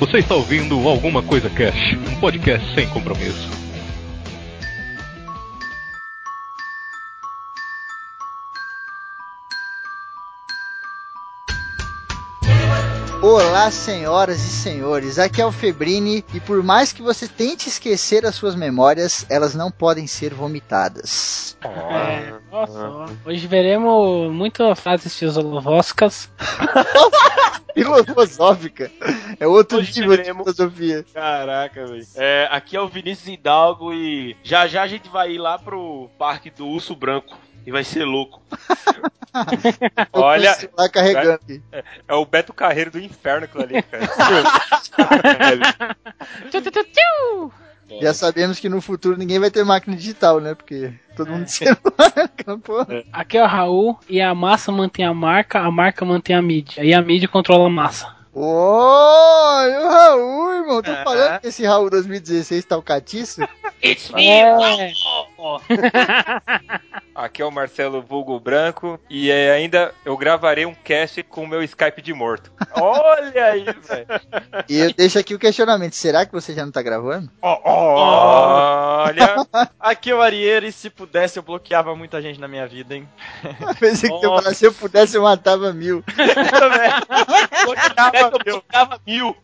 Você 0.00 0.18
está 0.18 0.36
ouvindo 0.36 0.88
Alguma 0.88 1.24
Coisa 1.24 1.50
Cash, 1.50 1.94
um 2.08 2.20
podcast 2.20 2.72
sem 2.72 2.88
compromisso. 2.88 3.50
Olá, 13.20 13.72
senhoras 13.72 14.38
e 14.38 14.48
senhores. 14.48 15.18
Aqui 15.18 15.42
é 15.42 15.44
o 15.44 15.50
Febrini 15.50 16.24
e 16.32 16.38
por 16.38 16.62
mais 16.62 16.92
que 16.92 17.02
você 17.02 17.26
tente 17.26 17.68
esquecer 17.68 18.24
as 18.24 18.36
suas 18.36 18.54
memórias, 18.54 19.26
elas 19.28 19.56
não 19.56 19.68
podem 19.68 20.06
ser 20.06 20.32
vomitadas. 20.32 21.58
É, 21.60 22.34
nossa, 22.52 23.06
hoje 23.26 23.48
veremos 23.48 24.32
muitas 24.32 24.78
frases 24.78 25.18
filosóficas. 25.18 26.30
Filosófica. 28.04 28.90
É 29.38 29.46
outro 29.46 29.78
Hoje 29.78 30.00
nível 30.00 30.16
de 30.16 30.22
veremos- 30.22 30.42
filosofia. 30.54 31.04
Caraca, 31.12 31.86
velho. 31.86 32.06
É, 32.16 32.48
aqui 32.50 32.76
é 32.76 32.80
o 32.80 32.88
Vinícius 32.88 33.28
Hidalgo 33.28 33.92
e 33.92 34.36
já 34.42 34.66
já 34.66 34.82
a 34.82 34.86
gente 34.86 35.08
vai 35.08 35.32
ir 35.32 35.38
lá 35.38 35.58
pro 35.58 36.08
parque 36.18 36.50
do 36.50 36.66
Urso 36.66 36.94
Branco. 36.96 37.36
E 37.66 37.70
vai 37.70 37.84
ser 37.84 38.04
louco. 38.04 38.40
Olha- 40.12 40.54
celular 40.54 40.88
carregando 40.88 41.32
aqui. 41.32 41.62
É 42.06 42.14
o 42.14 42.24
Beto 42.24 42.54
Carreiro 42.54 42.90
do 42.92 42.98
inferno 42.98 43.44
aquilo 43.44 43.64
ali, 43.64 43.82
cara. 43.82 44.08
Tchu. 47.88 48.02
Já 48.02 48.12
sabemos 48.12 48.60
que 48.60 48.68
no 48.68 48.80
futuro 48.80 49.16
ninguém 49.16 49.38
vai 49.38 49.50
ter 49.50 49.64
máquina 49.64 49.96
digital, 49.96 50.40
né? 50.40 50.54
Porque 50.54 50.92
todo 51.16 51.30
mundo 51.30 51.44
de 51.44 51.52
celular. 51.52 51.80
Porra. 52.62 53.04
Aqui 53.12 53.38
é 53.38 53.42
o 53.42 53.46
Raul 53.46 53.98
e 54.08 54.20
a 54.20 54.34
massa 54.34 54.70
mantém 54.70 55.04
a 55.04 55.14
marca, 55.14 55.60
a 55.60 55.70
marca 55.70 56.04
mantém 56.04 56.36
a 56.36 56.42
mídia. 56.42 56.84
E 56.84 56.92
a 56.92 57.00
mídia 57.00 57.28
controla 57.28 57.66
a 57.66 57.70
massa. 57.70 58.18
Ô, 58.32 59.62
e 59.64 59.76
o 59.78 59.88
Raul, 59.88 60.52
irmão. 60.54 60.82
Tô 60.82 60.94
falando 60.96 61.40
que 61.40 61.48
esse 61.48 61.64
Raul 61.66 61.90
2016 61.90 62.64
tá 62.64 62.76
o 62.76 62.82
catiço. 62.82 63.42
É. 64.14 64.92
Aqui 67.14 67.42
é 67.42 67.44
o 67.44 67.50
Marcelo 67.50 68.02
Vulgo 68.02 68.38
Branco 68.38 69.00
e 69.10 69.30
é, 69.30 69.52
ainda 69.52 69.92
eu 70.04 70.16
gravarei 70.16 70.66
um 70.66 70.74
cast 70.74 71.22
com 71.24 71.44
o 71.44 71.48
meu 71.48 71.62
Skype 71.62 72.00
de 72.00 72.12
morto. 72.12 72.52
Olha 72.74 73.44
aí, 73.44 73.64
velho. 73.64 74.06
E 74.68 74.78
eu 74.78 74.92
deixo 74.92 75.18
aqui 75.18 75.34
o 75.34 75.38
questionamento. 75.38 75.94
Será 75.94 76.24
que 76.24 76.32
você 76.32 76.54
já 76.54 76.64
não 76.64 76.72
tá 76.72 76.82
gravando? 76.82 77.30
Olha, 77.42 79.46
Aqui 79.80 80.10
é 80.10 80.14
o 80.14 80.20
Arieiro 80.20 80.66
e 80.66 80.72
se 80.72 80.90
pudesse 80.90 81.38
eu 81.38 81.42
bloqueava 81.42 81.94
muita 81.96 82.22
gente 82.22 82.40
na 82.40 82.46
minha 82.46 82.66
vida, 82.66 82.94
hein? 82.94 83.08
Pensei 83.80 84.10
que 84.10 84.16
eu 84.16 84.30
Nossa. 84.30 84.42
falasse, 84.42 84.58
se 84.60 84.66
eu 84.66 84.72
pudesse 84.72 85.16
eu 85.16 85.22
matava 85.22 85.72
mil. 85.72 86.02
Que 86.02 86.22
eu 88.22 88.30
colocava 88.44 89.00
mil. 89.06 89.36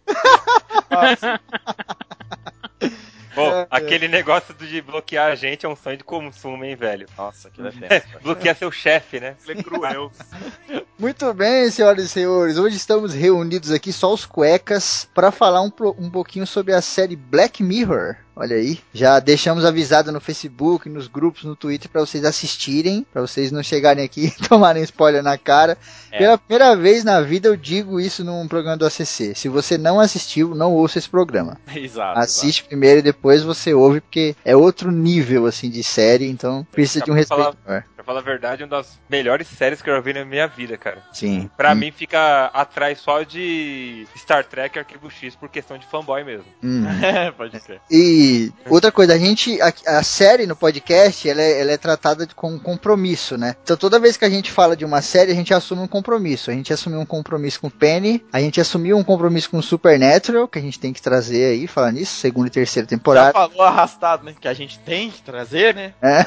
Bom, 3.34 3.50
É, 3.50 3.62
é. 3.62 3.66
aquele 3.70 4.08
negócio 4.08 4.54
de 4.54 4.80
bloquear 4.80 5.30
a 5.30 5.34
gente 5.34 5.66
é 5.66 5.68
um 5.68 5.77
sonho 5.77 5.96
de 5.96 6.04
consumo, 6.04 6.64
hein, 6.64 6.77
velho? 6.77 7.06
Nossa, 7.16 7.48
aquilo 7.48 7.68
é. 7.88 8.02
Bloquear 8.22 8.56
seu 8.56 8.70
chefe, 8.70 9.20
né? 9.20 9.36
Ele 9.46 9.60
é 9.60 9.62
cruel. 9.62 10.10
Muito 10.98 11.32
bem, 11.34 11.70
senhoras 11.70 12.05
e 12.05 12.08
senhores. 12.08 12.56
Hoje 12.56 12.77
estamos 12.77 13.12
reunidos 13.14 13.70
aqui, 13.70 13.92
só 13.92 14.12
os 14.12 14.24
cuecas, 14.24 15.08
para 15.14 15.30
falar 15.32 15.60
um, 15.62 15.72
um 15.98 16.10
pouquinho 16.10 16.46
sobre 16.46 16.72
a 16.72 16.80
série 16.80 17.16
Black 17.16 17.62
Mirror. 17.62 18.16
Olha 18.36 18.56
aí, 18.56 18.80
já 18.92 19.20
deixamos 19.20 19.64
avisado 19.64 20.10
no 20.10 20.20
Facebook, 20.20 20.88
nos 20.88 21.06
grupos, 21.06 21.44
no 21.44 21.54
Twitter 21.54 21.88
para 21.88 22.00
vocês 22.00 22.24
assistirem, 22.24 23.06
para 23.12 23.22
vocês 23.22 23.52
não 23.52 23.62
chegarem 23.62 24.04
aqui 24.04 24.27
e 24.36 24.48
tomarem 24.48 24.82
spoiler 24.82 25.22
na 25.22 25.38
cara. 25.38 25.78
É. 26.10 26.18
Pela 26.18 26.36
primeira 26.36 26.74
vez 26.74 27.05
na 27.05 27.20
vida 27.20 27.46
eu 27.46 27.56
digo 27.56 28.00
isso 28.00 28.24
num 28.24 28.48
programa 28.48 28.77
do 28.77 28.84
ACC. 28.86 29.34
Se 29.36 29.48
você 29.48 29.78
não 29.78 30.00
assistiu, 30.00 30.52
não 30.55 30.72
ouça 30.72 30.98
esse 30.98 31.08
programa. 31.08 31.58
Exato. 31.74 32.18
Assiste 32.18 32.64
primeiro 32.64 32.98
e 32.98 33.02
depois 33.02 33.42
você 33.45 33.72
ouve, 33.72 34.00
porque 34.00 34.34
é 34.45 34.56
outro 34.56 34.90
nível 34.90 35.46
assim 35.46 35.70
de 35.70 35.84
série, 35.84 36.28
então 36.28 36.66
precisa 36.72 37.05
de 37.05 37.12
um 37.12 37.22
falar- 37.24 37.55
respeito. 37.64 37.84
Pra 37.93 37.93
falar 38.04 38.20
a 38.20 38.22
verdade, 38.22 38.62
uma 38.62 38.68
das 38.68 38.98
melhores 39.08 39.46
séries 39.48 39.80
que 39.82 39.88
eu 39.90 39.94
já 39.94 40.00
vi 40.00 40.12
na 40.12 40.24
minha 40.24 40.46
vida, 40.46 40.76
cara. 40.76 40.98
Sim. 41.12 41.50
Pra 41.56 41.72
Hum, 41.72 41.76
mim 41.76 41.90
fica 41.90 42.46
atrás 42.46 42.98
só 43.00 43.22
de 43.22 44.06
Star 44.16 44.44
Trek 44.44 44.76
e 44.76 44.78
Arquivo 44.80 45.10
X 45.10 45.34
por 45.34 45.48
questão 45.48 45.76
de 45.78 45.86
fanboy 45.86 46.22
mesmo. 46.24 46.44
hum. 46.62 46.84
É, 47.04 47.30
pode 47.30 47.58
crer. 47.60 47.80
E 47.90 48.52
outra 48.68 48.90
coisa, 48.92 49.14
a 49.14 49.18
gente, 49.18 49.60
a, 49.60 49.72
a 49.98 50.02
série 50.02 50.46
no 50.46 50.56
podcast, 50.56 51.28
ela 51.28 51.40
é, 51.42 51.60
ela 51.60 51.72
é 51.72 51.76
tratada 51.76 52.26
de- 52.26 52.34
com 52.34 52.52
um 52.52 52.58
compromisso, 52.58 53.36
né? 53.36 53.54
Então 53.62 53.76
toda 53.76 53.98
vez 53.98 54.16
que 54.16 54.24
a 54.24 54.30
gente 54.30 54.50
fala 54.50 54.76
de 54.76 54.84
uma 54.84 55.00
série, 55.02 55.32
a 55.32 55.34
gente 55.34 55.52
assume 55.54 55.82
um 55.82 55.88
compromisso. 55.88 56.50
A 56.50 56.54
gente 56.54 56.72
assumiu 56.72 57.00
um 57.00 57.06
compromisso 57.06 57.60
com 57.60 57.70
Penny, 57.70 58.24
a 58.32 58.40
gente 58.40 58.60
assumiu 58.60 58.96
um 58.96 59.04
compromisso 59.04 59.50
com 59.50 59.60
Supernatural, 59.62 60.48
que 60.48 60.58
a 60.58 60.62
gente 60.62 60.78
tem 60.78 60.92
que 60.92 61.00
trazer 61.02 61.44
aí, 61.52 61.66
falar 61.66 61.92
nisso, 61.92 62.14
segunda 62.16 62.48
e 62.48 62.50
terceira 62.50 62.86
Já 62.86 62.90
temporada. 62.90 63.32
falou 63.32 63.62
arrastado, 63.62 64.24
né? 64.24 64.34
Que 64.40 64.48
a 64.48 64.54
gente 64.54 64.78
tem 64.80 65.10
que 65.10 65.22
trazer, 65.22 65.74
né? 65.74 65.94
É. 66.02 66.24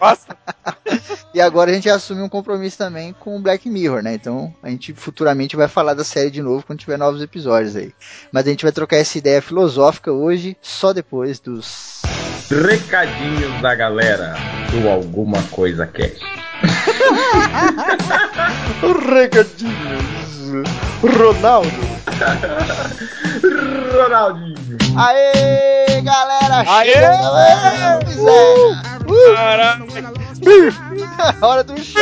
Nossa. 0.00 0.36
E 1.32 1.40
agora 1.40 1.70
a 1.70 1.74
gente 1.74 1.88
assume 1.88 2.22
um 2.22 2.28
compromisso 2.28 2.76
também 2.76 3.12
com 3.12 3.36
o 3.36 3.40
Black 3.40 3.68
Mirror, 3.68 4.02
né? 4.02 4.14
Então 4.14 4.52
a 4.60 4.68
gente 4.68 4.92
futuramente 4.92 5.54
vai 5.54 5.68
falar 5.68 5.94
da 5.94 6.02
série 6.02 6.30
de 6.30 6.42
novo 6.42 6.64
quando 6.66 6.80
tiver 6.80 6.98
novos 6.98 7.22
episódios 7.22 7.76
aí. 7.76 7.94
Mas 8.32 8.46
a 8.46 8.50
gente 8.50 8.64
vai 8.64 8.72
trocar 8.72 8.96
essa 8.96 9.16
ideia 9.16 9.40
filosófica 9.40 10.10
hoje, 10.12 10.56
só 10.60 10.92
depois 10.92 11.38
dos. 11.38 12.02
Recadinhos 12.50 13.62
da 13.62 13.76
galera 13.76 14.34
do 14.72 14.88
Alguma 14.88 15.40
Coisa 15.52 15.86
Cast. 15.86 16.49
Recadinhos. 19.10 20.00
Ronaldo. 21.02 21.90
Ronaldinho. 23.92 24.56
Aê, 24.96 26.00
galera! 26.02 26.64
Aê! 26.66 26.90
É. 26.90 27.10
Caraca. 29.34 29.84
Uh, 30.40 30.72
hora 31.44 31.62
do 31.62 31.78
show! 31.82 32.00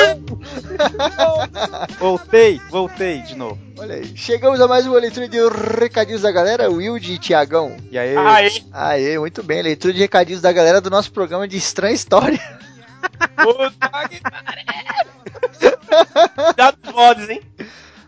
Voltei, 1.99 2.61
voltei 2.71 3.21
de 3.23 3.35
novo. 3.37 3.59
Olha 3.79 3.97
aí, 3.97 4.13
chegamos 4.17 4.61
a 4.61 4.69
mais 4.69 4.87
uma 4.87 4.99
leitura 4.99 5.29
de 5.29 5.39
recadinhos 5.79 6.23
da 6.23 6.31
galera, 6.33 6.71
Wilde 6.71 7.15
e 7.15 7.19
Tiagão. 7.19 7.77
E 7.91 7.99
aí? 7.99 8.17
Aí, 8.17 8.65
Aê, 8.73 9.19
muito 9.19 9.43
bem, 9.43 9.61
leitura 9.63 9.93
de 9.93 10.01
recadinhos 10.01 10.41
da 10.41 10.53
galera 10.53 10.81
do 10.81 10.91
nosso 10.91 11.13
programa 11.13 11.47
de 11.47 11.57
Estranha 11.57 11.95
História. 11.95 12.41
Puta 13.37 14.09
que 14.09 14.21
pariu. 14.21 15.75
Dá 16.57 16.71
dos 16.71 16.93
mods, 16.93 17.29
hein? 17.29 17.41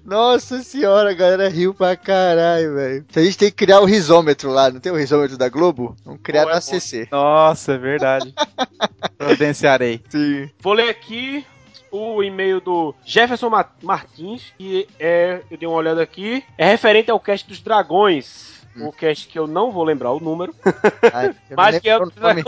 Nossa 0.04 0.62
senhora, 0.62 1.10
a 1.10 1.14
galera 1.14 1.48
riu 1.48 1.72
pra 1.74 1.94
caralho, 1.96 2.74
velho. 2.74 3.04
A 3.14 3.20
gente 3.20 3.38
tem 3.38 3.50
que 3.50 3.56
criar 3.56 3.80
o 3.80 3.84
risômetro 3.84 4.50
lá, 4.50 4.70
não 4.70 4.80
tem 4.80 4.90
o 4.90 4.96
risômetro 4.96 5.36
da 5.36 5.48
Globo? 5.48 5.94
Vamos 6.04 6.20
criar 6.22 6.42
Pô, 6.44 6.48
no 6.48 6.54
é 6.54 6.58
ACC. 6.58 7.08
Nossa, 7.12 7.72
é 7.74 7.78
verdade. 7.78 8.34
Providenciarei. 9.18 10.02
Sim. 10.08 10.50
Vou 10.60 10.72
ler 10.72 10.88
aqui 10.88 11.44
o 11.92 12.22
e-mail 12.22 12.60
do 12.60 12.94
Jefferson 13.04 13.50
Ma- 13.50 13.68
Martins, 13.82 14.52
que 14.58 14.88
é, 14.98 15.42
eu 15.50 15.56
dei 15.58 15.68
uma 15.68 15.76
olhada 15.76 16.02
aqui, 16.02 16.42
é 16.56 16.66
referente 16.66 17.10
ao 17.10 17.20
cast 17.20 17.46
dos 17.46 17.60
dragões. 17.60 18.50
O 18.76 18.92
cast 18.92 19.26
que 19.28 19.38
eu 19.38 19.46
não 19.48 19.70
vou 19.70 19.82
lembrar 19.84 20.12
o 20.12 20.20
número. 20.20 20.54
Ai, 21.12 21.34
Mas 21.56 21.78
que 21.80 21.88
é 21.90 21.98
o 21.98 22.10
nome. 22.16 22.42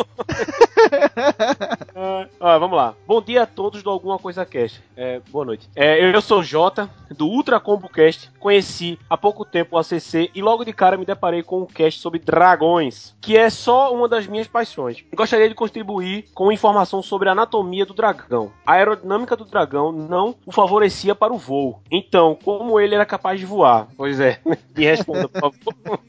Ah, 1.95 2.27
ah, 2.41 2.59
vamos 2.59 2.77
lá. 2.77 2.95
Bom 3.07 3.21
dia 3.21 3.43
a 3.43 3.47
todos 3.47 3.83
do 3.83 3.91
Alguma 3.91 4.19
Coisa 4.19 4.45
Cast. 4.45 4.83
É, 4.97 5.21
boa 5.31 5.45
noite. 5.45 5.69
É, 5.75 6.15
eu 6.15 6.21
sou 6.21 6.43
Jota, 6.43 6.89
do 7.11 7.27
Ultra 7.27 7.61
Combo 7.61 7.89
Cast. 7.89 8.31
Conheci 8.39 8.99
há 9.09 9.17
pouco 9.17 9.45
tempo 9.45 9.77
o 9.77 9.79
ACC 9.79 10.31
e 10.35 10.43
logo 10.43 10.65
de 10.65 10.73
cara 10.73 10.97
me 10.97 11.05
deparei 11.05 11.43
com 11.43 11.63
um 11.63 11.67
cast 11.67 12.01
sobre 12.01 12.19
dragões, 12.19 13.15
que 13.21 13.37
é 13.37 13.49
só 13.51 13.95
uma 13.95 14.09
das 14.09 14.27
minhas 14.27 14.49
paixões. 14.49 15.05
Gostaria 15.15 15.49
de 15.49 15.55
contribuir 15.55 16.27
com 16.35 16.51
informação 16.51 17.03
sobre 17.03 17.29
a 17.29 17.33
anatomia 17.33 17.87
do 17.87 17.95
dragão. 17.95 18.53
A 18.67 18.73
aerodinâmica 18.73 19.37
do 19.37 19.45
dragão 19.45 19.93
não 19.93 20.35
o 20.47 20.53
favorecia 20.53 21.15
para 21.15 21.33
o 21.33 21.39
voo. 21.39 21.81
Então, 21.91 22.37
como 22.43 22.81
ele 22.81 22.95
era 22.95 23.07
capaz 23.07 23.39
de 23.39 23.47
voar? 23.47 23.89
Pois 23.97 24.19
é. 24.21 24.41
Me 24.75 24.85
responda, 24.85 25.29
por 25.29 25.41
favor. 25.41 26.01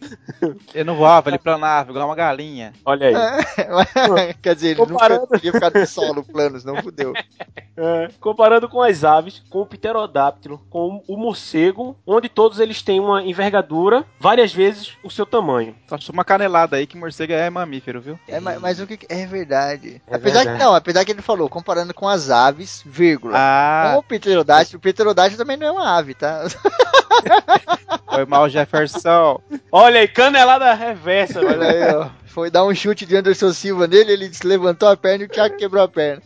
Ele 0.74 0.84
não 0.84 0.96
voava, 0.96 1.30
ele 1.30 1.38
planava, 1.38 1.92
igual 1.92 2.08
uma 2.08 2.16
galinha. 2.16 2.74
Olha 2.86 3.08
aí. 3.08 4.34
Quer 4.42 4.56
dizer, 4.56 4.63
ele 4.64 4.80
nunca 4.80 4.94
Comparando- 4.94 5.28
podia 5.28 5.52
ficar 5.52 5.72
no 5.74 5.86
solo 5.88 6.24
planos, 6.24 6.64
não 6.64 6.82
fudeu. 6.82 7.14
É, 7.76 8.08
comparando 8.20 8.70
com 8.70 8.84
as 8.84 9.04
aves, 9.04 9.42
com 9.50 9.62
o 9.62 9.66
pterodáptilo, 9.66 10.62
com 10.70 11.04
o 11.08 11.18
morcego, 11.18 11.98
onde 12.06 12.30
todos 12.30 12.60
eles 12.60 12.84
têm 12.84 13.00
uma 13.00 13.24
envergadura, 13.24 14.06
várias 14.20 14.54
vezes 14.54 14.92
o 15.04 15.10
seu 15.10 15.26
tamanho. 15.26 15.76
Só 15.88 16.12
uma 16.14 16.24
canelada 16.24 16.76
aí 16.76 16.86
que 16.86 16.96
morcego 16.96 17.34
é 17.34 17.50
mamífero, 17.50 18.00
viu? 18.00 18.20
É, 18.28 18.40
mas, 18.40 18.62
mas 18.62 18.80
o 18.80 18.86
que 18.86 19.00
é 19.10 19.26
verdade. 19.26 20.00
É 20.06 20.16
apesar 20.18 20.44
verdade. 20.44 20.60
que 20.60 20.64
não, 20.64 20.76
apesar 20.76 21.04
que 21.04 21.12
ele 21.14 21.24
falou, 21.24 21.50
comparando 21.50 21.96
com 21.96 22.08
as 22.08 22.30
aves, 22.30 22.84
vírgula. 22.86 23.34
Com 23.34 23.40
Ah, 23.40 23.96
o 23.98 24.04
pterodátilo, 24.04 24.78
o 24.78 24.82
pterodátilo 24.82 25.40
também 25.40 25.58
não 25.58 25.66
é 25.66 25.72
uma 25.72 25.98
ave, 25.98 26.14
tá? 26.14 26.44
foi 28.08 28.26
mal 28.26 28.48
Jefferson. 28.50 29.42
Olha 29.72 30.00
aí, 30.02 30.08
canelada 30.08 30.72
reversa, 30.76 31.40
velho. 31.40 31.60
Olha 31.60 31.72
aí, 31.72 31.96
ó. 31.96 32.23
Foi 32.34 32.50
dar 32.50 32.66
um 32.66 32.74
chute 32.74 33.06
de 33.06 33.16
Anderson 33.16 33.54
Silva 33.54 33.86
nele, 33.86 34.12
ele 34.12 34.34
se 34.34 34.46
levantou 34.46 34.90
a 34.90 34.98
perna 34.98 35.24
e 35.24 35.28
o 35.28 35.30
Thiago 35.30 35.56
quebrou 35.56 35.84
a 35.84 35.88
perna. 35.88 36.24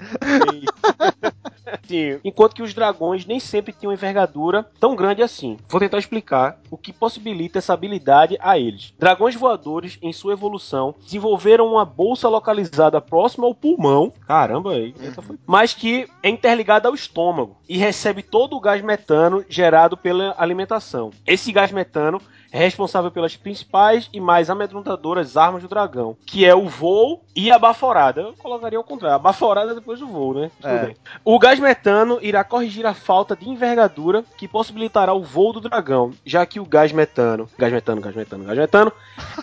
Sim, 1.85 2.17
enquanto 2.23 2.55
que 2.55 2.61
os 2.61 2.73
dragões 2.73 3.25
nem 3.25 3.41
sempre 3.41 3.73
tinham 3.73 3.91
envergadura 3.91 4.65
tão 4.79 4.95
grande 4.95 5.21
assim. 5.21 5.57
Vou 5.67 5.81
tentar 5.81 5.97
explicar 5.97 6.59
o 6.71 6.77
que 6.77 6.93
possibilita 6.93 7.59
essa 7.59 7.73
habilidade 7.73 8.37
a 8.39 8.57
eles. 8.57 8.93
Dragões 8.97 9.35
voadores, 9.35 9.97
em 10.01 10.13
sua 10.13 10.31
evolução, 10.31 10.95
desenvolveram 11.03 11.67
uma 11.67 11.83
bolsa 11.83 12.29
localizada 12.29 13.01
próxima 13.01 13.45
ao 13.45 13.53
pulmão. 13.53 14.13
Caramba, 14.25 14.73
aí, 14.73 14.93
foi. 15.13 15.37
Mas 15.45 15.73
que 15.73 16.07
é 16.23 16.29
interligada 16.29 16.87
ao 16.87 16.95
estômago 16.95 17.57
e 17.67 17.77
recebe 17.77 18.23
todo 18.23 18.55
o 18.55 18.61
gás 18.61 18.81
metano 18.81 19.43
gerado 19.49 19.97
pela 19.97 20.33
alimentação. 20.37 21.11
Esse 21.25 21.51
gás 21.51 21.71
metano 21.71 22.21
é 22.51 22.59
responsável 22.59 23.11
pelas 23.11 23.35
principais 23.35 24.09
e 24.13 24.19
mais 24.19 24.49
amedrontadoras 24.49 25.37
armas 25.37 25.61
do 25.61 25.67
dragão, 25.67 26.17
que 26.25 26.45
é 26.45 26.55
o 26.55 26.67
voo 26.67 27.23
e 27.35 27.51
a 27.51 27.59
baforada. 27.59 28.21
Eu 28.21 28.33
colocaria 28.33 28.77
ao 28.77 28.83
contrário, 28.83 29.15
a 29.15 29.19
baforada 29.19 29.75
depois 29.75 29.99
do 29.99 30.07
voo, 30.07 30.33
né? 30.33 30.51
É. 30.63 30.93
O 31.23 31.37
gás 31.39 31.59
metano 31.59 32.19
irá 32.21 32.43
corrigir 32.43 32.85
a 32.85 32.93
falta 32.93 33.35
de 33.35 33.49
envergadura 33.49 34.23
que 34.37 34.47
possibilitará 34.47 35.13
o 35.13 35.23
voo 35.23 35.53
do 35.53 35.61
dragão, 35.61 36.13
já 36.25 36.45
que 36.45 36.59
o 36.59 36.65
gás 36.65 36.91
metano, 36.91 37.49
gás 37.57 37.71
metano, 37.71 38.01
gás 38.01 38.15
metano, 38.15 38.43
gás 38.43 38.57
metano, 38.57 38.91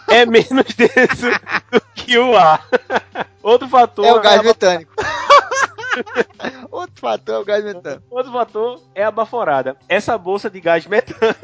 é 0.08 0.24
menos 0.26 0.74
denso 0.74 1.30
do 1.70 1.80
que 1.94 2.18
o 2.18 2.36
ar. 2.36 2.66
Outro 3.42 3.68
fator 3.68 4.06
É 4.06 4.12
o 4.12 4.20
gás 4.20 4.40
a 4.40 4.42
metânico. 4.42 4.92
Outro 6.70 7.00
fator 7.00 7.34
é 7.34 7.38
o 7.38 7.44
gás 7.44 7.62
metânico. 7.62 8.02
Outro 8.10 8.32
fator 8.32 8.80
é 8.94 9.04
a 9.04 9.10
baforada. 9.10 9.76
Essa 9.88 10.16
bolsa 10.16 10.48
de 10.48 10.60
gás 10.60 10.86
metano 10.86 11.34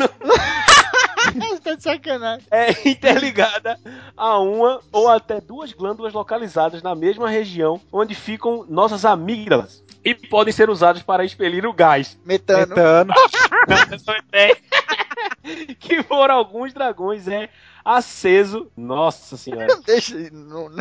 tá 1.62 1.74
de 1.74 1.82
sacanagem. 1.82 2.46
é 2.50 2.88
interligada 2.88 3.78
a 4.16 4.38
uma 4.38 4.80
ou 4.92 5.08
até 5.08 5.40
duas 5.40 5.72
glândulas 5.72 6.12
localizadas 6.12 6.82
na 6.82 6.94
mesma 6.94 7.28
região 7.28 7.80
onde 7.92 8.14
ficam 8.14 8.64
nossas 8.68 9.04
amígdalas 9.04 9.82
e 10.04 10.14
podem 10.14 10.52
ser 10.52 10.70
usadas 10.70 11.02
para 11.02 11.24
expelir 11.24 11.66
o 11.66 11.72
gás. 11.72 12.18
Metano. 12.24 12.68
Metano. 12.68 13.14
Que 15.78 16.02
por 16.02 16.30
alguns 16.30 16.72
dragões 16.72 17.26
é 17.26 17.48
aceso. 17.84 18.70
Nossa 18.76 19.36
senhora. 19.36 19.68
Deixa. 19.86 20.14
Não... 20.30 20.70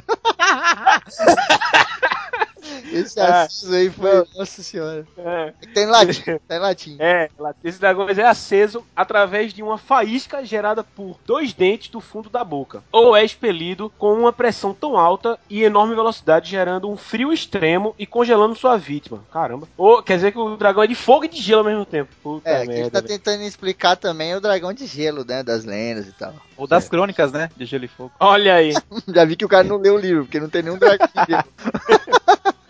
Esse 2.91 3.19
É. 3.19 3.23
acesso 3.23 3.73
aí 3.73 3.89
foi. 3.89 4.25
Nossa 4.35 4.63
senhora. 4.63 5.05
É, 5.17 5.53
Tem 5.73 5.85
latim. 5.85 6.21
Tem 6.47 6.59
latim. 6.59 6.95
é, 6.99 7.29
esse 7.63 7.79
dragões 7.79 8.17
é 8.17 8.25
aceso 8.25 8.83
através 8.95 9.53
de 9.53 9.61
uma 9.63 9.77
faísca 9.77 10.43
gerada 10.45 10.83
por 10.83 11.17
dois 11.25 11.53
dentes 11.53 11.89
do 11.89 11.99
fundo 11.99 12.29
da 12.29 12.43
boca, 12.43 12.83
ou 12.91 13.15
é 13.15 13.23
expelido 13.23 13.91
com 13.97 14.13
uma 14.13 14.33
pressão 14.33 14.73
tão 14.73 14.97
alta 14.97 15.37
e 15.49 15.63
enorme 15.63 15.95
velocidade, 15.95 16.49
gerando 16.49 16.89
um 16.89 16.97
frio 16.97 17.31
extremo 17.33 17.93
e 17.97 18.05
congelando 18.05 18.55
sua 18.55 18.77
vítima. 18.77 19.23
Caramba. 19.31 19.67
Ou 19.77 20.01
quer 20.03 20.15
dizer 20.15 20.31
que 20.31 20.39
o 20.39 20.55
dragão 20.57 20.83
é 20.83 20.87
de 20.87 20.95
fogo 20.95 21.25
e 21.25 21.27
de 21.27 21.41
gelo 21.41 21.59
ao 21.61 21.65
mesmo 21.65 21.85
tempo. 21.85 22.09
Puta 22.21 22.49
É, 22.49 22.53
que 22.65 22.71
a 22.71 22.75
gente 22.75 22.81
merda. 22.83 23.01
tá 23.01 23.07
tentando 23.07 23.43
explicar 23.43 23.95
também 23.95 24.35
o 24.35 24.41
dragão 24.41 24.73
de 24.73 24.85
gelo, 24.85 25.23
né? 25.25 25.43
Das 25.43 25.63
lendas 25.65 26.07
e 26.07 26.11
tal. 26.11 26.33
Ou 26.57 26.67
das 26.67 26.89
crônicas, 26.89 27.31
né? 27.31 27.49
De 27.55 27.65
Gelo 27.65 27.85
e 27.85 27.87
Fogo. 27.87 28.11
Olha 28.19 28.55
aí. 28.55 28.73
Já 29.07 29.23
vi 29.23 29.35
que 29.37 29.45
o 29.45 29.49
cara 29.49 29.63
não 29.63 29.77
leu 29.77 29.95
o 29.95 29.97
livro, 29.99 30.25
porque 30.25 30.39
não 30.41 30.49
tem 30.49 30.61
nenhum 30.61 30.77
dragão 30.77 31.07
de 31.07 31.31
gelo. 31.31 31.43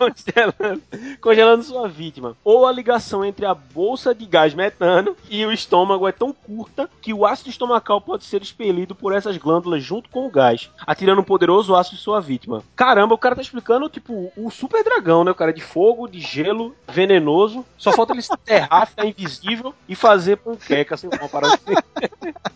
congelando, 0.00 0.82
congelando 1.20 1.62
sua 1.62 1.88
vítima. 1.88 2.34
Ou 2.42 2.66
a 2.66 2.72
ligação 2.72 3.24
entre 3.24 3.44
a 3.44 3.54
bolsa 3.54 4.14
de 4.14 4.24
gás 4.24 4.54
metano 4.54 5.14
e 5.28 5.44
o 5.44 5.52
estômago 5.52 6.08
é 6.08 6.12
tão 6.12 6.32
curta 6.32 6.88
que 7.02 7.12
o 7.12 7.26
ácido 7.26 7.50
estomacal 7.50 8.00
pode 8.00 8.24
ser 8.24 8.40
expelido 8.40 8.94
por 8.94 9.14
essas 9.14 9.36
glândulas 9.36 9.82
junto 9.82 10.08
com 10.08 10.26
o 10.26 10.30
gás, 10.30 10.70
atirando 10.86 11.20
um 11.20 11.24
poderoso 11.24 11.74
ácido 11.74 11.96
em 11.96 12.00
sua 12.00 12.20
vítima. 12.20 12.62
Caramba, 12.74 13.14
o 13.14 13.18
cara 13.18 13.36
tá 13.36 13.42
explicando, 13.42 13.88
tipo, 13.88 14.32
o 14.36 14.50
super 14.50 14.82
dragão, 14.82 15.24
né? 15.24 15.30
O 15.30 15.34
cara 15.34 15.50
é 15.50 15.54
de 15.54 15.60
fogo, 15.60 16.08
de 16.08 16.20
gelo, 16.20 16.74
venenoso. 16.88 17.64
Só 17.76 17.92
falta 17.92 18.12
ele 18.12 18.22
se 18.22 18.32
enterrar, 18.32 18.86
ficar 18.86 19.06
invisível 19.06 19.74
e 19.88 19.94
fazer 19.94 20.36
panqueca, 20.36 20.94
assim, 20.94 21.08
uma 21.08 21.28
parada 21.28 21.54
assim. 21.54 21.74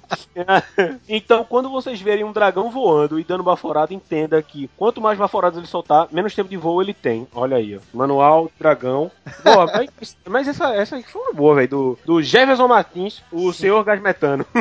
Então, 1.09 1.45
quando 1.45 1.71
vocês 1.71 2.01
verem 2.01 2.25
um 2.25 2.33
dragão 2.33 2.71
voando 2.71 3.19
e 3.19 3.25
dando 3.25 3.43
baforada, 3.43 3.95
entenda 3.95 4.43
que 4.43 4.69
quanto 4.77 5.01
mais 5.01 5.19
baforadas 5.19 5.59
ele 5.59 5.67
soltar, 5.67 6.09
menos 6.11 6.35
tempo 6.35 6.51
de 6.51 6.57
voo 6.57 6.83
ele 6.83 6.95
tem. 6.95 7.27
Olha 7.35 7.57
aí, 7.57 7.77
ó. 7.77 7.81
Manual 7.97 8.51
dragão. 8.59 9.11
Boa, 9.43 9.67
mas, 9.99 10.17
mas 10.27 10.49
essa, 10.49 10.75
essa 10.75 11.01
foi 11.03 11.23
uma 11.23 11.33
boa, 11.33 11.55
velho. 11.57 11.69
Do, 11.69 11.99
do 12.05 12.23
Jefferson 12.23 12.69
Martins, 12.69 13.23
o 13.33 13.53
senhor 13.53 13.83
gás 13.85 14.01
metano. 14.01 14.47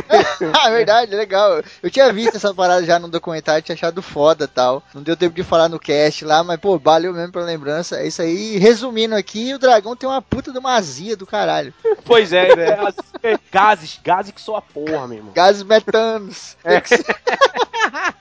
ah, 0.53 0.69
verdade, 0.69 1.15
legal. 1.15 1.61
Eu 1.81 1.91
tinha 1.91 2.11
visto 2.11 2.35
essa 2.37 2.53
parada 2.53 2.83
já 2.85 2.97
no 2.97 3.07
documentário, 3.07 3.61
tinha 3.61 3.75
achado 3.75 4.01
foda 4.01 4.45
e 4.45 4.47
tal. 4.47 4.81
Não 4.93 5.03
deu 5.03 5.15
tempo 5.15 5.35
de 5.35 5.43
falar 5.43 5.69
no 5.69 5.79
cast 5.79 6.25
lá, 6.25 6.43
mas, 6.43 6.59
pô, 6.59 6.77
valeu 6.79 7.13
mesmo 7.13 7.31
pela 7.31 7.45
lembrança. 7.45 7.97
É 7.97 8.07
isso 8.07 8.21
aí. 8.21 8.57
Resumindo 8.57 9.15
aqui, 9.15 9.53
o 9.53 9.59
dragão 9.59 9.95
tem 9.95 10.09
uma 10.09 10.21
puta 10.21 10.51
de 10.51 10.57
uma 10.57 10.73
azia 10.75 11.15
do 11.15 11.25
caralho. 11.27 11.73
Pois 12.05 12.33
é, 12.33 12.53
né? 12.57 12.73
As- 12.79 13.13
Gases, 13.51 13.99
gases 14.03 14.31
que 14.33 14.41
só 14.41 14.57
a 14.57 14.61
porra, 14.61 15.07
meu 15.07 15.17
irmão. 15.17 15.31
Gases 15.33 15.63
metanos. 15.63 16.57
É. 16.63 16.81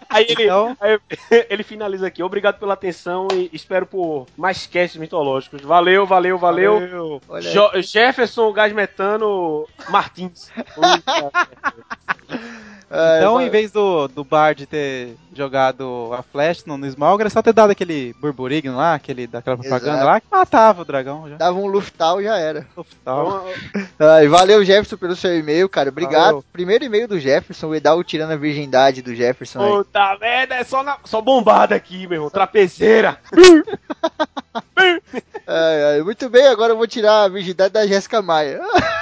Aí 0.08 0.26
ele, 0.28 0.44
Então- 0.44 0.76
aí 0.80 0.98
ele 1.48 1.62
finaliza 1.62 2.06
aqui. 2.06 2.22
Obrigado 2.22 2.58
pela 2.58 2.74
atenção 2.74 3.26
e 3.32 3.50
espero 3.52 3.86
por 3.86 4.26
mais 4.42 4.66
casts 4.66 4.96
mitológicos. 4.96 5.62
Valeu, 5.62 6.04
valeu, 6.04 6.36
valeu. 6.36 6.80
Jo- 7.52 7.70
Jefferson 7.80 8.52
Gás 8.52 8.72
Metano 8.72 9.68
Martins. 9.88 10.50
Ah, 12.92 13.16
Então, 13.18 13.34
vai- 13.34 13.46
em 13.46 13.50
vez 13.50 13.70
do, 13.72 14.06
do 14.08 14.22
Bard 14.22 14.66
ter 14.66 15.16
jogado 15.34 16.10
a 16.12 16.22
flash 16.22 16.64
no, 16.66 16.76
no 16.76 16.86
Smaug, 16.86 17.20
era 17.22 17.30
só 17.30 17.40
ter 17.40 17.54
dado 17.54 17.70
aquele 17.70 18.14
burburigno 18.20 18.76
lá, 18.76 18.92
aquele, 18.94 19.26
daquela 19.26 19.56
propaganda 19.56 19.92
Exato. 19.92 20.04
lá, 20.06 20.20
que 20.20 20.26
matava 20.30 20.82
o 20.82 20.84
dragão 20.84 21.26
já. 21.28 21.36
Dava 21.36 21.58
um 21.58 21.66
luftal 21.66 22.22
já 22.22 22.36
era. 22.36 22.66
Tal. 23.02 23.46
Ai, 23.98 24.28
valeu, 24.28 24.62
Jefferson, 24.62 24.98
pelo 24.98 25.16
seu 25.16 25.34
e-mail, 25.38 25.68
cara. 25.70 25.88
Obrigado. 25.88 26.24
Valeu. 26.26 26.44
Primeiro 26.52 26.84
e-mail 26.84 27.08
do 27.08 27.18
Jefferson, 27.18 27.68
o 27.68 27.74
Edal 27.74 28.04
tirando 28.04 28.32
a 28.32 28.36
virgindade 28.36 29.00
do 29.00 29.14
Jefferson 29.14 29.60
aí. 29.62 29.70
Puta 29.70 30.18
merda, 30.20 30.54
é 30.56 30.64
só, 30.64 30.82
na, 30.82 30.98
só 31.04 31.20
bombada 31.22 31.74
aqui, 31.74 32.06
meu 32.06 32.16
irmão. 32.16 32.30
Trapezeira. 32.30 33.18
Ai, 35.46 35.84
ai, 35.94 36.02
muito 36.02 36.28
bem, 36.28 36.46
agora 36.46 36.72
eu 36.72 36.76
vou 36.76 36.86
tirar 36.86 37.24
a 37.24 37.28
virgindade 37.28 37.72
da 37.72 37.86
Jéssica 37.86 38.20
Maia. 38.22 38.60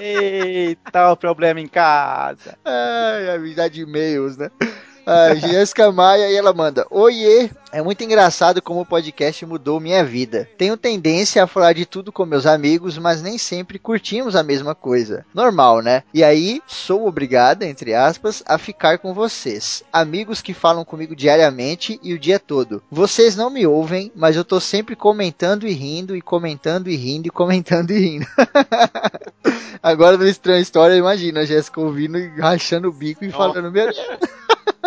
Eita, 0.00 1.12
o 1.12 1.16
problema 1.16 1.60
em 1.60 1.68
casa. 1.68 2.58
Ai, 2.64 3.30
a 3.30 3.36
virgindade 3.36 3.74
de 3.74 3.82
e-mails, 3.82 4.36
né? 4.36 4.50
A 5.08 5.34
Jéssica 5.34 5.90
Maia 5.90 6.30
e 6.30 6.36
ela 6.36 6.52
manda: 6.52 6.86
Oiê, 6.90 7.48
é 7.72 7.80
muito 7.80 8.04
engraçado 8.04 8.60
como 8.60 8.82
o 8.82 8.86
podcast 8.86 9.46
mudou 9.46 9.80
minha 9.80 10.04
vida. 10.04 10.46
Tenho 10.58 10.76
tendência 10.76 11.42
a 11.42 11.46
falar 11.46 11.72
de 11.72 11.86
tudo 11.86 12.12
com 12.12 12.26
meus 12.26 12.44
amigos, 12.44 12.98
mas 12.98 13.22
nem 13.22 13.38
sempre 13.38 13.78
curtimos 13.78 14.36
a 14.36 14.42
mesma 14.42 14.74
coisa. 14.74 15.24
Normal, 15.32 15.80
né? 15.80 16.02
E 16.12 16.22
aí, 16.22 16.60
sou 16.66 17.08
obrigada, 17.08 17.64
entre 17.64 17.94
aspas, 17.94 18.42
a 18.46 18.58
ficar 18.58 18.98
com 18.98 19.14
vocês. 19.14 19.82
Amigos 19.90 20.42
que 20.42 20.52
falam 20.52 20.84
comigo 20.84 21.16
diariamente 21.16 21.98
e 22.02 22.12
o 22.12 22.18
dia 22.18 22.38
todo. 22.38 22.82
Vocês 22.90 23.34
não 23.34 23.48
me 23.48 23.66
ouvem, 23.66 24.12
mas 24.14 24.36
eu 24.36 24.44
tô 24.44 24.60
sempre 24.60 24.94
comentando 24.94 25.66
e 25.66 25.72
rindo, 25.72 26.14
e 26.14 26.20
comentando 26.20 26.90
e 26.90 26.96
rindo, 26.96 27.28
e 27.28 27.30
comentando 27.30 27.92
e 27.92 27.98
rindo. 27.98 28.26
Agora 29.82 30.18
no 30.18 30.28
Estranha 30.28 30.60
História, 30.60 30.94
imagina 30.94 31.40
a 31.40 31.46
Jéssica 31.46 31.80
ouvindo 31.80 32.18
e 32.18 32.28
rachando 32.38 32.88
o 32.88 32.92
bico 32.92 33.24
e 33.24 33.32
falando, 33.32 33.72
meu 33.72 33.86
Deus. 33.86 33.96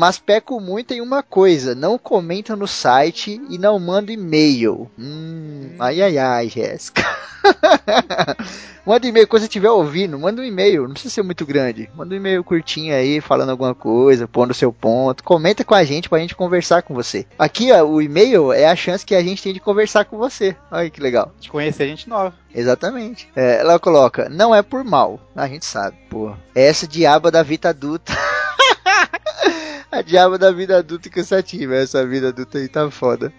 Mas 0.00 0.18
peco 0.18 0.58
muito 0.58 0.94
em 0.94 1.02
uma 1.02 1.22
coisa, 1.22 1.74
não 1.74 1.98
comento 1.98 2.56
no 2.56 2.66
site 2.66 3.38
e 3.50 3.58
não 3.58 3.78
mando 3.78 4.10
e-mail. 4.10 4.90
Hum, 4.98 5.72
ai 5.78 6.00
ai 6.00 6.16
ai, 6.16 6.48
Jéssica. 6.48 7.02
manda 8.86 9.06
e-mail 9.06 9.28
quando 9.28 9.42
você 9.42 9.46
estiver 9.46 9.68
ouvindo, 9.68 10.18
manda 10.18 10.40
um 10.40 10.44
e-mail, 10.44 10.84
não 10.84 10.94
precisa 10.94 11.12
ser 11.12 11.22
muito 11.22 11.44
grande. 11.44 11.90
Manda 11.94 12.14
um 12.14 12.16
e-mail 12.16 12.42
curtinho 12.42 12.94
aí, 12.94 13.20
falando 13.20 13.50
alguma 13.50 13.74
coisa, 13.74 14.26
pondo 14.26 14.52
o 14.52 14.54
seu 14.54 14.72
ponto. 14.72 15.22
Comenta 15.22 15.66
com 15.66 15.74
a 15.74 15.84
gente 15.84 16.08
pra 16.08 16.18
gente 16.18 16.34
conversar 16.34 16.80
com 16.80 16.94
você. 16.94 17.26
Aqui, 17.38 17.70
ó, 17.70 17.84
o 17.84 18.00
e-mail 18.00 18.54
é 18.54 18.64
a 18.64 18.76
chance 18.76 19.04
que 19.04 19.14
a 19.14 19.22
gente 19.22 19.42
tem 19.42 19.52
de 19.52 19.60
conversar 19.60 20.06
com 20.06 20.16
você. 20.16 20.56
Olha 20.70 20.88
que 20.88 20.98
legal. 20.98 21.30
De 21.38 21.50
conhecer 21.50 21.86
gente 21.86 22.08
nova. 22.08 22.34
Exatamente. 22.54 23.28
É, 23.36 23.60
ela 23.60 23.78
coloca, 23.78 24.30
não 24.30 24.54
é 24.54 24.62
por 24.62 24.82
mal. 24.82 25.20
A 25.36 25.46
gente 25.46 25.66
sabe, 25.66 25.98
pô. 26.08 26.34
Essa 26.54 26.88
diaba 26.88 27.30
da 27.30 27.42
vida 27.42 27.68
adulta. 27.68 28.14
a 29.90 30.02
diaba 30.02 30.38
da 30.38 30.50
vida 30.52 30.78
adulta 30.78 31.08
e 31.08 31.10
cansativa. 31.10 31.74
Essa 31.74 32.06
vida 32.06 32.28
adulta 32.28 32.58
aí 32.58 32.68
tá 32.68 32.90
foda. 32.90 33.32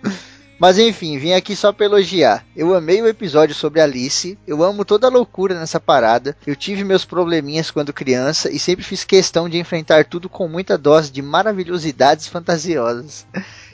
Mas 0.59 0.77
enfim, 0.77 1.17
vim 1.17 1.33
aqui 1.33 1.55
só 1.55 1.73
pra 1.73 1.87
elogiar. 1.87 2.45
Eu 2.55 2.75
amei 2.75 3.01
o 3.01 3.07
episódio 3.07 3.55
sobre 3.55 3.81
Alice. 3.81 4.37
Eu 4.45 4.63
amo 4.63 4.85
toda 4.85 5.07
a 5.07 5.09
loucura 5.09 5.59
nessa 5.59 5.79
parada. 5.79 6.37
Eu 6.45 6.55
tive 6.55 6.83
meus 6.83 7.03
probleminhas 7.03 7.71
quando 7.71 7.91
criança 7.91 8.51
e 8.51 8.59
sempre 8.59 8.85
fiz 8.85 9.03
questão 9.03 9.49
de 9.49 9.57
enfrentar 9.57 10.05
tudo 10.05 10.29
com 10.29 10.47
muita 10.47 10.77
dose 10.77 11.11
de 11.11 11.19
maravilhosidades 11.19 12.27
fantasiosas. 12.27 13.25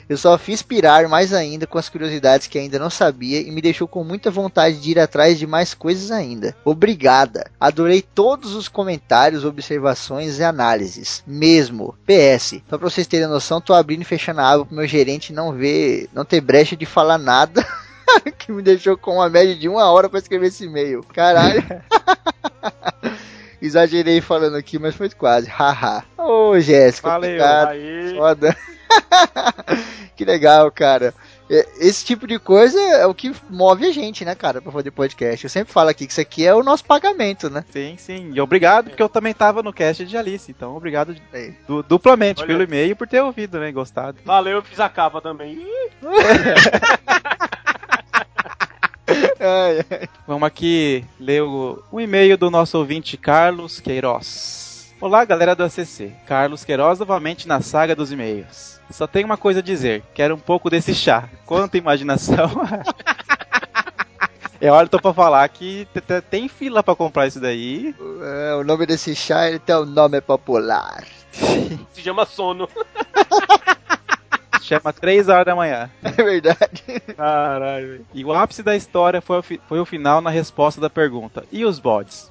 Eu 0.08 0.16
só 0.16 0.38
fiz 0.38 0.62
pirar 0.62 1.08
mais 1.08 1.34
ainda 1.34 1.66
com 1.66 1.76
as 1.78 1.88
curiosidades 1.88 2.46
que 2.46 2.58
ainda 2.58 2.78
não 2.78 2.88
sabia 2.88 3.40
e 3.40 3.50
me 3.50 3.60
deixou 3.60 3.86
com 3.86 4.02
muita 4.02 4.30
vontade 4.30 4.80
de 4.80 4.92
ir 4.92 4.98
atrás 4.98 5.38
de 5.38 5.46
mais 5.46 5.74
coisas 5.74 6.10
ainda. 6.10 6.56
Obrigada. 6.64 7.50
Adorei 7.60 8.00
todos 8.00 8.54
os 8.54 8.68
comentários, 8.68 9.44
observações 9.44 10.38
e 10.38 10.44
análises. 10.44 11.22
Mesmo. 11.26 11.94
PS. 12.06 12.62
Só 12.68 12.78
pra 12.78 12.88
vocês 12.88 13.06
terem 13.06 13.26
noção, 13.26 13.60
tô 13.60 13.74
abrindo 13.74 14.02
e 14.02 14.06
fechando 14.06 14.40
a 14.40 14.50
aba 14.50 14.64
pro 14.64 14.74
meu 14.74 14.86
gerente 14.86 15.32
não 15.32 15.52
ver, 15.52 16.08
não 16.14 16.24
ter 16.24 16.40
brecha 16.40 16.74
de 16.74 16.86
falar 16.86 17.18
nada. 17.18 17.66
que 18.38 18.50
me 18.50 18.62
deixou 18.62 18.96
com 18.96 19.16
uma 19.16 19.28
média 19.28 19.54
de 19.54 19.68
uma 19.68 19.90
hora 19.90 20.08
pra 20.08 20.18
escrever 20.18 20.46
esse 20.46 20.64
e-mail. 20.64 21.04
Caralho. 21.12 21.62
Exagerei 23.60 24.20
falando 24.20 24.56
aqui, 24.56 24.78
mas 24.78 24.94
foi 24.94 25.10
quase. 25.10 25.48
Haha. 25.48 26.04
Ô, 26.16 26.58
Jéssica, 26.60 27.08
Valeu. 27.08 27.30
obrigado. 27.30 27.68
Aí. 27.70 28.14
Foda. 28.16 28.56
que 30.16 30.24
legal, 30.24 30.70
cara. 30.70 31.14
É, 31.50 31.66
Esse 31.78 32.04
tipo 32.04 32.26
de 32.26 32.38
coisa 32.38 32.78
é 32.78 33.06
o 33.06 33.14
que 33.14 33.34
move 33.48 33.86
a 33.86 33.92
gente, 33.92 34.24
né, 34.24 34.34
cara, 34.34 34.60
pra 34.60 34.70
fazer 34.72 34.90
podcast. 34.90 35.44
Eu 35.44 35.50
sempre 35.50 35.72
falo 35.72 35.88
aqui 35.88 36.06
que 36.06 36.12
isso 36.12 36.20
aqui 36.20 36.46
é 36.46 36.54
o 36.54 36.62
nosso 36.62 36.84
pagamento, 36.84 37.48
né? 37.48 37.64
Sim, 37.72 37.96
sim. 37.98 38.30
E 38.34 38.40
obrigado, 38.40 38.90
porque 38.90 39.02
eu 39.02 39.08
também 39.08 39.32
tava 39.32 39.62
no 39.62 39.72
cast 39.72 40.04
de 40.04 40.16
Alice. 40.16 40.50
Então, 40.50 40.76
obrigado 40.76 41.14
de- 41.14 41.22
Aí. 41.32 41.54
du- 41.66 41.82
duplamente 41.82 42.40
Olha. 42.42 42.48
pelo 42.48 42.62
e-mail 42.62 42.90
e 42.92 42.94
por 42.94 43.08
ter 43.08 43.20
ouvido, 43.22 43.58
né? 43.58 43.68
e 43.70 43.72
Gostado. 43.72 44.18
Valeu, 44.24 44.56
eu 44.58 44.62
fiz 44.62 44.78
a 44.80 44.88
capa 44.88 45.20
também. 45.20 45.66
Ai, 49.40 49.78
ai. 49.90 50.08
Vamos 50.26 50.46
aqui 50.46 51.04
ler 51.18 51.42
o, 51.42 51.82
o 51.90 52.00
e-mail 52.00 52.36
do 52.36 52.50
nosso 52.50 52.76
ouvinte 52.76 53.16
Carlos 53.16 53.80
Queiroz. 53.80 54.67
Olá, 55.00 55.24
galera 55.24 55.54
do 55.54 55.62
ACC. 55.64 56.12
Carlos 56.26 56.64
Queiroz 56.64 56.98
novamente 56.98 57.46
na 57.46 57.60
saga 57.60 57.94
dos 57.94 58.10
e-mails. 58.10 58.80
Só 58.90 59.06
tenho 59.06 59.26
uma 59.26 59.36
coisa 59.36 59.60
a 59.60 59.62
dizer. 59.62 60.02
Quero 60.14 60.34
um 60.34 60.38
pouco 60.38 60.68
desse 60.70 60.94
chá. 60.94 61.28
Quanta 61.46 61.78
imaginação. 61.78 62.50
É 64.60 64.72
hora 64.72 64.88
tô 64.88 64.98
pra 65.00 65.14
falar 65.14 65.48
que 65.50 65.86
tem 66.28 66.48
fila 66.48 66.82
pra 66.82 66.96
comprar 66.96 67.28
isso 67.28 67.38
daí. 67.38 67.94
É, 68.50 68.54
o 68.56 68.64
nome 68.64 68.86
desse 68.86 69.14
chá 69.14 69.46
ele 69.48 69.60
tem 69.60 69.76
um 69.76 69.84
nome 69.84 70.20
popular. 70.20 71.04
Se 71.94 72.02
chama 72.02 72.26
sono. 72.26 72.68
Chama 74.60 74.92
3 74.92 75.28
horas 75.28 75.46
da 75.46 75.54
manhã. 75.54 75.88
É 76.02 76.10
verdade. 76.10 76.82
Caralho, 77.16 77.86
velho. 77.86 78.06
E 78.12 78.24
o 78.24 78.32
ápice 78.34 78.60
da 78.64 78.74
história 78.74 79.20
foi 79.22 79.38
o, 79.38 79.42
fi- 79.44 79.60
foi 79.68 79.78
o 79.78 79.86
final 79.86 80.20
na 80.20 80.28
resposta 80.28 80.80
da 80.80 80.90
pergunta. 80.90 81.44
E 81.52 81.64
os 81.64 81.78
bodes? 81.78 82.28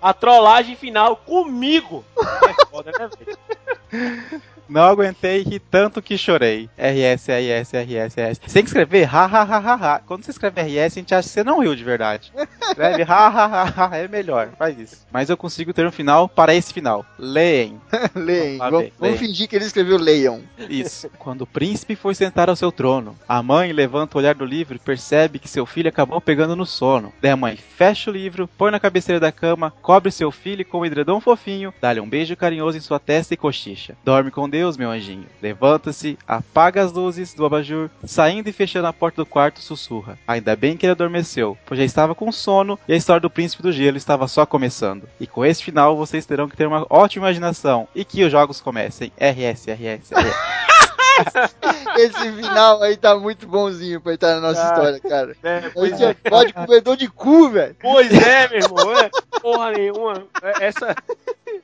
A 0.00 0.12
trollagem 0.14 0.76
final 0.76 1.16
comigo. 1.16 2.04
É 2.48 2.66
foda, 2.66 2.92
né, 2.98 3.08
velho? 3.18 4.42
Não 4.68 4.82
aguentei 4.82 5.40
e 5.40 5.42
ri 5.42 5.58
tanto 5.58 6.02
que 6.02 6.18
chorei. 6.18 6.68
RS, 6.76 7.28
RS, 7.28 7.72
RS, 7.72 8.14
RS. 8.16 8.40
Você 8.44 8.54
tem 8.54 8.62
que 8.62 8.68
escrever 8.68 9.08
ha, 9.12 9.24
ha, 9.24 9.42
ha, 9.42 9.58
ha, 9.58 9.74
ha. 9.74 9.98
Quando 10.00 10.24
você 10.24 10.30
escreve 10.30 10.60
RS, 10.62 10.96
a 10.96 11.00
gente 11.00 11.14
acha 11.14 11.28
que 11.28 11.34
você 11.34 11.44
não 11.44 11.60
riu 11.60 11.74
de 11.74 11.84
verdade. 11.84 12.32
Escreve 12.68 13.02
ha, 13.02 13.28
ha, 13.28 13.44
ha, 13.44 13.88
ha. 13.88 13.96
É 13.96 14.08
melhor. 14.08 14.50
Faz 14.58 14.78
isso. 14.78 15.06
Mas 15.10 15.30
eu 15.30 15.36
consigo 15.36 15.72
ter 15.72 15.86
um 15.86 15.92
final 15.92 16.28
para 16.28 16.54
esse 16.54 16.72
final. 16.72 17.04
Leem. 17.18 17.80
Leem. 18.14 18.58
Vamos 18.58 18.88
Vamos, 18.98 19.18
fingir 19.18 19.48
que 19.48 19.56
ele 19.56 19.64
escreveu 19.64 19.98
Leon. 19.98 20.40
Isso. 20.68 21.10
Quando 21.18 21.42
o 21.42 21.46
príncipe 21.46 21.96
foi 21.96 22.14
sentar 22.14 22.48
ao 22.48 22.56
seu 22.56 22.70
trono, 22.70 23.16
a 23.28 23.42
mãe 23.42 23.72
levanta 23.72 24.16
o 24.16 24.20
olhar 24.20 24.34
do 24.34 24.44
livro 24.44 24.76
e 24.76 24.78
percebe 24.78 25.38
que 25.38 25.48
seu 25.48 25.64
filho 25.64 25.88
acabou 25.88 26.20
pegando 26.20 26.56
no 26.56 26.66
sono. 26.66 27.12
Daí 27.20 27.30
a 27.30 27.36
mãe 27.36 27.56
fecha 27.56 28.10
o 28.10 28.12
livro, 28.12 28.48
põe 28.58 28.70
na 28.70 28.80
cabeceira 28.80 29.20
da 29.20 29.32
cama, 29.32 29.72
cobre 29.82 30.10
seu 30.10 30.30
filho 30.30 30.64
com 30.64 30.80
um 30.80 30.86
edredom 30.86 31.20
fofinho, 31.20 31.72
dá-lhe 31.80 32.00
um 32.00 32.08
beijo 32.08 32.36
carinhoso 32.36 32.76
em 32.76 32.80
sua 32.80 32.98
testa 32.98 33.34
e 33.34 33.36
cochicha. 33.36 33.96
Dorme 34.04 34.30
com 34.30 34.48
Deus, 34.48 34.57
meu 34.76 34.90
anjinho. 34.90 35.26
Levanta-se, 35.42 36.18
apaga 36.26 36.82
as 36.82 36.92
luzes 36.92 37.34
do 37.34 37.44
abajur, 37.44 37.90
saindo 38.04 38.48
e 38.48 38.52
fechando 38.52 38.86
a 38.86 38.92
porta 38.92 39.22
do 39.22 39.26
quarto, 39.26 39.60
sussurra. 39.60 40.18
Ainda 40.26 40.56
bem 40.56 40.76
que 40.76 40.86
ele 40.86 40.92
adormeceu, 40.92 41.56
pois 41.66 41.78
já 41.78 41.84
estava 41.84 42.14
com 42.14 42.30
sono 42.32 42.78
e 42.88 42.92
a 42.92 42.96
história 42.96 43.20
do 43.20 43.30
príncipe 43.30 43.62
do 43.62 43.72
gelo 43.72 43.96
estava 43.96 44.26
só 44.26 44.44
começando. 44.44 45.08
E 45.20 45.26
com 45.26 45.44
esse 45.44 45.62
final 45.62 45.96
vocês 45.96 46.26
terão 46.26 46.48
que 46.48 46.56
ter 46.56 46.66
uma 46.66 46.86
ótima 46.90 47.26
imaginação 47.26 47.88
e 47.94 48.04
que 48.04 48.24
os 48.24 48.32
jogos 48.32 48.60
comecem. 48.60 49.12
RS, 49.18 49.66
RS, 49.66 50.12
RS. 50.12 50.67
Esse 51.96 52.32
final 52.32 52.82
aí 52.82 52.96
tá 52.96 53.16
muito 53.16 53.46
bonzinho 53.46 54.00
pra 54.00 54.14
entrar 54.14 54.34
na 54.34 54.40
nossa 54.40 54.60
Cara. 54.60 54.96
história, 54.96 55.00
cara. 55.00 55.36
É, 55.42 55.70
pois 55.70 56.00
é. 56.00 56.10
é 56.10 56.14
pode 56.14 56.52
comedor 56.52 56.96
de 56.96 57.08
cu, 57.08 57.50
velho. 57.50 57.76
Pois 57.80 58.12
é, 58.12 58.48
meu 58.48 58.58
irmão. 58.58 58.92
É, 58.98 59.10
porra 59.40 59.72
nenhuma. 59.72 60.24
É, 60.42 60.66
Essa. 60.66 60.94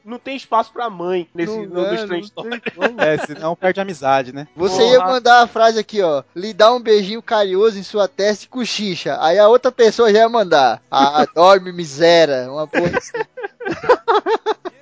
Não 0.05 0.19
tem 0.19 0.37
espaço 0.37 0.73
pra 0.73 0.91
mãe 0.91 1.29
nesse 1.35 1.57
Não 1.57 1.65
no, 1.65 1.65
é, 1.65 1.67
do 1.67 1.75
não 1.75 1.95
Strange 1.95 2.33
tem 2.33 2.59
Story. 2.59 2.95
É, 2.99 3.19
senão 3.27 3.57
perde 3.57 3.81
a 3.81 3.83
amizade, 3.83 4.35
né? 4.35 4.47
Você 4.55 4.79
Porra. 4.79 4.93
ia 4.93 5.01
mandar 5.01 5.43
a 5.43 5.47
frase 5.47 5.79
aqui, 5.79 6.03
ó. 6.03 6.23
Lhe 6.35 6.53
dá 6.53 6.73
um 6.73 6.81
beijinho 6.81 7.23
carinhoso 7.23 7.79
em 7.79 7.83
sua 7.83 8.07
testa 8.07 8.45
e 8.45 8.49
cochicha. 8.49 9.17
Aí 9.21 9.39
a 9.39 9.49
outra 9.49 9.73
pessoa 9.73 10.13
já 10.13 10.21
ia 10.21 10.29
mandar. 10.29 10.83
Ah, 10.91 11.27
dorme, 11.35 11.73
miséria. 11.73 12.51
Uma 12.51 12.67
porra 12.67 12.99
assim. 12.99 13.13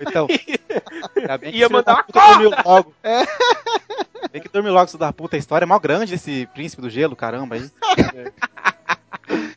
Então, 0.00 0.26
Ia 1.17 1.38
filho 1.38 1.71
mandar 1.71 1.83
da 1.83 1.95
uma 1.95 2.05
puta 2.05 2.69
logo. 2.69 2.95
Bem 4.31 4.43
que 4.43 4.49
dormiu 4.49 4.73
logo, 4.73 4.87
isso 4.87 4.99
da 4.99 5.12
puta. 5.12 5.37
A 5.37 5.38
história 5.38 5.64
é 5.64 5.67
mó 5.67 5.79
grande 5.79 6.14
esse 6.14 6.47
príncipe 6.55 6.83
do 6.83 6.91
gelo, 6.91 7.17
caramba 7.17 7.57
aí. 7.57 7.71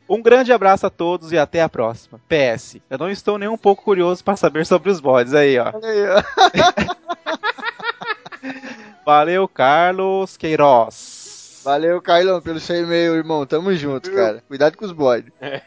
Um 0.07 0.21
grande 0.21 0.53
abraço 0.53 0.85
a 0.85 0.89
todos 0.89 1.31
e 1.31 1.37
até 1.37 1.63
a 1.63 1.67
próxima. 1.67 2.19
PS, 2.29 2.77
eu 2.89 2.97
não 2.97 3.09
estou 3.09 3.39
nem 3.39 3.49
um 3.49 3.57
pouco 3.57 3.83
curioso 3.83 4.23
para 4.23 4.35
saber 4.35 4.63
sobre 4.63 4.91
os 4.91 4.99
bodes 4.99 5.33
aí, 5.33 5.57
ó. 5.57 5.71
Olha 5.73 5.89
aí, 5.89 6.05
ó. 6.07 6.21
Valeu, 9.03 9.47
Carlos 9.47 10.37
Queiroz. 10.37 11.61
Valeu, 11.63 11.99
Carlão, 11.99 12.39
pelo 12.39 12.59
seu 12.59 12.83
e-mail, 12.83 13.15
irmão. 13.15 13.43
Tamo 13.43 13.73
junto, 13.73 14.11
cara. 14.11 14.43
Cuidado 14.47 14.77
com 14.77 14.85
os 14.85 14.91
bodes. 14.91 15.33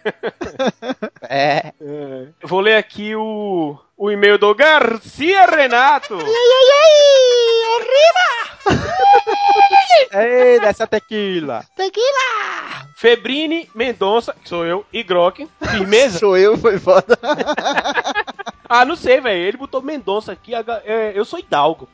É, 1.30 1.72
É. 1.80 2.28
Eu 2.40 2.48
Vou 2.48 2.60
ler 2.60 2.76
aqui 2.76 3.14
o, 3.14 3.78
o 3.98 4.10
e-mail 4.12 4.38
do 4.38 4.54
Garcia 4.54 5.44
Renato. 5.46 6.16
ei, 10.12 10.60
desce 10.60 10.84
a 10.84 10.86
tequila. 10.86 11.64
Febrini 12.96 13.68
Mendonça, 13.74 14.34
que 14.40 14.48
sou 14.48 14.64
eu, 14.64 14.86
e 14.92 15.02
Grok. 15.02 15.48
Firmeza? 15.68 16.20
Sou 16.20 16.36
eu, 16.36 16.56
foi 16.56 16.78
foda. 16.78 17.18
ah, 18.68 18.84
não 18.84 18.94
sei, 18.94 19.20
velho. 19.20 19.48
Ele 19.48 19.56
botou 19.56 19.82
Mendonça 19.82 20.30
aqui. 20.30 20.52
É, 20.54 21.12
eu 21.14 21.24
sou 21.24 21.40
Hidalgo. 21.40 21.88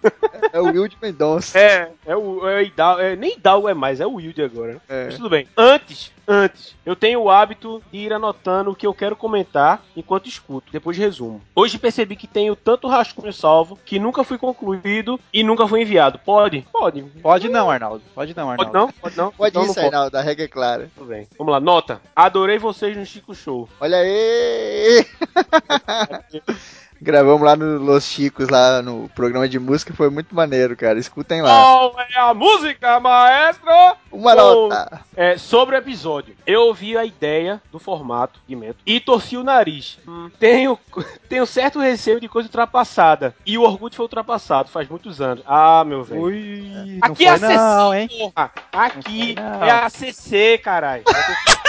É 0.53 0.61
o 0.61 0.65
Will 0.65 0.89
de 0.89 0.99
Mendonça. 1.01 1.59
É, 1.59 1.91
é 2.07 2.15
o 2.15 2.47
é 2.47 2.65
Hidalgo. 2.65 3.01
É, 3.01 3.17
nem 3.17 3.33
Hidalgo 3.33 3.69
é 3.69 3.75
mais, 3.75 4.01
é 4.01 4.07
o 4.07 4.15
Wilde 4.15 4.43
agora. 4.43 4.81
É. 4.89 5.07
Mas 5.07 5.17
tudo 5.17 5.31
bem. 5.31 5.49
Antes, 5.57 6.13
antes, 6.27 6.75
eu 6.85 6.95
tenho 6.97 7.21
o 7.21 7.31
hábito 7.31 7.83
de 7.93 7.99
ir 7.99 8.13
anotando 8.13 8.71
o 8.71 8.75
que 8.75 8.87
eu 8.87 8.95
quero 8.95 9.17
comentar 9.17 9.83
enquanto 9.97 10.29
escuto, 10.29 10.73
depois 10.73 10.97
resumo. 10.97 11.41
Hoje 11.55 11.79
percebi 11.79 12.17
que 12.17 12.27
tenho 12.27 12.57
tanto 12.57 12.89
rascunho 12.89 13.33
salvo 13.33 13.79
que 13.85 13.99
nunca 13.99 14.25
fui 14.25 14.39
concluído 14.39 15.19
e 15.33 15.43
nunca 15.43 15.67
foi 15.67 15.83
enviado. 15.83 16.19
Pode? 16.19 16.67
Pode. 16.73 17.03
Pode 17.03 17.49
não, 17.49 17.71
Arnaldo. 17.71 18.03
Pode 18.15 18.37
não, 18.37 18.57
Pode 18.57 18.67
Arnaldo. 18.69 18.79
não? 18.79 18.93
Pode 19.01 19.17
não? 19.17 19.33
Pode 19.33 19.51
Então 19.51 19.63
ir, 19.63 19.67
não 19.67 19.75
pode. 19.75 19.87
Arnaldo, 19.87 20.17
a 20.17 20.21
regra 20.23 20.45
é 20.45 20.49
clara. 20.49 20.91
Tudo 20.95 21.07
bem. 21.07 21.29
Vamos 21.39 21.53
lá, 21.53 21.61
nota. 21.61 22.01
Adorei 22.15 22.59
vocês 22.59 22.97
no 22.97 23.05
Chico 23.07 23.35
Show. 23.35 23.69
Olha 23.81 23.99
aí! 23.99 25.07
Gravamos 27.05 27.43
lá 27.43 27.55
no 27.55 27.77
Los 27.79 28.05
Chicos, 28.05 28.49
lá 28.49 28.81
no 28.81 29.11
programa 29.15 29.47
de 29.47 29.59
música, 29.59 29.93
foi 29.93 30.09
muito 30.09 30.35
maneiro, 30.35 30.75
cara. 30.75 30.99
Escutem 30.99 31.43
lá. 31.43 31.51
Qual 31.51 31.95
é 32.01 32.19
a 32.19 32.33
música, 32.33 32.99
maestro? 32.99 33.69
Uma 34.11 34.33
Oh. 34.33 34.69
nota. 34.69 35.01
É, 35.15 35.37
sobre 35.37 35.77
o 35.77 35.79
episódio, 35.79 36.35
eu 36.47 36.63
ouvi 36.63 36.97
a 36.97 37.05
ideia 37.05 37.61
do 37.71 37.79
formato 37.79 38.41
de 38.49 38.57
mento 38.57 38.79
e 38.87 38.99
torci 39.01 39.37
o 39.37 39.45
nariz. 39.45 39.99
Hum, 40.09 40.31
tenho, 40.41 40.79
tenho 41.29 41.45
certo 41.47 41.79
receio 41.79 42.19
de 42.19 42.27
coisa 42.29 42.49
ultrapassada. 42.49 43.35
E 43.45 43.59
o 43.59 43.63
Orkut 43.63 43.95
foi 43.95 44.05
ultrapassado 44.05 44.71
faz 44.71 44.89
muitos 44.89 45.21
anos. 45.21 45.45
Ah, 45.47 45.85
meu 45.87 46.03
velho. 46.05 46.23
Ui, 46.23 46.99
não 47.03 47.11
Aqui 47.11 47.17
foi 47.17 47.27
é 47.27 47.29
a 47.29 47.39
CC, 47.39 47.55
não, 47.57 47.95
hein? 47.95 48.09
porra. 48.09 48.51
Aqui 48.73 49.35
Não 49.35 49.43
foi 49.51 49.59
não. 49.59 49.65
é 49.67 49.71
a 49.71 49.91
CC, 49.91 50.59
caralho. 50.59 51.05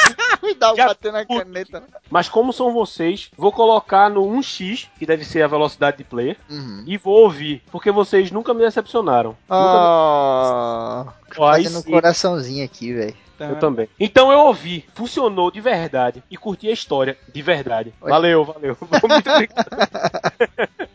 Cuidado, 0.54 0.76
Já- 0.78 0.88
bater 0.88 1.12
na 1.12 1.26
caneta. 1.26 1.84
Mas 2.10 2.30
como 2.30 2.54
são 2.54 2.72
vocês, 2.72 3.30
vou 3.38 3.52
colocar 3.52 4.10
no 4.10 4.22
1x, 4.24 4.88
que 5.00 5.06
deve 5.06 5.26
ser 5.26 5.42
a 5.42 5.48
velocidade 5.48 5.98
de 5.98 6.04
player, 6.04 6.38
Uhum. 6.50 6.84
e 6.86 6.98
vou 6.98 7.24
ouvir, 7.24 7.64
porque 7.72 7.92
vocês 7.92 8.32
nunca 8.32 8.54
me 8.54 8.62
decepcionaram. 8.62 9.36
Ah, 9.50 11.04
Nunca... 11.06 11.25
Fazendo 11.36 11.80
um 11.80 11.82
sim. 11.82 11.92
coraçãozinho 11.92 12.66
aqui, 12.66 12.94
velho. 12.94 13.16
Eu 13.40 13.58
também. 13.58 13.90
Então 14.00 14.32
eu 14.32 14.40
ouvi, 14.40 14.86
funcionou 14.94 15.52
de 15.52 15.60
verdade 15.60 16.24
e 16.32 16.38
curti 16.38 16.70
a 16.70 16.72
história 16.72 17.18
de 17.34 17.42
verdade. 17.42 17.94
Oi. 18.02 18.10
Valeu, 18.10 18.46
valeu. 18.46 18.78
Muito 19.10 19.30
obrigado. 19.30 19.66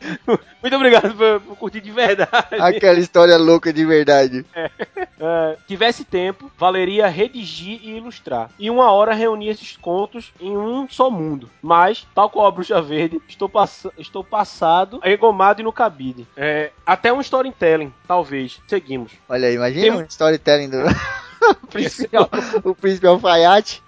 Muito 0.63 0.77
obrigado 0.77 1.15
por, 1.15 1.41
por 1.41 1.57
curtir 1.57 1.81
de 1.81 1.91
verdade. 1.91 2.57
Aquela 2.59 2.99
história 2.99 3.37
louca 3.37 3.73
de 3.73 3.85
verdade. 3.85 4.45
É, 4.55 5.57
tivesse 5.67 6.05
tempo, 6.05 6.51
valeria 6.59 7.07
redigir 7.09 7.81
e 7.83 7.97
ilustrar. 7.97 8.51
E 8.59 8.71
uma 8.71 8.91
hora 8.91 9.15
reunir 9.15 9.49
esses 9.49 9.77
contos 9.77 10.33
em 10.41 10.57
um 10.57 10.89
só 10.89 11.11
mundo. 11.11 11.49
Mas, 11.63 12.07
tal 12.15 12.31
qual 12.31 12.47
a 12.47 12.51
Bruxa 12.51 12.81
Verde, 12.81 13.21
estou, 13.29 13.49
pass 13.49 13.87
estou 13.99 14.25
passado, 14.25 15.01
engomado 15.05 15.61
e 15.61 15.65
no 15.65 15.73
cabide. 15.73 16.27
É, 16.37 16.71
até 16.87 17.13
um 17.13 17.21
storytelling, 17.21 17.93
talvez. 18.07 18.61
Seguimos. 18.67 19.13
Olha 19.29 19.49
aí, 19.49 19.55
imagina 19.55 19.83
Tem- 19.83 19.93
um 19.93 20.07
storytelling 20.07 20.30
do 20.39 20.79
o 21.63 21.67
príncipe, 21.67 22.17
o 22.65 22.75
príncipe 22.75 23.07
alfaiate. 23.07 23.83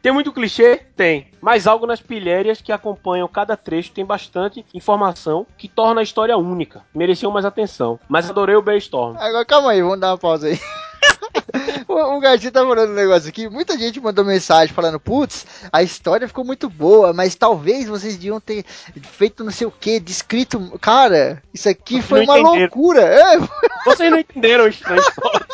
Tem 0.00 0.12
muito 0.12 0.32
clichê? 0.32 0.80
Tem. 0.96 1.30
Mas 1.40 1.66
algo 1.66 1.86
nas 1.86 2.00
pilhérias 2.00 2.62
que 2.62 2.72
acompanham 2.72 3.28
cada 3.28 3.56
trecho 3.56 3.92
tem 3.92 4.04
bastante 4.04 4.64
informação 4.72 5.46
que 5.58 5.68
torna 5.68 6.00
a 6.00 6.04
história 6.04 6.36
única. 6.36 6.82
Mereciam 6.94 7.30
mais 7.30 7.44
atenção. 7.44 8.00
Mas 8.08 8.30
adorei 8.30 8.56
o 8.56 8.62
Brainstorm. 8.62 9.16
Agora 9.18 9.44
calma 9.44 9.72
aí, 9.72 9.82
vamos 9.82 10.00
dar 10.00 10.12
uma 10.12 10.18
pausa 10.18 10.48
aí. 10.48 10.58
O, 11.88 12.16
o 12.16 12.20
Garcia 12.20 12.50
tá 12.50 12.60
falando 12.60 12.90
um 12.90 12.94
negócio 12.94 13.28
aqui. 13.28 13.48
Muita 13.48 13.78
gente 13.78 14.00
mandou 14.00 14.24
mensagem 14.24 14.74
falando: 14.74 14.98
Putz, 15.00 15.46
a 15.72 15.82
história 15.82 16.28
ficou 16.28 16.44
muito 16.44 16.68
boa, 16.68 17.12
mas 17.12 17.34
talvez 17.34 17.88
vocês 17.88 18.16
deviam 18.16 18.40
ter 18.40 18.64
feito 19.02 19.44
não 19.44 19.50
sei 19.52 19.66
o 19.66 19.70
que, 19.70 20.00
descrito. 20.00 20.78
Cara, 20.80 21.42
isso 21.52 21.68
aqui 21.68 21.94
Vocês 21.94 22.06
foi 22.06 22.24
uma 22.24 22.38
entenderam. 22.38 22.60
loucura. 22.60 23.06
É, 23.16 23.38
Vocês 23.84 24.10
não 24.10 24.18
entenderam 24.18 24.68
isso 24.68 24.82
na 24.88 24.96
história. 24.98 25.46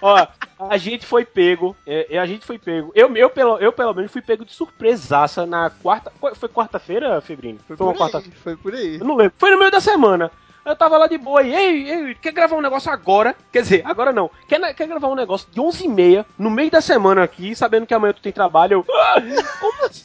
Ó, 0.00 0.26
a 0.58 0.76
gente 0.76 1.06
foi 1.06 1.24
pego, 1.24 1.76
é, 1.86 2.16
é, 2.16 2.18
a 2.18 2.26
gente 2.26 2.44
foi 2.44 2.58
pego. 2.58 2.90
Eu, 2.94 3.14
eu, 3.16 3.30
pelo, 3.30 3.58
eu, 3.58 3.72
pelo 3.72 3.94
menos, 3.94 4.10
fui 4.10 4.20
pego 4.22 4.44
de 4.44 4.52
surpresaça 4.52 5.46
na 5.46 5.70
quarta. 5.70 6.12
Foi, 6.34 6.48
quarta-feira, 6.48 7.20
Febrino? 7.20 7.58
foi 7.66 7.76
Foi 7.76 7.86
uma 7.86 7.94
quarta. 7.94 8.22
Foi 8.42 8.56
por 8.56 8.74
aí. 8.74 8.98
Eu 8.98 9.04
não 9.06 9.16
lembro. 9.16 9.34
Foi 9.38 9.50
no 9.50 9.58
meio 9.58 9.70
da 9.70 9.80
semana. 9.80 10.30
Eu 10.68 10.76
tava 10.76 10.98
lá 10.98 11.06
de 11.06 11.16
boa 11.16 11.42
e, 11.42 11.54
ei, 11.54 11.90
ei, 11.90 12.14
quer 12.14 12.30
gravar 12.30 12.54
um 12.54 12.60
negócio 12.60 12.92
agora? 12.92 13.34
Quer 13.50 13.62
dizer, 13.62 13.82
agora 13.86 14.12
não. 14.12 14.30
Quer, 14.46 14.74
quer 14.74 14.86
gravar 14.86 15.08
um 15.08 15.14
negócio 15.14 15.48
de 15.50 15.58
11h30, 15.58 16.26
no 16.38 16.50
meio 16.50 16.70
da 16.70 16.82
semana 16.82 17.22
aqui, 17.24 17.56
sabendo 17.56 17.86
que 17.86 17.94
amanhã 17.94 18.12
tu 18.12 18.20
tem 18.20 18.30
trabalho? 18.30 18.84
Eu, 18.86 18.94
"Ah, 18.94 19.14
como 19.60 19.86
assim? 19.86 20.04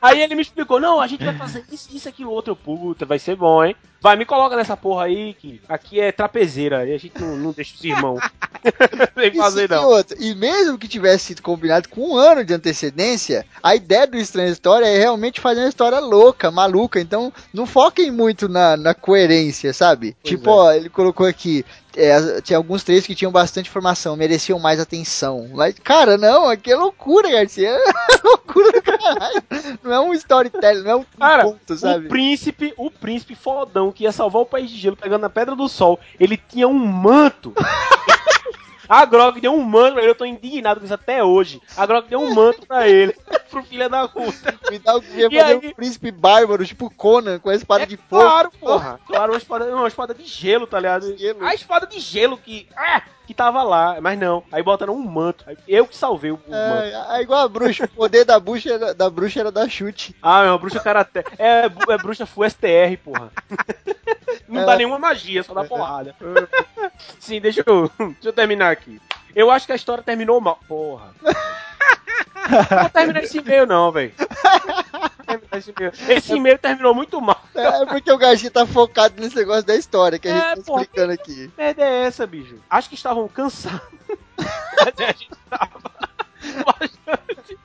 Aí 0.00 0.20
ele 0.20 0.34
me 0.34 0.42
explicou, 0.42 0.80
não, 0.80 1.00
a 1.00 1.06
gente 1.06 1.24
vai 1.24 1.36
fazer 1.36 1.64
isso, 1.70 1.88
isso, 1.92 2.08
aquilo, 2.08 2.30
outro. 2.30 2.56
Puta, 2.56 3.04
vai 3.04 3.18
ser 3.18 3.36
bom, 3.36 3.64
hein? 3.64 3.76
Vai, 4.00 4.14
me 4.14 4.24
coloca 4.24 4.54
nessa 4.54 4.76
porra 4.76 5.04
aí, 5.04 5.34
que 5.34 5.60
aqui 5.68 5.98
é 5.98 6.12
trapezeira, 6.12 6.86
e 6.86 6.94
a 6.94 6.98
gente 6.98 7.20
não, 7.20 7.36
não 7.36 7.52
deixa 7.52 7.74
os 7.74 7.82
irmãos. 7.82 8.20
Sem 9.14 9.34
fazer, 9.34 9.64
Isso 9.64 9.72
e 9.72 9.76
não. 9.76 9.88
outra. 9.88 10.16
E 10.20 10.34
mesmo 10.34 10.78
que 10.78 10.86
tivesse 10.86 11.24
sido 11.26 11.42
combinado 11.42 11.88
com 11.88 12.12
um 12.12 12.16
ano 12.16 12.44
de 12.44 12.54
antecedência, 12.54 13.44
a 13.62 13.74
ideia 13.74 14.06
do 14.06 14.16
Estranha 14.16 14.50
História 14.50 14.86
é 14.86 14.98
realmente 14.98 15.40
fazer 15.40 15.60
uma 15.60 15.68
história 15.68 15.98
louca, 15.98 16.50
maluca. 16.50 17.00
Então, 17.00 17.32
não 17.52 17.66
foquem 17.66 18.10
muito 18.10 18.48
na, 18.48 18.76
na 18.76 18.94
coerência, 18.94 19.72
sabe? 19.72 20.16
Pois 20.22 20.30
tipo, 20.34 20.50
é. 20.50 20.52
ó, 20.52 20.72
ele 20.72 20.88
colocou 20.88 21.26
aqui. 21.26 21.64
É, 21.96 22.40
tinha 22.40 22.56
alguns 22.56 22.84
trechos 22.84 23.06
que 23.06 23.14
tinham 23.14 23.32
bastante 23.32 23.68
informação, 23.68 24.16
mereciam 24.16 24.58
mais 24.58 24.78
atenção. 24.78 25.48
Mas, 25.52 25.74
cara, 25.82 26.18
não, 26.18 26.46
aqui 26.48 26.70
é 26.70 26.76
loucura, 26.76 27.30
Garcia. 27.30 27.76
É 28.16 28.28
loucura 28.28 28.72
do 28.72 28.82
caralho. 28.82 29.42
Não 29.82 29.92
é 29.92 30.00
um 30.00 30.12
storytelling, 30.14 30.82
não 30.82 30.90
é 30.90 30.96
um 30.96 31.04
Cara, 31.18 31.44
ponto, 31.44 31.76
sabe? 31.76 32.06
O 32.06 32.08
príncipe, 32.08 32.74
o 32.76 32.90
príncipe 32.90 33.34
fodão 33.34 33.92
que 33.92 34.04
ia 34.04 34.10
salvar 34.10 34.42
o 34.42 34.46
país 34.46 34.70
de 34.70 34.78
gelo 34.78 34.96
pegando 34.96 35.22
na 35.22 35.30
pedra 35.30 35.54
do 35.54 35.68
sol, 35.68 36.00
ele 36.18 36.36
tinha 36.36 36.66
um 36.66 36.74
manto. 36.74 37.52
A 38.88 39.04
Grog 39.04 39.40
deu 39.40 39.52
um 39.52 39.62
manto 39.62 39.94
pra 39.94 40.02
ele, 40.02 40.10
eu 40.10 40.14
tô 40.14 40.24
indignado 40.24 40.80
com 40.80 40.86
isso 40.86 40.94
até 40.94 41.22
hoje. 41.22 41.60
A 41.76 41.86
Grog 41.86 42.08
deu 42.08 42.20
um 42.20 42.34
manto 42.34 42.66
pra 42.66 42.88
ele, 42.88 43.14
pro 43.50 43.62
filho 43.62 43.88
da 43.88 44.06
puta. 44.08 44.58
Me 44.70 44.78
dá 44.78 44.96
o 44.96 45.02
que 45.02 45.16
ia 45.18 45.30
fazer 45.30 45.42
aí? 45.42 45.70
um 45.70 45.74
príncipe 45.74 46.10
bárbaro, 46.10 46.64
tipo 46.66 46.90
Conan, 46.90 47.38
com 47.38 47.50
a 47.50 47.54
espada 47.54 47.84
É 47.84 47.86
de 47.86 47.96
fogo. 47.96 48.22
Claro, 48.22 48.50
porra. 48.58 49.00
Claro, 49.06 49.32
uma 49.32 49.38
espada, 49.38 49.64
uma 49.76 49.88
espada 49.88 50.14
de 50.14 50.24
gelo, 50.24 50.66
tá 50.66 50.78
ligado? 50.78 51.16
Gelo. 51.16 51.44
A 51.44 51.54
espada 51.54 51.86
de 51.86 51.98
gelo 52.00 52.36
que. 52.38 52.68
Ah, 52.76 53.02
que 53.26 53.34
tava 53.34 53.62
lá, 53.62 54.00
mas 54.00 54.18
não. 54.18 54.44
Aí 54.52 54.62
botaram 54.62 54.94
um 54.94 55.02
manto. 55.02 55.44
Eu 55.66 55.86
que 55.86 55.96
salvei 55.96 56.30
o, 56.30 56.34
o 56.34 56.50
manto. 56.50 56.82
É, 56.82 57.18
é 57.18 57.22
igual 57.22 57.40
a 57.40 57.48
bruxa, 57.48 57.84
o 57.84 57.88
poder 57.88 58.24
da 58.24 58.38
bruxa 58.38 58.72
era, 58.72 58.94
da 58.94 59.10
bruxa 59.10 59.40
era 59.40 59.50
dar 59.50 59.68
chute. 59.68 60.14
Ah, 60.22 60.44
é 60.44 60.58
bruxa 60.58 60.80
karatê. 60.80 61.24
É, 61.38 61.64
é 61.64 61.98
bruxa 61.98 62.24
full 62.24 62.48
STR, 62.48 62.96
porra. 63.02 63.30
Não 64.48 64.64
dá 64.64 64.76
nenhuma 64.76 64.98
magia, 64.98 65.42
só 65.42 65.52
dá 65.52 65.64
porrada. 65.64 66.14
Sim, 67.18 67.40
deixa 67.40 67.64
eu, 67.66 67.90
deixa 67.98 68.28
eu 68.28 68.32
terminar 68.32 68.70
aqui. 68.70 69.00
Eu 69.34 69.50
acho 69.50 69.66
que 69.66 69.72
a 69.72 69.76
história 69.76 70.02
terminou 70.02 70.40
mal. 70.40 70.58
Porra. 70.68 71.12
Não 72.70 72.80
vou 72.80 72.90
terminar 72.90 73.24
esse 73.24 73.38
e-mail, 73.38 73.66
não, 73.66 73.90
velho. 73.90 74.12
Terminar 75.38 75.58
Esse 75.58 75.70
e-mail. 75.70 75.92
Esse 76.08 76.32
e-mail 76.34 76.58
terminou 76.58 76.94
muito 76.94 77.20
mal. 77.20 77.40
É 77.54 77.86
porque 77.86 78.10
o 78.10 78.18
Garcia 78.18 78.50
tá 78.50 78.66
focado 78.66 79.20
nesse 79.20 79.36
negócio 79.36 79.64
da 79.64 79.74
história 79.76 80.18
que 80.18 80.28
a 80.28 80.32
gente 80.34 80.44
É, 80.44 80.56
tá 80.56 80.62
porra. 80.62 80.82
explicando 80.82 81.12
aqui. 81.12 81.50
merda 81.56 81.82
é 81.84 82.02
essa, 82.04 82.26
bicho? 82.26 82.56
Acho 82.68 82.88
que 82.88 82.94
estavam 82.94 83.26
cansados. 83.28 83.80
Mas 84.38 84.94
a 85.00 85.12
gente 85.12 85.30
tava 85.48 85.80
bastante. 86.64 87.58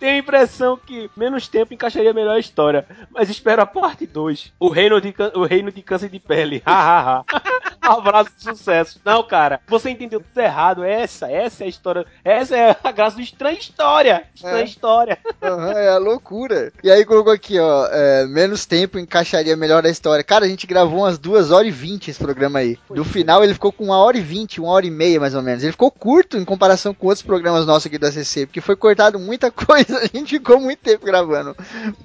Tenho 0.00 0.14
a 0.14 0.18
impressão 0.18 0.76
que 0.76 1.10
menos 1.16 1.46
tempo 1.48 1.72
encaixaria 1.74 2.12
melhor 2.12 2.34
a 2.36 2.38
história. 2.40 2.86
Mas 3.10 3.28
espero 3.30 3.62
a 3.62 3.66
parte 3.66 4.06
2. 4.06 4.52
O 4.58 4.68
reino 4.68 5.00
de, 5.00 5.12
can- 5.12 5.32
o 5.34 5.44
reino 5.44 5.70
de 5.70 5.82
câncer 5.82 6.08
de 6.08 6.18
pele. 6.18 6.62
Hahaha. 6.66 7.24
Abraço 7.98 8.30
de 8.36 8.42
sucesso. 8.42 9.00
Não, 9.04 9.22
cara, 9.22 9.60
você 9.68 9.90
entendeu 9.90 10.20
tudo 10.20 10.40
errado. 10.42 10.82
Essa, 10.84 11.30
essa 11.30 11.64
é 11.64 11.66
a 11.66 11.68
história. 11.68 12.06
Essa 12.24 12.56
é 12.56 12.76
a 12.82 12.92
graça 12.92 13.16
do 13.16 13.22
estranha 13.22 13.58
história. 13.58 14.24
Estranha 14.34 14.62
É. 14.62 14.64
história. 14.64 15.18
Aham, 15.42 15.72
é 15.72 15.88
a 15.90 15.98
loucura. 15.98 16.72
E 16.82 16.90
aí 16.90 17.04
colocou 17.04 17.32
aqui, 17.32 17.58
ó, 17.58 17.86
é, 17.90 18.26
menos 18.26 18.64
tempo 18.66 18.98
encaixaria 18.98 19.56
melhor 19.56 19.84
a 19.84 19.88
história. 19.90 20.24
Cara, 20.24 20.44
a 20.44 20.48
gente 20.48 20.66
gravou 20.66 21.00
umas 21.00 21.18
2 21.18 21.50
horas 21.50 21.68
e 21.68 21.70
20 21.70 22.10
esse 22.10 22.18
programa 22.18 22.58
aí. 22.60 22.78
Do 22.90 23.04
final 23.04 23.42
ele 23.44 23.54
ficou 23.54 23.72
com 23.72 23.84
uma 23.84 23.98
hora 23.98 24.16
e 24.16 24.20
20, 24.20 24.60
uma 24.60 24.70
hora 24.72 24.86
e 24.86 24.90
meia 24.90 25.20
mais 25.20 25.34
ou 25.34 25.42
menos. 25.42 25.62
Ele 25.62 25.72
ficou 25.72 25.90
curto 25.90 26.36
em 26.38 26.44
comparação 26.44 26.94
com 26.94 27.06
outros 27.06 27.22
programas 27.22 27.66
nossos 27.66 27.86
aqui 27.86 27.98
da 27.98 28.10
CC, 28.10 28.46
porque 28.46 28.60
foi 28.60 28.76
cortado 28.76 29.18
muita 29.18 29.50
coisa. 29.52 29.98
A 29.98 30.06
gente 30.06 30.36
ficou 30.38 30.58
muito 30.60 30.78
tempo 30.80 31.04
gravando. 31.04 31.54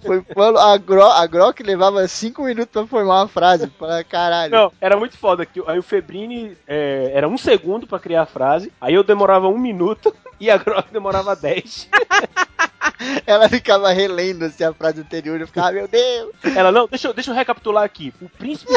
Foi 0.04 0.24
a, 0.58 0.78
Gro, 0.78 1.04
a 1.04 1.26
Grok 1.28 1.63
levava 1.63 2.08
5 2.08 2.44
minutos 2.44 2.72
pra 2.72 2.86
formar 2.88 3.22
uma 3.22 3.28
frase. 3.28 3.68
Pra 3.68 4.04
caralho. 4.04 4.52
Não, 4.52 4.72
era 4.82 4.98
muito 4.98 5.18
foda. 5.18 5.46
Que, 5.46 5.62
aí 5.70 5.80
o 5.80 5.84
Febrini 5.84 6.58
é, 6.68 7.12
era 7.14 7.28
um 7.28 7.38
segundo 7.38 7.86
pra 7.86 8.00
criar 8.00 8.24
a 8.24 8.28
frase. 8.28 8.72
Aí 8.80 8.94
eu 8.94 9.04
demorava 9.04 9.48
um 9.48 9.58
minuto. 9.58 10.16
E 10.39 10.49
a 10.49 10.58
Grok 10.58 10.91
demorava 10.91 11.36
10. 11.36 11.89
Ela 13.25 13.47
ficava 13.47 13.91
relendo 13.91 14.45
assim, 14.45 14.63
a 14.63 14.73
frase 14.73 15.02
anterior. 15.02 15.39
Eu 15.39 15.47
ficava, 15.47 15.69
ah, 15.69 15.71
meu 15.71 15.88
Deus. 15.88 16.34
Ela, 16.56 16.71
não, 16.71 16.88
deixa 16.88 17.08
eu, 17.08 17.13
deixa 17.13 17.32
eu 17.32 17.36
recapitular 17.36 17.84
aqui. 17.84 18.13
O 18.21 18.30
príncipe 18.30 18.73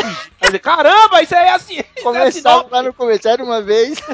caramba, 0.61 1.23
isso 1.23 1.35
aí 1.35 1.49
é 1.49 1.55
assim. 1.55 1.75
isso 1.75 1.87
é 1.99 2.03
Começava 2.03 2.69
lá 2.71 2.83
no 2.83 2.95
começo, 2.95 3.27
era 3.29 3.43
uma 3.43 3.61
vez. 3.61 3.99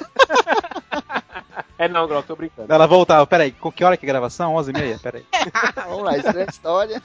É 1.78 1.86
não, 1.86 2.08
Grok, 2.08 2.26
tô 2.26 2.34
brincando. 2.34 2.72
Ela 2.72 2.88
voltava, 2.88 3.24
peraí, 3.24 3.52
com 3.52 3.70
que 3.70 3.84
hora 3.84 3.96
que 3.96 4.04
é 4.04 4.08
a 4.08 4.12
gravação? 4.12 4.54
11h30? 4.54 5.00
Peraí. 5.00 5.24
Vamos 5.86 6.02
lá, 6.02 6.16
estranha 6.16 6.46
história. 6.50 7.02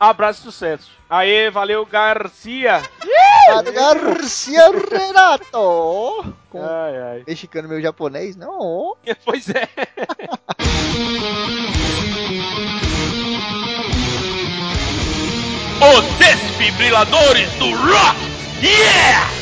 Abraço 0.00 0.40
e 0.40 0.42
sucesso. 0.44 0.90
Aê, 1.10 1.50
valeu, 1.50 1.84
Garcia. 1.84 2.82
Garcia 3.74 4.70
Renato. 4.90 6.34
Com 6.56 6.64
Ai, 6.64 6.96
ai. 6.96 7.24
mexicano 7.26 7.68
meu 7.68 7.80
japonês, 7.80 8.34
não. 8.36 8.96
Pois 9.24 9.48
é. 9.50 9.68
Os 15.78 16.04
desfibriladores 16.18 17.50
do 17.54 17.70
rock! 17.70 18.16
Yeah! 18.62 19.36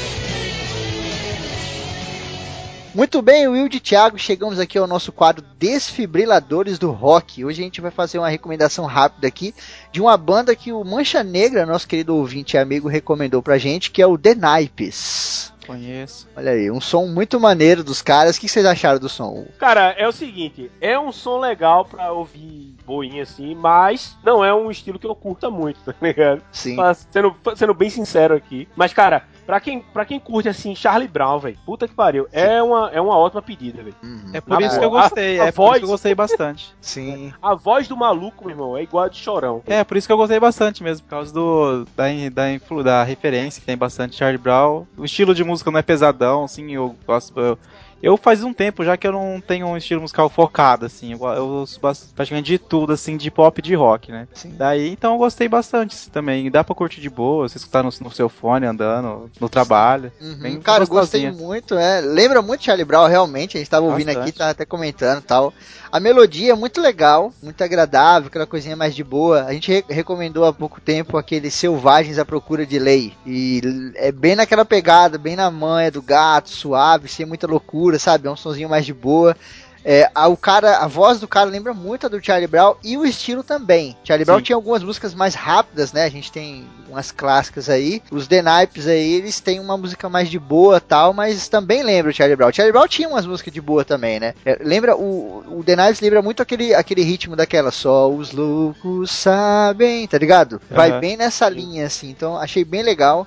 Muito 2.95 3.21
bem, 3.23 3.49
Will 3.49 3.69
de 3.69 3.81
Thiago, 3.81 4.17
chegamos 4.19 4.61
aqui 4.61 4.79
ao 4.79 4.87
nosso 4.87 5.11
quadro 5.11 5.45
Desfibriladores 5.59 6.79
do 6.79 6.93
Rock. 6.93 7.45
Hoje 7.45 7.61
a 7.61 7.65
gente 7.65 7.81
vai 7.81 7.91
fazer 7.91 8.19
uma 8.19 8.29
recomendação 8.29 8.85
rápida 8.87 9.27
aqui 9.27 9.53
de 9.91 10.01
uma 10.01 10.17
banda 10.17 10.55
que 10.55 10.73
o 10.73 10.85
Mancha 10.85 11.23
Negra, 11.25 11.67
nosso 11.67 11.89
querido 11.89 12.15
ouvinte 12.15 12.57
e 12.57 12.59
amigo, 12.59 12.89
recomendou 12.89 13.43
pra 13.43 13.59
gente, 13.59 13.91
que 13.91 14.01
é 14.01 14.07
o 14.07 14.17
The 14.17 14.37
Naipes. 14.37 15.53
Conheço. 15.67 16.29
Olha 16.37 16.53
aí, 16.53 16.71
um 16.71 16.81
som 16.81 17.07
muito 17.07 17.41
maneiro 17.41 17.83
dos 17.83 18.03
caras. 18.03 18.37
O 18.37 18.41
que 18.41 18.49
vocês 18.49 18.65
acharam 18.67 18.99
do 18.99 19.09
som? 19.09 19.47
Cara, 19.59 19.95
é 19.99 20.07
o 20.07 20.13
seguinte, 20.13 20.71
é 20.81 20.99
um 20.99 21.11
som 21.13 21.39
legal 21.39 21.85
pra 21.85 22.13
ouvir 22.13 22.75
boinha 22.85 23.23
assim, 23.23 23.55
mas 23.55 24.17
não 24.23 24.45
é 24.45 24.55
um 24.55 24.71
estilo 24.71 24.99
que 24.99 25.07
eu 25.07 25.15
curta 25.15 25.51
muito, 25.51 25.81
tá 25.85 25.95
ligado? 26.01 26.43
Sim. 26.53 26.77
Mas 26.77 27.07
Sendo, 27.11 27.35
sendo 27.57 27.75
bem 27.75 27.91
sincero 27.91 28.35
aqui. 28.35 28.69
Mas, 28.77 28.93
cara, 28.93 29.25
pra 29.47 29.61
quem, 29.61 29.81
pra 29.81 30.05
quem 30.05 30.19
curte 30.19 30.49
assim, 30.49 30.75
Charlie 30.75 31.09
Brown, 31.09 31.39
velho, 31.39 31.59
puta 31.67 31.87
que 31.89 31.95
pariu, 31.95 32.27
é 32.33 32.63
uma, 32.63 32.91
é 32.93 33.01
uma 33.01 33.17
ótima 33.17 33.43
pedida, 33.43 33.83
velho. 33.83 33.95
É 34.33 34.41
por 34.41 34.59
Na 34.59 34.67
isso 34.67 34.79
que 34.79 34.85
eu 34.85 34.91
gostei, 34.91 35.39
A- 35.41 35.45
a 35.45 35.47
é 35.47 35.53
por 35.53 35.57
voz- 35.65 35.71
isso 35.73 35.81
que 35.81 35.85
eu 35.85 35.91
gostei 35.91 36.15
bastante. 36.15 36.75
Sim. 36.81 37.33
A 37.43 37.55
voz 37.55 37.87
do 37.89 37.97
maluco, 37.97 38.45
meu 38.45 38.51
irmão, 38.55 38.77
é 38.77 38.83
igual 38.83 39.05
a 39.05 39.09
de 39.09 39.17
chorão. 39.19 39.63
É, 39.67 39.85
por 39.85 39.97
isso 39.97 40.07
que 40.07 40.13
eu 40.13 40.17
gostei 40.17 40.41
bastante 40.41 40.83
mesmo, 40.83 41.05
por 41.07 41.11
causa 41.11 41.33
do 41.33 41.85
da, 41.97 42.05
da, 42.33 42.53
influ, 42.53 42.83
da 42.83 43.03
referência 43.05 43.61
que 43.61 43.67
tem 43.67 43.77
bastante 43.77 44.17
Charlie 44.17 44.39
Brown. 44.39 44.87
O 44.97 45.05
estilo 45.05 45.35
de 45.35 45.45
música 45.45 45.71
não 45.71 45.79
é 45.79 45.83
pesadão, 45.83 46.45
assim, 46.45 46.73
eu 46.73 46.95
gosto. 47.07 47.39
Eu, 47.39 47.59
eu 48.05 48.17
faz 48.19 48.45
um 48.45 48.53
tempo 48.53 48.85
já 48.85 48.97
que 48.97 49.07
eu 49.07 49.13
não 49.13 49.41
tenho 49.41 49.67
um 49.67 49.77
estilo 49.77 50.03
musical 50.03 50.29
focado, 50.29 50.85
assim. 50.85 51.13
Eu, 51.13 51.19
eu 51.29 51.47
ouço 51.47 51.81
praticamente 52.15 52.47
de 52.47 52.59
tudo, 52.59 52.93
assim, 52.93 53.17
de 53.17 53.31
pop 53.31 53.59
e 53.59 53.63
de 53.63 53.75
rock, 53.75 54.13
né? 54.13 54.29
Sim. 54.35 54.55
Daí, 54.57 54.91
então 54.91 55.13
eu 55.13 55.19
gostei 55.19 55.49
bastante 55.49 55.95
assim, 55.95 56.11
também. 56.11 56.51
Dá 56.51 56.63
pra 56.63 56.75
curtir 56.75 57.01
de 57.01 57.09
boa, 57.09 57.49
você 57.49 57.57
escutar 57.57 57.83
no, 57.83 57.91
no 58.01 58.11
seu 58.11 58.29
fone 58.29 58.67
andando, 58.67 59.31
no 59.41 59.49
trabalho. 59.49 60.13
Uhum. 60.21 60.35
Bem 60.35 60.61
Cara, 60.61 60.85
eu 60.85 60.89
gostei 60.89 61.23
gostosinha. 61.23 61.47
muito, 61.49 61.75
é. 61.77 62.01
Lembra 62.01 62.43
muito 62.43 62.65
Charlie 62.65 62.85
Brown, 62.85 63.07
realmente. 63.07 63.57
A 63.57 63.61
gente 63.61 63.71
tava 63.71 63.87
ouvindo 63.87 64.07
Bastante. 64.07 64.29
aqui, 64.29 64.39
tava 64.39 64.51
até 64.51 64.65
comentando 64.67 65.21
e 65.21 65.27
tal. 65.27 65.55
A 65.95 66.01
melodia 66.01 66.51
é 66.51 66.57
muito 66.57 66.81
legal, 66.81 67.33
muito 67.41 67.63
agradável, 67.63 68.27
aquela 68.27 68.49
coisinha 68.49 68.75
mais 68.75 68.97
de 68.97 69.05
boa. 69.05 69.45
A 69.45 69.53
gente 69.53 69.71
re- 69.71 69.85
recomendou 69.89 70.45
há 70.45 70.53
pouco 70.53 70.81
tempo 70.81 71.17
aquele 71.17 71.53
Selvagens 71.53 72.19
à 72.19 72.25
Procura 72.25 72.67
de 72.67 72.81
Lei. 72.81 73.13
E 73.25 73.61
é 73.95 74.11
bem 74.11 74.35
naquela 74.35 74.65
pegada, 74.65 75.19
bem 75.19 75.37
na 75.37 75.49
manha 75.53 75.93
do 75.93 76.03
gato, 76.03 76.51
suave, 76.51 77.07
sem 77.07 77.25
muita 77.25 77.47
loucura, 77.47 77.97
sabe? 77.97 78.27
É 78.27 78.31
um 78.33 78.35
sonzinho 78.35 78.69
mais 78.69 78.85
de 78.85 78.93
boa. 78.93 79.37
É, 79.85 80.11
a, 80.15 80.29
o 80.29 80.37
cara, 80.37 80.79
a 80.79 80.87
voz 80.87 81.21
do 81.21 81.29
cara 81.29 81.51
lembra 81.51 81.75
muito 81.75 82.07
a 82.07 82.09
do 82.09 82.25
Charlie 82.25 82.47
Brown 82.47 82.75
e 82.83 82.97
o 82.97 83.05
estilo 83.05 83.43
também. 83.43 83.97
Charlie 84.03 84.25
Brown 84.25 84.39
Sim. 84.39 84.45
tinha 84.45 84.57
algumas 84.57 84.83
músicas 84.83 85.15
mais 85.15 85.35
rápidas, 85.35 85.93
né? 85.93 86.05
A 86.05 86.09
gente 86.09 86.33
tem 86.33 86.67
umas 86.89 87.11
clássicas 87.11 87.69
aí. 87.69 88.03
Os 88.11 88.27
The 88.27 88.43
Nipes 88.43 88.87
aí, 88.87 89.15
eles 89.15 89.41
têm 89.41 89.61
uma 89.61 89.77
música 89.77 90.09
mais 90.09 90.31
de 90.31 90.39
boa 90.39 90.81
tal, 90.81 91.13
mas 91.13 91.49
também 91.49 91.83
lembra 91.83 92.11
o 92.11 92.15
Charlie 92.15 92.37
Brown. 92.37 92.53
Charlie 92.53 92.73
Brown 92.73 92.89
tinha 92.89 93.09
umas 93.09 93.27
músicas 93.27 93.53
de 93.53 93.61
boa 93.61 93.85
também, 93.85 94.19
né? 94.19 94.35
É, 94.45 94.59
lembra, 94.63 94.97
o, 94.97 95.45
o 95.59 95.65
The 95.65 95.77
Nipes 95.77 96.01
lembra 96.01 96.23
muito 96.23 96.43
aquele, 96.43 96.75
aquele 96.75 97.03
ritmo 97.03 97.37
daquela, 97.37 97.71
só 97.71 98.11
os 98.11 98.33
loucos 98.33 99.11
sabem, 99.11 100.07
tá 100.07 100.17
ligado? 100.17 100.61
Vai 100.71 100.91
Aham. 100.91 101.01
bem 101.01 101.17
nessa 101.17 101.49
linha, 101.49 101.87
assim, 101.87 102.09
então 102.09 102.37
achei 102.39 102.65
bem 102.65 102.83
legal. 102.83 103.27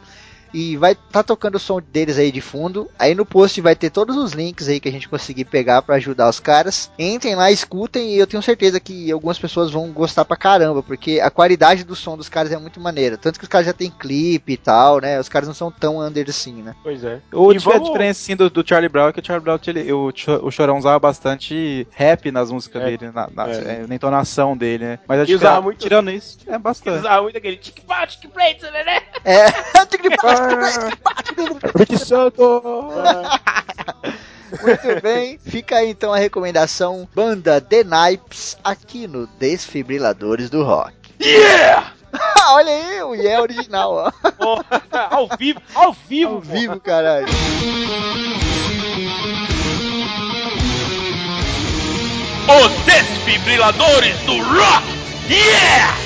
E 0.54 0.78
vai 0.78 0.96
tá 0.96 1.24
tocando 1.24 1.56
o 1.56 1.60
som 1.60 1.80
deles 1.82 2.18
aí 2.18 2.32
de 2.32 2.42
fundo. 2.42 2.90
Aí 2.98 3.14
no 3.16 3.26
post 3.26 3.60
vai 3.62 3.76
ter 3.76 3.90
todos 3.90 4.16
os 4.16 4.32
links 4.34 4.68
aí 4.68 4.80
que 4.80 4.90
a 4.90 4.92
gente 4.92 5.10
conseguir 5.10 5.46
pegar 5.46 5.82
pra 5.82 5.96
ajudar 5.96 6.30
os 6.30 6.40
caras. 6.40 6.92
Entrem 6.98 7.36
lá, 7.36 7.52
escutem 7.52 8.10
e 8.16 8.20
eu 8.20 8.28
tenho 8.28 8.42
certeza 8.44 8.80
que 8.80 9.12
algumas 9.12 9.38
pessoas 9.40 9.72
vão 9.72 9.92
gostar 9.92 10.26
pra 10.26 10.38
caramba, 10.38 10.82
porque 10.84 11.20
a 11.20 11.30
qualidade 11.30 11.84
do 11.84 11.96
som 11.96 12.18
dos 12.18 12.30
caras 12.30 12.52
é 12.52 12.58
muito 12.58 12.80
maneira. 12.80 13.18
Tanto 13.18 13.38
que 13.40 13.44
os 13.46 13.50
caras 13.50 13.68
já 13.68 13.74
tem 13.74 13.90
clipe 13.92 14.54
e 14.54 14.58
tal, 14.58 15.00
né? 15.00 15.20
Os 15.20 15.30
caras 15.30 15.48
não 15.48 15.56
são 15.56 15.72
tão 15.72 16.00
under 16.00 16.26
assim, 16.30 16.62
né? 16.62 16.76
Pois 16.84 17.04
é. 17.04 17.20
O, 17.32 17.52
E 17.54 17.58
a 17.58 17.60
vamos- 17.60 17.88
diferença 17.88 18.22
assim, 18.22 18.36
do, 18.36 18.50
do 18.50 18.68
Charlie 18.68 18.90
Brown 18.90 19.10
é 19.10 19.14
que 19.14 19.20
o 19.20 19.26
Charlie 19.26 19.44
Brown, 19.44 19.60
ele, 19.68 19.92
o, 19.92 20.12
o 20.44 20.52
Chorão 20.52 20.78
usava 20.78 21.00
bastante 21.00 21.88
rap 21.92 22.32
nas 22.32 22.52
músicas 22.52 22.82
É. 22.82 22.86
dele, 22.86 23.12
na, 23.12 23.30
na- 23.34 23.50
É. 23.50 23.58
é, 23.84 23.86
na 23.88 23.96
entonação 23.96 24.56
dele, 24.56 24.84
né? 24.86 25.00
Mas 25.08 25.22
acho 25.22 25.32
E 25.32 25.34
que, 25.34 25.44
usava 25.44 25.62
muito- 25.62 25.80
tirando 25.80 26.10
isso, 26.12 26.38
é 26.48 26.58
bastante. 26.58 27.00
Usava 27.00 27.22
muito 27.24 27.38
aquele 27.38 27.58
tic-pá, 27.58 28.06
tic-play, 28.08 28.58
né? 28.62 29.02
É. 29.26 29.48
Rick 31.78 31.98
Santo! 31.98 32.62
Muito 34.62 35.02
bem, 35.02 35.38
fica 35.46 35.76
aí 35.78 35.90
então 35.90 36.14
a 36.14 36.18
recomendação 36.18 37.08
Banda 37.14 37.60
The 37.60 37.84
Nipes 37.84 38.58
aqui 38.64 39.06
no 39.06 39.28
Desfibriladores 39.40 40.50
do 40.50 40.64
Rock. 40.64 40.94
Yeah! 41.22 41.92
Olha 42.50 42.72
aí, 42.72 43.04
o 43.04 43.14
Yeah 43.14 43.42
original, 43.42 43.94
ó. 43.94 44.12
Pô, 44.32 44.64
ao 45.12 45.28
vivo, 45.38 45.62
ao 45.76 45.94
vivo, 46.08 46.36
Ao 46.36 46.42
pô. 46.42 46.48
vivo, 46.48 46.80
caralho. 46.80 47.28
Os 52.48 52.72
desfibriladores 52.86 54.16
do 54.26 54.38
rock! 54.42 54.84
Yeah! 55.30 55.98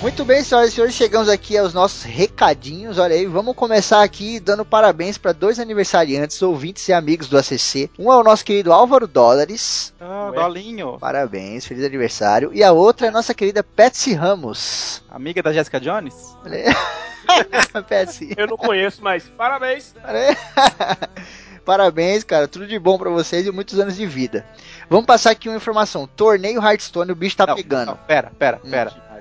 Muito 0.00 0.24
bem, 0.24 0.42
senhoras 0.42 0.70
e 0.70 0.72
senhores, 0.72 0.94
chegamos 0.94 1.28
aqui 1.28 1.58
aos 1.58 1.74
nossos 1.74 2.04
recadinhos. 2.04 2.96
Olha 2.98 3.14
aí, 3.14 3.26
vamos 3.26 3.54
começar 3.54 4.02
aqui 4.02 4.40
dando 4.40 4.64
parabéns 4.64 5.18
para 5.18 5.32
dois 5.32 5.60
aniversariantes, 5.60 6.40
ouvintes 6.40 6.88
e 6.88 6.92
amigos 6.92 7.28
do 7.28 7.36
ACC. 7.36 7.90
Um 7.98 8.10
é 8.10 8.16
o 8.16 8.22
nosso 8.24 8.42
querido 8.42 8.72
Álvaro 8.72 9.06
Dólares. 9.06 9.92
Ah. 10.00 10.30
Dolinho. 10.34 10.96
Parabéns, 10.98 11.66
feliz 11.66 11.84
aniversário. 11.84 12.50
E 12.54 12.64
a 12.64 12.72
outra 12.72 13.06
é 13.08 13.10
a 13.10 13.12
nossa 13.12 13.34
querida 13.34 13.62
Patsy 13.62 14.14
Ramos. 14.14 15.02
Amiga 15.10 15.42
da 15.42 15.52
Jessica 15.52 15.78
Jones? 15.78 16.14
Patsy. 17.86 18.32
Eu 18.38 18.46
não 18.46 18.56
conheço, 18.56 19.02
mas 19.02 19.24
parabéns. 19.36 19.94
Parabéns, 21.62 22.24
cara. 22.24 22.48
Tudo 22.48 22.66
de 22.66 22.78
bom 22.78 22.98
pra 22.98 23.10
vocês 23.10 23.46
e 23.46 23.50
muitos 23.52 23.78
anos 23.78 23.94
de 23.94 24.06
vida. 24.06 24.46
Vamos 24.88 25.04
passar 25.04 25.30
aqui 25.30 25.46
uma 25.48 25.58
informação. 25.58 26.06
Torneio 26.16 26.60
Hearthstone, 26.60 27.12
o 27.12 27.14
bicho 27.14 27.36
tá 27.36 27.46
Não, 27.46 27.54
pegando. 27.54 27.88
não, 27.88 27.96
pera, 27.96 28.32
pera, 28.38 28.60
Hum. 28.64 28.70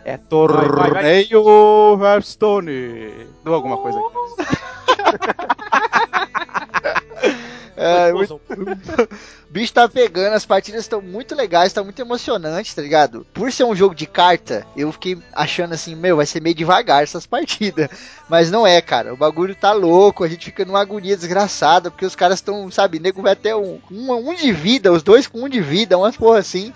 É 0.10 0.18
vai, 0.18 0.28
torneio 0.28 2.04
Hearthstone. 2.04 3.28
Deu 3.44 3.54
alguma 3.54 3.78
coisa 3.78 4.00
aqui. 4.00 4.10
É, 7.80 8.08
Explosão. 8.08 8.42
O 8.50 9.08
bicho 9.50 9.74
tá 9.74 9.88
pegando, 9.88 10.34
as 10.34 10.46
partidas 10.46 10.82
estão 10.82 11.02
muito 11.02 11.34
legais, 11.34 11.72
tá 11.72 11.82
muito 11.82 12.02
emocionante, 12.02 12.76
tá 12.76 12.82
ligado? 12.82 13.26
Por 13.34 13.52
ser 13.52 13.64
um 13.64 13.76
jogo 13.76 13.96
de 13.96 14.06
carta, 14.06 14.68
eu 14.76 14.92
fiquei 14.92 15.18
achando 15.34 15.74
assim, 15.74 15.96
meu, 15.96 16.18
vai 16.18 16.26
ser 16.26 16.42
meio 16.42 16.56
devagar 16.56 17.02
essas 17.02 17.26
partidas. 17.26 17.90
Mas 18.28 18.52
não 18.52 18.68
é, 18.68 18.82
cara. 18.82 19.14
O 19.14 19.18
bagulho 19.18 19.56
tá 19.56 19.72
louco, 19.72 20.24
a 20.24 20.28
gente 20.28 20.46
fica 20.46 20.66
numa 20.66 20.82
agonia 20.82 21.16
desgraçada, 21.16 21.90
porque 21.90 22.06
os 22.06 22.16
caras 22.16 22.40
estão, 22.40 22.70
sabe, 22.70 23.00
nego 23.00 23.22
vai 23.22 23.34
até 23.34 23.56
um, 23.56 23.80
um, 23.90 24.30
um 24.30 24.36
de 24.36 24.52
vida, 24.52 24.92
os 24.92 25.02
dois 25.02 25.26
com 25.26 25.46
um 25.46 25.50
de 25.50 25.62
vida, 25.62 25.98
umas 25.98 26.18
porra 26.18 26.40
assim. 26.40 26.74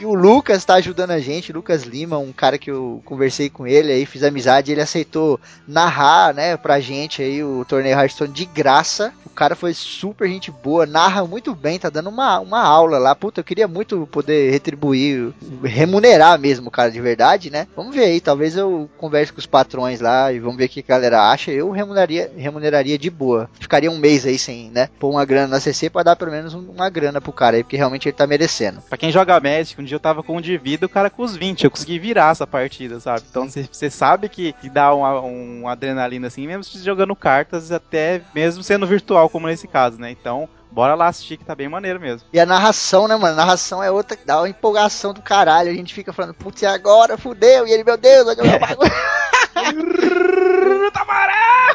E 0.00 0.04
o 0.04 0.12
Lucas 0.12 0.64
tá 0.64 0.74
ajudando 0.74 1.12
a 1.12 1.20
gente, 1.20 1.52
Lucas 1.52 1.84
Lima, 1.84 2.18
um 2.18 2.32
cara 2.32 2.58
que 2.58 2.70
eu 2.70 3.00
conversei 3.04 3.48
com 3.48 3.66
ele 3.66 3.92
aí, 3.92 4.04
fiz 4.04 4.22
amizade, 4.22 4.72
ele 4.72 4.80
aceitou 4.80 5.40
narrar, 5.66 6.34
né, 6.34 6.56
pra 6.56 6.80
gente 6.80 7.22
aí 7.22 7.42
o 7.42 7.64
torneio 7.64 7.98
Hearthstone 7.98 8.32
de 8.32 8.44
graça. 8.44 9.12
O 9.24 9.30
cara 9.30 9.56
foi 9.56 9.72
super 9.72 10.31
gente 10.32 10.50
boa, 10.50 10.86
narra 10.86 11.24
muito 11.26 11.54
bem, 11.54 11.78
tá 11.78 11.88
dando 11.90 12.08
uma, 12.08 12.38
uma 12.40 12.60
aula 12.60 12.98
lá. 12.98 13.14
Puta, 13.14 13.40
eu 13.40 13.44
queria 13.44 13.68
muito 13.68 14.06
poder 14.10 14.50
retribuir, 14.50 15.32
remunerar 15.62 16.38
mesmo 16.38 16.68
o 16.68 16.70
cara 16.70 16.90
de 16.90 17.00
verdade, 17.00 17.50
né? 17.50 17.66
Vamos 17.76 17.94
ver 17.94 18.04
aí, 18.04 18.20
talvez 18.20 18.56
eu 18.56 18.88
converse 18.98 19.32
com 19.32 19.38
os 19.38 19.46
patrões 19.46 20.00
lá 20.00 20.32
e 20.32 20.38
vamos 20.38 20.56
ver 20.56 20.66
o 20.66 20.68
que 20.68 20.80
a 20.80 20.84
galera 20.88 21.30
acha. 21.30 21.50
Eu 21.50 21.70
remuneraria, 21.70 22.30
remuneraria 22.36 22.98
de 22.98 23.10
boa. 23.10 23.48
Ficaria 23.58 23.90
um 23.90 23.98
mês 23.98 24.26
aí 24.26 24.38
sem, 24.38 24.70
né, 24.70 24.88
pôr 24.98 25.10
uma 25.10 25.24
grana 25.24 25.48
na 25.48 25.60
CC 25.60 25.88
pra 25.90 26.02
dar 26.02 26.16
pelo 26.16 26.30
menos 26.30 26.54
um- 26.54 26.70
uma 26.70 26.88
grana 26.90 27.20
pro 27.20 27.32
cara 27.32 27.56
aí, 27.56 27.62
porque 27.62 27.76
realmente 27.76 28.08
ele 28.08 28.16
tá 28.16 28.26
merecendo. 28.26 28.80
Pra 28.88 28.98
quem 28.98 29.10
joga 29.12 29.38
Magic, 29.40 29.80
um 29.80 29.84
dia 29.84 29.96
eu 29.96 30.00
tava 30.00 30.22
com 30.22 30.36
um 30.36 30.40
de 30.40 30.56
vida, 30.56 30.86
o 30.86 30.88
cara 30.88 31.10
com 31.10 31.22
os 31.22 31.36
20. 31.36 31.64
Eu 31.64 31.70
consegui 31.70 31.98
virar 31.98 32.30
essa 32.32 32.46
partida, 32.46 33.00
sabe? 33.00 33.22
Então 33.30 33.48
você 33.48 33.90
sabe 33.90 34.28
que, 34.28 34.52
que 34.54 34.68
dá 34.68 34.94
uma, 34.94 35.20
um 35.20 35.68
adrenalina 35.68 36.26
assim, 36.26 36.46
mesmo 36.46 36.62
jogando 36.82 37.14
cartas, 37.16 37.70
até 37.72 38.22
mesmo 38.34 38.62
sendo 38.62 38.86
virtual, 38.86 39.28
como 39.28 39.46
nesse 39.46 39.66
caso, 39.66 39.98
né? 39.98 40.10
Então, 40.22 40.48
bora 40.70 40.94
lá 40.94 41.08
assistir 41.08 41.36
que 41.36 41.44
tá 41.44 41.52
bem 41.52 41.68
maneiro 41.68 41.98
mesmo. 41.98 42.28
E 42.32 42.38
a 42.38 42.46
narração, 42.46 43.08
né, 43.08 43.16
mano? 43.16 43.32
A 43.32 43.44
narração 43.44 43.82
é 43.82 43.90
outra 43.90 44.16
que 44.16 44.24
dá 44.24 44.38
uma 44.38 44.48
empolgação 44.48 45.12
do 45.12 45.20
caralho. 45.20 45.68
A 45.68 45.74
gente 45.74 45.92
fica 45.92 46.12
falando, 46.12 46.34
putz, 46.34 46.62
e 46.62 46.66
agora? 46.66 47.18
Fudeu. 47.18 47.66
E 47.66 47.72
ele, 47.72 47.82
meu 47.82 47.96
Deus, 47.96 48.28
jogar 48.36 48.56
o 48.56 48.60
bagulho. 48.60 48.92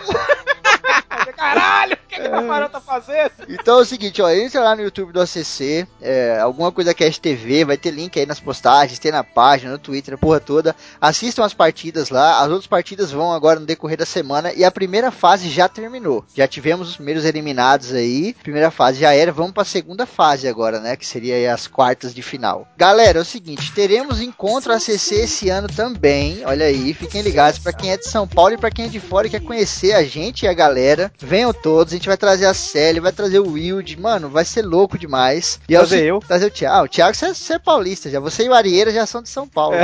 Caralho, 1.36 1.94
o 1.94 1.97
que, 2.18 2.24
que 2.24 2.30
Tafarel 2.30 2.70
tá 2.70 2.82
fazendo? 2.82 3.32
Então 3.48 3.80
é 3.80 3.82
o 3.82 3.86
seguinte, 3.86 4.22
ó, 4.22 4.30
entra 4.30 4.62
lá 4.62 4.76
no 4.76 4.82
YouTube 4.82 5.14
do 5.14 5.22
ACC, 5.22 5.88
é, 6.02 6.40
alguma 6.40 6.72
coisa 6.72 6.94
Cast 6.94 7.22
TV, 7.22 7.66
vai 7.66 7.78
ter 7.78 7.92
link 7.92 8.18
aí 8.20 8.26
nas 8.26 8.40
postagens, 8.40 9.00
tem 9.00 9.12
na 9.12 9.24
página, 9.24 9.72
no 9.72 9.78
Twitter, 9.78 10.16
a 10.16 10.18
porra 10.18 10.40
toda. 10.40 10.76
Assistam 11.00 11.46
as 11.46 11.54
partidas 11.54 12.10
lá, 12.10 12.42
as 12.42 12.50
outras 12.50 12.68
partidas 12.68 13.12
vão 13.12 13.32
agora 13.32 13.60
no 13.60 13.66
decorrer 13.66 13.98
da 13.98 14.06
semana 14.06 14.52
e 14.54 14.64
a 14.64 14.72
primeira 14.72 15.12
fase 15.12 15.50
já 15.50 15.68
terminou. 15.68 16.26
Já 16.36 16.48
tivemos 16.48 16.90
os 16.90 16.96
primeiros 16.96 17.26
eliminados 17.26 17.94
aí, 17.94 18.34
primeira 18.42 18.72
fase 18.72 19.00
já 19.00 19.14
era, 19.14 19.32
vamos 19.32 19.52
pra 19.52 19.64
segunda 19.64 20.06
fase 20.06 20.48
agora, 20.48 20.80
né, 20.80 20.96
que 20.96 21.06
seria 21.06 21.54
as 21.54 21.68
quartas 21.68 22.14
de 22.14 22.22
final. 22.22 22.68
Galera, 22.78 23.20
é 23.20 23.22
o 23.22 23.26
seguinte, 23.26 23.72
teremos 23.74 24.22
encontro 24.22 24.74
ACC 24.74 25.16
esse 25.16 25.50
ano 25.50 25.68
também, 25.68 26.42
olha 26.46 26.66
aí, 26.66 26.94
fiquem 26.94 27.22
ligados 27.22 27.60
pra 27.60 27.74
quem 27.74 27.92
é 27.92 27.98
de 27.98 28.08
São 28.08 28.28
Paulo 28.28 28.54
e 28.54 28.58
pra 28.58 28.72
quem 28.72 28.86
é 28.86 28.90
de 28.90 29.00
fora 29.00 29.28
e 29.28 29.30
quer 29.30 29.42
conhecer 29.42 29.94
a 29.94 30.04
gente 30.04 30.44
e 30.44 30.48
a 30.48 30.54
galera, 30.54 31.12
venham 31.20 31.54
todos, 31.54 31.94
a 31.94 31.96
gente 31.96 32.07
vai 32.08 32.18
trazer 32.18 32.46
a 32.46 32.54
Célia, 32.54 33.02
vai 33.02 33.12
trazer 33.12 33.40
o 33.40 33.52
Wilde, 33.52 34.00
mano, 34.00 34.30
vai 34.30 34.46
ser 34.46 34.64
louco 34.64 34.98
demais. 34.98 35.60
E 35.68 35.76
é 35.76 35.78
Trazer 35.78 36.06
eu. 36.06 36.20
Trazer 36.20 36.46
o 36.46 36.52
Thiago. 36.52 36.76
Ah, 36.76 36.84
o 36.84 36.88
Thiago, 36.88 37.16
você, 37.16 37.34
você 37.34 37.54
é 37.54 37.60
paulista 37.60 38.10
já. 38.10 38.20
Você 38.20 38.46
e 38.46 38.50
o 38.50 38.54
Arieira 38.54 38.92
já 38.92 39.06
são 39.06 39.22
de 39.22 39.30
São 39.30 39.48
Paulo. 39.48 39.78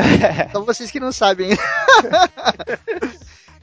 São 0.52 0.66
vocês 0.66 0.92
que 0.92 1.00
não 1.00 1.12
sabem. 1.12 1.50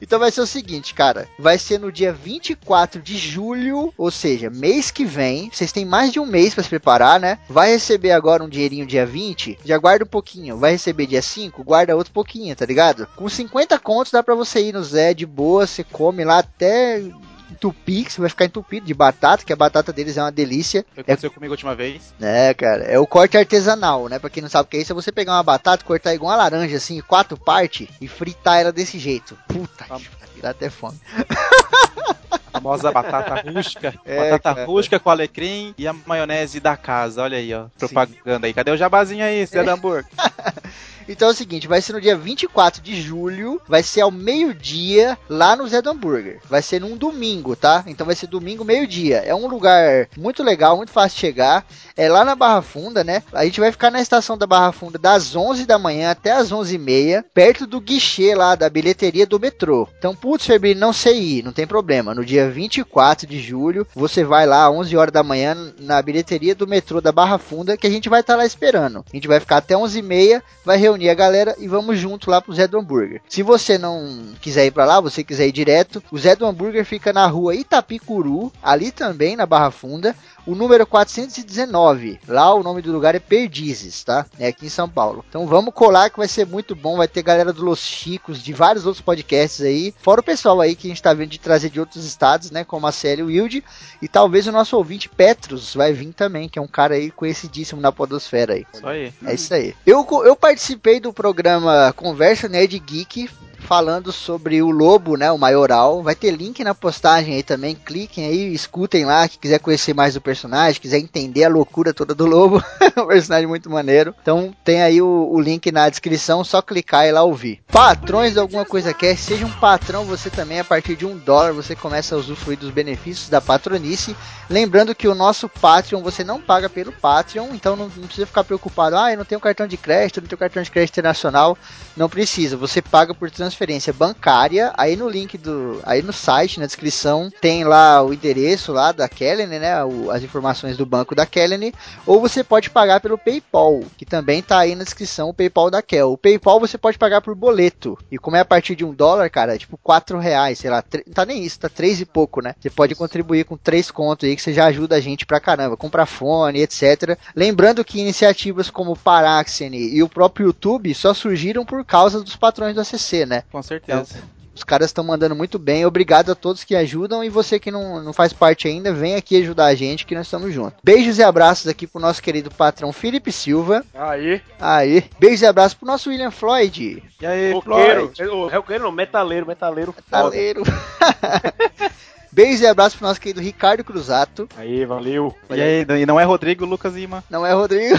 Então 0.01 0.17
vai 0.17 0.31
ser 0.31 0.41
o 0.41 0.47
seguinte, 0.47 0.95
cara. 0.95 1.29
Vai 1.37 1.59
ser 1.59 1.79
no 1.79 1.91
dia 1.91 2.11
24 2.11 2.99
de 3.01 3.15
julho, 3.17 3.93
ou 3.95 4.09
seja, 4.09 4.49
mês 4.49 4.89
que 4.89 5.05
vem. 5.05 5.49
Vocês 5.53 5.71
têm 5.71 5.85
mais 5.85 6.11
de 6.11 6.19
um 6.19 6.25
mês 6.25 6.53
pra 6.55 6.63
se 6.63 6.69
preparar, 6.69 7.19
né? 7.19 7.37
Vai 7.47 7.71
receber 7.71 8.11
agora 8.11 8.43
um 8.43 8.49
dinheirinho 8.49 8.87
dia 8.87 9.05
20, 9.05 9.59
já 9.63 9.77
guarda 9.77 10.03
um 10.03 10.07
pouquinho. 10.07 10.57
Vai 10.57 10.71
receber 10.71 11.05
dia 11.05 11.21
5, 11.21 11.63
guarda 11.63 11.95
outro 11.95 12.11
pouquinho, 12.11 12.55
tá 12.55 12.65
ligado? 12.65 13.07
Com 13.15 13.29
50 13.29 13.77
contos 13.77 14.11
dá 14.11 14.23
pra 14.23 14.33
você 14.33 14.61
ir 14.61 14.73
no 14.73 14.83
Zé 14.83 15.13
de 15.13 15.25
boa, 15.25 15.67
você 15.67 15.83
come 15.83 16.25
lá 16.25 16.39
até 16.39 17.03
entupir, 17.51 18.05
que 18.05 18.13
você 18.13 18.21
vai 18.21 18.29
ficar 18.29 18.45
entupido 18.45 18.85
de 18.85 18.93
batata, 18.93 19.43
que 19.43 19.53
a 19.53 19.55
batata 19.55 19.91
deles 19.93 20.17
é 20.17 20.21
uma 20.21 20.31
delícia. 20.31 20.85
Foi 20.93 21.01
o 21.01 21.05
que 21.05 21.11
aconteceu 21.11 21.31
comigo 21.31 21.53
a 21.53 21.55
última 21.55 21.75
vez. 21.75 22.13
É, 22.19 22.53
cara, 22.53 22.83
é 22.83 22.97
o 22.97 23.05
corte 23.07 23.37
artesanal, 23.37 24.07
né? 24.07 24.19
Pra 24.19 24.29
quem 24.29 24.41
não 24.41 24.49
sabe 24.49 24.67
o 24.67 24.69
que 24.69 24.77
é 24.77 24.81
isso, 24.81 24.91
é 24.91 24.95
você 24.95 25.11
pegar 25.11 25.33
uma 25.33 25.43
batata, 25.43 25.83
cortar 25.83 26.13
igual 26.13 26.31
uma 26.31 26.37
laranja, 26.43 26.77
assim, 26.77 26.97
em 26.97 27.01
quatro 27.01 27.37
partes 27.37 27.87
e 27.99 28.07
fritar 28.07 28.59
ela 28.59 28.71
desse 28.71 28.97
jeito. 28.97 29.37
Puta, 29.47 29.85
Vamos. 29.87 30.07
que 30.33 30.41
dá 30.41 30.51
até 30.51 30.69
fome. 30.69 30.99
A 32.31 32.59
famosa 32.59 32.91
batata 32.91 33.49
rústica. 33.49 33.93
É, 34.05 34.31
batata 34.31 34.55
cara. 34.55 34.67
rústica 34.67 34.99
com 34.99 35.09
alecrim 35.09 35.73
e 35.77 35.87
a 35.87 35.93
maionese 35.93 36.59
da 36.59 36.75
casa. 36.75 37.23
Olha 37.23 37.37
aí, 37.37 37.53
ó. 37.53 37.65
Propaganda 37.77 38.47
aí. 38.47 38.53
Cadê 38.53 38.71
o 38.71 38.77
jabazinho 38.77 39.23
aí, 39.23 39.45
Zé 39.45 39.63
do 39.63 39.69
hambúrguer? 39.69 40.05
Então 41.11 41.27
é 41.27 41.31
o 41.31 41.35
seguinte, 41.35 41.67
vai 41.67 41.81
ser 41.81 41.91
no 41.91 41.99
dia 41.99 42.15
24 42.15 42.81
de 42.81 43.01
julho, 43.01 43.61
vai 43.67 43.83
ser 43.83 43.99
ao 43.99 44.09
meio-dia 44.09 45.17
lá 45.29 45.57
no 45.57 45.67
Zé 45.67 45.81
do 45.81 45.89
Hambúrguer. 45.89 46.39
Vai 46.49 46.61
ser 46.61 46.79
num 46.79 46.95
domingo, 46.95 47.53
tá? 47.53 47.83
Então 47.85 48.05
vai 48.05 48.15
ser 48.15 48.27
domingo 48.27 48.63
meio-dia. 48.63 49.17
É 49.17 49.35
um 49.35 49.45
lugar 49.45 50.07
muito 50.17 50.41
legal, 50.41 50.77
muito 50.77 50.91
fácil 50.91 51.15
de 51.15 51.19
chegar. 51.19 51.65
É 51.97 52.07
lá 52.07 52.23
na 52.23 52.33
Barra 52.33 52.61
Funda, 52.61 53.03
né? 53.03 53.23
A 53.33 53.43
gente 53.43 53.59
vai 53.59 53.71
ficar 53.73 53.91
na 53.91 54.01
estação 54.01 54.37
da 54.37 54.47
Barra 54.47 54.71
Funda 54.71 54.97
das 54.97 55.35
11 55.35 55.65
da 55.65 55.77
manhã 55.77 56.11
até 56.11 56.31
as 56.31 56.49
11h30, 56.49 57.25
perto 57.33 57.67
do 57.67 57.81
guichê 57.81 58.33
lá 58.33 58.55
da 58.55 58.69
bilheteria 58.69 59.25
do 59.25 59.39
metrô. 59.39 59.89
Então, 59.97 60.15
putz, 60.15 60.45
Ferbini, 60.45 60.79
não 60.79 60.93
sei 60.93 61.19
ir, 61.19 61.43
não 61.43 61.51
tem 61.51 61.67
problema. 61.67 62.00
No 62.03 62.25
dia 62.25 62.49
24 62.49 63.27
de 63.27 63.39
julho, 63.39 63.85
você 63.95 64.23
vai 64.23 64.45
lá 64.45 64.67
às 64.67 64.73
11 64.73 64.97
horas 64.97 65.13
da 65.13 65.23
manhã 65.23 65.55
na 65.79 66.01
bilheteria 66.01 66.55
do 66.55 66.67
metrô 66.67 66.99
da 66.99 67.11
Barra 67.11 67.37
Funda, 67.37 67.77
que 67.77 67.85
a 67.85 67.89
gente 67.89 68.09
vai 68.09 68.21
estar 68.21 68.35
lá 68.35 68.45
esperando. 68.45 69.05
A 69.11 69.15
gente 69.15 69.27
vai 69.27 69.39
ficar 69.39 69.57
até 69.57 69.75
11h30, 69.75 70.41
vai 70.65 70.77
reunir 70.77 71.09
a 71.09 71.13
galera 71.13 71.55
e 71.59 71.67
vamos 71.67 71.99
junto 71.99 72.29
lá 72.29 72.41
pro 72.41 72.53
Zé 72.53 72.67
do 72.67 72.79
Hambúrguer. 72.79 73.21
Se 73.29 73.43
você 73.43 73.77
não 73.77 74.33
quiser 74.41 74.65
ir 74.65 74.71
para 74.71 74.85
lá, 74.85 74.99
você 74.99 75.23
quiser 75.23 75.47
ir 75.47 75.51
direto, 75.51 76.03
o 76.11 76.17
Zé 76.17 76.35
do 76.35 76.45
Hambúrguer 76.45 76.85
fica 76.85 77.13
na 77.13 77.27
rua 77.27 77.55
Itapicuru, 77.55 78.51
ali 78.61 78.91
também 78.91 79.35
na 79.35 79.45
Barra 79.45 79.71
Funda 79.71 80.15
o 80.45 80.55
número 80.55 80.85
419. 80.85 82.19
Lá 82.27 82.53
o 82.53 82.63
nome 82.63 82.81
do 82.81 82.91
lugar 82.91 83.15
é 83.15 83.19
Perdizes, 83.19 84.03
tá? 84.03 84.25
É 84.39 84.47
aqui 84.47 84.65
em 84.65 84.69
São 84.69 84.89
Paulo. 84.89 85.23
Então 85.27 85.45
vamos 85.47 85.73
colar 85.73 86.09
que 86.09 86.17
vai 86.17 86.27
ser 86.27 86.45
muito 86.45 86.75
bom. 86.75 86.97
Vai 86.97 87.07
ter 87.07 87.21
galera 87.21 87.53
do 87.53 87.63
Los 87.63 87.79
Chicos, 87.79 88.41
de 88.41 88.53
vários 88.53 88.85
outros 88.85 89.01
podcasts 89.01 89.61
aí. 89.61 89.93
Fora 90.01 90.21
o 90.21 90.23
pessoal 90.23 90.59
aí 90.61 90.75
que 90.75 90.87
a 90.87 90.89
gente 90.89 91.01
tá 91.01 91.13
vendo 91.13 91.29
de 91.29 91.39
trazer 91.39 91.69
de 91.69 91.79
outros 91.79 92.05
estados, 92.05 92.51
né? 92.51 92.63
Como 92.63 92.87
a 92.87 92.91
Célia 92.91 93.25
Wilde. 93.25 93.63
E 94.01 94.07
talvez 94.07 94.47
o 94.47 94.51
nosso 94.51 94.77
ouvinte 94.77 95.09
Petros 95.09 95.73
vai 95.73 95.93
vir 95.93 96.13
também, 96.13 96.49
que 96.49 96.59
é 96.59 96.61
um 96.61 96.67
cara 96.67 96.95
aí 96.95 97.11
conhecidíssimo 97.11 97.81
na 97.81 97.91
podosfera 97.91 98.53
aí. 98.53 98.65
Isso 98.73 98.87
aí. 98.87 99.13
É 99.25 99.33
isso 99.33 99.53
aí. 99.53 99.75
Eu, 99.85 100.05
eu 100.25 100.35
participei 100.35 100.99
do 100.99 101.13
programa 101.13 101.93
Conversa 101.95 102.47
Nerd 102.47 102.77
Geek 102.79 103.29
falando 103.71 104.11
sobre 104.11 104.61
o 104.61 104.69
Lobo, 104.69 105.15
né, 105.15 105.31
o 105.31 105.37
Maioral. 105.37 106.03
Vai 106.03 106.13
ter 106.13 106.31
link 106.31 106.61
na 106.61 106.75
postagem 106.75 107.35
aí 107.35 107.41
também. 107.41 107.73
Cliquem 107.73 108.25
aí, 108.25 108.53
escutem 108.53 109.05
lá, 109.05 109.25
que 109.29 109.39
quiser 109.39 109.59
conhecer 109.59 109.93
mais 109.93 110.13
do 110.13 110.19
personagem, 110.19 110.81
quiser 110.81 110.97
entender 110.97 111.45
a 111.45 111.49
loucura 111.49 111.93
toda 111.93 112.13
do 112.13 112.25
Lobo. 112.25 112.61
é 112.83 112.99
um 112.99 113.07
personagem 113.07 113.47
muito 113.47 113.69
maneiro. 113.69 114.13
Então 114.21 114.53
tem 114.65 114.81
aí 114.83 115.01
o, 115.01 115.29
o, 115.31 115.39
link 115.39 115.71
na 115.71 115.87
descrição, 115.87 116.43
só 116.43 116.61
clicar 116.61 117.07
e 117.07 117.13
lá 117.13 117.23
ouvir. 117.23 117.61
Patrões 117.71 118.33
de 118.33 118.39
alguma 118.39 118.65
coisa 118.65 118.93
quer, 118.93 119.15
seja 119.15 119.45
um 119.45 119.51
patrão 119.51 120.03
você 120.03 120.29
também, 120.29 120.59
a 120.59 120.65
partir 120.65 120.97
de 120.97 121.05
um 121.05 121.17
dólar 121.17 121.53
você 121.53 121.73
começa 121.73 122.13
a 122.13 122.17
usufruir 122.17 122.59
dos 122.59 122.71
benefícios 122.71 123.29
da 123.29 123.39
patronice. 123.39 124.17
Lembrando 124.49 124.93
que 124.93 125.07
o 125.07 125.15
nosso 125.15 125.47
Patreon 125.47 126.01
você 126.01 126.25
não 126.25 126.41
paga 126.41 126.69
pelo 126.69 126.91
Patreon, 126.91 127.47
então 127.53 127.77
não, 127.77 127.85
não 127.85 128.07
precisa 128.07 128.27
ficar 128.27 128.43
preocupado, 128.43 128.97
ah, 128.97 129.13
eu 129.13 129.17
não 129.17 129.23
tenho 129.23 129.39
cartão 129.39 129.65
de 129.65 129.77
crédito, 129.77 130.19
não 130.19 130.27
tenho 130.27 130.37
cartão 130.37 130.61
de 130.61 130.69
crédito 130.69 130.95
internacional. 130.95 131.57
Não 131.95 132.09
precisa, 132.09 132.57
você 132.57 132.81
paga 132.81 133.13
por 133.13 133.31
transferência 133.31 133.60
bancária, 133.93 134.73
aí 134.75 134.95
no 134.95 135.09
link 135.09 135.37
do. 135.37 135.79
Aí 135.83 136.01
no 136.01 136.13
site, 136.13 136.59
na 136.59 136.65
descrição, 136.65 137.31
tem 137.41 137.63
lá 137.63 138.03
o 138.03 138.13
endereço 138.13 138.71
lá 138.71 138.91
da 138.91 139.07
Kellen, 139.07 139.47
né? 139.47 139.83
O, 139.83 140.11
as 140.11 140.23
informações 140.23 140.77
do 140.77 140.85
banco 140.85 141.15
da 141.15 141.25
Kellen. 141.25 141.73
Ou 142.05 142.19
você 142.19 142.43
pode 142.43 142.69
pagar 142.69 142.99
pelo 142.99 143.17
PayPal, 143.17 143.81
que 143.97 144.05
também 144.05 144.41
tá 144.41 144.59
aí 144.59 144.75
na 144.75 144.83
descrição 144.83 145.29
o 145.29 145.33
PayPal 145.33 145.69
da 145.69 145.81
Kel. 145.81 146.11
O 146.11 146.17
PayPal 146.17 146.59
você 146.59 146.77
pode 146.77 146.97
pagar 146.97 147.21
por 147.21 147.35
boleto. 147.35 147.97
E 148.11 148.17
como 148.17 148.35
é 148.35 148.39
a 148.39 148.45
partir 148.45 148.75
de 148.75 148.85
um 148.85 148.93
dólar, 148.93 149.29
cara, 149.29 149.55
é 149.55 149.57
tipo 149.57 149.77
4 149.77 150.19
reais, 150.19 150.59
sei 150.59 150.69
lá, 150.69 150.83
não 151.05 151.13
tá 151.13 151.25
nem 151.25 151.43
isso, 151.43 151.59
tá 151.59 151.69
3 151.69 152.01
e 152.01 152.05
pouco, 152.05 152.41
né? 152.41 152.55
Você 152.59 152.69
pode 152.69 152.95
contribuir 152.95 153.45
com 153.45 153.57
3 153.57 153.91
contos 153.91 154.27
aí 154.27 154.35
que 154.35 154.41
você 154.41 154.53
já 154.53 154.65
ajuda 154.65 154.95
a 154.95 155.01
gente 155.01 155.25
pra 155.25 155.39
caramba, 155.39 155.77
comprar 155.77 156.05
fone, 156.05 156.61
etc. 156.61 157.17
Lembrando 157.35 157.83
que 157.85 157.99
iniciativas 157.99 158.69
como 158.69 158.95
Paraxene 158.95 159.77
e 159.77 160.03
o 160.03 160.09
próprio 160.09 160.47
YouTube 160.47 160.93
só 160.93 161.13
surgiram 161.13 161.65
por 161.65 161.83
causa 161.85 162.23
dos 162.23 162.35
patrões 162.35 162.75
do 162.75 162.81
ACC, 162.81 163.25
né? 163.25 163.43
Com 163.51 163.61
certeza. 163.61 164.17
Então, 164.17 164.41
os 164.53 164.63
caras 164.63 164.87
estão 164.87 165.03
mandando 165.03 165.35
muito 165.35 165.57
bem. 165.57 165.85
Obrigado 165.85 166.31
a 166.31 166.35
todos 166.35 166.63
que 166.63 166.75
ajudam. 166.75 167.23
E 167.23 167.29
você 167.29 167.59
que 167.59 167.71
não, 167.71 168.03
não 168.03 168.13
faz 168.13 168.33
parte 168.33 168.67
ainda, 168.67 168.93
vem 168.93 169.15
aqui 169.15 169.41
ajudar 169.41 169.65
a 169.65 169.75
gente 169.75 170.05
que 170.05 170.13
nós 170.13 170.27
estamos 170.27 170.53
juntos. 170.53 170.79
Beijos 170.83 171.17
e 171.17 171.23
abraços 171.23 171.67
aqui 171.67 171.87
pro 171.87 172.01
nosso 172.01 172.21
querido 172.21 172.51
patrão 172.51 172.91
Felipe 172.91 173.31
Silva. 173.31 173.83
Aí. 173.93 174.41
Aí. 174.59 175.03
Beijos 175.19 175.41
e 175.41 175.45
abraços 175.45 175.73
pro 175.73 175.87
nosso 175.87 176.09
William 176.09 176.31
Floyd. 176.31 177.01
E 177.19 177.25
aí, 177.25 177.53
Roqueiro. 177.53 178.11
Roqueiro 178.49 178.83
não, 178.83 178.91
metaleiro, 178.91 179.47
metaleiro. 179.47 179.95
Metaleiro. 179.95 180.63
Beijos 182.31 182.61
e 182.61 182.67
abraços 182.67 182.97
pro 182.97 183.07
nosso 183.07 183.19
querido 183.19 183.41
Ricardo 183.41 183.83
Cruzato. 183.83 184.47
Aí, 184.55 184.85
valeu. 184.85 185.35
E 185.49 185.61
aí, 185.61 185.85
e 186.01 186.05
não 186.05 186.19
é 186.19 186.23
Rodrigo 186.23 186.65
Lucas 186.65 186.93
Lima? 186.93 187.23
Não 187.29 187.45
é 187.45 187.51
Rodrigo. 187.51 187.95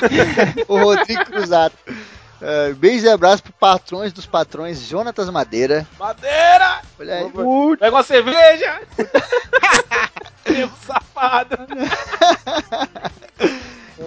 o 0.68 0.78
Rodrigo 0.78 1.24
Cruzato. 1.26 1.76
Uh, 2.40 2.74
beijos 2.76 3.04
e 3.04 3.08
abraços 3.08 3.40
pro 3.40 3.52
patrões 3.52 4.12
dos 4.12 4.26
patrões, 4.26 4.80
Jonatas 4.80 5.28
Madeira. 5.28 5.86
Madeira! 5.98 6.80
Olha 6.98 7.14
aí. 7.16 7.32
Pega 7.78 7.96
uma 7.96 8.02
cerveja! 8.02 8.80
Safado! 10.86 11.56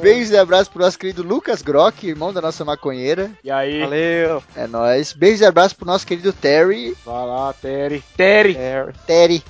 Beijos 0.02 0.32
e 0.32 0.38
abraços 0.38 0.70
pro 0.70 0.82
nosso 0.82 0.98
querido 0.98 1.22
Lucas 1.22 1.62
Grock, 1.62 2.08
irmão 2.08 2.34
da 2.34 2.42
nossa 2.42 2.66
maconheira. 2.66 3.30
E 3.44 3.52
aí? 3.52 3.82
Valeu! 3.82 4.42
É 4.56 4.66
nóis. 4.66 5.14
Beijos 5.14 5.42
e 5.42 5.46
abraços 5.46 5.74
pro 5.74 5.86
nosso 5.86 6.08
querido 6.08 6.32
Terry. 6.34 6.98
Vai 7.06 7.26
lá, 7.28 7.54
Terry. 7.54 8.04
Terry! 8.16 8.56
Terry. 8.56 8.94
Terry. 9.06 9.44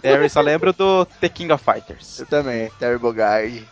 Terry, 0.00 0.28
só 0.28 0.40
lembro 0.40 0.72
do 0.72 1.04
The 1.20 1.28
King 1.28 1.52
of 1.52 1.64
Fighters. 1.64 2.20
Eu 2.20 2.26
também, 2.26 2.70
Terry 2.78 2.98
Bogard. 2.98 3.66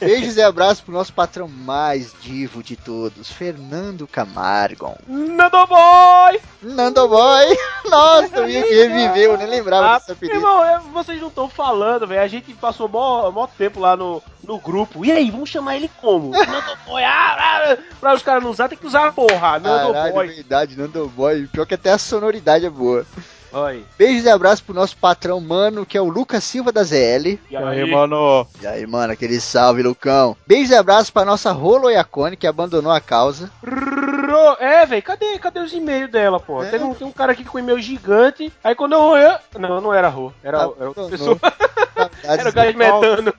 Beijos 0.00 0.36
e 0.36 0.42
abraços 0.42 0.80
pro 0.80 0.92
nosso 0.94 1.12
patrão 1.12 1.46
mais 1.46 2.14
divo 2.22 2.62
de 2.62 2.74
todos, 2.74 3.30
Fernando 3.30 4.06
Camargo. 4.06 4.96
Nando 5.06 5.66
Boy! 5.66 6.40
Nando 6.62 7.06
Boy! 7.08 7.46
Nossa, 7.88 8.36
eu 8.38 8.46
reviveu, 8.46 9.32
eu 9.32 9.36
nem 9.38 9.46
lembrava 9.46 9.86
Ah, 9.86 9.98
dessa 9.98 10.12
apelido. 10.12 10.38
irmão, 10.38 10.64
é, 10.64 10.78
vocês 10.92 11.20
não 11.20 11.28
estão 11.28 11.48
falando, 11.48 12.06
velho. 12.06 12.22
A 12.22 12.26
gente 12.28 12.52
passou 12.54 12.88
mó, 12.88 13.30
mó 13.30 13.46
tempo 13.46 13.78
lá 13.80 13.96
no, 13.96 14.22
no 14.42 14.58
grupo. 14.58 15.04
E 15.04 15.12
aí, 15.12 15.30
vamos 15.30 15.50
chamar 15.50 15.76
ele 15.76 15.90
como? 16.00 16.30
Nando 16.32 16.76
Boy. 16.86 17.02
Ah, 17.04 17.36
ah, 17.72 17.76
pra 18.00 18.14
os 18.14 18.22
caras 18.22 18.42
não 18.42 18.50
usar, 18.50 18.68
tem 18.68 18.78
que 18.78 18.86
usar 18.86 19.08
a 19.08 19.12
porra. 19.12 19.58
Nando 19.58 19.92
Caralho, 19.92 20.14
Boy. 20.14 20.26
verdade, 20.28 20.76
Nando 20.78 21.08
Boy. 21.08 21.46
Pior 21.52 21.66
que 21.66 21.74
até 21.74 21.92
a 21.92 21.98
sonoridade 21.98 22.64
é 22.64 22.70
boa. 22.70 23.04
Oi. 23.52 23.84
Beijos 23.98 24.24
e 24.24 24.28
abraços 24.28 24.60
pro 24.60 24.74
nosso 24.74 24.96
patrão, 24.96 25.40
mano, 25.40 25.84
que 25.84 25.98
é 25.98 26.00
o 26.00 26.08
Lucas 26.08 26.44
Silva 26.44 26.70
da 26.70 26.84
ZL. 26.84 27.26
E 27.26 27.38
E 27.50 27.56
aí, 27.56 27.90
mano? 27.90 28.46
E 28.62 28.66
aí, 28.66 28.86
mano, 28.86 29.12
aquele 29.12 29.40
salve, 29.40 29.82
Lucão. 29.82 30.36
Beijos 30.46 30.70
e 30.70 30.74
abraços 30.74 31.10
pra 31.10 31.24
nossa 31.24 31.50
Rolo 31.50 31.90
Iacone, 31.90 32.36
que 32.36 32.46
abandonou 32.46 32.92
a 32.92 33.00
causa. 33.00 33.50
Ro- 34.30 34.56
É, 34.60 34.86
velho, 34.86 35.02
cadê, 35.02 35.38
cadê 35.38 35.60
os 35.60 35.72
e-mails 35.72 36.10
dela, 36.10 36.38
pô? 36.40 36.62
É. 36.62 36.70
Tem, 36.70 36.80
um, 36.82 36.94
tem 36.94 37.06
um 37.06 37.12
cara 37.12 37.32
aqui 37.32 37.44
com 37.44 37.58
e-mail 37.58 37.80
gigante. 37.80 38.52
Aí 38.62 38.74
quando 38.74 38.92
eu 38.92 39.00
olhei. 39.00 39.34
Não, 39.58 39.80
não 39.80 39.92
era 39.94 40.06
a 40.08 40.10
Rô. 40.10 40.32
Era, 40.42 40.58
era 40.78 40.88
outra 40.88 41.04
pessoa. 41.08 41.38
Era 42.24 42.48
o 42.48 42.52
cara 42.52 42.72
de 42.72 42.78
metano. 42.78 43.34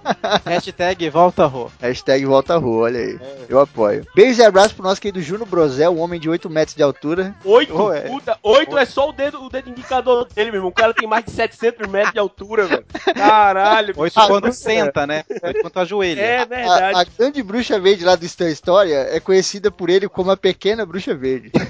Hashtag 0.46 1.10
volta 1.10 1.44
Rô. 1.46 1.70
Hashtag 1.80 2.24
volta 2.24 2.56
Rô, 2.56 2.78
olha 2.82 2.98
aí. 2.98 3.18
Eu 3.48 3.60
apoio. 3.60 4.06
Beijos 4.14 4.38
e 4.38 4.42
abraços 4.44 4.72
pro 4.72 4.82
nosso 4.82 5.00
querido 5.00 5.20
Juno 5.20 5.44
Brosel, 5.44 5.92
um 5.92 6.00
homem 6.00 6.18
de 6.18 6.28
8 6.28 6.48
metros 6.48 6.74
de 6.74 6.82
altura. 6.82 7.34
Oito? 7.44 7.74
Oh, 7.76 7.92
é. 7.92 8.00
Puta, 8.00 8.38
oito 8.42 8.76
é 8.78 8.84
só 8.86 9.08
o 9.10 9.12
dedo, 9.12 9.42
o 9.44 9.50
dedo 9.50 9.68
indicador 9.68 10.26
dele, 10.34 10.50
meu 10.50 10.58
irmão. 10.58 10.70
O 10.70 10.74
cara 10.74 10.94
tem 10.94 11.06
mais 11.06 11.24
de 11.26 11.30
700 11.32 11.86
metros 11.88 12.12
de 12.14 12.18
altura, 12.18 12.64
velho. 12.66 12.84
Caralho. 13.14 13.94
Ou 13.96 14.06
isso 14.06 14.18
Ah, 14.18 14.26
quando 14.26 14.50
senta, 14.52 15.06
né? 15.06 15.24
Ou 15.42 15.50
isso 15.50 15.60
quando 15.60 15.78
ajoelha. 15.78 16.20
É 16.20 16.38
A, 16.38 16.42
a 16.42 16.44
verdade. 16.46 17.10
grande 17.18 17.42
bruxa 17.42 17.78
verde 17.78 18.04
lá 18.04 18.16
do 18.16 18.24
Stan 18.24 18.48
História 18.48 19.08
é 19.10 19.20
conhecida 19.20 19.70
por 19.70 19.90
ele 19.90 20.08
como 20.08 20.30
a 20.30 20.35
pequena 20.36 20.84
bruxa 20.86 21.14
verde. 21.14 21.50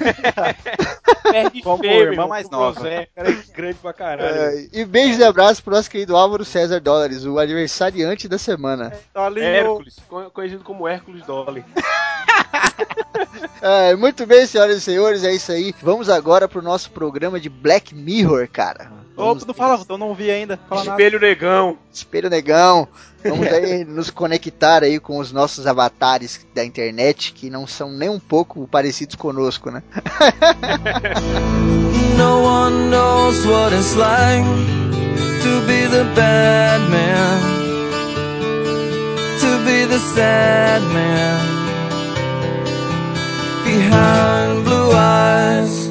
Perde 1.31 1.63
Como 1.63 1.79
feio, 1.83 1.93
irmã 2.03 2.13
irmão, 2.13 2.29
mais 2.29 2.49
nova. 2.49 2.79
José. 2.81 3.09
Cara 3.15 3.31
é 3.31 3.37
grande 3.55 3.75
pra 3.75 3.93
caralho. 3.93 4.35
É, 4.37 4.69
e 4.73 4.85
beijos 4.85 5.19
e 5.19 5.25
abraços 5.25 5.61
pro 5.61 5.75
nosso 5.75 5.91
querido 5.91 6.17
Álvaro 6.17 6.45
César 6.45 6.81
Dólares, 6.81 7.25
o 7.25 7.39
aniversariante 7.39 8.29
da 8.29 8.39
semana. 8.39 8.93
Hércules, 9.43 9.97
co- 10.09 10.31
conhecido 10.31 10.63
como 10.63 10.87
Hércules 10.87 11.25
Dolly. 11.25 11.65
É, 13.61 13.95
muito 13.97 14.27
bem, 14.27 14.47
senhoras 14.47 14.77
e 14.77 14.81
senhores, 14.81 15.25
é 15.25 15.33
isso 15.33 15.51
aí. 15.51 15.75
Vamos 15.83 16.09
agora 16.09 16.47
pro 16.47 16.63
nosso 16.63 16.91
programa 16.91 17.41
de 17.41 17.49
Black 17.49 17.95
Mirror, 17.95 18.49
cara. 18.49 18.91
Tu 19.17 19.47
não 19.47 19.55
fala, 19.55 19.83
eu 19.89 19.99
não 19.99 20.09
ouvi 20.09 20.31
ainda. 20.31 20.61
Fala 20.69 20.85
nada. 20.85 21.03
Espelho 21.03 21.19
negão. 21.19 21.79
Espelho 21.93 22.29
Negão. 22.29 22.87
Vamos 23.25 23.47
aí 23.49 23.83
nos 23.89 24.11
conectar 24.11 24.83
aí 24.83 25.01
com 25.01 25.19
os 25.19 25.33
nossos 25.33 25.67
avatares 25.67 26.47
da 26.55 26.63
internet 26.63 27.33
que 27.33 27.49
não 27.49 27.67
são 27.67 27.91
nem 27.91 28.11
um 28.11 28.21
pouco 28.21 28.69
parecidos 28.69 29.17
conosco, 29.17 29.71
né? 29.71 29.83
No 32.17 32.43
one 32.43 32.89
knows 32.91 33.45
what 33.45 33.75
it's 33.75 33.95
like 33.95 34.43
to 35.43 35.61
be 35.67 35.87
the 35.87 36.05
bad 36.15 36.81
man, 36.89 37.41
to 39.39 39.59
be 39.67 39.85
the 39.85 39.99
sad 40.15 40.81
man 40.95 41.39
behind 43.65 44.65
blue 44.65 44.93
eyes. 44.95 45.86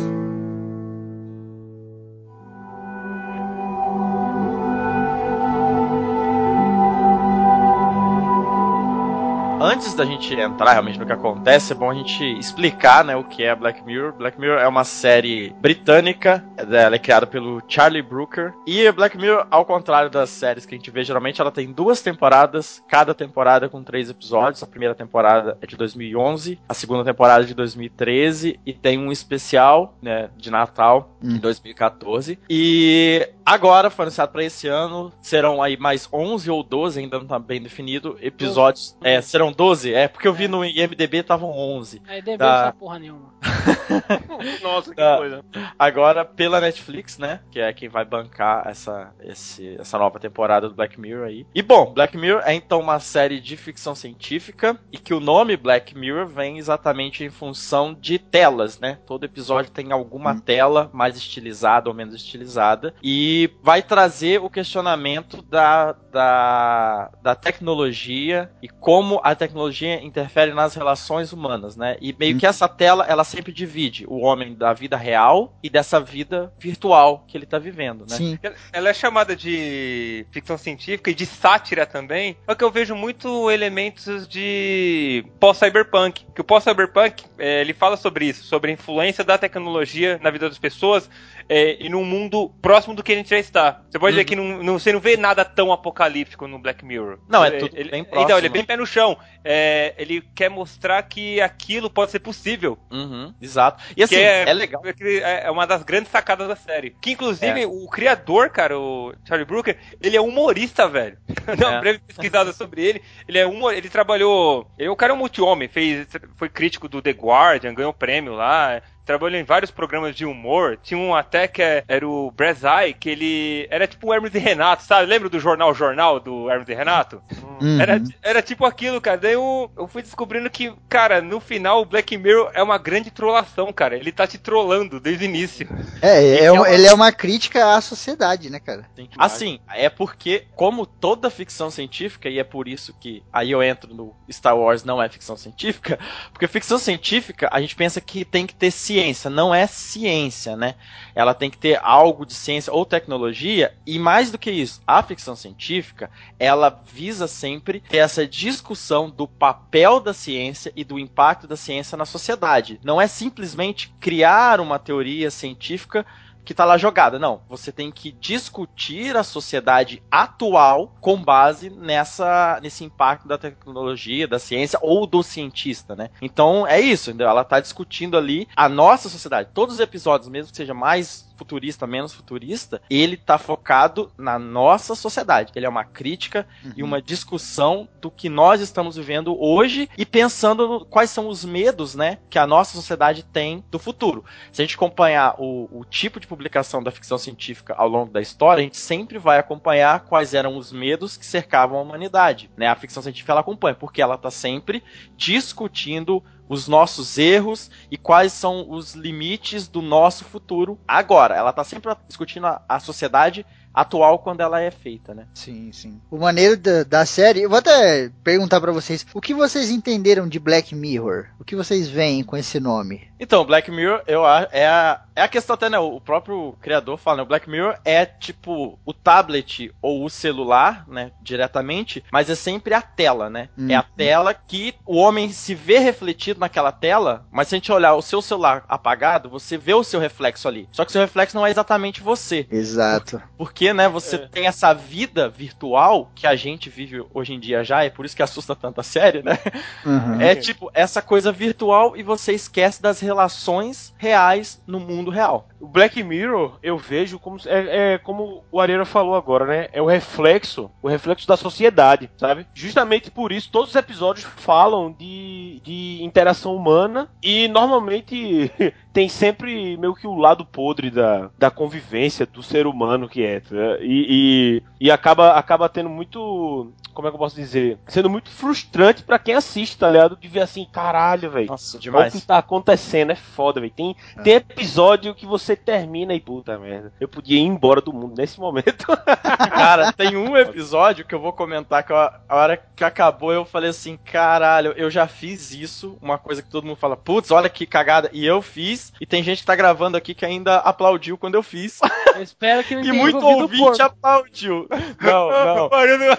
Antes 9.75 9.93
da 9.93 10.05
gente 10.05 10.33
entrar 10.33 10.71
realmente 10.71 10.97
no 10.97 11.05
que 11.05 11.11
acontece, 11.11 11.73
é 11.73 11.75
bom 11.75 11.91
a 11.91 11.93
gente 11.93 12.23
explicar, 12.39 13.03
né, 13.03 13.13
o 13.13 13.25
que 13.25 13.43
é 13.43 13.53
Black 13.53 13.83
Mirror. 13.83 14.13
Black 14.13 14.39
Mirror 14.39 14.59
é 14.59 14.67
uma 14.69 14.85
série 14.85 15.53
britânica, 15.59 16.45
ela 16.57 16.95
é 16.95 16.99
criada 16.99 17.27
pelo 17.27 17.61
Charlie 17.67 18.01
Brooker. 18.01 18.53
E 18.65 18.89
Black 18.93 19.17
Mirror, 19.17 19.45
ao 19.51 19.65
contrário 19.65 20.09
das 20.09 20.29
séries 20.29 20.65
que 20.65 20.73
a 20.73 20.77
gente 20.77 20.89
vê 20.89 21.03
geralmente, 21.03 21.41
ela 21.41 21.51
tem 21.51 21.73
duas 21.73 22.01
temporadas, 22.01 22.81
cada 22.87 23.13
temporada 23.13 23.67
com 23.67 23.83
três 23.83 24.09
episódios. 24.09 24.63
A 24.63 24.67
primeira 24.67 24.95
temporada 24.95 25.57
é 25.61 25.67
de 25.67 25.75
2011, 25.75 26.57
a 26.69 26.73
segunda 26.73 27.03
temporada 27.03 27.43
é 27.43 27.47
de 27.47 27.53
2013 27.53 28.57
e 28.65 28.71
tem 28.71 28.97
um 28.97 29.11
especial, 29.11 29.97
né, 30.01 30.29
de 30.37 30.49
Natal 30.49 31.17
em 31.21 31.37
2014. 31.37 32.39
E 32.49 33.27
agora 33.45 33.89
foi 33.89 34.03
anunciado 34.03 34.31
para 34.31 34.43
esse 34.43 34.67
ano, 34.67 35.11
serão 35.21 35.61
aí 35.61 35.77
mais 35.77 36.07
11 36.11 36.49
ou 36.49 36.63
12, 36.63 36.99
ainda 36.99 37.19
não 37.19 37.25
tá 37.27 37.37
bem 37.39 37.61
definido, 37.61 38.17
episódios. 38.21 38.97
É, 39.03 39.21
serão 39.21 39.51
12? 39.51 39.93
É, 39.93 40.07
porque 40.07 40.27
eu 40.27 40.33
vi 40.33 40.47
no 40.47 40.63
IMDB 40.65 41.17
estavam 41.19 41.49
11. 41.51 42.01
Aí 42.07 42.21
deve 42.21 42.37
Tá. 42.37 42.63
essa 42.63 42.71
porra 42.73 42.99
nenhuma. 42.99 43.33
Nossa, 44.61 44.93
que 44.93 45.01
Ah. 45.01 45.17
coisa. 45.17 45.45
Agora 45.77 46.25
pela 46.25 46.59
Netflix, 46.59 47.17
né? 47.17 47.39
Que 47.51 47.59
é 47.59 47.71
quem 47.73 47.87
vai 47.89 48.03
bancar 48.05 48.67
essa, 48.67 49.13
esse- 49.23 49.75
essa 49.79 49.97
nova 49.97 50.19
temporada 50.19 50.67
do 50.67 50.75
Black 50.75 50.99
Mirror 50.99 51.27
aí. 51.27 51.45
E 51.53 51.61
bom, 51.61 51.93
Black 51.93 52.17
Mirror 52.17 52.41
é 52.45 52.53
então 52.53 52.79
uma 52.79 52.99
série 52.99 53.39
de 53.39 53.55
ficção 53.57 53.93
científica 53.95 54.79
e 54.91 54.97
que 54.97 55.13
o 55.13 55.19
nome 55.19 55.55
Black 55.57 55.95
Mirror 55.97 56.27
vem 56.27 56.57
exatamente 56.57 57.23
em 57.23 57.29
função 57.29 57.93
de 57.93 58.17
telas, 58.17 58.79
né? 58.79 58.97
Todo 59.05 59.23
episódio 59.25 59.71
tem 59.71 59.91
alguma 59.91 60.39
tela 60.39 60.89
mais 60.93 61.15
estilizada 61.15 61.89
ou 61.89 61.95
menos 61.95 62.15
estilizada 62.15 62.93
e 63.03 63.34
vai 63.61 63.81
trazer 63.81 64.41
o 64.41 64.49
questionamento 64.49 65.41
da, 65.41 65.93
da, 66.11 67.11
da 67.21 67.35
tecnologia 67.35 68.49
e 68.61 68.67
como 68.67 69.19
a 69.23 69.35
tecnologia 69.35 70.01
interfere 70.03 70.53
nas 70.53 70.75
relações 70.75 71.33
humanas, 71.33 71.75
né? 71.75 71.97
E 71.99 72.15
meio 72.17 72.37
que 72.37 72.45
essa 72.45 72.67
tela, 72.67 73.05
ela 73.07 73.23
sempre 73.23 73.51
divide 73.51 74.05
o 74.07 74.19
homem 74.19 74.53
da 74.53 74.73
vida 74.73 74.97
real 74.97 75.57
e 75.63 75.69
dessa 75.69 75.99
vida 75.99 76.53
virtual 76.59 77.25
que 77.27 77.37
ele 77.37 77.45
tá 77.45 77.59
vivendo, 77.59 78.05
né? 78.09 78.15
Sim. 78.15 78.39
Ela 78.71 78.89
é 78.89 78.93
chamada 78.93 79.35
de 79.35 80.25
ficção 80.31 80.57
científica 80.57 81.09
e 81.09 81.15
de 81.15 81.25
sátira 81.25 81.85
também, 81.85 82.37
só 82.45 82.55
que 82.55 82.63
eu 82.63 82.71
vejo 82.71 82.95
muito 82.95 83.49
elementos 83.49 84.27
de 84.27 85.25
pós-cyberpunk. 85.39 86.25
Que 86.33 86.41
o 86.41 86.43
pós-cyberpunk, 86.43 87.23
é, 87.37 87.61
ele 87.61 87.73
fala 87.73 87.97
sobre 87.97 88.25
isso, 88.25 88.43
sobre 88.45 88.71
a 88.71 88.73
influência 88.73 89.23
da 89.23 89.37
tecnologia 89.37 90.19
na 90.21 90.29
vida 90.29 90.47
das 90.47 90.59
pessoas 90.59 91.09
é, 91.47 91.83
e 91.83 91.89
num 91.89 92.03
mundo 92.03 92.49
próximo 92.61 92.95
do 92.95 93.03
que 93.03 93.11
a 93.11 93.15
gente 93.15 93.24
já 93.29 93.37
está. 93.37 93.81
Você 93.89 93.97
pode 93.99 94.15
ver 94.15 94.21
Uhum. 94.21 94.25
que 94.27 94.35
não, 94.35 94.63
não- 94.63 94.79
você 94.79 94.91
não 94.93 94.99
vê 94.99 95.15
nada 95.17 95.43
tão 95.45 95.71
apocalíptico 95.71 96.47
no 96.47 96.59
Black 96.59 96.83
Mirror. 96.85 97.19
Não, 97.29 97.43
é 97.43 97.51
tudo 97.51 97.75
ele- 97.77 97.89
bem 97.91 98.01
Então, 98.01 98.11
próximo. 98.11 98.37
ele 98.39 98.47
é 98.47 98.49
bem 98.49 98.63
pé 98.65 98.77
no 98.77 98.85
chão. 98.85 99.17
É, 99.43 99.93
ele 99.97 100.21
quer 100.35 100.49
mostrar 100.49 101.01
que 101.03 101.39
aquilo 101.41 101.89
pode 101.89 102.11
ser 102.11 102.19
possível. 102.19 102.77
Uhum, 102.91 103.33
exato. 103.41 103.83
E 103.95 104.03
assim, 104.03 104.15
que 104.15 104.21
é, 104.21 104.53
legal. 104.53 104.81
que 104.81 105.19
É 105.23 105.49
uma 105.51 105.65
das 105.67 105.83
grandes 105.83 106.11
sacadas 106.11 106.47
da 106.47 106.55
série. 106.55 106.95
Que 107.01 107.11
inclusive 107.11 107.61
É. 107.61 107.67
o 107.67 107.87
criador, 107.87 108.49
cara, 108.49 108.77
o 108.79 109.13
Charlie 109.27 109.45
Brooker, 109.45 109.77
ele 110.01 110.17
é 110.17 110.21
humorista, 110.21 110.87
velho. 110.87 111.17
Uma 111.69 111.75
É. 111.75 111.79
breve 111.79 111.99
pesquisada 111.99 112.51
sobre 112.53 112.83
ele. 112.83 113.01
Ele 113.27 113.37
é 113.37 113.45
humor, 113.45 113.73
ele 113.73 113.89
trabalhou. 113.89 114.67
Ele, 114.77 114.89
o 114.89 114.95
cara 114.95 115.13
é 115.13 115.15
um 115.15 115.19
multi-homem, 115.19 115.67
fez, 115.67 116.07
foi 116.35 116.49
crítico 116.49 116.87
do 116.87 117.01
The 117.01 117.11
Guardian, 117.11 117.73
ganhou 117.73 117.93
prêmio 117.93 118.33
lá. 118.33 118.81
Trabalhou 119.05 119.39
em 119.39 119.43
vários 119.43 119.71
programas 119.71 120.15
de 120.15 120.25
humor. 120.25 120.77
Tinha 120.81 120.97
um 120.99 121.13
até 121.13 121.47
que 121.47 121.61
é- 121.61 121.83
era 121.87 122.07
o 122.07 122.31
Brazai, 122.31 122.93
que 122.93 123.09
ele 123.09 123.67
era 123.69 123.87
tipo 123.87 124.07
o 124.07 124.13
Hermes 124.13 124.33
e 124.33 124.39
Renato, 124.39 124.83
sabe? 124.83 125.05
Lembra 125.05 125.29
do 125.29 125.39
jornal 125.39 125.73
Jornal 125.73 126.19
do 126.19 126.49
Hermes 126.49 126.67
e 126.69 126.73
Renato? 126.73 127.21
Uhum. 127.61 127.79
Era, 127.79 128.01
era 128.21 128.41
tipo 128.41 128.65
aquilo, 128.65 128.99
cara. 128.99 129.17
Daí 129.17 129.33
eu, 129.33 129.71
eu 129.77 129.87
fui 129.87 130.01
descobrindo 130.01 130.49
que, 130.49 130.73
cara, 130.89 131.21
no 131.21 131.39
final 131.39 131.81
o 131.81 131.85
Black 131.85 132.17
Mirror 132.17 132.51
é 132.53 132.63
uma 132.63 132.77
grande 132.77 133.11
trollação, 133.11 133.71
cara. 133.71 133.95
Ele 133.95 134.11
tá 134.11 134.25
te 134.25 134.37
trollando 134.37 134.99
desde 134.99 135.25
o 135.25 135.27
início. 135.27 135.67
É, 136.01 136.45
é 136.45 136.51
um- 136.51 136.65
ele 136.65 136.87
é 136.87 136.93
uma 136.93 137.11
crítica 137.11 137.75
à 137.75 137.81
sociedade, 137.81 138.49
né, 138.49 138.59
cara? 138.59 138.85
Sim. 138.95 139.07
Assim, 139.17 139.59
é 139.73 139.89
porque, 139.89 140.45
como 140.55 140.85
toda 140.85 141.29
ficção 141.29 141.69
científica, 141.69 142.27
e 142.29 142.39
é 142.39 142.43
por 142.43 142.67
isso 142.67 142.93
que 142.99 143.23
aí 143.31 143.51
eu 143.51 143.61
entro 143.61 143.93
no 143.93 144.15
Star 144.31 144.57
Wars 144.57 144.83
não 144.83 145.01
é 145.01 145.07
ficção 145.09 145.37
científica, 145.37 145.99
porque 146.33 146.47
ficção 146.47 146.77
científica 146.77 147.47
a 147.51 147.61
gente 147.61 147.75
pensa 147.75 148.01
que 148.01 148.25
tem 148.25 148.45
que 148.47 148.55
ter 148.55 148.71
ciência, 148.71 148.94
não 149.29 149.53
é 149.53 149.67
ciência, 149.67 150.55
né? 150.55 150.75
Ela 151.13 151.33
tem 151.33 151.49
que 151.49 151.57
ter 151.57 151.79
algo 151.81 152.25
de 152.25 152.33
ciência 152.33 152.71
ou 152.71 152.85
tecnologia, 152.85 153.73
e 153.85 153.97
mais 153.97 154.31
do 154.31 154.37
que 154.37 154.51
isso, 154.51 154.81
a 154.85 155.01
ficção 155.01 155.35
científica, 155.35 156.09
ela 156.39 156.81
visa 156.91 157.27
sempre 157.27 157.81
ter 157.81 157.97
essa 157.97 158.27
discussão 158.27 159.09
do 159.09 159.27
papel 159.27 159.99
da 159.99 160.13
ciência 160.13 160.71
e 160.75 160.83
do 160.83 160.99
impacto 160.99 161.47
da 161.47 161.55
ciência 161.55 161.97
na 161.97 162.05
sociedade. 162.05 162.79
Não 162.83 163.01
é 163.01 163.07
simplesmente 163.07 163.93
criar 163.99 164.59
uma 164.59 164.79
teoria 164.79 165.31
científica 165.31 166.05
que 166.45 166.53
tá 166.53 166.63
lá 166.63 166.77
jogada. 166.77 167.19
Não, 167.19 167.41
você 167.49 167.71
tem 167.71 167.91
que 167.91 168.11
discutir 168.11 169.17
a 169.17 169.23
sociedade 169.23 170.01
atual 170.09 170.95
com 171.01 171.21
base 171.21 171.69
nessa 171.69 172.59
nesse 172.61 172.83
impacto 172.83 173.27
da 173.27 173.37
tecnologia, 173.37 174.27
da 174.27 174.39
ciência 174.39 174.79
ou 174.81 175.05
do 175.07 175.23
cientista, 175.23 175.95
né? 175.95 176.09
Então 176.21 176.65
é 176.67 176.79
isso, 176.79 177.13
ela 177.19 177.43
tá 177.43 177.59
discutindo 177.59 178.17
ali 178.17 178.47
a 178.55 178.69
nossa 178.69 179.09
sociedade. 179.09 179.49
Todos 179.53 179.75
os 179.75 179.81
episódios, 179.81 180.29
mesmo 180.29 180.51
que 180.51 180.57
seja 180.57 180.73
mais 180.73 181.25
futurista, 181.35 181.87
menos 181.87 182.13
futurista, 182.13 182.81
ele 182.89 183.17
tá 183.17 183.37
focado 183.37 184.11
na 184.17 184.39
nossa 184.39 184.95
sociedade. 184.95 185.51
Ele 185.55 185.65
é 185.65 185.69
uma 185.69 185.83
crítica 185.83 186.47
e 186.75 186.83
uma 186.83 187.01
discussão 187.01 187.87
do 188.01 188.09
que 188.09 188.29
nós 188.29 188.61
estamos 188.61 188.95
vivendo 188.95 189.39
hoje 189.39 189.89
e 189.97 190.05
pensando 190.05 190.67
no, 190.67 190.85
quais 190.85 191.09
são 191.09 191.27
os 191.27 191.43
medos, 191.43 191.95
né, 191.95 192.17
que 192.29 192.39
a 192.39 192.47
nossa 192.47 192.73
sociedade 192.73 193.23
tem 193.23 193.63
do 193.69 193.79
futuro. 193.79 194.23
Se 194.51 194.61
a 194.61 194.65
gente 194.65 194.75
acompanhar 194.75 195.35
o, 195.37 195.69
o 195.71 195.85
tipo 195.85 196.19
de 196.19 196.27
publicação 196.27 196.81
da 196.81 196.91
ficção 196.91 197.17
científica 197.17 197.73
ao 197.77 197.87
longo 197.87 198.11
da 198.11 198.21
história, 198.21 198.61
a 198.61 198.63
gente 198.63 198.77
sempre 198.77 199.17
vai 199.17 199.39
acompanhar 199.39 200.01
quais 200.01 200.33
eram 200.33 200.57
os 200.57 200.71
medos 200.71 201.17
que 201.17 201.25
cercavam 201.25 201.77
a 201.77 201.81
humanidade. 201.81 202.49
Né? 202.55 202.67
A 202.67 202.75
ficção 202.75 203.03
científica 203.03 203.33
ela 203.33 203.41
acompanha, 203.41 203.75
porque 203.75 204.01
ela 204.01 204.15
está 204.15 204.31
sempre 204.31 204.83
discutindo 205.15 206.23
os 206.47 206.67
nossos 206.67 207.17
erros 207.17 207.69
e 207.89 207.97
quais 207.97 208.33
são 208.33 208.69
os 208.69 208.93
limites 208.93 209.67
do 209.67 209.81
nosso 209.81 210.23
futuro 210.23 210.79
agora. 210.87 211.35
Ela 211.35 211.49
está 211.49 211.63
sempre 211.63 211.95
discutindo 212.07 212.47
a, 212.47 212.61
a 212.67 212.79
sociedade 212.79 213.45
atual 213.75 214.19
quando 214.19 214.39
ela 214.39 214.61
é 214.61 214.71
feita, 214.71 215.13
né? 215.13 215.27
Sim, 215.33 215.71
sim. 215.73 215.99
O 216.09 216.17
maneiro 216.17 216.55
da, 216.55 216.83
da 216.83 217.05
série, 217.05 217.41
eu 217.41 217.49
vou 217.49 217.59
até 217.59 218.09
perguntar 218.23 218.61
pra 218.61 218.71
vocês, 218.71 219.05
o 219.13 219.19
que 219.19 219.33
vocês 219.33 219.69
entenderam 219.69 220.29
de 220.29 220.39
Black 220.39 220.73
Mirror? 220.73 221.25
O 221.37 221.43
que 221.43 221.57
vocês 221.57 221.89
veem 221.89 222.23
com 222.23 222.37
esse 222.37 222.57
nome? 222.59 223.09
Então, 223.19 223.45
Black 223.45 223.69
Mirror, 223.69 224.01
eu 224.07 224.25
acho, 224.25 224.47
é 224.51 224.65
a, 224.65 225.01
é 225.15 225.21
a 225.21 225.27
questão 225.27 225.53
até, 225.53 225.69
né? 225.69 225.79
O 225.79 225.99
próprio 226.01 226.57
criador 226.61 226.97
fala, 226.97 227.17
né? 227.17 227.23
O 227.23 227.25
Black 227.25 227.49
Mirror 227.49 227.77
é 227.85 228.05
tipo 228.05 228.77
o 228.85 228.93
tablet 228.93 229.73
ou 229.81 230.03
o 230.03 230.09
celular, 230.09 230.85
né? 230.87 231.11
Diretamente, 231.21 232.03
mas 232.11 232.29
é 232.29 232.35
sempre 232.35 232.73
a 232.73 232.81
tela, 232.81 233.29
né? 233.29 233.49
Hum. 233.57 233.69
É 233.69 233.75
a 233.75 233.83
tela 233.83 234.33
que 234.33 234.75
o 234.85 234.97
homem 234.97 235.29
se 235.29 235.55
vê 235.55 235.79
refletido 235.79 236.39
naquela 236.39 236.71
tela, 236.71 237.25
mas 237.31 237.47
se 237.47 237.55
a 237.55 237.57
gente 237.57 237.71
olhar 237.71 237.95
o 237.95 238.01
seu 238.01 238.21
celular 238.21 238.65
apagado, 238.67 239.29
você 239.29 239.57
vê 239.57 239.73
o 239.73 239.83
seu 239.83 239.99
reflexo 239.99 240.47
ali. 240.47 240.67
Só 240.71 240.83
que 240.83 240.89
o 240.89 240.91
seu 240.91 241.01
reflexo 241.01 241.35
não 241.35 241.47
é 241.47 241.51
exatamente 241.51 242.01
você. 242.01 242.45
Exato. 242.51 243.21
Porque, 243.37 243.73
né, 243.73 243.87
você 243.87 244.17
tem 244.17 244.47
essa 244.47 244.73
vida 244.73 245.29
virtual 245.29 246.11
que 246.13 246.27
a 246.27 246.35
gente 246.35 246.69
vive 246.69 247.05
hoje 247.13 247.33
em 247.33 247.39
dia 247.39 247.63
já, 247.63 247.83
é 247.83 247.89
por 247.89 248.05
isso 248.05 248.15
que 248.15 248.23
assusta 248.23 248.55
tanto 248.55 248.81
a 248.81 248.83
série, 248.83 249.23
né? 249.23 249.37
Uhum. 249.85 250.19
É 250.19 250.35
tipo 250.35 250.69
essa 250.73 251.01
coisa 251.01 251.31
virtual 251.31 251.95
e 251.95 252.03
você 252.03 252.33
esquece 252.33 252.81
das 252.81 252.99
relações 252.99 253.93
reais 253.97 254.61
no 254.67 254.79
mundo 254.79 255.04
real. 255.11 255.47
O 255.59 255.67
Black 255.67 256.01
Mirror 256.03 256.57
eu 256.61 256.77
vejo 256.77 257.19
como 257.19 257.37
é, 257.45 257.93
é 257.93 257.97
como 257.97 258.43
o 258.51 258.59
Arena 258.59 258.85
falou 258.85 259.15
agora, 259.15 259.45
né? 259.45 259.67
É 259.71 259.81
o 259.81 259.85
reflexo, 259.85 260.69
o 260.81 260.87
reflexo 260.87 261.27
da 261.27 261.37
sociedade, 261.37 262.09
sabe? 262.17 262.47
Justamente 262.53 263.11
por 263.11 263.31
isso 263.31 263.51
todos 263.51 263.69
os 263.69 263.75
episódios 263.75 264.25
falam 264.25 264.91
de, 264.91 265.61
de 265.63 265.99
interação 266.03 266.55
humana 266.55 267.09
e 267.21 267.47
normalmente 267.47 268.51
tem 268.95 269.09
sempre 269.09 269.75
meio 269.75 269.93
que 269.93 270.07
o 270.07 270.15
lado 270.15 270.45
podre 270.45 270.89
da, 270.89 271.29
da 271.37 271.51
convivência 271.51 272.25
do 272.25 272.41
ser 272.41 272.65
humano 272.65 273.09
que 273.09 273.21
é, 273.21 273.41
tá? 273.41 273.55
e, 273.81 274.61
e, 274.79 274.85
e 274.87 274.89
acaba 274.89 275.33
acaba 275.33 275.67
tendo 275.67 275.89
muito 275.89 276.71
como 276.93 277.09
é 277.09 277.11
que 277.11 277.15
eu 277.15 277.19
posso 277.19 277.35
dizer? 277.35 277.77
Sendo 277.87 278.09
muito 278.09 278.29
frustrante 278.29 279.03
pra 279.03 279.19
quem 279.19 279.35
assiste, 279.35 279.77
tá 279.77 279.91
ligado? 279.91 280.15
De 280.15 280.29
ver 280.29 280.39
assim, 280.39 280.65
caralho, 280.71 281.29
velho. 281.29 281.47
Nossa, 281.47 281.75
Olha 281.75 281.79
o 281.79 281.81
demais. 281.81 282.13
que 282.13 282.21
tá 282.21 282.37
acontecendo, 282.37 283.11
é 283.11 283.15
foda, 283.15 283.59
velho. 283.59 283.73
Tem, 283.75 283.93
tem 284.23 284.35
episódio 284.35 285.13
que 285.13 285.25
você 285.25 285.57
termina 285.57 286.13
e 286.13 286.21
puta 286.21 286.57
merda. 286.57 286.93
Eu 286.97 287.09
podia 287.09 287.37
ir 287.37 287.43
embora 287.43 287.81
do 287.81 287.91
mundo 287.91 288.15
nesse 288.17 288.39
momento. 288.39 288.85
Cara, 289.51 289.91
tem 289.91 290.15
um 290.15 290.37
episódio 290.37 291.03
que 291.03 291.13
eu 291.13 291.19
vou 291.19 291.33
comentar 291.33 291.83
que 291.83 291.91
a 291.91 292.17
a 292.27 292.35
hora 292.35 292.57
que 292.75 292.83
acabou 292.83 293.31
eu 293.31 293.45
falei 293.45 293.69
assim, 293.69 293.97
caralho, 293.97 294.73
eu 294.75 294.89
já 294.89 295.07
fiz 295.07 295.51
isso, 295.51 295.97
uma 296.01 296.17
coisa 296.17 296.41
que 296.41 296.49
todo 296.49 296.65
mundo 296.65 296.75
fala, 296.75 296.97
putz, 296.97 297.31
olha 297.31 297.49
que 297.49 297.65
cagada, 297.65 298.09
e 298.11 298.25
eu 298.25 298.41
fiz, 298.41 298.84
e 298.99 299.05
tem 299.05 299.23
gente 299.23 299.39
que 299.39 299.45
tá 299.45 299.55
gravando 299.55 299.97
aqui 299.97 300.13
que 300.13 300.25
ainda 300.25 300.57
aplaudiu 300.57 301.17
quando 301.17 301.35
eu 301.35 301.43
fiz, 301.43 301.79
Eu 302.15 302.21
espero 302.21 302.63
que 302.63 302.75
não 302.75 302.81
e 302.81 302.89
tenha 302.89 303.01
muito 303.01 303.25
ouvinte 303.25 303.61
porco. 303.63 303.81
aplaudiu. 303.81 304.67
Não, 305.01 305.29
não, 305.31 305.67
O 305.67 305.73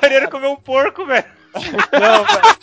Ariano 0.04 0.30
comeu 0.30 0.50
um 0.52 0.56
porco, 0.56 1.04
velho. 1.06 1.35
Não, 1.92 2.24
velho. 2.24 2.56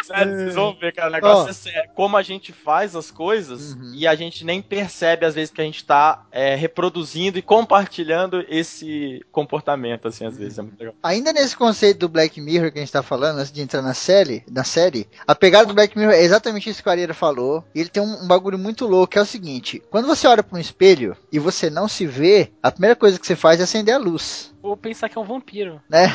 Sério, 0.04 0.36
vocês 0.36 0.54
vão 0.54 0.74
ver, 0.78 0.92
cara, 0.92 1.08
o 1.08 1.12
negócio 1.12 1.44
Ó. 1.46 1.48
é 1.48 1.52
sério. 1.52 1.90
Como 1.94 2.16
a 2.16 2.22
gente 2.22 2.52
faz 2.52 2.94
as 2.96 3.10
coisas 3.10 3.72
Uhum. 3.72 3.92
e 3.94 4.06
a 4.06 4.14
gente 4.14 4.44
nem 4.44 4.60
percebe, 4.60 5.24
às 5.26 5.34
vezes, 5.34 5.52
que 5.52 5.60
a 5.60 5.64
gente 5.64 5.84
tá 5.84 6.24
é, 6.32 6.54
reproduzindo 6.54 7.38
e 7.38 7.42
compartilhando 7.42 8.44
esse 8.48 9.24
comportamento, 9.30 10.08
assim, 10.08 10.26
às 10.26 10.36
vezes. 10.36 10.58
É 10.58 10.62
muito 10.62 10.78
legal. 10.78 10.94
Ainda 11.02 11.32
nesse 11.32 11.56
conceito 11.56 11.98
do 12.00 12.08
Black 12.08 12.40
Mirror 12.40 12.72
que 12.72 12.78
a 12.78 12.82
gente 12.82 12.92
tá 12.92 13.02
falando, 13.02 13.38
antes 13.38 13.52
de 13.52 13.60
entrar 13.62 13.82
na 13.82 13.94
série, 13.94 14.44
na 14.50 14.64
série, 14.64 15.08
a 15.26 15.34
pegada 15.34 15.66
do 15.66 15.74
Black 15.74 15.96
Mirror 15.96 16.14
é 16.14 16.22
exatamente 16.22 16.68
isso 16.68 16.82
que 16.82 16.88
o 16.88 16.92
Areira 16.92 17.14
falou. 17.14 17.64
E 17.74 17.80
ele 17.80 17.88
tem 17.88 18.02
um, 18.02 18.24
um 18.24 18.26
bagulho 18.28 18.58
muito 18.58 18.86
louco, 18.86 19.12
que 19.12 19.18
é 19.18 19.22
o 19.22 19.26
seguinte: 19.26 19.82
quando 19.90 20.06
você 20.06 20.26
olha 20.26 20.42
para 20.42 20.56
um 20.56 20.60
espelho 20.60 21.16
e 21.32 21.38
você 21.38 21.70
não 21.70 21.88
se 21.88 22.06
vê, 22.06 22.50
a 22.62 22.70
primeira 22.70 22.96
coisa 22.96 23.18
que 23.18 23.26
você 23.26 23.36
faz 23.36 23.60
é 23.60 23.64
acender 23.64 23.94
a 23.94 23.98
luz. 23.98 24.49
Ou 24.62 24.76
pensar 24.76 25.08
que 25.08 25.16
é 25.16 25.20
um 25.20 25.24
vampiro. 25.24 25.80
Né? 25.88 26.06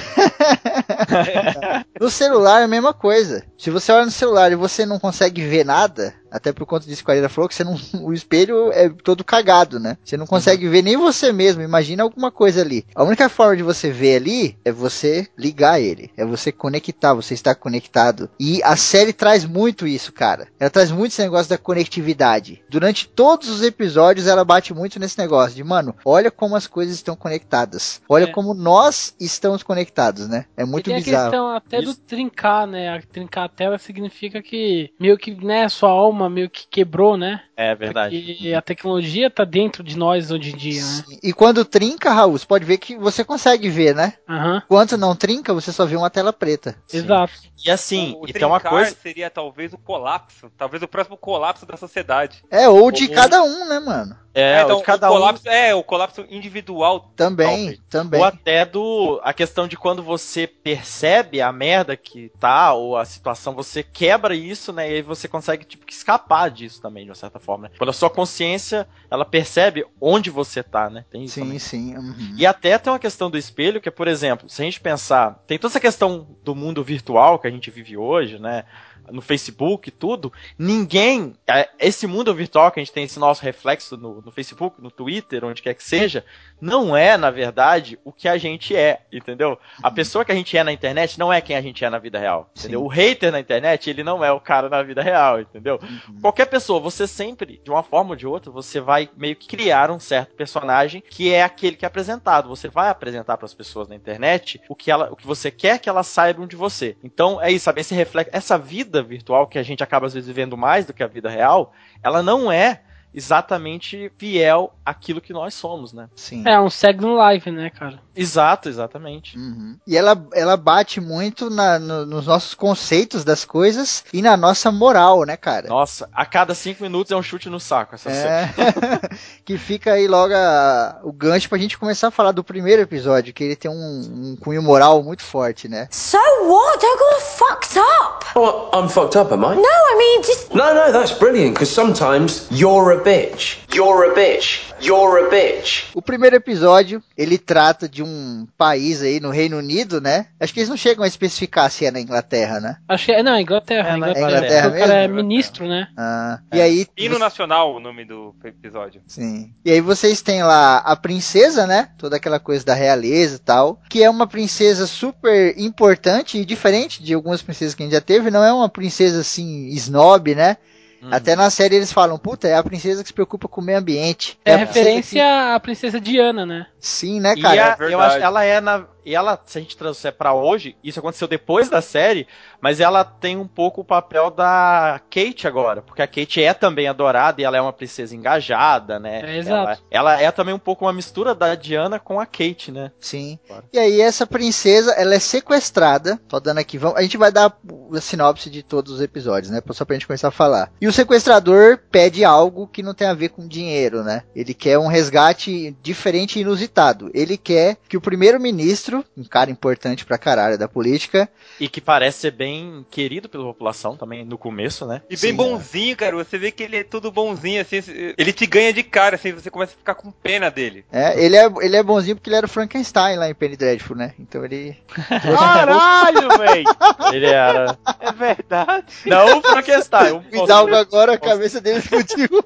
no 1.99 2.09
celular 2.09 2.61
é 2.61 2.65
a 2.65 2.67
mesma 2.67 2.93
coisa. 2.93 3.43
Se 3.57 3.71
você 3.71 3.91
olha 3.91 4.05
no 4.05 4.11
celular 4.11 4.51
e 4.51 4.55
você 4.55 4.85
não 4.85 4.99
consegue 4.99 5.43
ver 5.43 5.65
nada, 5.65 6.13
até 6.32 6.51
por 6.51 6.65
conta 6.65 6.86
disso 6.86 7.03
que 7.03 7.11
a 7.11 7.13
Areira 7.13 7.30
falou, 7.30 7.47
que 7.47 7.55
você 7.55 7.63
não, 7.63 7.78
o 8.01 8.13
espelho 8.13 8.71
é 8.71 8.89
todo 8.89 9.23
cagado, 9.23 9.80
né? 9.80 9.97
Você 10.03 10.17
não 10.17 10.26
consegue 10.26 10.67
ver 10.67 10.82
nem 10.82 10.97
você 10.97 11.32
mesmo, 11.32 11.61
imagina 11.61 12.03
alguma 12.03 12.32
coisa 12.32 12.61
ali. 12.61 12.86
A 12.95 13.03
única 13.03 13.30
forma 13.30 13.55
de 13.55 13.63
você 13.63 13.91
ver 13.91 14.17
ali 14.17 14.57
é 14.65 14.71
você 14.71 15.28
ligar 15.38 15.80
ele, 15.80 16.11
é 16.17 16.26
você 16.26 16.51
conectar, 16.51 17.13
você 17.13 17.34
estar 17.34 17.55
conectado. 17.55 18.30
E 18.39 18.61
a 18.63 18.76
série 18.76 19.13
traz 19.13 19.45
muito 19.45 19.88
isso, 19.88 20.11
cara. 20.13 20.47
Ela 20.59 20.69
traz 20.69 20.91
muito 20.91 21.11
esse 21.11 21.21
negócio 21.21 21.49
da 21.49 21.57
conectividade. 21.57 22.63
Durante 22.69 23.07
todos 23.07 23.49
os 23.49 23.61
episódios 23.61 24.28
ela 24.28 24.43
bate 24.43 24.73
muito 24.73 24.99
nesse 24.99 25.17
negócio 25.17 25.55
de, 25.55 25.63
mano, 25.63 25.95
olha 26.03 26.30
como 26.32 26.55
as 26.55 26.67
coisas 26.67 26.95
estão 26.95 27.15
conectadas. 27.15 28.01
Olha 28.09 28.26
É. 28.26 28.32
como 28.32 28.53
nós 28.53 29.15
estamos 29.19 29.63
conectados, 29.63 30.28
né? 30.28 30.45
É 30.57 30.65
muito 30.65 30.89
e 30.89 30.93
tem 30.93 31.01
bizarro. 31.03 31.21
a 31.21 31.30
questão 31.30 31.47
até 31.55 31.82
do 31.82 31.91
Isso. 31.91 32.01
trincar, 32.07 32.67
né? 32.67 32.89
A 32.89 33.01
trincar 33.01 33.45
a 33.45 33.49
tela 33.49 33.78
significa 33.78 34.41
que 34.41 34.91
meio 34.99 35.17
que, 35.17 35.34
né, 35.36 35.67
sua 35.69 35.89
alma 35.89 36.24
meio 36.30 36.49
que 36.49 36.67
quebrou, 36.67 37.17
né? 37.17 37.41
É 37.55 37.73
verdade. 37.76 38.15
E 38.15 38.53
a 38.53 38.61
tecnologia 38.61 39.30
tá 39.30 39.43
dentro 39.43 39.84
de 39.84 39.97
nós 39.97 40.32
hoje 40.32 40.51
em 40.51 40.57
dia, 40.57 40.82
né? 40.82 41.03
Sim. 41.07 41.19
E 41.23 41.34
quando 41.34 41.63
trinca, 41.65 42.11
Raul, 42.11 42.38
você 42.38 42.45
pode 42.45 42.65
ver 42.65 42.78
que 42.78 42.97
você 42.97 43.23
consegue 43.23 43.69
ver, 43.69 43.95
né? 43.95 44.13
Aham, 44.28 44.61
Quando 44.67 44.97
não 44.97 45.15
trinca, 45.15 45.53
você 45.53 45.71
só 45.71 45.86
vê 45.86 45.95
uma 45.95 46.09
tela 46.09 46.34
preta. 46.34 46.76
exato. 46.91 47.34
E 47.65 47.71
assim, 47.71 48.13
o, 48.13 48.23
o 48.23 48.28
e 48.28 48.34
tem 48.34 48.45
uma 48.45 48.59
coisa. 48.59 48.95
seria 49.01 49.30
talvez 49.30 49.73
o 49.73 49.78
colapso. 49.78 50.51
Talvez 50.57 50.84
o 50.84 50.88
próximo 50.88 51.17
colapso 51.17 51.65
da 51.65 51.78
sociedade. 51.78 52.43
É, 52.51 52.67
ou 52.67 52.91
de 52.91 53.07
Ou- 53.07 53.13
cada 53.13 53.43
um, 53.43 53.67
né, 53.67 53.80
mano? 53.80 54.24
É, 54.36 54.61
então, 54.61 54.77
de 54.79 54.83
cada 54.83 55.09
o 55.09 55.13
um. 55.13 55.17
colapso, 55.17 55.49
É, 55.49 55.73
o 55.73 55.81
colapso 55.81 56.25
individual. 56.29 57.09
Também, 57.15 57.47
Talvez. 57.47 57.79
também. 57.89 58.19
Ou 58.19 58.25
até 58.25 58.65
do. 58.65 59.19
A 59.23 59.33
questão 59.33 59.65
de 59.67 59.77
quando 59.77 60.03
você 60.03 60.45
percebe 60.45 61.41
a 61.41 61.51
merda 61.53 61.95
que 61.95 62.29
tá, 62.39 62.73
ou 62.73 62.97
a 62.97 63.05
situação, 63.05 63.53
você 63.55 63.81
quebra 63.81 64.36
isso, 64.36 64.73
né? 64.73 64.91
E 64.91 64.95
aí 64.95 65.01
você 65.01 65.27
consegue, 65.27 65.63
tipo, 65.63 65.86
escapar 65.89 66.51
disso 66.51 66.81
também, 66.81 67.05
de 67.05 67.09
uma 67.09 67.15
certa 67.15 67.39
forma. 67.39 67.69
né? 67.69 67.75
Quando 67.77 67.91
a 67.91 67.93
sua 67.93 68.09
consciência, 68.09 68.88
ela 69.09 69.23
percebe 69.23 69.86
onde 70.01 70.29
você 70.29 70.61
tá, 70.61 70.89
né? 70.89 71.05
Tem 71.09 71.23
isso 71.23 71.36
Sim, 71.36 71.41
também. 71.41 71.59
sim. 71.59 71.95
uhum. 71.95 72.36
E 72.38 72.45
até 72.45 72.77
tem 72.77 72.91
uma 72.91 72.99
questão 72.99 73.29
do 73.31 73.38
espelho, 73.38 73.79
que 73.79 73.88
é, 73.88 73.91
por 73.91 74.07
exemplo, 74.07 74.49
se 74.49 74.61
a 74.61 74.65
gente 74.65 74.81
pensar, 74.81 75.41
tem 75.47 75.57
toda 75.57 75.71
essa 75.71 75.79
questão 75.79 76.27
do 76.43 76.53
mundo 76.53 76.83
virtual 76.83 77.39
que 77.39 77.47
a 77.47 77.51
gente 77.51 77.71
vive 77.71 77.95
hoje, 77.95 78.38
né? 78.38 78.65
No 79.11 79.21
Facebook 79.21 79.89
e 79.89 79.91
tudo, 79.91 80.31
ninguém. 80.57 81.33
é, 81.47 81.69
Esse 81.79 82.07
mundo 82.07 82.33
virtual 82.33 82.71
que 82.71 82.79
a 82.79 82.83
gente 82.83 82.93
tem 82.93 83.03
esse 83.03 83.19
nosso 83.19 83.43
reflexo 83.43 83.97
no, 83.97 84.21
no 84.21 84.31
Facebook, 84.31 84.81
no 84.81 84.91
Twitter, 84.91 85.43
onde 85.43 85.61
quer 85.61 85.73
que 85.73 85.83
seja, 85.83 86.25
não 86.59 86.95
é, 86.95 87.17
na 87.17 87.29
verdade, 87.29 87.99
o 88.03 88.11
que 88.11 88.27
a 88.27 88.37
gente 88.37 88.75
é, 88.75 89.01
entendeu? 89.11 89.57
A 89.83 89.91
pessoa 89.91 90.25
que 90.25 90.31
a 90.31 90.35
gente 90.35 90.57
é 90.57 90.63
na 90.63 90.71
internet 90.71 91.19
não 91.19 91.31
é 91.31 91.41
quem 91.41 91.55
a 91.55 91.61
gente 91.61 91.83
é 91.83 91.89
na 91.89 91.99
vida 91.99 92.17
real, 92.19 92.49
entendeu? 92.55 92.79
Sim. 92.79 92.85
O 92.85 92.87
hater 92.87 93.31
na 93.31 93.39
internet, 93.39 93.89
ele 93.89 94.03
não 94.03 94.23
é 94.23 94.31
o 94.31 94.39
cara 94.39 94.69
na 94.69 94.81
vida 94.81 95.01
real, 95.01 95.39
entendeu? 95.41 95.79
Uhum. 95.81 96.21
Qualquer 96.21 96.45
pessoa, 96.45 96.79
você 96.79 97.07
sempre, 97.07 97.61
de 97.63 97.69
uma 97.69 97.83
forma 97.83 98.11
ou 98.11 98.15
de 98.15 98.27
outra, 98.27 98.51
você 98.51 98.79
vai 98.79 99.09
meio 99.15 99.35
que 99.35 99.47
criar 99.47 99.91
um 99.91 99.99
certo 99.99 100.35
personagem 100.35 101.03
que 101.09 101.33
é 101.33 101.43
aquele 101.43 101.75
que 101.75 101.85
é 101.85 101.87
apresentado. 101.87 102.49
Você 102.49 102.67
vai 102.67 102.89
apresentar 102.89 103.37
para 103.37 103.45
as 103.45 103.53
pessoas 103.53 103.87
na 103.87 103.95
internet 103.95 104.61
o 104.69 104.75
que, 104.75 104.89
ela, 104.91 105.11
o 105.11 105.15
que 105.15 105.27
você 105.27 105.51
quer 105.51 105.79
que 105.79 105.89
elas 105.89 106.07
saibam 106.07 106.47
de 106.47 106.55
você. 106.55 106.95
Então 107.03 107.41
é 107.41 107.51
isso, 107.51 107.65
sabe? 107.65 107.81
Esse 107.81 107.93
reflexo, 107.93 108.31
essa 108.33 108.57
vida 108.57 108.94
virtual 109.01 109.47
que 109.47 109.57
a 109.57 109.63
gente 109.63 109.83
acaba 109.83 110.05
às 110.05 110.13
vezes 110.13 110.27
vivendo 110.27 110.57
mais 110.57 110.85
do 110.85 110.93
que 110.93 111.03
a 111.03 111.07
vida 111.07 111.29
real, 111.29 111.73
ela 112.03 112.21
não 112.23 112.51
é 112.51 112.81
exatamente 113.16 114.11
fiel 114.18 114.74
àquilo 114.86 115.22
que 115.22 115.34
nós 115.34 115.53
somos, 115.53 115.93
né? 115.93 116.07
Sim. 116.16 116.43
É 116.45 116.59
um 116.59 116.70
Second 116.70 117.16
Life, 117.34 117.49
né, 117.49 117.70
cara? 117.70 117.99
Exato, 118.16 118.70
exatamente. 118.70 119.38
Uhum. 119.38 119.78
E 119.86 119.97
ela, 119.97 120.26
ela 120.34 120.55
bate 120.55 121.01
muito 121.01 121.49
na- 121.49 121.80
no- 121.80 122.05
nos 122.05 122.28
nossos 122.28 122.53
conceitos 122.53 123.24
das 123.24 123.43
coisas 123.43 124.05
e 124.13 124.22
na 124.22 124.38
nossa 124.38 124.72
moral, 124.72 125.24
né, 125.26 125.36
cara? 125.36 125.68
Nossa, 125.68 126.09
a 126.13 126.26
cada 126.26 126.53
cinco 126.55 126.84
minutos 126.84 127.11
é 127.11 127.16
um 127.16 127.24
chute 127.24 127.49
no 127.49 127.59
saco 127.59 127.95
essa 127.95 128.09
série. 128.09 128.30
É. 128.30 128.53
que 129.43 129.57
fica 129.57 129.93
aí 129.93 130.07
logo 130.07 130.34
a- 130.34 130.99
o 131.03 131.11
gancho 131.11 131.49
pra 131.49 131.57
gente 131.57 131.78
começar 131.78 132.07
a 132.07 132.11
falar 132.11 132.32
do 132.32 132.43
primeiro 132.43 132.82
episódio, 132.82 133.34
que 133.34 133.43
ele 133.43 133.55
tem 133.55 133.70
um, 133.72 133.76
um 133.76 134.36
cunho 134.39 134.61
moral 134.61 135.03
muito 135.03 135.24
forte, 135.24 135.68
né? 135.68 135.88
So 135.91 136.18
what? 136.47 136.86
I 136.86 136.97
got 136.97 137.22
fucked 137.22 137.78
up. 137.80 138.26
Oh, 138.36 138.70
I'm 138.78 138.89
fucked 138.89 139.18
up, 139.18 139.34
am 139.34 139.43
I? 139.45 139.55
No, 139.55 139.61
I 139.61 139.97
mean 139.97 140.22
just 140.24 140.53
No, 140.53 140.74
no, 140.74 140.91
that's 140.91 141.11
brilliant, 141.18 141.53
because 141.53 141.70
sometimes 141.74 142.47
you're 142.51 142.91
a 142.93 143.03
bitch. 143.05 143.59
You're 143.71 144.09
a 144.09 144.15
bitch. 144.15 144.73
You're 144.81 145.25
a 145.25 145.29
bitch. 145.29 145.91
O 145.93 146.01
primeiro 146.01 146.35
episódio, 146.35 147.03
ele 147.15 147.37
trata 147.37 147.87
de 147.87 148.01
um 148.01 148.47
país 148.57 149.03
aí 149.03 149.19
no 149.19 149.29
Reino 149.29 149.59
Unido, 149.59 150.01
né? 150.01 150.27
Acho 150.39 150.51
que 150.51 150.59
eles 150.59 150.69
não 150.69 150.75
chegam 150.75 151.03
a 151.03 151.07
especificar 151.07 151.69
se 151.69 151.85
é 151.85 151.91
na 151.91 152.01
Inglaterra, 152.01 152.59
né? 152.59 152.77
Acho 152.89 153.05
que 153.05 153.11
é, 153.11 153.21
não, 153.21 153.39
Inglaterra. 153.39 153.89
É, 153.89 153.91
na 153.91 153.97
Inglaterra. 153.97 154.29
Inglaterra 154.29 154.67
o 154.67 154.71
cara 154.71 154.93
é 154.95 155.07
mesmo? 155.07 155.15
ministro, 155.23 155.67
né? 155.67 155.87
Ah, 155.95 156.39
E 156.51 156.59
aí. 156.59 156.87
Hino 156.97 157.19
Nacional, 157.19 157.75
o 157.75 157.79
nome 157.79 158.05
do 158.05 158.33
episódio. 158.43 159.01
Sim. 159.05 159.53
E 159.63 159.71
aí 159.71 159.81
vocês 159.81 160.23
têm 160.23 160.41
lá 160.41 160.77
a 160.77 160.95
princesa, 160.95 161.67
né? 161.67 161.89
Toda 161.99 162.15
aquela 162.15 162.39
coisa 162.39 162.65
da 162.65 162.73
realeza 162.73 163.35
e 163.35 163.39
tal. 163.39 163.79
Que 163.87 164.03
é 164.03 164.09
uma 164.09 164.25
princesa 164.25 164.87
super 164.87 165.53
importante 165.59 166.39
e 166.39 166.45
diferente 166.45 167.03
de 167.03 167.13
algumas 167.13 167.43
princesas 167.43 167.75
que 167.75 167.83
a 167.83 167.85
gente 167.85 167.93
já 167.93 168.01
teve. 168.01 168.31
Não 168.31 168.43
é 168.43 168.51
uma 168.51 168.67
princesa 168.67 169.21
assim, 169.21 169.67
snob, 169.67 170.33
né? 170.33 170.57
Uhum. 171.05 171.13
Até 171.13 171.35
na 171.35 171.49
série 171.49 171.75
eles 171.75 171.93
falam, 171.93 172.17
puta, 172.17 172.47
é 172.47 172.55
a 172.55 172.63
princesa 172.63 173.03
que 173.03 173.09
se 173.09 173.13
preocupa 173.13 173.47
com 173.47 173.61
o 173.61 173.63
meio 173.63 173.77
ambiente. 173.77 174.39
É, 174.43 174.53
a 174.53 174.57
princesa 174.57 174.79
referência 174.79 175.55
à 175.55 175.59
princesa 175.59 176.01
Diana, 176.01 176.45
né? 176.45 176.65
que- 176.79 176.87
Sim, 176.87 177.19
né, 177.19 177.33
E 177.37 177.41
cara? 177.41 177.61
a- 177.63 177.67
verdade. 177.75 177.93
eu 177.93 178.01
acho 178.01 178.17
que 178.17 178.23
ela 178.23 178.43
é 178.43 178.59
na. 178.59 178.85
E 179.05 179.13
ela, 179.13 179.39
se 179.45 179.57
a 179.57 179.61
gente 179.61 179.77
trouxer 179.77 180.13
pra 180.13 180.33
hoje, 180.33 180.75
isso 180.83 180.99
aconteceu 180.99 181.27
depois 181.27 181.69
da 181.69 181.81
série, 181.81 182.27
mas 182.59 182.79
ela 182.79 183.03
tem 183.03 183.37
um 183.37 183.47
pouco 183.47 183.81
o 183.81 183.85
papel 183.85 184.31
da 184.31 184.99
Kate 185.09 185.47
agora, 185.47 185.81
porque 185.81 186.01
a 186.01 186.07
Kate 186.07 186.41
é 186.41 186.53
também 186.53 186.87
adorada 186.87 187.39
e 187.39 187.43
ela 187.43 187.57
é 187.57 187.61
uma 187.61 187.73
princesa 187.73 188.15
engajada, 188.15 188.99
né? 188.99 189.21
É, 189.23 189.37
exato. 189.37 189.83
Ela, 189.91 190.13
ela 190.13 190.21
é 190.21 190.31
também 190.31 190.53
um 190.53 190.59
pouco 190.59 190.85
uma 190.85 190.93
mistura 190.93 191.35
da 191.35 191.55
Diana 191.55 191.99
com 191.99 192.19
a 192.19 192.25
Kate, 192.25 192.71
né? 192.71 192.91
Sim. 192.99 193.39
Claro. 193.47 193.65
E 193.71 193.79
aí 193.79 194.01
essa 194.01 194.25
princesa, 194.25 194.91
ela 194.93 195.15
é 195.15 195.19
sequestrada. 195.19 196.19
Tô 196.27 196.39
dando 196.39 196.59
aqui, 196.59 196.77
vamos, 196.77 196.97
a 196.97 197.01
gente 197.01 197.17
vai 197.17 197.31
dar 197.31 197.55
a 197.93 198.01
sinopse 198.01 198.49
de 198.49 198.63
todos 198.63 198.93
os 198.93 199.01
episódios, 199.01 199.51
né? 199.51 199.61
Só 199.71 199.85
pra 199.85 199.95
gente 199.95 200.07
começar 200.07 200.29
a 200.29 200.31
falar. 200.31 200.71
E 200.79 200.87
o 200.87 200.93
sequestrador 200.93 201.79
pede 201.91 202.23
algo 202.23 202.67
que 202.67 202.83
não 202.83 202.93
tem 202.93 203.07
a 203.07 203.13
ver 203.13 203.29
com 203.29 203.47
dinheiro, 203.47 204.03
né? 204.03 204.23
Ele 204.35 204.53
quer 204.53 204.77
um 204.77 204.87
resgate 204.87 205.75
diferente 205.81 206.37
e 206.37 206.41
inusitado. 206.41 207.11
Ele 207.13 207.37
quer 207.37 207.77
que 207.87 207.97
o 207.97 208.01
primeiro-ministro, 208.01 208.94
um 209.17 209.23
cara 209.23 209.49
importante 209.49 210.05
pra 210.05 210.17
caralho 210.17 210.57
da 210.57 210.67
política, 210.67 211.29
E 211.59 211.67
que 211.67 211.81
parece 211.81 212.19
ser 212.19 212.31
bem 212.31 212.85
querido 212.89 213.27
pela 213.27 213.43
população 213.43 213.97
também 213.97 214.23
no 214.23 214.37
começo, 214.37 214.85
né? 214.85 215.01
E 215.09 215.17
bem 215.17 215.31
Sim, 215.31 215.35
bonzinho, 215.35 215.95
cara. 215.95 216.15
Você 216.15 216.37
vê 216.37 216.51
que 216.51 216.63
ele 216.63 216.77
é 216.77 216.83
tudo 216.83 217.11
bonzinho, 217.11 217.61
assim. 217.61 217.81
Ele 218.17 218.33
te 218.33 218.45
ganha 218.45 218.71
de 218.73 218.83
cara, 218.83 219.15
assim. 219.15 219.31
Você 219.31 219.49
começa 219.49 219.73
a 219.73 219.77
ficar 219.77 219.95
com 219.95 220.11
pena 220.11 220.49
dele. 220.51 220.85
é, 220.91 221.19
ele 221.23 221.35
é, 221.35 221.49
ele 221.61 221.75
é 221.75 221.83
bonzinho 221.83 222.15
porque 222.15 222.29
ele 222.29 222.37
era 222.37 222.45
o 222.45 222.49
Frankenstein 222.49 223.17
lá 223.17 223.29
em 223.29 223.33
Penny 223.33 223.55
Dreadful, 223.57 223.95
né? 223.95 224.13
Então 224.19 224.43
ele 224.43 224.77
Caralho, 225.09 226.29
velho! 226.37 226.65
Ele 227.13 227.25
era. 227.25 227.77
É 227.99 228.11
verdade. 228.11 228.85
Não 229.05 229.39
o 229.39 229.41
Frankenstein. 229.41 230.11
o 230.13 230.21
me 230.21 230.45
dá 230.47 230.57
algo 230.57 230.75
agora, 230.75 231.13
a 231.13 231.17
cabeça 231.17 231.59
dele 231.61 231.79
explodiu. 231.79 232.27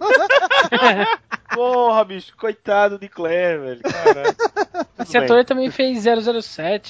Porra, 1.53 2.05
bicho, 2.05 2.31
coitado 2.37 2.99
de 2.99 3.09
Claire, 3.09 3.57
velho. 3.59 3.81
Caralho. 3.81 4.35
Esse 4.99 5.17
ator 5.17 5.43
também 5.43 5.71
fez 5.71 6.03
007. 6.03 6.38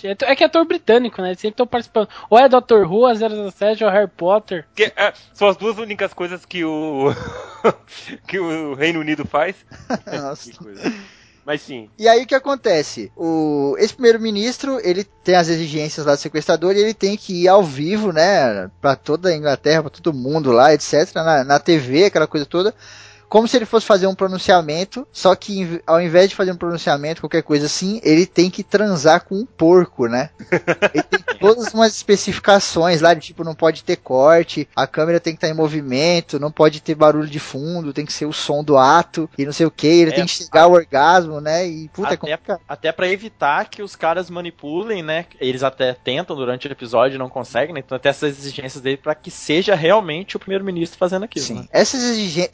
É, 0.04 0.32
é 0.32 0.36
que 0.36 0.44
é 0.44 0.48
ator 0.48 0.66
britânico, 0.66 1.22
né? 1.22 1.30
Eles 1.30 1.40
sempre 1.40 1.54
estão 1.54 1.68
participando. 1.68 2.10
Ou 2.30 2.38
é 2.38 2.50
Doctor 2.50 2.92
Who, 2.92 3.08
é 3.08 3.16
007 3.16 3.84
ou 3.84 3.90
Harry 3.90 4.10
Potter. 4.10 4.66
Que, 4.76 4.92
é, 4.96 5.14
são 5.34 5.48
as 5.48 5.58
duas 5.58 5.78
únicas 5.78 6.14
coisas 6.14 6.46
que 6.46 6.64
o. 6.64 7.14
que 8.28 8.40
o 8.40 8.74
Reino 8.74 9.00
Unido 9.00 9.26
faz. 9.26 9.56
Nossa. 10.06 10.52
Que 10.52 10.58
coisa. 10.58 10.94
Mas 11.46 11.64
sim, 11.64 11.90
E 11.98 12.08
aí 12.08 12.24
o 12.24 12.28
que 12.28 12.36
acontece? 12.36 13.12
O, 13.18 13.76
esse 13.80 13.94
primeiro-ministro, 13.94 14.80
ele 14.84 15.04
tem 15.04 15.36
as 15.36 15.48
exigências 15.48 16.06
lá 16.06 16.14
do 16.14 16.22
sequestrador 16.22 16.76
e 16.76 16.80
ele 16.80 16.94
tem 16.94 17.18
que 17.18 17.44
ir 17.44 17.48
ao 17.48 17.64
vivo, 17.64 18.12
né, 18.12 18.70
Pra 18.80 18.96
toda 18.96 19.30
a 19.30 19.36
Inglaterra, 19.36 19.82
pra 19.82 19.90
todo 19.90 20.14
mundo 20.14 20.52
lá, 20.52 20.76
etc, 20.76 21.12
na, 21.16 21.44
na 21.44 21.60
TV, 21.60 22.06
aquela 22.06 22.28
coisa 22.28 22.46
toda, 22.46 22.76
como 23.30 23.48
se 23.48 23.56
ele 23.56 23.66
fosse 23.66 23.86
fazer 23.86 24.08
um 24.08 24.16
pronunciamento, 24.16 25.08
só 25.12 25.36
que 25.36 25.80
ao 25.86 26.02
invés 26.02 26.30
de 26.30 26.36
fazer 26.36 26.52
um 26.52 26.56
pronunciamento, 26.58 27.22
qualquer 27.22 27.44
coisa 27.44 27.68
assim, 27.68 28.02
ele 28.04 28.26
tem 28.26 28.50
que 28.50 28.64
transar 28.64 29.24
com 29.24 29.36
um 29.36 29.46
porco, 29.46 30.08
né? 30.08 30.32
Ele 30.94 31.04
tem 31.04 31.20
todas 31.40 31.74
umas 31.74 31.96
especificações 31.96 33.02
lá, 33.02 33.14
de 33.14 33.22
tipo, 33.22 33.44
não 33.44 33.54
pode 33.56 33.84
ter 33.84 33.98
corte, 33.98 34.68
a 34.76 34.88
câmera 34.88 35.20
tem 35.20 35.34
que 35.34 35.38
estar 35.38 35.50
em 35.50 35.54
movimento, 35.54 36.40
não 36.40 36.52
pode 36.52 36.82
ter 36.82 36.96
barulho 36.96 37.28
de 37.30 37.40
fundo, 37.40 37.94
tem 37.94 38.06
que 38.06 38.14
ser 38.14 38.26
o 38.26 38.34
som 38.34 38.64
do 38.64 38.78
ato, 38.78 39.30
e 39.38 39.46
não 39.46 39.54
sei 39.54 39.66
o 39.66 39.72
que, 39.72 39.88
ele 39.88 40.12
É, 40.12 40.16
tem 40.16 40.26
que 40.26 40.32
chegar 40.32 40.64
ao 40.64 40.72
orgasmo, 40.74 41.40
né? 41.40 41.68
E 41.68 41.88
puta, 41.90 42.10
é 42.10 42.14
Até, 42.14 42.18
complicado. 42.18 42.62
até 42.68 42.92
para 42.92 43.08
evitar 43.10 43.70
que 43.70 43.82
os 43.82 43.96
caras 43.96 44.30
manipulem, 44.30 45.04
né? 45.04 45.26
Eles 45.40 45.64
até 45.64 45.94
tentam 45.94 46.36
durante 46.36 46.68
o 46.68 46.72
episódio 46.72 47.16
e 47.16 47.20
não 47.20 47.30
conseguem, 47.30 47.74
né? 47.74 47.82
Então 47.86 47.96
até 47.96 48.10
essas 48.10 48.38
exigências 48.40 48.82
dele 48.82 48.98
para 48.98 49.16
que 49.16 49.30
seja 49.32 49.76
realmente 49.76 50.36
o 50.36 50.40
primeiro-ministro 50.40 50.98
fazendo 50.98 51.24
aquilo. 51.26 51.46
Sim. 51.46 51.56
né? 51.56 51.68
Essas 51.72 52.02
exige- 52.04 52.50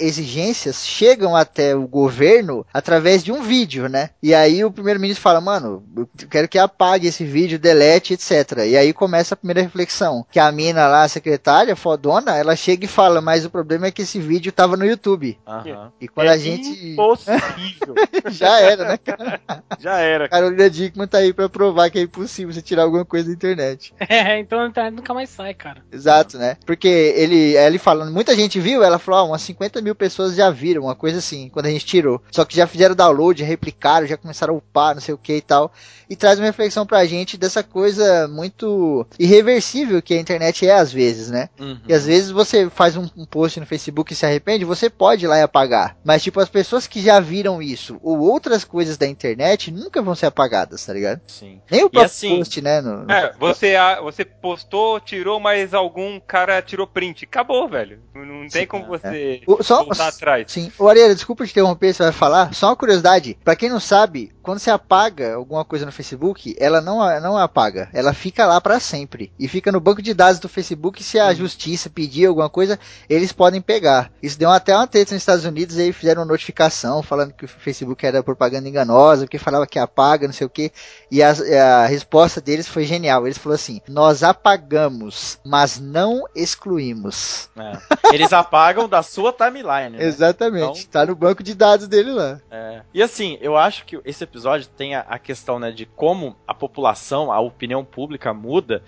exigências 0.66 0.86
chegam 0.86 1.36
até 1.36 1.76
o 1.76 1.88
governo 1.88 2.66
através 2.74 3.24
de 3.24 3.32
um 3.32 3.41
vídeo, 3.41 3.88
né? 3.88 4.09
E 4.22 4.34
aí 4.34 4.63
o 4.63 4.72
primeiro-ministro 4.72 5.22
fala, 5.22 5.39
mano, 5.39 5.84
eu 5.95 6.07
quero 6.30 6.47
que 6.47 6.57
apague 6.57 7.07
esse 7.07 7.24
vídeo, 7.24 7.59
delete, 7.59 8.13
etc. 8.13 8.59
E 8.68 8.78
aí 8.78 8.93
começa 8.93 9.34
a 9.34 9.38
primeira 9.38 9.61
reflexão. 9.61 10.26
Que 10.32 10.39
a 10.39 10.51
mina 10.51 10.88
lá, 10.88 11.03
a 11.03 11.07
secretária, 11.07 11.76
fodona, 11.76 12.38
ela 12.38 12.55
chega 12.55 12.86
e 12.86 12.89
fala, 12.89 13.22
mas 13.22 13.45
o 13.45 13.49
problema 13.49 13.88
é 13.88 13.91
que 13.91 14.01
esse 14.01 14.20
vídeo 14.20 14.51
tava 14.51 14.78
no 14.78 14.86
YouTube. 14.86 15.38
Aham. 15.47 15.91
E 15.99 16.07
quando 16.07 16.28
é 16.28 16.34
a 16.34 16.38
gente. 16.38 16.93
Impossível. 16.93 17.95
Já 18.32 18.59
era, 18.59 18.89
né, 18.89 18.97
cara? 18.97 19.41
Já 19.80 19.97
era. 19.99 20.30
Carolina 20.30 20.70
Dickman 20.70 21.07
tá 21.07 21.20
aí 21.20 21.34
pra 21.34 21.49
provar 21.49 21.89
que 21.89 21.99
é 21.99 22.01
impossível 22.01 22.53
você 22.53 22.61
tirar 22.61 22.84
alguma 22.84 23.05
coisa 23.05 23.28
da 23.28 23.34
internet. 23.34 23.93
É, 24.07 24.39
então 24.39 24.59
a 24.59 24.68
internet 24.68 24.95
nunca 24.95 25.13
mais 25.13 25.30
sai, 25.30 25.53
cara. 25.53 25.82
Exato, 25.91 26.38
né? 26.38 26.57
Porque 26.66 26.88
ele, 26.88 27.55
ele 27.55 27.78
falando, 27.78 28.11
muita 28.11 28.36
gente 28.36 28.59
viu, 28.59 28.84
ela 28.84 28.99
falou, 28.99 29.20
ah, 29.20 29.24
umas 29.24 29.41
50 29.41 29.82
mil 29.82 29.95
pessoas 29.95 30.36
já 30.36 30.49
viram, 30.56 30.84
uma 30.84 30.95
coisa 30.95 31.20
assim, 31.20 31.49
quando 31.49 31.68
a 31.68 31.70
gente 31.70 31.86
tirou. 31.86 32.22
Só 32.32 32.43
que 32.45 32.56
já 32.56 32.66
fizeram 32.66 32.95
download, 32.95 33.39
já 33.41 33.45
replicaram, 33.45 34.08
já 34.08 34.18
começaram 34.18 34.56
a 34.56 34.58
upar, 34.58 34.95
não 34.95 35.01
sei 35.01 35.14
o 35.14 35.18
que 35.18 35.36
e 35.36 35.41
tal. 35.41 35.72
E 36.10 36.16
traz 36.16 36.39
uma 36.39 36.45
reflexão 36.45 36.86
pra 36.86 37.06
gente 37.06 37.38
dessa 37.38 37.62
coisa 37.64 38.28
muito 38.28 39.06
irreversível 39.20 40.01
que 40.01 40.14
a 40.14 40.20
internet 40.20 40.66
é 40.68 40.74
às 40.74 40.91
vezes, 40.91 41.30
né? 41.30 41.49
Uhum. 41.60 41.80
E 41.88 41.93
às 41.93 42.06
vezes 42.06 42.32
você 42.32 42.70
faz 42.70 42.95
um, 42.95 43.08
um 43.18 43.26
post 43.26 43.60
no 43.60 43.66
Facebook 43.66 44.14
e 44.14 44.16
se 44.16 44.26
arrepende, 44.26 44.64
você 44.66 44.89
pode 44.89 45.26
ir 45.26 45.28
lá 45.28 45.38
e 45.38 45.41
apagar. 45.41 45.97
Mas, 46.03 46.24
tipo, 46.24 46.39
as 46.39 46.49
pessoas 46.49 46.88
que 46.88 47.01
já 47.01 47.20
viram 47.20 47.62
isso 47.62 47.99
ou 48.03 48.20
outras 48.20 48.64
coisas 48.64 48.97
da 48.97 49.08
internet 49.08 49.72
nunca 49.72 50.01
vão 50.01 50.16
ser 50.16 50.28
apagadas, 50.28 50.86
tá 50.86 50.93
ligado? 50.93 51.22
Sim. 51.28 51.60
Nem 51.70 51.84
o 51.84 51.89
próprio 51.89 52.06
assim, 52.06 52.38
post, 52.38 52.62
né? 52.62 52.82
no- 52.82 53.03
no- 53.03 53.12
É, 53.12 53.34
você, 53.39 53.74
você 54.01 54.24
postou, 54.24 54.99
tirou, 54.99 55.39
mas 55.39 55.74
algum 55.74 56.20
cara 56.20 56.62
tirou 56.62 56.86
print. 56.88 57.26
Acabou, 57.26 57.68
velho. 57.68 57.99
Não 58.14 58.47
tem 58.47 58.68
como 58.68 58.86
você 58.86 59.41
O- 59.47 59.64
só, 59.64 59.84
voltar 59.84 60.08
atrás. 60.10 60.45
Sim. 60.48 60.72
Ô, 60.78 60.88
Ariela, 60.88 61.16
desculpa 61.16 61.46
te 61.46 61.52
interromper, 61.52 61.93
você 61.93 62.04
vai 62.04 62.12
falar. 62.12 62.54
Só 62.54 62.68
uma 62.68 62.76
curiosidade. 62.76 63.38
Pra 63.43 63.56
quem 63.56 63.70
não 63.70 63.80
sabe, 63.80 64.32
quando 64.46 64.60
você 64.60 64.70
apaga 64.70 65.36
alguma 65.36 65.66
coisa 65.66 65.86
no 65.86 65.91
Facebook, 65.91 66.56
ela 66.60 66.80
não, 66.80 66.98
não 67.20 67.38
apaga. 67.38 67.89
Ela 67.91 68.14
fica 68.14 68.46
lá 68.46 68.62
pra 68.62 68.80
sempre. 68.80 69.32
E 69.39 69.48
fica 69.48 69.72
no 69.72 69.80
banco 69.80 70.02
de 70.02 70.14
dados 70.14 70.39
do 70.39 70.48
Facebook. 70.48 71.04
Se 71.04 71.20
a 71.20 71.34
justiça 71.34 71.89
pedir 71.89 72.28
alguma 72.28 72.50
coisa, 72.50 72.80
eles 73.10 73.32
podem 73.32 73.60
pegar. 73.62 74.12
Isso 74.22 74.38
deu 74.39 74.50
até 74.50 74.76
uma 74.76 74.88
treta 74.88 75.14
nos 75.14 75.22
Estados 75.22 75.43
Unidos. 75.46 75.78
Aí 75.78 75.91
fizeram 75.91 76.22
uma 76.22 76.28
notificação 76.28 77.02
falando 77.04 77.34
que 77.34 77.46
o 77.46 77.48
Facebook 77.48 78.06
era 78.06 78.24
propaganda 78.24 78.70
enganosa, 78.70 79.24
porque 79.26 79.38
falava 79.39 79.68
que 79.68 79.80
apaga, 79.80 80.28
não 80.28 80.34
sei 80.34 80.46
o 80.48 80.50
que. 80.50 80.72
E 81.12 81.22
a, 81.24 81.32
a 81.32 81.86
resposta 81.88 82.39
deles 82.39 82.68
foi 82.68 82.86
genial. 82.86 83.26
Eles 83.26 83.38
falaram 83.38 83.56
assim: 83.56 83.82
Nós 83.88 84.22
apagamos, 84.24 85.39
mas 85.43 85.80
não 85.80 86.24
excluímos. 86.36 87.50
É. 87.58 88.14
Eles 88.14 88.32
apagam 88.34 88.88
da 88.88 89.02
sua 89.04 89.32
timeline. 89.34 89.98
Né? 89.98 90.04
Exatamente. 90.06 90.82
Então- 90.82 90.96
Tá 90.96 91.06
no 91.06 91.16
banco 91.16 91.43
de 91.43 91.54
dados 91.54 91.88
dele 91.88 92.12
lá. 92.12 92.39
É. 92.50 92.82
E 92.93 93.02
assim, 93.02 93.38
eu 93.41 93.58
acho 93.58 93.86
que 93.86 94.00
esse 94.06 94.24
episódio 94.24 94.35
tem 94.76 94.96
a, 94.96 95.02
a 95.02 95.20
questão 95.20 95.60
né, 95.60 95.72
de 95.72 95.86
como 95.86 96.36
a 96.48 96.54
população, 96.54 97.32
a 97.32 97.40
opinião 97.40 97.84
pública 97.84 98.34
muda. 98.34 98.84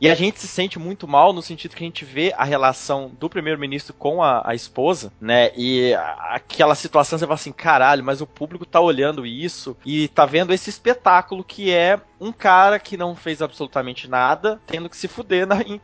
E 0.00 0.08
a 0.08 0.14
gente 0.14 0.40
se 0.40 0.48
sente 0.48 0.78
muito 0.78 1.06
mal 1.06 1.30
no 1.30 1.42
sentido 1.42 1.76
que 1.76 1.84
a 1.84 1.86
gente 1.86 2.06
vê 2.06 2.32
a 2.34 2.42
relação 2.42 3.12
do 3.20 3.28
primeiro-ministro 3.28 3.92
com 3.92 4.22
a, 4.22 4.42
a 4.48 4.54
esposa, 4.54 5.12
né? 5.20 5.50
E 5.54 5.92
aquela 6.30 6.74
situação 6.74 7.18
você 7.18 7.26
fala 7.26 7.34
assim, 7.34 7.52
caralho, 7.52 8.02
mas 8.02 8.22
o 8.22 8.26
público 8.26 8.64
tá 8.64 8.80
olhando 8.80 9.26
isso 9.26 9.76
e 9.84 10.08
tá 10.08 10.24
vendo 10.24 10.54
esse 10.54 10.70
espetáculo 10.70 11.44
que 11.44 11.70
é 11.70 12.00
um 12.20 12.30
cara 12.32 12.78
que 12.78 12.96
não 12.96 13.16
fez 13.16 13.40
absolutamente 13.40 14.06
nada, 14.08 14.60
tendo 14.66 14.90
que 14.90 14.96
se 14.96 15.08
fuder 15.08 15.46
na, 15.46 15.62
em 15.62 15.80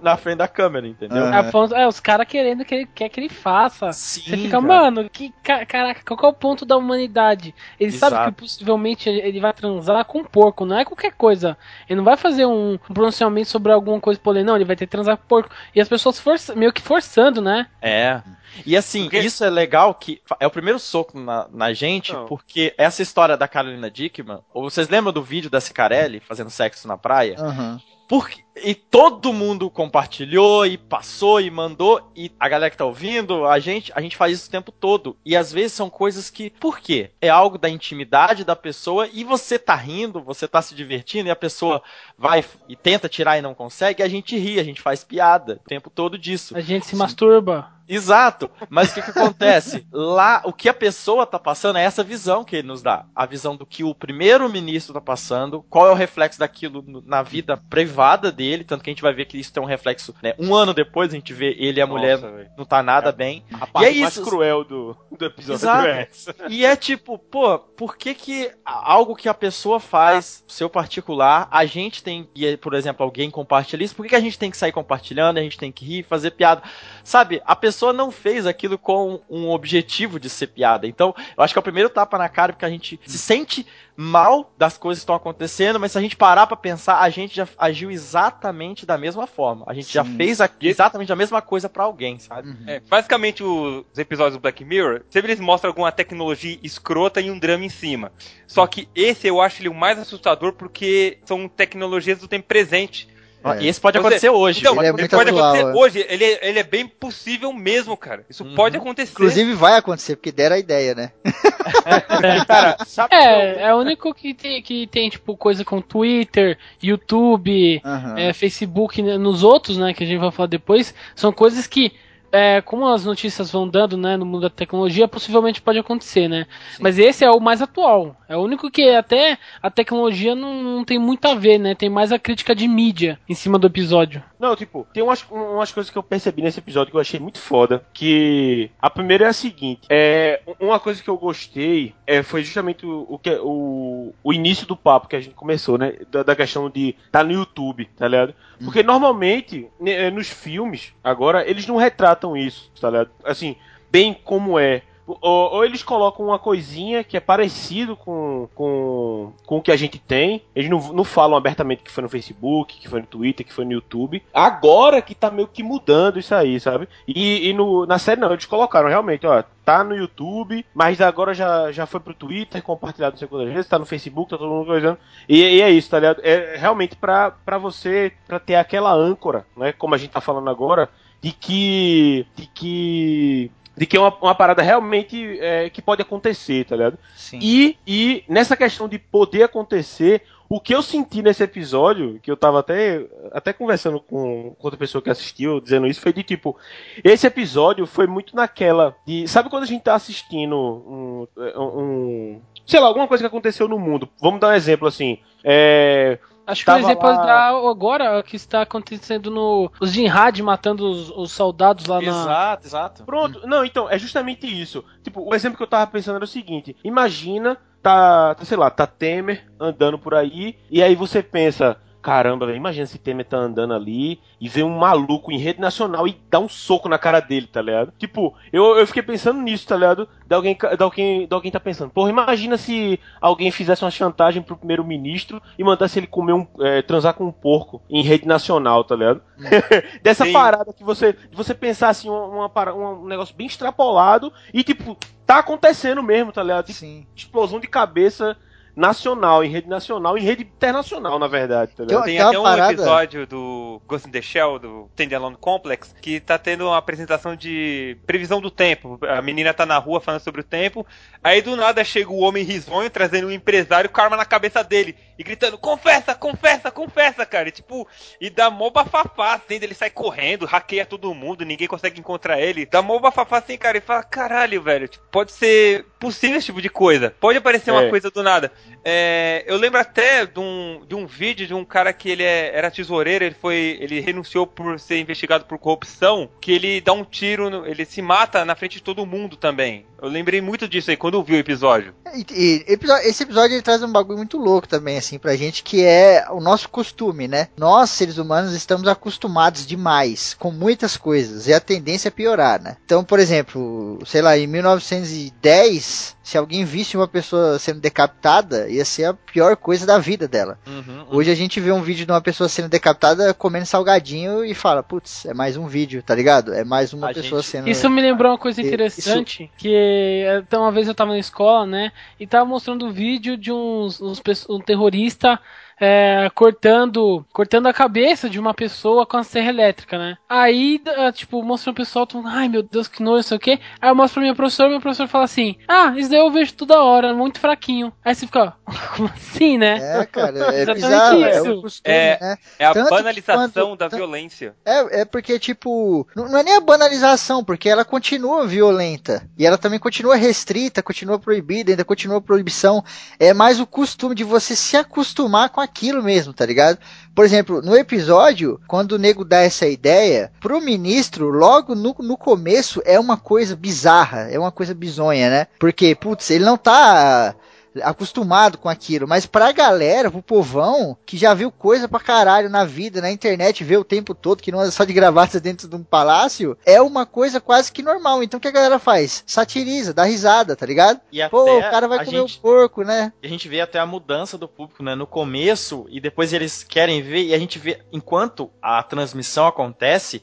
na 0.00 0.16
frente 0.16 0.38
da 0.38 0.46
câmera, 0.46 0.86
entendeu? 0.86 1.24
Aham. 1.24 1.34
É, 1.34 1.38
Afonso- 1.38 1.74
é, 1.74 1.86
os 1.88 1.98
caras 1.98 2.26
querendo 2.28 2.64
que 2.64 2.74
ele 2.74 2.86
quer 2.86 3.08
que 3.08 3.18
ele 3.18 3.28
faça. 3.28 3.92
Sim, 3.92 4.20
Você 4.22 4.36
fica, 4.36 4.50
cara. 4.50 4.62
mano, 4.62 5.10
que 5.10 5.34
ca- 5.42 5.66
caraca, 5.66 6.00
qual 6.06 6.16
que 6.18 6.24
é 6.24 6.28
o 6.28 6.32
ponto 6.32 6.64
da 6.64 6.76
humanidade? 6.76 7.54
Ele 7.78 7.90
sabe 7.90 8.14
Exato. 8.14 8.32
que 8.32 8.40
possivelmente 8.42 9.08
ele 9.08 9.40
vai 9.40 9.52
transar 9.52 10.04
com 10.04 10.20
um 10.20 10.24
porco, 10.24 10.64
não 10.64 10.78
é 10.78 10.84
qualquer 10.84 11.12
coisa. 11.12 11.58
Ele 11.88 11.96
não 11.96 12.04
vai 12.04 12.16
fazer 12.16 12.46
um, 12.46 12.74
um 12.74 12.94
pronunciamento 12.94 13.48
sobre 13.48 13.72
alguma 13.72 14.00
coisa 14.00 14.20
polêmica, 14.20 14.50
não, 14.52 14.56
ele 14.56 14.64
vai 14.64 14.76
ter 14.76 14.86
que 14.86 14.92
transar 14.92 15.16
com 15.16 15.26
porco. 15.26 15.50
E 15.74 15.80
as 15.80 15.88
pessoas 15.88 16.22
meio 16.54 16.72
que 16.72 16.80
forçando, 16.80 17.40
né? 17.42 17.66
É. 17.82 18.20
E 18.66 18.76
assim, 18.76 19.04
Porque- 19.04 19.20
isso 19.20 19.44
é 19.44 19.50
legal 19.50 19.94
que 19.94 20.20
é 20.38 20.46
o 20.46 20.50
primeiro 20.50 20.78
soco 20.78 21.18
na, 21.18 21.46
na 21.52 21.72
gente, 21.72 22.12
Não. 22.12 22.26
porque 22.26 22.74
essa 22.76 23.02
história 23.02 23.36
da 23.36 23.46
Carolina 23.48 23.90
Dickman, 23.90 24.40
ou 24.52 24.68
vocês 24.70 24.88
lembram 24.88 25.12
do 25.12 25.22
vídeo 25.22 25.48
da 25.50 25.60
Cicarelli 25.60 26.20
fazendo 26.20 26.50
sexo 26.50 26.86
na 26.88 26.96
praia? 26.98 27.36
Aham. 27.38 27.80
Porque, 28.10 28.42
e 28.56 28.74
todo 28.74 29.32
mundo 29.32 29.70
compartilhou 29.70 30.66
e 30.66 30.76
passou 30.76 31.40
e 31.40 31.48
mandou 31.48 32.10
e 32.16 32.32
a 32.40 32.48
galera 32.48 32.68
que 32.68 32.76
tá 32.76 32.84
ouvindo, 32.84 33.46
a 33.46 33.60
gente, 33.60 33.92
a 33.94 34.00
gente 34.00 34.16
faz 34.16 34.32
isso 34.32 34.48
o 34.48 34.50
tempo 34.50 34.72
todo. 34.72 35.16
E 35.24 35.36
às 35.36 35.52
vezes 35.52 35.74
são 35.74 35.88
coisas 35.88 36.28
que, 36.28 36.50
por 36.50 36.80
quê? 36.80 37.12
É 37.20 37.28
algo 37.28 37.56
da 37.56 37.70
intimidade 37.70 38.44
da 38.44 38.56
pessoa 38.56 39.08
e 39.12 39.22
você 39.22 39.60
tá 39.60 39.76
rindo, 39.76 40.20
você 40.20 40.48
tá 40.48 40.60
se 40.60 40.74
divertindo 40.74 41.28
e 41.28 41.30
a 41.30 41.36
pessoa 41.36 41.84
vai 42.18 42.44
e 42.68 42.74
tenta 42.74 43.08
tirar 43.08 43.38
e 43.38 43.42
não 43.42 43.54
consegue, 43.54 44.02
e 44.02 44.04
a 44.04 44.08
gente 44.08 44.36
ri, 44.36 44.58
a 44.58 44.64
gente 44.64 44.80
faz 44.80 45.04
piada 45.04 45.60
o 45.64 45.68
tempo 45.68 45.88
todo 45.88 46.18
disso. 46.18 46.56
A 46.56 46.60
gente 46.60 46.86
se 46.86 46.96
masturba. 46.96 47.78
Exato. 47.88 48.48
Mas 48.68 48.90
o 48.90 48.94
que, 48.94 49.02
que 49.02 49.10
acontece? 49.10 49.84
Lá, 49.90 50.42
o 50.44 50.52
que 50.52 50.68
a 50.68 50.74
pessoa 50.74 51.26
tá 51.26 51.40
passando 51.40 51.76
é 51.76 51.82
essa 51.82 52.04
visão 52.04 52.44
que 52.44 52.54
ele 52.54 52.68
nos 52.68 52.82
dá. 52.82 53.04
A 53.14 53.26
visão 53.26 53.56
do 53.56 53.66
que 53.66 53.82
o 53.82 53.92
primeiro-ministro 53.92 54.94
tá 54.94 55.00
passando, 55.00 55.64
qual 55.68 55.88
é 55.88 55.90
o 55.90 55.96
reflexo 55.96 56.38
daquilo 56.38 57.02
na 57.04 57.20
vida 57.20 57.56
privada 57.56 57.99
dele, 58.32 58.64
tanto 58.64 58.82
que 58.82 58.90
a 58.90 58.92
gente 58.92 59.02
vai 59.02 59.12
ver 59.12 59.26
que 59.26 59.38
isso 59.38 59.52
tem 59.52 59.62
um 59.62 59.66
reflexo, 59.66 60.14
né? 60.22 60.34
Um 60.38 60.54
ano 60.54 60.72
depois 60.72 61.10
a 61.10 61.14
gente 61.14 61.32
vê 61.32 61.54
ele 61.58 61.80
e 61.80 61.82
a 61.82 61.86
mulher 61.86 62.18
Nossa, 62.18 62.34
velho. 62.34 62.50
não 62.56 62.64
tá 62.64 62.82
nada 62.82 63.12
bem. 63.12 63.44
A 63.52 63.66
parte 63.66 63.92
e 63.92 63.98
é 63.98 64.02
mais 64.02 64.16
isso. 64.16 64.24
cruel 64.24 64.64
do, 64.64 64.96
do 65.10 65.24
episódio 65.24 65.54
Exato. 65.54 65.86
é 65.86 66.08
essa. 66.10 66.34
E 66.48 66.64
é 66.64 66.76
tipo, 66.76 67.18
pô, 67.18 67.58
por 67.58 67.96
que 67.96 68.14
que 68.14 68.50
algo 68.64 69.14
que 69.14 69.28
a 69.28 69.34
pessoa 69.34 69.78
faz, 69.78 70.44
seu 70.48 70.68
particular, 70.68 71.48
a 71.50 71.64
gente 71.64 72.02
tem, 72.02 72.28
e, 72.34 72.56
por 72.56 72.74
exemplo, 72.74 73.04
alguém 73.04 73.30
compartilha 73.30 73.84
isso, 73.84 73.94
por 73.94 74.02
que, 74.02 74.10
que 74.10 74.16
a 74.16 74.20
gente 74.20 74.38
tem 74.38 74.50
que 74.50 74.56
sair 74.56 74.72
compartilhando, 74.72 75.38
a 75.38 75.42
gente 75.42 75.58
tem 75.58 75.70
que 75.70 75.84
rir, 75.84 76.02
fazer 76.02 76.30
piada? 76.32 76.62
Sabe, 77.04 77.42
a 77.44 77.56
pessoa 77.56 77.92
não 77.92 78.10
fez 78.10 78.46
aquilo 78.46 78.78
com 78.78 79.20
um 79.28 79.50
objetivo 79.50 80.18
de 80.18 80.28
ser 80.28 80.48
piada. 80.48 80.86
Então, 80.86 81.14
eu 81.36 81.42
acho 81.42 81.52
que 81.52 81.58
é 81.58 81.60
o 81.60 81.62
primeiro 81.62 81.90
tapa 81.90 82.18
na 82.18 82.28
cara, 82.28 82.52
porque 82.52 82.64
a 82.64 82.70
gente 82.70 82.98
se 83.06 83.18
sente 83.18 83.66
mal 84.02 84.54
das 84.56 84.78
coisas 84.78 85.00
que 85.00 85.02
estão 85.02 85.14
acontecendo, 85.14 85.78
mas 85.78 85.92
se 85.92 85.98
a 85.98 86.00
gente 86.00 86.16
parar 86.16 86.46
pra 86.46 86.56
pensar, 86.56 87.00
a 87.00 87.10
gente 87.10 87.36
já 87.36 87.46
agiu 87.58 87.90
exatamente 87.90 88.86
da 88.86 88.96
mesma 88.96 89.26
forma. 89.26 89.64
A 89.68 89.74
gente 89.74 89.92
já 89.92 90.02
Sim. 90.02 90.16
fez 90.16 90.40
a- 90.40 90.48
exatamente 90.58 91.12
a 91.12 91.16
mesma 91.16 91.42
coisa 91.42 91.68
pra 91.68 91.84
alguém, 91.84 92.18
sabe? 92.18 92.56
É, 92.66 92.80
basicamente, 92.80 93.42
os 93.44 93.84
episódios 93.98 94.36
do 94.36 94.40
Black 94.40 94.64
Mirror, 94.64 95.02
sempre 95.10 95.32
eles 95.32 95.40
mostram 95.40 95.68
alguma 95.68 95.92
tecnologia 95.92 96.58
escrota 96.62 97.20
e 97.20 97.30
um 97.30 97.38
drama 97.38 97.64
em 97.64 97.68
cima. 97.68 98.10
Só 98.46 98.66
que 98.66 98.88
esse 98.94 99.26
eu 99.26 99.38
acho 99.40 99.60
ele 99.60 99.68
o 99.68 99.74
mais 99.74 99.98
assustador 99.98 100.54
porque 100.54 101.18
são 101.26 101.46
tecnologias 101.46 102.18
do 102.20 102.26
tempo 102.28 102.46
presente. 102.48 103.06
É. 103.42 103.62
E 103.62 103.68
esse 103.68 103.80
pode 103.80 103.96
acontecer 103.98 104.28
hoje. 104.28 104.60
Então, 104.60 104.74
Ele 104.74 104.86
é 104.86 104.88
ele 104.90 104.92
muito 104.98 105.16
pode 105.16 105.30
atual, 105.30 105.44
acontecer 105.54 105.66
é. 105.68 105.80
hoje. 105.80 106.06
Ele, 106.08 106.24
é- 106.24 106.48
ele 106.48 106.58
é 106.58 106.62
bem 106.62 106.86
possível 106.86 107.52
mesmo, 107.52 107.96
cara. 107.96 108.24
Isso 108.28 108.44
Uhum. 108.44 108.54
pode 108.54 108.76
acontecer. 108.76 109.12
Inclusive 109.12 109.54
vai 109.54 109.76
acontecer, 109.78 110.16
porque 110.16 110.30
deram 110.32 110.56
a 110.56 110.58
ideia, 110.58 110.94
né? 110.94 111.12
Cara, 112.46 112.76
sabe 112.86 113.14
É, 113.14 113.62
é 113.62 113.74
o 113.74 113.78
único 113.78 114.12
que 114.14 114.34
tem, 114.34 114.62
que 114.62 114.86
tem 114.86 115.08
tipo, 115.08 115.36
coisa 115.36 115.64
com 115.64 115.80
Twitter, 115.80 116.58
YouTube, 116.82 117.80
Aham. 117.84 118.18
é, 118.18 118.32
Facebook, 118.32 119.02
né, 119.02 119.16
nos 119.16 119.42
outros, 119.42 119.76
né, 119.78 119.92
que 119.94 120.04
a 120.04 120.06
gente 120.06 120.18
vai 120.18 120.30
falar 120.30 120.48
depois, 120.48 120.94
são 121.14 121.32
coisas 121.32 121.66
que, 121.66 121.92
é, 122.32 122.60
como 122.60 122.86
as 122.86 123.04
notícias 123.04 123.50
vão 123.50 123.68
dando, 123.68 123.96
né, 123.96 124.16
no 124.16 124.24
mundo 124.24 124.42
da 124.42 124.50
tecnologia, 124.50 125.08
possivelmente 125.08 125.60
pode 125.60 125.78
acontecer, 125.78 126.28
né? 126.28 126.46
Mas 126.78 126.98
esse 126.98 127.24
é 127.24 127.30
o 127.30 127.40
mais 127.40 127.60
atual. 127.60 128.16
É 128.28 128.36
o 128.36 128.42
único 128.42 128.70
que 128.70 128.88
até 128.90 129.38
a 129.62 129.70
tecnologia 129.70 130.34
não, 130.34 130.62
não 130.62 130.84
tem 130.84 130.98
muito 130.98 131.26
a 131.26 131.34
ver, 131.34 131.58
né? 131.58 131.74
Tem 131.74 131.88
mais 131.88 132.12
a 132.12 132.18
crítica 132.18 132.54
de 132.54 132.68
mídia 132.68 133.18
em 133.28 133.34
cima 133.34 133.58
do 133.58 133.66
episódio. 133.66 134.22
Não, 134.40 134.56
tipo, 134.56 134.86
tem 134.92 135.02
umas, 135.02 135.22
umas 135.30 135.70
coisas 135.70 135.92
que 135.92 135.98
eu 135.98 136.02
percebi 136.02 136.40
nesse 136.40 136.58
episódio 136.58 136.90
que 136.90 136.96
eu 136.96 137.00
achei 137.00 137.20
muito 137.20 137.38
foda. 137.38 137.84
Que 137.92 138.70
a 138.80 138.88
primeira 138.88 139.26
é 139.26 139.28
a 139.28 139.34
seguinte: 139.34 139.86
é 139.90 140.40
uma 140.58 140.80
coisa 140.80 141.02
que 141.02 141.10
eu 141.10 141.18
gostei 141.18 141.94
é, 142.06 142.22
foi 142.22 142.42
justamente 142.42 142.86
o, 142.86 143.06
o, 143.06 143.18
que, 143.18 143.38
o, 143.42 144.14
o 144.24 144.32
início 144.32 144.66
do 144.66 144.74
papo 144.74 145.08
que 145.08 145.16
a 145.16 145.20
gente 145.20 145.34
começou, 145.34 145.76
né? 145.76 145.92
Da, 146.10 146.22
da 146.22 146.34
questão 146.34 146.70
de 146.70 146.96
tá 147.12 147.22
no 147.22 147.32
YouTube, 147.32 147.84
tá 147.96 148.08
ligado? 148.08 148.34
Porque 148.64 148.82
normalmente, 148.82 149.68
né, 149.78 150.10
nos 150.10 150.28
filmes, 150.28 150.94
agora, 151.04 151.48
eles 151.48 151.66
não 151.66 151.76
retratam 151.76 152.34
isso, 152.34 152.70
tá 152.80 152.88
ligado? 152.88 153.10
Assim, 153.22 153.56
bem 153.90 154.14
como 154.24 154.58
é. 154.58 154.82
Ou, 155.20 155.54
ou 155.54 155.64
eles 155.64 155.82
colocam 155.82 156.26
uma 156.26 156.38
coisinha 156.38 157.02
que 157.04 157.16
é 157.16 157.20
parecido 157.20 157.96
com, 157.96 158.48
com, 158.54 159.32
com 159.46 159.58
o 159.58 159.62
que 159.62 159.72
a 159.72 159.76
gente 159.76 159.98
tem. 159.98 160.42
Eles 160.54 160.70
não, 160.70 160.92
não 160.92 161.04
falam 161.04 161.36
abertamente 161.36 161.82
que 161.82 161.90
foi 161.90 162.02
no 162.02 162.08
Facebook, 162.08 162.78
que 162.78 162.88
foi 162.88 163.00
no 163.00 163.06
Twitter, 163.06 163.46
que 163.46 163.52
foi 163.52 163.64
no 163.64 163.72
YouTube. 163.72 164.22
Agora 164.32 165.02
que 165.02 165.14
tá 165.14 165.30
meio 165.30 165.48
que 165.48 165.62
mudando 165.62 166.18
isso 166.18 166.34
aí, 166.34 166.58
sabe? 166.60 166.88
E, 167.06 167.48
e 167.48 167.52
no, 167.52 167.86
na 167.86 167.98
série 167.98 168.20
não, 168.20 168.32
eles 168.32 168.46
colocaram 168.46 168.88
realmente, 168.88 169.26
ó, 169.26 169.42
tá 169.64 169.84
no 169.84 169.96
YouTube, 169.96 170.64
mas 170.74 171.00
agora 171.00 171.32
já, 171.32 171.70
já 171.70 171.86
foi 171.86 172.00
pro 172.00 172.14
Twitter, 172.14 172.62
compartilhado 172.62 173.16
quantas 173.28 173.52
vezes, 173.52 173.68
tá 173.68 173.78
no 173.78 173.86
Facebook, 173.86 174.30
tá 174.30 174.38
todo 174.38 174.50
mundo 174.50 174.66
coisando. 174.66 174.98
E, 175.28 175.38
e 175.38 175.62
é 175.62 175.70
isso, 175.70 175.90
tá 175.90 175.98
ligado? 175.98 176.20
É 176.22 176.56
realmente 176.56 176.96
pra, 176.96 177.30
pra 177.30 177.58
você, 177.58 178.12
pra 178.26 178.38
ter 178.38 178.56
aquela 178.56 178.92
âncora, 178.92 179.46
né? 179.56 179.72
Como 179.72 179.94
a 179.94 179.98
gente 179.98 180.10
tá 180.10 180.20
falando 180.20 180.50
agora, 180.50 180.88
de 181.20 181.32
que. 181.32 182.26
de 182.34 182.46
que. 182.46 183.50
De 183.76 183.86
que 183.86 183.96
é 183.96 184.00
uma, 184.00 184.14
uma 184.20 184.34
parada 184.34 184.62
realmente 184.62 185.38
é, 185.40 185.70
que 185.70 185.80
pode 185.80 186.02
acontecer, 186.02 186.64
tá 186.66 186.76
ligado? 186.76 186.98
Sim. 187.16 187.38
E, 187.40 187.78
e 187.86 188.24
nessa 188.28 188.56
questão 188.56 188.88
de 188.88 188.98
poder 188.98 189.44
acontecer, 189.44 190.22
o 190.52 190.58
que 190.60 190.74
eu 190.74 190.82
senti 190.82 191.22
nesse 191.22 191.44
episódio, 191.44 192.18
que 192.20 192.28
eu 192.28 192.36
tava 192.36 192.58
até, 192.58 193.06
até 193.30 193.52
conversando 193.52 194.00
com, 194.00 194.52
com 194.58 194.66
outra 194.66 194.76
pessoa 194.76 195.00
que 195.00 195.08
assistiu, 195.08 195.60
dizendo 195.60 195.86
isso, 195.86 196.00
foi 196.00 196.12
de 196.12 196.24
tipo, 196.24 196.56
esse 197.04 197.24
episódio 197.24 197.86
foi 197.86 198.08
muito 198.08 198.34
naquela 198.34 198.96
de. 199.06 199.28
Sabe 199.28 199.48
quando 199.48 199.62
a 199.62 199.66
gente 199.66 199.82
tá 199.82 199.94
assistindo 199.94 200.56
um. 200.56 201.28
um 201.56 202.40
sei 202.66 202.80
lá, 202.80 202.88
alguma 202.88 203.06
coisa 203.06 203.22
que 203.22 203.28
aconteceu 203.28 203.68
no 203.68 203.78
mundo. 203.78 204.08
Vamos 204.20 204.40
dar 204.40 204.48
um 204.48 204.54
exemplo 204.54 204.88
assim. 204.88 205.20
É, 205.44 206.18
Acho 206.50 206.64
que 206.64 206.70
um 206.70 206.78
exemplo 206.78 207.08
lá- 207.08 207.26
dar 207.26 207.48
agora 207.68 208.18
o 208.18 208.22
que 208.22 208.36
está 208.36 208.62
acontecendo 208.62 209.30
no. 209.30 209.70
Os 209.80 209.92
Jinhad 209.92 210.38
matando 210.42 210.88
os, 210.90 211.10
os 211.10 211.32
soldados 211.32 211.86
lá 211.86 212.00
na. 212.00 212.08
Exato, 212.08 212.66
exato. 212.66 213.04
Pronto, 213.04 213.46
não, 213.46 213.64
então, 213.64 213.88
é 213.88 213.98
justamente 213.98 214.46
isso. 214.46 214.84
Tipo, 215.02 215.22
o 215.22 215.34
exemplo 215.34 215.56
que 215.56 215.62
eu 215.62 215.66
tava 215.68 215.86
pensando 215.90 216.16
era 216.16 216.24
o 216.24 216.28
seguinte: 216.28 216.76
imagina, 216.82 217.56
tá, 217.82 218.34
tá, 218.34 218.44
sei 218.44 218.56
lá, 218.56 218.70
tá 218.70 218.86
Temer 218.86 219.46
andando 219.58 219.98
por 219.98 220.14
aí, 220.14 220.56
e 220.70 220.82
aí 220.82 220.94
você 220.94 221.22
pensa. 221.22 221.76
Caramba, 222.02 222.46
velho, 222.46 222.56
imagina 222.56 222.86
se 222.86 222.98
Temer 222.98 223.26
tá 223.26 223.36
andando 223.36 223.74
ali 223.74 224.20
e 224.40 224.48
vê 224.48 224.62
um 224.62 224.78
maluco 224.78 225.30
em 225.30 225.36
rede 225.36 225.60
nacional 225.60 226.08
e 226.08 226.16
dá 226.30 226.38
um 226.38 226.48
soco 226.48 226.88
na 226.88 226.98
cara 226.98 227.20
dele, 227.20 227.46
tá 227.46 227.60
ligado? 227.60 227.92
Tipo, 227.98 228.34
eu, 228.50 228.78
eu 228.78 228.86
fiquei 228.86 229.02
pensando 229.02 229.40
nisso, 229.42 229.66
tá 229.66 229.76
ligado? 229.76 230.08
De 230.26 230.34
alguém, 230.34 230.56
de 230.56 230.82
alguém, 230.82 231.26
de 231.26 231.34
alguém 231.34 231.52
tá 231.52 231.60
pensando, 231.60 231.90
porra, 231.90 232.08
imagina 232.08 232.56
se 232.56 232.98
alguém 233.20 233.50
fizesse 233.50 233.84
uma 233.84 233.90
chantagem 233.90 234.42
pro 234.42 234.56
primeiro-ministro 234.56 235.42
e 235.58 235.64
mandasse 235.64 235.98
ele 235.98 236.06
comer 236.06 236.32
um. 236.32 236.46
é, 236.60 236.80
transar 236.80 237.12
com 237.12 237.24
um 237.24 237.32
porco 237.32 237.82
em 237.90 238.02
rede 238.02 238.26
nacional, 238.26 238.82
tá 238.82 238.96
ligado? 238.96 239.20
Dessa 240.02 240.24
Sim. 240.24 240.32
parada 240.32 240.72
que 240.72 240.82
você. 240.82 241.14
Você 241.32 241.52
pensar 241.54 241.90
assim, 241.90 242.08
uma, 242.08 242.46
uma 242.46 242.72
um 242.72 243.06
negócio 243.06 243.36
bem 243.36 243.46
extrapolado 243.46 244.32
e, 244.54 244.64
tipo, 244.64 244.96
tá 245.26 245.38
acontecendo 245.38 246.02
mesmo, 246.02 246.32
tá 246.32 246.42
ligado? 246.42 246.66
De 246.66 246.72
Sim. 246.72 247.06
explosão 247.14 247.60
de 247.60 247.68
cabeça 247.68 248.36
nacional, 248.74 249.44
em 249.44 249.48
rede 249.48 249.68
nacional, 249.68 250.16
em 250.16 250.22
rede 250.22 250.42
internacional, 250.42 251.18
na 251.18 251.26
verdade, 251.26 251.72
tá 251.76 251.84
ligado? 251.84 252.04
Tem 252.04 252.14
Tem 252.16 252.22
uma 252.24 252.28
até 252.30 252.38
um 252.38 252.42
parada- 252.42 252.72
episódio 252.72 253.26
do 253.26 253.80
Ghost 253.86 254.08
in 254.08 254.12
the 254.12 254.22
Shell, 254.22 254.58
do 254.58 254.88
Standalone 254.92 255.36
Complex, 255.40 255.94
que 256.00 256.20
tá 256.20 256.38
tendo 256.38 256.66
uma 256.66 256.76
apresentação 256.78 257.34
de 257.36 257.96
previsão 258.06 258.40
do 258.40 258.50
tempo. 258.50 258.98
A 259.08 259.20
menina 259.22 259.52
tá 259.52 259.66
na 259.66 259.78
rua 259.78 260.00
falando 260.00 260.20
sobre 260.20 260.40
o 260.40 260.44
tempo, 260.44 260.86
aí 261.22 261.42
do 261.42 261.56
nada 261.56 261.82
chega 261.84 262.10
o 262.10 262.20
homem 262.20 262.44
risonho 262.44 262.88
trazendo 262.90 263.28
um 263.28 263.30
empresário 263.30 263.90
com 263.90 264.00
a 264.00 264.04
arma 264.04 264.16
na 264.16 264.24
cabeça 264.24 264.62
dele 264.64 264.96
e 265.18 265.22
gritando: 265.22 265.58
confessa, 265.58 266.14
confessa, 266.14 266.70
confessa, 266.70 267.26
cara. 267.26 267.48
E, 267.48 267.52
tipo, 267.52 267.86
e 268.20 268.30
dá 268.30 268.50
mó 268.50 268.70
bafafá, 268.70 269.34
assim, 269.34 269.54
ele 269.60 269.74
sai 269.74 269.90
correndo, 269.90 270.46
hackeia 270.46 270.86
todo 270.86 271.14
mundo, 271.14 271.44
ninguém 271.44 271.68
consegue 271.68 272.00
encontrar 272.00 272.40
ele. 272.40 272.66
Dá 272.66 272.80
mó 272.82 272.98
bafafá 272.98 273.38
assim, 273.38 273.56
cara, 273.58 273.78
e 273.78 273.80
fala: 273.80 274.02
caralho, 274.02 274.62
velho, 274.62 274.88
tipo, 274.88 275.04
pode 275.10 275.32
ser 275.32 275.84
possível 275.98 276.36
esse 276.38 276.46
tipo 276.46 276.62
de 276.62 276.70
coisa. 276.70 277.14
Pode 277.20 277.38
aparecer 277.38 277.70
uma 277.70 277.84
É. 277.84 277.90
coisa 277.90 278.10
do 278.10 278.22
nada. 278.22 278.50
É, 278.82 279.44
eu 279.46 279.56
lembro 279.58 279.78
até 279.78 280.24
de 280.24 280.40
um, 280.40 280.80
de 280.88 280.94
um 280.94 281.06
vídeo 281.06 281.46
de 281.46 281.52
um 281.52 281.64
cara 281.66 281.92
que 281.92 282.08
ele 282.08 282.22
é- 282.22 282.50
era 282.56 282.70
tesoureiro, 282.70 283.24
ele 283.24 283.34
foi. 283.38 283.76
ele 283.80 284.00
renunciou 284.00 284.46
por 284.46 284.80
ser 284.80 284.98
investigado 284.98 285.44
por 285.44 285.58
corrupção, 285.58 286.30
que 286.40 286.52
ele 286.52 286.80
dá 286.80 286.92
um 286.92 287.04
tiro, 287.04 287.50
no- 287.50 287.66
ele 287.66 287.84
se 287.84 288.00
mata 288.00 288.42
na 288.44 288.54
frente 288.54 288.74
de 288.78 288.82
todo 288.82 289.04
mundo 289.04 289.36
também. 289.36 289.84
Eu 290.00 290.08
lembrei 290.08 290.40
muito 290.40 290.66
disso 290.66 290.90
aí 290.90 290.96
quando 290.96 291.14
eu 291.18 291.22
vi 291.22 291.34
o 291.34 291.38
episódio. 291.38 291.94
E- 292.14 292.24
e 292.66 292.72
episo- 292.72 292.94
esse 293.02 293.22
episódio 293.22 293.54
ele 293.54 293.62
traz 293.62 293.82
um 293.82 293.92
bagulho 293.92 294.16
muito 294.16 294.38
louco 294.38 294.66
também, 294.66 294.96
assim, 294.96 295.18
pra 295.18 295.36
gente, 295.36 295.62
que 295.62 295.84
é 295.84 296.24
o 296.30 296.40
nosso 296.40 296.68
costume, 296.70 297.28
né? 297.28 297.48
Nós, 297.58 297.90
seres 297.90 298.16
humanos, 298.16 298.54
estamos 298.54 298.88
acostumados 298.88 299.66
demais 299.66 300.34
com 300.38 300.50
muitas 300.50 300.96
coisas, 300.96 301.46
e 301.46 301.52
a 301.52 301.60
tendência 301.60 302.08
é 302.08 302.10
piorar, 302.10 302.62
né? 302.62 302.76
Então, 302.84 303.04
por 303.04 303.18
exemplo, 303.18 303.98
sei 304.06 304.22
lá, 304.22 304.38
em 304.38 304.46
1910, 304.46 306.16
se 306.22 306.38
alguém 306.38 306.64
visse 306.64 306.96
uma 306.96 307.08
pessoa 307.08 307.58
sendo 307.58 307.80
decapitada, 307.80 308.49
ia 308.68 308.84
ser 308.84 309.04
a 309.04 309.14
pior 309.14 309.56
coisa 309.56 309.86
da 309.86 309.98
vida 309.98 310.26
dela. 310.28 310.58
Uhum, 310.66 311.06
Hoje 311.10 311.30
a 311.30 311.34
gente 311.34 311.60
vê 311.60 311.72
um 311.72 311.82
vídeo 311.82 312.06
de 312.06 312.12
uma 312.12 312.20
pessoa 312.20 312.48
sendo 312.48 312.68
decapitada 312.68 313.32
comendo 313.34 313.66
salgadinho 313.66 314.44
e 314.44 314.54
fala, 314.54 314.82
putz, 314.82 315.26
é 315.26 315.34
mais 315.34 315.56
um 315.56 315.66
vídeo, 315.66 316.02
tá 316.02 316.14
ligado? 316.14 316.52
É 316.52 316.64
mais 316.64 316.92
uma 316.92 317.10
A 317.10 317.14
pessoa 317.14 317.40
gente- 317.42 317.50
sendo. 317.50 317.68
Isso 317.68 317.88
me 317.90 318.00
lembrou 318.02 318.32
uma 318.32 318.38
coisa 318.38 318.60
interessante, 318.60 319.50
que 319.56 320.24
então, 320.42 320.62
uma 320.62 320.72
vez 320.72 320.88
eu 320.88 320.94
tava 320.94 321.12
na 321.12 321.18
escola, 321.18 321.66
né, 321.66 321.92
e 322.18 322.26
tava 322.26 322.44
mostrando 322.44 322.86
um 322.86 322.92
vídeo 322.92 323.36
de 323.36 323.52
uns, 323.52 324.00
uns 324.00 324.20
um 324.48 324.60
terrorista 324.60 325.38
é, 325.80 326.30
cortando 326.34 327.24
cortando 327.32 327.66
a 327.66 327.72
cabeça 327.72 328.28
de 328.28 328.38
uma 328.38 328.52
pessoa 328.52 329.06
com 329.06 329.16
a 329.16 329.24
serra 329.24 329.48
elétrica, 329.48 329.98
né? 329.98 330.16
Aí, 330.28 330.80
ah, 330.86 331.10
tipo, 331.10 331.42
mostra 331.42 331.70
o 331.70 331.74
pessoal, 331.74 332.06
todo 332.06 332.22
mundo, 332.22 332.32
ai 332.32 332.48
meu 332.48 332.62
Deus, 332.62 332.86
que 332.86 333.02
nojo, 333.02 333.16
não 333.16 333.22
sei 333.22 333.36
o 333.36 333.40
quê. 333.40 333.58
Aí 333.80 333.90
eu 333.90 333.94
mostro 333.94 334.14
pra 334.14 334.22
minha 334.22 334.34
professora, 334.34 334.68
meu 334.68 334.80
professor 334.80 335.08
fala 335.08 335.24
assim, 335.24 335.56
ah, 335.66 335.94
isso 335.96 336.10
daí 336.10 336.20
eu 336.20 336.30
vejo 336.30 336.52
toda 336.54 336.82
hora, 336.82 337.14
muito 337.14 337.40
fraquinho. 337.40 337.92
Aí 338.04 338.14
você 338.14 338.26
fica, 338.26 338.52
como 338.96 339.08
assim, 339.08 339.56
né? 339.58 340.00
É, 340.00 340.06
cara, 340.06 340.38
é 340.54 340.62
Exatamente 340.62 340.74
bizarro, 340.74 341.24
é 341.24 341.42
o 341.42 341.62
costume, 341.62 341.94
É, 341.96 342.18
né? 342.20 342.36
É 342.58 342.66
a 342.66 342.72
Tanto 342.74 342.90
banalização 342.90 343.50
quando- 343.50 343.76
da 343.78 343.88
violência. 343.88 344.54
É, 344.64 345.00
é 345.00 345.04
porque, 345.04 345.38
tipo, 345.38 346.06
não, 346.14 346.36
é 346.36 346.42
nem 346.42 346.56
a 346.56 346.60
banalização, 346.60 347.42
porque 347.42 347.68
ela 347.68 347.84
continua 347.84 348.46
violenta. 348.46 349.26
E 349.38 349.46
ela 349.46 349.56
também 349.56 349.78
continua 349.78 350.16
restrita, 350.16 350.82
continua 350.82 351.18
proibida, 351.18 351.72
ainda 351.72 351.84
continua 351.84 352.20
proibição. 352.20 352.84
É 353.18 353.32
mais 353.32 353.60
o 353.60 353.66
costume 353.66 354.14
de 354.14 354.24
você 354.24 354.54
se 354.54 354.76
acostumar 354.76 355.48
com 355.50 355.60
aquilo 355.70 356.02
mesmo, 356.02 356.32
tá 356.32 356.44
ligado? 356.44 356.78
Por 357.14 357.24
exemplo, 357.24 357.62
no 357.62 357.76
episódio, 357.76 358.60
quando 358.66 358.92
o 358.92 358.98
nego 358.98 359.24
dá 359.24 359.38
essa 359.38 359.66
ideia, 359.66 360.32
pro 360.40 360.60
ministro, 360.60 361.30
logo 361.30 361.74
no, 361.74 361.94
no 362.00 362.16
começo, 362.16 362.82
é 362.84 362.98
uma 362.98 363.16
coisa 363.16 363.56
bizarra, 363.56 364.28
é 364.30 364.38
uma 364.38 364.50
coisa 364.52 364.74
bizonha, 364.74 365.30
né? 365.30 365.46
Porque, 365.58 365.94
putz, 365.94 366.30
ele 366.30 366.44
não 366.44 366.56
tá 366.56 367.34
acostumado 367.82 368.58
com 368.58 368.68
aquilo, 368.68 369.06
mas 369.06 369.26
pra 369.26 369.52
galera, 369.52 370.10
pro 370.10 370.22
povão, 370.22 370.96
que 371.06 371.16
já 371.16 371.34
viu 371.34 371.50
coisa 371.50 371.88
pra 371.88 372.00
caralho 372.00 372.48
na 372.48 372.64
vida, 372.64 373.00
na 373.00 373.10
internet, 373.10 373.62
vê 373.64 373.76
o 373.76 373.84
tempo 373.84 374.14
todo, 374.14 374.42
que 374.42 374.52
não 374.52 374.62
é 374.62 374.70
só 374.70 374.84
de 374.84 374.92
gravata 374.92 375.38
dentro 375.40 375.68
de 375.68 375.76
um 375.76 375.82
palácio, 375.82 376.56
é 376.64 376.80
uma 376.80 377.06
coisa 377.06 377.40
quase 377.40 377.70
que 377.70 377.82
normal. 377.82 378.22
Então 378.22 378.38
o 378.38 378.40
que 378.40 378.48
a 378.48 378.52
galera 378.52 378.78
faz? 378.78 379.22
Satiriza, 379.26 379.94
dá 379.94 380.04
risada, 380.04 380.56
tá 380.56 380.66
ligado? 380.66 381.00
E 381.12 381.20
até 381.20 381.30
Pô, 381.30 381.58
o 381.58 381.60
cara 381.60 381.86
vai 381.86 382.04
comer 382.04 382.18
gente, 382.18 382.38
o 382.38 382.40
porco, 382.40 382.82
né? 382.82 383.12
a 383.22 383.28
gente 383.28 383.48
vê 383.48 383.60
até 383.60 383.78
a 383.78 383.86
mudança 383.86 384.36
do 384.36 384.48
público, 384.48 384.82
né? 384.82 384.94
No 384.94 385.06
começo, 385.06 385.86
e 385.88 386.00
depois 386.00 386.32
eles 386.32 386.64
querem 386.64 387.02
ver, 387.02 387.24
e 387.24 387.34
a 387.34 387.38
gente 387.38 387.58
vê, 387.58 387.80
enquanto 387.92 388.50
a 388.60 388.82
transmissão 388.82 389.46
acontece, 389.46 390.22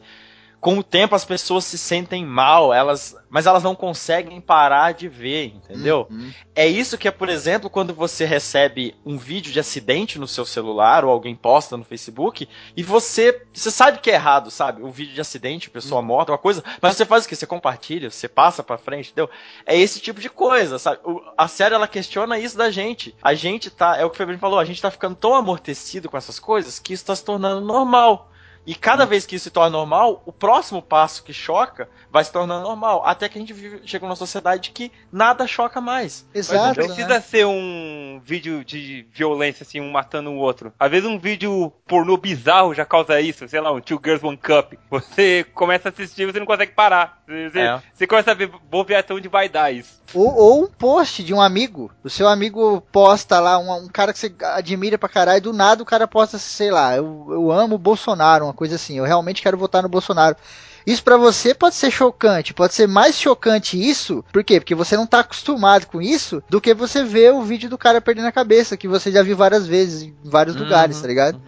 com 0.60 0.80
o 0.80 0.84
tempo 0.84 1.14
as 1.16 1.24
pessoas 1.24 1.66
se 1.66 1.78
sentem 1.78 2.26
mal, 2.26 2.74
elas, 2.74 3.16
mas 3.30 3.46
elas 3.46 3.62
não 3.64 3.76
conseguem 3.76 4.42
parar 4.42 4.92
de 4.94 5.08
ver, 5.08 5.54
entendeu? 5.56 6.08
Uhum. 6.10 6.32
É 6.56 6.66
isso 6.68 6.98
que 6.98 7.08
é, 7.08 7.12
por 7.12 7.30
exemplo, 7.30 7.70
quando 7.70 7.94
você 7.94 8.26
recebe 8.26 8.96
um 9.06 9.18
vídeo 9.18 9.54
de 9.54 9.60
acidente 9.60 10.18
no 10.18 10.28
seu 10.28 10.46
celular 10.46 11.06
ou 11.06 11.12
alguém 11.12 11.36
posta 11.36 11.78
no 11.78 11.84
Facebook 11.84 12.50
e 12.76 12.82
você, 12.84 13.46
você 13.54 13.70
sabe 13.70 14.00
que 14.00 14.10
é 14.10 14.16
errado, 14.16 14.50
sabe? 14.50 14.82
Um 14.84 14.90
vídeo 14.92 15.14
de 15.14 15.22
acidente, 15.22 15.70
pessoa 15.70 16.02
morta, 16.02 16.32
uma 16.32 16.38
coisa, 16.40 16.64
mas 16.82 16.98
você 16.98 17.06
faz 17.06 17.26
o 17.26 17.30
quê? 17.30 17.36
Você 17.36 17.46
compartilha, 17.46 18.10
você 18.10 18.28
passa 18.28 18.64
pra 18.64 18.78
frente, 18.80 19.12
entendeu? 19.12 19.30
É 19.66 19.78
esse 19.78 20.00
tipo 20.00 20.20
de 20.20 20.30
coisa, 20.30 20.80
sabe? 20.80 21.00
O- 21.06 21.22
a 21.38 21.48
série 21.48 21.76
ela 21.76 21.88
questiona 21.88 22.40
isso 22.40 22.58
da 22.58 22.72
gente. 22.72 23.16
A 23.22 23.36
gente 23.36 23.70
tá, 23.70 23.96
é 23.96 24.04
o 24.04 24.10
que 24.10 24.16
o 24.16 24.18
Febrinho 24.18 24.40
falou, 24.40 24.58
a 24.60 24.66
gente 24.66 24.82
tá 24.82 24.90
ficando 24.90 25.16
tão 25.16 25.36
amortecido 25.36 26.10
com 26.10 26.18
essas 26.18 26.40
coisas 26.40 26.80
que 26.80 26.94
isso 26.94 27.06
tá 27.06 27.16
se 27.16 27.24
tornando 27.24 27.62
normal. 27.62 28.32
E 28.68 28.76
cada 28.76 29.06
vez 29.06 29.26
que 29.26 29.38
isso 29.38 29.46
se 29.46 29.50
torna 29.50 29.70
normal, 29.70 30.22
o 30.26 30.34
próximo 30.34 30.82
passo 30.82 31.24
que 31.24 31.32
choca 31.32 31.88
vai 32.12 32.22
se 32.24 32.32
tornando 32.34 32.68
normal. 32.68 33.02
Até 33.06 33.30
que 33.30 33.38
a 33.38 33.42
gente 33.42 33.54
vive, 33.54 33.82
chega 33.86 34.06
numa 34.06 34.16
sociedade 34.16 34.72
que 34.72 34.92
nada 35.10 35.48
choca 35.48 35.80
mais. 35.80 36.26
Mas 36.36 36.50
não 36.50 36.56
Exato. 36.56 36.76
precisa 36.76 37.08
né? 37.08 37.22
ser 37.22 37.46
um 37.46 38.22
vídeo 38.24 38.66
de 38.66 39.08
violência, 39.12 39.64
assim, 39.64 39.80
um 39.80 39.90
matando 39.90 40.32
o 40.32 40.38
outro. 40.38 40.74
Às 40.78 40.92
vezes 40.92 41.10
um 41.10 41.18
vídeo 41.18 41.72
pornô 41.88 42.18
bizarro 42.18 42.74
já 42.74 42.84
causa 42.86 43.22
isso, 43.22 43.48
sei 43.48 43.62
lá, 43.62 43.72
um 43.72 43.80
Two 43.80 44.02
Girls 44.04 44.26
One 44.26 44.36
Cup. 44.38 44.74
Você 44.90 45.46
começa 45.54 45.88
a 45.88 45.92
assistir 45.92 46.24
e 46.24 46.26
você 46.34 46.40
não 46.40 46.46
consegue 46.46 46.74
parar. 46.74 47.24
Você, 47.26 47.60
É. 47.60 47.82
você 47.94 48.06
começa 48.06 48.32
a 48.32 48.34
ver, 48.34 48.52
vou 48.70 48.84
ver 48.84 48.96
até 48.96 49.14
onde 49.14 49.30
vai 49.30 49.48
dar 49.48 49.72
isso. 49.72 50.02
Ou, 50.14 50.34
ou 50.36 50.64
um 50.64 50.68
post 50.68 51.24
de 51.24 51.34
um 51.34 51.42
amigo. 51.42 51.92
O 52.04 52.10
seu 52.10 52.28
amigo 52.28 52.82
posta 52.92 53.40
lá, 53.40 53.58
um, 53.58 53.86
um 53.86 53.88
cara 53.88 54.12
que 54.14 54.20
você 54.20 54.34
admira 54.42 54.98
pra 54.98 55.10
caralho, 55.10 55.42
do 55.42 55.54
nada 55.54 55.84
o 55.84 55.86
cara 55.86 56.08
posta, 56.08 56.38
sei 56.38 56.72
lá, 56.72 56.96
eu, 56.96 57.28
eu 57.30 57.52
amo 57.52 57.76
o 57.76 57.80
Bolsonaro, 57.80 58.46
uma 58.46 58.54
coisa 58.58 58.76
assim, 58.76 58.98
eu 58.98 59.06
realmente 59.06 59.42
quero 59.42 59.58
votar 59.58 59.82
no 59.82 59.88
Bolsonaro. 59.90 60.36
Isso 60.86 61.04
pra 61.04 61.18
você 61.18 61.54
pode 61.54 61.76
ser 61.76 61.92
chocante, 61.92 62.54
pode 62.54 62.74
ser 62.74 62.88
mais 62.88 63.18
chocante 63.20 63.78
isso, 63.78 64.24
por 64.32 64.44
quê? 64.44 64.60
Porque 64.60 64.76
você 64.76 64.96
não 64.98 65.06
tá 65.08 65.20
acostumado 65.20 65.86
com 65.86 66.02
isso, 66.02 66.42
do 66.50 66.60
que 66.62 66.74
você 66.74 67.04
ver 67.04 67.34
o 67.34 67.42
vídeo 67.44 67.70
do 67.70 67.78
cara 67.78 68.02
perdendo 68.02 68.28
a 68.28 68.32
cabeça, 68.32 68.78
que 68.78 68.88
você 68.88 69.12
já 69.12 69.22
viu 69.24 69.36
várias 69.38 69.68
vezes 69.68 70.04
em 70.04 70.16
vários 70.24 70.56
Uhum, 70.56 70.62
lugares, 70.62 71.00
tá 71.02 71.08
ligado? 71.08 71.40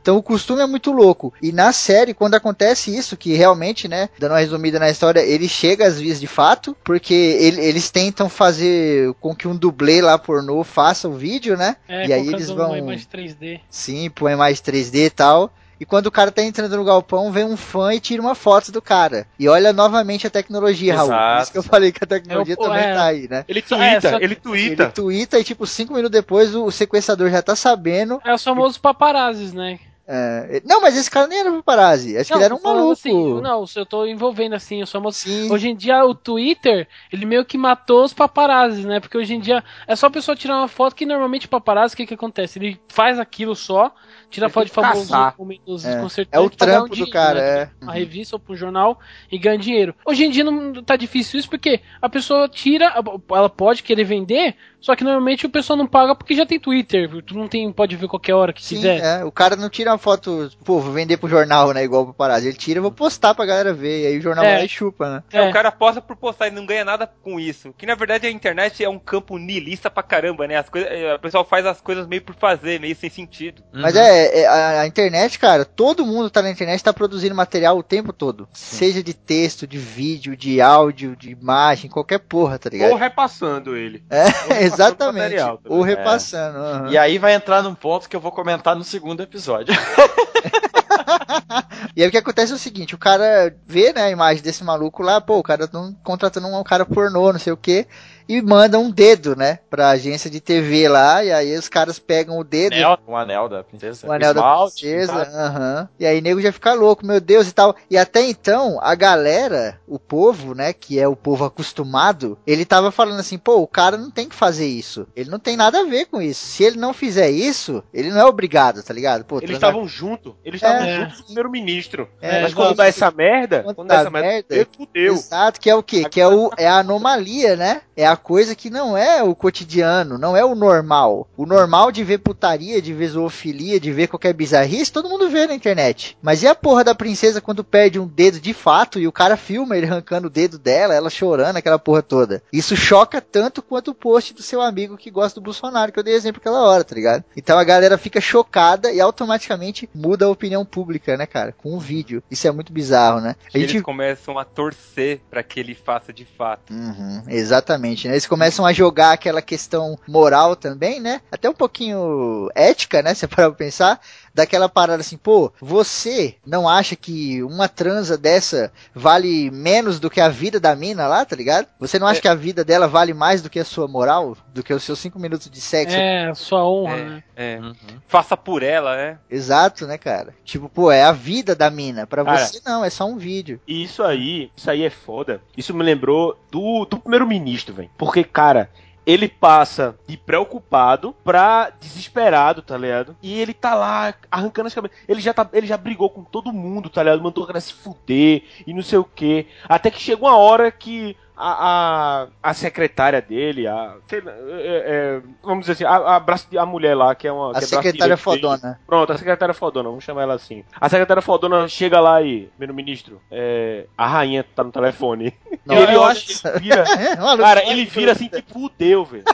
Então 0.00 0.16
o 0.16 0.22
costume 0.22 0.62
é 0.62 0.66
muito 0.66 0.90
louco. 0.90 1.34
E 1.42 1.52
na 1.52 1.72
série, 1.72 2.14
quando 2.14 2.34
acontece 2.34 2.96
isso, 2.96 3.16
que 3.16 3.34
realmente, 3.34 3.86
né, 3.86 4.08
dando 4.18 4.32
uma 4.32 4.38
resumida 4.40 4.78
na 4.78 4.88
história, 4.88 5.20
ele 5.20 5.48
chega 5.48 5.86
às 5.86 6.00
vias 6.00 6.18
de 6.18 6.26
fato, 6.26 6.74
porque 6.82 7.12
ele- 7.12 7.60
eles 7.60 7.90
tentam 7.90 8.28
fazer 8.28 9.12
com 9.20 9.34
que 9.34 9.46
um 9.46 9.54
dublê 9.56 10.00
lá 10.00 10.16
pornô 10.18 10.64
faça 10.64 11.08
o 11.08 11.12
vídeo, 11.12 11.56
né? 11.58 11.76
É, 11.88 12.06
e 12.06 12.12
aí 12.12 12.28
eles 12.28 12.48
uma 12.48 12.56
vão. 12.56 12.76
imagem 12.78 13.06
3D. 13.06 13.60
Sim, 13.70 14.08
põe 14.08 14.34
mais 14.34 14.60
3D 14.60 15.06
e 15.06 15.10
tal. 15.10 15.52
E 15.80 15.84
quando 15.86 16.06
o 16.06 16.10
cara 16.10 16.32
tá 16.32 16.42
entrando 16.42 16.76
no 16.76 16.84
galpão, 16.84 17.30
vem 17.30 17.44
um 17.44 17.56
fã 17.56 17.94
e 17.94 18.00
tira 18.00 18.20
uma 18.20 18.34
foto 18.34 18.72
do 18.72 18.82
cara. 18.82 19.26
E 19.38 19.48
olha 19.48 19.72
novamente 19.72 20.26
a 20.26 20.30
tecnologia, 20.30 20.94
Raul. 20.96 21.08
Por 21.08 21.14
Exato. 21.14 21.42
isso 21.42 21.52
que 21.52 21.58
eu 21.58 21.62
falei 21.62 21.92
que 21.92 22.02
a 22.02 22.06
tecnologia 22.06 22.54
É 22.54 22.60
o- 22.60 22.62
também 22.64 22.82
é. 22.84 22.94
tá 22.94 23.04
aí, 23.04 23.28
né? 23.28 23.44
Ele 23.48 23.62
Só- 23.64 23.80
é, 23.80 23.92
tuita, 23.92 24.10
só- 24.10 24.16
ele 24.16 24.24
Ele 24.26 24.34
tuita. 24.36 24.90
tuita 24.90 25.38
e, 25.38 25.44
tipo, 25.44 25.66
cinco 25.66 25.92
minutos 25.94 26.12
depois 26.12 26.54
o 26.54 26.70
sequestrador 26.70 27.30
já 27.30 27.40
tá 27.42 27.54
sabendo. 27.54 28.20
É 28.24 28.34
os 28.34 28.42
famosos 28.42 28.76
paparazzis, 28.78 29.52
né? 29.52 29.78
é, 30.10 30.62
Não, 30.64 30.80
mas 30.80 30.96
esse 30.96 31.10
cara 31.10 31.26
nem 31.26 31.38
era 31.38 31.52
paparazzi. 31.52 32.16
Acho 32.16 32.30
que 32.32 32.36
ele 32.38 32.44
era 32.44 32.54
um 32.54 32.58
falando 32.58 32.76
maluco. 32.78 32.92
assim, 32.94 33.40
não, 33.42 33.64
eu 33.76 33.84
tô 33.86 34.06
envolvendo 34.06 34.54
assim, 34.54 34.82
os 34.82 34.90
famosos. 34.90 35.20
Sim. 35.20 35.52
Hoje 35.52 35.68
em 35.68 35.76
dia 35.76 36.02
o 36.04 36.14
Twitter, 36.14 36.88
ele 37.12 37.26
meio 37.26 37.44
que 37.44 37.58
matou 37.58 38.04
os 38.04 38.14
paparazzis, 38.14 38.86
né? 38.86 39.00
Porque 39.00 39.18
hoje 39.18 39.34
em 39.34 39.38
dia 39.40 39.62
é 39.86 39.94
só 39.94 40.06
a 40.06 40.10
pessoa 40.10 40.34
tirar 40.34 40.56
uma 40.56 40.66
foto 40.66 40.96
que 40.96 41.04
normalmente 41.04 41.44
o 41.44 41.50
paparazzi, 41.50 41.92
o 41.92 41.96
que 41.98 42.06
que 42.06 42.14
acontece? 42.14 42.58
Ele 42.58 42.80
faz 42.88 43.18
aquilo 43.18 43.54
só, 43.54 43.92
tira 44.30 44.46
Ele 44.46 44.52
foto 44.52 44.66
de 44.66 44.72
famosos 44.72 45.08
caçar. 45.08 45.34
momentos 45.38 45.84
É. 45.84 46.00
É 46.32 46.38
o 46.38 46.48
pra 46.50 46.66
trampo 46.66 46.88
do 46.88 46.94
dinheiro, 46.94 47.12
cara, 47.12 47.40
né? 47.40 47.48
é. 47.62 47.70
Uma 47.84 47.92
revista 47.94 48.36
ou 48.36 48.40
pra 48.40 48.52
um 48.52 48.56
jornal 48.56 48.98
e 49.30 49.38
ganha 49.38 49.58
dinheiro. 49.58 49.94
Hoje 50.04 50.24
em 50.24 50.30
dia 50.30 50.44
não 50.44 50.82
tá 50.82 50.96
difícil 50.96 51.38
isso 51.40 51.48
porque 51.48 51.80
a 52.00 52.08
pessoa 52.08 52.48
tira, 52.48 52.94
ela 53.30 53.48
pode 53.48 53.82
querer 53.82 54.04
vender, 54.04 54.54
só 54.80 54.94
que 54.94 55.02
normalmente 55.04 55.46
o 55.46 55.50
pessoal 55.50 55.76
não 55.76 55.86
paga 55.86 56.14
porque 56.14 56.34
já 56.34 56.44
tem 56.46 56.60
Twitter, 56.60 57.10
tu 57.24 57.34
não 57.34 57.48
tem, 57.48 57.72
pode 57.72 57.96
ver 57.96 58.06
qualquer 58.08 58.34
hora 58.34 58.52
que 58.52 58.64
Sim, 58.64 58.76
quiser. 58.76 59.00
é. 59.20 59.24
O 59.24 59.32
cara 59.32 59.56
não 59.56 59.68
tira 59.68 59.90
uma 59.90 59.98
foto, 59.98 60.50
pô, 60.64 60.78
vou 60.78 60.92
vender 60.92 61.16
pro 61.16 61.28
jornal, 61.28 61.72
né? 61.72 61.82
Igual 61.84 62.02
o 62.02 62.06
paparazzi. 62.08 62.48
Ele 62.48 62.56
tira, 62.56 62.80
vou 62.80 62.92
postar 62.92 63.34
pra 63.34 63.46
galera 63.46 63.72
ver. 63.72 64.02
E 64.02 64.06
aí 64.06 64.18
o 64.18 64.22
jornal 64.22 64.44
É. 64.44 64.56
vai 64.56 64.64
e 64.66 64.68
chupa, 64.68 65.08
né? 65.10 65.22
É, 65.32 65.38
É. 65.38 65.48
o 65.48 65.52
cara 65.52 65.72
posta 65.72 66.00
por 66.00 66.16
postar 66.16 66.48
e 66.48 66.50
não 66.50 66.66
ganha 66.66 66.84
nada 66.84 67.06
com 67.22 67.40
isso. 67.40 67.74
Que 67.76 67.86
na 67.86 67.94
verdade 67.94 68.26
a 68.26 68.30
internet 68.30 68.82
é 68.84 68.88
um 68.88 68.98
campo 68.98 69.36
niilista 69.38 69.90
pra 69.90 70.02
caramba, 70.02 70.46
né? 70.46 70.56
As 70.56 70.68
coisas, 70.68 70.90
é, 70.90 71.14
o 71.14 71.18
pessoal 71.18 71.44
faz 71.44 71.64
as 71.66 71.80
coisas 71.80 72.06
meio 72.06 72.22
por 72.22 72.34
fazer, 72.34 72.78
meio 72.80 72.94
sem 72.94 73.08
sentido. 73.10 73.62
Mas 73.72 73.96
é, 73.96 74.17
é, 74.18 74.46
a, 74.46 74.80
a 74.80 74.86
internet, 74.86 75.38
cara, 75.38 75.64
todo 75.64 76.06
mundo 76.06 76.30
tá 76.30 76.42
na 76.42 76.50
internet, 76.50 76.82
tá 76.82 76.92
produzindo 76.92 77.34
material 77.34 77.78
o 77.78 77.82
tempo 77.82 78.12
todo. 78.12 78.48
Seja 78.52 79.02
de 79.02 79.14
texto, 79.14 79.66
de 79.66 79.78
vídeo, 79.78 80.36
de 80.36 80.60
áudio, 80.60 81.16
de 81.16 81.30
imagem, 81.30 81.90
qualquer 81.90 82.18
porra, 82.18 82.58
tá 82.58 82.70
ligado? 82.70 82.90
Ou 82.90 82.96
repassando 82.96 83.76
ele. 83.76 84.02
É, 84.10 84.24
repassando 84.24 84.54
exatamente. 84.62 85.22
material 85.22 85.58
também. 85.58 85.78
Ou 85.78 85.84
repassando. 85.84 86.58
aham. 86.58 86.90
E 86.90 86.98
aí 86.98 87.18
vai 87.18 87.34
entrar 87.34 87.62
num 87.62 87.74
ponto 87.74 88.08
que 88.08 88.16
eu 88.16 88.20
vou 88.20 88.32
comentar 88.32 88.76
no 88.76 88.84
segundo 88.84 89.22
episódio. 89.22 89.74
E 91.96 92.02
aí 92.02 92.08
o 92.08 92.10
que 92.10 92.18
acontece 92.18 92.52
é 92.52 92.54
o 92.54 92.58
seguinte, 92.58 92.94
o 92.94 92.98
cara 92.98 93.54
vê, 93.66 93.92
né, 93.92 94.02
a 94.02 94.10
imagem 94.10 94.42
desse 94.42 94.62
maluco 94.64 95.02
lá, 95.02 95.20
pô, 95.20 95.38
o 95.38 95.42
cara 95.42 95.66
tá 95.66 95.78
contratando 96.02 96.48
um 96.48 96.62
cara 96.62 96.84
pornô, 96.84 97.32
não 97.32 97.40
sei 97.40 97.52
o 97.52 97.56
que, 97.56 97.86
e 98.28 98.42
manda 98.42 98.78
um 98.78 98.90
dedo, 98.90 99.34
né, 99.34 99.58
pra 99.70 99.90
agência 99.90 100.28
de 100.30 100.40
TV 100.40 100.88
lá, 100.88 101.24
e 101.24 101.32
aí 101.32 101.56
os 101.56 101.68
caras 101.68 101.98
pegam 101.98 102.38
o 102.38 102.44
dedo, 102.44 102.74
anel, 102.74 102.98
um 103.08 103.16
anel 103.16 103.48
da 103.48 103.64
princesa. 103.64 104.06
o 104.06 104.12
anel 104.12 104.34
da 104.34 104.40
esmalte, 104.40 104.86
princesa, 104.86 105.24
tá? 105.26 105.30
aham. 105.46 105.88
E 105.98 106.06
aí 106.06 106.20
nego 106.20 106.40
já 106.40 106.52
fica 106.52 106.72
louco, 106.74 107.06
meu 107.06 107.20
Deus 107.20 107.48
e 107.48 107.52
tal. 107.52 107.74
E 107.90 107.96
até 107.96 108.22
então, 108.28 108.78
a 108.82 108.94
galera, 108.94 109.80
o 109.86 109.98
povo, 109.98 110.54
né, 110.54 110.72
que 110.72 110.98
é 111.00 111.08
o 111.08 111.16
povo 111.16 111.44
acostumado, 111.44 112.38
ele 112.46 112.64
tava 112.64 112.90
falando 112.90 113.20
assim, 113.20 113.38
pô, 113.38 113.56
o 113.58 113.66
cara 113.66 113.96
não 113.96 114.10
tem 114.10 114.28
que 114.28 114.34
fazer 114.34 114.66
isso. 114.66 115.06
Ele 115.16 115.30
não 115.30 115.38
tem 115.38 115.56
nada 115.56 115.80
a 115.80 115.84
ver 115.84 116.06
com 116.06 116.20
isso. 116.20 116.44
Se 116.44 116.64
ele 116.64 116.76
não 116.76 116.92
fizer 116.92 117.30
isso, 117.30 117.82
ele 117.94 118.10
não 118.10 118.20
é 118.20 118.24
obrigado, 118.24 118.82
tá 118.82 118.92
ligado? 118.92 119.24
Pô, 119.24 119.38
Eles 119.38 119.50
transar- 119.50 119.70
estavam 119.70 119.88
juntos. 119.88 120.34
Eles 120.44 120.58
estavam 120.62 120.82
É. 120.86 120.96
juntos 121.00 121.16
com 121.16 121.22
o 121.22 121.26
primeiro-ministro. 121.26 122.08
É, 122.20 122.42
Mas 122.42 122.54
quando 122.54 122.74
dá 122.76 122.86
essa 122.86 123.10
merda, 123.10 123.62
Quando 123.74 123.86
dá 123.88 123.94
dá 123.96 124.00
essa 124.02 124.10
merda, 124.10 124.28
merda, 124.28 124.54
ele 124.54 124.66
fudeu. 124.76 125.14
Exato, 125.14 125.60
que 125.60 125.70
é 125.70 125.74
o 125.74 125.82
quê? 125.82 126.08
Que 126.08 126.20
é, 126.20 126.28
o, 126.28 126.50
é 126.56 126.66
a 126.66 126.78
anomalia, 126.78 127.56
né? 127.56 127.82
É 127.96 128.06
a 128.06 128.16
coisa 128.18 128.54
que 128.54 128.70
não 128.70 128.96
é 128.96 129.22
o 129.22 129.34
cotidiano, 129.34 130.18
não 130.18 130.36
é 130.36 130.44
o 130.44 130.54
normal. 130.54 131.28
O 131.36 131.46
normal 131.46 131.90
de 131.90 132.04
ver 132.04 132.18
putaria, 132.18 132.82
de 132.82 132.92
ver 132.92 133.08
zoofilia, 133.08 133.80
de 133.80 133.92
ver 133.92 134.08
qualquer 134.08 134.32
bizarrice, 134.32 134.92
todo 134.92 135.08
mundo 135.08 135.30
vê 135.30 135.46
na 135.46 135.54
internet. 135.54 136.16
Mas 136.22 136.42
e 136.42 136.46
a 136.46 136.54
porra 136.54 136.84
da 136.84 136.94
princesa 136.94 137.40
quando 137.40 137.64
perde 137.64 137.98
um 137.98 138.06
dedo 138.06 138.40
de 138.40 138.52
fato 138.52 138.98
e 138.98 139.06
o 139.06 139.12
cara 139.12 139.36
filma 139.36 139.76
ele 139.76 139.86
arrancando 139.86 140.26
o 140.26 140.30
dedo 140.30 140.58
dela, 140.58 140.94
ela 140.94 141.10
chorando, 141.10 141.56
aquela 141.56 141.78
porra 141.78 142.02
toda? 142.02 142.42
Isso 142.52 142.76
choca 142.76 143.20
tanto 143.20 143.62
quanto 143.62 143.90
o 143.90 143.94
post 143.94 144.34
do 144.34 144.42
seu 144.42 144.60
amigo 144.60 144.96
que 144.96 145.10
gosta 145.10 145.40
do 145.40 145.44
Bolsonaro, 145.44 145.92
que 145.92 145.98
eu 145.98 146.04
dei 146.04 146.14
exemplo 146.14 146.40
aquela 146.40 146.62
hora, 146.68 146.84
tá 146.84 146.94
ligado? 146.94 147.24
Então 147.36 147.58
a 147.58 147.64
galera 147.64 147.96
fica 147.96 148.20
chocada 148.20 148.90
e 148.90 149.00
automaticamente 149.00 149.88
muda 149.94 150.26
a 150.26 150.30
opinião 150.30 150.64
pública, 150.64 151.16
né, 151.16 151.26
cara? 151.26 151.52
Com 151.52 151.74
o 151.74 151.80
vídeo. 151.80 152.22
Isso 152.30 152.46
é 152.46 152.50
muito 152.50 152.72
bizarro, 152.72 153.20
né? 153.20 153.36
A 153.54 153.58
E 153.58 153.60
gente 153.60 153.74
eles 153.74 153.82
começam 153.82 154.38
a 154.38 154.44
torcer 154.44 155.20
pra 155.30 155.42
que 155.42 155.60
ele 155.60 155.74
faça 155.74 156.12
de 156.12 156.24
fato. 156.24 156.72
Uhum, 156.72 157.22
exatamente, 157.28 158.07
né? 158.08 158.14
Eles 158.14 158.26
começam 158.26 158.64
a 158.66 158.72
jogar 158.72 159.12
aquela 159.12 159.42
questão 159.42 159.98
moral 160.08 160.56
também, 160.56 160.98
né? 160.98 161.20
Até 161.30 161.48
um 161.48 161.54
pouquinho 161.54 162.48
ética, 162.54 163.02
né? 163.02 163.14
Se 163.14 163.26
pra 163.26 163.50
pensar, 163.52 164.00
daquela 164.38 164.68
parada 164.68 165.00
assim, 165.00 165.16
pô, 165.16 165.52
você 165.60 166.36
não 166.46 166.68
acha 166.68 166.94
que 166.94 167.42
uma 167.42 167.68
transa 167.68 168.16
dessa 168.16 168.72
vale 168.94 169.50
menos 169.50 169.98
do 169.98 170.08
que 170.08 170.20
a 170.20 170.28
vida 170.28 170.60
da 170.60 170.76
mina 170.76 171.08
lá, 171.08 171.24
tá 171.24 171.34
ligado? 171.34 171.66
Você 171.80 171.98
não 171.98 172.06
acha 172.06 172.20
que 172.20 172.28
a 172.28 172.36
vida 172.36 172.64
dela 172.64 172.86
vale 172.86 173.12
mais 173.12 173.42
do 173.42 173.50
que 173.50 173.58
a 173.58 173.64
sua 173.64 173.88
moral? 173.88 174.36
Do 174.54 174.62
que 174.62 174.72
os 174.72 174.84
seus 174.84 175.00
cinco 175.00 175.18
minutos 175.18 175.50
de 175.50 175.60
sexo? 175.60 175.96
É, 175.96 176.32
sua 176.34 176.64
honra, 176.64 176.96
né? 176.96 177.24
É. 177.34 177.58
Uhum. 177.58 177.74
Faça 178.06 178.36
por 178.36 178.62
ela, 178.62 178.96
né? 178.96 179.18
Exato, 179.28 179.88
né, 179.88 179.98
cara? 179.98 180.32
Tipo, 180.44 180.68
pô, 180.68 180.92
é 180.92 181.02
a 181.02 181.10
vida 181.10 181.56
da 181.56 181.68
mina. 181.68 182.06
Pra 182.06 182.24
Cara, 182.24 182.38
você 182.38 182.60
não, 182.64 182.84
é 182.84 182.90
só 182.90 183.06
um 183.06 183.16
vídeo. 183.16 183.60
E 183.66 183.82
isso 183.82 184.04
aí, 184.04 184.52
isso 184.56 184.70
aí 184.70 184.84
é 184.84 184.90
foda. 184.90 185.40
Isso 185.56 185.74
me 185.74 185.82
lembrou 185.82 186.38
do, 186.48 186.84
do 186.84 187.00
primeiro-ministro, 187.00 187.74
velho. 187.74 187.90
Porque, 187.98 188.22
cara, 188.22 188.70
ele 189.08 189.26
passa 189.26 189.98
de 190.06 190.18
preocupado 190.18 191.16
pra 191.24 191.72
desesperado, 191.80 192.60
tá 192.60 192.76
ligado? 192.76 193.16
E 193.22 193.40
ele 193.40 193.54
tá 193.54 193.74
lá 193.74 194.12
arrancando 194.30 194.66
as 194.66 194.74
cabeças. 194.74 194.98
Ele 195.08 195.18
já, 195.18 195.32
tá, 195.32 195.48
ele 195.54 195.66
já 195.66 195.78
brigou 195.78 196.10
com 196.10 196.22
todo 196.22 196.52
mundo, 196.52 196.90
tá 196.90 197.02
ligado? 197.02 197.22
Mandou 197.22 197.42
o 197.42 197.46
cara 197.46 197.58
se 197.58 197.72
fuder 197.72 198.42
e 198.66 198.74
não 198.74 198.82
sei 198.82 198.98
o 198.98 199.04
que. 199.04 199.46
Até 199.66 199.90
que 199.90 199.98
chegou 199.98 200.28
uma 200.28 200.36
hora 200.36 200.70
que 200.70 201.16
a, 201.38 202.22
a, 202.42 202.50
a 202.50 202.54
secretária 202.54 203.22
dele, 203.22 203.68
a. 203.68 203.94
lá, 204.08 204.32
é, 204.48 205.20
é, 205.20 205.22
vamos 205.42 205.60
dizer 205.60 205.72
assim, 205.72 205.84
a, 205.84 206.16
a, 206.16 206.20
braço, 206.20 206.48
a 206.58 206.66
mulher 206.66 206.96
lá, 206.96 207.14
que 207.14 207.28
é 207.28 207.32
uma. 207.32 207.52
A 207.52 207.58
que 207.58 207.64
é 207.64 207.66
secretária 207.68 208.16
direito 208.16 208.30
dele. 208.30 208.40
fodona. 208.40 208.80
Pronto, 208.84 209.12
a 209.12 209.18
secretária 209.18 209.54
fodona, 209.54 209.88
vamos 209.88 210.02
chamar 210.04 210.22
ela 210.22 210.34
assim. 210.34 210.64
A 210.80 210.88
secretária 210.88 211.22
fodona 211.22 211.68
chega 211.68 212.00
lá 212.00 212.20
e, 212.20 212.46
primeiro-ministro, 212.56 213.20
é, 213.30 213.86
a 213.96 214.06
rainha 214.08 214.42
tá 214.42 214.64
no 214.64 214.72
telefone. 214.72 215.32
Não, 215.64 215.76
e 215.76 215.78
ele 215.78 215.96
olha, 215.96 216.10
acho- 216.10 216.48
ele 216.48 216.58
vira, 216.60 216.84
Maluco, 217.20 217.42
cara, 217.42 217.64
ele 217.70 217.84
vira 217.84 218.12
assim, 218.12 218.28
tipo, 218.28 218.52
fudeu, 218.52 219.04
velho. 219.04 219.24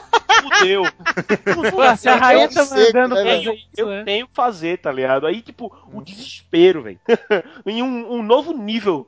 Fudeu. 0.43 0.83
Pô, 1.71 1.95
se 1.97 2.07
a 2.07 2.15
rainha 2.17 2.47
tá 2.47 2.65
mandando 2.65 3.15
né, 3.15 3.37
isso, 3.37 3.67
eu 3.77 3.87
né? 3.87 4.03
tenho 4.03 4.27
que 4.27 4.33
fazer, 4.35 4.77
tá 4.77 4.91
ligado? 4.91 5.25
Aí, 5.25 5.41
tipo, 5.41 5.75
o 5.91 6.01
desespero, 6.01 6.83
velho. 6.83 6.99
em 7.65 7.81
um, 7.81 8.13
um 8.13 8.21
novo 8.21 8.53
nível. 8.53 9.07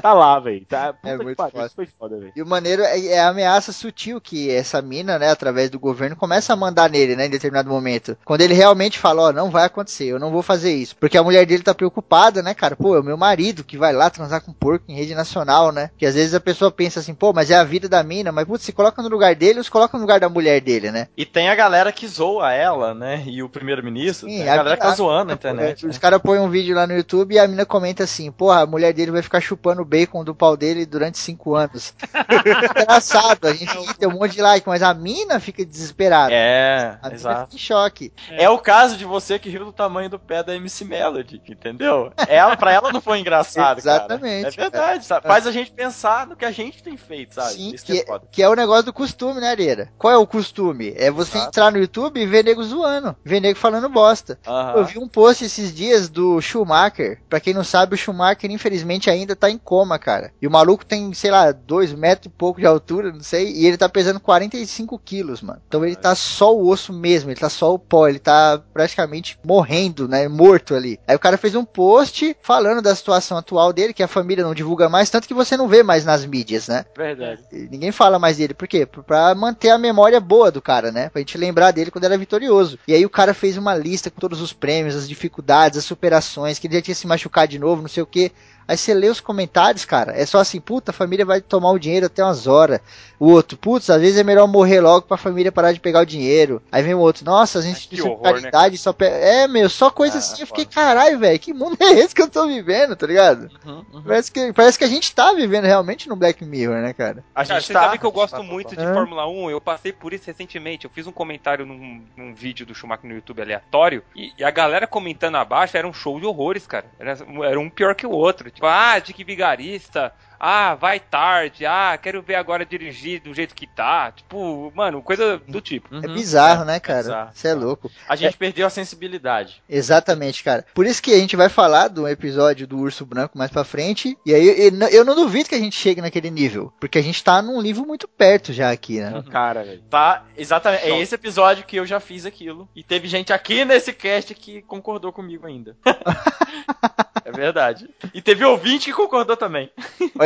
Tá 0.00 0.12
lá, 0.12 0.38
velho. 0.38 0.64
Tá, 0.66 0.92
puta 0.92 1.08
É 1.08 1.16
muito 1.16 1.36
pariu, 1.36 1.70
foi 1.74 1.86
foda, 1.98 2.18
velho. 2.18 2.32
E 2.36 2.42
o 2.42 2.46
maneiro 2.46 2.82
é, 2.82 3.06
é 3.06 3.18
a 3.20 3.28
ameaça 3.28 3.72
sutil 3.72 4.20
que 4.20 4.50
essa 4.50 4.80
mina, 4.82 5.18
né, 5.18 5.30
através 5.30 5.70
do 5.70 5.78
governo, 5.78 6.16
começa 6.16 6.52
a 6.52 6.56
mandar 6.56 6.88
nele, 6.90 7.16
né, 7.16 7.26
em 7.26 7.30
determinado 7.30 7.68
momento. 7.70 8.16
Quando 8.24 8.40
ele 8.40 8.54
realmente 8.54 8.98
fala, 8.98 9.22
ó, 9.28 9.32
não 9.32 9.50
vai 9.50 9.64
acontecer, 9.64 10.06
eu 10.06 10.18
não 10.18 10.30
vou 10.30 10.42
fazer 10.42 10.72
isso. 10.74 10.96
Porque 10.96 11.18
a 11.18 11.22
mulher 11.22 11.46
dele 11.46 11.62
tá 11.62 11.74
preocupada, 11.74 12.42
né, 12.42 12.54
cara? 12.54 12.76
Pô, 12.76 12.96
é 12.96 13.00
o 13.00 13.04
meu 13.04 13.16
marido 13.16 13.64
que 13.64 13.76
vai 13.78 13.92
lá 13.92 14.08
transar 14.10 14.40
com 14.42 14.52
porco 14.52 14.84
em 14.88 14.94
rede 14.94 15.14
nacional, 15.14 15.72
né? 15.72 15.90
Que 15.96 16.06
às 16.06 16.14
vezes 16.14 16.34
a 16.34 16.40
pessoa 16.40 16.70
pensa 16.70 17.00
assim, 17.00 17.14
pô, 17.14 17.32
mas 17.32 17.50
é 17.50 17.54
a 17.56 17.64
vida 17.64 17.88
da 17.88 18.02
mina, 18.02 18.30
mas 18.32 18.44
putz, 18.46 18.64
se 18.64 18.72
coloca 18.72 19.02
no 19.02 19.08
lugar 19.08 19.34
dele, 19.34 19.58
ou 19.58 19.64
se 19.64 19.70
coloca 19.70 19.96
no 19.96 20.02
lugar 20.02 20.20
da 20.20 20.28
mulher 20.28 20.60
dele, 20.60 20.90
né? 20.90 21.08
E 21.16 21.24
tem 21.24 21.48
a 21.48 21.54
galera 21.54 21.92
que 21.92 22.06
zoa 22.06 22.52
ela, 22.52 22.94
né? 22.94 23.22
E 23.26 23.42
o 23.42 23.48
primeiro-ministro. 23.48 24.28
Sim, 24.28 24.38
tem 24.38 24.48
a 24.48 24.56
galera 24.56 24.76
que 24.76 24.82
tá 24.82 24.90
a- 24.90 24.94
zoando 24.94 25.26
na 25.28 25.34
internet. 25.34 25.86
Os 25.86 25.98
caras 25.98 26.20
põem 26.20 26.40
um 26.40 26.48
vídeo 26.48 26.74
lá 26.74 26.86
no 26.86 26.94
YouTube 26.94 27.34
e 27.34 27.38
a 27.38 27.46
mina 27.46 27.64
comenta 27.66 28.04
assim, 28.04 28.30
porra, 28.30 28.60
a 28.62 28.66
mulher 28.66 28.92
dele 28.92 29.10
vai 29.10 29.22
ficar 29.22 29.40
chupando 29.40 29.84
bacon 29.86 30.24
do 30.24 30.34
pau 30.34 30.56
dele 30.56 30.84
durante 30.84 31.18
cinco 31.18 31.54
anos. 31.54 31.94
Engraçado, 32.80 33.46
a 33.46 33.52
gente 33.54 33.94
tem 33.94 34.08
um 34.08 34.12
monte 34.12 34.32
de 34.34 34.42
like, 34.42 34.66
mas 34.68 34.82
a 34.82 34.92
mina 34.92 35.38
fica 35.40 35.64
desesperada. 35.64 36.32
É, 36.32 36.98
A 37.02 37.06
mina 37.06 37.14
exato. 37.14 37.40
fica 37.42 37.54
em 37.54 37.58
choque. 37.58 38.12
É. 38.30 38.48
o 38.50 38.58
caso 38.58 38.96
de 38.96 39.04
você 39.04 39.38
que 39.38 39.48
riu 39.48 39.64
do 39.64 39.72
tamanho 39.72 40.10
do 40.10 40.18
pé 40.18 40.42
da 40.42 40.54
MC 40.54 40.84
Melody, 40.84 41.40
entendeu? 41.48 42.12
Ela, 42.28 42.56
pra 42.56 42.72
ela 42.72 42.92
não 42.92 43.00
foi 43.00 43.20
engraçado, 43.20 43.82
cara. 43.82 43.96
Exatamente, 44.02 44.46
É 44.58 44.62
verdade, 44.62 45.04
sabe? 45.04 45.26
Faz 45.26 45.46
a 45.46 45.52
gente 45.52 45.70
pensar 45.72 46.26
no 46.26 46.36
que 46.36 46.44
a 46.44 46.50
gente 46.50 46.82
tem 46.82 46.96
feito, 46.96 47.34
sabe? 47.34 47.52
Sim, 47.52 47.74
Isso 47.74 47.84
que, 47.84 47.92
é, 47.92 48.02
é 48.02 48.06
foda. 48.06 48.26
que 48.30 48.42
é 48.42 48.48
o 48.48 48.54
negócio 48.54 48.84
do 48.84 48.92
costume, 48.92 49.40
né, 49.40 49.48
Areira? 49.50 49.90
Qual 49.98 50.12
é 50.12 50.16
o 50.16 50.26
costume? 50.26 50.92
É 50.96 51.10
você 51.10 51.36
Exato. 51.36 51.48
entrar 51.48 51.72
no 51.72 51.78
YouTube 51.78 52.20
e 52.20 52.26
ver 52.26 52.44
nego 52.44 52.62
zoando, 52.62 53.14
ver 53.24 53.40
nego 53.40 53.58
falando 53.58 53.88
bosta. 53.88 54.38
Aham. 54.46 54.74
Eu 54.76 54.84
vi 54.84 54.98
um 54.98 55.08
post 55.08 55.44
esses 55.44 55.74
dias 55.74 56.08
do 56.08 56.40
Schumacher. 56.40 57.20
Pra 57.28 57.40
quem 57.40 57.54
não 57.54 57.64
sabe, 57.64 57.94
o 57.94 57.98
Schumacher, 57.98 58.50
infelizmente, 58.50 59.10
ainda 59.10 59.34
tá 59.36 59.50
em 59.50 59.58
coma, 59.58 59.75
cara. 59.98 60.32
E 60.40 60.46
o 60.46 60.50
maluco 60.50 60.84
tem, 60.84 61.12
sei 61.12 61.30
lá, 61.30 61.52
dois 61.52 61.92
metros 61.92 62.26
e 62.26 62.36
pouco 62.36 62.60
de 62.60 62.66
altura, 62.66 63.12
não 63.12 63.22
sei. 63.22 63.52
E 63.52 63.66
ele 63.66 63.76
tá 63.76 63.88
pesando 63.88 64.20
45 64.20 64.98
quilos, 64.98 65.42
mano. 65.42 65.60
Então 65.66 65.84
ele 65.84 65.96
tá 65.96 66.14
só 66.14 66.54
o 66.54 66.68
osso 66.68 66.92
mesmo, 66.92 67.30
ele 67.30 67.40
tá 67.40 67.48
só 67.50 67.74
o 67.74 67.78
pó, 67.78 68.08
ele 68.08 68.18
tá 68.18 68.62
praticamente 68.72 69.38
morrendo, 69.44 70.08
né? 70.08 70.28
Morto 70.28 70.74
ali. 70.74 70.98
Aí 71.06 71.16
o 71.16 71.20
cara 71.20 71.36
fez 71.36 71.54
um 71.54 71.64
post 71.64 72.36
falando 72.42 72.80
da 72.80 72.94
situação 72.94 73.36
atual 73.36 73.72
dele, 73.72 73.92
que 73.92 74.02
a 74.02 74.08
família 74.08 74.44
não 74.44 74.54
divulga 74.54 74.88
mais, 74.88 75.10
tanto 75.10 75.28
que 75.28 75.34
você 75.34 75.56
não 75.56 75.68
vê 75.68 75.82
mais 75.82 76.04
nas 76.04 76.24
mídias, 76.24 76.68
né? 76.68 76.84
Verdade. 76.96 77.42
E 77.52 77.68
Ninguém 77.70 77.92
fala 77.92 78.18
mais 78.18 78.36
dele. 78.36 78.54
Por 78.54 78.68
quê? 78.68 78.86
Pra 78.86 79.34
manter 79.34 79.70
a 79.70 79.78
memória 79.78 80.20
boa 80.20 80.50
do 80.50 80.62
cara, 80.62 80.90
né? 80.90 81.08
Pra 81.08 81.20
gente 81.20 81.38
lembrar 81.38 81.70
dele 81.70 81.90
quando 81.90 82.04
era 82.04 82.18
vitorioso. 82.18 82.78
E 82.86 82.94
aí 82.94 83.04
o 83.04 83.10
cara 83.10 83.34
fez 83.34 83.56
uma 83.56 83.74
lista 83.74 84.10
com 84.10 84.20
todos 84.20 84.40
os 84.40 84.52
prêmios, 84.52 84.94
as 84.94 85.08
dificuldades, 85.08 85.78
as 85.78 85.84
superações, 85.84 86.58
que 86.58 86.66
ele 86.66 86.76
já 86.76 86.82
tinha 86.82 86.94
se 86.94 87.06
machucado 87.06 87.50
de 87.50 87.58
novo, 87.58 87.82
não 87.82 87.88
sei 87.88 88.02
o 88.02 88.06
quê. 88.06 88.32
Aí 88.68 88.76
você 88.76 88.92
lê 88.92 89.08
os 89.08 89.20
comentários, 89.20 89.65
cara, 89.86 90.12
é 90.16 90.24
só 90.26 90.38
assim, 90.38 90.60
puta, 90.60 90.90
a 90.90 90.94
família 90.94 91.24
vai 91.24 91.40
tomar 91.40 91.70
o 91.70 91.78
dinheiro 91.78 92.06
até 92.06 92.22
umas 92.22 92.46
horas. 92.46 92.80
O 93.18 93.30
outro, 93.30 93.56
putz, 93.56 93.88
às 93.88 94.00
vezes 94.00 94.18
é 94.18 94.24
melhor 94.24 94.46
morrer 94.46 94.80
logo 94.80 95.06
pra 95.06 95.16
família 95.16 95.50
parar 95.50 95.72
de 95.72 95.80
pegar 95.80 96.00
o 96.00 96.06
dinheiro. 96.06 96.62
Aí 96.70 96.82
vem 96.82 96.94
o 96.94 96.98
outro, 96.98 97.24
nossa, 97.24 97.58
as 97.58 97.64
instituições 97.64 98.16
de 98.16 98.22
né, 98.22 98.30
caridade 98.30 98.78
só 98.78 98.92
pe... 98.92 99.06
É, 99.06 99.48
meu, 99.48 99.70
só 99.70 99.90
coisa 99.90 100.16
Ah, 100.16 100.18
assim. 100.18 100.42
Eu 100.42 100.46
fiquei, 100.46 100.66
caralho, 100.66 101.18
velho, 101.18 101.38
que 101.38 101.54
mundo 101.54 101.76
é 101.80 101.92
esse 101.92 102.14
que 102.14 102.20
eu 102.20 102.28
tô 102.28 102.46
vivendo, 102.46 102.94
tá 102.94 103.06
ligado? 103.06 103.50
Uhum, 103.64 103.84
uhum. 103.92 104.02
Parece 104.02 104.30
que, 104.30 104.52
parece 104.52 104.78
que 104.78 104.84
a 104.84 104.88
gente 104.88 105.14
tá 105.14 105.32
vivendo 105.32 105.64
realmente 105.64 106.08
no 106.08 106.16
Black 106.16 106.44
Mirror, 106.44 106.82
né, 106.82 106.92
cara? 106.92 107.24
A 107.34 107.44
Cara, 107.44 107.60
gente 107.60 107.66
você 107.68 107.72
tá. 107.72 107.82
sabe 107.84 107.98
que 107.98 108.04
eu 108.04 108.12
gosto 108.12 108.32
tá, 108.32 108.38
tá, 108.38 108.42
muito 108.42 108.74
tá. 108.74 108.84
de. 108.84 108.92
Fórmula 108.92 109.26
1, 109.26 109.50
eu 109.50 109.60
passei 109.60 109.92
por 109.92 110.12
isso 110.12 110.26
recentemente. 110.26 110.84
Eu 110.84 110.90
fiz 110.90 111.06
um 111.06 111.12
comentário 111.12 111.64
num, 111.64 112.02
num 112.16 112.34
vídeo 112.34 112.66
do 112.66 112.74
Schumacher 112.74 113.08
no 113.08 113.14
YouTube 113.14 113.40
aleatório, 113.40 114.02
e, 114.14 114.32
e 114.38 114.44
a 114.44 114.50
galera 114.50 114.86
comentando 114.86 115.36
abaixo 115.36 115.76
era 115.76 115.86
um 115.88 115.92
show 115.92 116.20
de 116.20 116.26
horrores, 116.26 116.66
cara. 116.66 116.86
Era, 116.98 117.16
era 117.44 117.58
um 117.58 117.70
pior 117.70 117.94
que 117.94 118.06
o 118.06 118.10
outro. 118.10 118.50
Tipo, 118.50 118.66
ah, 118.66 118.98
Dick 118.98 119.24
Vigarista, 119.56 120.14
ah, 120.38 120.74
vai 120.74 121.00
tarde, 121.00 121.64
ah, 121.66 121.98
quero 122.00 122.22
ver 122.22 122.34
agora 122.36 122.64
dirigir 122.64 123.20
do 123.20 123.32
jeito 123.34 123.54
que 123.54 123.66
tá. 123.66 124.12
Tipo, 124.12 124.72
mano, 124.74 125.02
coisa 125.02 125.40
do 125.48 125.60
tipo. 125.60 125.94
É 125.94 126.06
Uhum. 126.06 126.14
bizarro, 126.14 126.62
É, 126.62 126.66
né, 126.66 126.76
é 126.76 126.80
cara? 126.80 127.02
bizarro. 127.02 127.30
Você 127.34 127.48
é 127.48 127.54
louco. 127.54 127.90
A 128.08 128.16
gente 128.16 128.36
perdeu 128.36 128.66
a 128.66 128.70
sensibilidade. 128.70 129.62
Exatamente, 129.68 130.42
cara. 130.44 130.64
Por 130.74 130.86
isso 130.86 131.02
que 131.02 131.12
a 131.12 131.18
gente 131.18 131.36
vai 131.36 131.48
falar 131.48 131.88
do 131.88 132.06
episódio 132.08 132.66
do 132.66 132.78
Urso 132.78 133.04
Branco 133.06 133.36
mais 133.38 133.50
pra 133.50 133.64
frente. 133.64 134.16
E 134.24 134.34
aí 134.34 134.70
eu, 134.92 135.04
não 135.04 135.14
duvido 135.14 135.48
que 135.48 135.54
a 135.54 135.58
gente 135.60 135.76
chegue 135.76 136.00
naquele 136.00 136.30
nível. 136.30 136.72
Porque 136.80 136.98
a 136.98 137.02
gente 137.02 137.22
tá 137.22 137.40
num 137.42 137.60
nível 137.62 137.84
muito 137.84 138.06
perto 138.08 138.52
já 138.52 138.70
aqui, 138.70 139.00
né? 139.00 139.22
Cara, 139.30 139.62
velho. 139.64 139.82
Tá, 139.90 140.24
exatamente. 140.36 140.84
É 140.84 141.00
esse 141.00 141.14
episódio 141.14 141.64
que 141.64 141.76
eu 141.76 141.86
já 141.86 142.00
fiz 142.00 142.26
aquilo. 142.26 142.68
E 142.74 142.82
teve 142.82 143.08
gente 143.08 143.32
aqui 143.32 143.64
nesse 143.64 143.92
cast 143.92 144.34
que 144.34 144.62
concordou 144.62 145.12
comigo 145.12 145.46
ainda. 145.46 145.76
é 147.24 147.32
verdade. 147.32 147.88
E 148.14 148.20
teve 148.22 148.44
ouvinte 148.44 148.86
que 148.86 148.92
concordou 148.92 149.36
também. 149.36 149.70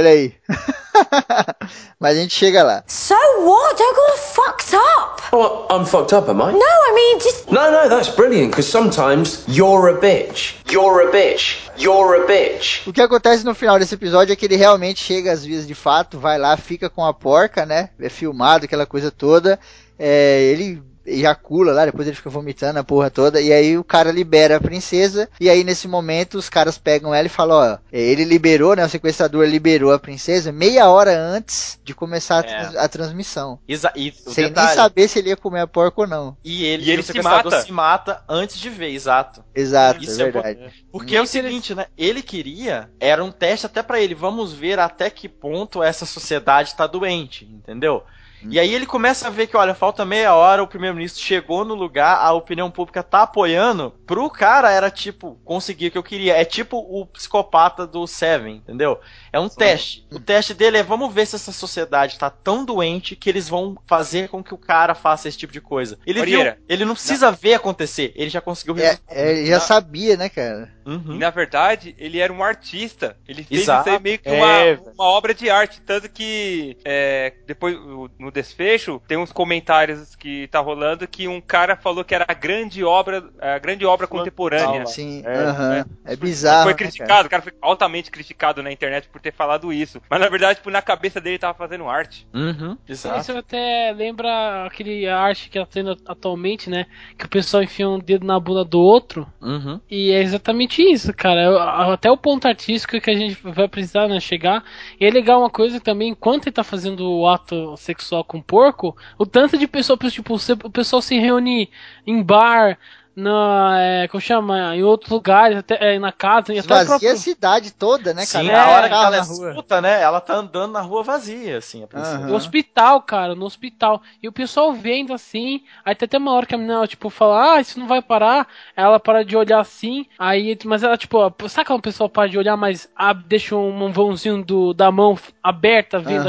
Olha 0.00 0.12
aí. 0.12 0.32
Mas 2.00 2.16
a 2.16 2.20
gente 2.22 2.34
chega 2.34 2.62
lá. 2.62 2.82
So 2.86 3.14
what? 3.44 3.76
I 3.78 3.92
got 3.94 4.18
fucked 4.18 4.74
up. 4.74 5.22
Oh, 5.30 5.66
I'm 5.70 5.84
fucked 5.84 6.14
up, 6.14 6.26
am 6.30 6.40
I? 6.40 6.52
No, 6.52 6.58
I 6.58 6.92
mean, 6.94 7.18
just. 7.18 7.50
No, 7.50 7.70
no, 7.70 7.86
that's 7.86 8.08
brilliant, 8.08 8.50
because 8.50 8.66
sometimes 8.66 9.44
you're 9.46 9.90
a 9.90 10.00
bitch. 10.00 10.54
You're 10.70 11.06
a 11.06 11.12
bitch. 11.12 11.58
You're 11.76 12.22
a 12.22 12.26
bitch. 12.26 12.88
O 12.88 12.94
que 12.94 13.02
acontece 13.02 13.44
no 13.44 13.54
final 13.54 13.78
desse 13.78 13.94
episódio 13.94 14.32
é 14.32 14.36
que 14.36 14.46
ele 14.46 14.56
realmente 14.56 15.04
chega 15.04 15.32
às 15.32 15.44
vias 15.44 15.66
de 15.66 15.74
fato, 15.74 16.18
vai 16.18 16.38
lá, 16.38 16.56
fica 16.56 16.88
com 16.88 17.04
a 17.04 17.12
porca, 17.12 17.66
né? 17.66 17.90
É 18.00 18.08
filmado, 18.08 18.64
aquela 18.64 18.86
coisa 18.86 19.10
toda. 19.10 19.60
É, 19.98 20.40
ele 20.44 20.82
ejacula 21.04 21.72
lá, 21.72 21.84
depois 21.86 22.06
ele 22.06 22.16
fica 22.16 22.30
vomitando 22.30 22.78
a 22.78 22.84
porra 22.84 23.10
toda, 23.10 23.40
e 23.40 23.52
aí 23.52 23.76
o 23.78 23.84
cara 23.84 24.10
libera 24.12 24.56
a 24.56 24.60
princesa, 24.60 25.28
e 25.40 25.48
aí 25.48 25.64
nesse 25.64 25.88
momento 25.88 26.36
os 26.38 26.48
caras 26.48 26.78
pegam 26.78 27.14
ela 27.14 27.26
e 27.26 27.30
falam, 27.30 27.56
ó, 27.74 27.78
ele 27.92 28.24
liberou, 28.24 28.74
né, 28.76 28.84
o 28.84 28.88
sequestrador 28.88 29.46
liberou 29.46 29.92
a 29.92 29.98
princesa 29.98 30.52
meia 30.52 30.88
hora 30.88 31.16
antes 31.16 31.78
de 31.82 31.94
começar 31.94 32.36
a, 32.36 32.40
É. 32.40 32.42
trans- 32.42 32.76
a 32.76 32.88
transmissão. 32.88 33.58
Exa 33.66 33.92
e 33.96 34.10
o 34.26 34.30
Sem 34.30 34.44
nem 34.44 34.52
detalhe, 34.52 34.74
saber 34.76 35.08
se 35.08 35.18
ele 35.18 35.30
ia 35.30 35.36
comer 35.36 35.60
a 35.60 35.66
porca 35.66 36.02
ou 36.02 36.06
não. 36.06 36.36
E 36.44 36.64
ele, 36.64 36.84
E 36.84 36.90
ele 36.90 37.00
o 37.00 37.02
se 37.02 37.08
sequestrador 37.08 37.50
mata. 37.52 37.64
se 37.64 37.72
mata 37.72 38.22
antes 38.28 38.58
de 38.58 38.68
ver, 38.70 38.90
exato. 38.90 39.42
Exato, 39.54 40.02
Isso 40.02 40.20
é 40.20 40.28
é 40.28 40.30
verdade. 40.30 40.84
Porque 40.92 41.16
é 41.16 41.20
o 41.22 41.26
seguinte, 41.26 41.74
né? 41.74 41.86
Ele 41.96 42.22
queria, 42.22 42.90
era 43.00 43.22
um 43.24 43.30
teste 43.30 43.66
até 43.66 43.82
pra 43.82 44.00
ele, 44.00 44.14
vamos 44.14 44.52
ver 44.52 44.78
até 44.78 45.08
que 45.10 45.28
ponto 45.28 45.82
essa 45.82 46.04
sociedade 46.06 46.74
tá 46.74 46.86
doente, 46.86 47.44
entendeu? 47.44 48.02
E 48.48 48.58
aí 48.58 48.74
ele 48.74 48.86
começa 48.86 49.26
a 49.26 49.30
ver 49.30 49.46
que, 49.46 49.56
olha, 49.56 49.74
falta 49.74 50.04
meia 50.04 50.34
hora, 50.34 50.62
o 50.62 50.66
primeiro-ministro 50.68 51.22
chegou 51.22 51.64
no 51.64 51.74
lugar, 51.74 52.18
a 52.18 52.32
opinião 52.32 52.70
pública 52.70 53.02
tá 53.02 53.22
apoiando. 53.22 53.92
Pro 54.06 54.30
cara 54.30 54.70
era 54.70 54.90
tipo, 54.90 55.38
conseguir 55.44 55.88
o 55.88 55.90
que 55.90 55.98
eu 55.98 56.02
queria. 56.02 56.36
É 56.36 56.44
tipo 56.44 56.76
o 56.78 57.06
psicopata 57.06 57.86
do 57.86 58.06
Seven, 58.06 58.56
entendeu? 58.56 58.98
É 59.32 59.38
um 59.38 59.48
teste. 59.48 60.06
O 60.12 60.18
teste 60.18 60.54
dele 60.54 60.78
é, 60.78 60.82
vamos 60.82 61.12
ver 61.12 61.26
se 61.26 61.36
essa 61.36 61.52
sociedade 61.52 62.18
tá 62.18 62.30
tão 62.30 62.64
doente 62.64 63.14
que 63.16 63.28
eles 63.28 63.48
vão 63.48 63.76
fazer 63.86 64.28
com 64.28 64.42
que 64.42 64.54
o 64.54 64.58
cara 64.58 64.94
faça 64.94 65.28
esse 65.28 65.38
tipo 65.38 65.52
de 65.52 65.60
coisa. 65.60 65.98
Ele 66.06 66.24
viu, 66.24 66.40
ele 66.68 66.84
não 66.84 66.94
precisa 66.94 67.30
ver 67.30 67.54
acontecer, 67.54 68.12
ele 68.14 68.30
já 68.30 68.40
conseguiu 68.40 68.76
É, 68.78 68.98
é, 69.08 69.30
ele 69.38 69.46
já 69.46 69.60
sabia, 69.60 70.16
né, 70.16 70.28
cara? 70.28 70.72
Uhum. 70.86 71.14
E 71.14 71.18
na 71.18 71.30
verdade, 71.30 71.94
ele 71.98 72.18
era 72.18 72.32
um 72.32 72.42
artista. 72.42 73.16
Ele 73.28 73.44
fez 73.44 73.62
Exato. 73.62 73.88
isso 73.88 73.96
aí 73.96 74.02
meio 74.02 74.18
que 74.18 74.28
É, 74.28 74.32
uma, 74.32 74.58
velho. 74.58 74.82
uma 74.94 75.04
obra 75.04 75.32
de 75.34 75.48
arte. 75.48 75.80
Tanto 75.82 76.08
que 76.08 76.76
é, 76.84 77.32
depois, 77.46 77.76
o- 77.76 78.08
no 78.30 78.32
desfecho, 78.32 79.02
tem 79.06 79.18
uns 79.18 79.32
comentários 79.32 80.14
que 80.14 80.46
tá 80.48 80.60
rolando 80.60 81.06
que 81.06 81.26
um 81.26 81.40
cara 81.40 81.76
falou 81.76 82.04
que 82.04 82.14
era 82.14 82.24
a 82.26 82.32
grande 82.34 82.84
obra, 82.84 83.24
a 83.40 83.58
grande 83.58 83.84
obra 83.84 84.06
contemporânea. 84.06 84.86
Sim, 84.86 85.22
É, 85.26 85.38
aham. 85.38 85.84
É, 86.04 86.16
bizarro. 86.16 86.62
foi 86.62 86.72
né, 86.72 86.78
cara? 86.78 86.90
criticado, 86.90 87.26
o 87.26 87.30
cara 87.30 87.42
foi 87.42 87.52
altamente 87.60 88.10
criticado 88.10 88.62
na 88.62 88.72
internet 88.72 89.08
por 89.08 89.20
ter 89.20 89.32
falado 89.32 89.72
isso. 89.72 90.00
Mas 90.08 90.20
na 90.20 90.28
verdade, 90.28 90.58
tipo, 90.58 90.70
na 90.70 90.80
cabeça 90.80 91.20
dele 91.20 91.34
ele 91.34 91.38
tava 91.38 91.54
fazendo 91.54 91.88
arte. 91.88 92.26
Uhum, 92.32 92.76
exato. 92.88 93.20
Isso 93.20 93.36
até 93.36 93.92
lembra 93.92 94.66
aquele 94.66 95.08
arte 95.08 95.50
que 95.50 95.58
tá 95.58 95.66
tendo 95.66 95.96
atualmente, 96.06 96.70
né? 96.70 96.86
Que 97.18 97.26
o 97.26 97.28
pessoal 97.28 97.62
enfia 97.62 97.88
um 97.88 97.98
dedo 97.98 98.26
na 98.26 98.38
bunda 98.38 98.64
do 98.64 98.80
outro. 98.80 99.26
Uhum. 99.40 99.80
E 99.90 100.12
é 100.12 100.22
exatamente 100.22 100.82
isso, 100.82 101.12
cara. 101.12 101.92
Até 101.92 102.10
o 102.10 102.16
ponto 102.16 102.46
artístico 102.46 103.00
que 103.00 103.10
a 103.10 103.14
gente 103.14 103.38
vai 103.42 103.68
precisar 103.68 104.08
né, 104.08 104.20
chegar. 104.20 104.62
E 105.00 105.04
é 105.04 105.10
legal 105.10 105.40
uma 105.40 105.50
coisa 105.50 105.80
também, 105.80 106.10
enquanto 106.10 106.46
ele 106.46 106.52
tá 106.52 106.62
fazendo 106.62 107.08
o 107.10 107.28
ato 107.28 107.76
sexual 107.76 108.19
com 108.24 108.38
o 108.38 108.42
porco, 108.42 108.96
o 109.18 109.26
tanto 109.26 109.56
de 109.58 109.66
pessoa, 109.66 109.98
tipo, 110.10 110.34
o 110.34 110.70
pessoal 110.70 111.02
se 111.02 111.18
reúne 111.18 111.70
em 112.06 112.22
bar, 112.22 112.78
na, 113.14 113.76
é, 113.78 114.08
como 114.08 114.20
chama, 114.20 114.76
em 114.76 114.82
outros 114.82 115.10
lugares, 115.10 115.58
até 115.58 115.94
é, 115.94 115.98
na 115.98 116.12
casa, 116.12 116.52
e 116.54 116.58
Esvazia 116.58 116.86
próprio... 116.86 117.12
a 117.12 117.16
cidade 117.16 117.72
toda, 117.72 118.14
né, 118.14 118.26
cara? 118.26 118.44
Sim, 118.44 118.50
É, 118.50 118.52
na 118.52 118.68
hora 118.68 118.88
que 118.88 118.94
ela 118.94 119.10
na 119.10 119.16
é 119.16 119.20
rua. 119.20 119.48
escuta, 119.50 119.80
né? 119.80 120.00
Ela 120.00 120.20
tá 120.20 120.34
andando 120.34 120.72
na 120.72 120.80
rua 120.80 121.02
vazia, 121.02 121.58
assim. 121.58 121.86
Aham. 121.92 122.26
No 122.26 122.34
hospital, 122.34 123.02
cara, 123.02 123.34
no 123.34 123.44
hospital. 123.46 124.02
E 124.22 124.28
o 124.28 124.32
pessoal 124.32 124.72
vendo 124.72 125.12
assim. 125.12 125.62
Aí 125.84 125.94
tem 125.94 126.06
até 126.06 126.18
uma 126.18 126.32
hora 126.32 126.46
que 126.46 126.54
a 126.54 126.58
menina, 126.58 126.86
tipo, 126.86 127.10
fala, 127.10 127.54
ah, 127.54 127.60
isso 127.60 127.78
não 127.78 127.86
vai 127.86 128.00
parar. 128.02 128.46
Ela 128.76 128.98
para 129.00 129.24
de 129.24 129.36
olhar 129.36 129.60
assim. 129.60 130.06
Aí, 130.18 130.56
mas 130.64 130.82
ela, 130.82 130.96
tipo, 130.96 131.18
sabe 131.48 131.66
quando 131.66 131.78
o 131.80 131.82
pessoal 131.82 132.08
para 132.08 132.28
de 132.28 132.38
olhar, 132.38 132.56
mas 132.56 132.88
ah, 132.96 133.12
deixa 133.12 133.56
um 133.56 133.92
vãozinho 133.92 134.42
do, 134.44 134.72
da 134.72 134.90
mão 134.90 135.18
aberta 135.42 135.98
vendo 135.98 136.28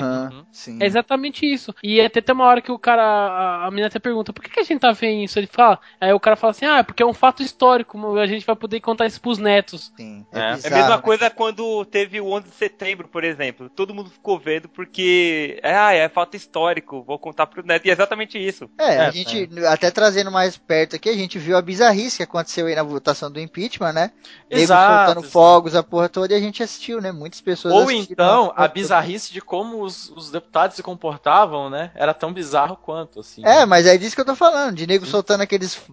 sim. 0.52 0.78
É 0.82 0.86
exatamente 0.86 1.46
isso. 1.46 1.74
E 1.84 2.00
até 2.02 2.22
tem 2.22 2.34
uma 2.36 2.46
hora 2.46 2.62
que 2.62 2.72
o 2.72 2.80
cara, 2.80 3.04
a, 3.04 3.66
a 3.68 3.70
menina 3.72 3.88
até 3.88 4.00
pergunta, 4.00 4.34
por 4.34 4.44
que, 4.44 4.50
que 4.50 4.60
a 4.60 4.64
gente 4.64 4.80
tá 4.80 4.92
vendo 4.92 5.24
isso? 5.24 5.40
Ele 5.40 5.48
fala, 5.48 5.80
aí 6.00 6.14
o 6.14 6.20
cara 6.20 6.36
fala 6.36 6.52
assim, 6.52 6.66
ah, 6.66 6.71
é 6.80 6.84
porque 6.84 7.04
é 7.04 7.06
um 7.06 7.14
fato 7.14 7.42
histórico, 7.44 8.18
a 8.18 8.28
gente 8.28 8.46
vai 8.46 8.56
poder 8.56 8.80
contar 8.82 9.06
isso 9.08 9.22
pros 9.22 9.38
netos. 9.38 9.94
Sim, 9.98 10.26
É. 10.32 10.40
é, 10.40 10.60
É 10.64 10.68
a 10.68 10.72
mesma 10.72 10.98
né? 10.98 11.02
coisa 11.02 11.30
quando 11.30 11.86
teve 11.86 12.20
o 12.22 12.28
11 12.32 12.50
de 12.50 12.56
setembro, 12.56 13.08
por 13.08 13.24
exemplo. 13.24 13.70
Todo 13.70 13.94
mundo 13.94 14.10
ficou 14.10 14.40
vendo 14.40 14.70
porque, 14.70 15.60
ah, 15.64 15.94
é 15.94 16.08
fato 16.10 16.36
histórico, 16.36 17.04
vou 17.04 17.20
contar 17.20 17.48
pro 17.48 17.66
neto. 17.66 17.86
E 17.86 17.90
é 17.90 17.94
exatamente 17.94 18.38
isso. 18.38 18.70
É, 18.78 18.98
a 19.00 19.06
É, 19.06 19.12
gente, 19.12 19.48
até 19.68 19.92
trazendo 19.92 20.32
mais 20.32 20.58
perto 20.58 20.96
aqui, 20.96 21.08
a 21.10 21.14
gente 21.16 21.38
viu 21.38 21.56
a 21.56 21.62
bizarrice 21.62 22.18
que 22.18 22.24
aconteceu 22.24 22.66
aí 22.66 22.76
na 22.76 22.82
votação 22.84 23.30
do 23.32 23.40
impeachment, 23.40 23.94
né? 23.94 24.12
Nego 24.52 24.76
Exato, 24.76 24.78
soltando 24.78 25.22
exato. 25.24 25.32
fogos, 25.32 25.76
a 25.76 25.84
porra 25.84 26.10
toda, 26.10 26.34
e 26.34 26.38
a 26.38 26.40
gente 26.40 26.64
assistiu, 26.64 27.00
né? 27.00 27.12
Muitas 27.12 27.42
pessoas 27.42 27.76
Ou 27.76 27.90
então, 27.92 28.54
a 28.56 28.68
toda. 28.68 28.68
bizarrice 28.68 29.34
de 29.34 29.42
como 29.42 29.82
os, 29.84 30.10
os 30.10 30.30
deputados 30.30 30.76
se 30.76 30.84
comportavam, 30.84 31.70
né? 31.72 31.92
Era 31.96 32.14
tão 32.14 32.32
bizarro 32.32 32.78
quanto, 32.78 33.20
assim. 33.20 33.44
É, 33.44 33.66
mas 33.66 33.88
é 33.88 33.98
disso 33.98 34.14
que 34.16 34.22
eu 34.22 34.26
tô 34.26 34.36
falando, 34.36 34.76
de 34.76 34.86
nego 34.86 35.06
soltando 35.06 35.42
aqueles 35.42 35.76
f- 35.76 35.92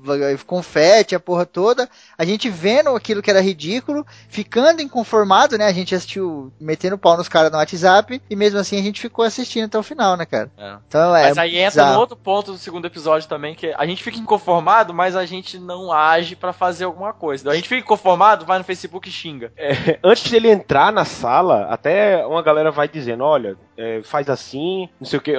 confete, 0.68 1.14
a 1.14 1.20
porra 1.20 1.46
toda, 1.46 1.88
a 2.16 2.24
gente 2.24 2.50
vendo 2.50 2.90
aquilo 2.90 3.22
que 3.22 3.30
era 3.30 3.40
ridículo, 3.40 4.06
ficando 4.28 4.82
inconformado, 4.82 5.56
né? 5.56 5.66
A 5.66 5.72
gente 5.72 5.94
assistiu 5.94 6.52
metendo 6.60 6.98
pau 6.98 7.16
nos 7.16 7.28
caras 7.28 7.50
no 7.50 7.56
WhatsApp 7.56 8.20
e 8.28 8.36
mesmo 8.36 8.58
assim 8.58 8.78
a 8.78 8.82
gente 8.82 9.00
ficou 9.00 9.24
assistindo 9.24 9.64
até 9.64 9.78
o 9.78 9.82
final, 9.82 10.16
né, 10.16 10.26
cara? 10.26 10.50
É. 10.58 10.76
Então 10.86 11.16
é. 11.16 11.28
Mas 11.28 11.38
aí 11.38 11.56
entra 11.56 11.70
bizarro. 11.70 11.94
no 11.94 12.00
outro 12.00 12.16
ponto 12.16 12.52
do 12.52 12.58
segundo 12.58 12.86
episódio 12.86 13.26
também, 13.26 13.54
que 13.54 13.72
a 13.76 13.86
gente 13.86 14.02
fica 14.02 14.18
inconformado, 14.18 14.92
mas 14.92 15.16
a 15.16 15.24
gente 15.24 15.58
não 15.58 15.90
age 15.90 16.36
pra 16.36 16.52
fazer 16.52 16.84
alguma 16.84 17.12
coisa. 17.12 17.50
A 17.50 17.54
gente 17.54 17.68
fica 17.68 17.80
inconformado, 17.80 18.44
vai 18.44 18.58
no 18.58 18.64
Facebook 18.64 19.08
e 19.08 19.12
xinga. 19.12 19.50
É, 19.56 19.98
antes 20.04 20.30
dele 20.30 20.50
entrar 20.50 20.92
na 20.92 21.04
sala, 21.04 21.66
até 21.70 22.26
uma 22.26 22.42
galera 22.42 22.70
vai 22.70 22.88
dizendo, 22.88 23.24
olha, 23.24 23.56
é, 23.78 24.02
faz 24.02 24.28
assim, 24.28 24.88
não 25.00 25.06
sei 25.06 25.20
o 25.20 25.22
que, 25.22 25.32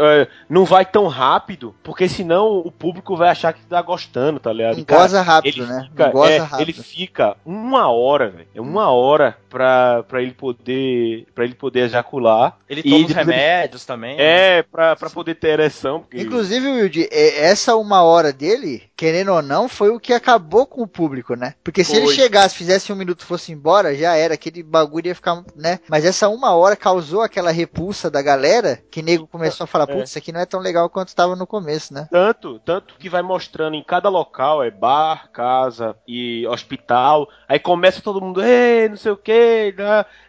não 0.49 0.63
vai 0.63 0.85
tão 0.85 1.07
rápido, 1.07 1.75
porque 1.83 2.07
senão 2.07 2.59
o 2.59 2.71
público 2.71 3.17
vai 3.17 3.29
achar 3.29 3.51
que 3.51 3.59
tá 3.65 3.81
gostando, 3.81 4.39
tá 4.39 4.53
ligado? 4.53 4.85
Cara, 4.85 5.01
goza 5.01 5.21
rápido, 5.21 5.67
né? 5.67 5.87
fica, 5.89 6.09
goza 6.09 6.31
é, 6.31 6.37
rápido. 6.37 6.61
ele 6.61 6.73
fica 6.73 7.35
uma 7.45 7.91
hora, 7.91 8.29
velho, 8.29 8.47
é 8.55 8.61
uma 8.61 8.89
hora 8.89 9.37
pra, 9.49 10.03
pra 10.07 10.21
ele 10.21 10.33
poder 10.33 11.25
para 11.33 11.43
ele 11.43 11.55
poder 11.55 11.81
ejacular. 11.81 12.57
Ele 12.69 12.81
E 12.81 12.83
toma 12.83 12.95
os 13.01 13.07
depois 13.07 13.27
ele- 13.27 13.35
remédios 13.37 13.85
também. 13.85 14.17
né? 14.17 14.57
É, 14.59 14.63
pra, 14.63 14.95
pra 14.95 15.09
poder 15.09 15.35
ter 15.35 15.49
ereção. 15.49 16.01
Porque... 16.01 16.21
Inclusive, 16.21 16.67
Wilde, 16.67 17.07
é- 17.11 17.45
essa 17.45 17.75
uma 17.75 18.03
hora 18.03 18.31
dele, 18.31 18.83
querendo 18.95 19.33
ou 19.33 19.41
não, 19.41 19.67
foi 19.67 19.89
o 19.89 19.99
que 19.99 20.13
acabou 20.13 20.65
com 20.65 20.81
o 20.83 20.87
público, 20.87 21.35
né? 21.35 21.55
Porque 21.63 21.83
se 21.83 21.95
ele 21.95 22.05
Foi. 22.07 22.15
chegasse, 22.15 22.55
fizesse 22.55 22.91
um 22.91 22.95
minuto 22.95 23.21
e 23.21 23.25
fosse 23.25 23.51
embora, 23.51 23.95
já 23.95 24.15
era, 24.15 24.33
aquele 24.35 24.61
bagulho 24.61 25.07
ia 25.07 25.15
ficar, 25.15 25.43
né? 25.55 25.79
Mas 25.89 26.05
essa 26.05 26.29
uma 26.29 26.53
hora 26.55 26.75
causou 26.75 27.21
aquela 27.21 27.51
repulsa 27.51 28.09
da 28.09 28.21
galera, 28.21 28.79
que 28.91 29.01
nego 29.01 29.25
começou 29.27 29.63
a 29.63 29.67
falar, 29.67 29.85
É. 29.89 29.93
putz, 29.95 30.09
isso 30.09 30.17
aqui 30.17 30.31
não 30.31 30.39
é 30.39 30.45
tão 30.45 30.59
legal 30.59 30.89
quanto 30.89 31.07
estava 31.09 31.35
no 31.35 31.47
começo, 31.47 31.93
né? 31.93 32.07
Tanto, 32.11 32.59
tanto 32.59 32.95
que 32.99 33.09
vai 33.09 33.21
mostrando 33.21 33.75
em 33.75 33.83
cada 33.83 34.09
local, 34.09 34.63
é 34.63 34.69
bar, 34.69 35.29
casa 35.31 35.95
e 36.07 36.45
hospital. 36.47 37.27
Aí 37.47 37.57
começa 37.59 38.01
todo 38.01 38.21
mundo, 38.21 38.43
ei, 38.43 38.89
não 38.89 38.97
sei 38.97 39.11
o 39.11 39.17
que, 39.17 39.31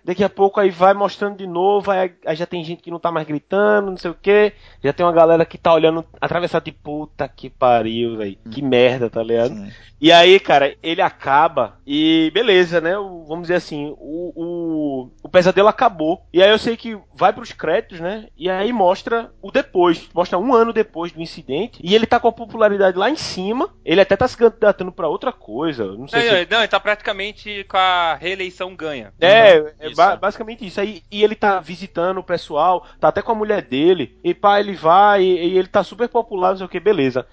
daqui 0.04 0.24
a 0.24 0.28
pouco 0.28 0.60
aí 0.60 0.70
vai 0.70 0.94
mostrando 0.94 1.36
de 1.36 1.46
novo, 1.46 1.90
aí, 1.90 2.12
aí 2.26 2.36
já 2.36 2.46
tem 2.46 2.64
gente 2.64 2.82
que 2.82 2.90
não 2.90 2.98
tá 2.98 3.10
mais 3.12 3.26
gritando, 3.26 3.90
não 3.90 3.96
sei 3.96 4.10
o 4.10 4.14
que. 4.20 4.52
Já 4.82 4.92
tem 4.92 5.04
uma 5.04 5.12
galera 5.12 5.44
que 5.44 5.58
tá 5.58 5.72
olhando 5.72 6.04
atravessado 6.20 6.64
de 6.64 6.72
puta 6.72 7.28
que 7.28 7.50
pariu, 7.50 8.16
velho. 8.16 8.38
Que 8.50 8.62
merda, 8.62 9.08
tá 9.10 9.22
ligado? 9.22 9.54
Sim. 9.54 9.70
E 10.00 10.10
aí, 10.10 10.40
cara, 10.40 10.74
ele 10.82 11.02
acaba 11.02 11.78
e 11.86 12.30
beleza, 12.32 12.80
né? 12.80 12.96
O- 12.96 13.24
vamos 13.26 13.42
dizer 13.42 13.56
assim, 13.56 13.94
o, 13.98 14.32
o, 14.34 15.10
o 15.22 15.28
pesadelo 15.28 15.68
acabou. 15.68 16.22
E 16.32 16.42
aí 16.42 16.48
eu 16.50 16.58
sei 16.58 16.74
que 16.74 16.96
vai 17.14 17.34
pros 17.34 17.52
créditos, 17.52 18.00
né? 18.00 18.28
E 18.34 18.48
aí 18.48 18.72
mostra 18.72 19.30
o 19.42 19.50
depois. 19.50 20.08
Mostra 20.14 20.38
um 20.38 20.54
ano 20.54 20.72
depois 20.72 21.12
do 21.12 21.20
incidente. 21.20 21.80
E 21.84 21.94
ele 21.94 22.06
tá 22.06 22.18
com 22.18 22.28
a 22.28 22.32
popularidade 22.32 22.96
lá 22.96 23.10
em 23.10 23.16
cima. 23.16 23.68
Ele 23.84 24.00
até 24.00 24.16
tá 24.16 24.26
se 24.26 24.38
candidatando 24.38 24.90
pra 24.90 25.06
outra 25.06 25.32
coisa. 25.32 25.84
Não 25.84 25.98
Não, 25.98 26.08
sei 26.08 26.22
se. 26.22 26.48
não, 26.50 26.58
ele 26.60 26.68
tá 26.68 26.80
praticamente 26.80 27.64
com 27.64 27.76
a 27.76 28.14
reeleição 28.14 28.74
ganha. 28.74 28.99
É, 29.20 29.56
é 29.78 29.86
Isso, 29.86 29.96
ba- 29.96 30.12
é. 30.12 30.16
basicamente 30.16 30.66
isso. 30.66 30.80
Aí, 30.80 31.02
e 31.10 31.22
ele 31.22 31.34
tá 31.34 31.60
visitando 31.60 32.18
o 32.18 32.24
pessoal, 32.24 32.86
tá 32.98 33.08
até 33.08 33.22
com 33.22 33.32
a 33.32 33.34
mulher 33.34 33.62
dele. 33.62 34.18
E 34.24 34.34
pá, 34.34 34.58
ele 34.60 34.74
vai, 34.74 35.22
e, 35.22 35.52
e 35.54 35.58
ele 35.58 35.68
tá 35.68 35.82
super 35.84 36.08
popular, 36.08 36.50
não 36.50 36.56
sei 36.58 36.66
o 36.66 36.68
que, 36.68 36.80
beleza. 36.80 37.26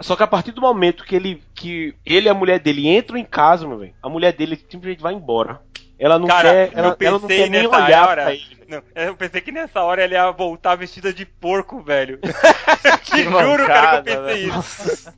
Só 0.00 0.16
que 0.16 0.22
a 0.24 0.26
partir 0.26 0.50
do 0.52 0.60
momento 0.60 1.04
que 1.04 1.14
ele, 1.14 1.42
que 1.54 1.94
ele 2.04 2.26
e 2.26 2.28
a 2.28 2.34
mulher 2.34 2.58
dele 2.58 2.88
entram 2.88 3.16
em 3.16 3.24
casa, 3.24 3.66
meu 3.66 3.78
velho, 3.78 3.94
a 4.02 4.08
mulher 4.08 4.32
dele 4.32 4.56
simplesmente 4.68 5.00
vai 5.02 5.14
embora. 5.14 5.60
Ela 5.96 6.18
não 6.18 6.26
Cara, 6.26 6.50
quer, 6.50 6.72
eu 6.72 6.78
ela, 6.78 6.96
ela 7.00 7.10
não 7.12 7.28
pensei 7.28 7.44
quer 7.44 7.50
nem 7.50 7.62
nessa 7.62 7.84
olhar 7.84 8.08
hora. 8.08 8.22
pra 8.24 8.34
ele. 8.34 8.64
Não, 8.68 8.82
eu 8.96 9.14
pensei 9.14 9.40
que 9.40 9.52
nessa 9.52 9.82
hora 9.82 10.02
ele 10.02 10.14
ia 10.14 10.28
voltar 10.32 10.74
vestida 10.74 11.12
de 11.12 11.24
porco, 11.24 11.80
velho. 11.82 12.18
Te 13.04 13.12
Que 13.12 13.22
juro, 13.22 13.66
cara, 13.66 14.02
que 14.02 14.10
eu 14.10 14.24
pensei 14.24 14.48
isso. 14.48 15.12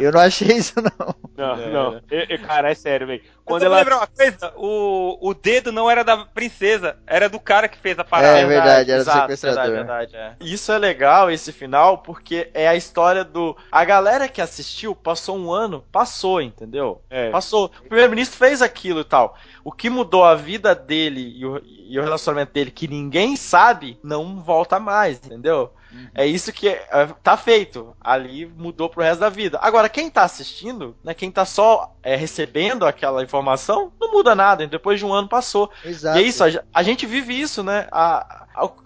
Eu 0.00 0.12
não 0.12 0.20
achei 0.20 0.48
isso, 0.56 0.74
não. 0.76 1.14
Não, 1.36 1.54
É. 1.62 1.70
não. 1.70 2.00
É, 2.10 2.34
é, 2.34 2.38
cara, 2.38 2.70
é 2.70 2.74
sério, 2.74 3.06
velho. 3.06 3.22
Quando 3.50 3.62
ela. 3.64 3.78
lembra 3.78 3.96
uma 3.96 4.06
coisa? 4.06 4.52
O, 4.56 5.18
o 5.20 5.34
dedo 5.34 5.72
não 5.72 5.90
era 5.90 6.02
da 6.02 6.16
princesa, 6.24 6.96
era 7.06 7.28
do 7.28 7.38
cara 7.38 7.68
que 7.68 7.78
fez 7.78 7.98
a 7.98 8.04
parada. 8.04 8.38
É 8.38 8.44
verdade, 8.46 8.90
era 8.90 9.02
do 9.02 9.02
exato, 9.02 9.20
sequestrador. 9.20 9.72
Verdade, 9.72 10.12
verdade, 10.12 10.36
é. 10.40 10.44
Isso 10.44 10.72
é 10.72 10.78
legal, 10.78 11.30
esse 11.30 11.52
final, 11.52 11.98
porque 11.98 12.50
é 12.54 12.68
a 12.68 12.76
história 12.76 13.24
do. 13.24 13.56
A 13.70 13.84
galera 13.84 14.28
que 14.28 14.40
assistiu 14.40 14.94
passou 14.94 15.36
um 15.36 15.52
ano, 15.52 15.84
passou, 15.90 16.40
entendeu? 16.40 17.02
É. 17.10 17.30
Passou. 17.30 17.66
O 17.84 17.88
primeiro-ministro 17.88 18.38
fez 18.38 18.62
aquilo 18.62 19.00
e 19.00 19.04
tal. 19.04 19.36
O 19.64 19.72
que 19.72 19.90
mudou 19.90 20.24
a 20.24 20.34
vida 20.34 20.74
dele 20.74 21.34
e 21.36 21.44
o, 21.44 21.62
e 21.64 21.98
o 21.98 22.02
relacionamento 22.02 22.52
dele, 22.52 22.70
que 22.70 22.88
ninguém 22.88 23.36
sabe, 23.36 23.98
não 24.02 24.40
volta 24.40 24.78
mais, 24.78 25.18
entendeu? 25.18 25.72
É 26.14 26.26
isso 26.26 26.52
que 26.52 26.68
é, 26.68 26.86
é, 26.90 27.06
tá 27.22 27.36
feito. 27.36 27.94
Ali 28.00 28.46
mudou 28.46 28.88
pro 28.88 29.02
resto 29.02 29.20
da 29.20 29.28
vida. 29.28 29.58
Agora, 29.62 29.88
quem 29.88 30.10
tá 30.10 30.22
assistindo, 30.22 30.96
né? 31.02 31.14
Quem 31.14 31.30
tá 31.30 31.44
só 31.44 31.94
é, 32.02 32.16
recebendo 32.16 32.86
aquela 32.86 33.22
informação, 33.22 33.92
não 34.00 34.12
muda 34.12 34.34
nada. 34.34 34.66
Depois 34.66 34.98
de 34.98 35.04
um 35.06 35.12
ano 35.12 35.28
passou. 35.28 35.70
Exato. 35.84 36.18
E 36.18 36.22
é 36.22 36.26
isso, 36.26 36.44
a, 36.44 36.48
a 36.72 36.82
gente 36.82 37.06
vive 37.06 37.38
isso, 37.38 37.62
né? 37.62 37.88
A- 37.90 38.39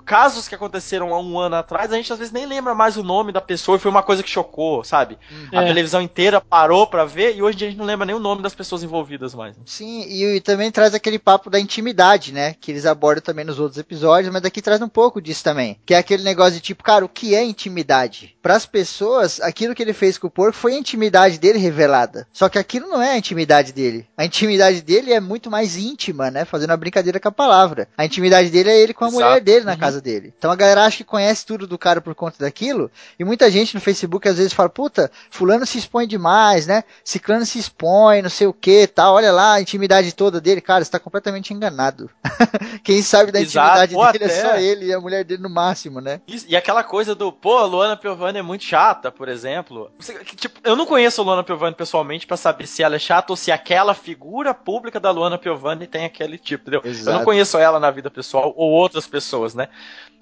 casos 0.05 0.47
que 0.47 0.55
aconteceram 0.55 1.15
há 1.15 1.19
um 1.21 1.39
ano 1.39 1.57
atrás, 1.57 1.91
a 1.93 1.97
gente 1.97 2.13
às 2.13 2.19
vezes 2.19 2.33
nem 2.33 2.45
lembra 2.47 2.75
mais 2.75 2.97
o 2.97 3.03
nome 3.03 3.33
da 3.33 3.41
pessoa 3.41 3.77
e 3.77 3.81
foi 3.81 3.91
uma 3.91 4.03
coisa 4.03 4.23
que 4.23 4.29
chocou, 4.31 4.85
sabe? 4.85 5.19
A 5.53 5.63
É. 5.63 5.67
televisão 5.67 6.01
inteira 6.03 6.41
parou 6.41 6.87
pra 6.87 7.05
ver 7.07 7.35
e 7.37 7.43
hoje 7.43 7.55
em 7.55 7.59
dia 7.59 7.67
a 7.69 7.71
gente 7.71 7.79
não 7.79 7.87
lembra 7.87 8.05
nem 8.07 8.15
o 8.15 8.21
nome 8.21 8.43
das 8.43 8.55
pessoas 8.55 8.83
envolvidas 8.83 9.35
mais. 9.35 9.57
Sim, 9.65 10.03
e, 10.07 10.37
e 10.37 10.41
também 10.41 10.71
traz 10.71 10.95
aquele 10.95 11.19
papo 11.19 11.49
da 11.49 11.59
intimidade, 11.59 12.33
né? 12.33 12.55
Que 12.61 12.71
eles 12.73 12.85
abordam 12.85 13.23
também 13.23 13.45
nos 13.45 13.59
outros 13.59 13.79
episódios, 13.79 14.33
mas 14.33 14.43
daqui 14.43 14.61
traz 14.61 14.83
um 14.83 14.89
pouco 14.89 15.21
disso 15.23 15.43
também. 15.43 15.79
Que 15.87 15.95
é 15.95 15.99
aquele 15.99 16.23
negócio 16.23 16.53
de 16.55 16.61
tipo, 16.61 16.83
cara, 16.85 17.05
o 17.05 17.09
que 17.09 17.35
é 17.35 17.43
intimidade? 17.43 18.37
Para 18.43 18.57
as 18.57 18.67
pessoas, 18.67 19.41
aquilo 19.41 19.75
que 19.75 19.83
ele 19.83 19.95
fez 19.95 20.19
com 20.19 20.27
o 20.27 20.31
porco 20.31 20.57
foi 20.59 20.75
a 20.75 20.79
intimidade 20.79 21.39
dele 21.39 21.59
revelada. 21.59 22.27
Só 22.33 22.49
que 22.51 22.59
aquilo 22.59 22.89
não 22.89 23.01
é 23.01 23.13
a 23.13 23.19
intimidade 23.19 23.73
dele. 23.73 24.07
A 24.17 24.25
intimidade 24.27 24.83
dele 24.83 25.13
é 25.13 25.21
muito 25.21 25.51
mais 25.51 25.77
íntima, 25.77 26.31
né? 26.31 26.45
Fazendo 26.45 26.71
a 26.73 26.77
brincadeira 26.77 27.19
com 27.19 27.29
a 27.29 27.33
palavra. 27.33 27.89
A 27.97 28.05
intimidade 28.05 28.51
dele 28.51 28.69
é 28.71 28.79
ele 28.79 28.93
com 28.93 29.05
a 29.05 29.09
Exato. 29.09 29.23
mulher 29.25 29.41
dele 29.41 29.54
na 29.63 29.73
Uhum. 29.73 29.79
casa 29.79 30.01
dele. 30.01 30.33
Então 30.37 30.51
a 30.51 30.57
galera 30.57 30.85
acha 30.85 30.97
que 30.97 31.05
conhece 31.05 31.45
tudo 31.47 31.67
do 31.67 31.79
cara 31.79 32.01
por 32.01 32.15
conta 32.15 32.37
daquilo. 32.41 32.91
E 33.19 33.25
muita 33.25 33.51
gente 33.51 33.75
no 33.75 33.81
Facebook 33.81 34.27
às 34.29 34.39
vezes 34.39 34.53
fala, 34.53 34.69
puta, 34.71 35.11
fulano 35.31 35.67
se 35.67 35.79
expõe 35.79 36.09
demais, 36.09 36.67
né? 36.67 36.83
Ciclano 37.05 37.45
se 37.45 37.59
expõe, 37.59 38.23
não 38.23 38.31
sei 38.31 38.47
o 38.47 38.53
que 38.53 38.87
tal. 38.87 39.15
Olha 39.15 39.31
lá 39.31 39.53
a 39.55 39.61
intimidade 39.61 40.15
toda 40.15 40.41
dele. 40.41 40.61
Cara, 40.63 40.83
você 40.85 40.91
tá 40.91 40.99
completamente 40.99 41.53
enganado. 41.53 42.09
Quem 42.83 43.03
sabe 43.03 43.31
da 43.31 43.41
Exato, 43.41 43.85
intimidade 43.85 44.19
dele 44.19 44.25
é 44.33 44.39
até- 44.41 44.49
só 44.49 44.57
ele 44.57 44.87
e 44.87 44.93
a 44.93 45.01
mulher 45.01 45.25
dele 45.25 45.43
no 45.43 45.51
máximo, 45.51 46.01
né? 46.01 46.21
Isso- 46.27 46.47
E 46.49 46.57
aquela 46.57 46.83
coisa 46.83 47.15
do, 47.15 47.31
pô, 47.31 47.59
a 47.59 47.67
Luana 47.67 47.97
Piovani 47.97 48.39
é 48.39 48.43
muito 48.43 48.65
chata, 48.65 49.11
por 49.11 49.29
exemplo. 49.29 49.91
Tipo, 50.37 50.61
eu 50.65 50.75
não 50.77 50.87
conheço 50.87 51.21
a 51.21 51.25
Luana 51.25 51.43
Piovani 51.45 51.75
pessoalmente 51.75 52.27
pra 52.27 52.37
saber 52.37 52.67
se 52.67 52.83
ela 52.83 52.97
é 52.97 52.99
chata 52.99 53.33
ou 53.33 53.37
se 53.37 53.51
aquela 53.53 53.93
figura 53.95 54.55
pública 54.55 54.99
da 55.01 55.11
Luana 55.11 55.37
Piovani 55.39 55.87
tem 55.87 56.05
aquele 56.05 56.39
tipo, 56.39 56.63
entendeu? 56.63 56.81
Eu 56.85 56.91
Exato. 56.91 57.19
não 57.19 57.25
conheço 57.25 57.59
ela 57.59 57.79
na 57.81 57.91
vida 57.91 58.11
pessoal 58.11 58.53
ou 58.57 58.71
outras 58.71 59.07
pessoas, 59.07 59.44
né? 59.53 59.69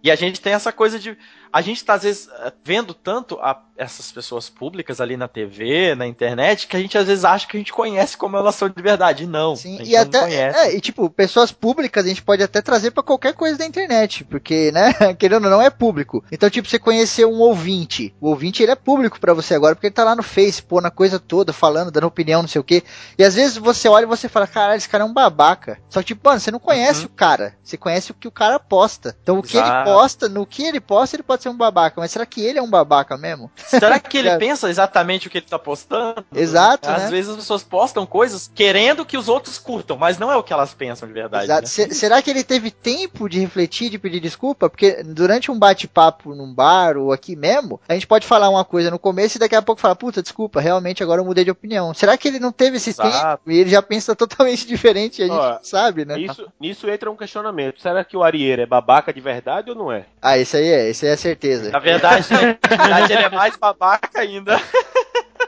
E 0.02 0.10
a 0.10 0.16
gente 0.16 0.40
tem 0.40 0.54
essa 0.54 0.72
coisa 0.72 0.98
de. 0.98 1.16
A 1.53 1.61
gente 1.61 1.84
tá, 1.84 1.94
às 1.94 2.03
vezes, 2.03 2.28
eh, 2.44 2.53
vendo 2.64 2.94
tanto 2.94 3.38
a- 3.40 3.62
essas 3.76 4.11
pessoas 4.11 4.48
públicas 4.48 5.00
ali 5.00 5.16
na 5.16 5.28
TV, 5.28 5.94
na 5.94 6.07
internet, 6.07 6.66
que 6.66 6.76
a 6.76 6.80
gente 6.80 6.96
às 6.96 7.07
vezes 7.07 7.24
acha 7.24 7.46
que 7.46 7.57
a 7.57 7.61
gente 7.61 7.72
conhece 7.72 8.16
como 8.16 8.36
elas 8.36 8.55
são 8.55 8.68
de 8.68 8.80
verdade. 8.82 9.26
Não. 9.26 9.55
Sim, 9.57 9.78
e 9.82 9.92
não 9.94 10.00
até, 10.03 10.20
conhece. 10.20 10.59
é, 10.59 10.74
e 10.76 10.80
tipo, 10.80 11.11
pessoas 11.11 11.53
públicas 11.53 12.05
a 12.05 12.09
gente 12.09 12.22
pode 12.22 12.42
até 12.42 12.62
trazer 12.62 12.90
pra 12.92 13.03
qualquer 13.03 13.34
coisa 13.34 13.59
da 13.59 13.66
internet, 13.66 14.24
porque, 14.24 14.70
né, 14.72 14.92
querendo 15.18 15.44
ou 15.44 15.50
não, 15.50 15.61
é 15.61 15.68
público. 15.68 16.24
Então, 16.32 16.48
tipo, 16.48 16.68
você 16.68 16.78
conhecer 16.78 17.26
um 17.26 17.40
ouvinte, 17.40 18.14
o 18.20 18.28
ouvinte 18.28 18.62
ele 18.62 18.72
é 18.72 18.76
público 18.76 19.20
pra 19.20 19.34
você 19.34 19.55
agora, 19.55 19.74
porque 19.74 19.88
ele 19.88 19.94
tá 19.94 20.05
lá 20.05 20.14
no 20.16 20.22
Face, 20.22 20.62
pô, 20.62 20.80
na 20.80 20.90
coisa 20.90 21.18
toda, 21.18 21.53
falando, 21.53 21.90
dando 21.90 22.07
opinião, 22.07 22.40
não 22.42 22.48
sei 22.48 22.61
o 22.61 22.64
quê. 22.64 22.82
E 23.18 23.24
às 23.24 23.34
vezes 23.34 23.57
você 23.59 23.88
olha 23.88 24.05
e 24.05 24.09
você 24.09 24.28
fala, 24.28 24.46
caralho, 24.46 24.78
esse 24.78 24.88
cara 24.88 25.05
é 25.05 25.07
um 25.07 25.12
babaca. 25.12 25.78
Só 25.90 26.00
que, 26.00 26.07
tipo, 26.09 26.26
mano, 26.28 26.40
você 26.40 26.50
não 26.50 26.59
conhece 26.61 27.00
Uhum. 27.00 27.07
o 27.07 27.11
cara, 27.11 27.55
você 27.62 27.76
conhece 27.76 28.11
o 28.11 28.14
que 28.14 28.28
o 28.28 28.32
cara 28.32 28.59
posta. 28.59 29.14
Então, 29.22 29.38
o 29.38 29.42
que 29.42 29.57
ele 29.59 29.84
posta, 29.84 30.28
no 30.28 30.46
que 30.46 30.62
ele 30.62 30.80
posta, 30.80 31.16
ele 31.16 31.22
pode 31.22 31.41
ser 31.43 31.49
um 31.49 31.57
babaca, 31.57 32.01
mas 32.01 32.11
será 32.11 32.24
que 32.26 32.40
ele 32.45 32.59
é 32.59 32.62
um 32.62 32.70
babaca 32.70 33.16
mesmo? 33.16 33.51
Será 33.57 33.99
que 33.99 34.18
ele 34.18 34.36
pensa 34.38 34.68
exatamente 34.70 35.26
o 35.26 35.30
que 35.30 35.38
ele 35.38 35.47
tá 35.47 35.59
postando? 35.59 36.24
Exato, 36.34 36.88
Às 36.88 37.05
né? 37.05 37.11
vezes 37.11 37.30
as 37.30 37.36
pessoas 37.36 37.62
postam 37.62 38.07
coisas 38.07 38.51
querendo 38.55 39.05
que 39.05 39.16
os 39.16 39.28
outros 39.28 39.59
curtam, 39.59 39.97
mas 39.97 40.18
não 40.18 40.30
é 40.30 40.36
o 40.36 40.43
que 40.43 40.53
elas 40.53 40.72
pensam 40.74 41.07
de 41.09 41.14
verdade. 41.14 41.45
Exato. 41.45 41.62
né? 41.62 41.66
Se- 41.66 41.95
será 41.95 42.20
que 42.22 42.30
ele 42.30 42.45
teve 42.45 42.70
tempo 42.70 43.28
de 43.28 43.38
refletir, 43.40 43.90
de 43.90 43.99
pedir 43.99 44.20
desculpa? 44.20 44.68
Porque 44.70 45.03
durante 45.03 45.51
um 45.51 45.59
bate-papo 45.59 46.34
num 46.34 46.53
bar 46.55 46.97
ou 46.97 47.12
aqui 47.12 47.34
mesmo, 47.36 47.80
a 47.88 47.95
gente 47.95 48.07
pode 48.07 48.26
falar 48.26 48.49
uma 48.49 48.64
coisa 48.64 48.90
no 48.90 48.99
começo 48.99 49.36
e 49.36 49.40
daqui 49.40 49.55
a 49.55 49.62
pouco 49.62 49.80
falar, 49.80 49.97
puta, 49.97 50.22
desculpa, 50.22 50.61
realmente 50.61 51.03
agora 51.03 51.20
eu 51.20 51.24
mudei 51.24 51.45
de 51.45 51.51
opinião. 51.51 51.93
Será 51.95 52.16
que 52.16 52.28
ele 52.28 52.38
não 52.38 52.53
teve 52.53 52.76
esse 52.76 52.90
Exato. 52.90 53.11
tempo 53.11 53.51
e 53.51 53.59
ele 53.59 53.70
já 53.70 53.82
pensa 53.82 54.14
totalmente 54.16 54.66
diferente 54.66 55.20
e 55.20 55.24
a 55.24 55.26
gente 55.26 55.36
não 55.36 55.59
sabe, 55.62 56.05
né? 56.05 56.16
Nisso, 56.16 56.47
nisso 56.61 56.88
entra 56.90 57.11
um 57.11 57.16
questionamento. 57.16 57.80
Será 57.80 58.05
que 58.05 58.16
o 58.16 58.22
Arieira 58.22 58.62
é 58.62 58.66
babaca 58.66 59.12
de 59.12 59.20
verdade 59.20 59.70
ou 59.70 59.76
não 59.76 59.90
é? 59.93 60.07
Ah, 60.20 60.38
esse 60.38 60.57
aí 60.57 60.68
é, 60.68 60.88
esse 60.90 61.07
aí 61.07 61.12
é 61.12 61.16
certeza. 61.33 61.70
Na 61.70 61.78
verdade, 61.78 62.26
na 62.30 62.76
verdade, 62.76 63.12
ele 63.12 63.22
é 63.22 63.30
mais 63.30 63.57
babaca 63.57 64.20
ainda. 64.20 64.61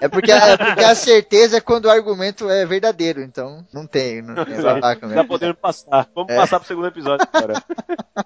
É 0.01 0.09
porque, 0.09 0.31
é 0.33 0.57
porque 0.57 0.85
a 0.85 0.95
certeza 0.95 1.57
é 1.57 1.61
quando 1.61 1.87
o 1.87 1.91
argumento 1.91 2.49
é 2.51 2.65
verdadeiro, 2.67 3.21
então 3.23 3.65
não 3.73 3.87
tem, 3.87 4.21
não 4.23 4.45
tem 4.45 4.61
babaca 4.61 5.01
Tá 5.01 5.07
mesmo. 5.07 5.27
podendo 5.27 5.55
passar. 5.55 6.09
Vamos 6.15 6.31
É. 6.33 6.37
passar 6.37 6.59
pro 6.59 6.69
segundo 6.69 6.89
episódio 6.89 7.27
agora. 7.33 7.63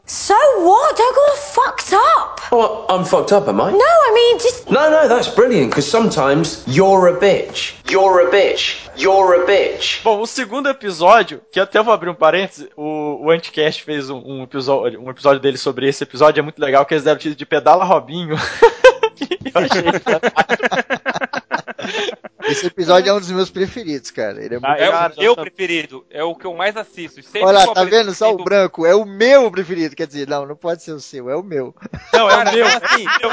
So 0.07 0.35
what? 0.61 1.01
I 1.01 1.13
got 1.15 1.37
fucked 1.39 1.95
up. 1.95 2.43
Oh, 2.51 2.87
I'm 2.91 3.05
fucked 3.05 3.33
up, 3.35 3.49
am 3.49 3.61
I? 3.61 3.73
No, 3.73 3.79
I 3.79 4.13
mean 4.15 4.39
just. 4.39 4.67
No, 4.71 4.91
no, 4.91 5.09
that's 5.09 5.29
brilliant, 5.29 5.69
because 5.71 5.89
sometimes 5.89 6.63
you're 6.67 7.09
a 7.09 7.13
bitch. 7.19 7.75
You're 7.91 8.27
a 8.27 8.31
bitch. 8.31 8.89
You're 8.97 9.43
a 9.43 9.47
bitch. 9.47 10.03
Bom, 10.03 10.21
o 10.21 10.27
segundo 10.27 10.69
episódio, 10.69 11.41
que 11.53 11.61
até 11.61 11.79
eu 11.79 11.85
vou 11.85 11.93
abrir 11.95 12.09
um 12.11 12.15
parênteses, 12.15 12.69
o, 12.77 13.27
o 13.27 13.31
Anticast 13.31 13.83
fez 13.85 14.11
um, 14.11 14.19
um 14.25 14.43
episódio, 14.43 15.01
um 15.01 15.11
episódio 15.11 15.41
dele 15.41 15.57
sobre 15.59 15.89
esse 15.89 16.03
episódio, 16.03 16.41
é 16.41 16.43
muito 16.43 16.59
legal, 16.59 16.85
que 16.85 16.95
eles 16.95 17.05
deram 17.05 17.17
o 17.17 17.19
título 17.21 17.37
de 17.37 17.47
Pedala 17.47 17.85
Robinho. 17.85 18.35
eu 19.55 19.63
achei 19.63 19.83
Esse 22.49 22.67
episódio 22.67 23.11
é 23.11 23.15
um 23.15 23.19
dos 23.19 23.31
meus 23.31 23.51
preferidos, 23.51 24.11
cara. 24.11 24.43
Ele 24.45 24.57
é 24.57 24.59
muito... 24.59 24.81
É 24.81 24.91
o 24.91 25.21
meu 25.21 25.37
preferido. 25.37 26.07
É 26.11 26.23
o 26.25 26.35
que 26.35 26.47
eu 26.47 26.55
mais 26.55 26.77
assisto. 26.77 27.23
Sempre 27.23 27.45
Olha 27.45 27.67
lá, 27.67 27.75
tá 27.75 27.85
vendo? 27.85 28.15
Só 28.15 28.33
o 28.33 28.43
branco. 28.43 28.87
É 28.87 28.95
o 28.95 29.05
meu 29.05 29.51
preferido. 29.51 29.95
Quer 29.95 30.07
dizer, 30.07 30.29
não, 30.29 30.47
não 30.47 30.57
pode 30.57 30.83
ser 30.83 30.93
o 30.93 31.01
seu, 31.01 31.29
é 31.31 31.37
o 31.37 31.43
meu. 31.43 31.75
Não, 32.13 32.31
é 32.31 32.37
o 32.37 32.53
meu. 32.53 32.67
Assim, 32.67 33.05
eu- 33.23 33.31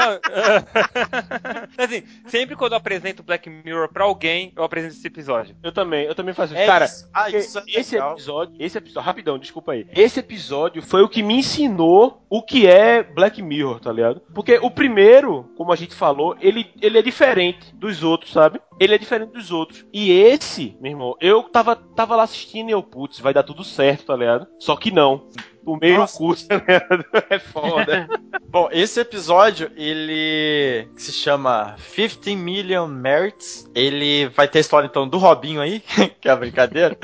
assim, 1.84 2.02
sempre 2.26 2.56
quando 2.56 2.72
eu 2.72 2.78
apresento 2.78 3.22
Black 3.22 3.48
Mirror 3.48 3.88
pra 3.92 4.04
alguém, 4.04 4.52
eu 4.56 4.64
apresento 4.64 4.94
esse 4.94 5.06
episódio. 5.06 5.56
Eu 5.62 5.72
também, 5.72 6.04
eu 6.06 6.14
também 6.14 6.34
faço 6.34 6.52
isso. 6.52 6.62
É 6.62 6.66
Cara, 6.66 6.84
isso. 6.84 7.08
Ah, 7.12 7.30
isso 7.30 7.58
é 7.58 7.62
esse 7.66 7.96
episódio, 7.96 8.56
esse 8.58 8.78
episódio, 8.78 9.06
rapidão, 9.06 9.38
desculpa 9.38 9.72
aí. 9.72 9.86
Esse 9.94 10.20
episódio 10.20 10.82
foi 10.82 11.02
o 11.02 11.08
que 11.08 11.22
me 11.22 11.34
ensinou 11.34 12.24
o 12.28 12.42
que 12.42 12.66
é 12.66 13.02
Black 13.02 13.42
Mirror, 13.42 13.80
tá 13.80 13.92
ligado? 13.92 14.20
Porque 14.34 14.58
o 14.60 14.70
primeiro, 14.70 15.50
como 15.56 15.72
a 15.72 15.76
gente 15.76 15.94
falou, 15.94 16.36
ele, 16.40 16.70
ele 16.80 16.98
é 16.98 17.02
diferente 17.02 17.74
dos 17.74 18.02
outros, 18.02 18.32
sabe? 18.32 18.60
Ele 18.78 18.94
é 18.94 18.98
diferente 19.06 19.32
dos 19.32 19.50
outros. 19.52 19.86
E 19.92 20.10
esse, 20.10 20.76
meu 20.80 20.90
irmão, 20.92 21.16
eu 21.20 21.44
tava, 21.44 21.76
tava 21.76 22.16
lá 22.16 22.24
assistindo 22.24 22.68
e 22.68 22.72
eu, 22.72 22.82
putz, 22.82 23.20
vai 23.20 23.32
dar 23.32 23.44
tudo 23.44 23.62
certo, 23.62 24.06
tá 24.06 24.16
ligado? 24.16 24.46
Só 24.58 24.76
que 24.76 24.90
não. 24.90 25.28
O 25.66 25.76
meio 25.76 25.98
Nossa. 25.98 26.16
curso, 26.16 26.46
tá 26.46 26.54
ligado? 26.64 27.04
É 27.28 27.38
foda. 27.40 28.08
Bom, 28.48 28.68
esse 28.70 29.00
episódio, 29.00 29.70
ele 29.76 30.88
que 30.94 31.02
se 31.02 31.12
chama 31.12 31.74
15 31.94 32.36
Million 32.36 32.86
Merits. 32.86 33.68
Ele 33.74 34.28
vai 34.28 34.46
ter 34.46 34.58
a 34.58 34.60
história 34.60 34.86
então 34.86 35.06
do 35.08 35.18
Robinho 35.18 35.60
aí, 35.60 35.80
que 36.20 36.28
é 36.28 36.30
a 36.30 36.36
brincadeira. 36.36 36.96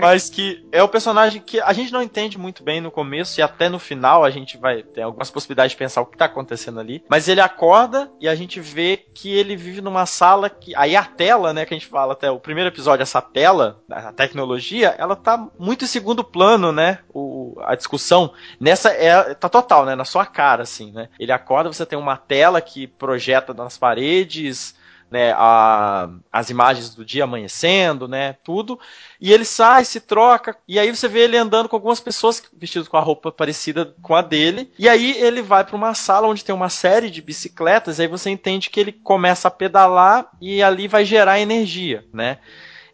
mas 0.00 0.30
que 0.30 0.64
é 0.70 0.82
o 0.82 0.88
personagem 0.88 1.42
que 1.42 1.60
a 1.60 1.72
gente 1.72 1.92
não 1.92 2.00
entende 2.00 2.38
muito 2.38 2.62
bem 2.62 2.80
no 2.80 2.90
começo 2.90 3.40
e 3.40 3.42
até 3.42 3.68
no 3.68 3.78
final 3.78 4.24
a 4.24 4.30
gente 4.30 4.56
vai 4.56 4.82
ter 4.82 5.02
algumas 5.02 5.30
possibilidades 5.30 5.72
de 5.72 5.76
pensar 5.76 6.00
o 6.00 6.06
que 6.06 6.16
tá 6.16 6.26
acontecendo 6.26 6.78
ali. 6.80 7.04
Mas 7.08 7.28
ele 7.28 7.40
acorda 7.40 8.10
e 8.20 8.28
a 8.28 8.34
gente 8.34 8.60
vê 8.60 9.04
que 9.12 9.34
ele 9.34 9.56
vive 9.56 9.80
numa 9.80 10.06
sala 10.06 10.48
que 10.48 10.74
aí 10.76 10.94
a 10.94 11.04
tela, 11.04 11.52
né, 11.52 11.66
que 11.66 11.74
a 11.74 11.76
gente 11.76 11.88
fala 11.88 12.12
até 12.12 12.30
o 12.30 12.40
primeiro 12.40 12.68
episódio, 12.68 13.02
essa 13.02 13.20
tela, 13.20 13.80
a 13.90 14.12
tecnologia, 14.12 14.94
ela 14.96 15.16
tá 15.16 15.48
muito 15.58 15.84
em 15.84 15.88
segundo 15.88 16.22
plano, 16.22 16.72
né? 16.72 16.98
O, 17.12 17.56
a 17.62 17.71
discussão 17.76 18.32
nessa 18.60 18.90
é 18.90 19.34
tá 19.34 19.48
total, 19.48 19.84
né, 19.84 19.94
na 19.94 20.04
sua 20.04 20.26
cara 20.26 20.62
assim, 20.62 20.92
né? 20.92 21.08
Ele 21.18 21.32
acorda, 21.32 21.72
você 21.72 21.86
tem 21.86 21.98
uma 21.98 22.16
tela 22.16 22.60
que 22.60 22.86
projeta 22.86 23.52
nas 23.54 23.78
paredes, 23.78 24.74
né, 25.12 25.34
a, 25.36 26.08
as 26.32 26.48
imagens 26.48 26.94
do 26.94 27.04
dia 27.04 27.24
amanhecendo, 27.24 28.08
né, 28.08 28.34
tudo. 28.42 28.80
E 29.20 29.30
ele 29.30 29.44
sai, 29.44 29.84
se 29.84 30.00
troca, 30.00 30.56
e 30.66 30.78
aí 30.78 30.90
você 30.90 31.06
vê 31.06 31.20
ele 31.20 31.36
andando 31.36 31.68
com 31.68 31.76
algumas 31.76 32.00
pessoas 32.00 32.42
vestidas 32.56 32.88
com 32.88 32.96
a 32.96 33.00
roupa 33.00 33.30
parecida 33.30 33.94
com 34.00 34.14
a 34.14 34.22
dele. 34.22 34.72
E 34.78 34.88
aí 34.88 35.12
ele 35.18 35.42
vai 35.42 35.64
para 35.64 35.76
uma 35.76 35.94
sala 35.94 36.26
onde 36.26 36.42
tem 36.42 36.54
uma 36.54 36.70
série 36.70 37.10
de 37.10 37.20
bicicletas, 37.20 37.98
e 37.98 38.02
aí 38.02 38.08
você 38.08 38.30
entende 38.30 38.70
que 38.70 38.80
ele 38.80 38.90
começa 38.90 39.48
a 39.48 39.50
pedalar 39.50 40.30
e 40.40 40.62
ali 40.62 40.88
vai 40.88 41.04
gerar 41.04 41.38
energia, 41.38 42.06
né? 42.12 42.38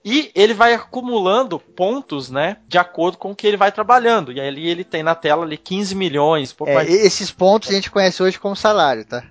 E 0.05 0.31
ele 0.35 0.55
vai 0.55 0.75
acumulando 0.75 1.59
pontos, 1.59 2.31
né? 2.31 2.59
De 2.67 2.79
acordo 2.79 3.19
com 3.19 3.33
o 3.33 3.37
que 3.37 3.47
ele 3.47 3.57
vai 3.57 3.71
trabalhando. 3.73 4.33
E 4.33 4.41
ali 4.41 4.67
ele 4.69 4.85
tem 4.85 5.03
na 5.03 5.15
tela 5.15 5.45
ali 5.45 5.57
15 5.59 5.95
milhões, 5.95 6.53
pouco 6.53 6.71
É, 6.71 6.75
mais. 6.77 6.89
esses 6.89 7.31
pontos 7.31 7.69
a 7.69 7.73
gente 7.75 7.91
conhece 7.91 8.23
hoje 8.23 8.39
como 8.39 8.55
salário, 8.57 9.05
tá? 9.05 9.23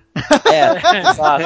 É, 0.44 0.98
exato. 1.08 1.44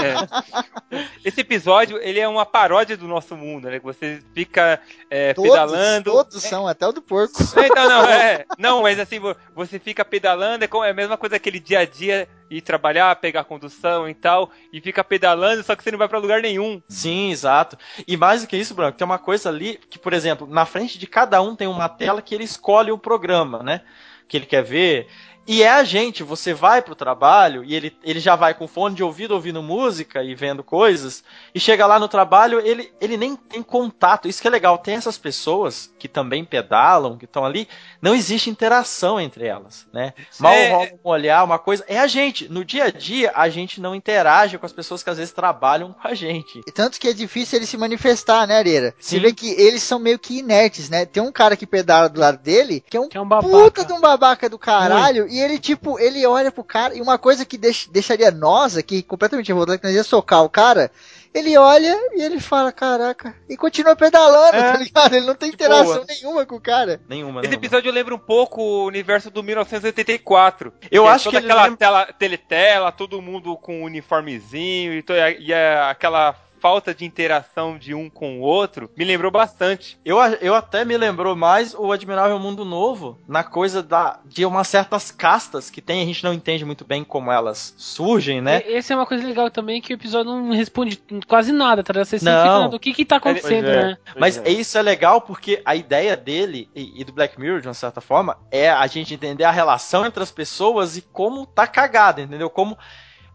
Esse 1.25 1.41
episódio, 1.43 1.99
ele 2.03 2.18
é 2.18 2.27
uma 2.29 2.45
paródia 2.45 2.97
do 2.97 3.07
nosso 3.07 3.37
mundo, 3.37 3.68
né? 3.68 3.79
Que 3.79 3.85
Você 3.85 4.20
fica 4.35 4.81
é, 5.11 5.33
Todos, 5.35 5.51
pedalando. 5.51 6.11
todos 6.11 6.43
são, 6.43 6.66
até 6.66 6.87
o 6.87 6.93
do 6.93 7.03
porco. 7.03 7.39
É, 7.57 7.66
Então, 7.66 7.89
não, 7.89 8.05
é. 8.07 8.45
Não, 8.59 8.83
mas 8.83 8.99
assim, 8.99 9.18
vo- 9.18 9.37
você 9.55 9.79
fica 9.79 10.05
pedalando, 10.05 10.64
é, 10.64 10.68
como, 10.68 10.85
é 10.85 10.91
a 10.91 10.95
mesma 10.95 11.16
coisa 11.16 11.37
aquele 11.37 11.61
dia 11.61 11.81
a 11.81 11.85
dia, 11.85 12.29
ir 12.57 12.61
trabalhar, 12.61 13.16
pegar 13.16 13.44
condução 13.44 14.09
e 14.09 14.14
tal, 14.14 14.50
e 14.72 14.80
fica 14.80 15.03
pedalando, 15.03 15.62
só 15.62 15.74
que 15.74 15.82
você 15.82 15.90
não 15.90 15.98
vai 15.98 16.09
pra 16.09 16.18
lugar 16.18 16.42
nenhum. 16.42 16.82
Sim, 16.88 17.30
exato. 17.30 17.76
E 18.07 18.16
mais 18.16 18.42
do 18.42 18.48
que 18.48 18.57
isso, 18.57 18.74
Branco, 18.74 18.98
tem 18.98 19.05
uma 19.05 19.18
coisa 19.18 19.48
ali 19.48 19.78
que, 19.88 19.98
por 19.98 20.12
exemplo, 20.12 20.46
na 20.46 20.66
frente 20.66 20.98
de 20.98 21.07
cada 21.07 21.40
um 21.40 21.57
tem 21.57 21.66
uma 21.66 21.88
tela 21.88 22.22
que 22.22 22.34
ele 22.34 22.44
escolhe 22.44 22.92
o 22.92 22.98
programa, 22.98 23.62
né? 23.62 23.82
Que 24.28 24.36
ele 24.36 24.46
quer 24.46 24.62
ver. 24.62 25.09
E 25.47 25.62
é 25.62 25.70
a 25.70 25.82
gente, 25.82 26.22
você 26.22 26.55
vai 26.55 26.80
pro 26.80 26.95
trabalho 26.95 27.64
e 27.64 27.74
ele, 27.74 27.97
ele 28.05 28.20
já 28.20 28.36
vai 28.36 28.55
com 28.55 28.68
fone 28.68 28.95
de 28.95 29.03
ouvido 29.03 29.32
ouvindo 29.34 29.61
música 29.62 30.22
e 30.22 30.34
vendo 30.34 30.62
coisas, 30.62 31.24
e 31.55 31.59
chega 31.59 31.84
lá 31.86 31.99
no 31.99 32.07
trabalho, 32.07 32.61
ele, 32.61 32.93
ele 33.01 33.16
nem 33.16 33.34
tem 33.34 33.62
contato. 33.62 34.28
Isso 34.28 34.40
que 34.40 34.47
é 34.47 34.51
legal, 34.51 34.78
tem 34.78 34.95
essas 34.95 35.18
pessoas 35.18 35.93
que 35.99 36.07
também 36.07 36.45
pedalam, 36.45 37.16
que 37.18 37.24
estão 37.24 37.45
ali, 37.45 37.66
não 38.01 38.14
existe 38.14 38.51
interação 38.51 39.20
entre 39.20 39.45
elas, 39.47 39.86
né? 39.93 40.14
Mal 40.38 40.53
É. 40.53 40.70
rola 40.72 40.88
um 41.05 41.09
olhar, 41.09 41.43
uma 41.45 41.59
coisa. 41.59 41.84
É 41.88 41.99
a 41.99 42.07
gente. 42.07 42.49
No 42.49 42.64
dia 42.64 42.84
a 42.84 42.90
dia, 42.90 43.32
a 43.34 43.49
gente 43.49 43.80
não 43.80 43.95
interage 43.95 44.59
com 44.59 44.66
as 44.66 44.72
pessoas 44.72 45.03
que 45.03 45.11
às 45.11 45.18
vezes 45.18 45.32
trabalham 45.32 45.93
com 45.93 46.07
a 46.07 46.14
gente. 46.14 46.61
E 46.66 46.70
Tanto 46.72 47.01
que 47.01 47.09
é 47.09 47.12
difícil 47.12 47.59
ele 47.59 47.66
se 47.66 47.76
manifestar, 47.76 48.47
né, 48.47 48.57
Areira? 48.59 48.95
Você 48.99 49.18
vê 49.18 49.32
que 49.32 49.51
eles 49.61 49.82
são 49.82 49.99
meio 49.99 50.18
que 50.18 50.38
inertes, 50.38 50.88
né? 50.88 51.05
Tem 51.05 51.22
um 51.22 51.32
cara 51.32 51.57
que 51.57 51.66
pedala 51.66 52.09
do 52.09 52.20
lado 52.20 52.38
dele, 52.38 52.82
que 52.88 52.97
é 52.97 53.01
um, 53.01 53.09
Que 53.09 53.18
é 53.18 53.20
um 53.20 53.26
babaca. 53.26 53.49
puta 53.49 53.84
de 53.84 53.93
um 53.93 54.01
babaca 54.01 54.49
do 54.49 54.59
caralho, 54.59 55.26
e 55.33 55.41
ele, 55.41 55.59
tipo, 55.59 55.99
ele 55.99 56.26
olha 56.26 56.53
pro 56.53 56.62
cara, 56.64 56.95
e 56.95 57.01
uma 57.01 57.16
coisa 57.18 57.45
que 57.45 57.57
deix- 57.57 57.89
deixaria 57.91 58.30
nós 58.30 58.76
aqui 58.76 59.03
completamente 59.03 59.49
revoltados, 59.49 59.80
que 59.80 59.87
nós 59.87 59.97
ia 59.97 60.05
socar 60.05 60.43
o 60.45 60.49
cara, 60.51 60.91
ele 61.35 61.57
olha 61.57 61.97
e 62.14 62.22
ele 62.22 62.39
fala, 62.39 62.70
caraca, 62.70 63.35
e 63.49 63.57
continua 63.57 63.97
pedalando, 63.97 64.57
É. 64.57 64.72
tá 64.72 64.78
ligado? 64.78 65.14
Ele 65.14 65.24
não 65.26 65.35
tem 65.35 65.49
De 65.49 65.55
interação 65.55 65.95
boa. 65.95 66.05
nenhuma 66.07 66.45
com 66.45 66.57
o 66.57 66.61
cara. 66.61 67.01
Nenhuma, 67.09 67.41
Esse 67.41 67.49
nenhuma. 67.49 67.66
episódio 67.66 67.91
lembra 67.91 68.14
um 68.14 68.18
pouco 68.18 68.61
o 68.61 68.85
universo 68.85 69.30
do 69.30 69.43
1984. 69.43 70.72
Eu 70.91 71.07
é 71.07 71.11
acho 71.11 71.24
toda 71.24 71.41
que 71.41 71.47
aquela 71.47 71.62
lembra- 71.64 71.78
tela, 71.78 72.07
teletela, 72.18 72.93
todo 72.93 73.22
mundo 73.22 73.57
com 73.57 73.80
um 73.80 73.85
uniformezinho 73.85 74.93
e, 74.95 75.03
to- 75.03 75.14
e 75.14 75.53
é 75.53 75.80
aquela 75.89 76.35
falta 76.62 76.94
de 76.94 77.04
interação 77.04 77.76
de 77.76 77.92
um 77.92 78.08
com 78.08 78.38
o 78.38 78.42
outro 78.42 78.88
me 78.96 79.04
lembrou 79.04 79.32
bastante. 79.32 79.98
Eu, 80.04 80.18
eu 80.40 80.54
até 80.54 80.84
me 80.84 80.96
lembrou 80.96 81.34
mais 81.34 81.74
o 81.74 81.90
Admirável 81.90 82.38
Mundo 82.38 82.64
Novo, 82.64 83.18
na 83.26 83.42
coisa 83.42 83.82
da, 83.82 84.20
de 84.24 84.46
umas 84.46 84.68
certas 84.68 85.10
castas 85.10 85.68
que 85.68 85.82
tem, 85.82 86.00
a 86.00 86.06
gente 86.06 86.22
não 86.22 86.32
entende 86.32 86.64
muito 86.64 86.84
bem 86.84 87.02
como 87.02 87.32
elas 87.32 87.74
surgem, 87.76 88.40
né? 88.40 88.62
E- 88.64 88.76
Esse 88.76 88.92
é 88.92 88.96
uma 88.96 89.04
coisa 89.06 89.26
legal 89.26 89.50
também, 89.50 89.80
que 89.80 89.92
o 89.92 89.96
episódio 89.96 90.32
não 90.32 90.52
responde 90.52 91.02
quase 91.26 91.50
nada, 91.50 91.82
tá? 91.82 91.92
Você 91.92 92.20
sempre 92.20 92.32
Não. 92.32 92.64
fica 92.66 92.76
o 92.76 92.80
que 92.80 92.94
que 92.94 93.04
tá 93.04 93.16
acontecendo, 93.16 93.64
Pois 93.64 93.76
é. 93.76 93.82
né? 93.88 93.96
Mas 94.16 94.38
é. 94.38 94.48
isso 94.48 94.78
é 94.78 94.82
legal 94.82 95.20
porque 95.20 95.60
a 95.64 95.74
ideia 95.74 96.16
dele 96.16 96.68
e, 96.76 97.00
e 97.00 97.04
do 97.04 97.12
Black 97.12 97.40
Mirror, 97.40 97.60
de 97.60 97.66
uma 97.66 97.74
certa 97.74 98.00
forma, 98.00 98.38
é 98.52 98.70
a 98.70 98.86
gente 98.86 99.12
entender 99.12 99.42
a 99.44 99.50
relação 99.50 100.06
entre 100.06 100.22
as 100.22 100.30
pessoas 100.30 100.96
e 100.96 101.02
como 101.02 101.44
tá 101.44 101.66
cagado, 101.66 102.20
entendeu? 102.20 102.48
Como 102.48 102.78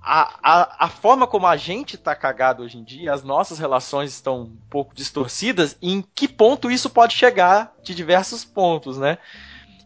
a, 0.08 0.39
a, 0.41 0.86
a 0.86 0.88
forma 0.88 1.28
como 1.28 1.45
a 1.45 1.58
gente 1.58 1.97
tá 1.97 2.16
cagado 2.16 2.64
hoje 2.64 2.78
em 2.78 2.84
dia, 2.84 3.14
as 3.14 3.24
nossas 3.24 3.60
relações 3.60 4.14
estão 4.14 4.43
um 4.43 4.58
pouco 4.70 4.95
distorcidas, 4.95 5.78
e 5.82 5.91
em 5.91 6.01
que 6.01 6.30
ponto 6.30 6.72
isso 6.72 6.89
pode 6.89 7.14
chegar 7.14 7.74
de 7.84 7.93
diversos 7.93 8.45
pontos, 8.45 8.97
né? 8.97 9.18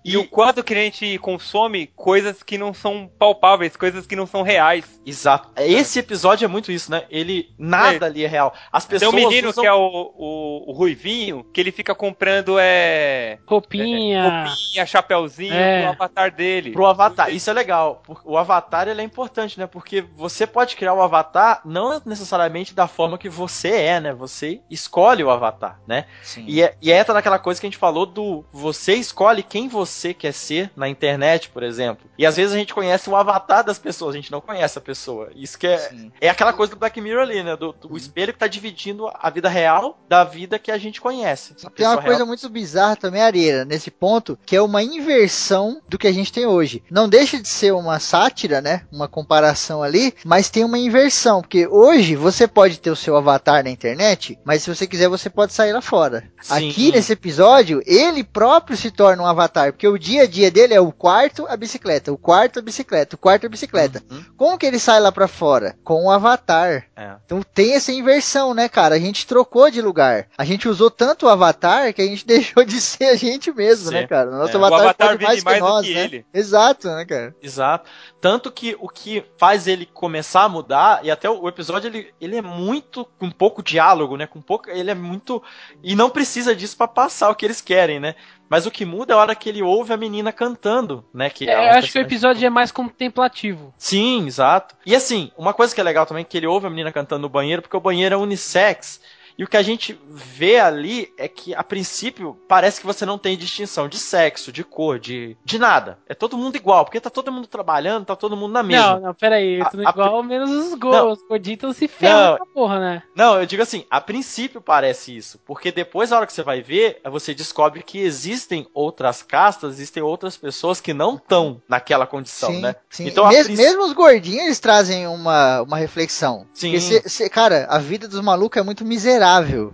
E 0.03 0.17
o 0.17 0.27
quanto 0.27 0.63
que 0.63 0.73
a 0.73 0.77
gente 0.77 1.17
consome 1.19 1.87
coisas 1.95 2.41
que 2.41 2.57
não 2.57 2.73
são 2.73 3.09
palpáveis, 3.19 3.75
coisas 3.75 4.07
que 4.07 4.15
não 4.15 4.25
são 4.25 4.41
reais. 4.41 4.99
Exato. 5.05 5.49
Esse 5.57 5.99
episódio 5.99 6.45
é 6.45 6.47
muito 6.47 6.71
isso, 6.71 6.89
né? 6.89 7.03
Ele. 7.09 7.49
Nada 7.57 8.05
É. 8.05 8.09
ali 8.09 8.23
é 8.25 8.27
real. 8.27 8.53
As 8.71 8.85
Tem 8.85 8.97
pessoas. 8.99 9.13
um 9.13 9.15
menino 9.15 9.49
usam- 9.49 9.61
que 9.61 9.67
é 9.67 9.73
o, 9.73 10.11
o, 10.17 10.71
o 10.71 10.73
Ruivinho, 10.73 11.43
que 11.53 11.61
ele 11.61 11.71
fica 11.71 11.93
comprando 11.93 12.57
é, 12.59 13.37
Roupinha. 13.47 14.45
roupinha, 14.45 14.85
chapéuzinho 14.85 15.53
É. 15.53 15.81
pro 15.83 15.89
avatar 15.91 16.31
dele. 16.33 16.71
Pro 16.71 16.85
avatar, 16.87 17.29
isso 17.33 17.49
é 17.49 17.53
legal. 17.53 18.01
O 18.25 18.37
avatar 18.37 18.87
ele 18.87 19.01
é 19.01 19.03
importante, 19.03 19.59
né? 19.59 19.67
Porque 19.67 20.01
você 20.15 20.47
pode 20.47 20.75
criar 20.75 20.93
o 20.93 21.01
avatar 21.01 21.61
não 21.63 22.01
necessariamente 22.05 22.73
da 22.73 22.87
forma 22.87 23.17
que 23.17 23.29
você 23.29 23.69
é, 23.69 23.99
né? 23.99 24.13
Você 24.13 24.61
escolhe 24.69 25.23
o 25.23 25.29
avatar, 25.29 25.79
né? 25.87 26.05
Sim. 26.23 26.43
E, 26.47 26.61
é, 26.63 26.75
e 26.81 26.91
entra 26.91 27.13
naquela 27.13 27.37
coisa 27.37 27.59
que 27.61 27.67
a 27.67 27.69
gente 27.69 27.77
falou 27.77 28.05
do 28.05 28.43
você 28.51 28.95
escolhe 28.95 29.43
quem 29.43 29.67
você 29.67 29.90
você 29.91 30.13
quer 30.13 30.33
ser 30.33 30.71
na 30.75 30.87
internet, 30.87 31.49
por 31.49 31.63
exemplo. 31.63 32.09
E 32.17 32.25
às 32.25 32.35
vezes 32.35 32.53
a 32.53 32.57
gente 32.57 32.73
conhece 32.73 33.09
o 33.09 33.15
avatar 33.15 33.63
das 33.63 33.79
pessoas, 33.79 34.15
a 34.15 34.17
gente 34.17 34.31
não 34.31 34.41
conhece 34.41 34.77
a 34.77 34.81
pessoa. 34.81 35.29
Isso 35.35 35.57
que 35.57 35.67
é, 35.67 35.91
é 36.19 36.29
aquela 36.29 36.53
coisa 36.53 36.71
do 36.71 36.79
Black 36.79 36.99
Mirror 36.99 37.23
ali, 37.23 37.43
né? 37.43 37.55
Do, 37.55 37.73
do 37.73 37.97
espelho 37.97 38.33
que 38.33 38.39
tá 38.39 38.47
dividindo 38.47 39.09
a 39.13 39.29
vida 39.29 39.49
real 39.49 39.99
da 40.07 40.23
vida 40.23 40.59
que 40.59 40.71
a 40.71 40.77
gente 40.77 41.01
conhece. 41.01 41.53
A 41.53 41.55
Tem 41.55 41.65
uma 41.65 41.71
pessoa 41.71 41.97
coisa 42.01 42.17
real. 42.17 42.27
muito 42.27 42.49
bizarra 42.49 42.95
também, 42.95 43.21
Areira, 43.21 43.65
nesse 43.65 43.91
ponto, 43.91 44.37
que 44.45 44.55
é 44.55 44.61
uma 44.61 44.83
inversão 44.83 45.81
do 45.87 45.97
que 45.97 46.07
a 46.07 46.11
gente 46.11 46.31
tem 46.31 46.45
hoje. 46.45 46.83
Não 46.89 47.07
deixa 47.07 47.39
de 47.39 47.47
ser 47.47 47.73
uma 47.73 47.99
sátira, 47.99 48.61
né? 48.61 48.83
Uma 48.91 49.07
comparação 49.07 49.83
ali, 49.83 50.13
mas 50.25 50.49
tem 50.49 50.63
uma 50.63 50.77
inversão, 50.77 51.41
porque 51.41 51.67
hoje 51.67 52.15
você 52.15 52.47
pode 52.47 52.79
ter 52.79 52.91
o 52.91 52.95
seu 52.95 53.15
avatar 53.15 53.63
na 53.63 53.69
internet, 53.69 54.37
mas 54.43 54.63
se 54.63 54.73
você 54.73 54.87
quiser 54.87 55.07
você 55.09 55.29
pode 55.29 55.53
sair 55.53 55.73
lá 55.73 55.81
fora. 55.81 56.23
Sim. 56.41 56.69
Aqui 56.69 56.91
nesse 56.91 57.13
episódio, 57.13 57.81
ele 57.85 58.23
próprio 58.23 58.77
se 58.77 58.91
torna 58.91 59.23
um 59.23 59.27
avatar, 59.27 59.73
porque 59.81 59.87
o 59.87 59.97
dia 59.97 60.23
a 60.23 60.27
dia 60.27 60.51
dele 60.51 60.75
é 60.75 60.79
o 60.79 60.91
quarto, 60.91 61.47
a 61.47 61.57
bicicleta, 61.57 62.11
o 62.13 62.17
quarto, 62.17 62.59
a 62.59 62.61
bicicleta, 62.61 63.15
o 63.15 63.17
quarto, 63.17 63.47
a 63.47 63.49
bicicleta. 63.49 64.03
Uhum. 64.11 64.23
Como 64.37 64.55
que 64.55 64.67
ele 64.67 64.77
sai 64.77 64.99
lá 64.99 65.11
pra 65.11 65.27
fora? 65.27 65.75
Com 65.83 66.05
o 66.05 66.11
avatar. 66.11 66.85
É. 66.95 67.15
Então 67.25 67.41
tem 67.41 67.73
essa 67.73 67.91
inversão, 67.91 68.53
né, 68.53 68.69
cara? 68.69 68.93
A 68.93 68.99
gente 68.99 69.25
trocou 69.25 69.71
de 69.71 69.81
lugar. 69.81 70.27
A 70.37 70.45
gente 70.45 70.69
usou 70.69 70.91
tanto 70.91 71.25
o 71.25 71.29
avatar 71.29 71.91
que 71.95 72.01
a 72.03 72.05
gente 72.05 72.23
deixou 72.27 72.63
de 72.63 72.79
ser 72.79 73.05
a 73.05 73.15
gente 73.15 73.51
mesmo, 73.51 73.87
Sim. 73.87 73.95
né, 73.95 74.05
cara? 74.05 74.29
O 74.29 74.37
nosso 74.37 74.55
É. 74.55 74.57
avatar, 74.57 74.77
O 74.77 74.83
avatar 74.83 75.11
vive 75.13 75.23
mais 75.23 75.39
que 75.39 75.45
mais 75.45 75.59
do 75.59 75.65
nós, 75.65 75.87
que 75.87 75.93
né? 75.95 76.03
ele. 76.03 76.25
Exato, 76.31 76.87
né, 76.87 77.03
cara? 77.03 77.35
Exato. 77.41 77.89
Tanto 78.21 78.51
que 78.51 78.77
o 78.79 78.87
que 78.87 79.25
faz 79.35 79.65
ele 79.65 79.87
começar 79.87 80.43
a 80.43 80.49
mudar, 80.49 81.03
e 81.03 81.09
até 81.09 81.27
o 81.27 81.47
episódio 81.47 81.87
ele, 81.87 82.13
ele 82.21 82.35
é 82.35 82.41
muito 82.43 83.03
com 83.17 83.31
pouco 83.31 83.63
diálogo, 83.63 84.15
né? 84.15 84.27
Com 84.27 84.41
pouco. 84.43 84.69
Ele 84.69 84.91
é 84.91 84.95
muito. 84.95 85.41
E 85.81 85.95
não 85.95 86.11
precisa 86.11 86.55
disso 86.55 86.77
pra 86.77 86.87
passar 86.87 87.31
o 87.31 87.35
que 87.35 87.43
eles 87.47 87.61
querem, 87.61 87.99
né? 87.99 88.13
Mas 88.51 88.65
o 88.65 88.71
que 88.71 88.83
muda 88.83 89.13
é 89.13 89.15
a 89.15 89.19
hora 89.19 89.33
que 89.33 89.47
ele 89.47 89.63
ouve 89.63 89.93
a 89.93 89.97
menina 89.97 90.29
cantando, 90.33 91.05
né? 91.13 91.29
Que 91.29 91.49
É, 91.49 91.57
uma 91.57 91.67
eu 91.67 91.71
acho 91.79 91.89
que 91.89 91.97
o 91.97 92.01
episódio 92.01 92.45
é 92.45 92.49
mais 92.49 92.69
contemplativo. 92.69 93.73
Sim, 93.77 94.27
exato. 94.27 94.75
E 94.85 94.93
assim, 94.93 95.31
uma 95.37 95.53
coisa 95.53 95.73
que 95.73 95.79
é 95.79 95.83
legal 95.85 96.05
também 96.05 96.19
é 96.19 96.25
que 96.25 96.35
ele 96.35 96.47
ouve 96.47 96.67
a 96.67 96.69
menina 96.69 96.91
cantando 96.91 97.21
no 97.21 97.29
banheiro, 97.29 97.61
porque 97.61 97.77
o 97.77 97.79
banheiro 97.79 98.13
é 98.13 98.17
unissex. 98.17 98.99
E 99.37 99.43
o 99.43 99.47
que 99.47 99.57
a 99.57 99.61
gente 99.63 99.99
vê 100.09 100.59
ali 100.59 101.11
é 101.17 101.27
que, 101.27 101.53
a 101.55 101.63
princípio, 101.63 102.37
parece 102.47 102.79
que 102.81 102.85
você 102.87 103.05
não 103.05 103.17
tem 103.17 103.37
distinção 103.37 103.87
de 103.87 103.97
sexo, 103.97 104.51
de 104.51 104.63
cor, 104.63 104.99
de, 104.99 105.35
de 105.43 105.57
nada. 105.59 105.97
É 106.07 106.13
todo 106.13 106.37
mundo 106.37 106.55
igual, 106.55 106.85
porque 106.85 106.99
tá 106.99 107.09
todo 107.09 107.31
mundo 107.31 107.47
trabalhando, 107.47 108.05
tá 108.05 108.15
todo 108.15 108.35
mundo 108.37 108.51
na 108.51 108.63
mesma. 108.63 108.93
Não, 108.95 108.99
não, 109.01 109.13
peraí, 109.13 109.61
A- 109.61 109.65
tudo 109.65 109.87
a- 109.87 109.89
igual, 109.89 110.23
menos 110.23 110.49
os 110.51 110.73
gols. 110.75 111.19
Os 111.19 111.27
gorditos 111.27 111.77
se 111.77 111.87
ferram 111.87 112.19
Não. 112.19 112.35
essa 112.35 112.45
porra, 112.45 112.79
né? 112.79 113.03
Não, 113.15 113.39
eu 113.39 113.45
digo 113.45 113.61
assim, 113.63 113.85
a 113.89 113.99
princípio 114.01 114.61
parece 114.61 115.15
isso, 115.15 115.39
porque 115.45 115.71
depois, 115.71 116.09
na 116.09 116.17
hora 116.17 116.27
que 116.27 116.33
você 116.33 116.43
vai 116.43 116.61
ver, 116.61 117.01
você 117.09 117.33
descobre 117.33 117.83
que 117.83 117.99
existem 117.99 118.67
outras 118.73 119.21
castas, 119.23 119.73
existem 119.73 120.01
outras 120.03 120.37
pessoas 120.37 120.79
que 120.81 120.93
não 120.93 121.15
estão 121.15 121.61
naquela 121.67 122.05
condição, 122.05 122.51
sim, 122.51 122.61
né? 122.61 122.75
sim. 122.89 123.07
Então, 123.07 123.25
a 123.25 123.29
Mes- 123.29 123.45
princ- 123.47 123.57
Mesmo 123.59 123.83
os 123.85 123.93
gordinhos, 123.93 124.45
eles 124.45 124.59
trazem 124.59 125.07
uma, 125.07 125.61
uma 125.61 125.77
reflexão. 125.77 126.45
Sim. 126.53 126.71
Porque 126.71 126.81
cê- 126.81 127.09
cê- 127.09 127.29
cara, 127.29 127.65
a 127.69 127.77
vida 127.77 128.07
dos 128.07 128.19
malucos 128.21 128.59
é 128.59 128.63
muito 128.63 128.83
miserável. 128.85 129.20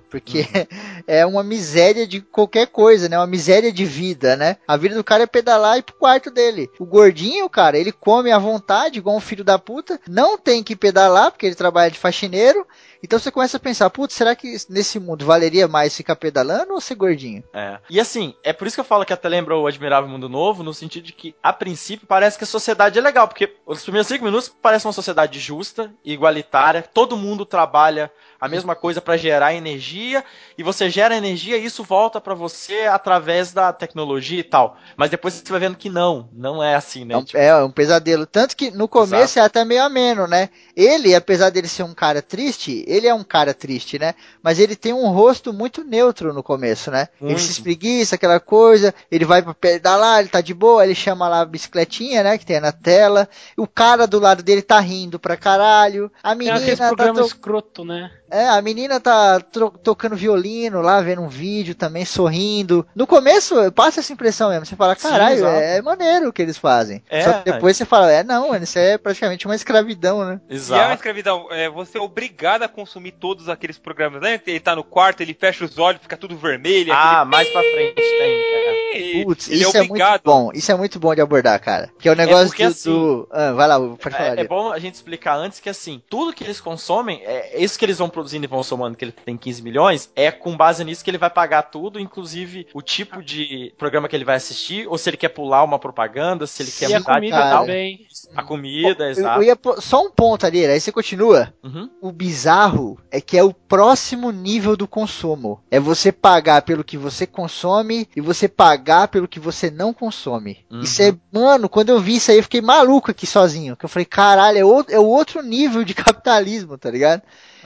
Porque 0.10 0.46
é 1.08 1.26
uma 1.26 1.44
miséria 1.44 2.08
de 2.08 2.22
qualquer 2.22 2.68
coisa, 2.68 3.08
né? 3.08 3.18
Uma 3.18 3.28
miséria 3.28 3.72
de 3.72 3.86
vida, 3.86 4.36
né? 4.36 4.58
A 4.68 4.78
vida 4.78 4.96
do 4.96 5.04
cara 5.04 5.24
é 5.24 5.28
pedalar 5.28 5.76
e 5.76 5.80
ir 5.80 5.84
pro 5.84 5.96
quarto 5.96 6.30
dele. 6.32 6.70
O 6.80 6.86
gordinho, 6.86 7.50
cara, 7.50 7.78
ele 7.78 7.92
come 7.92 8.32
à 8.32 8.40
vontade, 8.40 9.00
igual 9.00 9.16
um 9.16 9.22
filho 9.22 9.44
da 9.44 9.58
puta. 9.58 10.00
Não 10.08 10.38
tem 10.38 10.64
que 10.64 10.76
pedalar, 10.76 11.32
porque 11.32 11.46
ele 11.46 11.56
trabalha 11.56 11.92
de 11.92 12.00
faxineiro. 12.00 12.66
Então 13.04 13.20
você 13.20 13.32
começa 13.32 13.58
a 13.58 13.60
pensar, 13.60 13.90
putz, 13.90 14.14
será 14.14 14.36
que 14.36 14.56
nesse 14.70 15.00
mundo 15.00 15.26
valeria 15.26 15.68
mais 15.68 15.96
ficar 15.96 16.16
pedalando 16.16 16.74
ou 16.74 16.82
ser 16.82 16.96
gordinho? 16.96 17.44
É. 17.54 17.80
E 17.90 18.00
assim, 18.00 18.34
é 18.44 18.54
por 18.54 18.68
isso 18.68 18.76
que 18.76 18.82
eu 18.82 18.86
falo 18.86 19.06
que 19.06 19.14
até 19.14 19.28
lembra 19.30 19.56
o 19.56 19.68
Admirável 19.68 20.10
Mundo 20.10 20.30
Novo, 20.30 20.64
no 20.64 20.74
sentido 20.74 21.06
de 21.06 21.14
que, 21.14 21.36
a 21.42 21.54
princípio, 21.54 22.08
parece 22.08 22.38
que 22.38 22.44
a 22.44 22.48
sociedade 22.48 22.98
é 22.98 23.02
legal, 23.02 23.28
porque 23.28 23.56
os 23.66 23.84
primeiros 23.84 24.08
cinco 24.08 24.26
minutos 24.26 24.54
parece 24.62 24.86
uma 24.86 24.94
sociedade 24.94 25.40
justa, 25.40 25.94
igualitária, 26.04 26.82
todo 26.82 27.18
mundo 27.18 27.46
trabalha 27.46 28.12
a 28.40 28.48
mesma 28.48 28.76
coisa 28.76 29.02
para 29.02 29.18
gerar 29.18 29.54
energia, 29.54 30.24
e 30.58 30.64
você 30.64 30.90
gera 30.90 31.16
energia 31.16 31.58
e 31.58 31.66
isso 31.66 31.84
volta 31.84 32.22
para 32.22 32.36
você 32.36 32.82
através 32.82 33.52
da 33.52 33.74
tecnologia 33.74 34.40
e 34.40 34.44
tal. 34.44 34.78
Mas 34.96 35.10
depois 35.10 35.34
você 35.34 35.52
vai 35.52 35.60
vendo 35.60 35.78
que 35.78 35.90
não, 35.90 36.30
não 36.32 36.64
é 36.64 36.76
assim, 36.76 37.04
né? 37.04 37.16
É 37.16 37.18
um, 37.18 37.26
é 37.34 37.64
um 37.64 37.72
pesadelo. 37.72 38.26
Tanto 38.26 38.56
que 38.56 38.72
no 38.72 38.88
começo 38.88 39.40
é 39.40 39.42
até 39.42 39.66
meio 39.66 39.84
ameno, 39.84 40.28
né? 40.28 40.50
Ele, 40.76 41.16
apesar 41.16 41.50
dele 41.50 41.68
ser 41.68 41.84
um 41.84 41.94
cara 41.94 42.22
triste, 42.22 42.86
ele 42.88 43.08
é 43.08 43.14
um 43.14 43.24
cara 43.24 43.54
triste, 43.54 44.00
né? 44.00 44.16
Mas 44.42 44.60
ele 44.60 44.76
tem 44.76 44.94
um 44.94 45.08
rosto 45.10 45.52
muito 45.54 45.84
neutro 45.84 46.34
no 46.34 46.42
começo, 46.42 46.90
né? 46.92 47.08
Ele 47.22 47.38
se 47.40 47.52
espreguiça, 47.52 48.16
aquela 48.16 48.40
coisa, 48.40 48.94
ele 49.12 49.26
vai 49.26 49.42
pra 49.42 49.54
pedalar, 49.54 50.20
ele 50.20 50.30
tá 50.30 50.42
de 50.42 50.54
boa, 50.54 50.84
ele 50.84 50.96
chama 50.96 51.28
lá 51.28 51.42
a 51.42 51.46
bicicletinha, 51.46 52.24
né? 52.24 52.38
Que 52.38 52.46
tem 52.46 52.60
na 52.60 52.72
tela. 52.72 53.28
O 53.58 53.68
cara 53.68 54.06
do 54.08 54.20
lado 54.20 54.42
dele 54.44 54.62
tá 54.62 54.80
rindo 54.80 55.20
pra 55.20 55.36
caralho. 55.38 56.12
A 56.24 56.30
Tem 56.30 56.38
menina 56.40 56.58
aqueles 56.58 56.80
tá 56.80 56.88
programas 56.88 57.20
to- 57.22 57.28
escroto, 57.28 57.86
né? 57.86 58.12
é, 58.30 58.48
a 58.50 58.62
menina 58.62 59.00
tá 59.00 59.40
tro- 59.40 59.70
tocando 59.82 60.16
violino 60.16 60.82
lá, 60.82 61.00
vendo 61.02 61.22
um 61.22 61.30
vídeo 61.30 61.74
também, 61.76 62.04
sorrindo. 62.06 62.86
No 62.96 63.08
começo, 63.08 63.72
passa 63.72 64.00
essa 64.02 64.12
impressão 64.14 64.50
mesmo. 64.50 64.66
Você 64.66 64.76
fala, 64.76 64.96
Sim, 64.96 65.10
caralho, 65.10 65.36
exato. 65.38 65.56
é, 65.56 65.82
maneiro 65.82 66.30
o 66.30 66.34
que 66.34 66.42
eles 66.42 66.58
fazem. 66.58 67.02
É. 67.10 67.22
Só 67.22 67.34
que 67.34 67.52
depois 67.52 67.78
você 67.78 67.86
fala, 67.86 68.12
é, 68.12 68.24
não, 68.24 68.50
mano, 68.50 68.64
isso 68.64 68.78
é 68.78 68.98
praticamente 68.98 69.46
uma 69.46 69.56
escravidão, 69.56 70.26
né? 70.26 70.42
E 70.50 70.54
é 70.54 70.56
uma 70.56 70.56
Exato. 70.56 70.94
escravidão, 70.96 71.48
é, 71.52 71.70
você 71.70 71.98
é 71.98 72.02
obrigado 72.02 72.64
a 72.64 72.68
consumir 72.78 73.14
todos 73.14 73.50
aqueles 73.50 73.80
programas, 73.80 74.22
né? 74.22 74.40
Ele 74.46 74.60
tá 74.60 74.76
no 74.76 74.84
quarto, 74.84 75.22
ele 75.22 75.34
fecha 75.34 75.66
os 75.66 75.80
olhos, 75.80 76.00
fica 76.00 76.16
tudo 76.16 76.38
vermelho. 76.38 76.94
Ah, 76.94 77.26
mais 77.26 77.50
pra 77.50 77.62
frente 77.62 77.96
tem. 77.96 78.06
é. 78.06 78.90
aquele... 78.90 79.26
Putz, 79.26 79.50
ele 79.50 79.64
isso 79.64 79.76
é 79.76 79.80
é, 79.80 79.88
muito 79.88 80.22
bom. 80.24 80.52
Isso 80.54 80.72
é 80.72 80.76
muito 80.76 81.00
bom 81.00 81.16
de 81.16 81.22
abordar, 81.22 81.60
cara. 81.60 81.90
Que 82.00 82.08
é 82.08 82.12
o 82.12 82.16
negócio 82.16 82.50
porque 82.50 82.64
do. 82.64 82.70
assim, 82.70 82.92
do- 82.92 83.28
Ah, 83.32 83.52
vai 83.54 83.68
lá, 83.68 83.80
pode 83.80 84.16
falar. 84.16 84.38
É, 84.38 84.42
é 84.42 84.48
bom 84.48 84.72
a 84.72 84.78
gente 84.78 84.94
explicar 84.94 85.36
antes 85.36 85.60
que 85.60 85.70
assim, 85.70 86.02
tudo 86.08 86.34
que 86.34 86.44
eles 86.44 86.62
consomem, 86.62 87.22
é, 87.24 87.60
isso 87.60 87.80
que 87.80 87.86
eles 87.86 87.98
vão 87.98 88.10
produzindo 88.10 88.46
e 88.46 88.48
vão 88.48 88.62
somando, 88.62 88.96
que 88.96 89.06
ele 89.06 89.12
tem 89.12 89.36
15 89.36 89.64
milhões, 89.64 90.12
é 90.16 90.32
com 90.32 90.56
base 90.56 90.84
nisso 90.84 91.04
que 91.04 91.10
ele 91.10 91.18
vai 91.18 91.32
pagar 91.32 91.64
tudo, 91.64 92.00
inclusive 92.00 92.68
o 92.76 92.82
tipo 92.84 93.24
de 93.24 93.74
programa 93.76 94.08
que 94.08 94.16
ele 94.16 94.26
vai 94.26 94.36
assistir, 94.36 94.88
ou 94.88 95.00
se 95.00 95.10
ele 95.10 95.18
quer 95.18 95.30
pular 95.30 95.64
uma 95.64 95.80
propaganda, 95.80 96.46
se 96.46 96.62
ele 96.62 96.72
quer 96.72 96.86
a 96.86 97.00
mudar 97.00 97.00
de 97.00 97.16
comida 97.16 97.50
também. 97.50 98.08
a 98.36 98.44
comida, 98.44 99.10
exato. 99.10 99.42
eu 99.42 99.44
ia 99.44 99.58
só 99.80 100.04
um 100.04 100.12
ponto 100.12 100.46
ali, 100.46 100.66
aí 100.66 100.80
você 100.80 100.92
continua. 100.92 101.54
Uhum. 101.64 101.90
O 102.02 102.12
bizarro 102.12 102.67
é 103.12 103.22
que 103.22 103.38
é 103.38 103.44
o 103.44 103.54
próximo 103.54 104.32
nível 104.32 104.76
do 104.76 104.88
consumo. 104.88 105.62
É 105.70 105.80
você 105.80 106.12
pagar 106.12 106.62
pelo 106.62 106.84
que 106.84 106.98
você 106.98 107.26
consome 107.26 108.08
e 108.16 108.22
você 108.22 108.48
pagar 108.48 109.08
pelo 109.08 109.28
que 109.28 109.40
você 109.40 109.70
não 109.70 109.94
consome. 109.94 110.66
Uhum. 110.70 110.82
Isso 110.82 111.02
é, 111.02 111.16
mano, 111.32 111.70
quando 111.70 111.90
eu 111.90 112.00
vi 112.00 112.16
isso 112.16 112.32
aí, 112.32 112.38
eu 112.38 112.44
fiquei 112.44 112.62
maluco 112.62 113.12
aqui 113.12 113.26
sozinho. 113.26 113.76
Que 113.76 113.86
eu 113.86 113.90
falei, 113.90 114.06
caralho, 114.06 114.58
é 114.58 114.66
o, 114.66 114.86
é 114.90 115.00
outro 115.00 115.42
nível 115.42 115.84
de 115.84 115.94
capitalismo, 115.96 116.78
tá 116.78 116.90
ligado? 116.90 117.22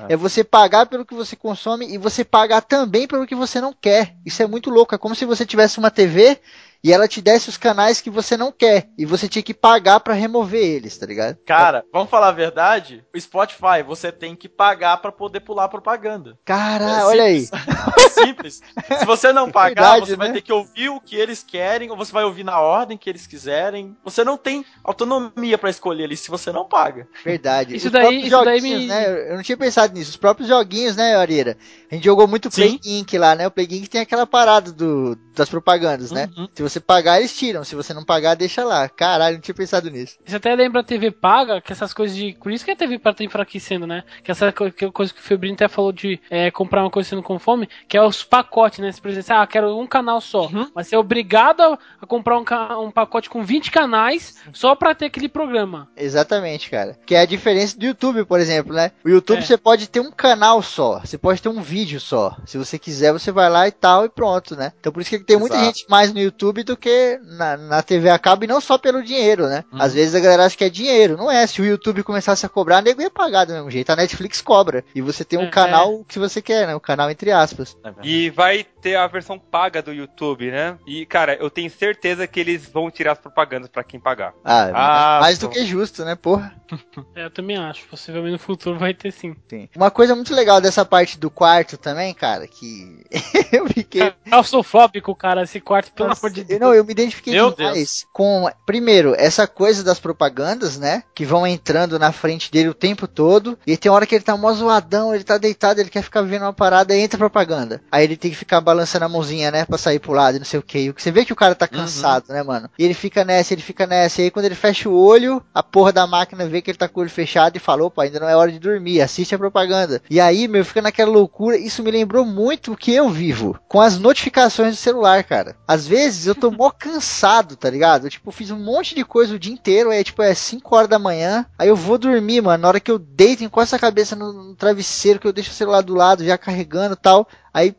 É. 0.09 0.13
É 0.13 0.15
você 0.15 0.43
pagar 0.43 0.85
pelo 0.85 1.05
que 1.05 1.13
você 1.13 1.35
consome 1.35 1.87
e 1.87 1.97
você 1.97 2.23
pagar 2.23 2.61
também 2.61 3.07
pelo 3.07 3.27
que 3.27 3.35
você 3.35 3.59
não 3.59 3.73
quer. 3.73 4.15
Isso 4.25 4.41
é 4.41 4.47
muito 4.47 4.69
louco. 4.69 4.95
É 4.95 4.97
como 4.97 5.15
se 5.15 5.25
você 5.25 5.45
tivesse 5.45 5.79
uma 5.79 5.91
TV 5.91 6.39
e 6.83 6.91
ela 6.91 7.07
te 7.07 7.21
desse 7.21 7.49
os 7.49 7.57
canais 7.57 8.01
que 8.01 8.09
você 8.09 8.35
não 8.37 8.51
quer. 8.51 8.89
E 8.97 9.05
você 9.05 9.27
tinha 9.27 9.43
que 9.43 9.53
pagar 9.53 9.99
pra 9.99 10.13
remover 10.13 10.61
eles, 10.63 10.97
tá 10.97 11.05
ligado? 11.05 11.37
Cara, 11.45 11.83
vamos 11.93 12.09
falar 12.09 12.29
a 12.29 12.31
verdade? 12.33 13.03
O 13.15 13.19
Spotify, 13.19 13.83
você 13.85 14.11
tem 14.11 14.35
que 14.35 14.49
pagar 14.49 14.97
pra 14.97 15.11
poder 15.11 15.41
pular 15.41 15.67
propaganda. 15.69 16.37
Caralho, 16.45 17.01
É 17.01 17.05
olha 17.05 17.23
aí. 17.23 17.41
simples. 17.45 18.11
simples. 18.13 18.61
Se 18.99 19.05
você 19.05 19.31
não 19.33 19.49
pagar, 19.51 19.69
Verdade, 19.93 20.05
você 20.11 20.15
vai 20.15 20.27
né? 20.29 20.33
ter 20.35 20.41
que 20.41 20.53
ouvir 20.53 20.89
o 20.89 20.99
que 20.99 21.15
eles 21.15 21.43
querem, 21.43 21.89
ou 21.91 21.97
você 21.97 22.11
vai 22.11 22.23
ouvir 22.23 22.43
na 22.43 22.59
ordem 22.59 22.97
que 22.97 23.09
eles 23.09 23.25
quiserem. 23.27 23.95
Você 24.03 24.23
não 24.23 24.37
tem 24.37 24.65
autonomia 24.83 25.57
pra 25.57 25.69
escolher 25.69 26.05
ali 26.05 26.17
se 26.17 26.29
você 26.29 26.51
não 26.51 26.65
paga. 26.65 27.07
Verdade. 27.23 27.75
Isso 27.75 27.87
Os 27.87 27.91
daí- 27.91 28.21
isso 28.27 28.43
daí 28.43 28.59
joguinhos, 28.59 28.81
me- 28.81 28.87
né? 28.87 29.29
Eu 29.31 29.35
não 29.35 29.43
tinha 29.43 29.57
pensado 29.57 29.93
nisso. 29.93 30.11
Os 30.11 30.17
próprios 30.17 30.49
joguinhos, 30.49 30.95
né, 30.95 31.15
Arira? 31.15 31.57
A 31.91 31.95
gente 31.95 32.03
jogou 32.05 32.27
muito 32.27 32.49
Play 32.49 32.79
Sim. 32.81 32.99
Inc 32.99 33.13
lá, 33.17 33.35
né? 33.35 33.47
O 33.47 33.51
Play 33.51 33.67
Inc 33.69 33.87
tem 33.87 34.01
aquela 34.01 34.25
parada 34.27 34.71
do, 34.71 35.15
das 35.35 35.49
propagandas, 35.49 36.11
né? 36.11 36.29
Uhum. 36.37 36.47
Se 36.53 36.61
você 36.61 36.79
pagar, 36.79 37.19
eles 37.19 37.35
tiram. 37.35 37.63
Se 37.63 37.75
você 37.75 37.93
não 37.93 38.03
pagar, 38.03 38.35
deixa 38.35 38.63
lá. 38.63 38.87
Caralho, 38.89 39.35
não 39.35 39.41
tinha 39.41 39.55
pensado 39.55 39.89
nisso. 39.89 40.17
Você 40.25 40.35
até 40.35 40.53
lembra 40.55 40.81
a 40.81 40.83
TV 40.83 41.11
paga, 41.11 41.61
que 41.61 41.71
essas 41.71 41.93
coisas 41.93 42.15
de. 42.15 42.37
Por 42.41 42.51
isso 42.51 42.65
que 42.65 42.71
a 42.71 42.75
TV 42.75 42.99
paga 42.99 43.17
tá 43.17 43.23
enfraquecendo, 43.23 43.87
né? 43.87 44.03
Que 44.23 44.31
essa 44.31 44.51
coisa 44.51 44.73
que 45.13 45.19
o 45.19 45.23
Febrinho 45.23 45.55
até 45.55 45.67
falou 45.67 45.91
de 45.91 46.19
é, 46.29 46.51
comprar 46.51 46.83
uma 46.83 46.89
coisa 46.89 47.09
sendo 47.09 47.23
com 47.23 47.39
fome, 47.39 47.69
que 47.87 47.97
é 47.97 48.01
os 48.03 48.23
pacotes, 48.23 48.79
né? 48.79 48.91
Você, 48.91 49.01
por 49.01 49.09
exemplo, 49.11 49.33
ah, 49.33 49.47
quero 49.47 49.77
um 49.77 49.87
canal 49.87 50.21
só. 50.21 50.47
Uhum. 50.47 50.69
Mas 50.75 50.87
você 50.87 50.95
é 50.95 50.99
obrigado 50.99 51.61
a, 51.61 51.79
a 52.01 52.05
comprar 52.05 52.37
um, 52.37 52.85
um 52.85 52.91
pacote 52.91 53.29
com 53.29 53.43
20 53.43 53.71
canais 53.71 54.35
só 54.53 54.75
pra 54.75 54.93
ter 54.95 55.05
aquele 55.05 55.29
programa. 55.29 55.89
Exatamente, 55.95 56.69
cara. 56.69 56.97
Que 57.05 57.15
é 57.15 57.21
a 57.21 57.25
diferença 57.25 57.77
do 57.77 57.85
YouTube, 57.85 58.25
por 58.25 58.39
exemplo, 58.39 58.73
né? 58.73 58.91
O 59.03 59.09
YouTube 59.09 59.39
É. 59.39 59.41
você 59.41 59.57
pode 59.57 59.87
ter 59.87 59.99
um 59.99 60.11
canal 60.11 60.61
só. 60.61 60.99
Você 60.99 61.17
pode 61.17 61.41
ter 61.41 61.49
um 61.49 61.61
vídeo 61.61 61.99
só. 61.99 62.35
Se 62.45 62.57
você 62.57 62.77
quiser, 62.77 63.11
você 63.13 63.31
vai 63.31 63.49
lá 63.49 63.67
e 63.67 63.71
tal 63.71 64.05
e 64.05 64.09
pronto, 64.09 64.55
né? 64.55 64.73
Então 64.79 64.91
por 64.91 65.01
isso 65.01 65.09
que 65.09 65.20
tem 65.23 65.37
muita 65.37 65.55
Exato. 65.55 65.67
gente 65.77 65.85
mais 65.89 66.13
no 66.13 66.19
YouTube 66.19 66.63
do 66.63 66.75
que 66.77 67.19
na, 67.23 67.57
na 67.57 67.81
TV 67.83 68.09
a 68.09 68.19
cabo, 68.19 68.43
e 68.43 68.47
não 68.47 68.59
só 68.61 68.77
pelo 68.77 69.03
dinheiro, 69.03 69.47
né? 69.47 69.63
Uhum. 69.71 69.81
Às 69.81 69.93
vezes 69.93 70.15
a 70.15 70.19
galera 70.19 70.45
acha 70.45 70.57
que 70.57 70.63
é 70.63 70.69
dinheiro. 70.69 71.17
Não 71.17 71.29
é. 71.31 71.45
Se 71.47 71.61
o 71.61 71.65
YouTube 71.65 72.03
começasse 72.03 72.45
a 72.45 72.49
cobrar, 72.49 72.81
nego 72.81 73.01
ia 73.01 73.09
pagar 73.09 73.45
do 73.45 73.53
mesmo 73.53 73.69
jeito. 73.71 73.89
A 73.91 73.95
Netflix 73.95 74.41
cobra. 74.41 74.83
E 74.95 75.01
você 75.01 75.23
tem 75.23 75.37
um 75.39 75.43
É, 75.43 75.49
canal 75.49 76.03
que 76.07 76.19
você 76.19 76.41
quer, 76.41 76.67
né? 76.67 76.75
O 76.75 76.79
canal 76.79 77.09
entre 77.09 77.31
aspas. 77.31 77.75
E 78.03 78.29
vai 78.29 78.63
ter 78.63 78.95
a 78.95 79.05
versão 79.07 79.37
paga 79.37 79.81
do 79.81 79.93
YouTube, 79.93 80.49
né? 80.51 80.77
E, 80.87 81.05
cara, 81.05 81.35
eu 81.35 81.49
tenho 81.49 81.69
certeza 81.69 82.25
que 82.27 82.39
eles 82.39 82.65
vão 82.67 82.89
tirar 82.89 83.13
as 83.13 83.19
propagandas 83.19 83.69
pra 83.69 83.83
quem 83.83 83.99
pagar. 83.99 84.33
Ah, 84.43 84.71
Ah, 84.73 85.19
mais 85.21 85.37
do 85.37 85.47
pô. 85.47 85.53
que 85.53 85.65
justo, 85.65 86.03
né? 86.05 86.15
Porra. 86.15 86.53
É, 87.15 87.25
eu 87.25 87.29
também 87.31 87.57
acho. 87.57 87.85
Possivelmente 87.87 88.31
no 88.33 88.39
futuro 88.39 88.79
vai 88.79 88.93
ter 88.93 89.11
sim. 89.11 89.35
Sim. 89.49 89.67
Uma 89.75 89.91
coisa 89.91 90.15
muito 90.15 90.33
legal 90.33 90.61
dessa 90.61 90.85
parte 90.85 91.19
do 91.19 91.29
quarto 91.29 91.77
também, 91.77 92.13
cara, 92.13 92.47
que 92.47 93.03
eu 93.51 93.67
fiquei. 93.67 94.13
Claustrofóbico, 94.29 95.10
cara, 95.15 95.43
esse 95.43 95.59
quarto, 95.59 95.91
pelo 95.93 96.09
Nossa, 96.09 96.21
amor 96.21 96.33
de 96.33 96.43
Deus. 96.43 96.59
Não, 96.59 96.73
eu 96.73 96.83
me 96.83 96.91
identifiquei 96.91 97.33
Meu 97.33 97.51
demais 97.51 98.05
com, 98.11 98.49
primeiro, 98.65 99.15
essa 99.17 99.47
coisa 99.47 99.83
das 99.83 99.99
propagandas, 99.99 100.77
né? 100.77 101.03
Que 101.13 101.25
vão 101.25 101.45
entrando 101.45 101.97
na 101.97 102.11
frente 102.11 102.51
dele 102.51 102.69
o 102.69 102.73
tempo 102.73 103.07
todo. 103.07 103.57
E 103.65 103.77
tem 103.77 103.91
hora 103.91 104.05
que 104.05 104.15
ele 104.15 104.23
tá 104.23 104.35
mó 104.35 104.51
zoadão, 104.53 105.13
ele 105.13 105.23
tá 105.23 105.37
deitado, 105.37 105.79
ele 105.79 105.89
quer 105.89 106.01
ficar 106.01 106.21
vendo 106.21 106.43
uma 106.43 106.53
parada, 106.53 106.93
aí 106.93 107.01
entra 107.01 107.17
propaganda. 107.17 107.81
Aí 107.91 108.03
ele 108.03 108.17
tem 108.17 108.31
que 108.31 108.37
ficar 108.37 108.61
balançando 108.61 109.05
a 109.05 109.09
mãozinha, 109.09 109.51
né? 109.51 109.65
Pra 109.65 109.77
sair 109.77 109.99
pro 109.99 110.13
lado 110.13 110.35
e 110.35 110.39
não 110.39 110.45
sei 110.45 110.59
o 110.59 110.63
que. 110.63 110.93
Você 110.95 111.11
vê 111.11 111.25
que 111.25 111.33
o 111.33 111.35
cara 111.35 111.55
tá 111.55 111.67
cansado, 111.67 112.25
né, 112.29 112.43
mano? 112.43 112.69
E 112.77 112.83
ele 112.83 112.93
fica 112.93 113.23
nessa, 113.23 113.53
ele 113.53 113.61
fica 113.61 113.85
nessa. 113.87 114.21
E 114.21 114.25
aí 114.25 114.31
quando 114.31 114.45
ele 114.45 114.55
fecha 114.55 114.89
o 114.89 114.97
olho, 114.97 115.43
a 115.53 115.63
porra 115.63 115.91
da 115.91 116.07
máquina 116.07 116.45
vê 116.45 116.61
que 116.61 116.71
ele 116.71 116.77
tá 116.77 116.87
com 116.87 116.99
o 116.99 117.03
olho 117.03 117.09
fechado 117.09 117.55
e 117.55 117.59
fala, 117.59 117.83
opa, 117.83 118.03
ainda 118.03 118.19
não 118.19 118.29
é 118.29 118.35
hora 118.35 118.51
de 118.51 118.59
dormir, 118.59 119.01
assiste 119.01 119.35
a 119.35 119.39
propaganda. 119.39 120.01
E 120.09 120.19
aí, 120.19 120.47
meu, 120.47 120.65
fica 120.65 120.81
naquela 120.81 121.11
loucura. 121.11 121.57
Isso 121.57 121.83
me 121.83 121.91
lembrou 121.91 122.25
muito 122.25 122.73
o 122.73 122.77
que 122.77 122.93
eu 122.93 123.09
vivo. 123.09 123.59
Com 123.67 123.81
as 123.81 123.97
notificações 123.97 124.75
do 124.75 124.79
celular, 124.79 125.00
cara. 125.23 125.55
Às 125.67 125.87
vezes 125.87 126.27
eu 126.27 126.35
tô 126.35 126.51
mó 126.51 126.69
cansado, 126.77 127.55
tá 127.55 127.69
ligado? 127.69 128.05
Eu, 128.05 128.09
tipo, 128.09 128.31
fiz 128.31 128.51
um 128.51 128.59
monte 128.59 128.95
de 128.95 129.03
coisa 129.03 129.35
o 129.35 129.39
dia 129.39 129.53
inteiro, 129.53 129.89
aí, 129.89 130.03
tipo, 130.03 130.21
é 130.21 130.33
5 130.33 130.75
horas 130.75 130.89
da 130.89 130.99
manhã. 130.99 131.45
Aí 131.57 131.67
eu 131.67 131.75
vou 131.75 131.97
dormir, 131.97 132.41
mano. 132.41 132.61
Na 132.61 132.67
hora 132.67 132.79
que 132.79 132.91
eu 132.91 132.99
deito, 132.99 133.43
encosto 133.43 133.75
a 133.75 133.79
cabeça 133.79 134.15
no, 134.15 134.31
no 134.31 134.55
travesseiro, 134.55 135.19
que 135.19 135.27
eu 135.27 135.33
deixo 135.33 135.51
o 135.51 135.53
celular 135.53 135.81
do 135.81 135.93
lado, 135.93 136.23
já 136.23 136.37
carregando 136.37 136.93
e 136.93 137.01
tal. 137.01 137.27
Aí, 137.53 137.75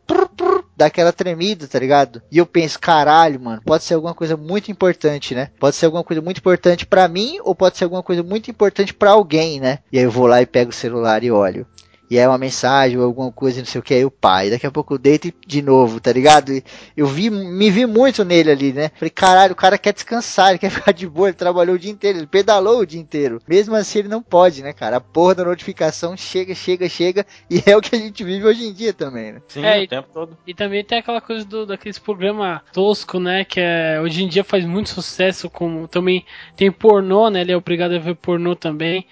dá 0.77 0.87
aquela 0.87 1.13
tremida, 1.13 1.67
tá 1.67 1.79
ligado? 1.79 2.23
E 2.31 2.39
eu 2.39 2.47
penso, 2.47 2.79
caralho, 2.79 3.41
mano, 3.41 3.63
pode 3.65 3.85
ser 3.85 3.95
alguma 3.95 4.15
coisa 4.15 4.37
muito 4.37 4.71
importante, 4.71 5.35
né? 5.35 5.51
Pode 5.59 5.77
ser 5.77 5.87
alguma 5.87 6.05
coisa 6.05 6.21
muito 6.21 6.39
importante 6.39 6.85
pra 6.85 7.09
mim, 7.09 7.39
ou 7.43 7.55
pode 7.55 7.79
ser 7.79 7.85
alguma 7.85 8.03
coisa 8.03 8.23
muito 8.23 8.51
importante 8.51 8.93
pra 8.93 9.13
alguém, 9.13 9.61
né? 9.61 9.79
E 9.91 9.99
aí 9.99 10.05
eu 10.05 10.11
vou 10.11 10.27
lá 10.27 10.43
e 10.43 10.47
pego 10.47 10.71
o 10.71 10.75
celular 10.75 11.23
e 11.23 11.31
olho. 11.31 11.67
E 12.13 12.19
é 12.19 12.29
uma 12.29 12.37
mensagem 12.37 12.99
ou 12.99 13.05
alguma 13.05 13.33
coisa, 13.33 13.59
não 13.61 13.65
sei 13.67 13.79
o 13.81 13.83
que, 13.83 13.95
aí 13.95 14.05
o 14.05 14.11
pai. 14.11 14.51
Daqui 14.51 14.67
a 14.67 14.71
pouco 14.71 14.93
eu 14.95 14.99
deito 14.99 15.29
e- 15.29 15.35
de 15.47 15.63
novo, 15.63 15.99
tá 15.99 16.13
ligado? 16.13 16.53
E 16.53 16.63
eu 16.95 17.07
vi, 17.07 17.31
me 17.31 17.71
vi 17.71 17.87
muito 17.87 18.23
nele 18.23 18.51
ali, 18.51 18.71
né? 18.71 18.91
Falei, 18.97 19.09
caralho, 19.09 19.53
o 19.55 19.57
cara 19.57 19.79
quer 19.79 19.95
descansar, 19.95 20.51
ele 20.51 20.59
quer 20.59 20.69
ficar 20.71 20.93
de 20.93 21.09
boa, 21.09 21.29
ele 21.29 21.37
trabalhou 21.37 21.75
o 21.75 21.79
dia 21.79 21.91
inteiro, 21.91 22.19
ele 22.19 22.27
pedalou 22.27 22.81
o 22.81 22.87
dia 22.87 23.01
inteiro. 23.01 23.41
Mesmo 23.49 23.75
assim 23.75 24.01
ele 24.01 24.09
não 24.09 24.23
pode, 24.23 24.63
né, 24.63 24.75
cara? 24.75 24.97
A 24.97 25.01
porra 25.01 25.37
da 25.37 25.45
notificação 25.45 26.15
chega, 26.17 26.55
chega, 26.55 26.87
chega, 26.87 27.27
e 27.49 27.63
é 27.65 27.75
o 27.75 27.81
que 27.81 27.97
a 27.97 27.99
gente 27.99 28.23
vive 28.23 28.45
hoje 28.45 28.65
em 28.67 28.75
dia 28.75 28.93
também, 28.93 29.33
né? 29.33 29.43
Sim, 29.49 29.65
É, 29.65 29.79
o 29.81 29.83
e- 29.83 29.89
tempo 29.89 30.09
todo. 30.13 30.37
E 30.47 30.53
também 30.55 30.85
tem 30.85 30.99
aquela 30.99 31.21
coisa 31.21 31.45
do, 31.47 31.65
daqueles 31.65 31.99
programas 31.99 32.61
tosco, 32.73 33.19
né? 33.19 33.45
Que 33.45 33.61
é, 33.61 34.01
hoje 34.03 34.23
em 34.23 34.29
dia 34.29 34.45
faz 34.45 34.65
muito 34.65 34.91
sucesso. 34.91 35.49
Como 35.49 35.89
também 35.89 36.25
tem 36.57 36.71
pornô, 36.71 37.31
né? 37.31 37.41
Ele 37.41 37.53
é 37.53 37.57
obrigado 37.57 37.95
a 37.95 37.99
ver 37.99 38.17
pornô 38.17 38.55
também. 38.55 39.07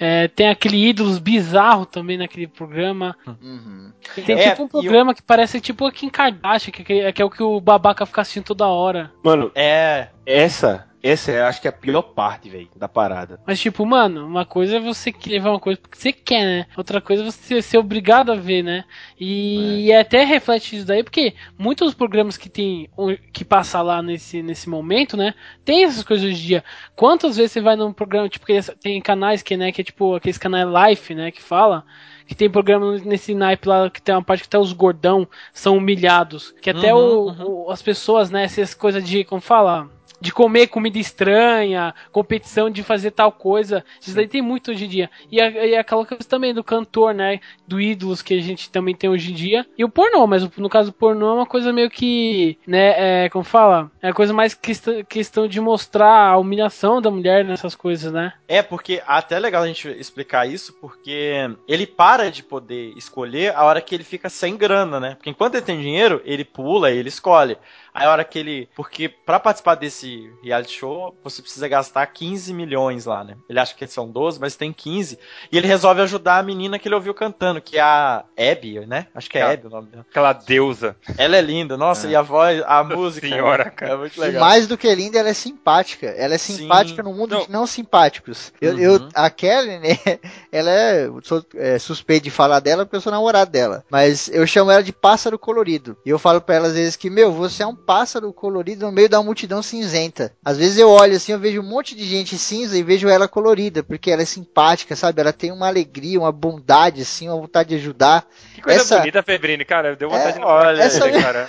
É, 0.00 0.26
tem 0.28 0.48
aquele 0.48 0.76
ídolos 0.88 1.18
bizarro 1.18 1.86
também 1.86 2.18
naquele 2.18 2.46
programa. 2.48 3.16
Uhum. 3.26 3.92
Tem 4.26 4.36
É, 4.38 4.50
tipo 4.50 4.62
um 4.62 4.66
e 4.66 4.66
eu- 4.66 4.82
programa 4.82 5.14
que 5.14 5.22
parece 5.22 5.60
tipo 5.60 5.86
a 5.86 5.92
Kim 5.92 6.08
Kardashian, 6.08 6.72
que, 6.72 6.82
que- 6.82 7.12
que 7.12 7.22
é 7.22 7.24
o 7.24 7.30
que 7.30 7.42
o 7.42 7.60
babaca 7.60 8.04
fica 8.04 8.20
assistindo 8.22 8.44
toda 8.44 8.66
hora. 8.66 9.12
Mano, 9.22 9.50
É. 9.54 10.08
essa, 10.26 10.86
essa 11.04 11.30
é, 11.32 11.42
acho 11.42 11.60
que 11.60 11.68
é 11.68 11.70
a 11.70 11.72
pior 11.72 12.02
parte, 12.02 12.48
velho, 12.50 12.68
da 12.76 12.88
parada. 12.88 13.40
Mas 13.46 13.60
tipo, 13.60 13.84
mano, 13.84 14.26
uma 14.26 14.46
coisa 14.46 14.76
é 14.76 14.80
você 14.80 15.12
querer 15.12 15.38
ver 15.40 15.50
uma 15.50 15.60
coisa 15.60 15.78
porque 15.78 15.98
você 15.98 16.12
quer, 16.14 16.42
né? 16.44 16.66
Outra 16.78 16.98
coisa 16.98 17.22
é 17.22 17.26
você 17.26 17.60
ser 17.60 17.76
obrigado 17.76 18.32
a 18.32 18.34
ver, 18.34 18.62
né? 18.62 18.84
E 19.20 19.92
até 19.92 20.24
reflete 20.24 20.76
isso 20.76 20.86
daí, 20.86 21.04
porque 21.04 21.34
muitos 21.58 21.92
programas 21.92 22.38
que 22.38 22.48
tem 22.48 22.88
que 23.34 23.44
passa 23.44 23.82
lá 23.82 24.00
nesse, 24.02 24.42
nesse 24.42 24.66
momento, 24.66 25.14
né? 25.14 25.34
Tem 25.62 25.84
essas 25.84 26.02
coisas 26.02 26.24
hoje 26.24 26.42
em 26.42 26.46
dia. 26.46 26.64
Quantas 26.96 27.36
vezes 27.36 27.52
você 27.52 27.60
vai 27.60 27.76
num 27.76 27.92
programa, 27.92 28.30
tipo, 28.30 28.46
que 28.46 28.58
tem 28.80 28.98
canais 29.02 29.42
que, 29.42 29.56
né, 29.58 29.70
que 29.72 29.82
é 29.82 29.84
tipo 29.84 30.14
aqueles 30.14 30.38
canais 30.38 30.66
live, 30.66 31.14
né, 31.14 31.30
que 31.30 31.42
fala 31.42 31.84
que 32.26 32.34
tem 32.34 32.48
programa 32.50 32.96
nesse 33.00 33.34
naipe 33.34 33.68
lá 33.68 33.90
que 33.90 34.00
tem 34.00 34.14
uma 34.14 34.22
parte 34.24 34.40
que 34.42 34.46
até 34.46 34.58
os 34.58 34.72
gordão 34.72 35.28
são 35.52 35.76
humilhados, 35.76 36.54
que 36.62 36.70
até 36.70 36.94
Uhum, 36.94 36.94
o, 36.94 37.66
o- 37.66 37.70
as 37.70 37.82
pessoas, 37.82 38.30
né, 38.30 38.44
essas 38.44 38.72
coisas 38.74 39.04
de, 39.04 39.24
como 39.24 39.42
fala, 39.42 39.90
de 40.20 40.32
comer 40.32 40.68
comida 40.68 40.98
estranha, 40.98 41.94
competição 42.12 42.70
de 42.70 42.82
fazer 42.82 43.10
tal 43.10 43.32
coisa. 43.32 43.84
Isso 44.00 44.14
daí 44.14 44.28
tem 44.28 44.42
muito 44.42 44.70
hoje 44.70 44.84
em 44.86 44.88
dia. 44.88 45.10
E, 45.30 45.40
a, 45.40 45.50
e 45.66 45.76
aquela 45.76 46.04
coisa 46.06 46.24
também 46.24 46.54
do 46.54 46.64
cantor, 46.64 47.14
né? 47.14 47.40
Do 47.66 47.80
ídolos 47.80 48.22
que 48.22 48.34
a 48.34 48.40
gente 48.40 48.70
também 48.70 48.94
tem 48.94 49.10
hoje 49.10 49.32
em 49.32 49.34
dia. 49.34 49.66
E 49.76 49.84
o 49.84 49.88
pornô, 49.88 50.26
mas 50.26 50.42
o- 50.44 50.52
no 50.56 50.68
caso 50.68 50.90
do 50.90 50.94
pornô 50.96 51.28
é 51.30 51.34
uma 51.34 51.46
coisa 51.46 51.72
meio 51.72 51.90
que, 51.90 52.58
né? 52.66 53.24
É, 53.24 53.28
como 53.30 53.44
fala? 53.44 53.90
É 54.02 54.08
a 54.08 54.14
coisa 54.14 54.32
mais 54.32 54.54
questão, 54.54 55.02
questão 55.04 55.46
de 55.48 55.60
mostrar 55.60 56.28
a 56.30 56.38
humilhação 56.38 57.00
da 57.02 57.10
mulher 57.10 57.44
nessas 57.44 57.74
coisas, 57.74 58.12
né? 58.12 58.32
É, 58.46 58.62
porque 58.62 59.02
até 59.06 59.36
é 59.36 59.38
legal 59.38 59.62
a 59.62 59.66
gente 59.66 59.88
explicar 59.88 60.46
isso, 60.46 60.74
porque 60.74 61.32
ele 61.66 61.86
para 61.86 62.30
de 62.30 62.42
poder 62.42 62.92
escolher 62.96 63.54
a 63.54 63.64
hora 63.64 63.80
que 63.80 63.94
ele 63.94 64.04
fica 64.04 64.28
sem 64.28 64.54
grana, 64.56 65.00
né? 65.00 65.14
Porque 65.14 65.30
enquanto 65.30 65.54
ele 65.54 65.64
tem 65.64 65.80
dinheiro, 65.80 66.20
ele 66.26 66.44
pula 66.44 66.90
e 66.90 66.98
ele 66.98 67.08
escolhe. 67.08 67.56
Aí 67.94 68.06
a 68.06 68.10
hora 68.10 68.24
que 68.24 68.38
ele. 68.38 68.68
Porque 68.74 69.08
pra 69.08 69.38
participar 69.38 69.76
desse 69.76 70.28
reality 70.42 70.72
show, 70.78 71.16
você 71.22 71.40
precisa 71.40 71.68
gastar 71.68 72.04
15 72.08 72.52
milhões 72.52 73.04
lá, 73.06 73.22
né? 73.22 73.36
Ele 73.48 73.60
acha 73.60 73.74
que 73.74 73.86
são 73.86 74.10
12, 74.10 74.40
mas 74.40 74.56
tem 74.56 74.72
15. 74.72 75.16
E 75.52 75.56
ele 75.56 75.68
resolve 75.68 76.00
ajudar 76.00 76.38
a 76.38 76.42
menina 76.42 76.78
que 76.78 76.88
ele 76.88 76.94
ouviu 76.96 77.14
cantando, 77.14 77.60
que 77.60 77.78
é 77.78 77.80
a 77.82 78.24
Abby, 78.36 78.80
né? 78.86 79.06
Acho 79.14 79.30
que 79.30 79.38
é. 79.38 79.42
Abby 79.52 79.68
o 79.68 79.70
nome 79.70 79.88
dela. 79.88 80.04
Aquela 80.10 80.32
deusa. 80.32 80.96
Ela 81.16 81.36
é 81.36 81.40
linda, 81.40 81.76
nossa, 81.76 82.08
e 82.08 82.16
a 82.16 82.22
voz, 82.22 82.62
a 82.66 82.82
música. 82.82 83.28
senhora, 83.28 83.64
né? 83.66 83.70
cara. 83.70 83.92
É 83.92 83.96
muito 83.96 84.16
E 84.16 84.20
legal. 84.20 84.40
mais 84.40 84.66
do 84.66 84.76
que 84.76 84.92
linda, 84.92 85.18
ela 85.20 85.28
é 85.28 85.34
simpática. 85.34 86.06
Ela 86.08 86.34
é 86.34 86.38
Sim. 86.38 86.56
simpática 86.56 87.02
no 87.02 87.12
mundo 87.14 87.36
Não. 87.36 87.42
de 87.46 87.50
não 87.52 87.66
simpáticos. 87.66 88.52
Eu, 88.60 88.72
Uhum. 88.72 88.78
eu- 88.80 89.08
a 89.14 89.30
Kelly, 89.30 89.78
né, 89.78 89.88
ela 90.50 90.70
é, 90.70 91.08
sou 91.22 91.44
é, 91.54 91.78
suspeito 91.78 92.24
de 92.24 92.30
falar 92.30 92.58
dela 92.58 92.84
porque 92.84 92.96
eu 92.96 93.00
sou 93.00 93.12
namorado 93.12 93.50
dela. 93.52 93.84
Mas 93.88 94.28
eu 94.28 94.44
chamo 94.46 94.70
ela 94.72 94.82
de 94.82 94.92
pássaro 94.92 95.38
colorido. 95.38 95.96
E 96.04 96.10
eu 96.10 96.18
falo 96.18 96.40
pra 96.40 96.56
ela 96.56 96.66
às 96.66 96.74
vezes 96.74 96.96
que, 96.96 97.08
meu, 97.08 97.30
você 97.32 97.62
é 97.62 97.66
um 97.66 97.83
pássaro 97.84 98.32
colorido 98.32 98.86
no 98.86 98.92
meio 98.92 99.08
da 99.08 99.22
multidão 99.22 99.62
cinzenta. 99.62 100.32
Às 100.44 100.58
vezes 100.58 100.78
eu 100.78 100.88
olho 100.90 101.16
assim, 101.16 101.32
eu 101.32 101.38
vejo 101.38 101.60
um 101.60 101.68
monte 101.68 101.94
de 101.94 102.04
gente 102.04 102.36
cinza 102.38 102.76
e 102.78 102.82
vejo 102.82 103.08
ela 103.08 103.28
colorida, 103.28 103.82
porque 103.82 104.10
ela 104.10 104.22
é 104.22 104.24
simpática, 104.24 104.96
sabe? 104.96 105.20
Ela 105.20 105.32
tem 105.32 105.52
uma 105.52 105.66
alegria, 105.68 106.18
uma 106.18 106.32
bondade, 106.32 107.02
assim, 107.02 107.28
uma 107.28 107.36
vontade 107.40 107.70
de 107.70 107.74
ajudar. 107.76 108.26
Que 108.54 108.62
coisa 108.62 108.80
Essa- 108.80 108.98
bonita, 108.98 109.22
Febrini, 109.22 109.64
cara. 109.64 109.94
Deu 109.96 110.08
vontade 110.08 110.28
É, 110.30 110.32
de 110.32 110.38
namorar 110.40 110.66
olha, 110.66 110.76
com 110.78 110.82
essa- 110.84 111.08
ele, 111.08 111.22
cara. 111.22 111.46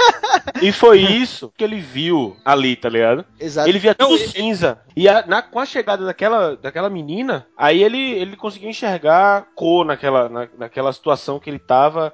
E 0.62 0.72
foi 0.72 1.00
isso 1.00 1.52
que 1.58 1.64
ele 1.64 1.80
viu 1.80 2.36
ali, 2.44 2.76
tá 2.76 2.90
ligado? 2.90 3.26
Exato. 3.40 3.68
Ele 3.70 3.80
via 3.80 3.96
Não, 3.98 4.10
tudo 4.10 4.22
e- 4.24 4.28
cinza. 4.28 4.80
E 4.96 5.08
a- 5.10 5.26
na- 5.26 5.42
com 5.42 5.60
a 5.60 5.66
chegada 5.66 6.06
daquela, 6.06 6.56
daquela 6.56 6.90
menina, 6.90 7.46
aí 7.58 7.84
ele, 7.84 7.98
ele 8.14 8.36
conseguiu 8.36 8.70
enxergar 8.70 9.48
cor 9.56 9.86
naquela, 9.86 10.30
na, 10.30 10.48
naquela 10.58 10.92
situação 10.94 11.40
que 11.40 11.50
ele 11.50 11.60
tava. 11.60 12.14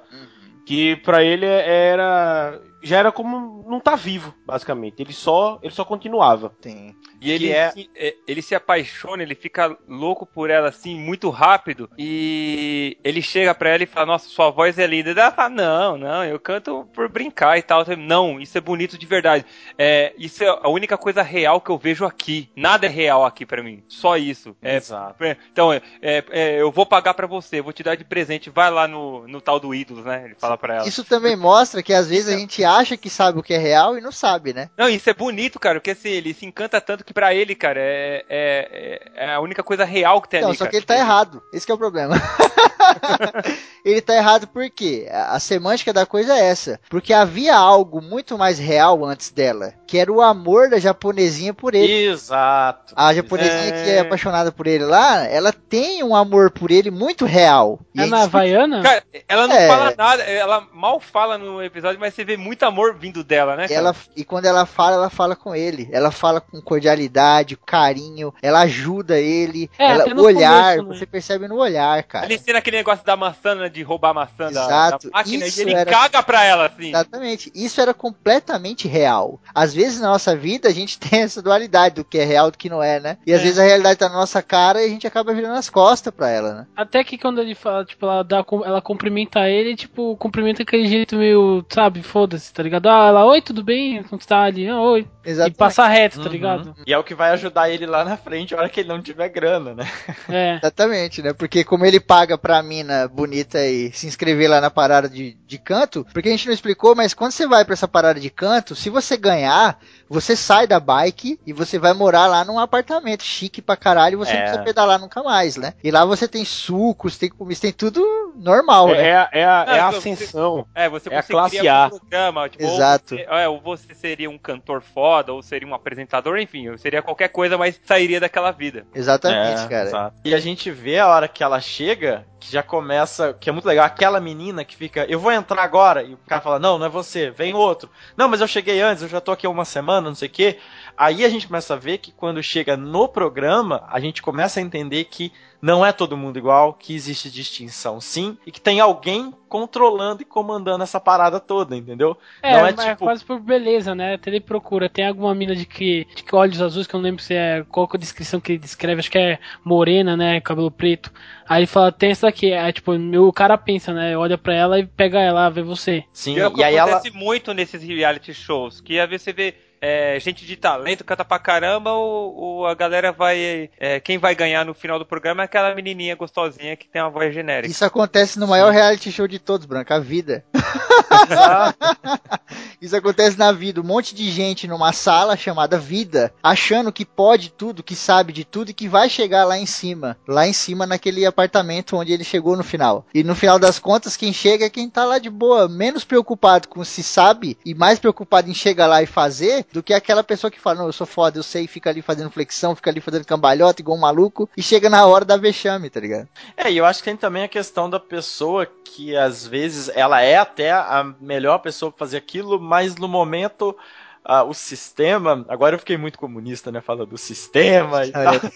Que 0.64 0.94
pra 0.96 1.24
ele 1.24 1.44
era. 1.44 2.60
Já 2.82 2.98
era 2.98 3.12
como 3.12 3.64
não 3.68 3.80
tá 3.80 3.94
vivo, 3.94 4.34
basicamente. 4.44 5.00
Ele 5.00 5.12
só, 5.12 5.58
ele 5.62 5.72
só 5.72 5.84
continuava. 5.84 6.50
Tem. 6.60 6.96
E 7.20 7.30
ele, 7.30 7.46
Que 7.48 7.52
é- 7.52 7.70
se, 7.70 7.90
é, 7.94 8.14
ele 8.26 8.42
se 8.42 8.54
apaixona, 8.54 9.22
ele 9.22 9.34
fica 9.34 9.76
louco 9.88 10.26
por 10.26 10.50
ela 10.50 10.68
assim, 10.68 10.98
muito 10.98 11.30
rápido. 11.30 11.88
E 11.96 12.98
ele 13.04 13.22
chega 13.22 13.54
pra 13.54 13.70
ela 13.70 13.82
e 13.82 13.86
fala: 13.86 14.06
Nossa, 14.06 14.28
sua 14.28 14.50
voz 14.50 14.78
é 14.78 14.86
linda. 14.86 15.10
Ela 15.10 15.30
fala: 15.30 15.48
Não, 15.48 15.96
não, 15.96 16.24
eu 16.24 16.38
canto 16.40 16.86
por 16.92 17.08
brincar 17.08 17.56
e 17.58 17.62
tal. 17.62 17.84
Não, 17.96 18.40
isso 18.40 18.58
é 18.58 18.60
bonito 18.60 18.98
de 18.98 19.06
verdade. 19.06 19.44
É, 19.78 20.12
isso 20.18 20.42
é 20.42 20.48
a 20.48 20.68
única 20.68 20.98
coisa 20.98 21.22
real 21.22 21.60
que 21.60 21.70
eu 21.70 21.78
vejo 21.78 22.04
aqui. 22.04 22.50
Nada 22.56 22.86
é 22.86 22.88
real 22.88 23.24
aqui 23.24 23.46
pra 23.46 23.62
mim. 23.62 23.82
Só 23.88 24.16
isso. 24.16 24.56
É, 24.60 24.76
Exato. 24.76 25.22
Então, 25.52 25.72
é, 25.72 25.80
é, 26.00 26.24
é, 26.30 26.60
eu 26.60 26.70
vou 26.72 26.84
pagar 26.84 27.14
pra 27.14 27.26
você, 27.26 27.60
vou 27.60 27.72
te 27.72 27.82
dar 27.82 27.96
de 27.96 28.04
presente. 28.04 28.50
Vai 28.50 28.70
lá 28.70 28.88
no, 28.88 29.26
no 29.28 29.40
tal 29.40 29.60
do 29.60 29.72
ídolos, 29.74 30.04
né? 30.04 30.22
Ele 30.24 30.34
fala 30.36 30.58
pra 30.58 30.76
ela. 30.76 30.88
Isso 30.88 31.04
também 31.04 31.36
mostra 31.36 31.82
que 31.82 31.92
às 31.92 32.08
vezes 32.08 32.34
a 32.34 32.36
gente 32.36 32.64
acha 32.76 32.96
que 32.96 33.08
sabe 33.10 33.38
o 33.38 33.42
que 33.42 33.54
é 33.54 33.58
real 33.58 33.96
e 33.96 34.00
não 34.00 34.12
sabe, 34.12 34.52
né? 34.52 34.68
Não, 34.76 34.88
isso 34.88 35.08
é 35.08 35.14
bonito, 35.14 35.58
cara, 35.58 35.78
porque 35.80 35.90
assim, 35.92 36.08
ele 36.10 36.34
se 36.34 36.44
encanta 36.46 36.80
tanto 36.80 37.04
que 37.04 37.12
pra 37.14 37.34
ele, 37.34 37.54
cara, 37.54 37.80
é, 37.80 38.24
é, 38.28 39.00
é 39.26 39.34
a 39.34 39.40
única 39.40 39.62
coisa 39.62 39.84
real 39.84 40.20
que 40.22 40.28
tem 40.28 40.40
Não, 40.40 40.48
ali. 40.48 40.56
só 40.56 40.64
cara. 40.64 40.70
que 40.70 40.76
ele 40.76 40.86
tá 40.86 40.96
errado. 40.96 41.42
Esse 41.52 41.64
que 41.66 41.72
é 41.72 41.74
o 41.74 41.78
problema. 41.78 42.14
ele 43.84 44.00
tá 44.00 44.14
errado 44.16 44.46
porque 44.48 45.06
a 45.10 45.32
a 45.32 45.40
semântica 45.40 45.92
da 45.92 46.04
coisa 46.04 46.34
é 46.34 46.44
essa. 46.46 46.78
Porque 46.90 47.12
havia 47.12 47.56
algo 47.56 48.00
muito 48.02 48.36
mais 48.36 48.58
real 48.58 49.02
antes 49.04 49.30
dela, 49.30 49.72
que 49.86 49.96
era 49.98 50.12
o 50.12 50.20
amor 50.20 50.68
da 50.68 50.78
japonesinha 50.78 51.54
por 51.54 51.74
ele. 51.74 51.90
Exato. 52.10 52.92
A 52.96 53.12
japonesinha 53.14 53.74
É. 53.74 53.82
que 53.84 53.90
é 53.90 54.00
apaixonada 54.00 54.52
por 54.52 54.66
ele 54.66 54.84
lá, 54.84 55.24
ela 55.26 55.52
tem 55.52 56.02
um 56.04 56.14
amor 56.14 56.50
por 56.50 56.70
ele 56.70 56.90
muito 56.90 57.24
real. 57.24 57.80
E 57.94 58.02
É 58.02 58.06
na 58.06 58.24
Havaiana? 58.24 58.82
Cara, 58.82 59.02
ela 59.28 59.48
não 59.48 59.56
É. 59.56 59.66
fala 59.68 59.94
nada, 59.96 60.22
ela 60.22 60.66
mal 60.72 61.00
fala 61.00 61.38
no 61.38 61.62
episódio, 61.62 61.98
mas 61.98 62.14
você 62.14 62.24
vê 62.24 62.36
muito 62.36 62.61
muito 62.62 62.64
amor 62.66 62.94
vindo 62.94 63.24
dela, 63.24 63.56
né? 63.56 63.68
cara? 63.68 63.74
Ela, 63.80 63.96
e 64.16 64.24
quando 64.24 64.46
ela 64.46 64.64
fala, 64.66 64.96
ela 64.96 65.10
fala 65.10 65.34
com 65.34 65.54
ele. 65.54 65.88
Ela 65.92 66.10
fala 66.10 66.40
com 66.40 66.60
cordialidade, 66.60 67.56
carinho, 67.56 68.32
ela 68.42 68.60
ajuda 68.60 69.18
ele. 69.18 69.70
É, 69.78 69.90
ela, 69.92 70.14
o 70.14 70.22
olhar, 70.22 70.76
começo, 70.76 70.88
né? 70.90 70.98
você 70.98 71.06
percebe 71.06 71.48
no 71.48 71.56
olhar, 71.56 72.02
cara. 72.04 72.26
Ele 72.26 72.34
ensina 72.34 72.58
aquele 72.58 72.76
negócio 72.78 73.04
da 73.04 73.16
maçã, 73.16 73.54
né, 73.54 73.68
de 73.68 73.82
roubar 73.82 74.10
a 74.10 74.14
maçã 74.14 74.50
da, 74.52 74.64
Exato. 74.64 75.10
da 75.10 75.18
máquina 75.18 75.46
Isso 75.46 75.60
e 75.60 75.62
ele 75.62 75.74
era- 75.74 75.90
caga 75.90 76.22
pra 76.22 76.44
ela, 76.44 76.66
assim. 76.66 76.88
Exatamente. 76.88 77.50
Isso 77.54 77.80
era 77.80 77.92
completamente 77.94 78.86
real. 78.88 79.40
Às 79.54 79.74
vezes 79.74 80.00
na 80.00 80.08
nossa 80.08 80.34
vida 80.36 80.68
a 80.68 80.72
gente 80.72 80.98
tem 81.00 81.22
essa 81.22 81.42
dualidade 81.42 81.96
do 81.96 82.04
que 82.04 82.18
é 82.18 82.24
real 82.24 82.48
e 82.48 82.50
do 82.52 82.58
que 82.58 82.68
não 82.68 82.82
é, 82.82 83.00
né? 83.00 83.18
E 83.26 83.32
às 83.32 83.40
É. 83.40 83.44
vezes 83.44 83.58
a 83.58 83.62
realidade 83.64 83.98
tá 83.98 84.08
na 84.08 84.16
nossa 84.16 84.42
cara 84.42 84.82
e 84.82 84.86
a 84.86 84.88
gente 84.88 85.06
acaba 85.06 85.34
virando 85.34 85.54
as 85.56 85.68
costas 85.70 86.12
pra 86.12 86.28
ela, 86.28 86.54
né? 86.54 86.66
Até 86.76 87.02
que 87.04 87.18
quando 87.18 87.40
ele 87.40 87.54
fala, 87.54 87.84
tipo, 87.84 88.06
ela, 88.06 88.22
dá, 88.22 88.44
ela 88.64 88.80
cumprimenta 88.80 89.40
ele, 89.48 89.74
tipo, 89.76 90.16
cumprimenta 90.16 90.62
aquele 90.62 90.86
jeito 90.86 91.16
meio, 91.16 91.64
sabe, 91.68 92.02
foda-se, 92.02 92.51
tá 92.52 92.62
ligado? 92.62 92.88
Ah, 92.88 93.06
ela, 93.08 93.24
oi, 93.26 93.40
tudo 93.42 93.62
bem? 93.64 94.02
Como 94.04 94.20
tá 94.24 94.42
ali? 94.44 94.68
Ah, 94.68 94.80
oi. 94.80 95.08
Exatamente. 95.24 95.54
E 95.54 95.58
passa 95.58 95.86
reto, 95.86 96.18
tá 96.20 96.26
Uhum. 96.26 96.32
ligado? 96.32 96.74
E 96.86 96.92
é 96.92 96.98
o 96.98 97.04
que 97.04 97.14
vai 97.14 97.30
ajudar 97.30 97.70
ele 97.70 97.86
lá 97.86 98.04
na 98.04 98.16
frente, 98.16 98.54
a 98.54 98.58
hora 98.58 98.68
que 98.68 98.80
ele 98.80 98.88
não 98.88 99.00
tiver 99.02 99.28
grana, 99.28 99.74
né? 99.74 99.88
É. 100.28 100.56
Exatamente, 100.56 101.22
né? 101.22 101.32
Porque 101.32 101.64
como 101.64 101.84
ele 101.84 102.00
paga 102.00 102.36
pra 102.38 102.62
mina 102.62 103.06
bonita 103.08 103.64
e 103.66 103.92
se 103.92 104.06
inscrever 104.06 104.48
lá 104.50 104.60
na 104.60 104.70
parada 104.70 105.08
de, 105.08 105.34
de 105.46 105.58
canto, 105.58 106.06
porque 106.12 106.28
a 106.28 106.32
gente 106.32 106.46
não 106.46 106.54
explicou, 106.54 106.94
mas 106.94 107.14
quando 107.14 107.32
você 107.32 107.46
vai 107.46 107.64
pra 107.64 107.74
essa 107.74 107.88
parada 107.88 108.18
de 108.20 108.30
canto, 108.30 108.74
se 108.74 108.90
você 108.90 109.16
ganhar, 109.16 109.78
você 110.08 110.34
sai 110.36 110.66
da 110.66 110.78
bike 110.80 111.38
e 111.46 111.52
você 111.52 111.78
vai 111.78 111.92
morar 111.92 112.26
lá 112.26 112.44
num 112.44 112.58
apartamento 112.58 113.22
chique 113.22 113.62
pra 113.62 113.76
caralho 113.76 114.14
e 114.14 114.16
você 114.16 114.32
não 114.32 114.38
É. 114.40 114.42
precisa 114.42 114.62
pedalar 114.64 114.98
nunca 114.98 115.22
mais, 115.22 115.56
né? 115.56 115.74
E 115.82 115.90
lá 115.90 116.04
você 116.04 116.26
tem 116.28 116.44
sucos, 116.44 117.16
tem 117.18 117.28
comida, 117.30 117.60
tem 117.60 117.72
tudo 117.72 118.32
normal, 118.36 118.88
É, 118.90 118.92
né? 118.94 119.08
é, 119.08 119.16
a- 119.16 119.28
é 119.32 119.44
a, 119.44 119.64
é 119.68 119.80
a 119.80 119.90
Não, 119.90 119.98
ascensão. 119.98 120.66
É, 120.74 120.88
você, 120.88 121.08
É 121.12 121.18
a 121.18 121.22
classe 121.22 121.68
A. 121.68 121.86
um 121.86 121.98
programa, 121.98 122.48
tipo, 122.48 122.64
Exato. 122.64 123.14
Ou 123.14 123.20
você, 123.20 123.26
é, 123.30 123.48
ou 123.48 123.60
você 123.60 123.94
seria 123.94 124.30
um 124.30 124.38
cantor 124.38 124.80
foda, 125.12 125.32
ou 125.34 125.42
seria 125.42 125.68
um 125.68 125.74
apresentador, 125.74 126.38
enfim, 126.38 126.70
ou 126.70 126.78
seria 126.78 127.02
qualquer 127.02 127.28
coisa, 127.28 127.58
mas 127.58 127.78
sairia 127.84 128.18
daquela 128.18 128.50
vida. 128.50 128.86
Exatamente, 128.94 129.64
É, 129.64 129.68
cara. 129.68 129.88
exato. 129.88 130.16
E 130.24 130.34
a 130.34 130.38
gente 130.38 130.70
vê 130.70 130.98
a 130.98 131.06
hora 131.06 131.28
que 131.28 131.44
ela 131.44 131.60
chega, 131.60 132.24
que 132.40 132.50
já 132.50 132.62
começa, 132.62 133.34
que 133.38 133.50
é 133.50 133.52
muito 133.52 133.66
legal, 133.66 133.84
aquela 133.84 134.18
menina 134.20 134.64
que 134.64 134.74
fica, 134.74 135.04
eu 135.04 135.20
vou 135.20 135.30
entrar 135.30 135.62
agora, 135.62 136.02
e 136.02 136.14
o 136.14 136.18
cara 136.26 136.40
fala, 136.40 136.58
não, 136.58 136.78
não 136.78 136.86
é 136.86 136.88
você, 136.88 137.30
vem 137.30 137.52
outro. 137.52 137.90
Não, 138.16 138.26
mas 138.26 138.40
eu 138.40 138.48
cheguei 138.48 138.80
antes, 138.80 139.02
eu 139.02 139.08
já 139.08 139.20
tô 139.20 139.32
aqui 139.32 139.46
há 139.46 139.50
uma 139.50 139.66
semana, 139.66 140.08
não 140.08 140.14
sei 140.14 140.28
o 140.28 140.32
quê. 140.32 140.58
Aí 140.96 141.24
a 141.24 141.28
gente 141.28 141.46
começa 141.46 141.74
a 141.74 141.76
ver 141.76 141.98
que 141.98 142.12
quando 142.12 142.42
chega 142.42 142.76
no 142.76 143.08
programa, 143.08 143.84
a 143.88 143.98
gente 144.00 144.22
começa 144.22 144.60
a 144.60 144.62
entender 144.62 145.04
que 145.04 145.32
não 145.60 145.86
é 145.86 145.92
todo 145.92 146.16
mundo 146.16 146.36
igual, 146.36 146.74
que 146.74 146.92
existe 146.92 147.30
distinção 147.30 148.00
sim, 148.00 148.36
e 148.44 148.50
que 148.50 148.60
tem 148.60 148.80
alguém 148.80 149.32
controlando 149.48 150.22
e 150.22 150.24
comandando 150.24 150.82
essa 150.82 150.98
parada 150.98 151.38
toda, 151.38 151.76
entendeu? 151.76 152.16
É, 152.42 152.58
não 152.58 152.66
é 152.66 152.72
tipo. 152.72 153.04
quase 153.04 153.24
por 153.24 153.38
beleza, 153.38 153.94
né? 153.94 154.14
Até 154.14 154.30
ele 154.30 154.40
procura. 154.40 154.88
Tem 154.88 155.06
alguma 155.06 155.32
mina 155.34 155.54
de 155.54 155.64
que, 155.64 156.04
de 156.16 156.24
que 156.24 156.34
olhos 156.34 156.60
azuis, 156.60 156.86
que 156.86 156.94
eu 156.96 156.98
não 156.98 157.04
lembro 157.04 157.22
se 157.22 157.34
é 157.34 157.64
qual 157.68 157.86
que 157.86 157.96
é 157.96 157.98
a 157.98 158.00
descrição 158.00 158.40
que 158.40 158.52
ele 158.52 158.58
descreve, 158.58 158.98
acho 158.98 159.10
que 159.10 159.18
é 159.18 159.38
morena, 159.64 160.16
né? 160.16 160.40
Cabelo 160.40 160.70
preto. 160.70 161.12
Aí 161.46 161.60
ele 161.60 161.66
fala, 161.66 161.92
tem 161.92 162.10
essa 162.10 162.26
daqui. 162.26 162.52
Aí, 162.52 162.72
tipo, 162.72 162.92
o 162.92 163.32
cara 163.32 163.56
pensa, 163.56 163.92
né? 163.92 164.16
Olha 164.16 164.36
pra 164.36 164.54
ela 164.54 164.78
e 164.80 164.86
pega 164.86 165.20
ela, 165.20 165.48
vê 165.48 165.62
você. 165.62 166.04
Sim, 166.12 166.36
E 166.36 166.40
é 166.40 166.46
o 166.46 166.50
que 166.50 166.60
e 166.60 166.64
aí 166.64 166.74
ela. 166.74 166.92
acontece 166.96 167.16
muito 167.16 167.54
nesses 167.54 167.82
reality 167.82 168.34
shows, 168.34 168.80
que 168.80 168.98
às 168.98 169.08
vezes 169.08 169.22
você 169.22 169.32
vê 169.32 169.54
é, 169.84 170.16
gente 170.20 170.46
de 170.46 170.56
talento, 170.56 171.02
canta 171.02 171.24
pra 171.24 171.40
caramba, 171.40 171.90
ou, 171.90 172.36
ou 172.36 172.66
a 172.68 172.74
galera 172.74 173.10
vai. 173.10 173.68
é, 173.80 173.98
quem 173.98 174.16
vai 174.16 174.32
ganhar 174.32 174.64
no 174.64 174.72
final 174.72 174.96
do 174.96 175.04
programa 175.04 175.42
é 175.42 175.46
aquela 175.46 175.74
menininha 175.74 176.14
gostosinha 176.14 176.76
que 176.76 176.86
tem 176.86 177.02
uma 177.02 177.10
voz 177.10 177.34
genérica. 177.34 177.68
Isso 177.68 177.84
acontece 177.84 178.38
no 178.38 178.46
maior 178.46 178.72
reality 178.72 179.10
show 179.10 179.26
de 179.26 179.40
todos, 179.40 179.66
Branca, 179.66 179.96
a 179.96 179.98
vida. 179.98 180.44
Isso 182.82 182.96
acontece 182.96 183.38
na 183.38 183.52
vida. 183.52 183.80
Um 183.80 183.84
monte 183.84 184.12
de 184.12 184.28
gente 184.28 184.66
numa 184.66 184.92
sala 184.92 185.36
chamada 185.36 185.78
vida, 185.78 186.34
achando 186.42 186.90
que 186.90 187.04
pode 187.04 187.52
tudo, 187.52 187.80
que 187.80 187.94
sabe 187.94 188.32
de 188.32 188.44
tudo 188.44 188.72
e 188.72 188.74
que 188.74 188.88
vai 188.88 189.08
chegar 189.08 189.44
lá 189.44 189.56
em 189.56 189.66
cima. 189.66 190.18
Lá 190.26 190.48
em 190.48 190.52
cima, 190.52 190.84
naquele 190.84 191.24
apartamento 191.24 191.96
onde 191.96 192.12
ele 192.12 192.24
chegou 192.24 192.56
no 192.56 192.64
final. 192.64 193.06
E 193.14 193.22
no 193.22 193.36
final 193.36 193.56
das 193.56 193.78
contas, 193.78 194.16
quem 194.16 194.32
chega 194.32 194.64
é 194.64 194.68
quem 194.70 194.90
tá 194.90 195.04
lá 195.04 195.20
de 195.20 195.30
boa, 195.30 195.68
menos 195.68 196.02
preocupado 196.02 196.66
com 196.66 196.82
se 196.84 197.04
sabe 197.04 197.56
e 197.64 197.72
mais 197.72 198.00
preocupado 198.00 198.50
em 198.50 198.54
chegar 198.54 198.88
lá 198.88 199.00
e 199.00 199.06
fazer 199.06 199.64
do 199.72 199.80
que 199.80 199.94
aquela 199.94 200.24
pessoa 200.24 200.50
que 200.50 200.58
fala: 200.58 200.80
Não, 200.80 200.86
eu 200.86 200.92
sou 200.92 201.06
foda, 201.06 201.38
eu 201.38 201.42
sei, 201.44 201.68
fica 201.68 201.88
ali 201.88 202.02
fazendo 202.02 202.32
flexão, 202.32 202.74
fica 202.74 202.90
ali 202.90 203.00
fazendo 203.00 203.24
cambalhota 203.24 203.80
igual 203.80 203.96
um 203.96 204.00
maluco 204.00 204.50
e 204.56 204.62
chega 204.62 204.90
na 204.90 205.06
hora 205.06 205.24
da 205.24 205.36
vexame, 205.36 205.88
tá 205.88 206.00
ligado? 206.00 206.28
É, 206.56 206.68
e 206.68 206.78
eu 206.78 206.84
acho 206.84 206.98
que 206.98 207.04
tem 207.04 207.16
também 207.16 207.44
a 207.44 207.48
questão 207.48 207.88
da 207.88 208.00
pessoa 208.00 208.66
que 208.84 209.16
às 209.16 209.46
vezes 209.46 209.88
ela 209.94 210.20
é 210.20 210.36
até 210.36 210.72
a 210.72 211.14
melhor 211.20 211.58
pessoa 211.58 211.90
pra 211.90 212.00
fazer 212.00 212.16
aquilo, 212.16 212.60
mas 212.72 212.96
no 212.96 213.06
momento 213.06 213.76
ah, 214.24 214.44
o 214.44 214.54
sistema. 214.54 215.44
Agora 215.48 215.74
eu 215.74 215.78
fiquei 215.78 215.96
muito 215.98 216.18
comunista, 216.18 216.72
né? 216.72 216.80
Falando 216.80 217.10
do 217.10 217.18
sistema 217.18 218.06
e 218.06 218.12
tal. 218.12 218.46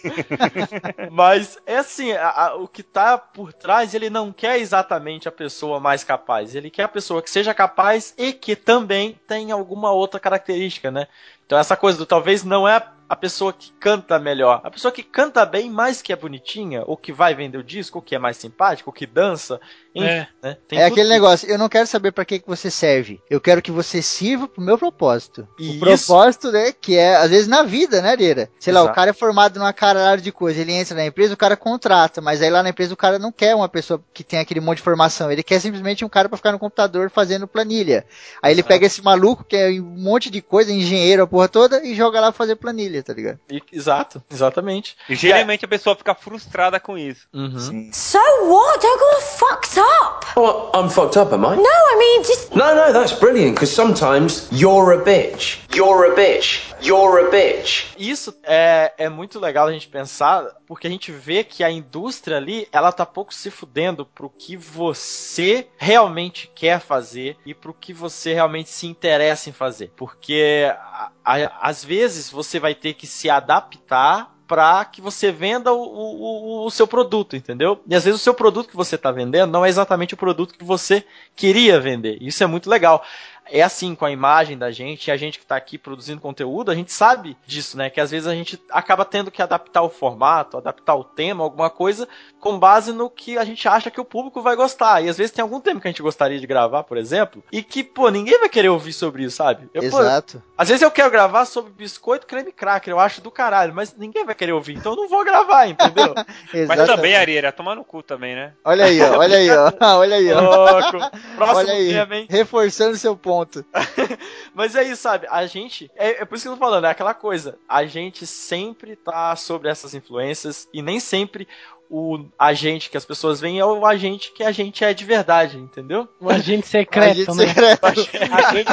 mas 1.07 1.59
é 1.67 1.77
assim, 1.79 2.13
a- 2.13 2.31
a- 2.31 2.55
o 2.57 2.67
que 2.69 2.83
tá 2.83 3.19
por 3.19 3.53
trás, 3.53 3.95
ele 3.95 4.09
não 4.11 4.33
quer 4.33 4.59
exatamente 4.59 5.29
a 5.29 5.33
pessoa 5.33 5.79
mais 5.81 6.03
capaz. 6.05 6.55
Ele 6.55 6.71
quer 6.71 6.85
a 6.85 6.89
pessoa 6.89 7.23
que 7.23 7.31
seja 7.31 7.55
capaz 7.55 8.15
e 8.17 8.33
que 8.33 8.57
também 8.57 9.21
tem 9.27 9.53
alguma 9.53 9.91
outra 9.93 10.19
característica, 10.21 10.91
né? 10.91 11.07
Então 11.45 11.59
essa 11.59 11.77
coisa 11.77 11.99
do 11.99 12.07
talvez 12.07 12.43
não 12.45 12.67
é 12.67 12.81
a 13.09 13.15
pessoa 13.17 13.53
que 13.53 13.73
canta 13.79 14.19
melhor, 14.19 14.61
a 14.65 14.71
pessoa 14.71 14.91
que 14.93 15.03
canta 15.03 15.45
bem, 15.47 15.71
mas 15.71 16.03
que 16.03 16.13
é 16.13 16.17
bonitinha, 16.17 16.83
ou 16.87 16.97
que 16.97 17.13
vai 17.13 17.35
vender 17.35 17.59
o 17.59 17.63
disco, 17.65 17.99
ou 17.99 18.03
que 18.03 18.15
é 18.15 18.19
mais 18.19 18.37
simpático, 18.37 18.91
ou 18.91 18.95
que 18.95 19.07
dança, 19.07 19.61
enfim, 19.95 20.07
É. 20.09 20.29
né? 20.43 20.57
Tem 20.69 20.79
é 20.79 20.85
tudo 20.85 20.93
aquele 20.95 21.09
negócio, 21.09 21.49
eu 21.49 21.59
não 21.59 21.69
quero 21.69 21.87
saber 21.87 22.13
pra 22.13 22.25
que, 22.25 22.39
que 22.41 22.47
você 22.49 22.71
serve. 22.71 23.21
Eu 23.31 23.41
quero 23.41 23.63
que 23.63 23.71
você 23.71 24.03
sirva 24.03 24.49
pro 24.49 24.61
meu 24.63 24.77
propósito. 24.77 25.47
E 25.59 25.69
o 25.69 25.71
isso- 25.73 26.07
propósito, 26.07 26.51
né, 26.53 26.73
que 26.73 26.97
é, 26.97 27.17
às 27.17 27.31
vezes, 27.31 27.47
na 27.47 27.63
vida, 27.63 28.03
né, 28.03 28.15
Leira? 28.17 28.51
Sei 28.59 28.73
lá, 28.73 28.81
Exato. 28.81 28.93
o 28.93 28.95
cara 28.95 29.11
é 29.11 29.15
formado 29.15 29.59
numa 29.59 29.73
caralho 29.73 30.21
de 30.21 30.33
coisa, 30.33 30.61
ele 30.61 30.73
entra 30.73 30.95
na 30.97 31.07
empresa, 31.07 31.35
o 31.35 31.37
cara 31.37 31.57
contrata, 31.57 32.21
mas 32.21 32.43
aí 32.43 32.51
lá 32.51 32.63
na 32.63 32.71
empresa 32.71 32.93
o 32.93 32.97
cara 32.97 33.19
não 33.19 33.31
quer 33.33 33.55
uma 33.55 33.69
pessoa 33.69 34.03
que 34.13 34.25
tem 34.25 34.39
aquele 34.39 34.61
monte 34.61 34.79
de 34.79 34.83
formação, 34.83 35.31
ele 35.31 35.43
quer 35.43 35.61
simplesmente 35.61 36.05
um 36.05 36.09
cara 36.09 36.29
pra 36.29 36.37
ficar 36.37 36.53
no 36.53 36.59
computador 36.59 37.11
fazendo 37.11 37.47
planilha. 37.47 38.05
Aí 38.43 38.53
ele 38.53 38.61
Exato. 38.61 38.69
pega 38.69 38.87
esse 38.87 39.03
maluco, 39.03 39.45
que 39.45 39.57
é 39.57 39.69
um 39.71 39.83
monte 39.85 40.29
de 40.31 40.43
coisa, 40.43 40.73
engenheiro, 40.73 41.23
a 41.23 41.27
porra 41.27 41.49
toda, 41.49 41.85
e 41.85 41.95
joga 41.95 42.21
lá 42.21 42.33
pra 42.33 42.37
fazer 42.39 42.57
planilha, 42.57 42.96
tá 43.03 43.13
ligado? 43.13 43.39
E- 43.51 43.63
exato, 43.73 44.23
exatamente. 44.31 44.97
E 45.09 45.15
geralmente 45.15 45.65
a 45.65 45.69
pessoa 45.69 45.97
fica 45.97 46.15
frustrada 46.15 46.79
com 46.81 46.97
isso. 46.97 47.27
Uhum. 47.33 47.91
So 47.93 48.19
what? 48.49 48.85
I 48.85 48.97
got 48.99 49.23
fucked 49.23 49.79
up. 49.79 50.27
Oh, 50.37 50.71
I'm 50.75 50.91
fucked 50.91 51.19
up, 51.19 51.33
am 51.33 51.45
I? 51.47 51.57
No, 51.57 51.63
I 51.63 51.97
mean 51.99 52.23
just 52.23 52.55
No, 52.55 52.75
no, 52.75 52.93
that's 52.93 53.13
brilliant, 53.13 53.55
because 53.55 53.71
sometimes 53.73 54.49
you're 54.53 54.93
a 54.93 55.05
bitch. 55.05 55.59
You're 55.75 56.13
a 56.13 56.15
bitch. 56.15 56.75
You're 56.81 57.27
a 57.27 57.31
bitch. 57.31 57.87
Isso 57.99 58.35
é, 58.43 58.93
é 58.99 59.09
muito 59.09 59.41
legal 59.41 59.67
a 59.67 59.73
gente 59.73 59.89
pensar, 59.89 60.47
porque 60.67 60.87
a 60.87 60.91
gente 60.91 61.13
vê 61.13 61.45
que 61.45 61.63
a 61.63 61.71
indústria 61.71 62.37
ali, 62.37 62.67
ela 62.73 62.93
tá 62.93 63.07
pouco 63.07 63.33
se 63.33 63.51
fudendo 63.51 64.05
pro 64.05 64.29
que 64.31 64.57
você 64.57 65.69
realmente 65.77 66.51
quer 66.55 66.81
fazer 66.81 67.37
e 67.47 67.55
pro 67.55 67.73
que 67.75 67.93
você 67.93 68.35
realmente 68.35 68.69
se 68.69 68.87
interessa 68.87 69.49
em 69.49 69.53
fazer. 69.53 69.93
Porque 69.97 70.67
a- 70.79 71.11
a- 71.25 71.69
às 71.69 71.85
vezes 71.85 72.31
você 72.31 72.59
vai 72.59 72.75
ter 72.75 72.95
que 72.95 73.07
se 73.07 73.31
adaptar 73.31 74.35
para 74.47 74.85
que 74.85 75.01
você 75.01 75.33
venda 75.33 75.73
o, 75.73 75.83
o, 75.83 76.67
o- 76.67 76.71
seu 76.71 76.87
produto, 76.87 77.35
entendeu? 77.35 77.81
E 77.87 77.95
às 77.97 78.05
vezes 78.05 78.21
o 78.21 78.23
seu 78.23 78.33
produto 78.33 78.69
que 78.69 78.77
você 78.77 78.95
está 78.95 79.11
vendendo 79.11 79.51
não 79.51 79.65
é 79.65 79.69
exatamente 79.69 80.15
o 80.15 80.17
produto 80.17 80.55
que 80.57 80.65
você 80.65 81.05
queria 81.35 81.81
vender. 81.81 82.19
Isso 82.21 82.45
é 82.45 82.47
muito 82.47 82.71
legal. 82.71 83.03
É 83.51 83.63
assim 83.63 83.95
com 83.95 84.05
a 84.05 84.11
imagem 84.11 84.57
da 84.57 84.71
gente, 84.71 85.07
e 85.07 85.11
a 85.11 85.17
gente 85.17 85.39
que 85.39 85.45
está 85.45 85.57
aqui 85.57 85.79
produzindo 85.79 86.21
conteúdo, 86.21 86.71
a 86.71 86.75
gente 86.75 86.93
sabe 86.93 87.37
disso, 87.47 87.77
né? 87.77 87.91
Que 87.91 88.01
às 88.01 88.11
vezes 88.11 88.27
a 88.27 88.35
gente 88.35 88.61
acaba 88.71 89.05
tendo 89.05 89.31
que 89.31 89.43
adaptar 89.43 89.83
o 89.83 89.89
formato, 89.89 90.57
adaptar 90.57 90.95
o 90.95 91.05
tema, 91.05 91.45
alguma 91.45 91.71
coisa, 91.71 92.09
com 92.41 92.59
base 92.59 92.93
no 92.93 93.09
que 93.09 93.39
a 93.39 93.45
gente 93.45 93.67
acha 93.69 93.91
que 93.91 94.01
o 94.01 94.05
público 94.05 94.43
vai 94.43 94.57
gostar. 94.57 95.03
E 95.03 95.09
às 95.09 95.17
vezes 95.17 95.33
tem 95.33 95.43
algum 95.43 95.61
tema 95.61 95.81
que 95.81 95.89
a 95.89 95.91
gente 95.91 96.03
gostaria 96.03 96.39
de 96.39 96.47
gravar, 96.47 96.85
por 96.85 96.97
exemplo, 96.97 97.43
e 97.53 97.63
que, 97.63 97.83
pô, 97.83 98.09
ninguém 98.09 98.39
vai 98.39 98.49
querer 98.49 98.69
ouvir 98.69 98.93
sobre 98.93 99.25
isso, 99.25 99.37
sabe? 99.37 99.69
Eu, 99.73 99.89
pô, 99.91 100.01
Exato. 100.01 100.43
às 100.57 100.69
vezes 100.69 100.83
eu 100.83 100.91
quero 100.91 101.11
gravar 101.11 101.45
sobre 101.45 101.73
biscoito, 101.73 102.27
creme 102.27 102.53
cracker, 102.53 102.93
eu 102.93 103.01
acho 103.01 103.21
do 103.21 103.31
caralho, 103.31 103.75
mas 103.75 103.95
ninguém 103.97 104.25
vai 104.25 104.35
querer 104.35 104.53
ouvir, 104.53 104.75
então 104.75 104.93
eu 104.93 104.97
não 104.97 105.09
vou 105.09 105.25
gravar, 105.25 105.67
entendeu? 105.67 106.15
Mas 106.67 106.87
também, 106.87 107.15
Arieira, 107.15 107.53
tomar 107.53 107.75
no 107.75 107.85
cu 107.85 108.03
também, 108.03 108.35
né? 108.35 108.53
Olha 108.65 108.87
aí, 108.87 109.01
ó, 109.01 109.19
olha 109.19 109.37
aí, 109.37 109.51
ó. 109.51 109.73
Olha 109.99 110.17
aí, 110.17 110.33
ó. 110.33 110.41
Louco. 110.41 110.99
Próximo 111.37 111.59
Olha 111.59 111.73
aí, 111.73 111.93
tema, 111.93 112.17
hein? 112.17 112.27
reforçando 112.29 112.97
seu 112.97 113.17
ponto. 113.17 113.36
Mas 114.55 114.75
é 114.75 114.83
isso, 114.85 115.03
sabe? 115.03 115.27
A 115.31 115.47
gente. 115.47 115.91
É, 115.97 116.23
é 116.23 116.25
por 116.25 116.37
isso 116.37 116.45
que 116.45 116.49
eu 116.49 116.55
tô 116.55 116.59
falando, 116.59 116.87
é 116.87 116.91
aquela 116.91 117.15
coisa. 117.15 117.59
A 117.69 117.85
gente 117.85 118.27
sempre 118.27 118.97
tá 118.97 119.35
sobre 119.37 119.69
essas 119.69 119.95
influências 119.95 120.69
e 120.73 120.81
nem 120.81 121.01
sempre 121.01 121.47
o 121.89 122.25
agente 122.39 122.91
que 122.91 122.97
as 122.97 123.05
pessoas 123.05 123.41
veem 123.41 123.59
é 123.59 123.65
o 123.65 123.87
agente 123.87 124.33
que 124.33 124.43
a 124.43 124.51
gente 124.51 124.85
é 124.85 124.93
de 124.93 125.05
verdade, 125.05 125.57
entendeu? 125.57 126.09
O 126.21 126.29
agente 126.29 126.67
secreto, 126.69 127.31
Agente 127.31 127.37
né? 127.37 127.47
secreto. 127.49 127.85
A 127.85 127.95
gente, 127.95 128.17
a 128.17 128.53
gente, 128.53 128.69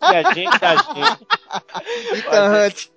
a 0.00 0.32
gente, 0.34 0.64
a 0.64 0.76
gente. 0.76 1.26
Ethan 2.12 2.66
Hunt. 2.66 2.88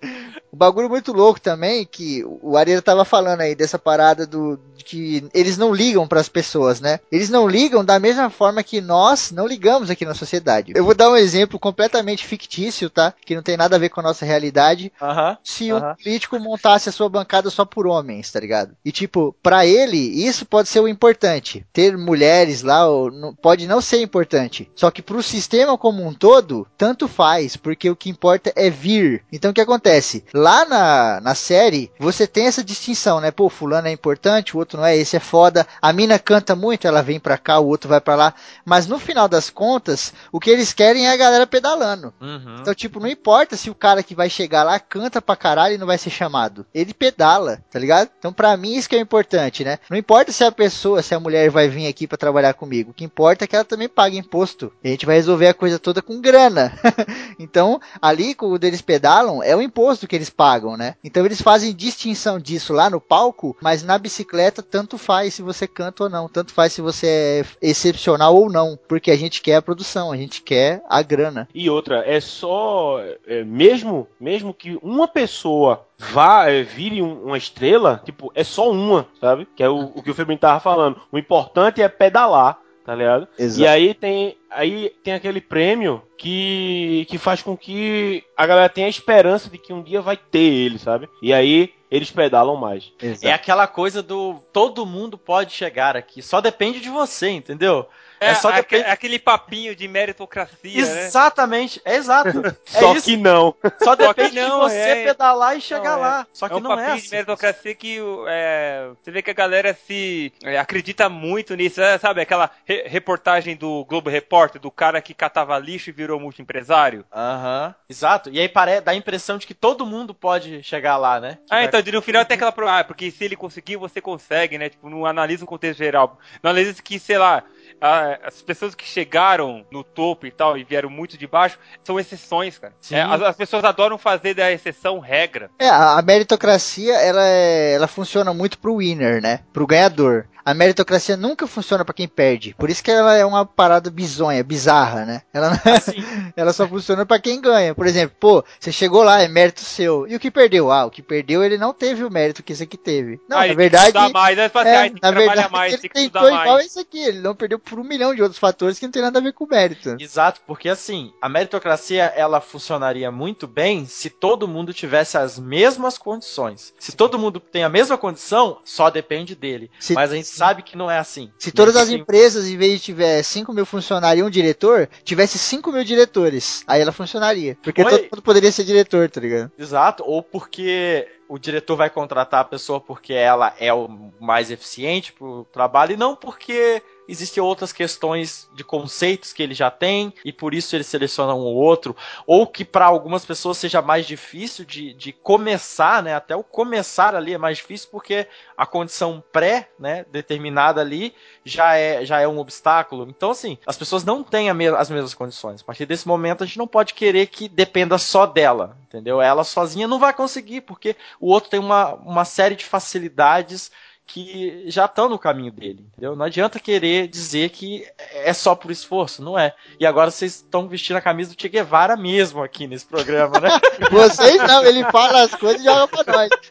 O 0.52 0.56
bagulho 0.56 0.90
muito 0.90 1.12
louco 1.14 1.40
também, 1.40 1.86
que 1.86 2.24
o 2.42 2.58
Areira 2.58 2.82
tava 2.82 3.06
falando 3.06 3.42
aí 3.42 3.56
dessa 3.56 3.80
parada 3.80 4.26
do 4.28 4.60
de 4.76 4.84
que 4.84 5.30
eles 5.34 5.58
não 5.58 5.74
ligam 5.74 6.08
pras 6.08 6.28
pessoas, 6.28 6.82
né? 6.82 7.00
Eles 7.12 7.30
não 7.30 7.48
ligam 7.48 7.86
da 7.86 8.00
mesma 8.00 8.30
forma 8.32 8.64
que 8.64 8.82
nós 8.82 9.32
não 9.32 9.46
ligamos 9.46 9.90
aqui 9.92 10.06
na 10.06 10.16
sociedade. 10.16 10.74
Eu 10.76 10.84
vou 10.84 10.96
dar 10.96 11.10
um 11.12 11.16
exemplo 11.16 11.60
completamente 11.60 12.26
fictício, 12.26 12.90
tá? 12.90 13.14
Que 13.26 13.36
não 13.36 13.44
tem 13.44 13.56
nada 13.56 13.76
a 13.76 13.80
ver 13.80 13.90
com 13.90 14.00
a 14.00 14.04
nossa 14.04 14.26
realidade. 14.26 14.92
Aham. 15.02 15.38
Se 15.44 15.72
um 15.72 15.78
Aham. 15.78 15.96
político 15.96 16.40
montasse 16.40 16.90
a 16.90 16.92
sua 16.92 17.08
bancada 17.10 17.50
só 17.52 17.64
por 17.64 17.86
homens, 17.86 18.32
tá 18.32 18.40
ligado? 18.40 18.76
E 18.84 18.92
tipo, 18.92 19.36
pra 19.44 19.66
ele, 19.66 19.98
isso 19.98 20.46
pode 20.46 20.68
ser 20.68 20.80
o 20.80 20.88
importante. 20.88 21.66
Ter 21.72 21.96
mulheres 21.98 22.64
lá 22.64 22.88
ou 22.88 23.12
não- 23.12 23.36
pode 23.36 23.68
não 23.68 23.82
ser 23.82 24.02
importante. 24.02 24.70
Só 24.76 24.90
que 24.90 25.02
pro 25.04 25.22
sistema 25.22 25.78
como 25.78 26.04
um 26.06 26.14
todo, 26.14 26.68
tanto 26.78 27.08
faz, 27.08 27.56
porque 27.56 27.90
o 27.90 27.96
que 27.96 28.10
importa 28.10 28.52
é 28.56 28.70
vir. 28.70 29.24
Então 29.32 29.52
o 29.52 29.54
que 29.54 29.62
acontece? 29.62 30.21
Lá 30.34 30.66
na, 30.66 31.22
na 31.22 31.36
série, 31.36 31.92
você 32.00 32.28
tem 32.28 32.46
essa 32.46 32.64
distinção, 32.64 33.20
né? 33.20 33.32
Pô, 33.32 33.50
fulano 33.50 33.88
é 33.88 33.92
importante, 33.92 34.56
o 34.56 34.60
outro 34.60 34.78
não 34.78 34.86
é, 34.86 34.96
esse 34.96 35.16
é 35.16 35.20
foda. 35.20 35.66
A 35.82 35.92
mina 35.94 36.18
canta 36.20 36.56
muito, 36.56 36.88
ela 36.88 37.02
vem 37.02 37.20
pra 37.20 37.38
cá, 37.38 37.60
o 37.60 37.68
outro 37.68 37.90
vai 37.90 38.02
pra 38.02 38.16
lá. 38.16 38.34
Mas 38.66 38.88
no 38.88 39.00
final 39.00 39.28
das 39.28 39.50
contas, 39.50 40.14
o 40.32 40.40
que 40.40 40.50
eles 40.50 40.74
querem 40.74 41.08
é 41.08 41.12
a 41.12 41.18
galera 41.18 41.48
pedalando. 41.48 42.14
Uhum. 42.22 42.58
Então, 42.60 42.74
tipo, 42.74 43.00
não 43.00 43.08
importa 43.08 43.56
se 43.56 43.70
o 43.70 43.76
cara 43.76 44.04
que 44.04 44.16
vai 44.16 44.30
chegar 44.30 44.64
lá 44.64 44.80
canta 44.80 45.22
pra 45.22 45.36
caralho 45.36 45.76
e 45.76 45.78
não 45.78 45.88
vai 45.88 45.98
ser 45.98 46.10
chamado. 46.10 46.66
Ele 46.74 46.94
pedala, 46.94 47.64
tá 47.70 47.80
ligado? 47.80 48.10
Então, 48.18 48.34
pra 48.34 48.56
mim, 48.58 48.76
isso 48.76 48.90
que 48.90 48.96
é 48.96 49.00
importante, 49.00 49.64
né? 49.64 49.80
Não 49.90 49.98
importa 49.98 50.32
se 50.32 50.44
a 50.44 50.52
pessoa, 50.52 51.02
se 51.02 51.14
a 51.14 51.20
mulher 51.20 51.50
vai 51.50 51.68
vir 51.68 51.88
aqui 51.88 52.08
pra 52.08 52.18
trabalhar 52.18 52.54
comigo. 52.54 52.92
O 52.92 52.94
que 52.94 53.04
importa 53.04 53.46
é 53.46 53.48
que 53.48 53.56
ela 53.56 53.66
também 53.66 53.90
pague 53.90 54.18
imposto. 54.18 54.72
E 54.84 54.88
a 54.88 54.92
gente 54.92 55.06
vai 55.06 55.16
resolver 55.16 55.48
a 55.48 55.54
coisa 55.54 55.80
toda 55.80 56.02
com 56.02 56.22
grana. 56.22 56.74
então, 57.40 57.80
ali, 58.02 58.34
quando 58.34 58.64
eles 58.64 58.82
pedalam, 58.82 59.42
é 59.44 59.56
o 59.56 59.62
imposto 59.62 60.08
que 60.12 60.16
eles 60.18 60.30
pagam, 60.30 60.76
né? 60.76 60.96
Então, 61.02 61.26
eles 61.26 61.42
fazem 61.42 61.74
distinção 61.74 62.38
disso 62.38 62.74
lá 62.74 62.90
no 62.90 63.00
palco, 63.00 63.56
mas 63.62 63.82
na 63.82 63.98
bicicleta, 63.98 64.62
tanto 64.62 64.98
faz 64.98 65.34
se 65.36 65.42
você 65.42 65.66
canta 65.66 66.04
ou 66.04 66.10
não. 66.10 66.28
Tanto 66.28 66.54
faz 66.54 66.74
se 66.74 66.82
você 66.82 67.46
é 67.62 67.70
excepcional 67.70 68.36
ou 68.36 68.52
não. 68.52 68.78
Porque 68.90 69.10
a 69.10 69.16
gente 69.16 69.42
quer 69.42 69.56
a 69.56 69.62
produção, 69.62 70.12
a 70.12 70.18
gente 70.18 70.42
quer 70.42 70.84
a 70.90 71.02
grana. 71.02 71.48
E 71.56 71.70
outra, 71.70 72.04
é 72.06 72.20
só. 72.20 73.00
é, 73.26 73.44
mesmo, 73.46 74.06
mesmo 74.20 74.54
que 74.54 74.78
uma 74.84 75.08
pessoa 75.08 75.86
vá, 75.98 76.50
é, 76.50 76.62
vire 76.64 77.02
um- 77.02 77.26
uma 77.26 77.38
estrela, 77.38 78.02
tipo, 78.04 78.32
é 78.36 78.44
só 78.44 78.70
uma, 78.72 79.08
sabe? 79.20 79.48
Que 79.56 79.64
é 79.64 79.70
o, 79.70 79.92
o 79.96 80.02
que 80.04 80.10
o 80.12 80.14
Febrinho 80.16 80.40
tava 80.40 80.60
falando. 80.60 81.00
O 81.12 81.18
importante 81.18 81.82
é 81.82 81.88
pedalar, 81.88 82.58
tá 82.86 82.96
ligado? 82.96 83.28
Exato. 83.38 83.62
E 83.62 83.68
aí 83.68 83.94
tem, 83.94 84.38
aí 84.50 84.94
tem 85.04 85.14
aquele 85.14 85.42
prêmio 85.42 86.02
que, 86.18 87.06
que 87.10 87.18
faz 87.18 87.42
com 87.42 87.56
que 87.56 88.24
a 88.36 88.46
galera 88.46 88.70
tenha 88.70 88.88
a 88.88 88.90
esperança 88.90 89.50
de 89.50 89.58
que 89.58 89.74
um 89.74 89.84
dia 89.84 90.02
vai 90.02 90.18
ter 90.18 90.40
ele, 90.40 90.78
sabe? 90.78 91.08
E 91.22 91.34
aí 91.34 91.74
eles 91.90 92.10
pedalam 92.10 92.56
mais. 92.56 92.92
É 93.22 93.34
aquela 93.34 93.68
coisa 93.68 94.02
do 94.02 94.36
todo 94.54 94.86
mundo 94.86 95.18
pode 95.18 95.52
chegar 95.52 95.98
aqui, 95.98 96.22
só 96.22 96.40
depende 96.40 96.80
de 96.80 96.90
você, 96.90 97.30
entendeu? 97.30 97.88
É, 98.22 98.36
só 98.36 98.50
aque- 98.50 98.62
depende. 98.78 98.84
aquele 98.90 99.20
papinho 99.20 99.76
de 99.76 99.88
meritocracia, 99.88 100.86
né? 100.86 101.06
Exatamente, 101.08 101.82
é 101.84 101.96
exato. 101.96 102.30
É 102.74 102.80
Só 102.80 102.94
isso. 102.96 103.06
que 103.06 103.18
não. 103.18 103.54
Só 103.84 103.96
que 103.96 104.08
depende 104.08 104.40
não, 104.40 104.60
de 104.60 104.70
você 104.74 104.78
é. 104.78 105.04
pedalar 105.06 105.58
e 105.58 105.62
chegar 105.62 105.98
Não, 105.98 105.98
é. 105.98 106.08
lá. 106.08 106.28
Só 106.32 106.48
que 106.48 106.54
é 106.54 106.58
um 106.58 106.60
não 106.60 106.70
papinho 106.70 106.90
é 106.90 106.94
de 106.96 107.00
assim. 107.02 107.10
meritocracia 107.12 107.76
que 107.76 108.00
é, 108.28 108.90
você 109.04 109.12
vê 109.12 109.22
que 109.22 109.32
a 109.32 109.34
galera 109.34 109.74
se 109.74 110.32
é, 110.44 110.58
acredita 110.58 111.10
muito 111.10 111.56
nisso, 111.56 111.82
é, 111.82 111.98
sabe? 111.98 112.22
Aquela 112.22 112.50
re- 112.66 112.84
reportagem 112.88 113.56
do 113.56 113.84
Globo 113.86 114.10
Repórter, 114.10 114.62
do 114.62 114.72
cara 114.72 115.02
que 115.02 115.14
catava 115.14 115.58
lixo 115.60 115.90
e 115.90 115.94
virou 115.94 116.20
multiempresário. 116.20 117.04
Aham, 117.12 117.74
exato. 117.90 118.30
E 118.32 118.40
aí 118.40 118.48
pare... 118.48 118.80
dá 118.82 118.92
a 118.92 118.96
impressão 118.96 119.38
de 119.38 119.46
que 119.48 119.54
todo 119.54 119.86
mundo 119.86 120.14
pode 120.14 120.62
chegar 120.64 120.98
lá, 120.98 121.20
né? 121.20 121.40
Que 121.48 121.54
Ah, 121.54 121.56
vai- 121.58 121.66
então, 121.66 121.82
no 121.94 122.02
final 122.02 122.24
tem 122.26 122.36
aquela 122.36 122.52
prova, 122.52 122.80
ah, 122.80 122.84
porque 122.84 123.10
se 123.12 123.24
ele 123.26 123.36
conseguir, 123.36 123.76
você 123.78 124.00
consegue, 124.00 124.58
né? 124.58 124.70
Tipo, 124.70 124.90
não 124.90 125.06
analisa 125.06 125.44
o 125.44 125.48
contexto 125.48 125.80
geral. 125.80 126.20
Não 126.44 126.52
analisa 126.52 126.82
que, 126.82 127.00
sei 127.00 127.18
lá, 127.18 127.44
a- 127.82 128.20
as 128.24 128.42
pessoas 128.42 128.76
que 128.76 128.86
chegaram 128.86 129.66
no 129.72 129.84
topo 129.84 130.26
e 130.28 130.32
tal, 130.32 130.58
e 130.58 130.64
vieram 130.64 130.90
muito 130.90 131.18
de 131.18 131.26
baixo, 131.28 131.58
são 131.84 132.00
exceções, 132.00 132.58
cara. 132.60 132.74
Sim. 132.80 132.96
É, 132.96 133.02
as, 133.02 133.22
as 133.22 133.36
pessoas 133.36 133.64
adoram 133.64 133.98
fazer 133.98 134.34
da 134.36 134.52
exceção 134.52 135.00
regra. 135.00 135.50
É, 135.60 135.68
a 135.68 135.98
a 135.98 136.02
meritocracia, 136.02 136.94
ela, 136.96 137.24
é- 137.26 137.74
ela 137.74 137.88
funciona 137.88 138.34
muito 138.34 138.58
pro 138.60 138.78
winner, 138.78 139.22
né? 139.22 139.40
Pro 139.52 139.66
ganhador. 139.68 140.28
A 140.44 140.54
meritocracia 140.54 141.16
nunca 141.18 141.46
funciona 141.48 141.86
pra 141.86 141.94
quem 141.94 142.08
perde. 142.08 142.56
Por 142.58 142.70
isso 142.70 142.84
que 142.84 142.92
ela 142.92 143.16
é 143.16 143.26
uma 143.26 143.46
parada 143.46 143.90
bizonha, 143.92 144.44
bizarra, 144.44 145.06
né? 145.06 145.22
Ela, 145.34 145.50
não- 145.52 145.74
Assim, 145.74 145.94
ela 146.36 146.54
só 146.54 146.68
funciona 146.68 147.06
pra 147.06 147.20
quem 147.20 147.40
ganha. 147.40 147.74
Por 147.76 147.86
exemplo, 147.88 148.16
pô, 148.20 148.44
você 148.60 148.72
chegou 148.72 149.04
lá, 149.04 149.22
é 149.22 149.28
mérito 149.28 149.62
seu. 149.62 150.08
E 150.08 150.16
o 150.16 150.20
que 150.20 150.32
perdeu? 150.32 150.72
Ah, 150.72 150.86
o 150.86 150.92
que 150.92 151.02
perdeu, 151.02 151.44
ele 151.44 151.58
não 151.58 151.74
teve 151.74 152.04
o 152.04 152.12
mérito 152.12 152.44
que 152.44 152.54
esse 152.54 152.64
aqui 152.64 152.78
teve. 152.78 153.20
Não, 153.30 153.38
Ah, 153.38 153.42
na 153.42 153.46
ele 153.48 153.56
verdade... 153.56 153.92
Tem 153.92 153.94
que 153.94 153.98
estudar 154.08 154.20
mais, 154.20 154.38
né? 154.38 154.46
Assim, 154.46 154.68
É, 154.70 154.76
ah, 154.78 154.82
tem 154.82 154.94
que 154.94 154.96
na 154.96 155.00
trabalhar 155.12 155.28
verdade, 155.34 155.52
mais, 155.54 155.74
ele 155.74 155.82
tem 155.82 155.90
que 155.90 155.96
tentou 155.96 156.22
estudar 156.22 156.42
igual 156.42 156.56
mais. 156.58 156.66
esse 156.68 156.80
aqui. 156.80 157.00
Ele 157.00 157.20
não 157.20 157.36
perdeu 157.36 157.60
por 157.60 157.80
um 157.80 157.84
milhão 157.84 158.14
de 158.16 158.22
outros 158.22 158.40
fatores 158.40 158.80
que 158.80 158.86
não 158.86 158.92
tem 158.92 159.02
nada 159.02 159.20
a 159.20 159.22
ver 159.22 159.34
com 159.34 159.46
o 159.46 159.48
mérito. 159.50 159.96
Exato, 160.00 160.42
porque 160.48 160.70
assim, 160.70 161.12
a 161.22 161.30
meritocracia 161.30 162.06
ela 162.16 162.42
funcionaria 162.42 163.12
muito 163.12 163.48
bem 163.48 163.86
se 163.86 164.10
todo 164.10 164.48
mundo 164.48 164.74
tivesse 164.74 165.18
as 165.18 165.38
mesmas 165.40 165.98
condições. 165.98 166.74
Se 166.80 166.92
todo 166.94 167.20
mundo 167.20 167.40
tem 167.40 167.64
a 167.64 167.70
mesma 167.70 167.98
condição, 167.98 168.60
só 168.64 168.90
depende 168.90 169.36
dele. 169.36 169.70
Se- 169.80 169.94
Mas 169.94 170.12
a 170.12 170.16
gente 170.16 170.28
sabe 170.32 170.64
que 170.64 170.78
não 170.78 170.90
é 170.90 170.98
assim. 170.98 171.32
Se 171.38 171.52
todas 171.52 171.76
as 171.76 171.90
empresas, 171.90 172.48
em 172.48 172.58
vez 172.58 172.74
de 172.74 172.80
tiver 172.80 173.22
5 173.22 173.54
mil 173.54 173.66
funcionários 173.66 174.24
e 174.24 174.28
um 174.28 174.30
diretor, 174.30 174.90
tivesse 175.04 175.38
5 175.38 175.72
mil 175.72 175.84
diretores, 175.84 176.64
aí 176.68 176.82
ela 176.82 176.92
funcionaria. 176.92 177.58
Porque 177.62 177.84
Oi. 177.84 177.90
todo 177.90 178.02
mundo 178.04 178.22
poderia 178.22 178.52
ser 178.52 178.64
diretor, 178.64 179.10
tá 179.10 179.20
ligado? 179.20 179.52
Exato, 179.58 180.04
ou 180.06 180.24
porque 180.24 181.08
o 181.28 181.38
diretor 181.38 181.76
vai 181.76 181.90
contratar 181.90 182.42
a 182.42 182.46
pessoa 182.46 182.80
porque 182.80 183.14
ela 183.14 183.54
é 183.60 183.74
o 183.74 184.12
mais 184.20 184.52
eficiente 184.52 185.14
pro 185.14 185.46
trabalho 185.52 185.94
e 185.94 185.98
não 185.98 186.16
porque 186.16 186.82
existem 187.12 187.44
outras 187.44 187.74
questões 187.74 188.50
de 188.54 188.64
conceitos 188.64 189.34
que 189.34 189.44
ele 189.44 189.54
já 189.54 189.70
tem 189.70 190.14
e 190.24 190.32
por 190.32 190.54
isso 190.54 190.76
ele 190.76 190.84
seleciona 190.84 191.34
um 191.34 191.42
ou 191.42 191.56
outro, 191.56 191.96
ou 192.26 192.48
que 192.48 192.64
para 192.64 192.86
algumas 192.86 193.26
pessoas 193.26 193.58
seja 193.58 193.82
mais 193.82 194.08
difícil 194.08 194.64
de, 194.66 194.94
de 194.94 195.12
começar, 195.12 196.02
né? 196.02 196.16
Até 196.16 196.36
o 196.36 196.44
começar 196.44 197.16
ali 197.16 197.34
é 197.34 197.38
mais 197.38 197.58
difícil 197.58 197.90
porque 197.92 198.28
a 198.56 198.66
condição 198.66 199.24
pré, 199.32 199.70
né, 199.80 200.06
determinada 200.12 200.82
ali 200.82 201.14
já 201.44 201.76
é, 201.76 202.06
já 202.06 202.20
é 202.20 202.28
um 202.28 202.40
obstáculo. 202.40 203.08
Então, 203.10 203.32
assim, 203.32 203.58
as 203.66 203.78
pessoas 203.78 204.04
não 204.04 204.24
têm 204.24 204.50
as 204.50 204.90
mesmas 204.90 205.14
condições. 205.14 205.62
A 205.62 205.66
partir 205.66 205.86
desse 205.86 206.08
momento, 206.08 206.44
a 206.44 206.48
gente 206.48 206.58
não 206.58 206.68
pode 206.68 206.94
querer 206.94 207.28
que 207.28 207.50
dependa 207.50 207.98
só 207.98 208.26
dela, 208.26 208.78
entendeu? 208.88 209.22
Ela 209.22 209.44
sozinha 209.44 209.88
não 209.88 210.00
vai 210.00 210.14
conseguir, 210.14 210.62
porque 210.62 210.96
o 211.20 211.32
outro 211.32 211.50
tem 211.50 211.60
uma, 211.60 211.96
uma 211.96 212.26
série 212.26 212.56
de 212.56 212.66
facilidades 212.66 213.72
que 214.12 214.64
já 214.68 214.86
estão 214.86 215.08
no 215.08 215.18
caminho 215.18 215.52
dele, 215.52 215.86
entendeu? 215.88 216.16
Não 216.16 216.26
adianta 216.26 216.60
querer 216.60 217.08
dizer 217.08 217.50
que 217.50 217.88
é 217.98 218.34
só 218.34 218.54
por 218.54 218.70
esforço, 218.70 219.24
não 219.24 219.40
é. 219.40 219.56
E 219.80 219.86
agora 219.86 220.12
vocês 220.12 220.36
estão 220.36 220.68
vestindo 220.68 220.98
a 220.98 221.02
camisa 221.02 221.34
do 221.34 221.42
Che 221.42 221.48
Guevara 221.48 221.96
mesmo 221.96 222.44
aqui 222.44 222.68
nesse 222.68 222.86
programa, 222.86 223.40
né? 223.40 223.50
Vocês 223.90 224.38
não, 224.44 224.66
ele 224.66 224.84
fala 224.92 225.24
as 225.24 225.34
coisas 225.34 225.62
e 225.62 225.66
joga 225.66 225.88
pra 225.88 226.14
nós. 226.14 226.30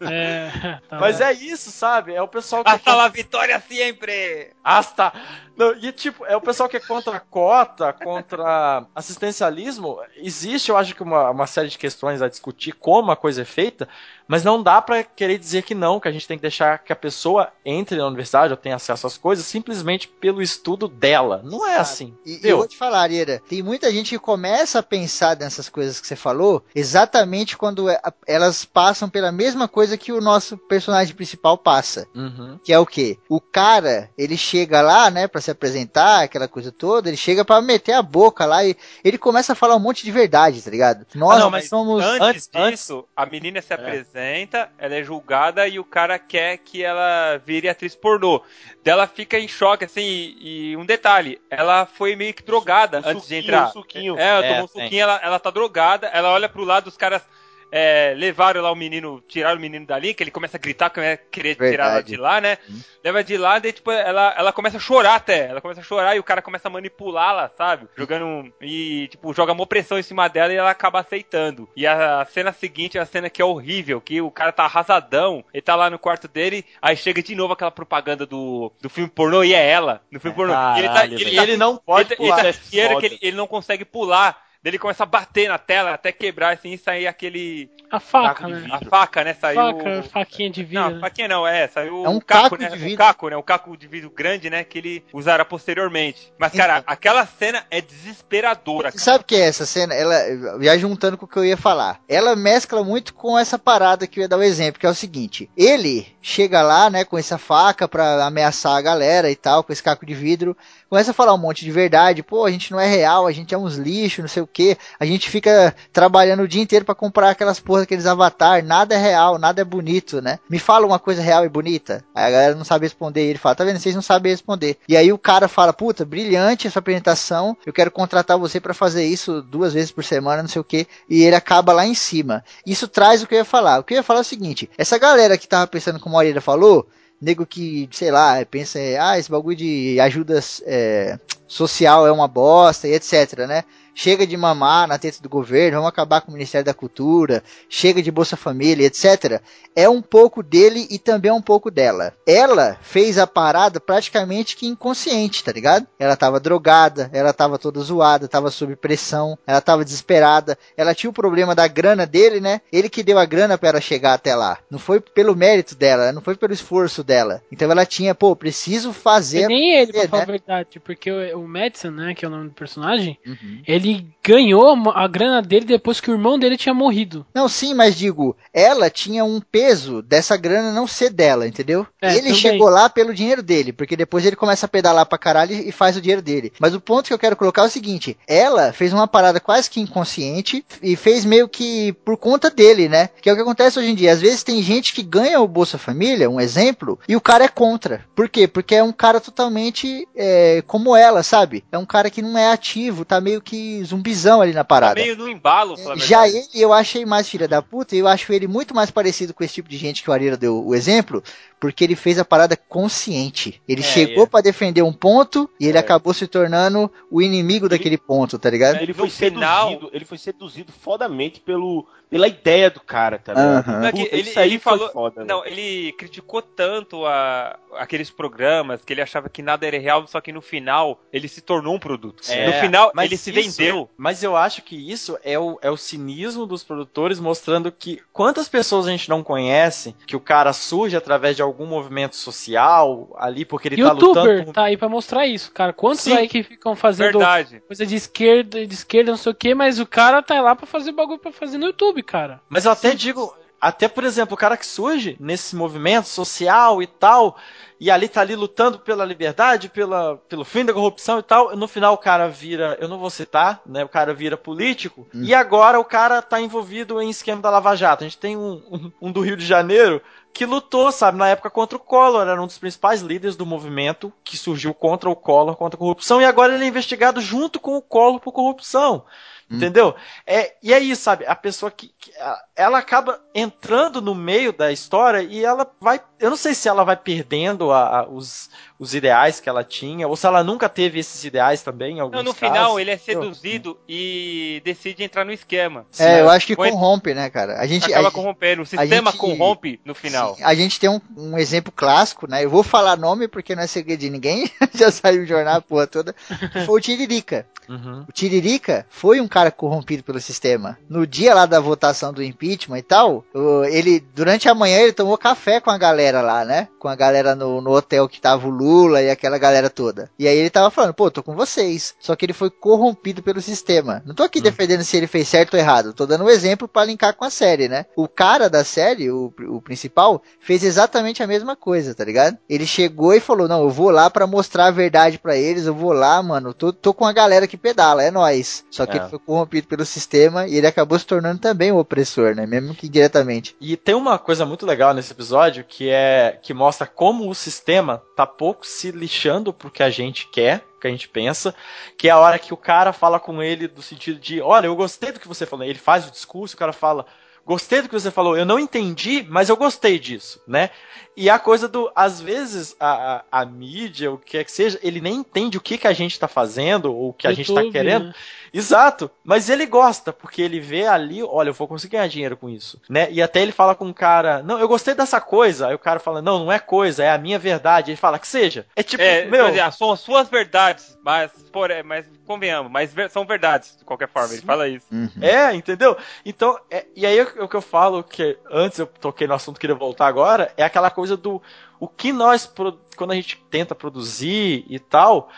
É, 0.00 0.78
tá 0.88 0.98
Mas 1.00 1.18
bom. 1.18 1.24
é 1.24 1.32
isso, 1.32 1.70
sabe? 1.72 2.14
É 2.14 2.22
o 2.22 2.28
pessoal 2.28 2.62
que 2.62 2.70
Hasta 2.70 2.94
la 2.94 3.08
vitória 3.08 3.60
sempre! 3.68 4.52
Hasta. 4.62 5.12
Não, 5.58 5.74
e 5.74 5.90
tipo, 5.90 6.24
é 6.24 6.36
o 6.36 6.40
pessoal 6.40 6.68
que 6.68 6.76
é 6.76 6.80
contra 6.80 7.16
a 7.16 7.20
cota, 7.20 7.92
contra 7.92 8.86
assistencialismo. 8.94 9.98
Existe, 10.16 10.70
eu 10.70 10.76
acho 10.76 10.94
que 10.94 11.02
uma, 11.02 11.30
uma 11.30 11.46
série 11.48 11.68
de 11.68 11.76
questões 11.76 12.22
a 12.22 12.28
discutir 12.28 12.72
como 12.72 13.10
a 13.10 13.16
coisa 13.16 13.42
é 13.42 13.44
feita, 13.44 13.88
mas 14.28 14.44
não 14.44 14.62
dá 14.62 14.80
pra 14.80 15.02
querer 15.02 15.36
dizer 15.38 15.62
que 15.62 15.74
não, 15.74 15.98
que 15.98 16.06
a 16.06 16.12
gente 16.12 16.28
tem 16.28 16.38
que 16.38 16.42
deixar 16.42 16.78
que 16.78 16.92
a 16.92 16.96
pessoa 16.96 17.48
entre 17.64 17.96
na 17.96 18.06
universidade 18.06 18.52
ou 18.52 18.56
tenha 18.56 18.76
acesso 18.76 19.06
às 19.06 19.18
coisas 19.18 19.44
simplesmente 19.44 20.06
pelo 20.06 20.40
estudo 20.40 20.86
dela. 20.86 21.40
Não 21.44 21.66
é 21.66 21.76
assim. 21.76 22.14
E, 22.24 22.38
eu 22.44 22.58
vou 22.58 22.68
te 22.68 22.76
falar, 22.76 23.00
Ariera, 23.00 23.42
tem 23.48 23.62
muita 23.62 23.90
gente 23.90 24.10
que 24.10 24.18
começa 24.18 24.78
a 24.78 24.82
pensar 24.82 25.36
nessas 25.36 25.68
coisas 25.68 26.00
que 26.00 26.06
você 26.06 26.14
falou 26.14 26.62
exatamente 26.74 27.56
quando 27.56 27.88
é- 27.88 28.00
elas 28.26 28.64
passam 28.64 29.08
pela 29.08 29.32
mesma 29.32 29.66
coisa 29.66 29.96
que 29.96 30.12
o 30.12 30.20
nosso 30.20 30.56
personagem 30.56 31.14
principal 31.14 31.58
passa. 31.58 32.06
Uhum. 32.14 32.58
Que 32.62 32.72
é 32.72 32.78
o 32.78 32.86
quê? 32.86 33.18
O 33.28 33.40
cara, 33.40 34.10
ele 34.16 34.36
chega 34.36 34.80
lá, 34.80 35.10
né, 35.10 35.26
pra 35.26 35.40
se 35.48 35.52
apresentar, 35.52 36.22
aquela 36.24 36.46
coisa 36.46 36.70
toda, 36.70 37.08
ele 37.08 37.16
chega 37.16 37.44
pra 37.44 37.60
meter 37.62 37.92
a 37.94 38.02
boca 38.02 38.44
lá 38.44 38.64
e 38.64 38.76
ele 39.02 39.16
começa 39.16 39.52
a 39.52 39.56
falar 39.56 39.76
um 39.76 39.80
monte 39.80 40.04
de 40.04 40.12
verdade, 40.12 40.60
tá 40.62 40.70
ligado? 40.70 41.06
Nós 41.14 41.36
Ah, 41.36 41.38
não, 41.38 41.44
nós 41.44 41.52
mas 41.52 41.68
somos. 41.68 42.04
Antes, 42.04 42.50
antes- 42.54 42.78
disso, 42.80 43.04
a 43.16 43.24
menina 43.26 43.62
se 43.62 43.72
apresenta, 43.72 44.70
ela 44.78 44.94
é 44.94 45.02
julgada 45.02 45.66
e 45.66 45.78
o 45.78 45.84
cara 45.84 46.18
quer 46.18 46.58
que 46.58 46.82
ela 46.84 47.38
vire 47.44 47.68
atriz 47.68 47.94
pornô. 47.94 48.42
Dela 48.84 49.06
fica 49.06 49.38
em 49.38 49.48
choque, 49.48 49.84
assim, 49.84 50.02
e, 50.02 50.70
e 50.72 50.76
um 50.76 50.84
detalhe, 50.84 51.40
ela 51.50 51.86
foi 51.86 52.14
meio 52.14 52.32
que 52.34 52.42
drogada 52.42 52.98
Um 52.98 53.10
antes 53.10 53.12
de 53.14 53.20
suquinho, 53.22 53.40
entrar. 53.42 53.68
um 53.68 53.72
suquinho. 53.72 54.18
É, 54.18 54.28
ela 54.28 54.44
É, 54.44 54.48
tomou 54.50 54.64
um 54.64 54.68
suquinho, 54.68 55.02
ela, 55.02 55.20
ela 55.22 55.38
tá 55.38 55.50
drogada, 55.50 56.06
ela 56.08 56.30
olha 56.30 56.48
pro 56.48 56.64
lado, 56.64 56.86
os 56.88 56.96
caras 56.96 57.22
é, 57.70 58.14
levaram 58.16 58.62
lá 58.62 58.70
o 58.70 58.76
menino, 58.76 59.22
tiraram 59.28 59.58
o 59.58 59.60
menino 59.60 59.86
dali, 59.86 60.14
que 60.14 60.22
ele 60.22 60.30
começa 60.30 60.56
a 60.56 60.60
gritar, 60.60 60.90
que 60.90 61.00
querer 61.30 61.54
tirar 61.54 61.84
ela 61.84 61.94
Verdade. 61.94 62.06
de 62.12 62.16
lá, 62.16 62.40
né? 62.40 62.58
Leva 63.04 63.22
de 63.22 63.36
lá, 63.36 63.58
daí, 63.58 63.72
tipo, 63.72 63.90
ela, 63.90 64.34
ela 64.36 64.52
começa 64.52 64.76
a 64.76 64.80
chorar 64.80 65.16
até. 65.16 65.46
Ela 65.48 65.60
começa 65.60 65.80
a 65.80 65.84
chorar 65.84 66.16
e 66.16 66.18
o 66.18 66.24
cara 66.24 66.42
começa 66.42 66.68
a 66.68 66.70
manipulá-la, 66.70 67.50
sabe? 67.56 67.88
Jogando. 67.96 68.24
um- 68.26 68.52
E, 68.60 69.08
tipo, 69.08 69.32
joga 69.32 69.52
uma 69.52 69.66
pressão 69.66 69.98
em 69.98 70.02
cima 70.02 70.28
dela 70.28 70.52
e 70.52 70.56
ela 70.56 70.70
acaba 70.70 71.00
aceitando. 71.00 71.68
E 71.76 71.86
a 71.86 72.26
cena 72.30 72.52
seguinte 72.52 72.98
é 72.98 73.00
a 73.00 73.06
cena 73.06 73.30
que 73.30 73.40
é 73.40 73.44
horrível, 73.44 74.00
que 74.00 74.20
o 74.20 74.30
cara 74.30 74.52
tá 74.52 74.64
arrasadão, 74.64 75.44
ele 75.52 75.62
tá 75.62 75.74
lá 75.76 75.88
no 75.90 75.98
quarto 75.98 76.26
dele, 76.28 76.64
aí 76.80 76.96
chega 76.96 77.22
de 77.22 77.34
novo 77.34 77.52
aquela 77.52 77.70
propaganda 77.70 78.26
do, 78.26 78.72
do 78.80 78.88
filme 78.88 79.08
pornô 79.10 79.44
e 79.44 79.54
é 79.54 79.68
ela, 79.68 80.02
no 80.10 80.18
filme 80.20 80.34
pornô. 80.36 80.52
E 80.52 80.78
ele, 80.78 80.88
tá, 80.88 80.94
Caralho, 80.94 81.14
ele, 81.14 81.36
tá- 81.36 81.42
Ele 81.42 81.56
não 81.56 81.76
pode 81.76 82.08
ele, 82.12 82.16
pular. 82.16 82.44
Ele, 82.44 82.52
tá- 82.52 82.58
é 82.78 83.06
ele, 83.06 83.18
ele 83.22 83.36
não 83.36 83.46
consegue 83.46 83.84
pular. 83.84 84.47
Daí 84.62 84.70
ele 84.70 84.78
começa 84.78 85.04
a 85.04 85.06
bater 85.06 85.48
na 85.48 85.56
tela 85.56 85.94
até 85.94 86.10
quebrar 86.10 86.54
assim 86.54 86.72
e 86.72 86.78
sair 86.78 87.06
aquele. 87.06 87.70
A 87.90 88.00
faca, 88.00 88.48
né? 88.48 88.66
A 88.70 88.84
faca, 88.84 89.24
né? 89.24 89.32
Saiu. 89.32 89.56
Faca, 89.56 90.02
faquinha 90.02 90.50
de 90.50 90.62
vida. 90.64 90.80
Não, 90.90 91.00
faquinha 91.00 91.28
não, 91.28 91.46
é, 91.46 91.68
saiu 91.68 92.04
É 92.04 92.08
um 92.08 92.16
o 92.16 92.20
caco, 92.20 92.50
caco 92.50 92.62
né? 92.62 92.68
de 92.68 92.74
Um 92.76 92.78
vidro. 92.80 92.98
caco, 92.98 93.28
né? 93.30 93.36
Um 93.36 93.42
caco 93.42 93.76
de 93.76 93.86
vidro 93.86 94.10
grande, 94.10 94.50
né? 94.50 94.64
Que 94.64 94.78
ele 94.78 95.04
usará 95.12 95.44
posteriormente. 95.44 96.32
Mas, 96.38 96.52
cara, 96.52 96.82
aquela 96.86 97.24
cena 97.24 97.64
é 97.70 97.80
desesperadora. 97.80 98.90
Você 98.90 98.98
sabe 98.98 99.22
o 99.22 99.26
que 99.26 99.36
é 99.36 99.40
essa 99.46 99.64
cena? 99.64 99.94
Ela, 99.94 100.16
já 100.60 100.76
juntando 100.76 101.16
com 101.16 101.24
o 101.24 101.28
que 101.28 101.38
eu 101.38 101.44
ia 101.44 101.56
falar. 101.56 102.00
Ela 102.08 102.34
mescla 102.36 102.82
muito 102.84 103.14
com 103.14 103.38
essa 103.38 103.58
parada 103.58 104.06
que 104.06 104.18
eu 104.20 104.22
ia 104.22 104.28
dar 104.28 104.38
o 104.38 104.42
exemplo, 104.42 104.80
que 104.80 104.86
é 104.86 104.90
o 104.90 104.94
seguinte. 104.94 105.48
Ele 105.56 106.06
chega 106.20 106.60
lá, 106.62 106.90
né, 106.90 107.04
com 107.04 107.16
essa 107.16 107.38
faca 107.38 107.88
pra 107.88 108.26
ameaçar 108.26 108.76
a 108.76 108.82
galera 108.82 109.30
e 109.30 109.36
tal, 109.36 109.62
com 109.64 109.72
esse 109.72 109.82
caco 109.82 110.04
de 110.04 110.14
vidro. 110.14 110.56
Começa 110.88 111.10
a 111.10 111.14
falar 111.14 111.34
um 111.34 111.38
monte 111.38 111.66
de 111.66 111.70
verdade. 111.70 112.22
Pô, 112.22 112.46
a 112.46 112.50
gente 112.50 112.72
não 112.72 112.80
é 112.80 112.86
real, 112.86 113.26
a 113.26 113.32
gente 113.32 113.54
é 113.54 113.58
uns 113.58 113.76
lixos, 113.76 114.20
não 114.20 114.28
sei 114.28 114.42
o 114.42 114.46
que. 114.46 114.76
A 114.98 115.04
gente 115.04 115.28
fica 115.28 115.74
trabalhando 115.92 116.42
o 116.42 116.48
dia 116.48 116.62
inteiro 116.62 116.84
pra 116.84 116.94
comprar 116.94 117.28
aquelas 117.28 117.60
porra, 117.60 117.82
aqueles 117.82 118.06
avatar. 118.06 118.64
Nada 118.64 118.94
é 118.94 118.98
real, 118.98 119.38
nada 119.38 119.60
é 119.60 119.64
bonito, 119.64 120.22
né? 120.22 120.38
Me 120.48 120.58
fala 120.58 120.86
uma 120.86 120.98
coisa 120.98 121.20
real 121.20 121.44
e 121.44 121.48
bonita. 121.48 122.02
Aí 122.14 122.24
a 122.24 122.30
galera 122.30 122.54
não 122.54 122.64
sabe 122.64 122.86
responder. 122.86 123.20
Ele 123.20 123.38
fala, 123.38 123.54
tá 123.54 123.64
vendo? 123.64 123.78
Vocês 123.78 123.94
não 123.94 124.00
sabem 124.00 124.32
responder. 124.32 124.78
E 124.88 124.96
aí 124.96 125.12
o 125.12 125.18
cara 125.18 125.46
fala, 125.46 125.74
puta, 125.74 126.06
brilhante 126.06 126.66
essa 126.66 126.78
apresentação. 126.78 127.54
Eu 127.66 127.72
quero 127.72 127.90
contratar 127.90 128.38
você 128.38 128.58
pra 128.58 128.72
fazer 128.72 129.04
isso 129.04 129.42
duas 129.42 129.74
vezes 129.74 129.90
por 129.90 130.04
semana, 130.04 130.40
não 130.40 130.48
sei 130.48 130.60
o 130.60 130.64
que. 130.64 130.86
E 131.08 131.22
ele 131.22 131.36
acaba 131.36 131.72
lá 131.72 131.86
em 131.86 131.94
cima. 131.94 132.42
Isso 132.64 132.88
traz 132.88 133.22
o 133.22 133.26
que 133.26 133.34
eu 133.34 133.38
ia 133.40 133.44
falar. 133.44 133.78
O 133.78 133.84
que 133.84 133.92
eu 133.92 133.96
ia 133.96 134.02
falar 134.02 134.20
é 134.20 134.22
o 134.22 134.24
seguinte: 134.24 134.70
essa 134.78 134.96
galera 134.96 135.36
que 135.36 135.46
tava 135.46 135.66
pensando 135.66 136.00
como 136.00 136.16
a 136.16 136.20
Marília 136.20 136.40
falou, 136.40 136.88
nego 137.20 137.46
que, 137.46 137.88
sei 137.92 138.10
lá, 138.10 138.44
pensa, 138.44 138.78
ah, 139.00 139.18
esse 139.18 139.30
bagulho 139.30 139.56
de 139.56 139.98
ajuda 140.00 140.40
é, 140.64 141.18
social 141.48 142.06
é 142.06 142.12
uma 142.12 142.28
bosta 142.28 142.86
e 142.86 142.92
etc, 142.92 143.46
né? 143.48 143.64
Chega 144.00 144.24
de 144.24 144.36
mamar 144.36 144.86
na 144.86 144.96
teta 144.96 145.20
do 145.20 145.28
governo, 145.28 145.78
vamos 145.78 145.88
acabar 145.88 146.20
com 146.20 146.30
o 146.30 146.32
Ministério 146.32 146.64
da 146.64 146.72
Cultura, 146.72 147.42
chega 147.68 148.00
de 148.00 148.12
Bolsa 148.12 148.36
Família, 148.36 148.86
etc. 148.86 149.42
É 149.74 149.88
um 149.88 150.00
pouco 150.00 150.40
dele 150.40 150.86
e 150.88 151.00
também 151.00 151.30
é 151.30 151.34
um 151.34 151.42
pouco 151.42 151.68
dela. 151.68 152.14
Ela 152.24 152.78
fez 152.80 153.18
a 153.18 153.26
parada 153.26 153.80
praticamente 153.80 154.56
que 154.56 154.68
inconsciente, 154.68 155.42
tá 155.42 155.50
ligado? 155.50 155.84
Ela 155.98 156.14
tava 156.14 156.38
drogada, 156.38 157.10
ela 157.12 157.32
tava 157.32 157.58
toda 157.58 157.80
zoada, 157.80 158.28
tava 158.28 158.52
sob 158.52 158.76
pressão, 158.76 159.36
ela 159.44 159.60
tava 159.60 159.84
desesperada, 159.84 160.56
ela 160.76 160.94
tinha 160.94 161.10
o 161.10 161.12
problema 161.12 161.52
da 161.52 161.66
grana 161.66 162.06
dele, 162.06 162.38
né? 162.38 162.60
Ele 162.72 162.88
que 162.88 163.02
deu 163.02 163.18
a 163.18 163.24
grana 163.24 163.58
para 163.58 163.70
ela 163.70 163.80
chegar 163.80 164.14
até 164.14 164.32
lá. 164.32 164.58
Não 164.70 164.78
foi 164.78 165.00
pelo 165.00 165.34
mérito 165.34 165.74
dela, 165.74 166.12
não 166.12 166.22
foi 166.22 166.36
pelo 166.36 166.52
esforço 166.52 167.02
dela. 167.02 167.42
Então 167.50 167.68
ela 167.68 167.84
tinha, 167.84 168.14
pô, 168.14 168.36
preciso 168.36 168.92
fazer. 168.92 169.42
E 169.42 169.48
nem 169.48 169.74
ele, 169.74 169.90
pra 169.90 170.02
fazer, 170.02 170.08
falar 170.08 170.26
né? 170.26 170.28
a 170.28 170.38
verdade, 170.38 170.78
porque 170.78 171.10
o, 171.10 171.37
o 171.44 171.48
Madison, 171.48 171.90
né, 171.90 172.14
que 172.14 172.24
é 172.24 172.28
o 172.28 172.30
nome 172.30 172.48
do 172.48 172.54
personagem, 172.54 173.18
Uhum. 173.26 173.62
ele 173.66 174.06
ganhou 174.24 174.74
a 174.94 175.06
grana 175.08 175.40
dele 175.40 175.64
depois 175.64 176.00
que 176.00 176.10
o 176.10 176.14
irmão 176.14 176.38
dele 176.38 176.56
tinha 176.56 176.74
morrido. 176.74 177.26
Não, 177.34 177.48
sim, 177.48 177.72
mas 177.74 177.96
digo, 177.96 178.36
ela 178.52 178.90
tinha 178.90 179.24
um 179.24 179.40
peso 179.40 180.02
dessa 180.02 180.36
grana 180.36 180.72
não 180.72 180.86
ser 180.86 181.10
dela, 181.10 181.46
entendeu? 181.46 181.86
É, 182.00 182.12
ele 182.12 182.20
também. 182.28 182.34
chegou 182.34 182.68
lá 182.68 182.88
pelo 182.90 183.14
dinheiro 183.14 183.42
dele, 183.42 183.72
porque 183.72 183.96
depois 183.96 184.24
ele 184.26 184.36
começa 184.36 184.66
a 184.66 184.68
pedalar 184.68 185.06
pra 185.06 185.16
caralho 185.18 185.52
e 185.54 185.72
faz 185.72 185.96
o 185.96 186.00
dinheiro 186.00 186.22
dele. 186.22 186.52
Mas 186.58 186.74
o 186.74 186.80
ponto 186.80 187.06
que 187.06 187.12
eu 187.14 187.18
quero 187.18 187.36
colocar 187.36 187.62
é 187.62 187.66
o 187.66 187.70
seguinte: 187.70 188.16
ela 188.26 188.72
fez 188.72 188.92
uma 188.92 189.06
parada 189.08 189.40
quase 189.40 189.70
que 189.70 189.80
inconsciente 189.80 190.64
e 190.82 190.96
fez 190.96 191.24
meio 191.24 191.48
que 191.48 191.92
por 192.04 192.16
conta 192.16 192.50
dele, 192.50 192.88
né? 192.88 193.08
Que 193.20 193.28
é 193.28 193.32
o 193.32 193.36
que 193.36 193.42
acontece 193.42 193.78
hoje 193.78 193.90
em 193.90 193.94
dia. 193.94 194.12
Às 194.12 194.20
vezes 194.20 194.42
tem 194.42 194.62
gente 194.62 194.92
que 194.92 195.02
ganha 195.02 195.40
o 195.40 195.48
Bolsa 195.48 195.78
Família, 195.78 196.28
um 196.30 196.40
exemplo, 196.40 196.98
e 197.08 197.16
o 197.16 197.20
cara 197.20 197.44
é 197.44 197.48
contra. 197.48 198.04
Por 198.14 198.28
quê? 198.28 198.46
Porque 198.46 198.74
é 198.74 198.82
um 198.82 198.92
cara 198.92 199.20
totalmente 199.20 200.06
é, 200.14 200.62
como 200.66 200.94
ela, 200.96 201.22
sabe? 201.28 201.64
É 201.70 201.78
um 201.78 201.84
cara 201.86 202.10
que 202.10 202.22
não 202.22 202.36
é 202.38 202.50
ativo, 202.50 203.04
tá 203.04 203.20
meio 203.20 203.40
que 203.40 203.82
zumbizão 203.84 204.40
ali 204.40 204.52
na 204.52 204.60
Tá 204.60 204.64
parada. 204.64 205.00
meio 205.00 205.16
no 205.16 205.28
embalo, 205.28 205.76
falar 205.76 205.94
a 205.94 205.96
Já 205.98 206.26
ele 206.28 206.46
eu 206.54 206.72
achei 206.72 207.04
mais 207.06 207.28
filha 207.28 207.46
da 207.46 207.62
puta 207.62 207.94
e 207.94 207.98
eu 207.98 208.08
acho 208.08 208.32
ele 208.32 208.46
muito 208.46 208.74
mais 208.74 208.90
parecido 208.90 209.32
com 209.34 209.44
esse 209.44 209.54
tipo 209.54 209.68
de 209.68 209.76
gente 209.76 210.02
que 210.02 210.10
o 210.10 210.12
Arira 210.12 210.36
deu 210.36 210.64
o 210.66 210.74
exemplo, 210.74 211.22
porque 211.60 211.84
ele 211.84 211.94
fez 211.96 212.18
a 212.18 212.24
parada 212.24 212.56
consciente. 212.56 213.60
Ele 213.68 213.80
É, 213.82 213.84
chegou 213.84 214.24
é. 214.24 214.26
pra 214.26 214.40
defender 214.40 214.82
um 214.82 214.92
ponto 214.92 215.48
e 215.60 215.66
ele 215.66 215.76
É. 215.76 215.80
acabou 215.80 216.14
se 216.14 216.26
tornando 216.26 216.90
o 217.10 217.20
inimigo 217.22 217.68
daquele 217.68 217.98
ponto, 217.98 218.38
tá 218.38 218.48
ligado? 218.50 218.76
Ele 218.80 218.94
foi 218.94 219.06
No 219.06 219.10
final- 219.12 219.68
seduzido, 219.70 219.90
ele 219.94 220.04
foi 220.04 220.18
seduzido 220.18 220.72
fodamente 220.72 221.40
pelo, 221.40 221.86
pela 222.10 222.26
ideia 222.28 222.70
do 222.70 222.80
cara, 222.80 223.18
tá? 223.18 223.32
Aham. 223.32 223.80
Não, 223.80 223.88
é 223.88 223.92
que 223.92 224.04
Puta, 224.04 224.16
ele, 224.16 224.28
isso 224.30 224.38
aí 224.40 224.50
ele 224.50 224.58
foi 224.58 224.72
falou. 224.78 224.90
foda, 224.92 225.24
não, 225.24 225.42
velho. 225.42 225.52
ele 225.52 225.92
criticou 225.92 226.40
tanto 226.42 227.04
a, 227.06 227.58
aqueles 227.76 228.10
programas 228.10 228.80
que 228.84 228.92
ele 228.92 229.02
achava 229.02 229.28
que 229.28 229.42
nada 229.42 229.66
era 229.66 229.78
real, 229.78 230.06
só 230.06 230.20
que 230.20 230.32
no 230.32 230.40
final 230.40 231.00
ele 231.12 231.28
se 231.28 231.40
tornou 231.40 231.74
um 231.74 231.78
produto. 231.78 232.22
É, 232.30 232.46
no 232.46 232.52
final 232.54 232.90
mas 232.94 233.06
ele 233.06 233.16
se 233.16 233.30
isso- 233.30 233.56
vendeu. 233.58 233.90
Mas 233.96 234.22
eu 234.22 234.36
acho 234.36 234.62
que 234.62 234.74
isso 234.90 235.18
é 235.22 235.38
o, 235.38 235.58
é 235.62 235.70
o 235.70 235.76
cinismo 235.76 236.46
dos 236.46 236.64
produtores 236.64 237.20
mostrando 237.20 237.70
que 237.70 238.00
quantas 238.12 238.48
pessoas 238.48 238.86
a 238.86 238.90
gente 238.90 239.08
não 239.08 239.22
conhece 239.22 239.94
que 240.06 240.16
o 240.16 240.20
cara 240.20 240.52
surge 240.52 240.96
através 240.96 241.36
de 241.36 241.42
algum 241.42 241.66
movimento 241.66 242.16
social 242.16 243.14
ali 243.18 243.44
porque 243.44 243.68
ele 243.68 243.76
tá 243.82 243.88
Youtuber 243.90 244.08
lutando 244.24 244.44
por... 244.46 244.52
tá 244.54 244.64
aí 244.64 244.76
pra 244.76 244.88
mostrar 244.88 245.26
isso, 245.26 245.52
cara. 245.52 245.72
Quantos 245.72 246.00
Sim. 246.00 246.14
aí 246.16 246.28
que 246.28 246.42
ficam 246.42 246.74
fazendo 246.76 247.18
Verdade. 247.18 247.60
coisa 247.66 247.84
de 247.84 247.94
esquerda, 247.96 248.66
de 248.66 248.74
esquerda, 248.74 249.10
não 249.10 249.18
sei 249.18 249.32
o 249.32 249.34
que, 249.34 249.54
mas 249.54 249.78
o 249.78 249.86
cara 249.86 250.22
tá 250.22 250.40
lá 250.40 250.54
pra 250.54 250.66
fazer 250.66 250.92
bagulho 250.92 251.18
pra 251.18 251.32
fazer 251.32 251.58
no 251.58 251.66
YouTube, 251.66 251.97
cara. 252.02 252.40
Mas 252.48 252.64
eu 252.64 252.72
até 252.72 252.94
digo, 252.94 253.34
até 253.60 253.88
por 253.88 254.04
exemplo, 254.04 254.34
o 254.34 254.38
cara 254.38 254.56
que 254.56 254.66
surge 254.66 255.16
nesse 255.18 255.56
movimento 255.56 256.06
social 256.06 256.82
e 256.82 256.86
tal, 256.86 257.36
e 257.80 257.90
ali 257.90 258.08
tá 258.08 258.20
ali 258.20 258.34
lutando 258.36 258.78
pela 258.78 259.04
liberdade, 259.04 259.68
pela, 259.68 260.16
pelo 260.28 260.44
fim 260.44 260.64
da 260.64 260.72
corrupção 260.72 261.18
e 261.18 261.22
tal, 261.22 261.56
no 261.56 261.66
final 261.66 261.94
o 261.94 261.98
cara 261.98 262.28
vira, 262.28 262.76
eu 262.80 262.88
não 262.88 262.98
vou 262.98 263.10
citar, 263.10 263.60
né, 263.66 263.84
o 263.84 263.88
cara 263.88 264.14
vira 264.14 264.36
político, 264.36 265.06
e 265.12 265.34
agora 265.34 265.78
o 265.78 265.84
cara 265.84 266.22
tá 266.22 266.40
envolvido 266.40 267.00
em 267.00 267.10
esquema 267.10 267.42
da 267.42 267.50
Lava 267.50 267.76
Jato. 267.76 268.04
A 268.04 268.06
gente 268.06 268.18
tem 268.18 268.36
um, 268.36 268.62
um, 268.70 268.92
um 269.02 269.12
do 269.12 269.20
Rio 269.20 269.36
de 269.36 269.46
Janeiro 269.46 270.00
que 270.32 270.46
lutou, 270.46 270.92
sabe, 270.92 271.18
na 271.18 271.28
época 271.28 271.50
contra 271.50 271.76
o 271.76 271.80
Collor, 271.80 272.22
era 272.22 272.40
um 272.40 272.46
dos 272.46 272.58
principais 272.58 273.00
líderes 273.00 273.34
do 273.34 273.46
movimento 273.46 274.12
que 274.22 274.36
surgiu 274.36 274.72
contra 274.72 275.10
o 275.10 275.16
Collor, 275.16 275.56
contra 275.56 275.76
a 275.76 275.78
corrupção, 275.78 276.20
e 276.20 276.24
agora 276.24 276.54
ele 276.54 276.64
é 276.64 276.68
investigado 276.68 277.20
junto 277.20 277.58
com 277.58 277.76
o 277.76 277.82
Collor 277.82 278.20
por 278.20 278.32
corrupção. 278.32 279.04
Entendeu? 279.50 279.94
É, 280.26 280.54
e 280.62 280.74
é 280.74 280.78
isso, 280.78 281.02
sabe? 281.02 281.24
A 281.26 281.34
pessoa 281.34 281.70
que, 281.70 281.90
que 281.98 282.12
ela 282.54 282.78
acaba 282.78 283.18
entrando 283.34 284.00
no 284.02 284.14
meio 284.14 284.52
da 284.52 284.70
história 284.70 285.22
e 285.22 285.42
ela 285.42 285.66
vai. 285.80 286.00
Eu 286.20 286.28
não 286.28 286.36
sei 286.36 286.52
se 286.54 286.68
ela 286.68 286.84
vai 286.84 286.96
perdendo 286.96 287.72
a- 287.72 288.00
a- 288.00 288.08
os, 288.08 288.50
os 288.78 288.94
ideais 288.94 289.40
que 289.40 289.48
ela 289.48 289.64
tinha, 289.64 290.06
ou 290.06 290.16
se 290.16 290.26
ela 290.26 290.44
nunca 290.44 290.68
teve 290.68 290.98
esses 290.98 291.24
ideais 291.24 291.62
também. 291.62 291.96
Em 291.96 292.00
alguns 292.00 292.16
Não, 292.16 292.22
no 292.24 292.34
casos. 292.34 292.56
final 292.56 292.78
ele 292.78 292.90
é 292.90 292.98
seduzido 292.98 293.78
e 293.88 294.60
decide 294.64 295.02
entrar 295.02 295.24
no 295.24 295.32
esquema. 295.32 295.86
É, 295.98 296.20
eu 296.20 296.28
acho 296.28 296.46
que 296.46 296.54
corrompe, 296.54 297.14
né, 297.14 297.30
cara? 297.30 297.58
A 297.58 297.66
gente, 297.66 297.86
Acaba 297.90 298.08
a, 298.08 298.10
corrompendo. 298.10 298.62
O 298.62 298.66
sistema 298.66 299.10
gente- 299.12 299.20
corrompe 299.20 299.80
no 299.84 299.94
final. 299.94 300.34
Sim, 300.36 300.42
a 300.44 300.54
gente 300.54 300.78
tem 300.78 300.90
um, 300.90 301.00
um 301.16 301.38
exemplo 301.38 301.72
clássico, 301.74 302.28
né? 302.28 302.44
Eu 302.44 302.50
vou 302.50 302.62
falar 302.62 302.96
nome 302.98 303.26
porque 303.28 303.56
não 303.56 303.62
é 303.62 303.66
segredo 303.66 304.00
de 304.00 304.10
ninguém, 304.10 304.50
já 304.74 304.90
saiu 304.90 305.22
o 305.22 305.26
jornal, 305.26 305.56
a 305.56 305.62
porra 305.62 305.86
toda. 305.86 306.12
Que 306.52 306.66
foi 306.66 306.78
o 306.78 306.80
Tiririca. 306.82 307.46
Uhum. 307.68 308.04
O 308.08 308.12
Tiririca 308.12 308.84
foi 308.90 309.20
um 309.20 309.28
cara 309.28 309.37
corrompido 309.50 310.02
pelo 310.02 310.20
sistema. 310.20 310.76
No 310.88 311.06
dia 311.06 311.34
lá 311.34 311.46
da 311.46 311.60
votação 311.60 312.12
do 312.12 312.22
impeachment 312.22 312.78
e 312.78 312.82
tal, 312.82 313.24
ele 313.70 314.00
durante 314.14 314.48
a 314.48 314.54
manhã 314.54 314.78
ele 314.78 314.92
tomou 314.92 315.16
café 315.16 315.60
com 315.60 315.70
a 315.70 315.78
galera 315.78 316.20
lá, 316.20 316.44
né? 316.44 316.68
Com 316.78 316.88
a 316.88 316.94
galera 316.96 317.34
no, 317.34 317.60
no 317.60 317.70
hotel 317.70 318.08
que 318.08 318.20
tava 318.20 318.46
o 318.46 318.50
Lula 318.50 319.02
e 319.02 319.10
aquela 319.10 319.38
galera 319.38 319.70
toda. 319.70 320.10
E 320.18 320.26
aí 320.26 320.36
ele 320.36 320.50
tava 320.50 320.70
falando, 320.70 320.94
pô, 320.94 321.10
tô 321.10 321.22
com 321.22 321.34
vocês. 321.34 321.94
Só 322.00 322.14
que 322.16 322.24
ele 322.24 322.32
foi 322.32 322.50
corrompido 322.50 323.22
pelo 323.22 323.40
sistema. 323.40 324.02
Não 324.04 324.14
tô 324.14 324.22
aqui 324.22 324.40
defendendo 324.40 324.82
se 324.84 324.96
ele 324.96 325.06
fez 325.06 325.28
certo 325.28 325.54
ou 325.54 325.60
errado. 325.60 325.92
Tô 325.92 326.06
dando 326.06 326.24
um 326.24 326.28
exemplo 326.30 326.66
pra 326.68 326.84
linkar 326.84 327.14
com 327.14 327.24
a 327.24 327.30
série, 327.30 327.68
né? 327.68 327.86
O 327.96 328.08
cara 328.08 328.48
da 328.48 328.64
série, 328.64 329.10
o, 329.10 329.32
o 329.48 329.60
principal, 329.60 330.22
fez 330.40 330.62
exatamente 330.64 331.22
a 331.22 331.26
mesma 331.26 331.54
coisa, 331.56 331.94
tá 331.94 332.04
ligado? 332.04 332.36
Ele 332.48 332.66
chegou 332.66 333.14
e 333.14 333.20
falou, 333.20 333.48
não, 333.48 333.62
eu 333.62 333.70
vou 333.70 333.90
lá 333.90 334.08
pra 334.10 334.26
mostrar 334.26 334.66
a 334.66 334.70
verdade 334.70 335.18
pra 335.18 335.36
eles. 335.36 335.66
Eu 335.66 335.74
vou 335.74 335.92
lá, 335.92 336.22
mano. 336.22 336.52
Tô, 336.54 336.72
tô 336.72 336.92
com 336.94 337.04
a 337.04 337.12
galera 337.12 337.46
que 337.46 337.56
pedala, 337.56 338.02
é 338.02 338.10
nós. 338.10 338.64
Só 338.70 338.86
que 338.86 338.96
É. 338.96 339.00
ele 339.00 339.08
foi 339.08 339.18
corrompido 339.28 339.68
pelo 339.68 339.84
sistema 339.84 340.48
e 340.48 340.56
ele 340.56 340.66
acabou 340.66 340.98
se 340.98 341.04
tornando 341.04 341.38
também 341.38 341.70
o 341.70 341.76
opressor, 341.76 342.34
né? 342.34 342.46
Mesmo 342.46 342.74
que 342.74 342.88
diretamente. 342.88 343.54
E 343.60 343.76
tem 343.76 343.94
uma 343.94 344.18
coisa 344.18 344.46
muito 344.46 344.64
legal 344.64 344.94
nesse 344.94 345.12
episódio 345.12 345.66
que 345.68 345.90
é 345.90 346.38
que 346.42 346.54
mostra 346.54 346.86
como 346.86 347.28
o 347.28 347.34
sistema 347.34 348.02
tá 348.16 348.26
pouco 348.26 348.66
se 348.66 348.90
lixando 348.90 349.52
pro 349.52 349.70
que 349.70 349.82
a 349.82 349.90
gente 349.90 350.26
quer, 350.28 350.64
que 350.80 350.86
a 350.86 350.90
gente 350.90 351.06
pensa, 351.10 351.54
que 351.98 352.08
é 352.08 352.10
a 352.10 352.18
hora 352.18 352.38
que 352.38 352.54
o 352.54 352.56
cara 352.56 352.90
fala 352.90 353.20
com 353.20 353.42
ele 353.42 353.68
do 353.68 353.82
sentido 353.82 354.18
de, 354.18 354.40
olha, 354.40 354.66
eu 354.66 354.74
gostei 354.74 355.12
do 355.12 355.20
que 355.20 355.28
você 355.28 355.44
falou. 355.44 355.66
Ele 355.66 355.78
faz 355.78 356.08
o 356.08 356.10
discurso, 356.10 356.54
o 356.54 356.58
cara 356.58 356.72
fala, 356.72 357.04
gostei 357.44 357.82
do 357.82 357.88
que 357.88 358.00
você 358.00 358.10
falou, 358.10 358.34
eu 358.34 358.46
não 358.46 358.58
entendi, 358.58 359.26
mas 359.28 359.50
eu 359.50 359.58
gostei 359.58 359.98
disso, 359.98 360.40
né? 360.48 360.70
E 361.20 361.28
a 361.28 361.36
coisa 361.36 361.66
do, 361.66 361.90
às 361.96 362.20
vezes, 362.20 362.76
a, 362.78 363.22
a, 363.32 363.40
a 363.40 363.44
mídia, 363.44 364.12
o 364.12 364.18
que 364.18 364.38
é 364.38 364.44
que 364.44 364.52
seja, 364.52 364.78
ele 364.82 365.00
nem 365.00 365.16
entende 365.16 365.58
o 365.58 365.60
que, 365.60 365.76
que 365.76 365.88
a 365.88 365.92
gente 365.92 366.16
tá 366.18 366.28
fazendo, 366.28 366.94
ou 366.94 367.08
o 367.08 367.12
que 367.12 367.26
a 367.26 367.32
gente 367.32 367.52
tá 367.52 367.60
YouTube, 367.60 367.72
querendo. 367.72 368.04
né? 368.06 368.14
Exato, 368.52 369.10
mas 369.24 369.50
ele 369.50 369.66
gosta, 369.66 370.12
porque 370.12 370.40
ele 370.40 370.58
vê 370.58 370.86
ali, 370.86 371.22
olha, 371.22 371.50
eu 371.50 371.54
vou 371.54 371.68
conseguir 371.68 371.96
ganhar 371.96 372.08
dinheiro 372.08 372.36
com 372.36 372.48
isso, 372.48 372.80
né? 372.88 373.08
E 373.10 373.20
até 373.20 373.42
ele 373.42 373.52
fala 373.52 373.74
com 373.74 373.84
um 373.84 373.92
cara, 373.92 374.42
não, 374.42 374.58
eu 374.58 374.66
gostei 374.68 374.94
dessa 374.94 375.20
coisa. 375.20 375.68
Aí 375.68 375.74
o 375.74 375.78
cara 375.78 376.00
fala, 376.00 376.22
não, 376.22 376.38
não 376.38 376.52
é 376.52 376.58
coisa, 376.58 377.02
é 377.04 377.10
a 377.10 377.18
minha 377.18 377.38
verdade. 377.38 377.90
Ele 377.90 377.96
fala, 377.98 378.18
que 378.18 378.26
seja. 378.26 378.64
É 378.74 378.82
tipo, 378.82 379.02
É, 379.02 379.26
meu, 379.26 379.48
dizer, 379.50 379.70
são 379.72 379.92
as 379.92 380.00
suas 380.00 380.28
verdades, 380.30 380.96
mas, 381.04 381.30
por, 381.52 381.68
mas 381.84 382.06
convenhamos, 382.26 382.70
mas 382.72 382.92
ver- 382.94 383.10
são 383.10 383.24
verdades, 383.26 383.76
de 383.78 383.84
qualquer 383.84 384.08
forma, 384.08 384.32
ele 384.32 384.42
fala 384.42 384.66
isso. 384.68 384.86
Uhum. 384.90 385.10
É, 385.20 385.52
entendeu? 385.54 385.96
Então, 386.24 386.58
é- 386.70 386.86
e 386.96 387.04
aí 387.04 387.20
o, 387.20 387.44
o 387.44 387.48
que 387.48 387.56
eu 387.56 387.62
falo, 387.62 388.02
que 388.02 388.38
antes 388.50 388.78
eu 388.78 388.86
toquei 388.86 389.26
no 389.26 389.34
assunto, 389.34 389.60
queria 389.60 389.74
voltar 389.76 390.06
agora, 390.06 390.50
é 390.56 390.62
aquela 390.64 390.90
coisa 390.90 391.07
do 391.16 391.40
o 391.80 391.86
que 391.88 392.12
nós, 392.12 392.50
quando 392.96 393.12
a 393.12 393.14
gente 393.14 393.42
tenta 393.50 393.74
produzir 393.74 394.64
e 394.68 394.78
tal, 394.78 395.30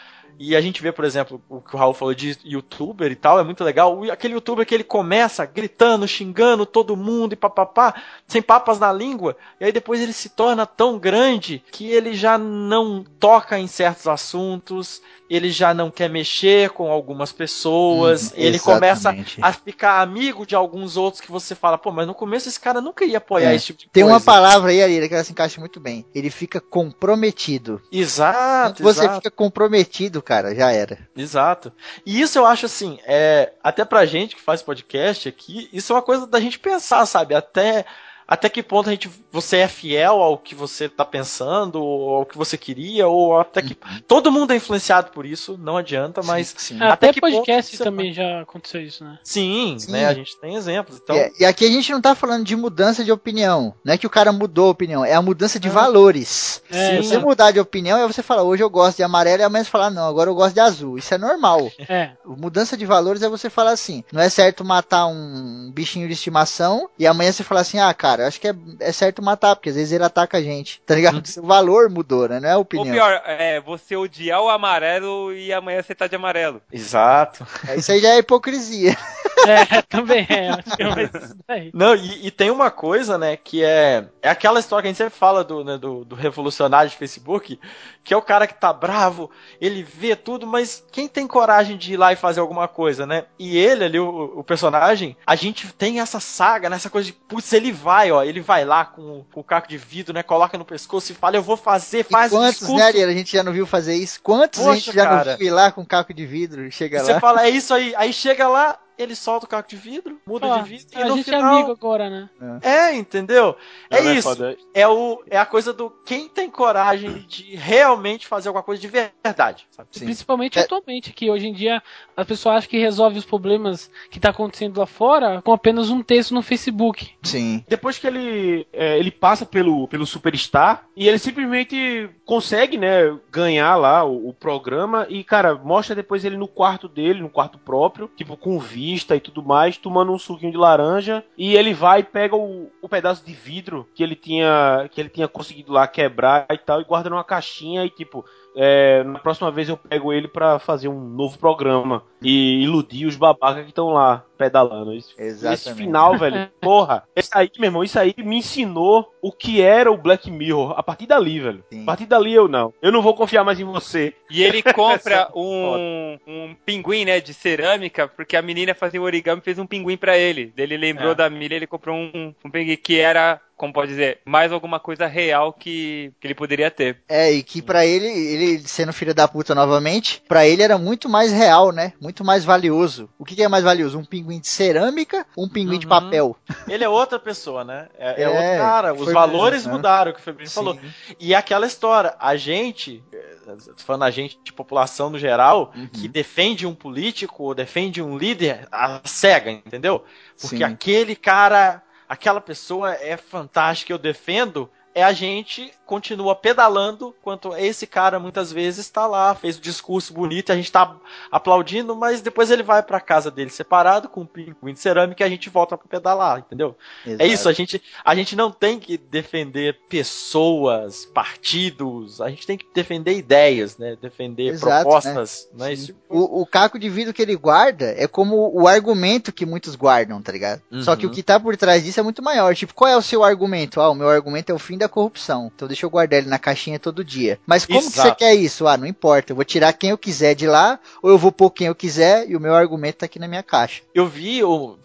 e 0.43 0.57
a 0.57 0.61
gente 0.63 0.81
vê, 0.83 0.91
por 0.91 1.05
exemplo, 1.05 1.41
o 1.51 1.61
que 1.61 1.77
o 1.77 1.79
Raul 1.79 1.93
falou 1.93 2.15
de 2.15 2.37
youtuber 2.45 3.13
e 3.13 3.15
tal, 3.15 3.39
é 3.39 3.45
muito 3.45 3.63
legal. 3.63 4.03
Aquele 4.11 4.33
youtuber 4.35 4.65
que 4.65 4.75
ele 4.75 4.83
começa 4.83 5.45
gritando, 5.45 6.09
xingando 6.09 6.65
todo 6.65 6.97
mundo 6.97 7.35
e 7.35 7.37
papapá, 7.37 7.95
sem 8.27 8.41
papas 8.41 8.79
na 8.79 8.91
língua, 8.91 9.37
e 9.61 9.65
aí 9.67 9.73
depois 9.73 10.01
ele 10.01 10.15
se 10.15 10.31
torna 10.31 10.65
tão 10.65 10.99
grande 10.99 11.63
que 11.71 11.91
ele 11.91 12.15
já 12.15 12.39
não 12.39 13.05
toca 13.21 13.59
em 13.59 13.67
certos 13.67 14.09
assuntos, 14.09 15.03
ele 15.29 15.51
já 15.51 15.73
não 15.75 15.91
quer 15.91 16.09
mexer 16.09 16.71
com 16.71 16.91
algumas 16.91 17.31
pessoas, 17.33 18.31
Uhum, 18.31 18.33
ele 18.37 18.59
começa 18.59 19.15
a 19.43 19.53
ficar 19.53 20.01
amigo 20.01 20.45
de 20.47 20.57
alguns 20.57 20.97
outros 20.97 21.21
que 21.21 21.31
você 21.31 21.55
fala, 21.55 21.77
pô, 21.79 21.93
mas 21.93 22.07
no 22.07 22.15
começo 22.15 22.49
esse 22.49 22.59
cara 22.59 22.81
nunca 22.81 23.05
ia 23.05 23.19
apoiar 23.19 23.53
É. 23.53 23.55
esse 23.55 23.67
tipo 23.67 23.81
de 23.81 23.89
Tem 23.91 24.03
coisa. 24.03 24.17
uma 24.17 24.21
palavra 24.25 24.71
aí, 24.71 24.83
Arira, 24.83 25.07
que 25.07 25.15
ela 25.15 25.23
se 25.23 25.31
encaixa 25.33 25.61
muito 25.61 25.79
bem. 25.79 26.05
Ele 26.15 26.31
fica 26.31 26.61
comprometido. 26.61 27.81
Exato, 27.93 28.83
Você 28.83 29.01
exato. 29.03 29.17
fica 29.17 29.31
comprometido, 29.31 30.21
cara, 30.31 30.55
já 30.55 30.71
era. 30.71 30.97
Exato. 31.17 31.73
E 32.07 32.21
isso 32.21 32.39
eu 32.39 32.47
acho 32.47 32.67
assim, 32.67 33.01
é, 33.05 33.53
até 33.65 33.85
pra 33.85 34.07
gente 34.07 34.37
que 34.37 34.41
faz 34.41 34.63
podcast 34.63 35.29
aqui, 35.29 35.69
isso 35.73 35.93
é 35.93 35.97
uma 35.97 36.03
coisa 36.03 36.25
da 36.25 36.39
gente 36.39 36.57
pensar, 36.57 37.05
sabe? 37.05 37.35
Até 37.35 37.85
até 38.31 38.49
que 38.49 38.63
ponto 38.63 38.89
a 38.89 38.93
gente 38.93 39.11
você 39.33 39.59
é 39.59 39.69
fiel 39.69 40.23
ao 40.23 40.39
que 40.39 40.55
você 40.55 40.89
tá 40.89 41.05
pensando, 41.05 41.83
ou 41.83 42.15
ao 42.17 42.25
que 42.25 42.39
você 42.39 42.57
queria, 42.57 43.09
ou 43.09 43.39
até 43.39 43.61
que 43.61 43.77
todo 44.07 44.31
mundo 44.31 44.53
é 44.53 44.57
influenciado 44.57 45.11
por 45.11 45.27
isso, 45.27 45.59
não 45.61 45.77
adianta, 45.77 46.23
mas 46.23 46.55
Sim. 46.57 46.81
É, 46.81 46.87
Até, 46.89 47.13
que 47.13 47.21
ponto 47.21 47.33
podcast 47.33 47.77
você 47.77 47.83
também 47.85 48.13
já 48.13 48.43
aconteceu 48.43 48.81
isso, 48.81 49.03
né? 49.03 49.19
sim, 49.25 49.77
Sim. 49.79 49.91
né? 49.93 50.07
A 50.07 50.15
gente 50.15 50.39
tem 50.41 50.55
exemplos. 50.55 51.01
Então, 51.03 51.17
É, 51.17 51.31
e 51.41 51.45
aqui 51.45 51.65
a 51.67 51.71
gente 51.71 51.91
não 51.91 52.01
tá 52.01 52.15
falando 52.15 52.45
de 52.45 52.55
mudança 52.55 53.03
de 53.05 53.11
opinião. 53.11 53.75
Não 53.85 53.95
é 53.95 53.99
que 53.99 54.07
o 54.07 54.11
cara 54.11 54.31
mudou 54.33 54.69
a 54.69 54.71
opinião, 54.71 55.05
é 55.05 55.15
a 55.15 55.23
mudança 55.23 55.59
de 55.59 55.69
Ah. 55.69 55.73
valores. 55.73 56.63
É, 56.71 56.91
Se 57.03 57.09
você 57.09 57.19
mudar 57.19 57.51
de 57.51 57.59
opinião, 57.61 57.99
é 57.99 58.07
você 58.07 58.23
falar, 58.23 58.43
hoje 58.45 58.63
eu 58.63 58.71
gosto 58.71 58.99
de 58.99 59.03
amarelo, 59.03 59.43
e 59.43 59.45
amanhã 59.45 59.65
você 59.65 59.71
falar, 59.71 59.91
não, 59.91 60.07
agora 60.07 60.31
eu 60.31 60.35
gosto 60.35 60.55
de 60.55 60.61
azul. 60.61 60.97
Isso 60.99 61.13
é 61.13 61.19
normal. 61.19 61.71
É, 61.89 62.11
Mudança 62.25 62.77
de 62.77 62.87
valores 62.87 63.23
é 63.23 63.29
você 63.29 63.51
falar 63.51 63.73
assim, 63.73 64.05
não 64.13 64.21
é 64.21 64.29
certo 64.29 64.65
matar 64.65 65.07
um 65.07 65.71
bichinho 65.73 66.07
de 66.07 66.15
estimação 66.15 66.89
e 66.99 67.07
amanhã 67.07 67.33
você 67.33 67.43
falar 67.43 67.63
assim, 67.63 67.79
ah, 67.79 67.93
cara, 67.93 68.20
acho 68.27 68.41
que 68.41 68.49
é, 68.49 68.55
é 68.81 68.93
certo 68.93 69.23
matar, 69.23 69.57
porque 69.57 69.71
às 69.71 69.77
vezes 69.77 69.93
ele 69.93 70.05
ataca 70.05 70.39
a 70.39 70.43
gente. 70.43 70.81
Tá 70.87 70.95
ligado? 70.95 71.23
O 71.41 71.47
valor 71.47 71.89
mudou, 71.91 72.29
né? 72.29 72.41
Não 72.41 72.49
é 72.49 72.53
a 72.53 72.57
Ou 72.57 72.63
opinião. 72.63 72.93
pior, 72.95 73.23
é 73.27 73.61
você 73.61 73.97
odiar 73.97 74.41
o 74.43 74.49
amarelo 74.49 75.33
e 75.33 75.53
amanhã 75.53 75.83
você 75.83 75.95
tá 75.95 76.07
de 76.07 76.17
amarelo. 76.17 76.61
exato. 76.73 77.47
É, 77.67 77.77
Isso 77.77 77.91
aí 77.93 78.01
já 78.01 78.11
é 78.11 78.19
hipocrisia. 78.19 78.97
é, 79.47 79.83
também 79.83 80.27
é. 80.29 80.51
Acho 80.51 80.77
que 80.77 80.83
é 80.83 80.89
mais 80.95 81.11
isso 81.15 81.37
daí. 81.49 81.71
Não, 81.75 81.95
e, 81.95 82.27
e 82.27 82.31
tem 82.31 82.51
uma 82.51 82.71
coisa, 82.71 83.17
né, 83.19 83.37
que 83.37 83.63
é. 83.65 84.07
É 84.23 84.29
aquela 84.31 84.61
história 84.61 84.83
que 84.83 84.89
a 84.89 84.91
gente 84.91 84.99
sempre 84.99 85.19
fala 85.19 85.43
do, 85.45 85.65
né, 85.65 85.79
do, 85.79 86.05
do 86.05 86.15
revolucionário 86.15 86.91
de 86.91 86.97
Facebook, 86.97 87.59
que 88.05 88.15
é 88.15 88.17
o 88.17 88.23
cara 88.23 88.47
que 88.47 88.55
tá 88.55 88.73
bravo, 88.73 89.31
ele 89.61 89.83
vê 89.83 90.15
tudo, 90.17 90.47
mas 90.47 90.85
quem 90.91 91.07
tem 91.09 91.27
coragem 91.27 91.77
de 91.77 91.95
ir 91.95 91.97
lá 91.97 92.13
e 92.13 92.17
fazer 92.17 92.41
alguma 92.41 92.67
coisa, 92.69 93.07
né? 93.07 93.25
E 93.39 93.57
ele 93.59 93.85
ali, 93.85 93.99
o, 93.99 94.33
o 94.37 94.45
personagem, 94.45 95.17
a 95.27 95.35
gente 95.37 95.73
tem 95.73 96.01
essa 96.01 96.21
saga, 96.21 96.69
né, 96.69 96.77
essa 96.77 96.91
coisa 96.91 97.07
de, 97.07 97.13
putz, 97.13 97.53
ele 97.53 97.73
vai, 97.73 98.11
ó, 98.11 98.23
ele 98.23 98.41
vai 98.41 98.65
lá 98.65 98.85
com, 98.85 99.25
com 99.33 99.41
o 99.41 99.45
caco 99.45 99.69
de 99.69 99.77
vidro, 99.77 100.13
né, 100.15 100.23
coloca 100.23 100.57
no 100.59 100.65
pescoço 100.65 101.13
e 101.13 101.15
fala, 101.15 101.37
eu 101.37 101.43
vou 101.43 101.57
fazer, 101.57 102.01
E 102.01 102.05
faz 102.05 102.33
o 102.33 102.37
quantos, 102.37 102.59
discurso. 102.61 102.77
né, 102.77 103.05
a 103.05 103.13
gente 103.13 103.33
já 103.33 103.43
não 103.43 103.53
viu 103.53 103.67
fazer 103.67 103.95
isso? 103.95 104.21
Quantos 104.23 104.61
a 104.61 104.65
Poxa, 104.65 104.75
gente 104.81 104.95
já 104.95 105.05
cara. 105.07 105.31
não 105.33 105.39
viu 105.39 105.47
ir 105.47 105.51
lá 105.51 105.71
com 105.73 105.85
caco 105.85 106.13
de 106.15 106.27
vidro 106.27 106.65
e 106.65 106.69
E 106.69 106.73
chega 106.73 107.01
você 107.05 107.13
lá? 107.15 107.21
fala, 107.21 107.45
é 107.47 107.51
isso 107.51 107.73
aí. 107.75 107.95
Aí 107.97 108.13
chega 108.13 108.49
lá, 108.49 108.79
ele 109.03 109.15
solta 109.15 109.47
o 109.47 109.49
caco 109.49 109.69
de 109.69 109.77
vidro, 109.77 110.21
muda 110.27 110.59
de 110.61 110.69
vidro, 110.69 110.87
e 110.99 111.03
a 111.03 111.07
no 111.07 111.17
gente 111.17 111.31
é 111.31 111.37
final... 111.37 111.55
amigo 111.55 111.73
agora, 111.73 112.11
né? 112.11 112.31
É, 112.63 112.95
entendeu? 112.95 113.57
É 113.89 114.01
Não, 114.01 114.11
é 114.11 114.15
isso. 114.15 114.29
foda. 114.29 114.57
É, 114.75 114.87
o, 114.87 115.23
é 115.29 115.39
a 115.39 115.47
coisa 115.47 115.73
do 115.73 115.91
quem 116.05 116.29
tem 116.29 116.51
coragem 116.51 117.25
de 117.29 117.55
realmente 117.57 118.27
fazer 118.27 118.49
alguma 118.49 118.63
coisa 118.63 118.81
de 118.81 118.89
verdade. 118.89 119.67
Principalmente 119.93 120.59
É. 120.59 120.63
atualmente, 120.63 121.13
que 121.13 121.31
hoje 121.31 121.49
em 121.49 121.53
dia 121.53 121.83
a 122.17 122.25
pessoa 122.25 122.57
acha 122.57 122.69
que 122.69 122.79
resolve 122.79 123.19
os 123.19 123.25
problemas 123.25 123.91
que 124.11 124.21
tá 124.21 124.31
acontecendo 124.31 124.79
lá 124.79 124.87
fora 124.87 125.41
com 125.43 125.53
apenas 125.53 125.91
um 125.91 126.03
texto 126.03 126.35
no 126.35 126.43
Facebook. 126.43 127.11
Sim. 127.23 127.65
Depois 127.69 127.99
que 127.99 128.07
ele, 128.07 128.67
é, 128.73 128.99
ele 128.99 129.11
passa 129.11 129.47
pelo, 129.47 129.89
pelo 129.89 130.07
Superstar 130.07 130.87
e 130.95 131.09
ele 131.09 131.19
simplesmente 131.19 132.11
consegue, 132.25 132.77
né, 132.79 133.17
ganhar 133.31 133.77
lá 133.77 134.05
o, 134.05 134.29
o 134.29 134.35
programa 134.35 135.07
e, 135.09 135.25
cara, 135.25 135.55
mostra 135.55 135.95
depois 135.95 136.25
ele 136.25 136.37
no 136.37 136.49
quarto 136.49 136.89
dele, 136.89 137.21
no 137.21 137.31
quarto 137.31 137.59
próprio, 137.59 138.11
tipo, 138.17 138.37
com 138.37 138.59
vista 138.91 139.15
e 139.15 139.21
tudo 139.21 139.43
mais, 139.43 139.77
tomando 139.77 140.13
um 140.13 140.19
suquinho 140.19 140.53
de 140.53 140.59
laranja 140.59 141.25
e 141.37 141.55
ele 141.55 141.73
vai 141.73 142.01
e 142.01 142.05
pega 142.05 142.35
o, 142.37 142.71
o 142.83 142.89
pedaço 142.89 143.25
de 143.25 143.33
vidro 143.33 143.89
que 143.95 144.03
ele 144.03 144.17
tinha 144.17 144.89
que 144.91 145.01
ele 145.01 145.09
tinha 145.09 145.29
conseguido 145.29 145.73
lá 145.73 145.87
quebrar 145.87 146.47
e 146.51 146.59
tal 146.59 146.81
e 146.81 146.85
guarda 146.85 147.11
numa 147.11 147.25
caixinha 147.25 147.85
e, 147.85 147.91
tipo, 147.91 148.25
é, 148.57 149.05
na 149.05 149.19
próxima 149.19 149.51
vez 149.51 149.69
eu 149.69 149.77
pego 149.77 150.13
ele 150.13 150.29
pra 150.29 150.59
fazer 150.59 150.89
um 150.89 151.01
novo 151.01 151.39
programa 151.39 152.03
e 152.23 152.63
iludir 152.63 153.07
os 153.07 153.17
babacas 153.17 153.63
que 153.63 153.71
estão 153.71 153.89
lá 153.89 154.25
pedalando. 154.37 154.95
Esse, 154.95 155.13
Exatamente. 155.19 155.61
esse 155.61 155.75
final, 155.75 156.17
velho, 156.17 156.49
porra, 156.61 157.03
isso 157.15 157.31
aí, 157.35 157.51
meu 157.59 157.69
irmão, 157.69 157.85
isso 157.85 157.99
aí 157.99 158.15
me 158.19 158.39
ensinou 158.39 159.13
o 159.21 159.31
que 159.31 159.61
era 159.61 159.93
o 159.93 159.99
Black 159.99 160.31
Mirror 160.31 160.73
a 160.79 160.83
partir 160.83 161.07
dali, 161.07 161.39
velho. 161.39 161.63
Sim. 161.71 161.83
A 161.83 161.87
partir 161.87 162.07
dali 162.07 162.33
eu 162.33 162.49
não. 162.49 162.73
Eu 162.81 162.91
não 162.91 163.03
vou 163.03 163.15
confiar 163.15 163.45
mais 163.45 163.61
em 163.61 163.65
você. 163.65 164.15
E 164.31 164.43
ele 164.43 164.63
compra 164.73 165.31
um, 165.35 166.19
um 166.27 166.57
pinguim, 166.65 167.05
né, 167.05 167.21
de 167.21 167.35
cerâmica, 167.35 168.09
porque 168.09 168.35
a 168.35 168.41
menina 168.43 168.75
fazia 168.75 169.01
o 169.01 169.05
origami 169.05 169.41
e 169.43 169.45
fez 169.45 169.59
um 169.59 169.67
pinguim 169.67 169.97
pra 169.99 170.17
ele. 170.17 170.53
Daí 170.57 170.65
Ele 170.65 170.79
lembrou 170.79 171.13
É. 171.13 171.15
da 171.15 171.29
Miriam, 171.29 171.57
ele 171.57 171.67
comprou 171.67 171.95
um, 171.97 172.35
um 172.43 172.51
pinguim 172.51 172.77
que 172.77 172.99
era, 172.99 173.39
como 173.59 173.75
pode 173.75 173.91
dizer, 173.91 174.21
mais 174.25 174.53
alguma 174.53 174.81
coisa 174.81 175.07
real 175.07 175.53
que, 175.53 176.13
que 176.19 176.27
ele 176.27 176.35
poderia 176.35 176.71
ter. 176.71 177.03
É, 177.07 177.31
e 177.31 177.43
que 177.43 177.61
pra 177.61 177.85
ele, 177.85 178.07
ele 178.07 178.59
sendo 178.61 178.93
filho 178.93 179.15
da 179.15 179.29
puta 179.29 179.55
novamente, 179.55 180.23
pra 180.27 180.47
ele 180.47 180.63
era 180.63 180.79
muito 180.79 181.11
mais 181.11 181.31
real, 181.31 181.73
né? 181.73 181.93
Muito 182.01 182.10
mais 182.25 182.45
valioso. 182.45 183.09
O 183.19 183.25
que, 183.25 183.35
que 183.37 183.43
é 183.43 183.49
mais 183.49 183.65
valioso? 183.65 183.99
Um 183.99 184.05
pinguim 184.05 184.39
de 184.41 184.49
cerâmica 184.49 185.27
ou 185.37 185.45
um 185.45 185.49
pinguim 185.49 185.79
de 185.79 185.87
Uhum. 185.87 185.91
papel? 185.91 186.37
Ele 186.69 186.85
é 186.85 186.89
outra 186.89 187.19
pessoa, 187.19 187.65
né? 187.65 187.89
É, 187.99 188.23
é 188.23 188.25
É, 188.25 188.29
outro 188.29 188.57
cara. 188.59 188.95
Os 188.95 189.13
valores 189.13 189.63
mesmo, 189.63 189.71
né? 189.73 189.77
mudaram, 189.77 190.11
o 190.11 190.15
que 190.15 190.21
o 190.21 190.23
Febrinho 190.23 190.51
falou. 190.51 190.79
E 191.19 191.35
aquela 191.35 191.67
história, 191.67 192.15
a 192.19 192.37
gente, 192.37 193.03
eh, 193.13 193.37
falando 193.79 194.03
a 194.05 194.11
gente 194.11 194.39
de 194.43 194.53
população 194.53 195.11
no 195.11 195.19
geral, 195.19 195.73
Uhum. 195.75 195.89
que 195.89 196.09
defende 196.09 196.67
um 196.67 196.75
político 196.75 197.45
ou 197.45 197.55
defende 197.55 198.03
um 198.03 198.17
líder, 198.17 198.67
a 198.73 199.01
cega, 199.05 199.51
entendeu? 199.51 200.05
Porque 200.41 200.57
Sim. 200.59 200.65
aquele 200.65 201.15
cara, 201.17 201.83
aquela 202.09 202.41
pessoa 202.41 202.93
é 202.95 203.17
fantástica, 203.17 203.93
eu 203.93 203.99
defendo. 203.99 204.69
É 204.95 205.05
a 205.05 205.13
gente 205.13 205.73
continua 205.87 206.35
pedalando, 206.37 207.15
enquanto 207.21 207.55
esse 207.57 207.87
cara 207.87 208.19
muitas 208.19 208.53
vezes 208.53 208.87
está 208.87 209.07
lá, 209.07 209.35
fez 209.35 209.57
o 209.57 209.61
discurso 209.61 210.13
bonito, 210.13 210.51
a 210.53 210.57
gente 210.57 210.67
está 210.67 210.97
aplaudindo, 211.31 211.95
mas 211.97 212.21
depois 212.21 212.51
ele 212.51 212.63
vai 212.63 212.83
para 212.83 213.01
casa 213.01 213.31
dele 213.31 213.51
separado 213.51 214.09
com 214.09 214.21
um 214.23 214.27
pinguim 214.27 214.73
de 214.73 214.79
cerâmica 214.81 215.23
e 215.25 215.27
a 215.27 215.31
gente 215.31 215.49
volta 215.51 215.77
para 215.77 215.89
pedalar, 215.89 216.39
entendeu? 216.41 216.77
É 217.19 217.27
isso, 217.27 217.49
a 217.49 217.53
gente, 217.53 217.83
a 218.05 218.15
gente 218.15 218.37
não 218.37 218.51
tem 218.53 218.79
que 218.79 218.97
defender 218.97 219.79
pessoas, 219.89 221.07
partidos, 221.07 222.21
a 222.21 222.29
gente 222.29 222.47
tem 222.47 222.59
que 222.59 222.67
defender 222.75 223.17
ideias, 223.17 223.77
né? 223.79 223.97
Defender 224.01 224.49
Exato, 224.49 224.83
propostas, 224.83 225.49
né? 225.55 225.67
Sim. 225.69 225.73
Isso- 225.73 225.97
O, 226.09 226.43
o 226.43 226.47
caco 226.47 226.79
de 226.79 226.89
vidro 226.89 227.15
que 227.15 227.23
ele 227.23 227.37
guarda 227.37 227.95
é 227.97 228.07
como 228.07 228.51
o 228.53 228.67
argumento 228.67 229.33
que 229.33 229.47
muitos 229.47 229.75
guardam, 229.77 230.21
tá 230.21 230.33
ligado? 230.33 230.63
Uhum. 230.71 230.83
Só 230.83 230.97
que 230.97 231.07
o 231.07 231.11
que 231.11 231.23
tá 231.23 231.39
por 231.39 231.57
trás 231.57 231.85
disso 231.85 232.01
é 232.01 232.03
muito 232.03 232.23
maior. 232.23 232.55
Tipo, 232.55 232.75
qual 232.75 232.91
é 232.91 232.97
o 232.97 233.03
seu 233.03 233.23
argumento? 233.25 233.81
Ah, 233.81 233.91
o 233.91 233.95
meu 233.95 234.09
argumento 234.09 234.51
é 234.51 234.55
o 234.55 234.59
fim 234.59 234.77
da 234.81 234.89
corrupção. 234.89 235.51
Então 235.55 235.69
deixa 235.69 235.87
eu 235.87 235.91
guardar 235.91 236.19
ele 236.19 236.29
na 236.29 236.39
caixinha 236.39 236.79
todo 236.79 237.05
dia. 237.05 237.39
Mas 237.47 237.65
como 237.65 237.79
que 237.81 237.93
você 237.93 238.09
Exato. 238.09 238.17
quer 238.19 238.35
isso? 238.35 238.67
Ah, 238.67 238.77
não 238.77 238.87
importa. 238.87 239.33
Eu 239.33 239.37
vou 239.37 239.45
tirar 239.45 239.73
quem 239.73 239.91
eu 239.91 239.99
quiser 239.99 240.35
de 240.35 240.47
lá, 240.47 240.79
ou 241.03 241.11
eu 241.11 241.19
vou 241.19 241.31
pôr 241.31 241.51
quem 241.51 241.67
eu 241.69 241.75
quiser, 241.75 242.29
e 242.29 242.37
o 242.37 242.41
meu 242.41 242.55
argumento 242.55 242.99
tá 242.99 243.07
aqui 243.07 243.19
na 243.19 243.29
minha 243.29 243.43
caixa. 243.43 243.83
Eu 243.95 244.07
vi, 244.07 244.43
o- 244.43 244.77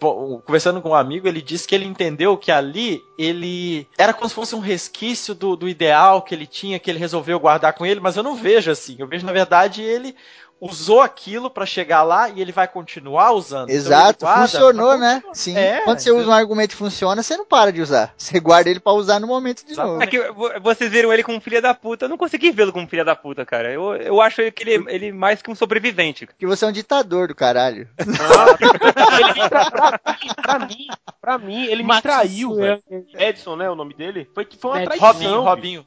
conversando 0.46 0.80
com 0.80 0.90
um 0.90 0.94
amigo, 0.94 1.26
ele 1.26 1.42
disse 1.42 1.66
que 1.66 1.74
ele 1.74 1.84
entendeu 1.86 2.36
que 2.36 2.52
ali 2.52 3.02
ele 3.18 3.86
era 3.98 4.12
como 4.12 4.28
se 4.28 4.34
fosse 4.34 4.54
um 4.54 4.60
resquício 4.60 5.34
do, 5.34 5.56
do 5.56 5.68
ideal 5.68 6.22
que 6.22 6.34
ele 6.34 6.46
tinha, 6.46 6.78
que 6.78 6.90
ele 6.90 6.98
resolveu 6.98 7.40
guardar 7.40 7.72
com 7.72 7.84
ele, 7.84 8.00
mas 8.00 8.16
eu 8.16 8.22
não 8.22 8.34
vejo 8.36 8.70
assim. 8.70 8.96
Eu 8.98 9.06
vejo, 9.08 9.24
na 9.26 9.32
verdade, 9.32 9.82
ele 9.82 10.14
usou 10.60 11.00
aquilo 11.02 11.50
pra 11.50 11.66
chegar 11.66 12.02
lá 12.02 12.28
e 12.30 12.40
ele 12.40 12.50
vai 12.52 12.66
continuar 12.66 13.32
usando. 13.32 13.64
Então, 13.68 13.76
Exato, 13.76 14.24
guarda 14.24 14.42
funcionou, 14.48 14.96
né? 14.98 15.22
Sim. 15.32 15.56
É, 15.56 15.82
Quando 15.82 15.98
você 15.98 16.10
usa 16.10 16.28
um 16.28 16.32
argumento 16.32 16.72
e 16.72 16.76
funciona, 16.76 17.22
você 17.22 17.36
não 17.36 17.44
para 17.44 17.70
de 17.72 17.80
usar. 17.82 18.14
Você 18.16 18.40
guarda 18.40 18.68
ele 18.70 18.80
pra 18.80 18.92
usar 18.92 19.20
no 19.20 19.26
momento 19.26 19.64
de 19.66 19.74
novo. 19.76 20.02
É 20.02 20.06
que 20.06 20.18
vo- 20.32 20.50
vocês 20.62 20.90
viram 20.90 21.12
ele 21.12 21.22
como 21.22 21.40
filha 21.40 21.60
da 21.62 21.72
puta. 21.74 22.06
Eu 22.06 22.08
não 22.08 22.16
consegui 22.16 22.50
vê-lo 22.50 22.72
como 22.72 22.88
filha 22.88 23.04
da 23.04 23.14
puta, 23.14 23.44
cara. 23.46 23.70
Eu, 23.72 23.94
eu 23.96 24.20
acho 24.20 24.50
que 24.52 24.62
ele, 24.62 24.84
ele 24.88 25.12
mais 25.12 25.40
que 25.42 25.50
um 25.50 25.54
sobrevivente. 25.54 26.26
Porque 26.26 26.46
você 26.46 26.64
é 26.64 26.68
um 26.68 26.72
ditador 26.72 27.28
do 27.28 27.34
caralho. 27.34 27.88
Ele, 27.98 29.48
pra, 29.48 29.70
pra- 29.70 29.98
pra 30.42 30.58
mim, 30.66 30.86
pra 31.20 31.38
mim, 31.38 31.64
ele 31.66 31.82
me 31.82 31.88
Max 31.88 32.02
traiu, 32.02 32.50
Suel. 32.54 32.82
velho. 32.88 33.06
Edson, 33.14 33.56
né? 33.56 33.70
O 33.70 33.74
nome 33.74 33.94
dele? 33.94 34.28
Foi, 34.34 34.46
foi 34.58 34.70
uma 34.70 34.80
É, 34.80 34.84
traição. 34.84 35.06
Robinho, 35.08 35.40
Robinho. 35.42 35.86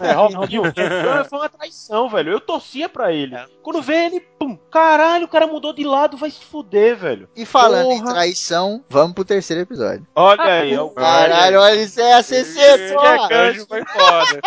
É, 0.00 0.12
Robinho. 0.12 0.62
Foi- 0.62 0.74
foi 1.28 1.38
uma 1.38 1.48
traição, 1.48 2.08
velho. 2.08 2.32
Eu 2.32 2.40
torcia 2.40 2.88
pra 2.88 3.12
ele. 3.12 3.34
Quando 3.62 3.82
vê 3.82 3.93
ele, 3.94 4.20
pum, 4.38 4.56
caralho, 4.70 5.24
o 5.26 5.28
cara 5.28 5.46
mudou 5.46 5.72
de 5.72 5.84
lado, 5.84 6.16
vai 6.16 6.30
se 6.30 6.44
fuder, 6.44 6.96
velho. 6.96 7.28
E 7.36 7.44
falando 7.46 7.92
em 7.92 7.98
Porra. 8.00 8.12
traição, 8.12 8.84
vamos 8.88 9.14
pro 9.14 9.24
terceiro 9.24 9.62
episódio. 9.62 10.06
Olha 10.14 10.42
aí, 10.42 10.76
ó. 10.76 10.88
Caralho, 10.88 11.60
olha 11.60 11.76
isso 11.82 12.00
é 12.00 12.14
ACC, 12.14 12.32
Esse 12.34 12.88
só. 12.92 13.28
Anjo 13.32 13.66
foi 13.66 13.84
foda. 13.84 14.40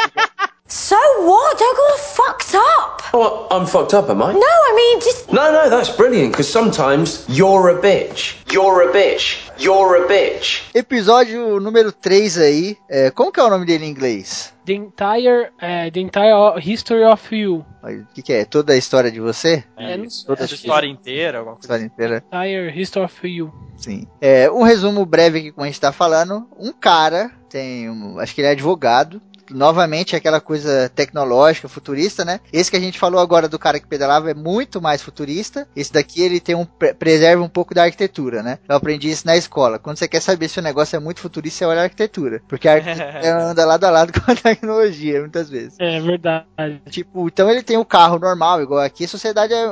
So 0.69 0.98
what? 1.22 1.56
I 1.61 1.73
got 1.77 1.99
fucked 1.99 2.53
up. 2.56 3.02
Oh, 3.14 3.48
I'm 3.49 3.65
fucked 3.65 3.94
up, 3.94 4.10
am 4.10 4.22
I? 4.22 4.34
No, 4.34 4.39
I 4.39 4.73
mean, 4.76 4.99
just. 4.99 5.31
No, 5.31 5.49
no, 5.49 5.69
that's 5.69 5.89
brilliant, 5.89 6.31
because 6.34 6.49
sometimes 6.52 7.26
you're 7.30 7.69
a 7.69 7.81
bitch. 7.81 8.35
You're 8.52 8.89
a 8.89 8.91
bitch. 8.91 9.49
You're 9.57 10.03
a 10.03 10.07
bitch. 10.10 10.64
Episódio 10.76 11.60
número 11.61 11.94
3 11.94 12.38
aí. 12.39 12.77
É, 12.89 13.10
como 13.11 13.31
que 13.31 13.39
é 13.39 13.44
o 13.44 13.49
nome 13.49 13.65
dele 13.65 13.85
em 13.85 13.89
inglês? 13.91 14.53
The 14.65 14.73
entire, 14.73 15.52
é, 15.61 15.89
the 15.89 16.02
entire 16.02 16.60
history 16.61 17.03
of 17.06 17.34
you. 17.34 17.65
O 17.81 18.14
que, 18.14 18.22
que 18.22 18.34
é? 18.34 18.44
Toda 18.44 18.73
a 18.73 18.77
história 18.77 19.10
de 19.10 19.22
você? 19.22 19.64
É, 19.77 19.95
não 19.95 20.10
sei, 20.10 20.26
Toda 20.27 20.44
a 20.44 20.45
história 20.45 20.88
inteira, 20.88 21.38
alguma 21.38 21.56
A 21.56 21.60
coisa. 21.60 21.65
história 21.65 21.85
inteira? 21.85 22.23
Entire 22.27 22.81
history 22.81 23.06
of 23.06 23.27
you. 23.27 23.53
Sim. 23.77 24.06
É, 24.19 24.52
um 24.52 24.64
resumo 24.64 25.06
breve 25.06 25.39
aqui 25.39 25.52
como 25.53 25.64
a 25.64 25.68
gente 25.68 25.80
tá 25.80 25.94
falando. 25.94 26.45
Um 26.60 26.73
cara, 26.73 27.31
tem 27.49 27.89
um, 27.89 28.19
acho 28.19 28.35
que 28.35 28.41
ele 28.41 28.49
é 28.49 28.52
advogado. 28.52 29.22
Novamente 29.49 30.15
aquela 30.15 30.39
coisa 30.41 30.89
tecnológica, 30.93 31.67
futurista, 31.67 32.23
né? 32.25 32.39
Esse 32.51 32.69
que 32.71 32.77
a 32.77 32.79
gente 32.79 32.99
falou 32.99 33.19
agora 33.19 33.47
do 33.47 33.59
cara 33.59 33.79
que 33.79 33.87
pedalava 33.87 34.31
é 34.31 34.33
muito 34.33 34.81
mais 34.81 35.01
futurista. 35.01 35.67
Esse 35.75 35.91
daqui 35.93 36.21
ele 36.21 36.39
tem 36.39 36.55
um 36.55 36.65
pre- 36.65 36.93
preserva 36.93 37.43
um 37.43 37.49
pouco 37.49 37.73
da 37.73 37.83
arquitetura, 37.83 38.43
né? 38.43 38.59
Eu 38.67 38.75
aprendi 38.75 39.09
isso 39.09 39.25
na 39.25 39.37
escola. 39.37 39.79
Quando 39.79 39.97
você 39.97 40.07
quer 40.07 40.21
saber 40.21 40.47
se 40.49 40.59
o 40.59 40.63
negócio 40.63 40.95
é 40.95 40.99
muito 40.99 41.19
futurista, 41.19 41.59
você 41.59 41.65
olha 41.65 41.81
a 41.81 41.83
arquitetura, 41.83 42.41
porque 42.47 42.67
a 42.67 42.73
arquitetura 42.73 43.35
anda 43.51 43.65
lado 43.65 43.83
a 43.83 43.89
lado 43.89 44.13
com 44.13 44.31
a 44.31 44.35
tecnologia, 44.35 45.19
muitas 45.21 45.49
vezes. 45.49 45.75
É 45.79 45.99
verdade. 45.99 46.47
Tipo, 46.89 47.27
então 47.27 47.49
ele 47.49 47.63
tem 47.63 47.77
o 47.77 47.85
carro 47.85 48.19
normal, 48.19 48.61
igual 48.61 48.81
aqui. 48.81 49.05
A 49.05 49.07
sociedade 49.07 49.53
é 49.53 49.67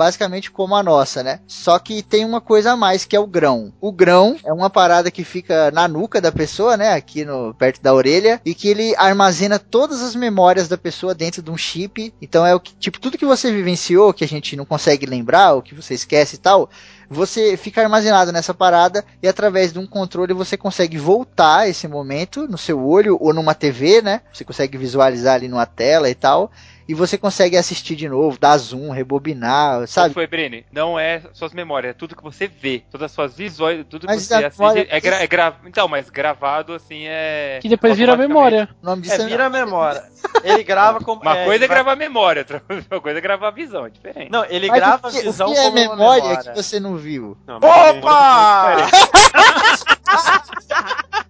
basicamente 0.00 0.50
como 0.50 0.74
a 0.74 0.82
nossa, 0.82 1.22
né? 1.22 1.40
Só 1.46 1.78
que 1.78 2.02
tem 2.02 2.24
uma 2.24 2.40
coisa 2.40 2.72
a 2.72 2.76
mais, 2.76 3.04
que 3.04 3.14
é 3.14 3.20
o 3.20 3.26
grão. 3.26 3.70
O 3.82 3.92
grão 3.92 4.34
é 4.42 4.50
uma 4.50 4.70
parada 4.70 5.10
que 5.10 5.22
fica 5.22 5.70
na 5.72 5.86
nuca 5.86 6.22
da 6.22 6.32
pessoa, 6.32 6.74
né? 6.74 6.94
Aqui 6.94 7.22
no 7.22 7.52
perto 7.52 7.82
da 7.82 7.92
orelha. 7.92 8.40
E 8.42 8.54
que 8.54 8.66
ele 8.66 8.94
armazena 8.96 9.58
todas 9.58 10.00
as 10.00 10.16
memórias 10.16 10.68
da 10.68 10.78
pessoa 10.78 11.14
dentro 11.14 11.42
de 11.42 11.50
um 11.50 11.56
chip. 11.58 12.14
Então 12.18 12.46
é 12.46 12.54
o 12.54 12.60
que, 12.60 12.74
tipo, 12.76 12.98
tudo 12.98 13.18
que 13.18 13.26
você 13.26 13.52
vivenciou, 13.52 14.14
que 14.14 14.24
a 14.24 14.28
gente 14.28 14.56
não 14.56 14.64
consegue 14.64 15.04
lembrar, 15.04 15.52
ou 15.52 15.60
que 15.60 15.74
você 15.74 15.92
esquece 15.92 16.36
e 16.36 16.38
tal. 16.38 16.70
Você 17.12 17.56
fica 17.56 17.82
armazenado 17.82 18.32
nessa 18.32 18.54
parada 18.54 19.04
e 19.20 19.26
através 19.26 19.72
de 19.72 19.80
um 19.80 19.86
controle 19.86 20.32
você 20.32 20.56
consegue 20.56 20.96
voltar 20.96 21.68
esse 21.68 21.88
momento 21.88 22.46
no 22.46 22.56
seu 22.56 22.86
olho 22.86 23.18
ou 23.20 23.34
numa 23.34 23.52
TV, 23.52 24.00
né? 24.00 24.22
Você 24.32 24.44
consegue 24.44 24.78
visualizar 24.78 25.34
ali 25.34 25.48
numa 25.48 25.66
tela 25.66 26.08
e 26.08 26.14
tal. 26.14 26.52
E 26.90 26.94
você 26.94 27.16
consegue 27.16 27.56
assistir 27.56 27.94
de 27.94 28.08
novo, 28.08 28.36
dar 28.36 28.56
zoom, 28.58 28.90
rebobinar, 28.90 29.86
Sabe? 29.86 30.12
foi, 30.12 30.26
Brene? 30.26 30.66
Não 30.72 30.98
é 30.98 31.22
suas 31.32 31.52
memórias, 31.52 31.90
é 31.92 31.94
tudo 31.94 32.16
que 32.16 32.22
você 32.22 32.48
vê. 32.48 32.82
Todas 32.90 33.04
as 33.04 33.12
suas 33.12 33.32
visões, 33.36 33.86
tudo 33.88 34.00
que 34.00 34.12
Mas 34.12 34.24
você 34.24 34.34
assiste. 34.34 34.58
memória- 34.58 34.86
É, 34.90 35.00
gra 35.00 35.22
é 35.22 35.26
gra 35.28 35.54
Então, 35.66 35.86
mas 35.86 36.10
gravado 36.10 36.74
assim 36.74 37.04
é. 37.06 37.60
Que 37.62 37.68
depois 37.68 37.96
vira 37.96 38.16
memória. 38.16 38.68
O 38.82 38.86
nome 38.86 39.02
disso 39.02 39.22
É, 39.22 39.26
vira 39.26 39.46
a 39.46 39.50
memória. 39.50 40.02
Ele 40.42 40.64
grava 40.64 40.98
como. 40.98 41.22
Uma 41.22 41.38
é, 41.38 41.44
coisa 41.44 41.64
é 41.64 41.68
vai- 41.68 41.76
gravar 41.76 41.94
memória, 41.94 42.40
outra 42.40 42.60
coisa 43.00 43.18
é 43.18 43.22
gravar 43.22 43.50
visão, 43.52 43.86
é 43.86 43.90
diferente. 43.90 44.28
Não, 44.32 44.44
ele 44.46 44.66
Mas 44.66 44.76
grava 44.80 45.06
a 45.06 45.10
visão 45.12 45.48
o 45.48 45.52
que 45.52 45.58
é 45.58 45.62
como 45.62 45.78
uma 45.78 45.90
memória, 45.96 46.22
memória. 46.24 46.50
que 46.52 46.56
você 46.60 46.80
não 46.80 46.96
viu? 46.96 47.38
Não, 47.46 47.60
mas 47.60 47.70
é 47.70 47.90
Opa! 48.00 48.76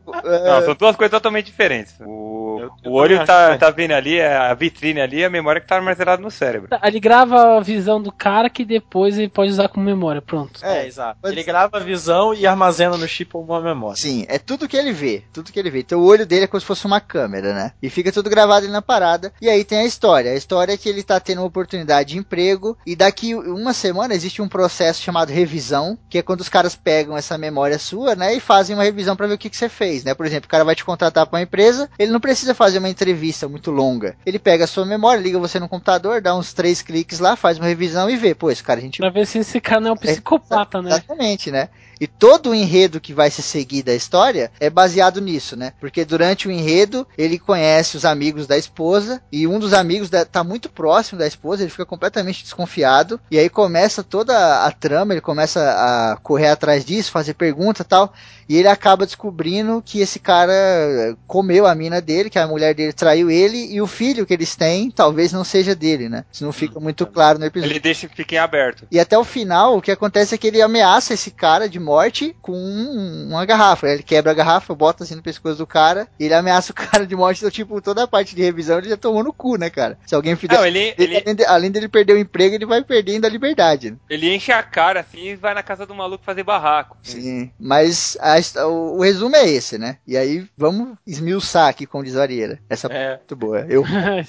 Não, 0.05 0.61
são 0.65 0.75
duas 0.75 0.95
coisas 0.95 1.11
totalmente 1.11 1.45
diferentes. 1.47 1.93
O, 2.01 2.57
Eu- 2.59 2.69
eu 2.83 2.91
o 2.91 2.95
olho 2.95 3.23
tá, 3.25 3.49
acho 3.49 3.59
tá 3.59 3.69
vendo 3.69 3.91
ali, 3.91 4.17
é 4.17 4.35
a 4.35 4.53
vitrine 4.53 4.99
ali, 4.99 5.23
a 5.23 5.29
memória 5.29 5.61
que 5.61 5.67
tá 5.67 5.75
armazenada 5.75 6.21
no 6.21 6.31
cérebro. 6.31 6.67
Tá, 6.69 6.79
Ele 6.83 6.99
grava 6.99 7.57
a 7.57 7.61
visão 7.61 8.01
do 8.01 8.11
cara 8.11 8.49
que 8.49 8.65
depois 8.65 9.17
ele 9.17 9.29
pode 9.29 9.51
usar 9.51 9.67
como 9.69 9.85
memória. 9.85 10.21
Pronto. 10.21 10.63
É, 10.65 10.85
exato. 10.87 11.19
Mas- 11.21 11.31
Ele 11.31 11.43
grava 11.43 11.77
a 11.77 11.79
visão 11.79 12.33
e 12.33 12.47
armazena 12.47 12.97
no 12.97 13.07
chip 13.07 13.35
uma 13.37 13.61
memória. 13.61 13.95
Sim, 13.97 14.25
é 14.27 14.39
tudo 14.39 14.67
que 14.67 14.75
ele 14.77 14.91
vê, 14.91 15.23
tudo 15.31 15.51
que 15.51 15.59
ele 15.59 15.69
vê. 15.69 15.79
Então 15.79 15.99
o 15.99 16.05
olho 16.05 16.25
dele 16.25 16.45
é 16.45 16.47
como 16.47 16.59
se 16.59 16.65
fosse 16.67 16.85
uma 16.85 16.99
câmera, 16.99 17.53
né? 17.53 17.73
E 17.81 17.89
fica 17.89 18.11
tudo 18.11 18.29
gravado 18.29 18.65
ali 18.65 18.71
na 18.73 18.81
parada. 18.81 19.31
E 19.41 19.49
aí 19.49 19.63
tem 19.63 19.79
a 19.79 19.85
história. 19.85 20.31
A 20.31 20.35
história 20.35 20.73
é 20.73 20.77
que 20.77 20.89
ele 20.89 21.03
tá 21.03 21.19
tendo 21.19 21.39
uma 21.39 21.47
oportunidade 21.47 22.09
de 22.09 22.17
emprego 22.17 22.77
e 22.85 22.95
daqui 22.95 23.35
uma 23.35 23.73
semana 23.73 24.13
existe 24.13 24.41
um 24.41 24.47
processo 24.47 25.01
chamado 25.01 25.29
revisão, 25.31 25.97
que 26.09 26.17
é 26.17 26.21
quando 26.23 26.41
os 26.41 26.49
caras 26.49 26.75
pegam 26.75 27.15
essa 27.15 27.37
memória 27.37 27.77
sua, 27.77 28.15
né, 28.15 28.33
e 28.33 28.39
fazem 28.39 28.56
uma 28.73 28.83
revisão 28.83 29.15
pra 29.15 29.27
ver 29.27 29.33
o 29.33 29.37
que, 29.37 29.49
que 29.49 29.57
você 29.57 29.69
fez, 29.69 30.03
né? 30.03 30.13
Por 30.13 30.25
exemplo, 30.25 30.47
o 30.47 30.49
cara 30.49 30.63
vai 30.63 30.75
te 30.75 30.85
contratar 30.85 31.25
pra 31.25 31.37
uma 31.37 31.43
empresa, 31.43 31.89
ele 31.97 32.11
não 32.11 32.19
precisa 32.19 32.53
fazer 32.53 32.79
uma 32.79 32.89
entrevista 32.89 33.47
muito 33.47 33.71
longa. 33.71 34.15
Ele 34.25 34.39
pega 34.39 34.63
a 34.63 34.67
sua 34.67 34.85
memória, 34.85 35.21
liga 35.21 35.39
você 35.39 35.59
no 35.59 35.69
computador, 35.69 36.21
dá 36.21 36.35
uns 36.35 36.53
três 36.53 36.81
cliques 36.81 37.19
lá, 37.19 37.35
faz 37.35 37.57
uma 37.57 37.67
revisão 37.67 38.09
e 38.09 38.15
vê, 38.15 38.33
pô, 38.33 38.51
esse 38.51 38.63
cara 38.63 38.79
a 38.79 38.83
gente 38.83 38.99
Pra 38.99 39.09
ver 39.09 39.25
se 39.25 39.39
esse 39.39 39.59
cara 39.59 39.81
não 39.81 39.89
é 39.89 39.93
um 39.93 39.97
psicopata, 39.97 40.81
né? 40.81 40.89
Exatamente, 40.89 41.51
né? 41.51 41.69
E 41.99 42.07
todo 42.07 42.51
o 42.51 42.55
enredo 42.55 43.01
que 43.01 43.13
vai 43.13 43.31
se 43.31 43.41
seguir 43.41 43.83
da 43.83 43.93
história 43.93 44.51
é 44.59 44.69
baseado 44.69 45.19
nisso, 45.19 45.55
né? 45.55 45.73
Porque 45.79 46.05
durante 46.05 46.47
o 46.47 46.51
enredo 46.51 47.07
ele 47.17 47.39
conhece 47.39 47.97
os 47.97 48.05
amigos 48.05 48.45
da 48.45 48.57
esposa 48.57 49.21
e 49.31 49.47
um 49.47 49.59
dos 49.59 49.73
amigos 49.73 50.09
da, 50.09 50.23
tá 50.23 50.43
muito 50.43 50.69
próximo 50.69 51.17
da 51.17 51.27
esposa, 51.27 51.63
ele 51.63 51.71
fica 51.71 51.85
completamente 51.85 52.43
desconfiado 52.43 53.19
e 53.31 53.39
aí 53.39 53.49
começa 53.49 54.03
toda 54.03 54.63
a 54.63 54.71
trama, 54.71 55.13
ele 55.13 55.21
começa 55.21 55.59
a 55.59 56.17
correr 56.17 56.49
atrás 56.49 56.85
disso, 56.85 57.11
fazer 57.11 57.33
pergunta 57.33 57.81
e 57.81 57.85
tal, 57.85 58.13
e 58.47 58.57
ele 58.57 58.67
acaba 58.67 59.05
descobrindo 59.05 59.81
que 59.85 59.99
esse 59.99 60.19
cara 60.19 61.15
comeu 61.27 61.65
a 61.65 61.75
mina 61.75 62.01
dele, 62.01 62.29
que 62.29 62.39
a 62.39 62.47
mulher 62.47 62.73
dele 62.73 62.93
traiu 62.93 63.29
ele 63.29 63.73
e 63.73 63.81
o 63.81 63.87
filho 63.87 64.25
que 64.25 64.33
eles 64.33 64.55
têm 64.55 64.89
talvez 64.91 65.31
não 65.31 65.43
seja 65.43 65.75
dele, 65.75 66.09
né? 66.09 66.25
Isso 66.31 66.43
não 66.45 66.51
fica 66.51 66.79
muito 66.79 67.05
claro 67.05 67.39
no 67.39 67.45
episódio. 67.45 67.73
Ele 67.73 67.79
deixa 67.79 68.07
que 68.07 68.15
fique 68.15 68.35
em 68.35 68.39
aberto. 68.39 68.87
E 68.91 68.99
até 68.99 69.17
o 69.17 69.23
final, 69.23 69.77
o 69.77 69.81
que 69.81 69.91
acontece 69.91 70.33
é 70.33 70.37
que 70.37 70.47
ele 70.47 70.61
ameaça 70.61 71.13
esse 71.13 71.31
cara 71.31 71.67
de 71.69 71.79
morte 71.79 72.35
com 72.41 72.53
um- 72.53 73.27
uma 73.29 73.45
garrafa. 73.45 73.87
Ele 73.87 74.03
quebra 74.03 74.31
a 74.31 74.35
garrafa, 74.35 74.73
bota 74.75 75.03
assim 75.03 75.15
no 75.15 75.21
pescoço 75.23 75.57
do 75.57 75.67
cara, 75.67 76.07
e 76.19 76.25
ele 76.25 76.33
ameaça 76.33 76.71
o 76.71 76.75
cara 76.75 77.05
de 77.05 77.15
morte. 77.15 77.39
Então, 77.39 77.51
tipo, 77.51 77.81
toda 77.81 78.03
a 78.03 78.07
parte 78.07 78.35
de 78.35 78.41
revisão 78.41 78.77
ele 78.77 78.89
já 78.89 78.97
tomou 78.97 79.23
no 79.23 79.33
cu, 79.33 79.57
né, 79.57 79.69
cara? 79.69 79.97
Se 80.05 80.15
alguém 80.15 80.35
fizer. 80.35 80.53
Não, 80.55 80.65
ele, 80.65 80.93
ele- 80.97 81.15
ele, 81.15 81.17
além, 81.17 81.35
de- 81.35 81.45
além 81.45 81.71
dele 81.71 81.87
perder 81.87 82.13
o 82.13 82.17
emprego, 82.19 82.55
ele 82.55 82.65
vai 82.65 82.83
perdendo 82.83 83.25
a 83.25 83.29
liberdade. 83.29 83.91
né? 83.91 83.97
ele 84.09 84.33
enche 84.33 84.51
a 84.51 84.63
cara 84.63 85.01
assim 85.01 85.29
e 85.29 85.35
vai 85.35 85.53
na 85.53 85.61
casa 85.63 85.85
do 85.85 85.93
maluco 85.93 86.23
fazer 86.23 86.43
barraco. 86.43 86.97
Sim. 87.03 87.51
Mas 87.59 88.17
a 88.19 88.36
his- 88.39 88.55
o, 88.55 88.95
o 88.97 89.01
resumo 89.01 89.35
é 89.35 89.47
esse, 89.49 89.77
né? 89.77 89.97
E 90.07 90.15
aí, 90.17 90.47
vamos 90.57 90.97
esmiuçar 91.05 91.67
aqui, 91.67 91.85
o 92.15 92.21
Arieira. 92.21 92.59
Essa 92.69 92.87
é 92.87 93.03
É. 93.13 93.17
muito 93.17 93.35
boa. 93.35 93.65
Eu, 93.69 93.83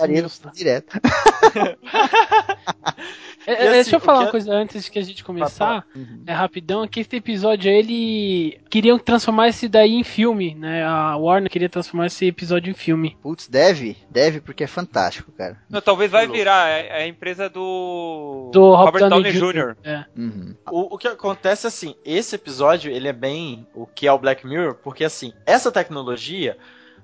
direto. 0.54 0.98
É, 3.48 3.52
é, 3.52 3.62
assim, 3.62 3.72
deixa 3.72 3.96
eu 3.96 4.00
falar 4.00 4.18
que 4.18 4.24
uma 4.24 4.28
é- 4.28 4.30
coisa 4.30 4.52
antes 4.52 4.88
que 4.90 4.98
a 4.98 5.02
gente 5.02 5.24
começar. 5.24 5.86
Uhum. 5.96 6.22
É 6.26 6.32
rapidão, 6.34 6.86
que 6.86 7.00
esse 7.00 7.16
episódio 7.16 7.70
ele 7.70 8.60
queriam 8.68 8.98
transformar 8.98 9.48
esse 9.48 9.66
daí 9.68 9.94
em 9.94 10.04
filme, 10.04 10.54
né? 10.54 10.84
A 10.84 11.16
Warner 11.16 11.50
queria 11.50 11.68
transformar 11.68 12.06
esse 12.06 12.26
episódio 12.26 12.70
em 12.70 12.74
filme. 12.74 13.16
Putz, 13.22 13.48
deve? 13.48 13.96
Deve 14.10 14.42
porque 14.42 14.64
é 14.64 14.66
fantástico, 14.66 15.32
cara. 15.32 15.56
Não, 15.70 15.80
talvez 15.80 16.10
vai 16.10 16.26
virar, 16.26 16.68
é, 16.68 17.04
a 17.04 17.06
empresa 17.06 17.48
do, 17.48 18.50
Do 18.52 18.74
Robert, 18.74 19.08
Downey, 19.08 19.32
Jr. 19.32 19.76
É. 19.82 20.04
Uhum. 20.14 20.54
O, 20.70 20.94
o 20.94 20.98
que 20.98 21.08
acontece 21.08 21.66
assim, 21.66 21.94
esse 22.04 22.34
episódio 22.34 22.92
ele 22.92 23.08
é 23.08 23.14
bem 23.14 23.66
o 23.74 23.86
que 23.86 24.06
é 24.06 24.12
o 24.12 24.18
Black 24.18 24.46
Mirror, 24.46 24.74
porque 24.74 25.04
assim, 25.04 25.32
essa 25.46 25.72
tecnologia 25.72 26.58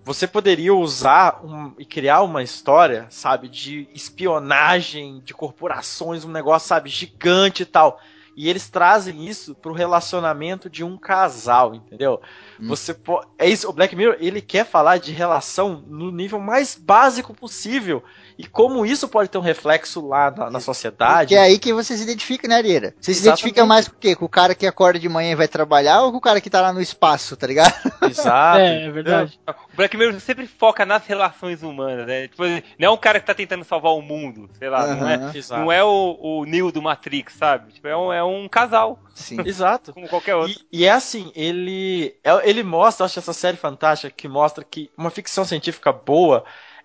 você 0.04 0.26
poderia 0.26 0.74
usar 0.74 1.40
um- 1.44 1.72
e 1.78 1.84
criar 1.84 2.22
uma 2.22 2.42
história, 2.42 3.06
sabe, 3.10 3.48
de 3.48 3.88
espionagem, 3.94 5.20
de 5.24 5.32
corporações, 5.32 6.24
um 6.24 6.30
negócio, 6.30 6.68
sabe, 6.68 6.90
gigante 6.90 7.62
e 7.62 7.66
tal. 7.66 8.00
e 8.36 8.48
eles 8.48 8.68
trazem 8.68 9.28
isso 9.28 9.54
pro 9.54 9.72
relacionamento 9.72 10.68
de 10.68 10.82
um 10.82 10.98
casal, 10.98 11.72
entendeu? 11.72 12.20
Hum. 12.58 12.66
Você 12.66 12.96
é 13.38 13.48
isso, 13.48 13.68
o 13.68 13.72
Black 13.72 13.94
Mirror, 13.94 14.16
ele 14.18 14.40
quer 14.40 14.66
falar 14.66 14.98
de 14.98 15.12
relação 15.12 15.84
no 15.86 16.10
nível 16.10 16.40
mais 16.40 16.74
básico 16.74 17.32
possível 17.32 18.02
e 18.38 18.46
como 18.46 18.84
isso 18.84 19.06
pode 19.08 19.28
ter 19.28 19.38
um 19.38 19.42
reflexo 19.42 20.06
lá 20.06 20.30
na, 20.30 20.50
na 20.50 20.60
sociedade. 20.60 21.28
Que 21.28 21.34
é 21.36 21.40
aí 21.40 21.58
que 21.58 21.72
você 21.72 21.96
se 21.96 22.02
identifica, 22.02 22.48
né, 22.48 22.56
Arieira? 22.56 22.94
Você 23.00 23.14
se 23.14 23.20
identifica 23.20 23.64
mais 23.64 23.86
com 23.88 23.94
o 23.94 23.98
quê? 23.98 24.16
Com 24.16 24.24
o 24.24 24.28
cara 24.28 24.54
que 24.54 24.66
acorda 24.66 24.98
de 24.98 25.08
manhã 25.08 25.32
e 25.32 25.36
vai 25.36 25.48
trabalhar 25.48 26.02
ou 26.02 26.10
com 26.10 26.18
o 26.18 26.20
cara 26.20 26.40
que 26.40 26.50
tá 26.50 26.60
lá 26.60 26.72
no 26.72 26.80
espaço, 26.80 27.36
tá 27.36 27.46
ligado? 27.46 27.72
Exato. 28.08 28.58
É, 28.58 28.86
é 28.86 28.90
verdade. 28.90 29.38
O 29.46 29.76
Black 29.76 29.96
Mirror 29.96 30.18
sempre 30.20 30.46
foca 30.46 30.84
nas 30.84 31.06
relações 31.06 31.62
humanas, 31.62 32.06
né? 32.06 32.28
Tipo, 32.28 32.44
não 32.78 32.88
é 32.88 32.90
um 32.90 32.96
cara 32.96 33.20
que 33.20 33.26
tá 33.26 33.34
tentando 33.34 33.64
salvar 33.64 33.92
o 33.92 34.02
mundo, 34.02 34.48
sei 34.58 34.68
lá, 34.68 34.86
não 34.94 35.08
é. 35.08 35.36
Exato. 35.36 35.60
não 35.60 35.72
é 35.72 35.84
o, 35.84 36.18
o 36.20 36.44
Neo 36.44 36.72
do 36.72 36.82
Matrix, 36.82 37.34
sabe? 37.34 37.72
Tipo, 37.72 37.88
é 37.88 37.96
um, 37.96 38.12
é 38.12 38.24
um 38.24 38.48
casal, 38.48 38.98
Sim. 39.14 39.38
Exato. 39.46 39.92
como 39.92 40.08
qualquer 40.08 40.34
outro. 40.34 40.58
E, 40.72 40.80
e 40.80 40.84
é 40.84 40.90
assim, 40.90 41.30
ele, 41.34 42.14
é- 42.24 42.48
ele 42.48 42.62
mostra, 42.62 43.06
acho 43.06 43.18
essa 43.18 43.32
série 43.32 43.56
fantástica, 43.56 44.12
que 44.14 44.28
mostra 44.28 44.64
que 44.64 44.90
uma 44.96 45.10
ficção 45.10 45.44
científica 45.44 45.92
boa, 45.92 46.44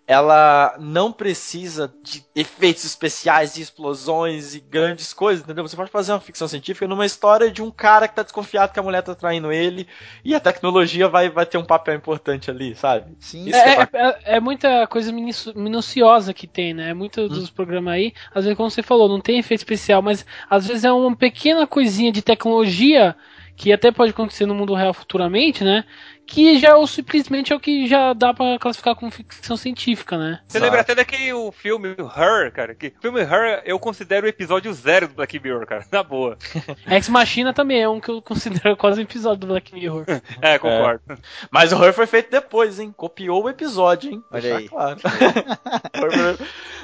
ela 0.09 0.75
não 0.79 1.11
precisa 1.13 1.93
de 2.03 2.25
efeitos 2.35 2.83
especiais 2.83 3.57
e 3.57 3.61
explosões 3.61 4.55
e 4.55 4.59
grandes 4.59 5.13
coisas, 5.13 5.43
entendeu? 5.43 5.67
Você 5.67 5.75
pode 5.75 5.91
fazer 5.91 6.13
uma 6.13 6.19
ficção 6.19 6.47
científica 6.47 6.87
numa 6.87 7.05
história 7.05 7.51
de 7.51 7.61
um 7.61 7.69
cara 7.69 8.07
que 8.07 8.15
tá 8.15 8.23
desconfiado 8.23 8.73
que 8.73 8.79
a 8.79 8.83
mulher 8.83 9.03
tá 9.03 9.13
traindo 9.15 9.51
ele 9.51 9.87
e 10.25 10.33
a 10.33 10.39
tecnologia 10.39 11.07
vai, 11.07 11.29
vai 11.29 11.45
ter 11.45 11.59
um 11.59 11.65
papel 11.65 11.95
importante 11.95 12.49
ali, 12.49 12.75
sabe? 12.75 13.15
Sim. 13.19 13.53
É 13.61 13.69
É, 13.73 13.75
bacana. 13.75 14.09
é, 14.23 14.35
é 14.37 14.39
muita 14.39 14.87
coisa 14.87 15.11
minuciosa 15.11 16.33
que 16.33 16.47
tem, 16.47 16.73
né? 16.73 16.93
Muito 16.93 17.27
Hum. 17.27 17.27
dos 17.27 17.49
programas 17.49 17.93
aí, 17.95 18.13
às 18.33 18.43
vezes, 18.45 18.55
como 18.57 18.69
você 18.69 18.83
falou, 18.83 19.09
não 19.09 19.19
tem 19.21 19.39
efeito 19.39 19.59
especial, 19.61 20.01
mas 20.01 20.25
às 20.49 20.67
vezes 20.67 20.83
é 20.85 20.91
uma 20.91 21.15
pequena 21.15 21.65
coisinha 21.67 22.11
de 22.11 22.21
tecnologia 22.21 23.15
que 23.55 23.73
até 23.73 23.91
pode 23.91 24.11
acontecer 24.11 24.45
no 24.45 24.55
mundo 24.55 24.73
real 24.73 24.93
futuramente, 24.93 25.63
né? 25.63 25.83
Que 26.29 26.59
já 26.59 26.69
é 26.69 26.75
o 26.75 26.85
simplesmente 26.85 27.51
é 27.51 27.55
o 27.55 27.59
que 27.59 27.87
já 27.87 28.13
dá 28.13 28.31
pra 28.31 28.59
classificar 28.59 28.95
como 28.95 29.11
ficção 29.11 29.57
científica, 29.57 30.15
né? 30.15 30.39
Você 30.47 30.59
lembra 30.59 30.81
até 30.81 30.93
daquele 30.93 31.33
o 31.33 31.51
filme 31.51 31.89
Her, 31.89 32.51
cara? 32.53 32.75
Que 32.75 32.93
o 32.99 33.01
filme 33.01 33.21
Her 33.21 33.63
eu 33.65 33.79
considero 33.79 34.27
o 34.27 34.29
episódio 34.29 34.71
zero 34.71 35.07
do 35.07 35.15
Black 35.15 35.39
Mirror, 35.39 35.65
cara. 35.65 35.85
Na 35.91 36.03
boa. 36.03 36.37
Ex 36.87 37.09
Machina 37.09 37.51
também 37.51 37.81
é 37.81 37.89
um 37.89 37.99
que 37.99 38.11
eu 38.11 38.21
considero 38.21 38.75
quase 38.77 38.99
um 38.99 39.03
episódio 39.03 39.39
do 39.39 39.47
Black 39.47 39.73
Mirror. 39.73 40.05
É, 40.39 40.59
concordo. 40.59 41.01
Mas 41.49 41.73
o 41.73 41.83
Her 41.83 41.93
foi 41.93 42.05
feito 42.05 42.29
depois, 42.29 42.79
hein? 42.79 42.93
Copiou 42.95 43.45
o 43.45 43.49
episódio, 43.49 44.11
hein? 44.11 44.23
Olha 44.31 44.57
aí. 44.57 44.69
Claro. 44.69 44.99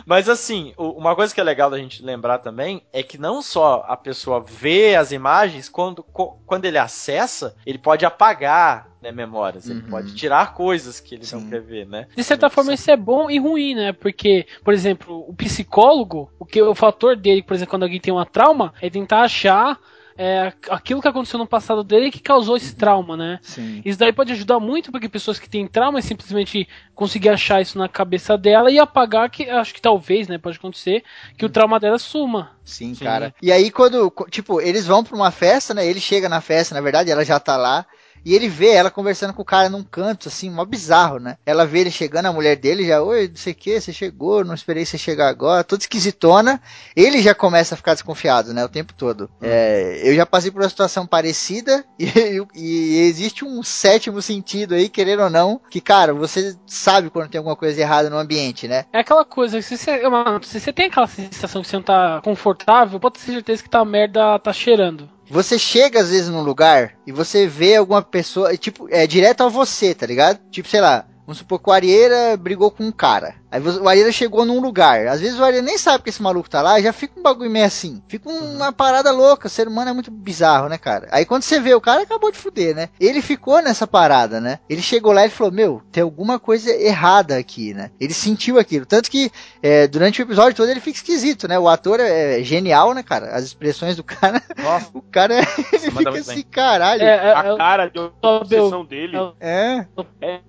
Mas 0.08 0.28
assim, 0.28 0.74
uma 0.76 1.16
coisa 1.16 1.34
que 1.34 1.40
é 1.40 1.44
legal 1.44 1.70
da 1.70 1.78
gente 1.78 2.04
lembrar 2.04 2.40
também 2.40 2.84
é 2.92 3.04
que 3.04 3.18
não 3.18 3.44
só 3.44 3.86
a 3.88 3.96
pessoa 3.96 4.44
vê 4.44 4.96
as 4.96 5.12
imagens, 5.12 5.70
quando, 5.70 6.04
quando 6.04 6.66
ele 6.66 6.80
acessa, 6.80 7.56
ele 7.66 7.78
pode 7.78 8.06
apagar 8.06 8.95
né, 9.06 9.12
memórias, 9.12 9.70
ele 9.70 9.82
Uhum. 9.82 9.90
pode 9.90 10.16
tirar 10.16 10.54
coisas 10.54 11.00
que 11.00 11.14
ele 11.14 11.26
não 11.32 11.42
Sim. 11.42 11.50
quer 11.50 11.62
ver, 11.62 11.86
né? 11.86 12.08
De 12.16 12.24
certa 12.24 12.50
forma, 12.50 12.74
isso 12.74 12.90
é 12.90 12.98
bom 12.98 13.30
e 13.30 13.38
ruim, 13.38 13.76
né? 13.76 13.94
Porque, 13.94 14.48
por 14.64 14.74
exemplo, 14.74 15.24
o 15.28 15.34
psicólogo, 15.36 16.32
o 16.40 16.46
que 16.46 16.60
o 16.62 16.74
fator 16.74 17.16
dele, 17.16 17.44
por 17.44 17.54
exemplo, 17.54 17.70
quando 17.70 17.84
alguém 17.84 18.00
tem 18.00 18.12
uma 18.12 18.26
trauma, 18.26 18.74
é 18.82 18.90
tentar 18.90 19.22
achar 19.22 19.80
é, 20.18 20.52
aquilo 20.70 21.02
que 21.02 21.08
aconteceu 21.08 21.38
no 21.38 21.46
passado 21.46 21.84
dele 21.84 22.10
que 22.10 22.20
causou 22.20 22.56
esse 22.58 22.76
trauma, 22.76 23.16
né? 23.16 23.38
Sim. 23.44 23.82
Isso 23.86 24.00
daí 24.00 24.12
pode 24.14 24.32
ajudar 24.32 24.60
muito 24.60 24.92
porque 24.92 25.10
pessoas 25.10 25.38
que 25.40 25.50
têm 25.50 25.68
trauma 25.68 26.02
simplesmente 26.02 26.68
conseguir 26.96 27.30
achar 27.30 27.62
isso 27.62 27.78
na 27.78 27.88
cabeça 27.88 28.38
dela 28.38 28.72
e 28.72 28.80
apagar 28.80 29.30
que 29.30 29.48
acho 29.50 29.74
que 29.74 29.82
talvez, 29.82 30.28
né, 30.28 30.38
pode 30.38 30.58
acontecer 30.58 31.04
que 31.38 31.46
o 31.46 31.50
trauma 31.50 31.80
dela 31.80 32.00
suma. 32.00 32.52
Sim, 32.64 32.96
Sim. 32.96 33.04
cara. 33.04 33.36
E 33.42 33.52
aí, 33.52 33.70
quando, 33.70 34.12
tipo, 34.32 34.62
eles 34.62 34.88
vão 34.88 35.04
pra 35.04 35.16
uma 35.16 35.30
festa, 35.32 35.74
né? 35.74 35.86
Ele 35.86 36.00
chega 36.00 36.28
na 36.28 36.42
festa, 36.42 36.74
na 36.74 36.82
verdade, 36.82 37.12
ela 37.12 37.24
já 37.24 37.40
tá 37.40 37.56
lá. 37.58 37.86
E 38.26 38.34
ele 38.34 38.50
vê 38.50 38.70
ela 38.72 38.90
conversando 38.90 39.34
com 39.34 39.44
o 39.44 39.46
cara 39.46 39.70
num 39.70 39.84
canto, 39.84 40.30
assim, 40.30 40.50
mó 40.50 40.66
bizarro, 40.66 41.20
né? 41.20 41.38
Ela 41.46 41.66
vê 41.66 41.82
ele 41.82 41.92
chegando, 41.92 42.26
a 42.26 42.34
mulher 42.34 42.56
dele 42.56 42.88
já, 42.88 43.02
oi, 43.02 43.28
não 43.28 43.36
sei 43.36 43.54
o 43.54 43.56
que, 43.56 43.80
você 43.80 43.94
chegou, 43.94 44.44
não 44.44 44.56
esperei 44.56 44.84
você 44.84 44.98
chegar 44.98 45.30
agora, 45.30 45.64
toda 45.64 45.84
esquisitona. 45.84 46.60
Ele 46.96 47.22
já 47.22 47.36
começa 47.36 47.76
a 47.76 47.78
ficar 47.78 47.94
desconfiado, 47.94 48.52
né, 48.52 48.66
o 48.66 48.70
tempo 48.70 48.94
todo. 48.94 49.30
É, 49.40 50.02
eu 50.04 50.16
já 50.16 50.26
passei 50.26 50.50
por 50.50 50.62
uma 50.62 50.70
situação 50.70 51.06
parecida 51.06 51.86
e, 52.00 52.44
e 52.56 52.98
existe 53.02 53.46
um 53.46 53.62
sétimo 53.62 54.22
sentido 54.22 54.74
aí, 54.74 54.90
querendo 54.90 55.22
ou 55.22 55.30
não, 55.30 55.62
que, 55.70 55.80
cara, 55.80 56.12
você 56.12 56.56
sabe 56.66 57.12
quando 57.12 57.30
tem 57.30 57.38
alguma 57.38 57.56
coisa 57.56 57.80
errada 57.80 58.10
no 58.10 58.18
ambiente, 58.18 58.68
né? 58.68 58.86
É 58.92 59.00
aquela 59.00 59.24
coisa, 59.24 59.62
se 59.62 59.78
você, 59.78 60.10
mano, 60.10 60.44
se 60.44 60.60
você 60.60 60.74
tem 60.74 60.88
aquela 60.88 61.08
sensação 61.08 61.62
que 61.62 61.68
você 61.68 61.76
não 61.76 61.84
tá 61.84 62.22
confortável, 62.24 63.00
pode 63.00 63.20
ter 63.20 63.32
certeza 63.32 63.62
que 63.62 63.70
tá 63.70 63.86
merda 63.86 64.40
tá 64.40 64.52
cheirando. 64.52 65.15
Você 65.30 65.58
chega 65.58 66.02
às 66.02 66.10
vezes 66.10 66.30
num 66.30 66.42
lugar 66.42 66.94
e 67.06 67.12
você 67.12 67.48
vê 67.48 67.76
alguma 67.76 68.02
pessoa, 68.02 68.56
tipo, 68.56 68.88
é 68.92 69.08
direto 69.08 69.42
a 69.42 69.50
você, 69.50 69.94
tá 69.94 70.06
ligado? 70.06 70.40
Tipo, 70.52 70.70
sei 70.70 70.82
lá, 70.82 71.06
vamos 71.26 71.40
supor 71.40 71.60
que 71.60 71.70
o 71.70 71.74
Arieira 71.74 72.38
brigou 72.38 72.70
com 72.70 72.84
um 72.84 72.92
cara. 72.92 73.36
Aí 73.52 73.62
o 73.62 73.88
Arieira 73.88 74.12
chegou 74.12 74.46
num 74.46 74.60
lugar. 74.60 75.08
Às 75.08 75.22
vezes 75.22 75.40
o 75.40 75.44
Arieira 75.44 75.66
nem 75.66 75.78
sabe 75.78 76.04
que 76.04 76.10
esse 76.10 76.22
maluco 76.22 76.50
tá 76.50 76.62
lá, 76.62 76.80
já 76.82 76.92
fica 76.94 77.20
um 77.20 77.24
bagulho 77.24 77.50
meio 77.50 77.66
assim. 77.66 78.02
Fica 78.08 78.30
um- 78.30 78.56
uma 78.56 78.72
parada 78.72 79.12
louca. 79.12 79.48
O 79.48 79.50
ser 79.50 79.68
humano 79.68 79.90
é 79.90 79.94
muito 79.94 80.12
bizarro, 80.12 80.68
né, 80.70 80.78
cara? 80.78 81.08
Aí 81.12 81.26
quando 81.26 81.44
você 81.44 81.60
vê 81.60 81.74
o 81.74 81.82
cara, 81.82 82.02
acabou 82.02 82.32
de 82.32 82.38
fuder, 82.38 82.76
né? 82.76 82.90
Ele 83.00 83.22
ficou 83.22 83.62
nessa 83.62 83.86
parada, 83.88 84.40
né? 84.42 84.60
Ele 84.70 84.82
chegou 84.82 85.12
lá 85.12 85.26
e 85.26 85.30
falou: 85.30 85.52
Meu, 85.54 85.82
tem 85.92 86.04
alguma 86.04 86.40
coisa 86.40 86.72
errada 86.72 87.38
aqui, 87.38 87.74
né? 87.74 87.92
Ele 88.00 88.14
sentiu 88.14 88.60
aquilo. 88.60 88.86
Tanto 88.86 89.10
que 89.10 89.32
é, 89.62 89.88
durante 89.88 90.22
o 90.22 90.24
episódio 90.24 90.56
todo 90.56 90.70
ele 90.70 90.80
fica 90.80 90.98
esquisito, 90.98 91.48
né? 91.48 91.58
O 91.58 91.68
ator 91.70 92.00
é 92.00 92.42
genial, 92.44 92.94
né, 92.94 93.04
cara? 93.04 93.36
As 93.36 93.44
expressões 93.44 93.96
do 93.96 94.04
cara. 94.04 94.42
Nossa, 94.58 94.90
O 94.96 95.02
cara, 95.02 95.36
ele 95.40 95.92
fica 95.92 96.10
assim, 96.10 96.44
caralho. 96.44 97.02
É, 97.02 97.06
É, 97.06 97.28
é, 97.28 97.34
A 97.36 97.46
é 97.54 97.58
cara 97.58 97.88
de 97.88 98.00
obsessão 98.22 98.86
dele 98.86 99.16
é 99.18 99.22
o 99.22 99.34
é 99.40 99.86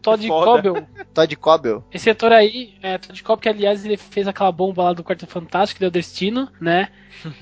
Todd. 0.02 0.27
Cobbel. 0.28 0.86
Todd 1.14 1.36
Cobbel. 1.36 1.85
Esse 1.93 2.10
ator 2.10 2.32
aí, 2.32 2.74
é, 2.86 2.98
Todd 2.98 3.22
Cobb, 3.22 3.42
que 3.42 3.48
aliás 3.48 3.84
ele 3.84 3.96
fez 3.96 4.28
aquela 4.28 4.52
bomba 4.52 4.84
lá 4.84 4.92
do 4.92 5.02
Quarto 5.02 5.26
Fantástico, 5.26 5.78
que 5.78 5.80
deu 5.80 5.90
Destino, 5.90 6.48
né? 6.60 6.88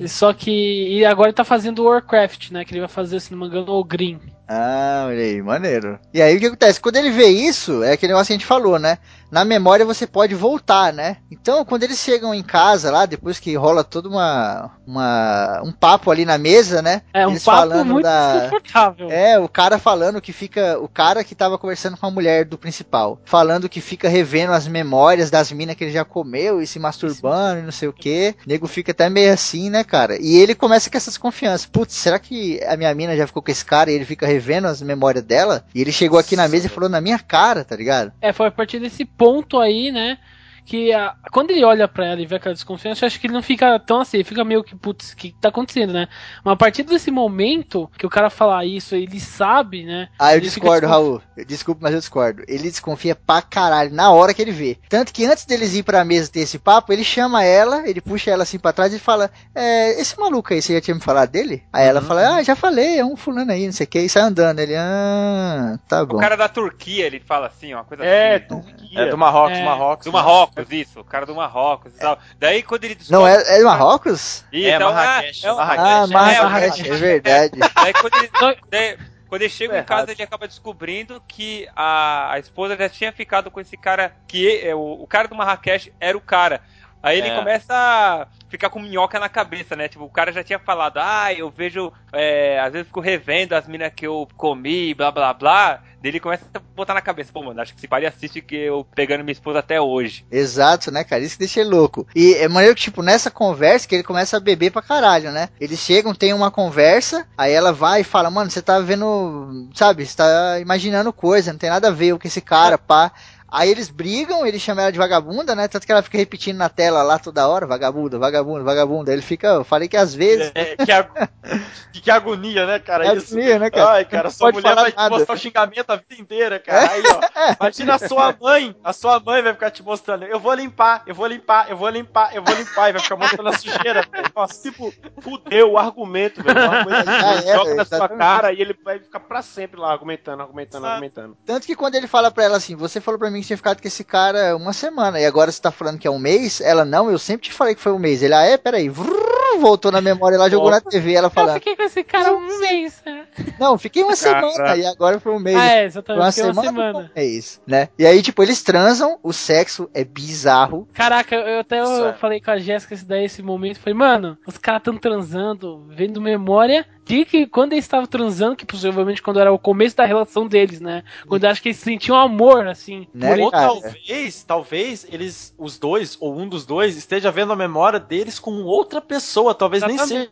Só 0.07 0.33
que. 0.33 0.51
E 0.99 1.05
agora 1.05 1.29
ele 1.29 1.37
tá 1.37 1.45
fazendo 1.45 1.85
Warcraft, 1.85 2.51
né? 2.51 2.65
Que 2.65 2.73
ele 2.73 2.81
vai 2.81 2.89
fazer, 2.89 3.21
se 3.21 3.33
não 3.33 3.39
me 3.41 3.47
engano, 3.47 3.73
o 3.73 3.85
Green. 3.85 4.21
Ah, 4.47 5.07
olha 5.09 5.23
aí, 5.23 5.41
maneiro. 5.43 5.99
E 6.13 6.21
aí 6.21 6.37
o 6.37 6.41
que 6.41 6.47
acontece? 6.47 6.79
Quando 6.79 6.97
ele 6.97 7.11
vê 7.11 7.29
isso, 7.29 7.83
é 7.83 7.93
aquele 7.93 8.13
negócio 8.13 8.27
que 8.27 8.35
a 8.35 8.37
gente 8.37 8.47
falou, 8.47 8.79
né? 8.79 8.99
Na 9.31 9.43
memória 9.43 9.87
você 9.87 10.07
pode 10.07 10.35
voltar, 10.35 10.93
né? 10.93 11.17
Então, 11.31 11.65
quando 11.65 11.83
eles 11.83 11.99
chegam 11.99 12.35
em 12.35 12.43
casa 12.43 12.91
lá, 12.91 13.07
depois 13.07 13.41
que 13.41 13.57
rola 13.57 13.83
toda 13.83 14.09
uma, 14.09 14.71
uma 14.87 15.63
um 15.65 15.73
papo 15.73 16.11
ali 16.11 16.27
na 16.27 16.37
mesa, 16.37 16.83
né? 16.83 17.03
É 17.13 17.27
um 17.27 17.31
Eles 17.31 17.43
papo 17.43 17.59
falando 17.59 17.93
muito 17.95 18.05
da- 18.05 18.33
desconfortável. 18.35 19.11
É, 19.11 19.39
o 19.39 19.49
cara 19.49 19.79
falando 19.79 20.21
que 20.21 20.33
fica. 20.33 20.79
O 20.79 20.89
cara 20.89 21.25
que 21.25 21.35
tava 21.35 21.57
conversando 21.59 21.97
com 21.97 22.07
a 22.07 22.11
mulher 22.11 22.45
do 22.45 22.59
principal. 22.59 23.19
Falando 23.25 23.69
que 23.69 23.81
fica 23.81 24.09
revendo 24.11 24.53
as 24.53 24.69
memórias 24.69 25.31
das 25.31 25.51
minas 25.51 25.75
que 25.75 25.85
ele 25.85 25.91
já 25.93 26.05
comeu 26.05 26.61
e 26.61 26.67
se 26.67 26.79
masturbando 26.79 27.61
e 27.61 27.63
não 27.65 27.73
sei 27.73 27.89
o 27.89 27.93
que. 27.95 28.35
O 28.45 28.49
nego 28.49 28.67
fica 28.69 28.93
até 28.93 29.09
meio 29.09 29.33
assim, 29.33 29.64
né, 29.71 29.85
cara? 29.85 30.17
E 30.21 30.37
ele 30.37 30.55
começa 30.55 30.91
com 30.91 30.97
essa 30.97 31.11
desconfiança. 31.11 31.69
Putz, 31.71 31.95
será 31.95 32.19
que 32.19 32.63
a 32.65 32.77
minha 32.77 32.95
mina 32.95 33.17
já 33.17 33.27
ficou 33.27 33.43
com 33.43 33.51
esse 33.51 33.65
cara 33.65 33.91
e 33.91 33.95
ele 33.95 34.05
fica 34.05 34.27
revendo 34.27 34.67
as 34.67 34.83
memórias 34.83 35.25
dela? 35.25 35.65
E 35.75 35.81
ele 35.81 35.93
chegou 35.93 36.19
aqui 36.19 36.37
na 36.37 36.49
mesa 36.49 36.67
e 36.67 36.71
falou 36.71 36.89
na 36.89 37.01
minha 37.01 37.19
cara, 37.19 37.65
tá 37.65 37.77
ligado? 37.77 38.13
É, 38.21 38.33
foi 38.33 38.47
a 38.47 38.51
partir 38.51 38.81
desse 38.81 39.05
ponto 39.05 39.59
aí, 39.59 39.91
né? 39.91 40.19
Que 40.67 40.93
a- 40.93 41.15
quando 41.31 41.51
ele 41.51 41.63
olha 41.65 41.87
pra 41.87 42.07
ela 42.07 42.21
e 42.21 42.27
vê 42.27 42.37
aquela 42.37 42.55
desconfiança, 42.55 43.05
eu 43.05 43.07
acho 43.07 43.21
que 43.21 43.27
ele 43.27 43.35
não 43.35 43.43
fica 43.43 43.79
tão 43.79 44.01
assim, 44.01 44.17
ele 44.19 44.25
fica 44.25 44.43
meio 44.45 44.65
que, 44.65 44.75
putz, 44.75 45.13
o 45.13 45.17
que 45.17 45.35
tá 45.41 45.49
acontecendo, 45.51 45.93
né? 45.93 46.09
Mas 46.43 46.55
a 46.55 46.57
partir 46.57 46.83
desse 46.85 47.11
momento 47.11 47.91
que 47.99 48.07
o 48.07 48.11
cara 48.11 48.31
fala 48.31 48.65
isso, 48.65 48.95
ele 48.95 49.21
sabe, 49.21 49.85
né? 49.85 50.09
Ah, 50.19 50.35
eu 50.35 50.41
discordo, 50.41 50.87
Raul. 50.87 51.21
Eu- 51.37 51.45
Desculpa, 51.45 51.81
mas 51.83 51.93
eu 51.93 51.99
discordo. 52.01 52.43
Ele 52.49 52.63
desconfia 52.65 53.15
pra 53.15 53.43
caralho 53.43 53.93
na 53.93 54.11
hora 54.13 54.33
que 54.33 54.41
ele 54.41 54.53
vê. 54.53 54.79
Tanto 54.89 55.13
que 55.13 55.27
antes 55.27 55.45
deles 55.45 55.75
ir 55.75 55.83
pra 55.83 56.05
mesa 56.05 56.31
ter 56.31 56.41
esse 56.41 56.59
papo, 56.59 56.93
ele 56.93 57.05
chama 57.05 57.45
ela, 57.45 57.87
ele 57.89 58.01
puxa 58.01 58.31
ela 58.31 58.45
assim 58.45 58.59
pra 58.59 58.73
trás 58.73 58.95
e 58.95 58.99
fala: 58.99 59.31
É, 59.55 60.01
esse 60.01 60.19
maluco 60.19 60.53
aí, 60.55 60.63
você 60.63 60.75
já 60.75 60.81
tinha 60.81 60.95
me 60.95 61.01
falado 61.01 61.31
dele? 61.31 61.63
Aí 61.73 61.87
ela 61.87 62.01
fala: 62.01 62.37
Ah, 62.37 62.43
já 62.43 62.57
falei, 62.57 62.99
é 62.99 63.05
um 63.05 63.17
fulano 63.17 63.53
aí, 63.53 63.67
não 63.67 63.73
sei 63.73 63.85
o 63.85 63.89
que, 63.89 63.99
e 64.01 64.09
sai 64.09 64.23
andando. 64.23 64.61
Ele, 64.61 64.75
ah, 64.77 65.79
tá 65.89 66.05
bom. 66.05 66.17
O 66.17 66.21
cara 66.21 66.37
da 66.37 66.49
Turquia, 66.49 67.05
ele 67.07 67.21
fala 67.21 67.49
assim, 67.49 67.73
ó, 67.75 67.79
uma 67.79 67.85
coisa 67.85 68.05
É, 68.05 68.37
assim. 68.37 68.47
Turquia. 68.49 69.01
É 69.01 69.09
do 69.11 69.19
Marrocos, 69.19 69.59
É. 69.59 69.65
Marrocos. 69.65 70.05
Do 70.07 70.13
Marrocos, 70.13 70.54
isso, 70.71 71.01
o 71.01 71.05
cara 71.05 71.27
do 71.27 71.35
Marrocos 71.35 71.93
e 71.95 71.99
tal. 71.99 72.19
Daí 72.39 72.63
quando 72.63 72.85
ele 72.85 72.97
Não, 73.11 73.25
descobre- 73.25 73.51
é, 73.53 73.61
é 73.61 73.63
Marrocos? 73.65 74.45
Ih, 74.53 74.67
É, 74.67 74.77
então, 74.77 74.93
Marrakech, 74.93 75.47
ah, 75.47 75.49
é 75.49 75.53
Marrakech. 75.53 75.85
Ah, 75.87 76.05
É, 76.33 76.43
Marrakech, 76.43 76.91
é 76.91 76.95
verdade. 76.95 77.59
Daí 77.75 77.93
quando 77.93 78.15
ele, 78.17 78.31
daí, 78.71 78.99
quando 79.29 79.43
ele 79.43 79.51
chega 79.51 79.73
Tá 79.75 79.81
em 79.81 79.85
casa, 79.85 80.01
errado. 80.03 80.11
ele 80.11 80.23
acaba 80.23 80.47
descobrindo 80.49 81.23
que 81.27 81.69
a, 81.75 82.33
a 82.33 82.39
esposa 82.39 82.77
já 82.77 82.89
tinha 82.89 83.13
ficado 83.13 83.51
com 83.51 83.61
esse 83.61 83.77
cara, 83.77 84.15
que 84.29 84.61
é, 84.61 84.75
o, 84.75 85.03
o 85.03 85.07
cara 85.07 85.27
do 85.29 85.35
Marrakech 85.35 85.93
era 85.99 86.17
o 86.17 86.21
cara. 86.21 86.61
Aí 87.05 87.19
ele 87.19 87.29
É. 87.29 87.37
começa 87.37 87.75
a 87.75 88.27
ficar 88.49 88.71
com 88.71 88.81
minhoca 88.81 89.21
na 89.21 89.29
cabeça, 89.29 89.77
né? 89.77 89.89
Tipo, 89.89 90.05
o 90.05 90.11
cara 90.11 90.33
já 90.33 90.43
tinha 90.43 90.59
falado, 90.59 90.97
ah, 90.99 91.33
eu 91.35 91.51
vejo, 91.51 91.93
é, 92.13 92.59
às 92.61 92.73
vezes 92.73 92.87
fico 92.87 93.01
revendo 93.01 93.55
as 93.55 93.69
minas 93.69 93.93
que 93.95 94.07
eu 94.07 94.27
comi, 94.39 94.95
blá 94.95 95.11
blá 95.11 95.35
blá. 95.35 95.81
Daí 96.01 96.11
ele 96.11 96.21
começa 96.21 96.45
a 96.55 96.59
botar 96.77 96.93
na 96.95 97.01
cabeça, 97.01 97.33
pô, 97.33 97.43
mano, 97.43 97.61
acho 97.61 97.73
que 97.73 97.81
esse 97.81 97.89
pai 97.89 98.05
assiste 98.05 98.41
que 98.43 98.55
eu 98.55 98.87
pegando 98.95 99.25
minha 99.25 99.33
esposa 99.33 99.59
até 99.61 99.81
hoje. 99.81 100.25
Exato, 100.31 100.91
né, 100.91 101.03
cara? 101.03 101.23
Isso 101.23 101.35
que 101.35 101.41
deixa 101.41 101.61
ele 101.61 101.71
louco. 101.71 102.07
E 102.15 102.35
é 102.35 102.47
maneiro 102.49 102.75
que, 102.75 102.83
tipo, 102.83 103.03
nessa 103.03 103.31
conversa 103.31 103.89
que 103.89 103.95
ele 103.95 104.03
começa 104.03 104.37
a 104.37 104.41
beber 104.41 104.71
pra 104.71 104.83
caralho, 104.83 105.31
né? 105.31 105.49
Eles 105.59 105.79
chegam, 105.79 106.15
tem 106.15 106.33
uma 106.35 106.51
conversa, 106.51 107.27
aí 107.39 107.53
ela 107.53 107.73
vai 107.73 108.03
e 108.03 108.05
fala, 108.05 108.31
mano, 108.31 108.51
você 108.51 108.61
tá 108.61 108.79
vendo, 108.81 109.69
sabe, 109.75 110.05
você 110.07 110.17
tá 110.17 110.59
imaginando 110.61 111.13
coisa, 111.13 111.53
não 111.53 111.59
tem 111.59 111.71
nada 111.71 111.89
a 111.89 111.93
ver 111.93 112.17
com 112.19 112.29
esse 112.29 112.41
cara, 112.41 112.77
pá. 112.79 113.11
Aí 113.49 113.71
eles 113.71 113.89
brigam, 113.89 114.45
ele 114.45 114.59
chama 114.59 114.83
ela 114.83 114.91
de 114.93 114.99
vagabunda, 114.99 115.55
né? 115.55 115.69
Tanto 115.69 115.87
que 115.87 115.93
ela 115.93 116.03
fica 116.03 116.19
repetindo 116.19 116.57
na 116.57 116.69
tela 116.69 117.03
lá 117.03 117.19
toda 117.19 117.47
hora, 117.47 117.67
vagabunda, 117.67 118.19
vagabunda, 118.19 118.65
vagabunda. 118.65 119.13
Ele 119.13 119.23
fica, 119.23 119.49
eu 119.49 119.65
falei 119.65 119.89
que 119.89 119.97
às 119.97 120.13
vezes. 120.15 120.51
É, 120.55 120.77
que, 120.77 120.91
ag- 120.91 121.09
que, 121.93 122.11
agonia, 122.11 122.67
né, 122.67 122.79
cara? 122.81 123.07
É 123.07 123.15
isso. 123.15 123.35
agonia, 123.35 123.59
né, 123.59 123.71
cara? 123.71 123.91
Ai, 123.93 124.05
cara, 124.05 124.31
sua 124.31 124.51
mulher 124.51 124.75
vai 124.75 124.91
te 124.91 124.97
nada. 124.97 125.11
mostrar 125.17 125.35
o 125.35 125.39
xingamento 125.39 125.91
a 125.91 125.97
vida 125.97 126.21
inteira, 126.21 126.59
cara. 126.59 126.91
Aí, 126.91 127.03
ó, 127.07 127.55
imagina 127.61 127.95
a 127.95 127.99
sua 127.99 128.37
mãe, 128.41 128.75
a 128.83 128.93
sua 128.93 129.21
mãe 129.21 129.41
vai 129.43 129.53
ficar 129.53 129.71
te 129.71 129.83
mostrando, 129.85 130.25
eu 130.25 130.41
vou 130.41 130.53
limpar, 130.55 131.03
eu 131.07 131.15
vou 131.15 131.27
limpar, 131.27 131.71
eu 131.71 131.77
vou 131.77 131.89
limpar, 131.91 132.35
eu 132.35 132.43
vou 132.43 132.55
limpar, 132.55 132.89
e 132.89 132.93
vai 132.93 133.03
ficar 133.03 133.17
mostrando 133.17 133.49
a 133.49 133.53
sujeira. 133.57 134.05
Nossa, 134.35 134.63
Tipo, 134.63 134.93
fudeu 135.21 135.73
o 135.73 135.79
argumento, 135.79 136.43
velho. 136.43 136.59
O 136.59 136.71
argumento 136.71 137.05
Já 137.07 137.35
ele 137.37 137.49
era, 137.49 137.59
joga 137.59 137.75
na 137.75 137.85
sua 137.85 138.09
cara 138.09 138.53
e 138.53 138.61
ele 138.61 138.77
vai 138.85 138.99
ficar 138.99 139.21
pra 139.21 139.43
sempre 139.43 139.79
lá 139.79 139.93
argumentando, 139.93 140.43
argumentando, 140.43 140.87
argumentando. 140.87 141.37
Tanto 141.45 141.67
que 141.67 141.77
quando 141.77 141.95
ele 141.95 142.07
fala 142.09 142.31
pra 142.31 142.45
ela 142.45 142.57
assim, 142.57 142.75
você 142.75 143.01
falou 143.01 143.19
pra 143.19 143.31
mim 143.31 143.44
que 143.45 143.49
tinha 143.49 143.57
ficado 143.57 143.81
com 143.81 143.89
esse 143.89 144.03
cara 144.03 144.57
uma 144.57 144.73
semana, 144.73 145.21
e 145.21 145.27
agora 145.27 145.53
você 145.53 145.61
tá 145.61 145.71
falando 145.71 145.99
que 145.99 146.07
é 146.09 146.11
um 146.11 146.19
mês? 146.19 146.61
Ela, 146.61 146.85
não, 146.85 147.11
eu 147.11 147.19
sempre 147.19 147.49
te 147.49 147.53
falei 147.53 147.75
que 147.75 147.81
foi 147.81 147.93
um 147.93 147.99
mês. 147.99 148.23
Ele, 148.23 148.35
ah, 148.35 148.43
é, 148.43 148.57
peraí. 148.57 148.89
Vrrr, 148.89 149.61
voltou 149.61 149.93
na 149.93 150.01
memória 150.01 150.39
lá, 150.39 150.49
jogou 150.49 150.71
na 150.71 150.81
TV, 150.81 151.13
ela 151.15 151.27
Eu 151.27 151.31
falando, 151.31 151.55
fiquei 151.55 151.77
com 151.77 151.83
esse 151.83 152.03
cara 152.03 152.35
um 152.35 152.59
mês. 152.59 153.01
né? 153.07 153.25
não, 153.59 153.79
fiquei 153.79 154.03
uma 154.03 154.17
Cara. 154.17 154.51
semana, 154.53 154.77
e 154.77 154.87
agora 154.87 155.21
foi 155.21 155.33
um 155.33 155.39
mês. 155.39 155.57
Ah, 155.57 155.67
é, 155.67 155.77
Foi 155.77 155.85
exatamente. 155.85 156.23
uma 156.23 156.33
Fiquei 156.33 156.45
uma 156.51 156.63
semana, 156.63 156.87
semana. 156.93 157.11
um 157.15 157.21
mês, 157.21 157.61
né? 157.67 157.89
E 157.99 158.07
aí, 158.07 158.23
tipo, 158.23 158.43
eles 158.43 158.63
transam, 158.63 159.19
o 159.23 159.33
sexo 159.33 159.89
é 159.95 160.05
bizarro. 160.05 160.89
Caraca, 160.93 161.35
eu 161.37 161.61
até 161.61 161.81
eu 161.81 162.15
falei 162.15 162.41
com 162.41 162.51
a 162.51 162.59
Jéssica 162.59 162.95
esse 162.95 163.05
daí, 163.05 163.25
esse 163.25 163.43
momento. 163.43 163.79
Falei, 163.79 163.95
mano, 163.95 164.37
os 164.47 164.59
caras 164.59 164.83
tão 164.83 164.97
transando, 164.97 165.85
vendo 165.89 166.21
memória 166.21 166.87
que 167.05 167.47
quando 167.47 167.73
eles 167.73 167.85
estavam 167.85 168.07
transando, 168.07 168.57
que 168.57 168.65
possivelmente 168.65 169.21
quando 169.23 169.39
era 169.41 169.53
o 169.53 169.59
começo 169.59 169.97
da 169.97 170.05
relação 170.07 170.47
deles, 170.47 170.81
né? 170.81 171.03
Quando 171.29 171.45
eu 171.45 171.51
acho 171.51 171.61
que 171.63 171.69
eles 171.69 171.79
sentiam 171.79 172.17
amor, 172.17 172.67
assim. 172.67 173.07
Né. 173.13 173.37
Ou 173.37 173.51
cara? 173.51 173.69
talvez, 173.69 174.43
talvez 174.45 175.07
eles, 175.11 175.55
os 175.59 175.79
dois, 175.79 176.17
ou 176.21 176.37
um 176.39 176.49
dos 176.49 176.65
dois, 176.65 176.97
esteja 176.97 177.31
vendo 177.31 177.53
a 177.53 177.57
memória 177.57 178.01
deles 178.01 178.39
com 178.39 178.63
outra 178.65 179.01
pessoa. 179.01 179.55
Talvez 179.55 179.83
nem 179.83 179.99
seja 179.99 180.31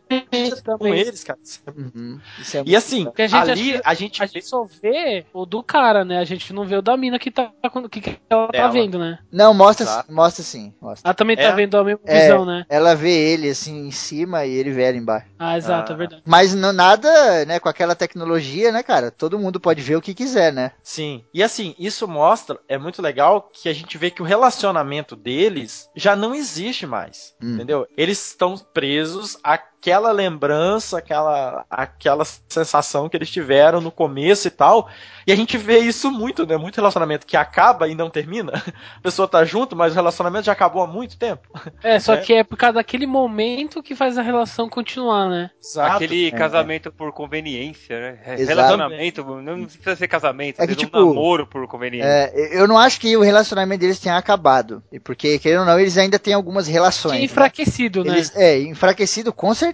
com 0.65 0.77
também. 0.77 0.93
eles, 0.99 1.23
cara. 1.23 1.39
Uhum. 1.77 2.19
Isso 2.39 2.57
é 2.57 2.63
E 2.65 2.75
assim, 2.75 3.07
a 3.17 3.27
gente 3.27 3.51
ali 3.51 3.81
a 3.83 3.93
gente 3.93 4.23
A 4.23 4.25
gente 4.25 4.45
só 4.47 4.65
vê 4.81 5.25
o 5.33 5.45
do 5.45 5.61
cara, 5.61 6.03
né? 6.03 6.17
A 6.19 6.23
gente 6.23 6.51
não 6.53 6.65
vê 6.65 6.75
o 6.75 6.81
da 6.81 6.97
mina 6.97 7.19
que 7.19 7.29
tá 7.29 7.51
que, 7.91 8.01
que 8.01 8.17
ela 8.29 8.47
tá 8.47 8.57
Ela. 8.57 8.69
vendo, 8.71 8.97
né? 8.97 9.19
Não, 9.31 9.53
mostra, 9.53 9.85
Exato. 9.85 10.11
mostra 10.13 10.43
sim. 10.43 10.73
Mostra. 10.81 11.07
Ela 11.07 11.13
também 11.13 11.35
É? 11.37 11.49
tá 11.49 11.55
vendo 11.55 11.77
a 11.77 11.83
mesma 11.83 12.01
É. 12.05 12.21
visão, 12.21 12.45
né? 12.45 12.65
Ela 12.69 12.95
vê 12.95 13.11
ele 13.11 13.49
assim 13.49 13.87
em 13.87 13.91
cima 13.91 14.45
e 14.45 14.53
ele 14.53 14.71
vê 14.71 14.83
ela 14.83 14.97
embaixo. 14.97 15.27
Ah, 15.37 15.57
exato, 15.57 15.91
Ah. 15.91 15.95
é 15.95 15.97
verdade. 15.97 16.23
Mas 16.25 16.53
nada, 16.71 17.45
né, 17.45 17.59
com 17.59 17.67
aquela 17.67 17.95
tecnologia, 17.95 18.71
né, 18.71 18.83
cara? 18.83 19.11
Todo 19.11 19.39
mundo 19.39 19.59
pode 19.59 19.81
ver 19.81 19.95
o 19.95 20.01
que 20.01 20.13
quiser, 20.13 20.53
né? 20.53 20.71
Sim. 20.81 21.25
E 21.33 21.43
assim, 21.43 21.75
isso 21.77 22.07
mostra, 22.07 22.59
é 22.67 22.77
muito 22.77 23.01
legal 23.01 23.49
que 23.51 23.67
a 23.67 23.73
gente 23.73 23.97
vê 23.97 24.09
que 24.09 24.21
o 24.21 24.25
relacionamento 24.25 25.15
deles 25.15 25.89
já 25.95 26.15
não 26.15 26.33
existe 26.33 26.85
mais. 26.85 27.33
Hum. 27.41 27.55
Entendeu? 27.55 27.87
Eles 27.97 28.25
estão 28.27 28.57
presos 28.57 29.37
àquela 29.83 30.13
lembrança, 30.13 30.99
àquela, 30.99 31.65
àquela 31.69 32.23
sensação 32.47 33.09
que 33.09 33.17
eles 33.17 33.29
tiveram 33.29 33.81
no 33.81 33.91
começo 33.91 34.47
e 34.47 34.51
tal. 34.51 34.87
E 35.27 35.31
a 35.31 35.35
gente 35.35 35.57
vê 35.57 35.79
isso 35.79 36.09
muito, 36.09 36.45
né? 36.45 36.55
Muito 36.55 36.77
relacionamento 36.77 37.25
que 37.27 37.35
acaba 37.35 37.87
e 37.87 37.95
não 37.95 38.09
termina. 38.09 38.53
A 38.97 39.01
pessoa 39.01 39.27
tá 39.27 39.43
junto, 39.43 39.75
mas 39.75 39.91
o 39.91 39.95
relacionamento 39.95 40.45
já 40.45 40.53
acabou 40.53 40.81
há 40.81 40.87
muito 40.87 41.17
tempo. 41.17 41.49
É, 41.81 41.99
só 41.99 42.13
É. 42.13 42.17
que 42.17 42.33
é 42.33 42.43
por 42.43 42.57
causa 42.57 42.75
daquele 42.75 43.05
momento 43.05 43.83
que 43.83 43.93
faz 43.95 44.17
a 44.17 44.21
relação 44.21 44.69
continuar, 44.69 45.29
né? 45.29 45.49
Exato. 45.61 45.95
Aquele 45.97 46.27
É. 46.27 46.31
casamento 46.31 46.91
por 46.91 47.11
conveniência, 47.11 47.99
né? 47.99 48.19
É, 48.25 48.33
Exato. 48.35 48.49
Relacionamento, 48.49 49.23
não 49.41 49.65
precisa 49.65 49.95
ser 49.95 50.07
casamento, 50.07 50.61
É 50.61 50.67
que, 50.67 50.75
tipo, 50.75 50.97
um 50.97 51.07
namoro 51.07 51.45
por 51.45 51.67
conveniência. 51.67 52.07
É, 52.07 52.57
eu 52.57 52.67
não 52.67 52.77
acho 52.77 52.99
que 52.99 53.15
o 53.17 53.21
relacionamento 53.21 53.81
deles 53.81 53.99
tenha 53.99 54.17
acabado. 54.17 54.81
E 54.91 54.99
Porque, 54.99 55.37
querendo 55.39 55.61
ou 55.61 55.65
não, 55.65 55.79
eles 55.79 55.97
ainda 55.97 56.17
têm 56.17 56.33
algumas 56.33 56.67
relações. 56.67 57.13
Tinha 57.13 57.19
né? 57.19 57.25
enfraquecido, 57.25 58.03
né? 58.03 58.13
Eles, 58.13 58.35
é, 58.35 58.59
enfraquecido 58.61 59.33
com 59.33 59.53
certeza. 59.53 59.72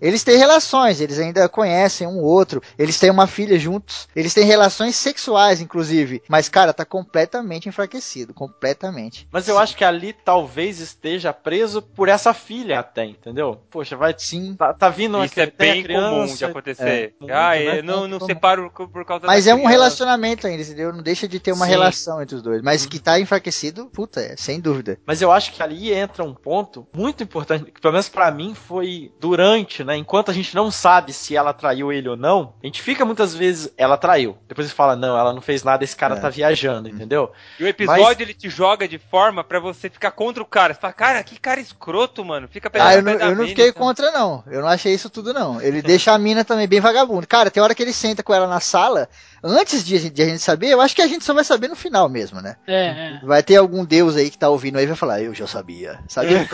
Eles 0.00 0.22
têm 0.24 0.36
relações, 0.36 1.00
eles 1.00 1.18
ainda 1.18 1.48
conhecem 1.48 2.06
um 2.06 2.18
outro, 2.20 2.62
eles 2.78 2.98
têm 2.98 3.10
uma 3.10 3.26
filha 3.26 3.58
juntos, 3.58 4.08
eles 4.14 4.34
têm 4.34 4.44
relações 4.44 4.96
sexuais, 4.96 5.60
inclusive. 5.60 6.22
Mas, 6.28 6.48
cara, 6.48 6.72
tá 6.72 6.84
completamente 6.84 7.68
enfraquecido, 7.68 8.34
completamente. 8.34 9.26
Mas 9.30 9.48
eu 9.48 9.58
acho 9.58 9.76
que 9.76 9.84
ali 9.84 10.12
talvez 10.12 10.80
esteja 10.80 11.32
preso 11.32 11.80
por 11.82 12.08
essa 12.08 12.32
filha 12.34 12.80
até, 12.80 13.04
entendeu? 13.04 13.60
Poxa, 13.70 13.96
vai. 13.96 14.14
Sim. 14.18 14.54
Tá, 14.56 14.72
tá 14.72 14.88
vindo 14.88 15.22
Isso 15.24 15.38
é 15.40 15.46
bem 15.46 15.82
criança, 15.82 16.08
comum 16.10 16.34
de 16.34 16.44
acontecer. 16.44 17.14
É, 17.26 17.32
ah, 17.32 17.54
muito, 17.54 17.76
eu 17.76 17.82
não, 17.84 18.08
não 18.08 18.18
Comum. 18.18 18.26
separo 18.26 18.70
por 18.70 19.04
causa 19.04 19.26
Mas 19.26 19.44
da 19.44 19.50
é 19.50 19.54
um 19.54 19.58
criança. 19.58 19.72
relacionamento 19.72 20.46
ainda, 20.46 20.62
entendeu? 20.62 20.92
Não 20.92 21.02
deixa 21.02 21.26
de 21.28 21.38
ter 21.38 21.52
uma 21.52 21.64
Sim. 21.66 21.70
relação 21.70 22.22
entre 22.22 22.36
os 22.36 22.42
dois. 22.42 22.62
Mas 22.62 22.86
que 22.86 22.98
tá 22.98 23.18
enfraquecido, 23.20 23.86
puta, 23.86 24.20
é, 24.20 24.36
sem 24.36 24.60
dúvida. 24.60 24.98
Mas 25.06 25.22
eu 25.22 25.30
acho 25.30 25.52
que 25.52 25.62
ali 25.62 25.92
entra 25.92 26.24
um 26.24 26.34
ponto 26.34 26.86
muito 26.94 27.22
importante, 27.22 27.70
que 27.70 27.80
pelo 27.80 27.92
menos 27.92 28.08
pra 28.08 28.30
mim 28.30 28.54
foi 28.54 29.12
durante, 29.20 29.37
né? 29.84 29.96
Enquanto 29.96 30.30
a 30.30 30.34
gente 30.34 30.54
não 30.54 30.70
sabe 30.70 31.12
se 31.12 31.36
ela 31.36 31.52
traiu 31.52 31.92
ele 31.92 32.08
ou 32.08 32.16
não, 32.16 32.54
a 32.62 32.66
gente 32.66 32.82
fica 32.82 33.04
muitas 33.04 33.34
vezes, 33.34 33.72
ela 33.76 33.96
traiu. 33.96 34.36
Depois 34.48 34.68
você 34.68 34.74
fala, 34.74 34.96
não, 34.96 35.16
ela 35.18 35.32
não 35.32 35.40
fez 35.40 35.62
nada, 35.62 35.84
esse 35.84 35.94
cara 35.96 36.16
É. 36.16 36.20
tá 36.20 36.28
viajando, 36.28 36.88
entendeu? 36.88 37.30
E 37.58 37.64
o 37.64 37.68
episódio 37.68 38.02
Mas- 38.04 38.20
ele 38.20 38.34
te 38.34 38.48
joga 38.50 38.86
de 38.88 38.98
forma 38.98 39.44
pra 39.44 39.60
você 39.60 39.88
ficar 39.88 40.10
contra 40.10 40.42
o 40.42 40.46
cara. 40.46 40.74
Você 40.74 40.80
fala, 40.80 40.92
cara, 40.92 41.22
que 41.22 41.38
cara 41.38 41.60
escroto, 41.60 42.24
mano. 42.24 42.48
Fica 42.48 42.68
pegando 42.70 42.88
Ah, 42.88 42.94
eu 42.94 43.02
não, 43.02 43.12
eu 43.12 43.36
não 43.36 43.46
fiquei 43.46 43.68
então. 43.68 43.82
contra, 43.82 44.10
não. 44.10 44.42
Eu 44.50 44.60
não 44.60 44.68
achei 44.68 44.92
isso 44.94 45.08
tudo, 45.10 45.32
não. 45.32 45.60
Ele 45.60 45.80
deixa 45.82 46.12
a 46.12 46.18
mina 46.18 46.44
também 46.44 46.66
bem 46.66 46.80
vagabunda. 46.80 47.26
Cara, 47.26 47.50
tem 47.50 47.62
hora 47.62 47.74
que 47.74 47.82
ele 47.82 47.92
senta 47.92 48.22
com 48.22 48.34
ela 48.34 48.46
na 48.46 48.60
sala, 48.60 49.08
antes 49.42 49.84
de, 49.84 49.96
a 49.96 49.98
gente- 50.00 50.12
de 50.14 50.22
a 50.22 50.26
gente 50.26 50.40
saber, 50.40 50.68
eu 50.68 50.80
acho 50.80 50.94
que 50.96 51.02
a 51.02 51.06
gente 51.06 51.24
só 51.24 51.32
vai 51.34 51.44
saber 51.44 51.68
no 51.68 51.76
final 51.76 52.08
mesmo, 52.08 52.40
né? 52.40 52.56
É, 52.66 52.86
é. 52.86 53.20
Vai 53.22 53.42
ter 53.42 53.56
algum 53.56 53.84
deus 53.84 54.16
aí 54.16 54.30
que 54.30 54.38
tá 54.38 54.48
ouvindo 54.48 54.76
aí 54.78 54.84
e 54.84 54.86
vai 54.88 54.96
falar, 54.96 55.22
eu 55.22 55.34
já 55.34 55.46
sabia. 55.46 55.98
Sabe? 56.08 56.28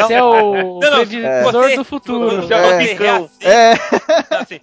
Você 0.00 0.14
é 0.14 0.22
o 0.22 0.54
Não, 0.54 0.80
não, 0.80 0.90
predicador 0.90 1.68
você- 1.70 1.79
do 1.80 1.84
futuro. 1.84 2.42
Você, 2.42 2.54
É. 2.54 2.78
você 2.78 2.94
reassiste, 2.94 3.46
é, 3.46 3.74
assim, 4.36 4.60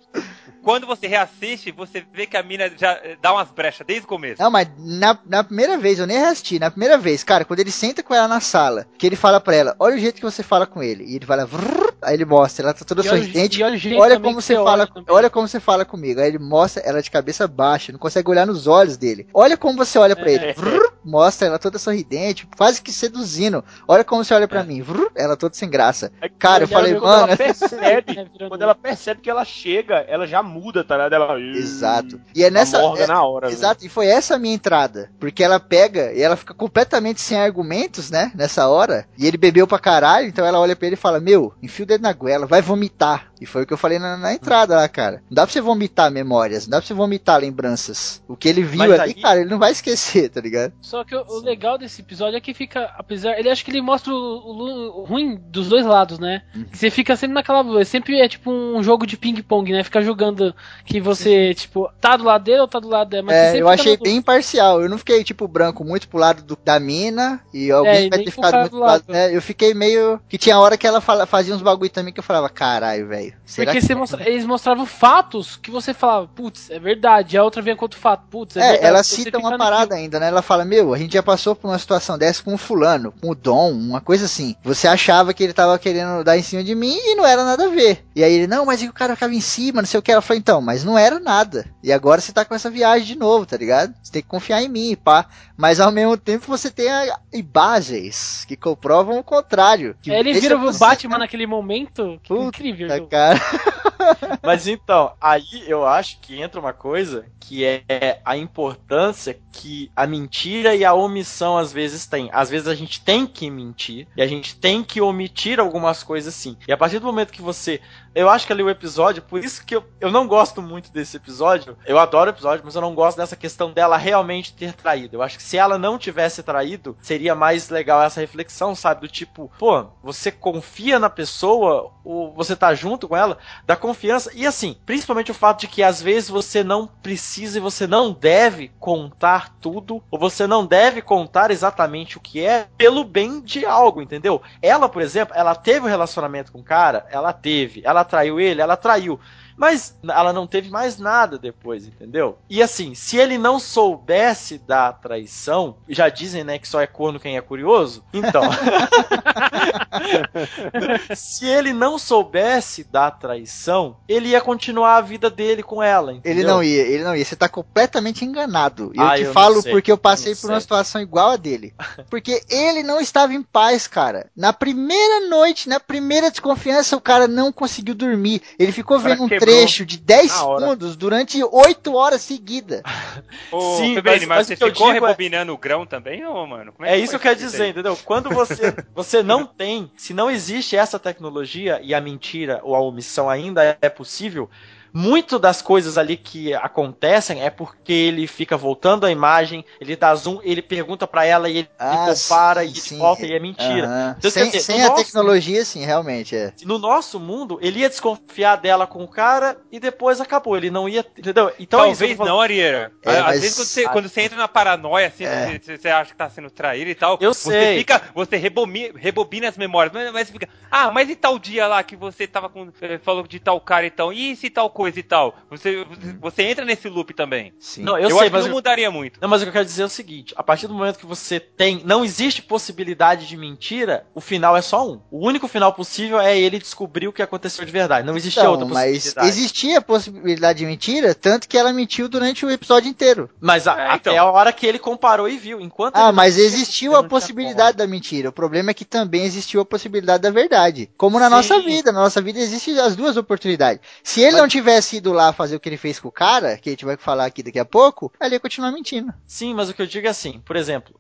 quando 0.64 0.86
você 0.86 1.08
reassiste, 1.08 1.72
você 1.72 2.06
vê 2.14 2.26
que 2.28 2.36
a 2.36 2.44
mina 2.44 2.70
já 2.78 2.92
eh, 3.04 3.18
dá 3.22 3.34
umas 3.34 3.50
brechas 3.52 3.86
desde 3.88 4.06
o 4.06 4.08
começo. 4.08 4.42
não, 4.42 4.52
mas 4.52 4.68
na, 4.78 5.18
na 5.26 5.44
primeira 5.44 5.78
vez, 5.78 5.98
eu 6.00 6.06
nem 6.08 6.18
assisti, 6.18 6.60
na 6.60 6.70
primeira 6.70 6.98
vez, 6.98 7.24
cara, 7.24 7.46
quando 7.46 7.60
ele 7.62 7.72
senta 7.72 8.04
com 8.04 8.14
ela 8.14 8.28
na 8.28 8.40
sala, 8.42 8.86
que 8.98 9.06
ele 9.06 9.16
fala 9.16 9.40
pra 9.40 9.56
ela, 9.56 9.76
olha 9.80 9.96
o 9.96 10.00
jeito 10.00 10.16
que 10.16 10.24
você 10.24 10.44
fala 10.44 10.66
com 10.66 10.84
ele. 10.84 11.04
E 11.06 11.16
ele 11.16 11.26
vai 11.26 11.38
lá, 11.38 11.46
vrrr, 11.46 11.94
aí 12.02 12.14
ele 12.16 12.26
mostra, 12.26 12.66
ela 12.66 12.74
tá 12.74 12.84
toda 12.86 13.02
E 13.04 13.10
olha 13.10 13.18
sorridente. 13.20 13.60
e 13.60 13.64
olha 13.64 13.78
Olha 14.00 14.16
também 14.16 14.32
como 14.32 14.42
você 14.42 14.56
fala, 14.56 14.88
olha 14.94 15.04
olha 15.10 15.30
como 15.30 15.48
você 15.48 15.60
fala 15.60 15.86
comigo. 15.86 16.20
Aí 16.22 16.28
ele 16.28 16.40
mostra 16.40 16.82
ela 16.84 17.02
de 17.02 17.10
cabeça 17.12 17.48
baixa, 17.48 17.92
não 17.92 18.00
consegue 18.00 18.30
olhar 18.30 18.46
nos 18.46 18.68
olhos 18.68 18.98
dele. 18.98 19.28
Olha 19.34 19.58
como 19.58 19.78
você 19.78 19.98
olha 19.98 20.16
pra 20.16 20.30
É. 20.30 20.34
ele. 20.34 20.54
Vrr, 20.54 20.92
mostra 21.04 21.48
ela 21.48 21.60
toda 21.60 21.80
sorridente, 21.80 22.48
quase 22.58 22.82
que 22.82 22.92
seduzindo. 22.92 23.64
Olha 23.88 24.04
como 24.04 24.24
você 24.24 24.34
olha 24.34 24.48
pra 24.48 24.64
mim. 24.64 24.82
Vrr, 24.82 25.10
ela 25.16 25.36
toda 25.38 25.54
sem 25.56 25.70
graça. 25.70 26.12
Aí, 26.22 26.30
Cara, 26.30 26.64
eu 26.64 26.68
falei, 26.68 26.94
mano. 26.94 27.28
ela 27.28 27.28
percebe, 27.38 28.20
É, 28.40 28.48
quando 28.48 28.62
ela 28.62 28.76
percebe 28.76 29.22
que 29.22 29.30
ela 29.30 29.44
chega, 29.46 29.96
ela 30.08 30.26
já 30.28 30.42
muda, 30.44 30.84
tá 30.84 30.96
ligado? 30.96 31.14
Ela, 31.14 31.40
Exato. 31.40 32.20
E 32.36 32.44
é 32.44 32.50
nessa, 32.50 32.78
é- 32.78 33.08
na 33.08 33.24
hora. 33.24 33.50
Exato, 33.52 33.86
e 33.86 33.90
foi 33.90 34.08
essa 34.08 34.36
a 34.36 34.40
minha 34.40 34.54
entrada. 34.56 35.10
Porque 35.20 35.44
ela 35.44 35.60
pega 35.60 36.12
e 36.14 36.22
ela 36.22 36.36
fica 36.36 36.54
completamente 36.54 37.22
sem 37.22 37.38
argumentos, 37.40 38.10
né? 38.12 38.32
Nessa 38.36 38.68
hora. 38.68 39.06
E 39.18 39.26
ele 39.26 39.38
bebeu 39.38 39.68
pra 39.68 39.80
caralho, 39.80 40.28
então 40.28 40.46
ela 40.46 40.60
olha 40.60 40.76
pra 40.76 40.88
ele 40.88 40.94
e 40.96 40.98
fala: 41.00 41.20
Meu, 41.20 41.54
enfia 41.62 41.84
o 41.84 41.87
dedo 41.88 42.02
na 42.02 42.14
goela, 42.14 42.46
vai 42.46 42.62
vomitar. 42.62 43.32
E 43.40 43.46
foi 43.46 43.64
o 43.64 43.66
que 43.68 43.74
eu 43.74 43.78
falei 43.78 44.00
na, 44.00 44.18
na 44.18 44.34
entrada 44.34 44.76
lá, 44.76 44.88
cara. 44.90 45.22
Não 45.30 45.36
dá 45.36 45.44
pra 45.46 45.54
você 45.54 45.62
vomitar 45.62 46.12
memórias, 46.12 46.66
não 46.66 46.72
dá 46.72 46.78
pra 46.80 46.88
você 46.88 46.94
vomitar 46.94 47.40
lembranças. 47.40 48.22
O 48.28 48.36
que 48.36 48.48
ele 48.50 48.64
viu 48.64 48.80
Mas 48.80 48.92
ali, 49.00 49.14
aí- 49.16 49.22
cara, 49.22 49.42
ele 49.42 49.50
não 49.50 49.60
vai 49.60 49.72
esquecer, 49.72 50.30
tá 50.30 50.42
ligado? 50.42 50.74
Só 50.82 51.04
que 51.04 51.16
o, 51.16 51.24
o 51.28 51.40
legal 51.42 51.78
desse 51.78 52.02
episódio 52.02 52.38
é 52.38 52.42
que 52.42 52.54
fica, 52.54 52.92
apesar, 52.98 53.38
ele 53.38 53.50
acho 53.50 53.64
que 53.64 53.72
ele 53.72 53.82
mostra 53.82 54.12
o, 54.14 54.16
o- 54.18 55.02
o 55.02 55.04
ruim 55.06 55.36
dos 55.50 55.70
dois 55.70 55.86
lados, 55.86 56.18
né? 56.20 56.42
Uhum. 56.56 56.64
Que 56.66 56.78
você 56.78 56.90
fica 56.90 57.16
sempre 57.16 57.34
naquela, 57.36 57.84
sempre 57.86 58.20
é 58.20 58.28
tipo 58.28 58.52
um 58.52 58.82
jogo 58.82 59.06
de 59.06 59.18
ping 59.18 59.42
pong, 59.42 59.72
né? 59.72 59.84
Fica 59.84 60.02
jogando 60.02 60.56
que 60.86 61.00
você 61.00 61.54
tipo 61.54 61.90
tá 62.02 62.18
do 62.18 62.24
lado 62.24 62.44
dele 62.44 62.62
ou 62.62 62.68
tá 62.68 62.80
do 62.80 62.88
lado 62.90 63.10
dela, 63.10 63.24
mas 63.24 63.36
É, 63.36 63.50
eu 63.62 63.70
fica 63.70 63.70
achei 63.70 63.98
bem 63.98 64.16
imparcial. 64.18 64.82
Eu 64.82 64.90
não 64.90 64.98
fiquei, 64.98 65.24
tipo, 65.24 65.48
branco 65.48 65.84
muito 65.84 66.08
pro 66.08 66.18
lado 66.18 66.42
do- 66.44 66.58
da 66.64 66.80
mina 66.80 67.40
e 67.54 67.70
É, 67.70 67.72
alguém 67.74 68.08
e 68.08 68.10
vai 68.10 68.24
ter 68.24 68.32
ficado 68.32 68.54
muito 68.56 68.72
do 68.72 68.78
pro 68.78 68.80
lado. 68.80 69.04
lado. 69.08 69.16
É, 69.16 69.36
eu 69.36 69.42
fiquei 69.42 69.74
meio. 69.74 70.20
Que 70.28 70.38
tinha 70.38 70.60
hora 70.60 70.78
que 70.78 70.88
ela 70.88 71.00
fala- 71.02 71.26
fazia 71.26 71.54
uns 71.54 71.62
bagulho 71.62 71.90
também 71.90 72.14
que 72.14 72.20
eu 72.20 72.24
falava, 72.24 72.50
caralho, 72.50 73.08
velho. 73.08 73.27
Velho? 73.30 73.66
Porque 73.68 73.80
que- 73.80 73.82
você 73.82 73.96
mostra- 73.96 74.28
eles 74.28 74.46
mostravam 74.46 74.86
fatos 74.86 75.56
que 75.58 75.70
você 75.72 75.94
falava, 75.94 76.28
putz, 76.28 76.70
é 76.70 76.80
verdade. 76.80 77.38
A 77.38 77.44
outra 77.44 77.62
vinha 77.62 77.76
com 77.76 77.86
outro 77.86 78.00
fato, 78.00 78.24
putz, 78.30 78.56
é, 78.58 78.60
É, 78.60 78.64
verdade. 78.72 78.86
ela 78.86 79.04
cita 79.04 79.38
uma 79.38 79.58
parada 79.58 79.96
ainda, 79.96 80.20
né? 80.20 80.28
Ela 80.28 80.42
fala, 80.42 80.66
meu, 80.66 80.94
a 80.94 80.98
gente 80.98 81.14
já 81.14 81.24
passou 81.24 81.56
por 81.56 81.68
uma 81.70 81.80
situação 81.80 82.18
dessa 82.18 82.44
com 82.44 82.54
o 82.54 82.58
fulano, 82.58 83.14
com 83.22 83.30
o 83.32 83.36
Dom, 83.36 83.72
uma 83.72 84.02
coisa 84.02 84.26
assim. 84.26 84.56
Você 84.64 84.88
achava 84.88 85.34
que 85.34 85.44
ele 85.44 85.54
tava 85.54 85.78
querendo 85.80 86.24
dar 86.24 86.38
em 86.38 86.44
cima 86.44 86.64
de 86.64 86.76
mim 86.76 86.96
e 86.98 87.16
não 87.16 87.26
era 87.26 87.44
nada 87.44 87.66
a 87.66 87.70
ver. 87.70 88.06
E 88.16 88.24
aí 88.24 88.34
ele, 88.34 88.48
não, 88.48 88.66
mas 88.66 88.82
e 88.82 88.88
o 88.88 88.94
cara 88.94 89.16
ficava 89.16 89.34
em 89.34 89.42
cima, 89.42 89.82
não 89.82 89.88
sei 89.88 90.00
o 90.00 90.04
que. 90.04 90.12
Ela 90.12 90.22
falou, 90.22 90.40
então, 90.40 90.62
mas 90.62 90.84
não 90.84 90.98
era 90.98 91.20
nada. 91.20 91.66
E 91.84 91.92
agora 91.92 92.22
você 92.22 92.32
tá 92.32 92.44
com 92.46 92.56
essa 92.56 92.70
viagem 92.70 93.06
de 93.08 93.16
novo, 93.18 93.46
tá 93.46 93.58
ligado? 93.58 93.94
Você 94.02 94.12
tem 94.12 94.22
que 94.22 94.28
confiar 94.28 94.62
em 94.62 94.70
mim, 94.70 94.96
pá. 94.96 95.26
Mas 95.56 95.80
ao 95.80 95.92
mesmo 95.92 96.16
tempo 96.18 96.46
você 96.48 96.70
tem 96.70 96.90
a, 96.90 97.18
imagens 97.34 98.46
que 98.48 98.56
comprovam 98.56 99.18
o 99.20 99.24
contrário. 99.24 99.96
É, 100.08 100.20
ele 100.20 100.34
vira 100.34 100.58
o 100.58 100.74
Batman 100.78 101.18
naquele 101.18 101.48
momento. 101.48 102.20
Que 102.24 102.30
Puta, 102.30 102.48
incrível. 102.48 102.88
Jogo. 102.90 103.08
Cara. 103.18 103.40
Mas 104.44 104.68
então, 104.68 105.14
aí 105.20 105.64
eu 105.68 105.86
acho 105.86 106.20
que 106.20 106.40
entra 106.42 106.60
uma 106.60 106.74
coisa 106.74 107.26
que 107.40 107.64
é 107.66 108.22
a 108.26 108.36
importância 108.38 109.40
que 109.52 109.92
a 109.96 110.06
mentira 110.06 110.76
e 110.76 110.84
a 110.84 110.94
omissão 110.94 111.58
às 111.58 111.72
vezes 111.72 112.06
têm. 112.06 112.30
Às 112.32 112.50
vezes 112.50 112.68
a 112.68 112.76
gente 112.76 113.02
tem 113.02 113.26
que 113.26 113.50
mentir 113.50 114.08
e 114.16 114.22
a 114.22 114.28
gente 114.28 114.56
tem 114.56 114.84
que 114.84 115.02
omitir 115.02 115.60
algumas 115.60 116.04
coisas 116.04 116.34
sim. 116.34 116.58
E 116.68 116.72
a 116.72 116.78
partir 116.78 117.00
do 117.00 117.06
momento 117.06 117.32
que 117.32 117.42
você. 117.42 117.82
Eu 118.14 118.30
acho 118.30 118.48
que 118.48 118.54
ali 118.54 118.64
o 118.64 118.70
episódio, 118.70 119.22
por 119.22 119.44
isso 119.44 119.64
que 119.64 119.76
eu, 119.76 119.84
eu 120.02 120.12
não 120.12 120.28
gosto 120.28 120.62
muito 120.62 120.92
desse 120.92 121.18
episódio. 121.18 121.78
Eu 121.86 122.00
adoro 122.00 122.32
o 122.32 122.34
episódio, 122.34 122.66
mas 122.66 122.76
eu 122.76 122.82
não 122.82 122.96
gosto 122.96 123.18
dessa 123.18 123.36
questão 123.36 123.72
dela 123.72 123.96
realmente 123.96 124.54
ter 124.54 124.74
traído. 124.74 125.18
Eu 125.18 125.22
acho 125.22 125.38
que 125.38 125.44
se 125.44 125.56
ela 125.56 125.78
não 125.78 126.00
tivesse 126.00 126.42
traído, 126.42 126.98
seria 127.02 127.36
mais 127.36 127.70
legal 127.70 128.02
essa 128.02 128.20
reflexão, 128.20 128.74
sabe? 128.74 129.02
Do 129.02 129.08
tipo, 129.08 129.52
pô, 129.60 129.86
você 130.02 130.32
confia 130.32 130.98
na 130.98 131.12
pessoa, 131.12 131.92
ou 132.04 132.34
você 132.34 132.56
tá 132.56 132.74
junto 132.74 133.07
com 133.08 133.16
ela, 133.16 133.38
da 133.66 133.76
confiança. 133.76 134.32
E 134.34 134.46
assim, 134.46 134.78
principalmente 134.86 135.32
o 135.32 135.36
fato 135.36 135.62
de 135.62 135.68
que 135.68 135.84
às 135.84 136.02
vezes 136.02 136.30
você 136.30 136.64
não 136.64 136.88
precisa 136.88 137.58
e 137.58 137.62
você 137.62 137.88
não 137.88 138.12
deve 138.12 138.72
contar 138.80 139.56
tudo, 139.62 140.04
ou 140.10 140.20
você 140.20 140.46
não 140.46 140.66
deve 140.66 141.02
contar 141.02 141.52
exatamente 141.52 142.18
o 142.18 142.22
que 142.22 142.46
é, 142.46 142.68
pelo 142.78 143.04
bem 143.04 143.42
de 143.42 143.66
algo, 143.66 144.02
entendeu? 144.02 144.42
Ela, 144.62 144.90
por 144.90 145.02
exemplo, 145.02 145.36
ela 145.36 145.56
teve 145.56 145.86
um 145.86 145.90
relacionamento 145.90 146.52
com 146.52 146.60
o 146.60 146.64
cara, 146.64 147.06
ela 147.10 147.34
teve. 147.34 147.82
Ela 147.84 148.04
traiu 148.04 148.40
ele, 148.40 148.62
ela 148.62 148.78
traiu. 148.78 149.20
Mas 149.58 149.98
ela 150.08 150.32
não 150.32 150.46
teve 150.48 150.70
mais 150.70 150.98
nada 151.00 151.38
depois, 151.38 151.86
entendeu? 151.88 152.38
E 152.50 152.62
assim, 152.62 152.94
se 152.94 153.18
ele 153.18 153.38
não 153.38 153.60
soubesse 153.60 154.58
da 154.60 154.94
traição, 154.94 155.78
já 155.90 156.10
dizem, 156.10 156.44
né, 156.44 156.60
que 156.60 156.68
só 156.68 156.80
é 156.80 156.88
corno 156.88 157.20
quem 157.20 157.38
é 157.38 157.42
curioso. 157.42 158.04
Então, 158.14 158.44
se 161.16 161.46
ele 161.46 161.74
não 161.74 161.98
soubesse 161.98 162.84
da 162.84 163.10
traição, 163.12 163.98
ele 164.08 164.30
ia 164.30 164.42
continuar 164.42 164.98
a 164.98 165.02
vida 165.02 165.30
dele 165.30 165.64
com 165.64 165.82
ela, 165.82 166.14
entendeu? 166.14 166.40
Ele 166.40 166.48
não 166.48 166.64
ia, 166.64 166.82
ele 166.84 167.04
não 167.04 167.16
ia. 167.16 167.26
Você 167.26 167.36
tá 167.36 167.50
completamente 167.50 168.24
enganado. 168.24 168.92
E 168.94 169.00
Ah, 169.00 169.18
eu 169.18 169.24
te 169.24 169.28
eu 169.28 169.34
falo 169.34 169.62
sei, 169.62 169.72
porque 169.72 169.92
eu 169.92 169.96
eu 169.96 169.98
passei 169.98 170.34
não 170.34 170.42
por 170.42 170.48
uma 170.52 170.56
sei. 170.56 170.62
situação 170.62 171.02
igual 171.02 171.32
a 171.32 171.38
dele. 171.38 171.74
Porque 172.10 172.44
ele 172.50 172.84
não 172.84 173.02
estava 173.02 173.34
em 173.34 173.42
paz, 173.42 173.88
cara. 173.88 174.30
Na 174.36 174.54
primeira 174.54 175.28
noite, 175.28 175.68
na 175.68 175.80
primeira 175.80 176.30
desconfiança, 176.30 176.96
o 176.96 177.02
cara 177.02 177.28
não 177.28 177.52
conseguiu 177.52 177.96
dormir. 177.96 178.42
Ele 178.60 178.72
ficou 178.72 178.98
cara 179.00 179.16
vendo 179.16 179.24
um 179.24 179.28
trecho 179.52 179.86
de 179.86 179.98
10 179.98 180.28
na 180.32 180.46
hora. 180.46 180.60
segundos 180.62 180.96
durante 180.96 181.44
8 181.44 181.94
horas 181.96 182.22
seguidas. 182.22 182.82
Ô, 183.52 183.78
Sim, 183.78 183.96
Febrini, 183.96 184.26
mas- 184.26 184.38
mas, 184.40 184.48
você 184.48 184.56
ficou 184.56 184.72
digo 184.72 184.90
é- 184.90 184.94
rebobinando 184.94 185.54
o 185.54 185.58
grão 185.58 185.86
também, 185.86 186.26
ô, 186.26 186.46
mano? 186.46 186.72
Como 186.74 186.88
É, 186.88 186.92
que 186.94 186.98
isso 187.04 187.12
que 187.12 187.16
eu 187.16 187.20
quero 187.20 187.36
dizer, 187.40 187.64
aí? 187.64 187.70
entendeu? 187.72 187.98
Quando 188.06 188.30
você, 188.30 188.74
você 188.96 189.24
não 189.24 189.46
tem, 189.46 189.92
se 189.98 190.14
não 190.14 190.30
existe 190.30 190.76
essa 190.76 191.00
tecnologia 191.00 191.80
e 191.84 191.94
a 191.94 192.02
mentira 192.02 192.60
ou 192.64 192.76
a 192.76 192.80
omissão 192.82 193.30
ainda 193.30 193.78
é 193.82 193.90
possível, 193.90 194.50
muito 194.94 195.38
das 195.40 195.62
coisas 195.62 195.98
ali 195.98 196.18
que 196.18 196.54
acontecem 196.54 197.42
é 197.44 197.50
porque 197.50 197.92
ele 197.94 198.28
fica 198.28 198.56
voltando 198.58 199.06
a 199.06 199.12
imagem, 199.12 199.64
ele 199.80 199.96
dá 199.96 200.14
zoom, 200.16 200.40
ele 200.44 200.62
pergunta 200.62 201.06
pra 201.08 201.26
ela 201.26 201.50
e 201.50 201.58
ele 201.60 201.70
Ah, 201.80 202.08
compara 202.14 202.64
sim, 202.66 202.72
e 202.72 202.76
sim. 202.76 202.98
volta 202.98 203.26
e 203.26 203.34
é 203.34 203.40
mentira. 203.40 203.88
Aham. 203.88 204.16
Então, 204.18 204.32
sem 204.32 204.46
dizer, 204.46 204.60
sem 204.62 204.80
no 204.80 204.86
a 204.86 204.90
nosso- 204.90 205.04
tecnologia, 205.04 205.66
sim, 205.66 205.84
realmente 205.86 206.36
é. 206.36 206.54
No 206.64 206.78
nosso 206.80 207.20
mundo, 207.20 207.60
ele 207.62 207.80
ia 207.80 207.90
desconfiar 207.90 208.56
dela 208.58 208.88
com 208.88 209.04
o 209.04 209.08
cara 209.08 209.58
e 209.72 209.80
depois 209.80 210.20
acabou. 210.22 210.56
Ele 210.58 210.70
não 210.72 210.88
ia. 210.88 211.06
Entendeu? 211.18 211.52
Então 211.60 211.84
é 211.84 211.92
isso 211.92 212.00
Talvez 212.00 212.20
não, 212.20 212.40
Arieira. 212.42 212.92
É, 213.04 213.18
Às 213.18 213.24
mas- 213.26 213.42
vezes 213.42 213.56
quando 213.58 213.68
você, 213.68 213.84
quando 213.90 214.10
você 214.10 214.22
entra 214.22 214.38
na 214.38 214.48
paranoia, 214.48 215.08
assim, 215.08 215.26
É. 215.26 215.60
você, 215.62 215.78
você 215.78 215.90
acha 215.90 216.12
que 216.12 216.18
tá 216.18 216.30
sendo 216.30 216.50
traído 216.50 216.90
e 216.90 216.96
tal, 216.96 217.18
Eu 217.22 217.34
você 217.34 217.52
sei. 217.52 217.78
fica, 217.80 218.02
você 218.14 218.38
rebobina, 218.38 218.94
rebobina 218.98 219.48
as 219.48 219.58
memórias, 219.58 219.94
mas, 219.94 220.12
mas 220.12 220.30
fica, 220.30 220.48
ah, 220.72 220.92
mas 220.92 221.10
e 221.10 221.16
tal 221.16 221.38
dia 221.40 221.68
lá 221.68 221.84
que 221.84 221.96
você 221.96 222.26
tava 222.28 222.50
com, 222.50 222.70
eh, 222.82 222.98
falou 223.00 223.26
de 223.28 223.40
tal 223.40 223.60
cara 223.62 223.86
e 223.86 223.92
tal, 223.92 224.12
e 224.14 224.36
se 224.36 224.50
tal 224.50 224.70
coisa 224.78 225.00
e 225.00 225.04
tal? 225.04 225.36
Você, 225.50 225.84
você, 225.84 226.14
você 226.22 226.44
entra 226.44 226.64
nesse 226.64 226.88
loop 226.88 227.14
também. 227.14 227.52
Sim. 227.60 227.82
Não, 227.84 227.98
Eu, 227.98 228.10
eu, 228.10 228.18
sei, 228.18 228.28
acho 228.28 228.32
mas 228.32 228.44
que 228.44 228.50
não 228.50 228.56
mudaria 228.56 228.92
muito. 228.92 229.20
Não, 229.20 229.28
mas 229.28 229.42
o 229.42 229.46
que 229.46 229.50
eu 229.50 229.54
quero 229.54 229.66
dizer 229.66 229.82
é 229.82 229.86
o 229.86 229.90
seguinte: 229.90 230.34
a 230.38 230.44
partir 230.44 230.68
do 230.68 230.74
momento 230.76 231.00
que 231.00 231.06
você 231.06 231.40
tem. 231.40 231.82
Não 231.84 232.06
existe 232.06 232.42
possibilidade 232.44 233.28
de 233.28 233.36
mentira, 233.36 234.06
o 234.14 234.22
final 234.22 234.56
é 234.56 234.62
só 234.62 234.88
um. 234.88 235.00
O 235.10 235.26
único 235.28 235.48
final 235.48 235.74
possível 235.74 236.20
é 236.20 236.38
ele 236.38 236.60
descobrir 236.60 237.08
o 237.08 237.14
que 237.14 237.22
aconteceu 237.24 237.66
de 237.66 237.72
verdade. 237.72 238.06
Não 238.06 238.16
existia 238.16 238.44
Então, 238.44 238.52
outra 238.52 238.68
mas 238.68 238.94
possibilidade. 238.96 239.28
existia 239.28 239.78
a 239.78 239.82
possibilidade 239.82 240.60
de 240.60 240.66
mentira, 240.66 241.16
tanto 241.16 241.48
que 241.48 241.58
ela 241.58 241.74
mentiu 241.74 242.08
durante 242.08 242.46
o 242.46 242.52
episódio 242.52 242.90
inteiro. 242.90 243.30
Mas 243.40 243.68
a- 243.68 243.80
É, 243.80 243.88
até 243.90 244.12
então. 244.12 244.28
a 244.28 244.32
hora 244.32 244.54
que 244.54 244.66
ele 244.66 244.78
comparou 244.80 245.28
e 245.28 245.38
viu. 245.38 245.60
Enquanto 245.60 245.96
Ah, 245.96 246.12
mas 246.12 246.38
existiu 246.38 246.96
a 246.96 247.04
possibilidade 247.04 247.78
da 247.78 247.88
mentira. 247.88 248.30
O 248.30 248.34
problema 248.34 248.72
é 248.72 248.74
que 248.74 248.86
também 248.86 249.24
existiu 249.24 249.62
a 249.62 249.66
possibilidade 249.66 250.22
da 250.24 250.30
verdade. 250.30 250.90
Como 250.98 251.18
na 251.20 251.26
Sim. 251.26 251.32
nossa 251.32 251.60
vida. 251.62 251.92
Na 251.92 252.00
nossa 252.02 252.22
vida 252.22 252.40
existem 252.40 252.78
as 252.80 252.96
duas 252.96 253.18
oportunidades. 253.18 253.82
Se 254.04 254.22
ele 254.22 254.34
Mas- 254.34 254.42
não 254.42 254.48
tivesse 254.68 254.98
ido 254.98 255.14
lá 255.14 255.32
fazer 255.32 255.56
o 255.56 255.60
que 255.60 255.70
ele 255.70 255.78
fez 255.78 256.00
com 256.00 256.10
o 256.10 256.12
cara, 256.12 256.58
que 256.58 256.70
a 256.70 256.72
gente 256.74 256.84
vai 256.86 256.98
falar 256.98 257.26
aqui 257.26 257.42
daqui 257.42 257.60
a 257.60 257.66
pouco, 257.66 258.12
ele 258.22 258.36
ia 258.36 258.40
continuar 258.40 258.72
mentindo. 258.72 259.14
Sim, 259.26 259.54
mas 259.54 259.70
o 259.70 259.74
que 259.74 259.82
eu 259.82 259.88
digo 259.88 260.08
é 260.08 260.10
assim, 260.10 260.42
por 260.46 260.56
exemplo, 260.56 260.94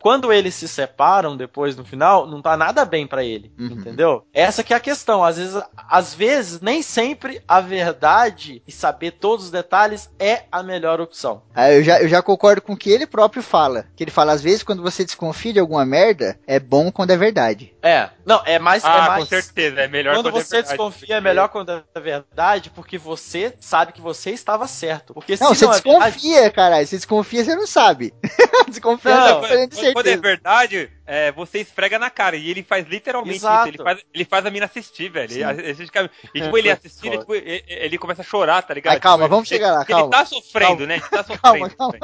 quando 0.00 0.32
eles 0.32 0.54
se 0.54 0.68
separam 0.68 1.36
depois 1.36 1.74
no 1.76 1.84
final, 1.84 2.26
não 2.26 2.42
tá 2.42 2.56
nada 2.56 2.84
bem 2.84 3.06
pra 3.06 3.24
ele, 3.24 3.52
Uhum. 3.58 3.66
entendeu? 3.66 4.26
Essa 4.32 4.62
que 4.62 4.72
é 4.74 4.76
a 4.76 4.80
questão. 4.80 5.24
Às 5.24 5.36
vezes, 5.38 5.62
às 5.88 6.14
vezes 6.14 6.60
nem 6.60 6.82
sempre 6.82 7.40
a 7.48 7.60
verdade 7.60 8.62
e 8.66 8.72
saber 8.72 9.12
todos 9.12 9.46
os 9.46 9.50
detalhes 9.50 10.10
é 10.18 10.42
a 10.52 10.62
melhor 10.62 11.00
opção. 11.00 11.42
Ah, 11.54 11.72
eu, 11.72 11.82
já, 11.82 12.00
eu 12.02 12.08
já 12.08 12.20
concordo 12.22 12.60
com 12.60 12.74
o 12.74 12.76
que 12.76 12.90
ele 12.90 13.06
próprio 13.06 13.42
fala. 13.42 13.86
Que 13.96 14.04
ele 14.04 14.10
fala, 14.10 14.32
às 14.32 14.42
vezes, 14.42 14.62
quando 14.62 14.82
você 14.82 15.04
desconfia 15.04 15.52
de 15.52 15.60
alguma 15.60 15.84
merda, 15.86 16.38
é 16.46 16.58
bom 16.60 16.90
quando 16.92 17.10
é 17.10 17.16
verdade. 17.16 17.74
É, 17.82 18.10
não, 18.26 18.42
é 18.44 18.58
mais, 18.58 18.84
é 18.84 18.88
Ah, 18.88 19.06
mais 19.08 19.24
com 19.24 19.28
certeza, 19.28 19.80
é 19.80 19.88
melhor 19.88 20.14
quando 20.14 20.24
quando 20.24 20.38
é 20.40 20.44
você 20.44 20.56
verdade, 20.56 20.76
desconfia 20.76 21.16
é 21.16 21.20
melhor 21.20 21.48
quando 21.48 21.70
é 21.70 22.00
verdade, 22.00 22.70
porque 22.70 22.98
você 22.98 23.13
sabe 23.60 23.92
que 23.92 24.00
você 24.00 24.30
estava 24.30 24.66
certo. 24.66 25.14
Porque 25.14 25.36
Não, 25.40 25.54
se 25.54 25.64
você 25.64 25.64
não 25.64 25.72
é 25.72 25.80
verdade, 25.80 26.12
desconfia, 26.14 26.50
caralho. 26.50 26.86
Você 26.86 26.96
desconfia, 26.96 27.44
você 27.44 27.54
não 27.54 27.66
sabe. 27.66 28.14
Desconfiança 28.68 29.30
Não, 29.30 29.38
é 29.38 29.40
diferente 29.40 29.70
de 29.70 29.80
Quando, 29.80 29.92
quando 29.94 30.06
é 30.06 30.16
verdade, 30.16 30.90
é, 31.06 31.30
você 31.32 31.60
esfrega 31.60 31.98
na 31.98 32.10
cara. 32.10 32.36
E 32.36 32.50
ele 32.50 32.62
faz 32.62 32.86
literalmente 32.88 33.36
Exato. 33.36 33.68
isso. 33.68 33.76
Ele 33.76 33.84
faz, 33.84 33.98
ele 34.14 34.24
faz 34.24 34.46
a 34.46 34.50
mina 34.50 34.66
assistir, 34.66 35.08
velho. 35.10 35.30
Sim. 35.30 35.38
E, 35.40 35.44
a- 35.44 35.50
a 35.50 35.54
gente 35.54 35.86
fica- 35.86 36.10
e, 36.34 36.40
tipo, 36.40 36.58
ele 36.58 36.70
assistindo, 36.70 37.14
e, 37.14 37.18
tipo, 37.18 37.34
ele, 37.34 37.64
ele 37.66 37.98
começa 37.98 38.22
a 38.22 38.24
chorar, 38.24 38.62
tá 38.62 38.72
ligado? 38.74 38.94
Mas 38.94 39.02
calma, 39.02 39.24
Tipo, 39.24 39.34
vamos 39.34 39.50
ele- 39.50 39.58
chegar 39.58 39.72
lá, 39.72 39.80
Ele 39.80 39.86
calma. 39.86 40.10
tá 40.10 40.24
sofrendo, 40.26 40.68
Calma. 40.78 40.86
né? 40.86 40.94
Ele 40.96 41.02
tá 41.08 41.22
sofrendo. 41.24 41.40
Calma, 41.42 41.70
calma. 41.70 41.98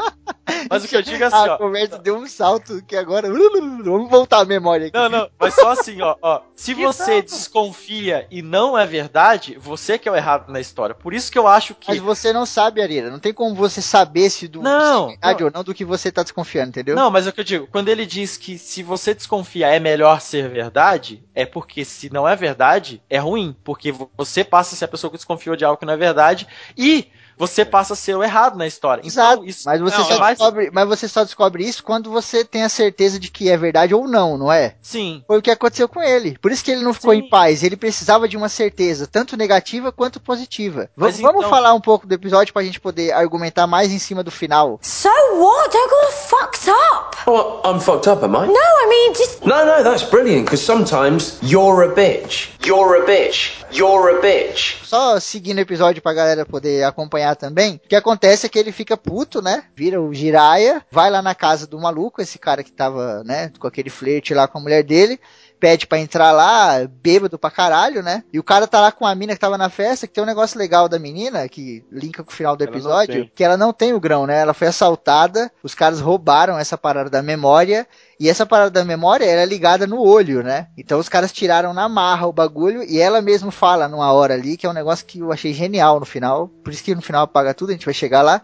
mas 0.71 0.85
o 0.85 0.89
que 0.89 0.97
eu 0.97 1.03
digo 1.03 1.23
é 1.23 1.27
assim, 1.27 1.37
a 1.37 1.55
ó. 1.55 1.59
conversa 1.59 1.99
deu 1.99 2.17
um 2.17 2.27
salto 2.27 2.83
que 2.87 2.97
agora. 2.97 3.29
Vamos 3.31 4.11
voltar 4.11 4.41
à 4.41 4.45
memória 4.45 4.89
aqui. 4.89 4.97
Não, 4.97 5.09
não, 5.09 5.31
mas 5.39 5.55
só 5.55 5.71
assim, 5.71 6.01
ó, 6.03 6.17
ó. 6.21 6.43
Se 6.55 6.75
você 6.75 7.23
desconfia 7.23 8.27
e 8.31 8.43
não 8.43 8.77
é 8.77 8.87
verdade, 8.87 9.57
você 9.59 9.99
que 9.99 10.09
é 10.09 10.13
o 10.13 10.17
errado 10.17 10.51
na 10.51 10.61
história. 10.61 10.95
Por 10.95 11.13
isso 11.15 11.31
que 11.31 11.39
eu 11.39 11.47
acho 11.47 11.75
que. 11.75 11.89
Mas 11.89 11.99
você 12.01 12.33
não 12.33 12.45
sabe, 12.47 12.83
Arira. 12.83 13.11
Não 13.11 13.19
tem 13.19 13.33
como 13.33 13.55
você 13.55 13.81
saber 13.83 14.31
se 14.31 14.47
do 14.49 14.63
Não, 14.63 15.09
se 15.09 15.15
é 15.15 15.19
verdade 15.19 15.45
ou 15.45 15.51
não 15.53 15.65
do 15.65 15.75
que 15.75 15.85
você 15.85 16.11
tá 16.13 16.23
desconfiando, 16.23 16.71
entendeu? 16.71 16.95
Não, 16.97 17.11
mas 17.11 17.27
é 17.27 17.31
o 17.31 17.33
que 17.33 17.41
eu 17.41 17.45
digo, 17.45 17.67
quando 17.71 17.89
ele 17.89 18.05
diz 18.07 18.37
que 18.37 18.59
se 18.59 18.83
você 18.91 19.15
desconfia 19.15 19.69
é 19.69 19.81
melhor 19.81 20.21
ser 20.21 20.49
verdade, 20.51 21.25
é 21.35 21.47
porque 21.47 21.85
se 21.85 22.13
não 22.13 22.29
é 22.29 22.37
verdade, 22.37 23.03
é 23.09 23.19
ruim. 23.19 23.57
Porque 23.65 23.93
vo- 23.93 24.11
você 24.17 24.45
passa 24.45 24.75
a 24.75 24.79
ser 24.79 24.85
a 24.85 24.89
pessoa 24.89 25.11
que 25.11 25.17
desconfiou 25.17 25.57
de 25.57 25.65
algo 25.65 25.79
que 25.79 25.87
não 25.87 25.95
é 25.95 25.97
verdade 25.97 26.47
e 26.77 27.09
você 27.41 27.65
passa 27.65 27.95
a 27.95 27.97
ser 27.97 28.15
o 28.15 28.23
errado 28.23 28.59
na 28.59 28.67
história. 28.67 29.01
Exato. 29.05 29.33
Então, 29.39 29.45
isso 29.47 29.63
Mas 29.65 29.81
você, 29.81 29.97
não, 29.97 30.05
só 30.05 30.25
é 30.27 30.29
descobre, 30.35 30.71
mas 30.73 30.87
você 30.89 31.09
só 31.09 31.25
descobre 31.25 31.65
isso 31.67 31.83
quando 31.83 32.11
você 32.11 32.45
tem 32.45 32.63
a 32.65 32.69
certeza 32.69 33.19
de 33.19 33.31
que 33.31 33.49
é 33.49 33.57
verdade 33.57 33.95
ou 33.95 34.07
não, 34.07 34.37
não 34.37 34.53
é? 34.53 34.75
Sim. 34.83 35.25
Foi 35.27 35.39
o 35.39 35.43
que 35.43 35.51
aconteceu 35.51 35.89
com 35.89 36.03
ele. 36.03 36.37
Por 36.39 36.53
isso 36.53 36.63
que 36.63 36.71
ele 36.71 36.83
não 36.85 36.93
ficou 36.93 37.13
Sim. 37.15 37.21
em 37.21 37.29
paz. 37.31 37.63
Ele 37.63 37.77
precisava 37.77 38.29
de 38.29 38.37
uma 38.37 38.51
certeza, 38.51 39.07
tanto 39.07 39.39
negativa 39.39 39.91
quanto 39.91 40.21
positiva. 40.21 40.83
V- 40.83 40.89
Mas 40.95 41.19
vamos 41.19 41.39
então- 41.39 41.51
falar 41.51 41.73
um 41.73 41.81
pouco 41.81 42.07
do 42.07 42.15
episódio 42.15 42.53
pra 42.53 42.63
gente 42.63 42.79
poder 42.79 43.13
argumentar 43.13 43.67
mais 43.67 43.91
em 43.91 43.99
cima 43.99 44.23
do 44.23 44.31
final. 44.31 44.79
So 44.83 45.09
what? 45.39 45.75
I 45.75 45.89
got 45.89 46.13
fucked 46.13 46.71
up. 46.71 47.17
Oh, 47.27 47.63
I'm 47.67 47.81
fucked 47.81 48.09
up, 48.11 48.23
am 48.23 48.35
I? 48.37 48.47
No, 48.47 48.53
I 48.55 48.87
mean, 48.89 49.13
just. 49.15 49.41
No, 49.45 49.65
no, 49.65 49.83
that's 49.83 50.03
brilliant, 50.03 50.45
because 50.45 50.63
sometimes 50.63 51.39
you're 51.43 51.85
a 51.85 51.95
bitch. 51.95 52.51
You're 52.63 53.03
a 53.03 53.07
bitch. 53.07 53.65
You're 53.73 54.19
a 54.19 54.21
bitch. 54.21 54.85
Só 54.85 55.19
seguindo 55.19 55.59
o 55.59 55.63
episódio 55.63 56.03
pra 56.03 56.13
galera 56.13 56.45
poder 56.45 56.85
acompanhar 56.85 57.35
também. 57.35 57.81
O 57.83 57.89
que 57.89 57.97
acontece 57.97 58.45
é 58.45 58.49
que 58.51 58.59
ele 58.59 58.71
fica 58.71 58.99
puto, 58.99 59.41
né? 59.41 59.65
Vira 59.75 60.01
o 60.01 60.13
Jiraya, 60.13 60.85
vai 60.91 61.11
lá 61.11 61.23
na 61.23 61.35
casa 61.35 61.67
do 61.67 61.81
maluco, 61.81 62.21
esse 62.21 62.39
cara 62.39 62.63
que 62.63 62.71
tava, 62.71 63.25
né, 63.25 63.51
com 63.59 63.67
aquele 63.67 63.89
flerte 63.89 64.35
lá 64.35 64.47
com 64.47 64.59
a 64.59 64.61
mulher 64.61 64.83
dele. 64.83 65.19
Pede 65.61 65.87
pra 65.87 65.99
entrar 65.99 66.33
lá, 66.33 66.89
bêbado 66.89 67.39
pra 67.39 67.51
caralho, 67.51 68.03
né? 68.03 68.25
E 68.33 68.39
o 68.39 68.43
cara 68.43 68.67
tá 68.67 68.81
lá 68.81 68.91
com 68.91 69.07
a 69.07 69.15
mina 69.15 69.35
que 69.35 69.41
tava 69.41 69.59
na 69.59 69.69
festa, 69.69 70.07
que 70.07 70.15
tem 70.15 70.25
um 70.25 70.27
negócio 70.27 70.59
legal 70.59 70.89
da 70.89 70.99
menina, 70.99 71.47
que 71.49 71.85
linka 71.93 72.25
com 72.25 72.31
o 72.31 72.35
final 72.35 72.57
do 72.57 72.65
Ela 72.65 72.73
episódio, 72.73 73.31
que 73.35 73.45
ela 73.45 73.59
não 73.59 73.73
tem 73.73 73.93
o 73.93 74.01
grão, 74.01 74.27
né? 74.27 74.41
Ela 74.41 74.55
foi 74.55 74.69
assaltada, 74.69 75.53
os 75.63 75.75
caras 75.75 76.01
roubaram 76.01 76.59
essa 76.59 76.79
parada 76.79 77.11
da 77.11 77.23
memória, 77.23 77.87
e 78.19 78.29
essa 78.29 78.47
parada 78.47 78.71
da 78.71 78.85
memória 78.85 79.25
era 79.25 79.45
ligada 79.45 79.87
no 79.87 80.01
olho, 80.01 80.43
né? 80.43 80.69
Então 80.77 80.99
os 80.99 81.09
caras 81.09 81.33
tiraram 81.33 81.75
na 81.75 81.89
marra 81.89 82.27
o 82.27 82.33
bagulho, 82.33 82.83
e 82.83 82.99
ela 82.99 83.21
mesmo 83.21 83.51
fala 83.51 83.87
numa 83.87 84.11
hora 84.13 84.35
ali, 84.35 84.57
que 84.57 84.67
é 84.67 84.71
um 84.71 84.75
negócio 84.75 85.05
que 85.05 85.19
eu 85.21 85.31
achei 85.31 85.53
genial 85.53 86.01
no 86.01 86.07
final, 86.07 86.49
por 86.49 86.73
isso 86.73 86.83
que 86.83 86.95
no 86.95 87.03
final 87.03 87.25
apaga 87.25 87.53
tudo, 87.53 87.71
a 87.71 87.73
gente 87.73 87.85
vai 87.85 87.95
chegar 87.95 88.23
lá, 88.23 88.43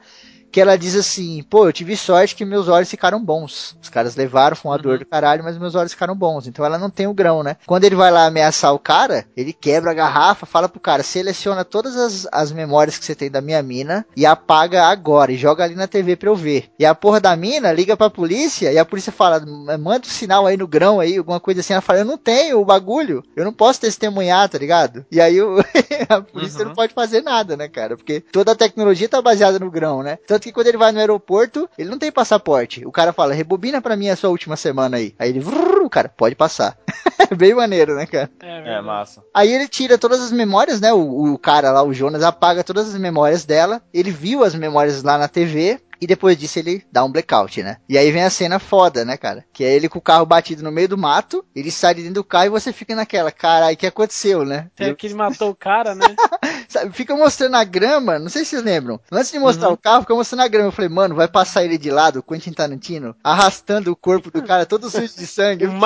que 0.56 0.60
ela 0.62 0.78
diz 0.78 0.96
assim, 0.96 1.42
pô, 1.50 1.66
eu 1.68 1.72
tive 1.72 1.94
sorte 1.98 2.34
que 2.34 2.42
meus 2.42 2.66
olhos 2.66 2.88
ficaram 2.88 3.22
bons. 3.22 3.76
Os 3.82 3.90
caras 3.90 4.16
levaram, 4.16 4.56
foi 4.56 4.70
uma 4.70 4.78
dor 4.78 4.98
do 4.98 5.04
caralho, 5.04 5.44
mas 5.44 5.58
meus 5.58 5.74
olhos 5.74 5.92
ficaram 5.92 6.16
bons. 6.16 6.46
Então 6.46 6.64
ela 6.64 6.78
não 6.78 6.88
tem 6.88 7.06
o 7.06 7.12
grão, 7.12 7.42
né? 7.42 7.58
Quando 7.66 7.84
ele 7.84 7.94
vai 7.94 8.10
lá 8.10 8.24
ameaçar 8.24 8.72
o 8.72 8.78
cara, 8.78 9.26
ele 9.36 9.52
quebra 9.52 9.90
a 9.90 9.94
garrafa, 9.94 10.46
fala 10.46 10.66
pro 10.66 10.80
cara, 10.80 11.02
seleciona 11.02 11.62
todas 11.62 11.94
as, 11.94 12.26
as 12.32 12.52
memórias 12.52 12.96
que 12.96 13.04
você 13.04 13.14
tem 13.14 13.30
da 13.30 13.42
minha 13.42 13.62
mina 13.62 14.06
e 14.16 14.24
apaga 14.24 14.84
agora 14.84 15.30
e 15.30 15.36
joga 15.36 15.62
ali 15.62 15.74
na 15.74 15.86
TV 15.86 16.16
pra 16.16 16.30
eu 16.30 16.34
ver. 16.34 16.70
E 16.78 16.86
a 16.86 16.94
porra 16.94 17.20
da 17.20 17.36
mina 17.36 17.70
liga 17.70 17.94
pra 17.94 18.08
polícia 18.08 18.72
e 18.72 18.78
a 18.78 18.84
polícia 18.86 19.12
fala, 19.12 19.44
manda 19.78 20.06
um 20.06 20.10
sinal 20.10 20.46
aí 20.46 20.56
no 20.56 20.66
grão 20.66 21.00
aí, 21.00 21.18
alguma 21.18 21.38
coisa 21.38 21.60
assim. 21.60 21.74
Ela 21.74 21.82
fala, 21.82 21.98
eu 21.98 22.06
não 22.06 22.16
tenho 22.16 22.58
o 22.62 22.64
bagulho, 22.64 23.22
eu 23.36 23.44
não 23.44 23.52
posso 23.52 23.78
testemunhar, 23.78 24.48
tá 24.48 24.56
ligado? 24.56 25.04
E 25.12 25.20
aí 25.20 25.38
o- 25.38 25.58
a 26.08 26.22
polícia 26.22 26.64
não 26.64 26.72
pode 26.74 26.94
fazer 26.94 27.20
nada, 27.22 27.58
né, 27.58 27.68
cara? 27.68 27.94
Porque 27.94 28.22
toda 28.32 28.52
a 28.52 28.56
tecnologia 28.56 29.06
tá 29.06 29.20
baseada 29.20 29.58
no 29.58 29.70
grão, 29.70 30.02
né? 30.02 30.16
Tanto 30.26 30.45
que 30.47 30.52
quando 30.52 30.68
ele 30.68 30.78
vai 30.78 30.93
no 30.93 31.01
aeroporto, 31.01 31.68
ele 31.77 31.90
não 31.90 31.98
tem 31.98 32.12
passaporte. 32.12 32.86
O 32.86 32.93
cara 32.93 33.12
fala, 33.12 33.35
rebobina 33.35 33.82
pra 33.82 33.97
mim 33.97 34.09
a 34.09 34.16
sua 34.16 34.31
última 34.31 34.56
semana 34.56 34.97
aí. 34.97 35.12
Aí 35.18 35.31
ele, 35.31 35.43
o 35.82 35.90
cara, 35.90 36.09
pode 36.09 36.36
passar. 36.36 36.78
Bem 37.36 37.52
maneiro, 37.52 37.97
né, 37.97 38.06
cara? 38.06 38.31
É, 38.40 38.81
massa. 38.81 39.24
Aí 39.35 39.52
ele 39.52 39.66
tira 39.66 39.98
todas 39.98 40.20
as 40.20 40.31
memórias, 40.31 40.81
né? 40.81 40.93
O, 40.93 41.32
o 41.35 41.39
cara 41.39 41.73
lá, 41.73 41.82
o 41.82 41.93
Jonas, 41.93 42.23
apaga 42.23 42.62
todas 42.62 42.89
as 42.89 43.01
memórias 43.01 43.44
dela. 43.44 43.82
Ele 43.93 44.10
viu 44.10 44.44
as 44.44 44.55
memórias 44.55 45.02
lá 45.02 45.18
na 45.18 45.27
TV. 45.27 45.81
E 45.98 46.06
depois 46.06 46.36
disso 46.36 46.59
ele 46.59 46.85
dá 46.93 47.02
um 47.02 47.10
blackout, 47.10 47.62
né? 47.62 47.78
E 47.89 47.97
aí 47.97 48.10
vem 48.12 48.23
a 48.23 48.28
cena 48.28 48.59
foda, 48.59 49.02
né, 49.02 49.16
cara? 49.16 49.44
Que 49.51 49.64
é 49.64 49.74
ele 49.74 49.89
com 49.89 49.98
o 49.98 50.02
carro 50.02 50.27
batido 50.27 50.62
no 50.62 50.70
meio 50.70 50.89
do 50.89 50.98
mato, 50.98 51.43
ele 51.55 51.70
sai 51.70 51.94
de 51.94 52.02
dentro 52.02 52.16
do 52.16 52.24
carro 52.24 52.44
e 52.44 52.51
você 52.51 52.70
fica 52.70 52.94
naquela, 52.94 53.32
caralho, 53.32 53.74
o 53.74 53.78
que 53.78 53.86
aconteceu, 53.86 54.44
né? 54.44 54.68
É 54.78 54.93
que 54.93 55.06
ele 55.06 55.14
matou 55.14 55.48
o 55.48 55.55
cara, 55.55 55.94
né? 55.94 56.05
Sabe, 56.68 56.93
fica 56.93 57.14
mostrando 57.16 57.55
a 57.56 57.64
grama, 57.64 58.18
não 58.18 58.28
sei 58.28 58.44
se 58.44 58.51
vocês 58.51 58.62
lembram. 58.62 59.01
Antes 59.10 59.30
de 59.32 59.38
mostrar 59.38 59.68
o 59.70 59.76
carro, 59.76 60.02
fica 60.02 60.14
mostrando 60.14 60.43
a 60.43 60.48
grama. 60.48 60.68
Eu 60.68 60.72
falei, 60.72 60.88
mano, 60.88 61.14
vai 61.14 61.28
passar 61.28 61.64
ele 61.64 61.78
de 61.78 61.90
lado, 61.90 62.18
o 62.18 62.22
Quentin 62.22 62.52
Tarantino, 62.52 63.14
arrastando 63.22 63.90
o 63.90 63.97
corpo 63.97 64.30
do 64.30 64.43
cara 64.43 64.66
todo 64.66 64.90
sujo 64.90 65.14
de 65.16 65.26
sangue. 65.26 65.66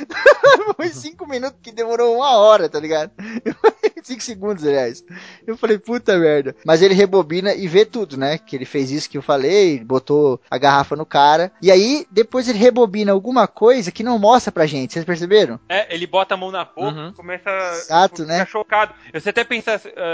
Foi 0.76 0.88
cinco 0.88 1.26
minutos 1.26 1.58
que 1.62 1.72
demorou 1.72 2.16
uma 2.16 2.36
hora, 2.36 2.68
tá 2.68 2.78
ligado? 2.80 3.10
cinco 4.02 4.22
segundos, 4.22 4.66
aliás. 4.66 5.04
Eu 5.46 5.56
falei, 5.56 5.78
puta 5.78 6.16
merda. 6.18 6.54
Mas 6.64 6.82
ele 6.82 6.94
rebobina 6.94 7.54
e 7.54 7.66
vê 7.68 7.84
tudo, 7.84 8.16
né? 8.16 8.38
Que 8.38 8.56
ele 8.56 8.64
fez 8.64 8.90
isso 8.90 9.08
que 9.08 9.18
eu 9.18 9.22
falei, 9.22 9.80
botou 9.84 10.40
a 10.50 10.58
garrafa 10.58 10.96
no 10.96 11.04
cara. 11.06 11.52
E 11.60 11.70
aí, 11.70 12.06
depois 12.10 12.48
ele 12.48 12.58
rebobina 12.58 13.12
alguma 13.12 13.46
coisa 13.46 13.90
que 13.92 14.02
não 14.02 14.18
mostra 14.18 14.50
pra 14.52 14.66
gente. 14.66 14.92
Vocês 14.92 15.04
perceberam? 15.04 15.60
É, 15.68 15.94
ele 15.94 16.06
bota 16.06 16.34
a 16.34 16.36
mão 16.36 16.50
na 16.50 16.64
boca, 16.64 16.80
Uhum. 16.90 17.12
começa 17.12 17.50
Exato, 17.72 18.22
fica 18.22 18.28
né? 18.28 18.46
chocado. 18.46 18.94
Você 19.12 19.30
até 19.30 19.44
pensa 19.44 19.80
ah, 19.96 20.09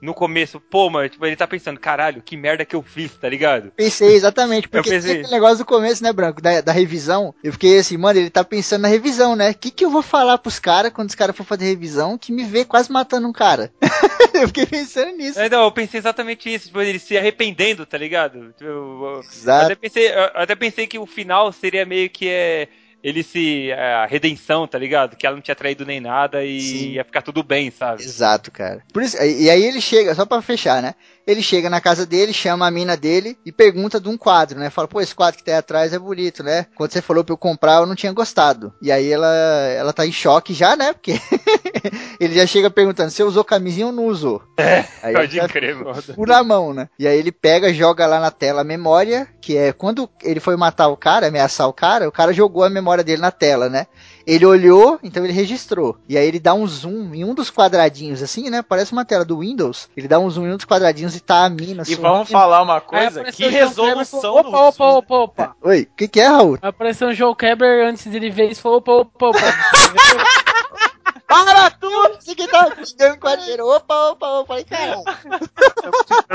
no 0.00 0.14
começo, 0.14 0.60
pô, 0.60 0.90
mas 0.90 1.10
tipo, 1.10 1.24
ele 1.26 1.36
tá 1.36 1.46
pensando, 1.46 1.78
caralho, 1.80 2.22
que 2.22 2.36
merda 2.36 2.64
que 2.64 2.74
eu 2.76 2.82
fiz, 2.82 3.12
tá 3.14 3.28
ligado? 3.28 3.72
Pensei 3.76 4.14
exatamente, 4.14 4.68
porque 4.68 4.88
Eu 4.88 4.92
pensei. 4.92 5.12
aquele 5.20 5.32
negócio 5.32 5.58
do 5.58 5.64
começo, 5.64 6.02
né, 6.02 6.12
Branco, 6.12 6.40
da, 6.42 6.60
da 6.60 6.72
revisão. 6.72 7.34
Eu 7.42 7.52
fiquei 7.52 7.78
assim, 7.78 7.96
mano, 7.96 8.18
ele 8.18 8.30
tá 8.30 8.44
pensando 8.44 8.82
na 8.82 8.88
revisão, 8.88 9.34
né? 9.36 9.50
O 9.50 9.54
que, 9.54 9.70
que 9.70 9.84
eu 9.84 9.90
vou 9.90 10.02
falar 10.02 10.38
pros 10.38 10.58
caras 10.58 10.92
quando 10.92 11.08
os 11.08 11.14
caras 11.14 11.36
for 11.36 11.44
fazer 11.44 11.66
revisão 11.66 12.16
que 12.18 12.32
me 12.32 12.44
vê 12.44 12.64
quase 12.64 12.90
matando 12.90 13.26
um 13.28 13.32
cara? 13.32 13.72
eu 14.34 14.48
fiquei 14.48 14.66
pensando 14.66 15.16
nisso. 15.16 15.38
É, 15.38 15.48
não, 15.48 15.64
eu 15.64 15.72
pensei 15.72 15.98
exatamente 15.98 16.52
isso, 16.52 16.66
tipo, 16.66 16.80
ele 16.80 16.98
se 16.98 17.16
arrependendo, 17.16 17.84
tá 17.86 17.96
ligado? 17.98 18.52
Tipo, 18.52 18.64
Eu, 18.64 19.00
eu- 19.04 19.20
Exato. 19.20 19.64
até 19.66 19.74
pensei, 19.74 20.08
eu 20.10 20.30
até 20.34 20.54
pensei 20.54 20.86
que 20.86 20.98
o 20.98 21.06
final 21.06 21.52
seria 21.52 21.84
meio 21.86 22.08
que 22.10 22.28
é 22.28 22.68
ele 23.04 23.22
se 23.22 23.70
é, 23.70 23.92
a 23.92 24.06
redenção, 24.06 24.66
tá 24.66 24.78
ligado? 24.78 25.14
Que 25.14 25.26
ela 25.26 25.36
não 25.36 25.42
tinha 25.42 25.54
traído 25.54 25.84
nem 25.84 26.00
nada 26.00 26.42
e 26.42 26.60
Sim. 26.60 26.88
ia 26.92 27.04
ficar 27.04 27.20
tudo 27.20 27.42
bem, 27.42 27.70
sabe? 27.70 28.02
Exato, 28.02 28.50
cara. 28.50 28.82
Por 28.94 29.02
isso, 29.02 29.22
e 29.22 29.50
aí 29.50 29.62
ele 29.62 29.78
chega, 29.78 30.14
só 30.14 30.24
pra 30.24 30.40
fechar, 30.40 30.80
né? 30.80 30.94
Ele 31.26 31.42
chega 31.42 31.70
na 31.70 31.80
casa 31.80 32.04
dele, 32.04 32.32
chama 32.32 32.66
a 32.66 32.70
mina 32.70 32.96
dele 32.96 33.38
e 33.44 33.52
pergunta 33.52 34.00
de 34.00 34.08
um 34.08 34.16
quadro, 34.16 34.58
né? 34.58 34.70
Fala, 34.70 34.88
pô, 34.88 35.00
esse 35.00 35.14
quadro 35.14 35.38
que 35.38 35.44
tem 35.44 35.54
atrás 35.54 35.92
é 35.92 35.98
bonito, 35.98 36.42
né? 36.42 36.66
Quando 36.76 36.92
você 36.92 37.00
falou 37.00 37.24
pra 37.24 37.32
eu 37.32 37.38
comprar, 37.38 37.80
eu 37.80 37.86
não 37.86 37.94
tinha 37.94 38.12
gostado. 38.12 38.72
E 38.82 38.92
aí 38.92 39.10
ela, 39.10 39.26
ela 39.26 39.92
tá 39.92 40.06
em 40.06 40.12
choque 40.12 40.52
já, 40.52 40.76
né? 40.76 40.92
Porque 40.92 41.14
ele 42.20 42.34
já 42.34 42.46
chega 42.46 42.70
perguntando, 42.70 43.10
você 43.10 43.22
usou 43.22 43.44
camisinha 43.44 43.86
ou 43.86 43.92
não 43.92 44.06
usou? 44.06 44.42
É, 44.64 44.84
aí 45.02 45.12
Pode 45.12 45.38
ela 45.38 45.48
crer, 45.48 45.76
mano. 45.76 46.02
por 46.16 46.26
na 46.26 46.42
mão, 46.42 46.72
né? 46.72 46.88
E 46.98 47.06
aí 47.06 47.18
ele 47.18 47.30
pega, 47.30 47.72
joga 47.72 48.06
lá 48.06 48.18
na 48.18 48.30
tela 48.30 48.62
a 48.62 48.64
memória, 48.64 49.28
que 49.40 49.56
é 49.56 49.72
quando 49.72 50.08
ele 50.22 50.40
foi 50.40 50.56
matar 50.56 50.88
o 50.88 50.96
cara, 50.96 51.26
ameaçar 51.26 51.68
o 51.68 51.72
cara, 51.72 52.08
o 52.08 52.12
cara 52.12 52.32
jogou 52.32 52.64
a 52.64 52.70
memória 52.70 53.04
dele 53.04 53.20
na 53.20 53.30
tela, 53.30 53.68
né? 53.68 53.86
Ele 54.26 54.46
olhou, 54.46 54.98
então 55.02 55.24
ele 55.24 55.32
registrou. 55.32 55.96
E 56.08 56.16
aí 56.16 56.26
ele 56.26 56.40
dá 56.40 56.54
um 56.54 56.66
zoom 56.66 57.14
em 57.14 57.24
um 57.24 57.34
dos 57.34 57.50
quadradinhos, 57.50 58.22
assim, 58.22 58.48
né? 58.50 58.62
Parece 58.62 58.92
uma 58.92 59.04
tela 59.04 59.24
do 59.24 59.40
Windows. 59.40 59.88
Ele 59.96 60.08
dá 60.08 60.18
um 60.18 60.28
zoom 60.30 60.46
em 60.46 60.52
um 60.52 60.56
dos 60.56 60.64
quadradinhos 60.64 61.14
e 61.14 61.20
tá 61.20 61.44
a 61.44 61.50
mina. 61.50 61.82
E 61.86 61.94
vamos 61.94 62.30
falar 62.30 62.62
uma 62.62 62.80
coisa, 62.80 63.24
que 63.24 63.50
João 63.50 63.52
resolução 63.52 64.20
falou, 64.20 64.42
do 64.42 64.48
Opa, 64.48 64.58
opa, 64.58 64.72
zoom. 64.72 64.98
opa, 64.98 65.14
opa. 65.16 65.56
Oi, 65.62 65.82
o 65.82 65.96
que, 65.96 66.08
que 66.08 66.20
é, 66.20 66.26
Raul? 66.26 66.58
Apareceu 66.62 67.08
um 67.08 67.12
Joe 67.12 67.34
Kleber 67.34 67.86
antes 67.86 68.06
dele 68.06 68.30
ver 68.30 68.50
isso, 68.50 68.62
falou, 68.62 68.78
opa, 68.78 68.92
opa, 68.92 69.26
opa. 69.28 69.38
Para 71.34 71.70
tudo! 71.72 72.14
Você 72.20 72.32
que 72.32 72.46
tá 72.46 72.70
xingando 72.84 73.18
com 73.18 73.26
a 73.26 73.34
dinheiro. 73.34 73.66
Opa, 73.66 74.10
opa, 74.10 74.26
opa. 74.38 74.46
Falei, 74.46 74.64
cara. 74.64 75.02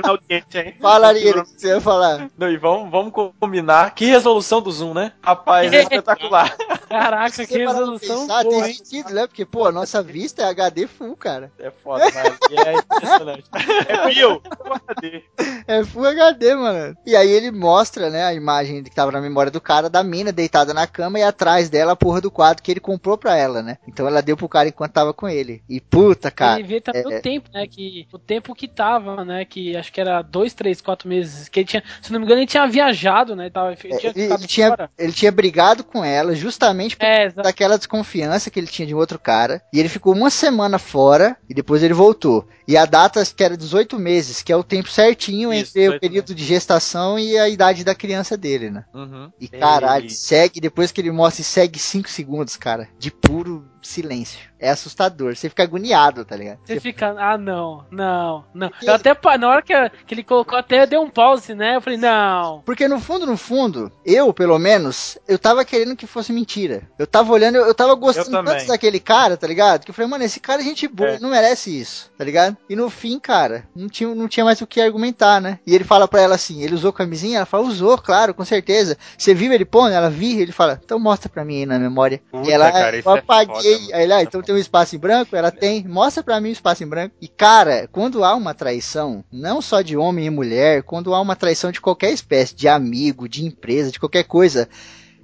Na 0.03 0.09
audiência, 0.09 0.59
hein? 0.59 0.75
Fala 0.81 1.07
ali, 1.07 1.29
o 1.29 1.45
que 1.45 1.61
você 1.61 1.67
ia 1.69 1.79
falar. 1.79 2.29
Não, 2.37 2.49
e 2.49 2.57
vamos, 2.57 2.91
vamos 2.91 3.13
combinar. 3.39 3.95
Que 3.95 4.05
resolução 4.05 4.61
do 4.61 4.69
zoom, 4.69 4.93
né? 4.93 5.13
Rapaz, 5.21 5.71
é 5.71 5.83
espetacular. 5.83 6.53
Caraca, 6.89 7.45
que 7.45 7.57
resolução 7.57 8.21
pensar, 8.21 8.43
boa, 8.43 8.63
tem 8.63 8.73
sentido, 8.73 9.13
né? 9.13 9.25
Porque, 9.25 9.45
pô, 9.45 9.67
a 9.67 9.71
nossa 9.71 10.03
vista 10.03 10.41
é 10.41 10.45
HD 10.45 10.85
full, 10.87 11.15
cara. 11.15 11.51
É 11.59 11.71
foda, 11.71 12.03
mas 12.13 12.37
é 12.65 12.73
impressionante. 12.73 13.43
É 13.87 14.07
Bill. 14.07 14.41
Cadê? 14.87 15.23
É 15.67 15.83
Full 15.83 16.07
HD, 16.07 16.55
mano. 16.55 16.97
E 17.05 17.15
aí 17.15 17.29
ele 17.29 17.51
mostra, 17.51 18.09
né, 18.09 18.25
a 18.25 18.33
imagem 18.33 18.83
que 18.83 18.93
tava 18.93 19.11
na 19.11 19.21
memória 19.21 19.51
do 19.51 19.61
cara, 19.61 19.89
da 19.89 20.03
mina 20.03 20.31
deitada 20.31 20.73
na 20.73 20.87
cama 20.87 21.19
e 21.19 21.23
atrás 21.23 21.69
dela 21.69 21.93
a 21.93 21.95
porra 21.95 22.19
do 22.19 22.31
quadro 22.31 22.63
que 22.63 22.71
ele 22.71 22.79
comprou 22.79 23.17
pra 23.17 23.35
ela, 23.37 23.61
né? 23.61 23.77
Então 23.87 24.07
ela 24.07 24.21
deu 24.21 24.35
pro 24.35 24.49
cara 24.49 24.67
enquanto 24.67 24.88
tava 24.89 25.13
com 25.13 25.27
ele. 25.27 25.61
E 25.69 25.79
puta, 25.79 26.29
cara. 26.31 26.59
Ele 26.59 26.67
vê 26.67 26.81
também 26.81 27.03
é- 27.03 27.17
o 27.17 27.21
tempo, 27.21 27.49
né? 27.53 27.67
Que, 27.67 28.07
o 28.11 28.19
tempo 28.19 28.55
que 28.55 28.67
tava, 28.67 29.23
né? 29.23 29.45
Que 29.45 29.75
acho 29.77 29.91
que 29.91 30.01
era 30.01 30.21
dois, 30.21 30.53
três, 30.53 30.81
quatro 30.81 31.07
meses. 31.07 31.47
Que 31.47 31.61
ele 31.61 31.67
tinha, 31.67 31.83
se 32.01 32.11
não 32.11 32.19
me 32.19 32.25
engano, 32.25 32.41
ele 32.41 32.47
tinha 32.47 32.67
viajado, 32.67 33.35
né? 33.35 33.49
Tava, 33.49 33.71
ele 33.71 33.97
tinha 33.97 34.11
Ele, 34.15 34.33
ele 34.33 34.47
tinha, 34.47 34.89
ele 34.97 35.13
tinha 35.13 35.31
brigado 35.31 35.83
com 35.83 36.03
ela 36.03 36.35
justamente 36.35 36.97
por 36.97 37.05
É, 37.05 37.29
daquela 37.29 37.77
desconfiança 37.77 38.49
que 38.49 38.59
ele 38.59 38.67
tinha 38.67 38.87
de 38.87 38.93
um 38.95 38.97
outro 38.97 39.19
cara. 39.19 39.61
E 39.73 39.79
ele 39.79 39.89
ficou 39.89 40.13
uma 40.13 40.29
semana 40.29 40.79
fora 40.79 41.37
e 41.49 41.53
depois 41.53 41.83
ele 41.83 41.93
voltou. 41.93 42.47
E 42.67 42.77
a 42.77 42.85
data 42.85 43.23
que 43.25 43.43
era 43.43 43.57
18 43.57 43.97
meses, 43.99 44.41
que 44.41 44.51
é 44.51 44.55
o 44.55 44.63
tempo 44.63 44.89
certinho 44.89 45.51
Isso, 45.53 45.69
entre 45.77 45.79
o 45.79 45.91
18 45.93 46.01
período 46.01 46.35
de 46.35 46.43
gestação 46.43 47.17
e 47.17 47.37
a 47.37 47.49
idade 47.49 47.83
da 47.83 47.95
criança 47.95 48.37
dele, 48.37 48.69
né? 48.69 48.85
Uhum. 48.93 49.31
E 49.39 49.47
caralho, 49.47 50.09
segue, 50.09 50.59
depois 50.59 50.91
que 50.91 51.01
ele 51.01 51.11
mostra, 51.11 51.43
segue 51.43 51.79
5 51.79 52.09
segundos, 52.09 52.55
cara, 52.55 52.87
de 52.97 53.11
puro 53.11 53.65
silêncio. 53.81 54.39
É 54.59 54.69
assustador, 54.69 55.35
você 55.35 55.47
fica 55.49 55.63
agoniado, 55.63 56.25
tá 56.25 56.35
ligado? 56.35 56.59
Você 56.65 56.79
fica, 56.79 57.15
ah, 57.17 57.37
não, 57.37 57.85
não, 57.89 58.43
não. 58.53 58.71
Eu 58.81 58.93
até, 58.93 59.15
na 59.37 59.47
hora 59.47 59.61
que, 59.61 59.73
que 60.05 60.13
ele 60.13 60.23
colocou, 60.23 60.57
até 60.57 60.85
deu 60.85 61.01
um 61.01 61.09
pause, 61.09 61.55
né? 61.55 61.75
Eu 61.77 61.81
falei, 61.81 61.97
não. 61.97 62.61
Porque 62.65 62.87
no 62.87 62.99
fundo, 62.99 63.25
no 63.25 63.37
fundo, 63.37 63.91
eu, 64.05 64.33
pelo 64.33 64.59
menos, 64.59 65.17
eu 65.27 65.39
tava 65.39 65.63
querendo 65.63 65.95
que 65.95 66.05
fosse 66.05 66.33
mentira. 66.33 66.83
Eu 66.97 67.07
tava 67.07 67.31
olhando, 67.31 67.55
eu, 67.55 67.65
eu 67.67 67.73
tava 67.73 67.93
gostando 67.95 68.35
Eu 68.37 68.43
tanto 68.43 68.67
daquele 68.67 68.99
cara, 68.99 69.37
tá 69.37 69.47
ligado? 69.47 69.83
Que 69.85 69.91
eu 69.91 69.95
falei, 69.95 70.09
mano, 70.09 70.23
esse 70.23 70.39
cara 70.39 70.61
é 70.61 70.65
gente 70.65 70.87
boa, 70.87 71.11
É. 71.11 71.19
não 71.19 71.29
merece 71.29 71.77
isso, 71.79 72.11
tá 72.17 72.23
ligado? 72.23 72.57
E 72.69 72.75
no 72.75 72.89
fim, 72.89 73.19
cara, 73.19 73.67
não 73.75 73.87
tinha, 73.87 74.13
não 74.13 74.27
tinha 74.27 74.43
mais 74.43 74.59
o 74.61 74.67
que 74.67 74.81
argumentar, 74.81 75.39
né? 75.39 75.59
E 75.65 75.73
ele 75.73 75.83
fala 75.83 76.07
pra 76.07 76.21
ela 76.21 76.35
assim, 76.35 76.61
ele 76.63 76.75
usou 76.75 76.91
camisinha? 76.91 77.37
Ela 77.37 77.45
fala, 77.45 77.63
usou, 77.63 77.97
claro, 77.97 78.33
com 78.33 78.43
certeza. 78.43 78.97
Você 79.17 79.33
viu 79.33 79.53
ele 79.53 79.65
pondo? 79.65 79.93
Ela 79.93 80.09
vi, 80.09 80.39
ele 80.41 80.51
fala, 80.51 80.79
então 80.83 80.99
mostra 80.99 81.29
pra 81.29 81.45
mim 81.45 81.59
aí 81.59 81.65
na 81.65 81.79
memória. 81.79 82.21
Puta, 82.29 82.49
e 82.49 82.51
ela, 82.51 82.71
cara, 82.71 82.97
isso 82.97 83.07
eu 83.09 83.15
é 83.15 83.19
apaguei. 83.19 83.55
foda, 83.55 83.79
mano. 83.79 83.95
aí 83.95 84.03
ele, 84.03 84.13
ah, 84.13 84.21
então 84.23 84.41
tem 84.49 84.55
um 84.55 84.59
espaço 84.59 84.95
em 84.95 84.99
branco? 84.99 85.35
Ela 85.35 85.51
tem, 85.51 85.87
mostra 85.87 86.23
pra 86.23 86.41
mim 86.41 86.49
o 86.49 86.51
espaço 86.51 86.83
em 86.83 86.87
branco. 86.87 87.15
E 87.21 87.27
cara, 87.27 87.87
quando 87.91 88.23
há 88.23 88.33
uma 88.33 88.55
traição, 88.55 89.23
não 89.31 89.61
só 89.61 89.81
de 89.81 89.95
homem 89.95 90.25
e 90.25 90.29
mulher, 90.29 90.81
quando 90.81 91.13
há 91.13 91.21
uma 91.21 91.35
traição 91.35 91.71
de 91.71 91.79
qualquer 91.79 92.11
espécie, 92.11 92.55
de 92.55 92.67
amigo, 92.67 93.29
de 93.29 93.45
empresa, 93.45 93.91
de 93.91 93.99
qualquer 93.99 94.23
coisa, 94.23 94.67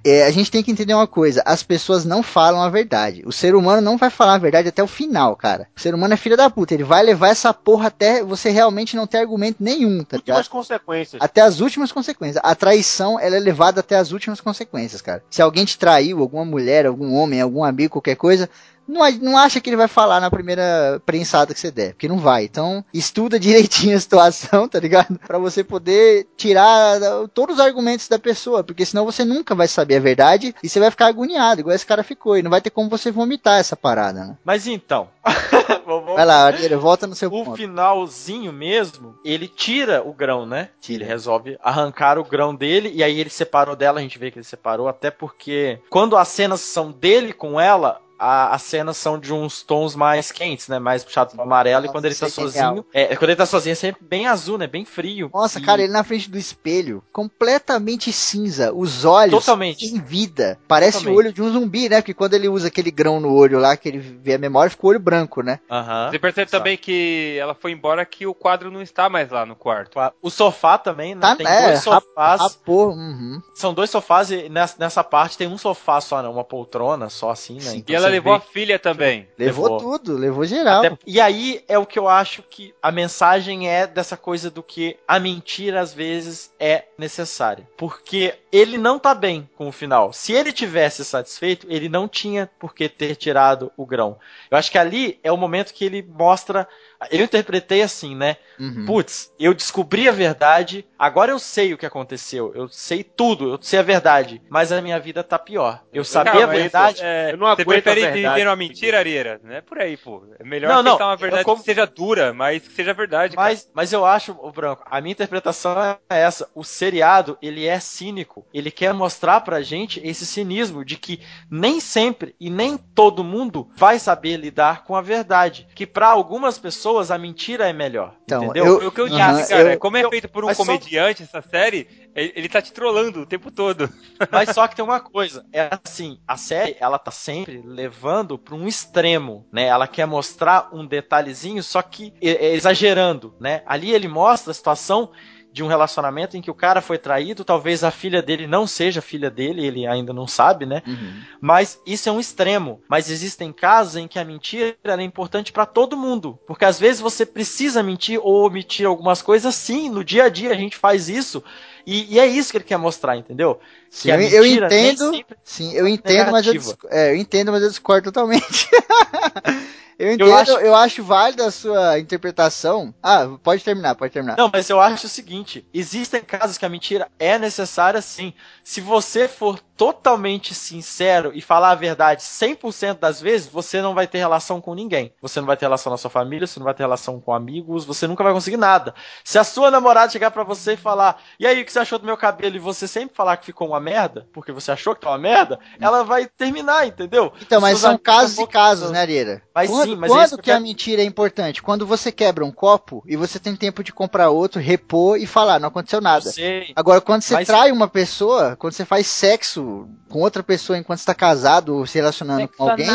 é, 0.05 0.23
a 0.23 0.29
gente 0.29 0.51
tem 0.51 0.61
que 0.61 0.69
entender 0.69 0.93
uma 0.93 1.07
coisa: 1.07 1.41
as 1.43 1.63
pessoas 1.63 2.05
não 2.05 2.21
falam 2.21 2.61
a 2.61 2.69
verdade. 2.69 3.23
O 3.25 3.31
ser 3.31 3.55
humano 3.55 3.81
não 3.81 3.97
vai 3.97 4.11
falar 4.11 4.35
a 4.35 4.37
verdade 4.37 4.67
até 4.67 4.83
o 4.83 4.87
final, 4.87 5.35
cara. 5.35 5.67
O 5.75 5.81
ser 5.81 5.95
humano 5.95 6.13
é 6.13 6.17
filho 6.17 6.37
da 6.37 6.47
puta. 6.47 6.75
Ele 6.75 6.83
vai 6.83 7.01
levar 7.01 7.29
essa 7.29 7.51
porra 7.51 7.87
até 7.87 8.23
você 8.23 8.51
realmente 8.51 8.95
não 8.95 9.07
ter 9.07 9.17
argumento 9.17 9.57
nenhum, 9.59 10.03
tá 10.03 10.17
ligado? 10.17 10.37
Últimas 10.37 10.47
consequências. 10.47 11.19
Até 11.19 11.41
as 11.41 11.59
últimas 11.59 11.91
consequências. 11.91 12.39
A 12.45 12.53
traição, 12.53 13.19
ela 13.19 13.35
é 13.35 13.39
levada 13.39 13.79
até 13.79 13.95
as 13.95 14.11
últimas 14.11 14.39
consequências, 14.39 15.01
cara. 15.01 15.23
Se 15.31 15.41
alguém 15.41 15.65
te 15.65 15.79
traiu, 15.79 16.19
alguma 16.19 16.45
mulher, 16.45 16.85
algum 16.85 17.15
homem, 17.15 17.41
algum 17.41 17.63
amigo, 17.63 17.93
qualquer 17.93 18.15
coisa, 18.15 18.47
não, 18.87 19.09
não 19.21 19.37
acha 19.37 19.59
que 19.59 19.69
ele 19.69 19.77
vai 19.77 19.87
falar 19.87 20.19
na 20.19 20.31
primeira 20.31 21.01
prensada 21.05 21.53
que 21.53 21.59
você 21.59 21.71
der, 21.71 21.93
porque 21.93 22.07
não 22.07 22.17
vai. 22.19 22.45
Então, 22.45 22.83
estuda 22.93 23.39
direitinho 23.39 23.95
a 23.95 23.99
situação, 23.99 24.67
tá 24.67 24.79
ligado? 24.79 25.19
Pra 25.25 25.37
você 25.37 25.63
poder 25.63 26.27
tirar 26.37 27.01
uh, 27.01 27.27
todos 27.27 27.55
os 27.55 27.61
argumentos 27.61 28.07
da 28.07 28.19
pessoa, 28.19 28.63
porque 28.63 28.85
senão 28.85 29.05
você 29.05 29.23
nunca 29.23 29.55
vai 29.55 29.67
saber 29.67 29.97
a 29.97 30.01
verdade 30.01 30.55
e 30.63 30.69
você 30.69 30.79
vai 30.79 30.91
ficar 30.91 31.07
agoniado, 31.07 31.61
igual 31.61 31.75
esse 31.75 31.85
cara 31.85 32.03
ficou, 32.03 32.37
e 32.37 32.43
não 32.43 32.51
vai 32.51 32.61
ter 32.61 32.69
como 32.69 32.89
você 32.89 33.11
vomitar 33.11 33.59
essa 33.59 33.75
parada, 33.75 34.25
né? 34.25 34.37
Mas 34.43 34.67
então. 34.67 35.09
Vai 36.15 36.25
lá, 36.25 36.45
Arieira, 36.45 36.77
volta 36.77 37.05
no 37.05 37.13
seu 37.13 37.29
O 37.29 37.43
ponto. 37.43 37.57
finalzinho 37.57 38.51
mesmo, 38.51 39.15
ele 39.23 39.47
tira 39.47 40.01
o 40.03 40.13
grão, 40.13 40.45
né? 40.45 40.69
Ele 40.89 41.03
resolve 41.03 41.57
arrancar 41.61 42.17
o 42.17 42.23
grão 42.23 42.55
dele 42.55 42.91
e 42.93 43.03
aí 43.03 43.19
ele 43.19 43.29
separou 43.29 43.75
dela, 43.75 43.99
a 43.99 44.01
gente 44.01 44.17
vê 44.17 44.31
que 44.31 44.37
ele 44.39 44.43
separou, 44.45 44.87
até 44.87 45.11
porque 45.11 45.79
quando 45.89 46.17
as 46.17 46.27
cenas 46.27 46.61
são 46.61 46.91
dele 46.91 47.33
com 47.33 47.59
ela, 47.59 47.99
a- 48.19 48.53
as 48.53 48.61
cenas 48.63 48.97
são 48.97 49.19
de 49.19 49.33
uns 49.33 49.61
tons 49.63 49.95
mais 49.95 50.31
quentes, 50.31 50.67
né? 50.67 50.79
Mais 50.79 51.03
puxados 51.03 51.33
pro 51.33 51.43
amarelo, 51.43 51.85
e 51.85 51.89
quando 51.89 52.05
ele 52.05 52.15
tá 52.15 52.25
é 52.27 52.29
sozinho. 52.29 52.85
É, 52.93 53.15
quando 53.15 53.29
ele 53.29 53.35
tá 53.35 53.45
sozinho 53.45 53.73
é 53.73 53.75
sempre 53.75 54.03
bem 54.05 54.27
azul, 54.27 54.57
né? 54.57 54.67
Bem 54.67 54.85
frio. 54.85 55.29
Nossa, 55.33 55.59
E- 55.59 55.61
cara, 55.63 55.81
ele 55.81 55.91
na 55.93 56.03
frente 56.03 56.29
do 56.29 56.37
espelho, 56.37 57.03
completamente 57.11 58.11
cinza, 58.11 58.73
os 58.73 59.05
olhos 59.05 59.31
Totalmente. 59.45 59.87
sem 59.87 59.99
vida. 60.01 60.57
Parece 60.67 60.99
Totalmente. 60.99 61.15
o 61.15 61.17
olho 61.19 61.33
de 61.33 61.41
um 61.41 61.51
zumbi, 61.51 61.89
né? 61.89 62.01
Porque 62.01 62.13
quando 62.13 62.33
ele 62.33 62.47
usa 62.47 62.67
aquele 62.67 62.91
grão 62.91 63.19
no 63.19 63.33
olho 63.33 63.59
lá, 63.59 63.75
que 63.75 63.89
ele 63.89 63.99
vê 63.99 64.33
a 64.35 64.37
memória, 64.37 64.69
fica 64.69 64.85
o 64.85 64.89
olho 64.89 64.99
branco, 64.99 65.41
né? 65.41 65.59
Aham. 65.69 66.09
Você 66.11 66.19
percebe 66.19 66.49
também 66.51 66.77
que 66.77 67.37
ela 67.39 67.53
foi 67.53 67.71
embora 67.71 68.05
que 68.05 68.25
o 68.25 68.33
quadro 68.33 68.71
não 68.71 68.81
está 68.81 69.09
mais 69.09 69.29
lá 69.31 69.45
no 69.45 69.55
quarto. 69.55 69.99
O 70.21 70.29
sofá 70.29 70.77
também, 70.77 71.13
né? 71.15 71.21
Tá, 71.21 71.35
tem 71.35 71.47
é, 71.47 71.63
dois 71.67 71.79
sofás. 71.83 72.41
Rapor, 72.41 72.89
uhum. 72.93 73.41
São 73.53 73.73
dois 73.73 73.89
sofás 73.89 74.31
e 74.31 74.49
nessa, 74.49 74.75
nessa 74.79 75.03
parte 75.03 75.37
tem 75.37 75.47
um 75.47 75.57
sofá 75.57 75.99
só, 76.01 76.21
né? 76.21 76.27
Uma 76.29 76.43
poltrona 76.43 77.09
só 77.09 77.31
assim, 77.31 77.57
né? 77.61 77.75
E 77.75 77.77
Então 77.79 77.95
ela 77.95 78.07
você 78.09 78.14
levou 78.15 78.33
a 78.33 78.39
filha 78.39 78.77
também. 78.79 79.27
Levou, 79.37 79.65
Levou. 79.65 79.79
tudo, 79.79 80.17
levou 80.17 80.45
geral. 80.45 80.83
Até- 80.85 80.97
e 81.05 81.19
aí 81.21 81.63
é 81.67 81.77
o 81.77 81.85
que 81.85 81.97
eu 81.99 82.07
acho 82.07 82.43
que 82.43 82.73
a 82.81 82.91
mensagem 82.91 83.69
é 83.69 83.85
dessa 83.87 84.17
coisa 84.17 84.49
do 84.49 84.61
que 84.63 84.97
a 85.07 85.19
mentira 85.19 85.79
às 85.81 85.93
vezes 85.93 86.51
é 86.59 86.85
necessária. 86.97 87.67
Porque 87.77 88.33
ele 88.57 88.77
não 88.77 88.97
tá 88.99 89.13
bem 89.13 89.49
com 89.55 89.67
o 89.67 89.71
final. 89.71 90.13
Se 90.13 90.31
ele 90.33 90.51
tivesse 90.51 91.03
satisfeito, 91.03 91.67
ele 91.69 91.89
não 91.89 92.07
tinha 92.07 92.49
por 92.59 92.73
que 92.73 92.87
ter 92.87 93.15
tirado 93.15 93.71
o 93.75 93.85
grão. 93.85 94.17
Eu 94.49 94.57
acho 94.57 94.71
que 94.71 94.77
ali 94.77 95.19
é 95.23 95.31
o 95.31 95.37
momento 95.37 95.73
que 95.73 95.83
ele 95.85 96.01
mostra. 96.01 96.67
Eu 97.11 97.23
interpretei 97.23 97.81
assim, 97.81 98.15
né? 98.15 98.37
Uhum. 98.59 98.85
Putz, 98.85 99.31
eu 99.37 99.53
descobri 99.53 100.07
a 100.07 100.11
verdade, 100.13 100.85
agora 100.97 101.31
eu 101.31 101.37
sei 101.37 101.73
o 101.73 101.77
que 101.77 101.85
aconteceu, 101.85 102.53
eu 102.55 102.69
sei 102.69 103.03
tudo, 103.03 103.51
eu 103.53 103.59
sei 103.61 103.79
a 103.79 103.83
verdade, 103.83 104.41
mas 104.49 104.71
a 104.71 104.81
minha 104.81 104.97
vida 104.99 105.21
tá 105.21 105.37
pior. 105.37 105.83
Eu 105.93 106.05
sabia 106.05 106.31
Cara, 106.31 106.43
a 106.45 106.47
verdade. 106.47 107.01
é, 107.03 107.33
Eu 107.33 107.37
não 107.37 107.47
você 107.47 107.61
aguento 107.61 107.79
a 107.79 107.81
prefere 107.91 108.01
verdade. 108.13 108.35
viver 108.35 108.47
uma 108.49 108.55
mentira, 108.55 108.99
Arieira? 108.99 109.41
Não 109.43 109.53
é 109.53 109.61
por 109.61 109.77
aí, 109.79 109.97
pô. 109.97 110.23
É 110.39 110.43
melhor 110.43 110.69
Não, 110.69 110.81
não, 110.81 110.95
uma 110.97 111.17
verdade 111.17 111.43
como- 111.43 111.57
que 111.59 111.65
seja 111.65 111.85
dura, 111.85 112.33
mas 112.33 112.65
que 112.65 112.73
seja 112.73 112.93
verdade, 112.93 113.35
cara. 113.35 113.49
Mas, 113.49 113.69
mas 113.73 113.91
eu 113.91 114.05
acho, 114.05 114.31
o 114.41 114.51
Branco, 114.51 114.83
a 114.89 115.01
minha 115.01 115.11
interpretação 115.11 115.75
é 116.09 116.21
essa. 116.21 116.49
O 116.55 116.63
seriado, 116.63 117.37
ele 117.41 117.65
é 117.67 117.79
cínico. 117.79 118.44
Ele 118.53 118.71
quer 118.71 118.93
mostrar 118.93 119.41
pra 119.41 119.61
gente 119.61 119.99
esse 120.03 120.25
cinismo 120.25 120.85
de 120.85 120.95
que 120.97 121.19
nem 121.49 121.79
sempre 121.79 122.33
e 122.39 122.49
nem 122.49 122.77
todo 122.77 123.23
mundo 123.23 123.69
vai 123.75 123.99
saber 123.99 124.37
lidar 124.37 124.83
com 124.85 124.95
a 124.95 125.01
verdade. 125.01 125.67
Que 125.75 125.85
pra 125.85 126.07
algumas 126.07 126.57
pessoas 126.57 127.11
a 127.11 127.17
mentira 127.17 127.67
é 127.69 127.73
melhor. 127.73 128.15
Então, 128.23 128.43
entendeu? 128.45 128.81
eu- 128.81 128.87
O 128.87 128.91
que 128.91 129.01
eu 129.01 129.07
Aham, 129.07 129.33
disse, 129.37 129.49
cara, 129.49 129.61
eu- 129.61 129.67
é 129.69 129.77
como 129.77 129.97
é 129.97 130.03
eu- 130.05 130.09
feito 130.09 130.29
por 130.29 130.43
um 130.43 130.47
mas 130.47 130.57
só- 130.57 130.65
comediante 130.65 131.23
essa 131.23 131.41
série, 131.41 131.87
ele, 132.15 132.47
tá 132.47 132.61
te 132.61 132.71
trollando 132.71 133.21
o 133.21 133.25
tempo 133.25 133.51
todo. 133.51 133.89
Mas 134.31 134.49
só 134.51 134.65
que 134.67 134.75
tem 134.75 134.85
uma 134.85 135.01
coisa, 135.01 135.45
é 135.51 135.69
assim, 135.83 136.17
a 136.25 136.37
série, 136.37 136.77
ela 136.79 136.97
tá 136.97 137.11
sempre 137.11 137.61
levando 137.65 138.37
pra 138.37 138.55
um 138.55 138.67
extremo, 138.67 139.45
né? 139.51 139.63
Ela 139.65 139.85
quer 139.87 140.05
mostrar 140.07 140.69
um 140.71 140.85
detalhezinho, 140.85 141.61
só 141.61 141.81
que 141.81 142.13
é, 142.21 142.53
exagerando, 142.53 143.35
né? 143.39 143.61
Ali 143.65 143.91
ele 143.93 144.07
mostra 144.07 144.51
a 144.51 144.53
situação 144.53 145.11
de 145.55 145.63
um 145.63 145.67
relacionamento 145.67 146.35
em 146.35 146.41
que 146.41 146.51
o 146.51 146.53
cara 146.53 146.81
foi 146.81 146.97
traído, 146.97 147.45
talvez 147.45 147.81
a 147.81 147.89
filha 147.89 148.21
dele 148.21 148.45
não 148.45 148.67
seja 148.67 149.01
filha 149.01 149.31
dele, 149.31 149.65
ele 149.65 149.87
ainda 149.87 150.11
não 150.11 150.27
sabe, 150.27 150.65
né? 150.65 150.83
Uhum. 150.85 151.21
Mas 151.39 151.81
isso 151.85 152.09
é 152.09 152.11
um 152.11 152.19
extremo. 152.19 152.81
Mas 152.89 153.09
existem 153.09 153.53
casos 153.53 153.95
em 153.95 154.05
que 154.05 154.19
a 154.19 154.25
mentira 154.25 154.75
é 154.83 155.01
importante 155.01 155.53
pra 155.53 155.65
todo 155.65 155.95
mundo. 155.95 156.37
Porque 156.45 156.65
às 156.65 156.77
vezes 156.77 156.99
você 156.99 157.25
precisa 157.25 157.81
mentir 157.81 158.19
ou 158.21 158.45
omitir 158.45 158.85
algumas 158.85 159.21
coisas, 159.21 159.55
sim, 159.55 159.89
no 159.89 160.03
dia 160.03 160.25
a 160.25 160.29
dia 160.29 160.51
a 160.51 160.55
gente 160.55 160.75
faz 160.75 161.07
isso. 161.07 161.41
E, 161.87 162.15
e 162.15 162.19
é 162.19 162.27
isso 162.27 162.51
que 162.51 162.57
ele 162.57 162.65
quer 162.65 162.77
mostrar, 162.77 163.15
entendeu? 163.15 163.57
Sim, 163.95 164.09
eu, 164.11 164.19
eu 164.19 164.45
entendo. 164.45 165.25
Sim, 165.43 165.71
eu 165.73 165.87
entendo, 165.87 166.31
mas 166.31 166.45
eu, 166.45 166.53
é, 166.89 167.11
eu 167.11 167.15
entendo, 167.15 167.51
mas 167.51 167.63
eu 167.63 167.69
discordo 167.69 168.11
totalmente. 168.11 168.67
eu 169.97 170.11
entendo, 170.11 170.27
eu 170.27 170.35
acho- 170.35 170.73
acho, 170.75 171.03
válida 171.03 171.47
a 171.47 171.51
sua 171.51 171.97
interpretação. 171.97 172.93
Ah, 173.01 173.25
pode 173.41 173.63
terminar, 173.63 173.95
pode 173.95 174.11
terminar. 174.11 174.35
Não, 174.37 174.49
mas 174.51 174.69
eu 174.69 174.81
acho 174.81 175.05
o 175.05 175.09
seguinte: 175.09 175.65
existem 175.73 176.21
casos 176.21 176.57
que 176.57 176.65
a 176.65 176.69
mentira 176.69 177.09
é 177.17 177.39
necessária 177.39 178.01
sim. 178.01 178.33
Se 178.63 178.81
você 178.81 179.27
for 179.29 179.59
totalmente 179.77 180.53
sincero 180.53 181.31
e 181.33 181.41
falar 181.41 181.71
a 181.71 181.75
verdade 181.75 182.23
100% 182.23 182.99
das 182.99 183.21
vezes, 183.21 183.47
você 183.47 183.81
não 183.81 183.93
vai 183.93 184.07
ter 184.07 184.17
relação 184.17 184.59
com 184.61 184.73
ninguém. 184.73 185.13
Você 185.21 185.39
não 185.39 185.47
vai 185.47 185.55
ter 185.57 185.65
relação 185.65 185.91
na 185.91 185.97
sua 185.97 186.09
família, 186.09 186.47
você 186.47 186.59
não 186.59 186.65
vai 186.65 186.73
ter 186.73 186.83
relação 186.83 187.19
com 187.19 187.33
amigos, 187.33 187.85
você 187.85 188.07
nunca 188.07 188.23
vai 188.23 188.33
conseguir 188.33 188.57
nada. 188.57 188.93
Se 189.23 189.37
a 189.37 189.43
sua 189.43 189.69
namorada 189.71 190.11
chegar 190.11 190.31
pra 190.31 190.43
você 190.43 190.73
e 190.73 190.77
falar: 190.77 191.21
"E 191.39 191.45
aí, 191.47 191.61
o 191.61 191.65
que 191.65 191.71
você 191.71 191.79
achou 191.79 191.99
do 191.99 192.05
meu 192.05 192.17
cabelo?" 192.17 192.55
e 192.55 192.59
você 192.59 192.87
sempre 192.87 193.15
falar 193.15 193.37
que 193.37 193.45
ficou 193.45 193.67
uma 193.69 193.79
merda, 193.85 194.27
porque 194.33 194.51
você 194.51 194.71
achou 194.71 194.93
que 194.95 195.01
tá 195.01 195.09
uma 195.09 195.17
merda, 195.17 195.59
ela 195.79 196.03
vai 196.03 196.25
terminar, 196.27 196.85
entendeu? 196.87 197.31
Então, 197.41 197.61
mas 197.61 197.79
são 197.79 197.97
casos 197.97 198.37
e 198.39 198.47
casos, 198.47 198.91
né, 198.91 198.99
Areira? 198.99 199.41
Mas 199.53 199.69
quando 199.69 199.89
sim, 199.89 199.95
mas 199.95 200.11
é 200.11 200.13
quando 200.13 200.25
isso 200.25 200.35
que, 200.37 200.43
que 200.43 200.51
eu 200.51 200.55
a 200.55 200.59
mentira 200.59 201.01
é 201.01 201.05
importante? 201.05 201.61
Quando 201.61 201.85
você 201.85 202.11
quebra 202.11 202.43
um 202.43 202.51
copo 202.51 203.03
e 203.07 203.15
você 203.15 203.39
tem 203.39 203.55
tempo 203.55 203.83
de 203.83 203.93
comprar 203.93 204.29
outro, 204.29 204.59
repor 204.59 205.17
e 205.17 205.25
falar, 205.25 205.59
não 205.59 205.69
aconteceu 205.69 206.01
nada. 206.01 206.29
Sei. 206.31 206.73
Agora, 206.75 206.99
quando 206.99 207.21
você 207.21 207.33
Mas- 207.35 207.47
trai 207.47 207.71
uma 207.71 207.87
pessoa, 207.87 208.55
quando 208.57 208.73
você 208.73 208.83
faz 208.85 209.07
sexo 209.07 209.87
com 210.09 210.19
outra 210.21 210.41
pessoa 210.43 210.77
enquanto 210.77 210.99
você 210.99 211.05
tá 211.05 211.13
casado 211.15 211.75
ou 211.77 211.85
se 211.87 211.97
relacionando 211.97 212.47
com 212.47 212.69
alguém. 212.69 212.87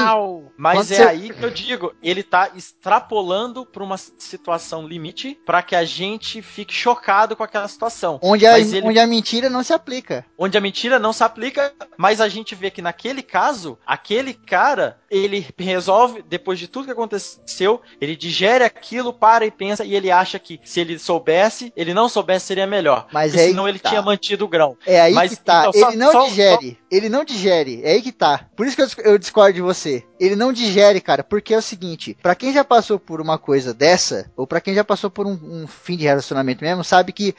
Mas 0.56 0.90
é 0.90 0.96
você- 0.96 1.02
aí 1.02 1.30
que 1.32 1.42
eu 1.44 1.50
digo, 1.50 1.92
ele 2.02 2.22
tá 2.22 2.50
extrapolando 2.54 3.64
pra 3.64 3.82
uma 3.84 3.96
situação 3.96 4.86
limite 4.86 5.38
pra 5.46 5.62
que 5.62 5.76
a 5.76 5.84
gente 5.84 6.42
fique 6.42 6.72
chocado 6.74 7.36
com 7.36 7.42
aquela 7.44 7.68
situação. 7.68 8.18
onde 8.22 8.46
a, 8.46 8.58
ele- 8.58 8.82
onde 8.82 8.98
a 8.98 9.06
mentira 9.06 9.48
não 9.48 9.62
se 9.62 9.72
aplica. 9.72 10.24
Onde 10.38 10.56
a 10.58 10.60
mentira 10.60 10.79
não 10.88 11.12
se 11.12 11.22
aplica, 11.22 11.72
mas 11.96 12.20
a 12.20 12.28
gente 12.28 12.54
vê 12.54 12.70
que 12.70 12.80
naquele 12.82 13.22
caso, 13.22 13.78
aquele 13.86 14.32
cara, 14.34 14.98
ele 15.10 15.46
resolve, 15.58 16.22
depois 16.28 16.58
de 16.58 16.68
tudo 16.68 16.86
que 16.86 16.90
aconteceu, 16.92 17.80
ele 18.00 18.16
digere 18.16 18.64
aquilo, 18.64 19.12
para 19.12 19.44
e 19.44 19.50
pensa, 19.50 19.84
e 19.84 19.94
ele 19.94 20.10
acha 20.10 20.38
que 20.38 20.60
se 20.64 20.80
ele 20.80 20.98
soubesse, 20.98 21.72
ele 21.76 21.92
não 21.94 22.08
soubesse, 22.08 22.46
seria 22.46 22.66
melhor. 22.66 23.06
Mas 23.12 23.34
é 23.34 23.48
senão 23.48 23.68
ele 23.68 23.78
tá. 23.78 23.88
tinha 23.90 24.02
mantido 24.02 24.44
o 24.44 24.48
grão. 24.48 24.76
É 24.86 25.00
aí 25.00 25.12
Mas, 25.12 25.30
que 25.30 25.44
tá. 25.44 25.66
então, 25.68 25.80
só- 25.80 25.88
ele 25.88 25.96
não 25.96 26.12
só- 26.12 26.28
digere. 26.28 26.78
Ele 26.90 27.08
não 27.08 27.24
digere. 27.24 27.80
É 27.84 27.92
aí 27.92 28.02
que 28.02 28.12
tá. 28.12 28.46
Por 28.56 28.66
isso 28.66 28.76
que 28.76 28.82
eu, 28.82 29.12
eu 29.12 29.18
discordo 29.18 29.54
de 29.54 29.60
você. 29.60 30.04
Ele 30.18 30.34
não 30.36 30.52
digere, 30.52 31.00
cara. 31.00 31.22
Porque 31.22 31.54
é 31.54 31.58
o 31.58 31.62
seguinte: 31.62 32.16
pra 32.22 32.34
quem 32.34 32.52
já 32.52 32.64
passou 32.64 32.98
por 32.98 33.20
uma 33.20 33.38
coisa 33.38 33.72
dessa, 33.72 34.30
ou 34.36 34.46
pra 34.46 34.60
quem 34.60 34.74
já 34.74 34.84
passou 34.84 35.10
por 35.10 35.26
um, 35.26 35.38
um 35.42 35.66
fim 35.66 35.96
de 35.96 36.04
relacionamento 36.04 36.64
mesmo, 36.64 36.82
sabe 36.84 37.12
que 37.12 37.34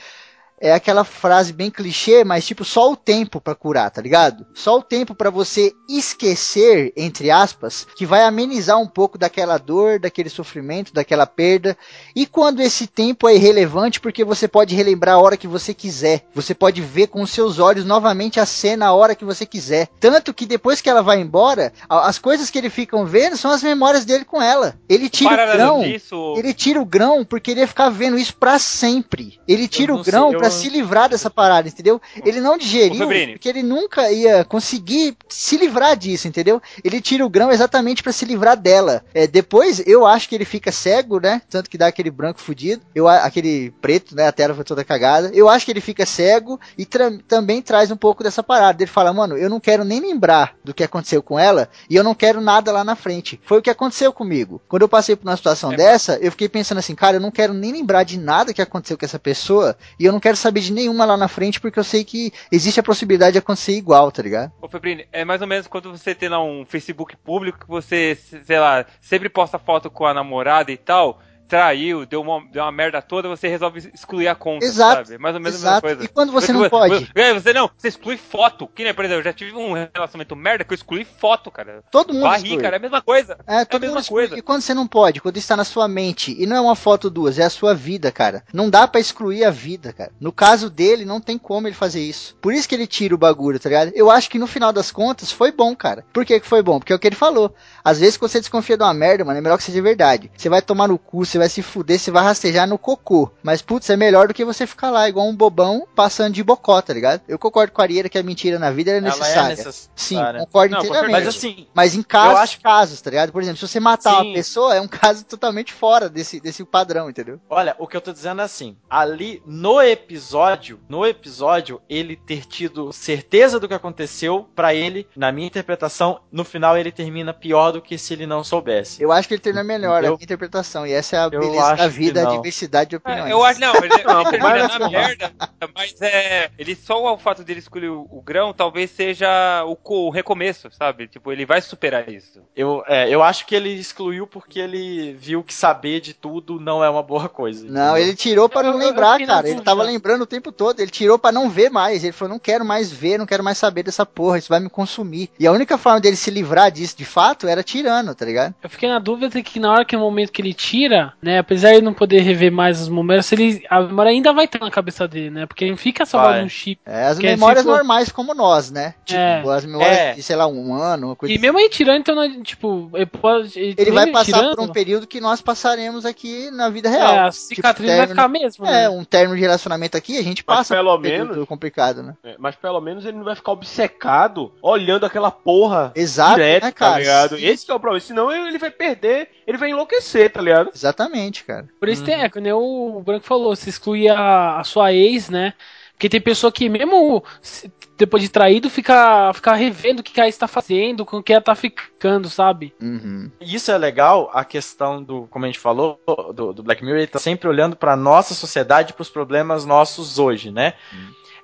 é 0.61 0.73
aquela 0.73 1.03
frase 1.03 1.51
bem 1.51 1.71
clichê, 1.71 2.23
mas 2.23 2.45
tipo 2.45 2.63
só 2.63 2.91
o 2.91 2.95
tempo 2.95 3.41
pra 3.41 3.55
curar, 3.55 3.89
tá 3.89 4.01
ligado? 4.01 4.45
Só 4.53 4.77
o 4.77 4.83
tempo 4.83 5.15
pra 5.15 5.29
você 5.29 5.73
esquecer, 5.89 6.93
entre 6.95 7.31
aspas, 7.31 7.87
que 7.95 8.05
vai 8.05 8.23
amenizar 8.23 8.79
um 8.79 8.87
pouco 8.87 9.17
daquela 9.17 9.57
dor, 9.57 9.99
daquele 9.99 10.29
sofrimento, 10.29 10.93
daquela 10.93 11.25
perda. 11.25 11.75
E 12.15 12.25
quando 12.25 12.61
esse 12.61 12.85
tempo 12.85 13.27
é 13.27 13.35
irrelevante, 13.35 13.99
porque 13.99 14.23
você 14.23 14.47
pode 14.47 14.75
relembrar 14.75 15.15
a 15.15 15.19
hora 15.19 15.35
que 15.37 15.47
você 15.47 15.73
quiser. 15.73 16.27
Você 16.33 16.53
pode 16.53 16.79
ver 16.81 17.07
com 17.07 17.21
os 17.21 17.31
seus 17.31 17.57
olhos 17.57 17.83
novamente 17.83 18.39
a 18.39 18.45
cena 18.45 18.87
a 18.87 18.93
hora 18.93 19.15
que 19.15 19.25
você 19.25 19.45
quiser. 19.45 19.89
Tanto 19.99 20.33
que 20.33 20.45
depois 20.45 20.79
que 20.79 20.89
ela 20.89 21.01
vai 21.01 21.19
embora, 21.19 21.73
as 21.89 22.19
coisas 22.19 22.49
que 22.51 22.57
ele 22.57 22.69
ficam 22.69 23.05
vendo 23.05 23.35
são 23.35 23.49
as 23.49 23.63
memórias 23.63 24.05
dele 24.05 24.25
com 24.25 24.41
ela. 24.41 24.75
Ele 24.87 25.09
tira 25.09 25.49
o 25.49 25.53
grão. 25.53 25.81
disso, 25.81 26.35
Ele 26.37 26.53
tira 26.53 26.79
o 26.79 26.85
grão 26.85 27.25
porque 27.25 27.51
ele 27.51 27.61
ia 27.61 27.67
ficar 27.67 27.89
vendo 27.89 28.17
isso 28.17 28.35
pra 28.35 28.59
sempre. 28.59 29.39
Ele 29.47 29.67
tira 29.67 29.95
o 29.95 30.03
grão 30.03 30.31
pra 30.31 30.50
se 30.51 30.69
livrar 30.69 31.09
dessa 31.09 31.29
parada, 31.29 31.67
entendeu? 31.67 32.01
Ele 32.25 32.39
não 32.41 32.57
digeriu, 32.57 32.95
porque 33.33 33.49
ele 33.49 33.63
nunca 33.63 34.11
ia 34.11 34.43
conseguir 34.43 35.15
se 35.29 35.57
livrar 35.57 35.95
disso, 35.97 36.27
entendeu? 36.27 36.61
Ele 36.83 37.01
tira 37.01 37.25
o 37.25 37.29
grão 37.29 37.51
exatamente 37.51 38.03
pra 38.03 38.11
se 38.11 38.25
livrar 38.25 38.57
dela. 38.57 39.03
É, 39.13 39.25
depois, 39.27 39.81
eu 39.85 40.05
acho 40.05 40.27
que 40.29 40.35
ele 40.35 40.45
fica 40.45 40.71
cego, 40.71 41.19
né? 41.19 41.41
Tanto 41.49 41.69
que 41.69 41.77
dá 41.77 41.87
aquele 41.87 42.11
branco 42.11 42.39
fudido, 42.39 42.81
eu, 42.93 43.07
aquele 43.07 43.71
preto, 43.81 44.15
né? 44.15 44.27
A 44.27 44.31
tela 44.31 44.53
foi 44.53 44.63
toda 44.63 44.83
cagada. 44.83 45.31
Eu 45.33 45.49
acho 45.49 45.65
que 45.65 45.71
ele 45.71 45.81
fica 45.81 46.05
cego 46.05 46.59
e 46.77 46.85
tra- 46.85 47.11
também 47.27 47.61
traz 47.61 47.91
um 47.91 47.97
pouco 47.97 48.23
dessa 48.23 48.43
parada. 48.43 48.81
Ele 48.83 48.89
fala, 48.91 49.13
mano, 49.13 49.37
eu 49.37 49.49
não 49.49 49.59
quero 49.59 49.83
nem 49.83 49.99
lembrar 49.99 50.55
do 50.63 50.73
que 50.73 50.83
aconteceu 50.83 51.21
com 51.23 51.37
ela 51.39 51.69
e 51.89 51.95
eu 51.95 52.03
não 52.03 52.13
quero 52.15 52.41
nada 52.41 52.71
lá 52.71 52.83
na 52.83 52.95
frente. 52.95 53.39
Foi 53.45 53.59
o 53.59 53.61
que 53.61 53.69
aconteceu 53.69 54.11
comigo. 54.13 54.61
Quando 54.67 54.81
eu 54.83 54.89
passei 54.89 55.15
por 55.15 55.27
uma 55.27 55.37
situação 55.37 55.69
dessa, 55.71 56.17
eu 56.21 56.31
fiquei 56.31 56.49
pensando 56.49 56.77
assim, 56.79 56.95
cara, 56.95 57.17
eu 57.17 57.21
não 57.21 57.31
quero 57.31 57.53
nem 57.53 57.71
lembrar 57.71 58.03
de 58.03 58.17
nada 58.17 58.53
que 58.53 58.61
aconteceu 58.61 58.97
com 58.97 59.05
essa 59.05 59.19
pessoa 59.19 59.77
e 59.99 60.05
eu 60.05 60.11
não 60.11 60.19
quero 60.19 60.35
saber 60.41 60.61
de 60.61 60.73
nenhuma 60.73 61.05
lá 61.05 61.15
na 61.15 61.27
frente 61.27 61.59
porque 61.59 61.79
eu 61.79 61.83
sei 61.83 62.03
que 62.03 62.31
existe 62.51 62.79
a 62.79 62.83
possibilidade 62.83 63.33
de 63.33 63.39
acontecer 63.39 63.73
igual, 63.73 64.11
tá 64.11 64.21
ligado? 64.21 64.51
Ô, 64.61 64.67
Febrini, 64.67 65.07
é 65.11 65.23
mais 65.23 65.41
ou 65.41 65.47
menos 65.47 65.67
quando 65.67 65.91
você 65.91 66.13
tem 66.13 66.29
lá 66.29 66.43
um 66.43 66.65
Facebook 66.65 67.15
público 67.17 67.59
que 67.59 67.67
você, 67.67 68.17
sei 68.43 68.59
lá, 68.59 68.85
sempre 68.99 69.29
posta 69.29 69.57
foto 69.57 69.89
com 69.89 70.05
a 70.05 70.13
namorada 70.13 70.71
e 70.71 70.77
tal, 70.77 71.19
traiu, 71.51 72.05
deu 72.05 72.21
uma, 72.21 72.41
deu 72.49 72.63
uma 72.63 72.71
merda 72.71 73.01
toda, 73.01 73.27
você 73.27 73.49
resolve 73.49 73.91
excluir 73.93 74.29
a 74.29 74.33
conta, 74.33 74.63
Exato, 74.63 75.09
sabe? 75.09 75.21
Mais 75.21 75.35
ou 75.35 75.41
menos 75.41 75.59
exato. 75.59 75.85
a 75.85 75.89
mesma 75.89 75.97
coisa. 75.97 76.05
E 76.05 76.07
quando 76.07 76.31
você 76.31 76.53
não 76.53 76.69
pode? 76.69 77.11
É, 77.13 77.33
você 77.33 77.51
não, 77.51 77.69
você 77.77 77.89
exclui 77.89 78.15
foto. 78.15 78.69
Que 78.73 78.85
nem, 78.85 78.93
por 78.93 79.03
exemplo, 79.03 79.19
eu 79.19 79.25
já 79.25 79.33
tive 79.33 79.53
um 79.53 79.73
relacionamento 79.73 80.33
merda 80.33 80.63
que 80.63 80.71
eu 80.71 80.75
excluí 80.75 81.03
foto, 81.03 81.51
cara. 81.51 81.83
Todo 81.91 82.13
mundo 82.13 82.23
Barri, 82.23 82.43
exclui. 82.43 82.61
cara, 82.61 82.77
é 82.77 82.79
a 82.79 82.81
mesma 82.81 83.01
coisa. 83.01 83.37
É, 83.45 83.65
todo 83.65 83.83
a 83.83 83.85
mesma 83.85 83.99
exclui. 83.99 84.27
coisa. 84.27 84.39
E 84.39 84.41
quando 84.41 84.61
você 84.61 84.73
não 84.73 84.87
pode, 84.87 85.19
quando 85.19 85.35
está 85.35 85.57
na 85.57 85.65
sua 85.65 85.89
mente, 85.89 86.33
e 86.41 86.45
não 86.45 86.55
é 86.55 86.61
uma 86.61 86.75
foto 86.75 87.09
duas, 87.09 87.37
é 87.37 87.43
a 87.43 87.49
sua 87.49 87.73
vida, 87.73 88.13
cara. 88.13 88.45
Não 88.53 88.69
dá 88.69 88.87
pra 88.87 89.01
excluir 89.01 89.43
a 89.43 89.51
vida, 89.51 89.91
cara. 89.91 90.13
No 90.21 90.31
caso 90.31 90.69
dele, 90.69 91.03
não 91.03 91.19
tem 91.19 91.37
como 91.37 91.67
ele 91.67 91.75
fazer 91.75 91.99
isso. 91.99 92.33
Por 92.41 92.53
isso 92.53 92.69
que 92.69 92.75
ele 92.75 92.87
tira 92.87 93.13
o 93.13 93.17
bagulho, 93.17 93.59
tá 93.59 93.67
ligado? 93.67 93.91
Eu 93.93 94.09
acho 94.09 94.29
que 94.29 94.39
no 94.39 94.47
final 94.47 94.71
das 94.71 94.89
contas 94.89 95.33
foi 95.33 95.51
bom, 95.51 95.75
cara. 95.75 96.05
Por 96.13 96.25
que 96.25 96.39
que 96.39 96.47
foi 96.47 96.63
bom? 96.63 96.79
Porque 96.79 96.93
é 96.93 96.95
o 96.95 96.99
que 96.99 97.07
ele 97.07 97.15
falou. 97.17 97.53
Às 97.83 97.99
vezes 97.99 98.15
quando 98.15 98.31
você 98.31 98.39
desconfia 98.39 98.77
de 98.77 98.83
uma 98.83 98.93
merda, 98.93 99.25
mano, 99.25 99.37
é 99.37 99.41
melhor 99.41 99.57
que 99.57 99.63
seja 99.63 99.81
verdade. 99.81 100.31
Você 100.37 100.47
vai 100.47 100.61
tomar 100.61 100.87
no 100.87 100.97
cu, 100.97 101.25
você 101.25 101.40
vai 101.41 101.49
se 101.49 101.61
fuder, 101.61 101.99
você 101.99 102.11
vai 102.11 102.23
rastejar 102.23 102.67
no 102.67 102.77
cocô. 102.77 103.31
Mas, 103.41 103.61
putz, 103.61 103.89
é 103.89 103.97
melhor 103.97 104.27
do 104.27 104.33
que 104.33 104.45
você 104.45 104.67
ficar 104.67 104.91
lá 104.91 105.07
igual 105.09 105.27
um 105.27 105.35
bobão 105.35 105.87
passando 105.95 106.33
de 106.33 106.43
bocó, 106.43 106.81
tá 106.81 106.93
ligado? 106.93 107.21
Eu 107.27 107.39
concordo 107.39 107.71
com 107.73 107.81
a 107.81 107.85
Ariera 107.85 108.07
que 108.09 108.17
a 108.17 108.23
mentira 108.23 108.59
na 108.59 108.69
vida 108.71 108.91
é 108.91 108.97
Ela 108.97 109.07
é 109.07 109.09
necessária. 109.09 109.49
necessária. 109.49 109.91
Sim, 109.95 110.17
concordo 110.39 110.75
Não, 110.75 110.85
inteiramente. 110.85 111.11
Mas 111.11 111.27
assim, 111.27 111.67
Mas 111.73 111.95
em 111.95 112.03
casos, 112.03 112.31
Eu 112.31 112.37
acho 112.37 112.61
casos, 112.61 113.01
tá 113.01 113.09
ligado? 113.09 113.31
Por 113.31 113.41
exemplo, 113.41 113.57
se 113.57 113.67
você 113.67 113.79
matar 113.79 114.11
Sim. 114.21 114.27
uma 114.27 114.33
pessoa, 114.33 114.75
é 114.75 114.81
um 114.81 114.87
caso 114.87 115.25
totalmente 115.25 115.73
fora 115.73 116.09
desse, 116.09 116.39
desse 116.39 116.63
padrão, 116.63 117.09
entendeu? 117.09 117.39
Olha, 117.49 117.75
o 117.79 117.87
que 117.87 117.97
eu 117.97 118.01
tô 118.01 118.13
dizendo 118.13 118.41
é 118.41 118.43
assim, 118.45 118.77
ali 118.89 119.41
no 119.45 119.81
episódio, 119.81 120.79
no 120.87 121.05
episódio, 121.05 121.81
ele 121.89 122.15
ter 122.15 122.45
tido 122.45 122.91
certeza 122.91 123.59
do 123.59 123.67
que 123.67 123.73
aconteceu, 123.73 124.47
pra 124.55 124.73
ele, 124.73 125.07
na 125.15 125.31
minha 125.31 125.47
interpretação, 125.47 126.19
no 126.31 126.43
final 126.43 126.77
ele 126.77 126.91
termina 126.91 127.33
pior 127.33 127.71
do 127.71 127.81
que 127.81 127.97
se 127.97 128.13
ele 128.13 128.25
não 128.27 128.43
soubesse. 128.43 129.01
Eu 129.01 129.11
acho 129.11 129.27
que 129.27 129.33
ele 129.33 129.41
termina 129.41 129.63
melhor 129.63 130.03
Eu- 130.03 130.17
a 130.19 130.23
interpretação. 130.23 130.85
E 130.85 130.91
essa 130.91 131.15
é 131.15 131.19
a 131.19 131.23
eu 131.35 131.41
beleza 131.41 131.65
acho 131.65 131.77
da 131.83 131.89
que 131.89 131.95
vida, 131.97 132.21
a 132.21 132.23
não. 132.25 132.35
diversidade 132.37 132.89
de 132.91 132.95
opiniões. 132.97 133.29
É, 133.29 133.33
eu 133.33 133.43
acho, 133.43 133.59
não, 133.59 133.75
ele, 133.75 133.85
ele 133.93 134.03
termina 134.29 134.67
mas- 134.67 134.79
na 134.79 134.89
merda, 134.89 135.31
mas 135.75 136.01
é. 136.01 136.49
Ele 136.57 136.75
só 136.75 137.13
o 137.13 137.17
fato 137.17 137.43
dele 137.43 137.59
escolher 137.59 137.89
o, 137.89 138.07
o 138.11 138.21
grão 138.21 138.53
talvez 138.53 138.91
seja 138.91 139.27
o, 139.65 139.77
o 139.83 140.09
recomeço, 140.09 140.69
sabe? 140.71 141.07
Tipo, 141.07 141.31
ele 141.31 141.45
vai 141.45 141.61
superar 141.61 142.09
isso. 142.09 142.41
Eu, 142.55 142.83
é, 142.87 143.09
eu 143.09 143.21
acho 143.23 143.45
que 143.45 143.55
ele 143.55 143.69
excluiu 143.69 144.25
porque 144.27 144.59
ele 144.59 145.13
viu 145.13 145.43
que 145.43 145.53
saber 145.53 145.99
de 146.01 146.13
tudo 146.13 146.59
não 146.59 146.83
é 146.83 146.89
uma 146.89 147.03
boa 147.03 147.27
coisa. 147.29 147.67
Não, 147.69 147.97
ele 147.97 148.15
tirou 148.15 148.47
pra 148.49 148.63
não 148.63 148.71
Eu- 148.73 148.79
eu 148.81 148.87
lembrar, 148.87 149.19
na 149.19 149.25
cara. 149.27 149.47
Ele 149.47 149.55
dúvida. 149.55 149.63
tava 149.71 149.83
lembrando 149.83 150.21
o 150.21 150.27
tempo 150.27 150.51
todo. 150.51 150.79
Ele 150.79 150.91
tirou 150.91 151.17
pra 151.19 151.31
não 151.31 151.49
ver 151.49 151.69
mais. 151.69 152.03
Ele 152.03 152.13
falou: 152.13 152.33
não 152.33 152.39
quero 152.39 152.63
mais 152.65 152.91
ver, 152.91 153.17
não 153.17 153.25
quero 153.25 153.43
mais 153.43 153.57
saber 153.57 153.83
dessa 153.83 154.05
porra. 154.05 154.37
Isso 154.37 154.49
vai 154.49 154.59
me 154.59 154.69
consumir. 154.69 155.29
E 155.39 155.47
a 155.47 155.51
única 155.51 155.77
forma 155.77 155.99
dele 155.99 156.15
se 156.15 156.29
livrar 156.31 156.71
disso, 156.71 156.97
de 156.97 157.05
fato, 157.05 157.47
era 157.47 157.63
tirando, 157.63 158.13
tá 158.15 158.25
ligado? 158.25 158.53
Eu 158.61 158.69
fiquei 158.69 158.89
na 158.89 158.99
dúvida 158.99 159.29
de 159.29 159.43
que 159.43 159.59
na 159.59 159.71
hora 159.71 159.85
que 159.85 159.95
no 159.95 160.01
momento 160.01 160.31
que 160.31 160.41
ele 160.41 160.53
tira, 160.53 161.13
né, 161.21 161.39
apesar 161.39 161.69
de 161.71 161.75
ele 161.77 161.85
não 161.85 161.93
poder 161.93 162.19
rever 162.21 162.51
mais 162.51 162.81
os 162.81 162.89
momentos, 162.89 163.31
ele, 163.31 163.63
a 163.69 163.81
memória 163.81 164.11
ainda 164.11 164.33
vai 164.33 164.45
estar 164.45 164.59
na 164.59 164.71
cabeça 164.71 165.07
dele, 165.07 165.29
né? 165.29 165.45
Porque 165.45 165.65
ele 165.65 165.77
fica 165.77 166.05
salvado 166.05 166.33
Vai. 166.33 166.41
num 166.43 166.49
chip. 166.49 166.81
É, 166.85 167.05
as 167.05 167.19
é 167.19 167.21
memórias 167.23 167.63
tipo- 167.63 167.75
normais 167.75 168.11
como 168.11 168.33
nós, 168.33 168.71
né? 168.71 168.95
Tipo, 169.05 169.19
É. 169.19 169.41
as 169.55 169.65
memórias 169.65 169.97
É. 169.97 170.13
de, 170.13 170.23
sei 170.23 170.35
lá, 170.35 170.47
um 170.47 170.73
ano, 170.73 171.07
uma 171.07 171.15
coisa 171.15 171.33
E 171.33 171.37
mesmo 171.37 171.59
ele 171.59 171.69
tirando, 171.69 171.99
então, 171.99 172.21
é, 172.21 172.29
tipo, 172.41 172.89
ele 172.93 173.05
pode. 173.05 173.57
Ele 173.59 173.75
mesmo 173.77 173.93
vai 173.93 174.07
passar 174.11 174.37
tirando, 174.39 174.55
por 174.55 174.63
um 174.63 174.67
período 174.71 175.07
que 175.07 175.19
nós 175.21 175.41
passaremos 175.41 176.05
aqui 176.05 176.49
na 176.51 176.69
vida 176.69 176.89
É, 176.89 176.91
real. 176.91 177.27
a 177.27 177.31
cicatriz 177.31 177.87
vai 177.87 177.97
término- 177.99 178.15
ficar 178.15 178.27
mesmo, 178.27 178.65
É, 178.65 178.71
né? 178.71 178.89
um 178.89 179.03
término 179.03 179.35
de 179.35 179.41
relacionamento 179.41 179.97
aqui, 179.97 180.17
a 180.17 180.23
gente 180.23 180.43
Mas 180.45 180.57
passa 180.57 180.75
pelo 180.75 180.91
por 180.91 180.99
um 180.99 181.01
período 181.01 181.29
menos- 181.31 181.47
complicado, 181.47 182.03
né? 182.03 182.15
É, 182.23 182.35
Mas 182.39 182.55
pelo 182.55 182.81
menos 182.81 183.05
ele 183.05 183.17
não 183.17 183.23
vai 183.23 183.35
ficar 183.35 183.51
obcecado 183.51 184.51
olhando 184.61 185.05
aquela 185.05 185.31
porra 185.31 185.91
Exato, 185.95 186.35
direto, 186.35 186.63
né, 186.63 186.71
tá 186.71 186.75
cara? 186.77 186.99
ligado? 186.99 187.37
Esse 187.37 187.65
que 187.65 187.71
é 187.71 187.75
o 187.75 187.79
problema. 187.79 187.99
Senão 188.01 188.31
ele 188.31 188.57
vai 188.57 188.71
perder, 188.71 189.29
ele 189.45 189.57
vai 189.57 189.69
enlouquecer, 189.69 190.31
tá 190.31 190.41
ligado? 190.41 190.71
Exatamente, 190.73 191.10
cara. 191.43 191.67
Por 191.79 191.89
isso 191.89 192.03
tem, 192.03 192.15
é, 192.15 192.29
que 192.29 192.39
nem 192.39 192.53
o 192.53 193.01
Branco 193.05 193.25
falou, 193.25 193.55
se 193.55 193.69
exclui 193.69 194.07
a, 194.09 194.59
a 194.59 194.63
sua 194.63 194.93
ex, 194.93 195.29
né? 195.29 195.53
Porque 195.93 196.09
tem 196.09 196.19
pessoa 196.21 196.51
que 196.51 196.67
mesmo 196.67 197.23
se- 197.41 197.71
depois 197.97 198.23
de 198.23 198.29
traído 198.29 198.67
fica, 198.69 199.31
fica 199.33 199.53
revendo 199.53 199.99
o 199.99 200.03
que 200.03 200.19
a 200.19 200.25
ex 200.25 200.35
tá 200.35 200.47
fazendo, 200.47 201.05
com 201.05 201.17
o 201.17 201.23
que 201.23 201.31
ela 201.31 201.41
tá 201.41 201.53
ficando, 201.53 202.27
sabe? 202.29 202.73
Uhum. 202.81 203.29
Isso 203.39 203.71
é 203.71 203.77
legal, 203.77 204.29
a 204.33 204.43
questão 204.43 205.03
do, 205.03 205.27
como 205.29 205.45
a 205.45 205.47
gente 205.47 205.59
falou, 205.59 205.99
do, 206.33 206.51
do 206.51 206.63
Black 206.63 206.83
Mirror, 206.83 206.97
ele 206.97 207.07
tá 207.07 207.19
sempre 207.19 207.47
olhando 207.47 207.75
pra 207.75 207.95
nossa 207.95 208.33
sociedade, 208.33 208.93
pros 208.93 209.09
problemas 209.09 209.65
nossos 209.65 210.17
hoje, 210.17 210.49
né? 210.49 210.73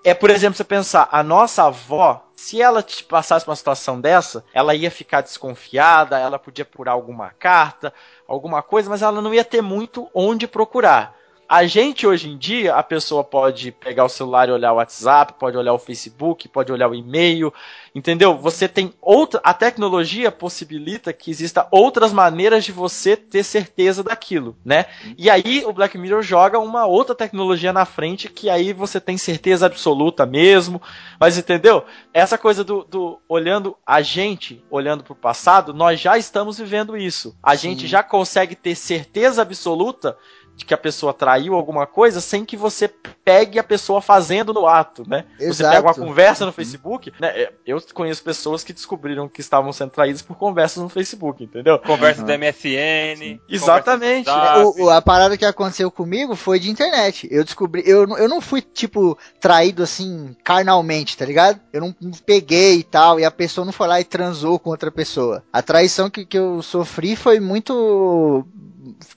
É, 0.08 0.14
por 0.14 0.30
exemplo, 0.30 0.56
você 0.56 0.64
pensar, 0.64 1.10
a 1.12 1.22
nossa 1.22 1.66
avó, 1.66 2.26
se 2.34 2.62
ela 2.62 2.82
te 2.82 3.04
passasse 3.04 3.46
uma 3.46 3.58
situação 3.58 4.00
dessa, 4.00 4.42
ela 4.54 4.74
ia 4.74 4.90
ficar 4.90 5.20
desconfiada, 5.20 6.18
ela 6.18 6.40
podia 6.40 6.64
procurar 6.64 6.94
alguma 6.94 7.32
carta, 7.32 7.94
alguma 8.26 8.64
coisa, 8.64 8.90
mas 8.90 9.02
ela 9.02 9.22
não 9.22 9.34
ia 9.34 9.44
ter 9.44 9.62
muito 9.62 10.10
onde 10.14 10.48
procurar. 10.48 11.17
A 11.50 11.66
gente 11.66 12.06
hoje 12.06 12.30
em 12.30 12.38
dia, 12.38 12.76
a 12.76 12.84
pessoa 12.84 13.24
pode 13.24 13.72
pegar 13.72 14.04
o 14.04 14.10
celular 14.10 14.50
e 14.50 14.52
olhar 14.52 14.74
o 14.74 14.76
WhatsApp, 14.76 15.36
pode 15.40 15.56
olhar 15.56 15.72
o 15.72 15.80
Facebook, 15.80 16.46
pode 16.50 16.74
olhar 16.74 16.90
o 16.90 16.96
e-mail, 16.96 17.54
entendeu? 17.96 18.38
Você 18.38 18.68
tem 18.68 18.94
outra, 19.02 19.40
a 19.42 19.54
tecnologia 19.54 20.30
possibilita 20.30 21.14
que 21.14 21.32
exista 21.32 21.66
outras 21.72 22.12
maneiras 22.12 22.66
de 22.66 22.74
você 22.74 23.16
ter 23.16 23.44
certeza 23.44 24.04
daquilo, 24.04 24.58
né? 24.64 24.88
E 25.18 25.30
aí 25.30 25.64
o 25.66 25.72
Black 25.72 25.98
Mirror 25.98 26.22
joga 26.22 26.60
uma 26.60 26.86
outra 26.86 27.16
tecnologia 27.16 27.72
na 27.72 27.86
frente 27.86 28.28
que 28.28 28.50
aí 28.50 28.74
você 28.74 29.00
tem 29.00 29.18
certeza 29.18 29.68
absoluta 29.68 30.26
mesmo, 30.26 30.82
mas 31.18 31.38
entendeu? 31.38 31.86
Essa 32.14 32.38
coisa 32.38 32.62
do, 32.62 32.84
do 32.84 33.22
olhando 33.30 33.78
a 33.86 34.02
gente, 34.02 34.62
olhando 34.70 35.02
para 35.02 35.14
o 35.14 35.16
passado, 35.16 35.74
nós 35.74 35.98
já 35.98 36.18
estamos 36.18 36.58
vivendo 36.58 36.98
isso. 36.98 37.38
A 37.42 37.56
gente 37.56 37.88
já 37.88 38.04
consegue 38.04 38.54
ter 38.54 38.76
certeza 38.76 39.42
absoluta 39.42 40.18
de 40.58 40.66
que 40.66 40.74
a 40.74 40.78
pessoa 40.78 41.14
traiu 41.14 41.54
alguma 41.54 41.86
coisa 41.86 42.20
sem 42.20 42.44
que 42.44 42.58
você 42.58 42.88
pegue 43.24 43.60
a 43.60 43.64
pessoa 43.64 44.02
fazendo 44.02 44.52
no 44.54 44.66
ato, 44.66 45.08
né? 45.08 45.26
Você 45.38 45.46
Exato. 45.46 45.76
pega 45.76 45.88
uma 45.88 45.94
conversa 45.94 46.48
no 46.48 46.52
Facebook, 46.52 47.14
né? 47.20 47.28
É, 47.44 47.54
Eu 47.64 47.80
conheço 47.94 48.24
pessoas 48.24 48.64
que 48.64 48.74
descobriram 48.74 49.30
que 49.30 49.40
estavam 49.40 49.72
sendo 49.72 49.92
traídas 49.92 50.24
por 50.24 50.36
conversas 50.36 50.82
no 50.82 50.90
Facebook, 50.90 51.44
entendeu? 51.44 51.78
Conversa 51.78 52.22
Uhum. 52.22 52.26
do 52.28 52.34
MSN. 52.34 53.40
Exatamente. 53.48 54.26
do 54.26 54.32
WhatsApp. 54.32 54.60
O- 54.82 54.86
o- 54.86 54.90
a 54.90 55.00
parada 55.00 55.38
que 55.38 55.46
aconteceu 55.46 55.92
comigo 55.92 56.36
foi 56.36 56.60
de 56.60 56.72
internet. 56.72 57.28
Eu 57.30 57.44
descobri, 57.44 57.84
eu, 57.86 58.08
não- 58.08 58.18
eu 58.18 58.28
não 58.28 58.42
fui, 58.42 58.60
tipo, 58.62 59.16
traído 59.40 59.84
assim, 59.84 60.36
carnalmente, 60.44 61.16
tá 61.16 61.24
ligado? 61.26 61.60
Eu 61.72 61.82
não 61.82 61.96
não 62.02 62.12
peguei 62.26 62.80
e 62.80 62.84
tal, 62.84 63.20
e 63.20 63.26
a 63.26 63.30
pessoa 63.32 63.64
não 63.64 63.72
foi 63.72 63.88
lá 63.88 64.00
e 64.02 64.04
transou 64.04 64.58
com 64.58 64.72
outra 64.72 64.90
pessoa. 64.92 65.44
A 65.54 65.62
traição 65.62 66.10
que, 66.10 66.26
que 66.26 66.38
eu 66.38 66.64
sofri 66.64 67.16
foi 67.16 67.40
muito. 67.40 68.44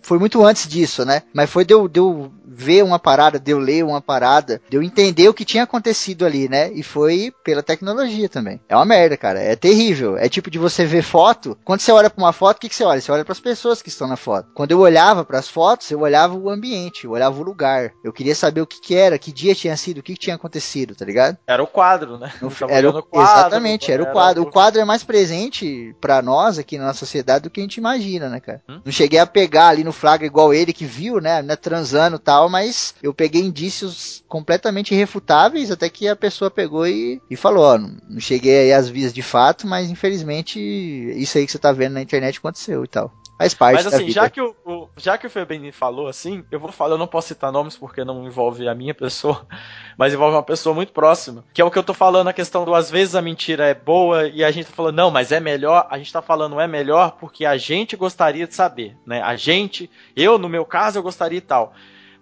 Foi 0.03 0.19
muito 0.19 0.45
antes 0.45 0.69
disso, 0.69 1.05
né? 1.05 1.23
Mas 1.33 1.51
foi 1.51 1.65
de 1.65 1.73
eu, 1.75 1.89
de 1.89 2.01
eu 2.01 2.33
ver 2.53 2.83
uma 2.83 2.99
parada, 2.99 3.39
de 3.39 3.51
eu 3.53 3.59
ler 3.59 3.85
uma 3.85 4.01
parada, 4.01 4.61
de 4.69 4.77
eu 4.77 4.83
entender 4.83 5.29
o 5.29 5.35
que 5.35 5.45
tinha 5.45 5.63
acontecido 5.63 6.27
ali, 6.27 6.49
né? 6.49 6.71
E 6.73 6.83
foi 6.83 7.33
pela 7.45 7.63
tecnologia 7.63 8.29
também. 8.29 8.61
É 8.69 8.75
uma 8.75 8.85
merda, 8.85 9.17
cara. 9.17 9.41
É 9.41 9.55
terrível. 9.55 10.17
É 10.17 10.29
tipo 10.29 10.51
de 10.51 10.59
você 10.59 10.85
ver 10.85 11.03
foto. 11.03 11.57
Quando 11.65 11.81
você 11.81 11.93
olha 11.93 12.11
pra 12.11 12.23
uma 12.23 12.33
foto, 12.33 12.57
o 12.57 12.61
que, 12.61 12.69
que 12.69 12.75
você 12.75 12.85
olha? 12.85 13.01
Você 13.01 13.13
olha 13.13 13.25
pras 13.25 13.41
pessoas 13.41 13.81
que 13.81 13.89
estão 13.89 14.09
na 14.09 14.17
foto. 14.17 14.49
Quando 14.55 14.73
eu 14.73 14.81
olhava 14.81 15.25
pras 15.25 15.49
fotos, 15.49 15.91
eu 15.91 16.01
olhava 16.01 16.35
o 16.37 16.51
ambiente, 16.51 17.05
eu 17.05 17.13
olhava 17.13 17.39
o 17.41 17.43
lugar. 17.45 17.93
Eu 18.05 18.13
queria 18.13 18.35
saber 18.35 18.61
o 18.61 18.67
que, 18.67 18.81
que 18.81 18.95
era, 18.95 19.19
que 19.19 19.33
dia 19.33 19.55
tinha 19.55 19.77
sido, 19.77 19.99
o 19.99 20.03
que, 20.03 20.15
que 20.15 20.21
tinha 20.21 20.37
acontecido, 20.37 20.95
tá 20.95 21.05
ligado? 21.05 21.37
Era 21.47 21.63
o 21.63 21.67
quadro, 21.67 22.19
né? 22.19 22.33
No- 22.41 22.51
era 22.69 22.89
o- 22.91 23.03
quadro, 23.03 23.31
exatamente, 23.39 23.93
era 23.93 24.03
o 24.03 24.13
quadro. 24.13 24.43
O 24.43 24.51
quadro 24.51 24.81
é 24.81 24.85
mais 24.85 25.03
presente 25.05 25.95
pra 26.01 26.21
nós 26.23 26.59
aqui 26.59 26.77
na 26.79 26.87
nossa 26.87 26.99
sociedade 27.01 27.45
do 27.45 27.51
que 27.51 27.61
a 27.61 27.63
gente 27.63 27.77
imagina, 27.77 28.29
né, 28.29 28.41
cara? 28.41 28.63
Hum? 28.69 28.81
Não 28.85 28.93
cheguei 28.93 29.19
a 29.19 29.27
pegar 29.27 29.69
ali 29.69 29.85
no 29.85 29.93
flagra 29.93 30.27
igual 30.27 30.53
ele 30.53 30.73
que 30.73 30.85
viu, 30.85 31.21
né, 31.21 31.43
né, 31.43 31.57
transando 31.57 32.17
e 32.17 32.19
tal, 32.41 32.49
mas 32.49 32.95
eu 33.03 33.13
peguei 33.15 33.43
indícios 33.43 34.23
completamente 34.29 34.95
irrefutáveis 34.95 35.71
até 35.71 35.89
que 35.89 36.09
a 36.09 36.17
pessoa 36.17 36.51
pegou 36.51 36.87
e, 36.87 37.21
e 37.31 37.37
falou, 37.37 37.65
ó, 37.65 37.79
não, 37.79 38.21
cheguei 38.21 38.59
aí 38.61 38.73
às 38.73 38.89
vias 38.89 39.13
de 39.13 39.23
fato, 39.23 39.67
mas 39.67 39.91
infelizmente 39.91 40.59
isso 40.61 41.39
aí 41.39 41.47
que 41.47 41.53
você 41.53 41.59
tá 41.59 41.73
vendo 41.73 41.95
na 41.95 42.03
internet 42.03 42.39
aconteceu 42.39 42.85
e 42.85 42.89
tal. 42.89 43.13
Faz 43.39 43.55
parte 43.55 43.77
Mas 43.77 43.87
assim, 43.87 44.11
já 44.11 44.29
que 44.29 44.41
o, 44.41 44.55
o- 44.67 44.89
já 44.97 45.17
que 45.17 45.27
o 45.27 45.31
Febrini 45.31 45.71
falou 45.71 46.09
assim, 46.09 46.45
eu 46.51 46.59
vou 46.59 46.73
falar, 46.73 46.95
eu 46.95 46.99
não 46.99 47.07
posso 47.07 47.29
citar 47.29 47.53
nomes 47.53 47.77
porque 47.77 48.05
não 48.05 48.27
envolve 48.27 48.69
a 48.69 48.75
minha 48.75 48.93
pessoa, 48.95 49.47
mas 49.97 50.13
envolve 50.13 50.35
uma 50.35 50.43
pessoa 50.43 50.75
muito 50.75 50.93
próxima. 50.93 51.45
Que 51.55 51.63
é 51.63 51.65
o 51.65 51.71
que 51.71 51.79
eu 51.79 51.83
tô 51.85 51.95
falando, 51.95 52.29
a 52.29 52.33
questão 52.33 52.65
do 52.65 52.75
às 52.75 52.91
vezes 52.91 53.15
a 53.15 53.23
mentira 53.23 53.67
é 53.67 53.75
boa 53.75 54.27
e 54.29 54.43
a 54.43 54.51
gente 54.51 54.67
tá 54.67 54.73
falando, 54.73 54.97
não, 54.97 55.11
mas 55.11 55.31
é 55.31 55.39
melhor, 55.41 55.87
a 55.89 55.99
gente 55.99 56.13
tá 56.13 56.21
falando 56.21 56.59
é 56.61 56.67
melhor 56.67 57.13
porque 57.21 57.45
a 57.47 57.57
gente 57.57 57.97
gostaria 57.97 58.47
de 58.47 58.55
saber, 58.55 58.97
né? 59.07 59.23
A 59.23 59.37
gente, 59.37 59.91
eu 60.17 60.37
no 60.37 60.49
meu 60.49 60.65
caso, 60.65 60.99
eu 60.99 61.03
gostaria 61.03 61.39
e 61.39 61.43
tal. 61.43 61.73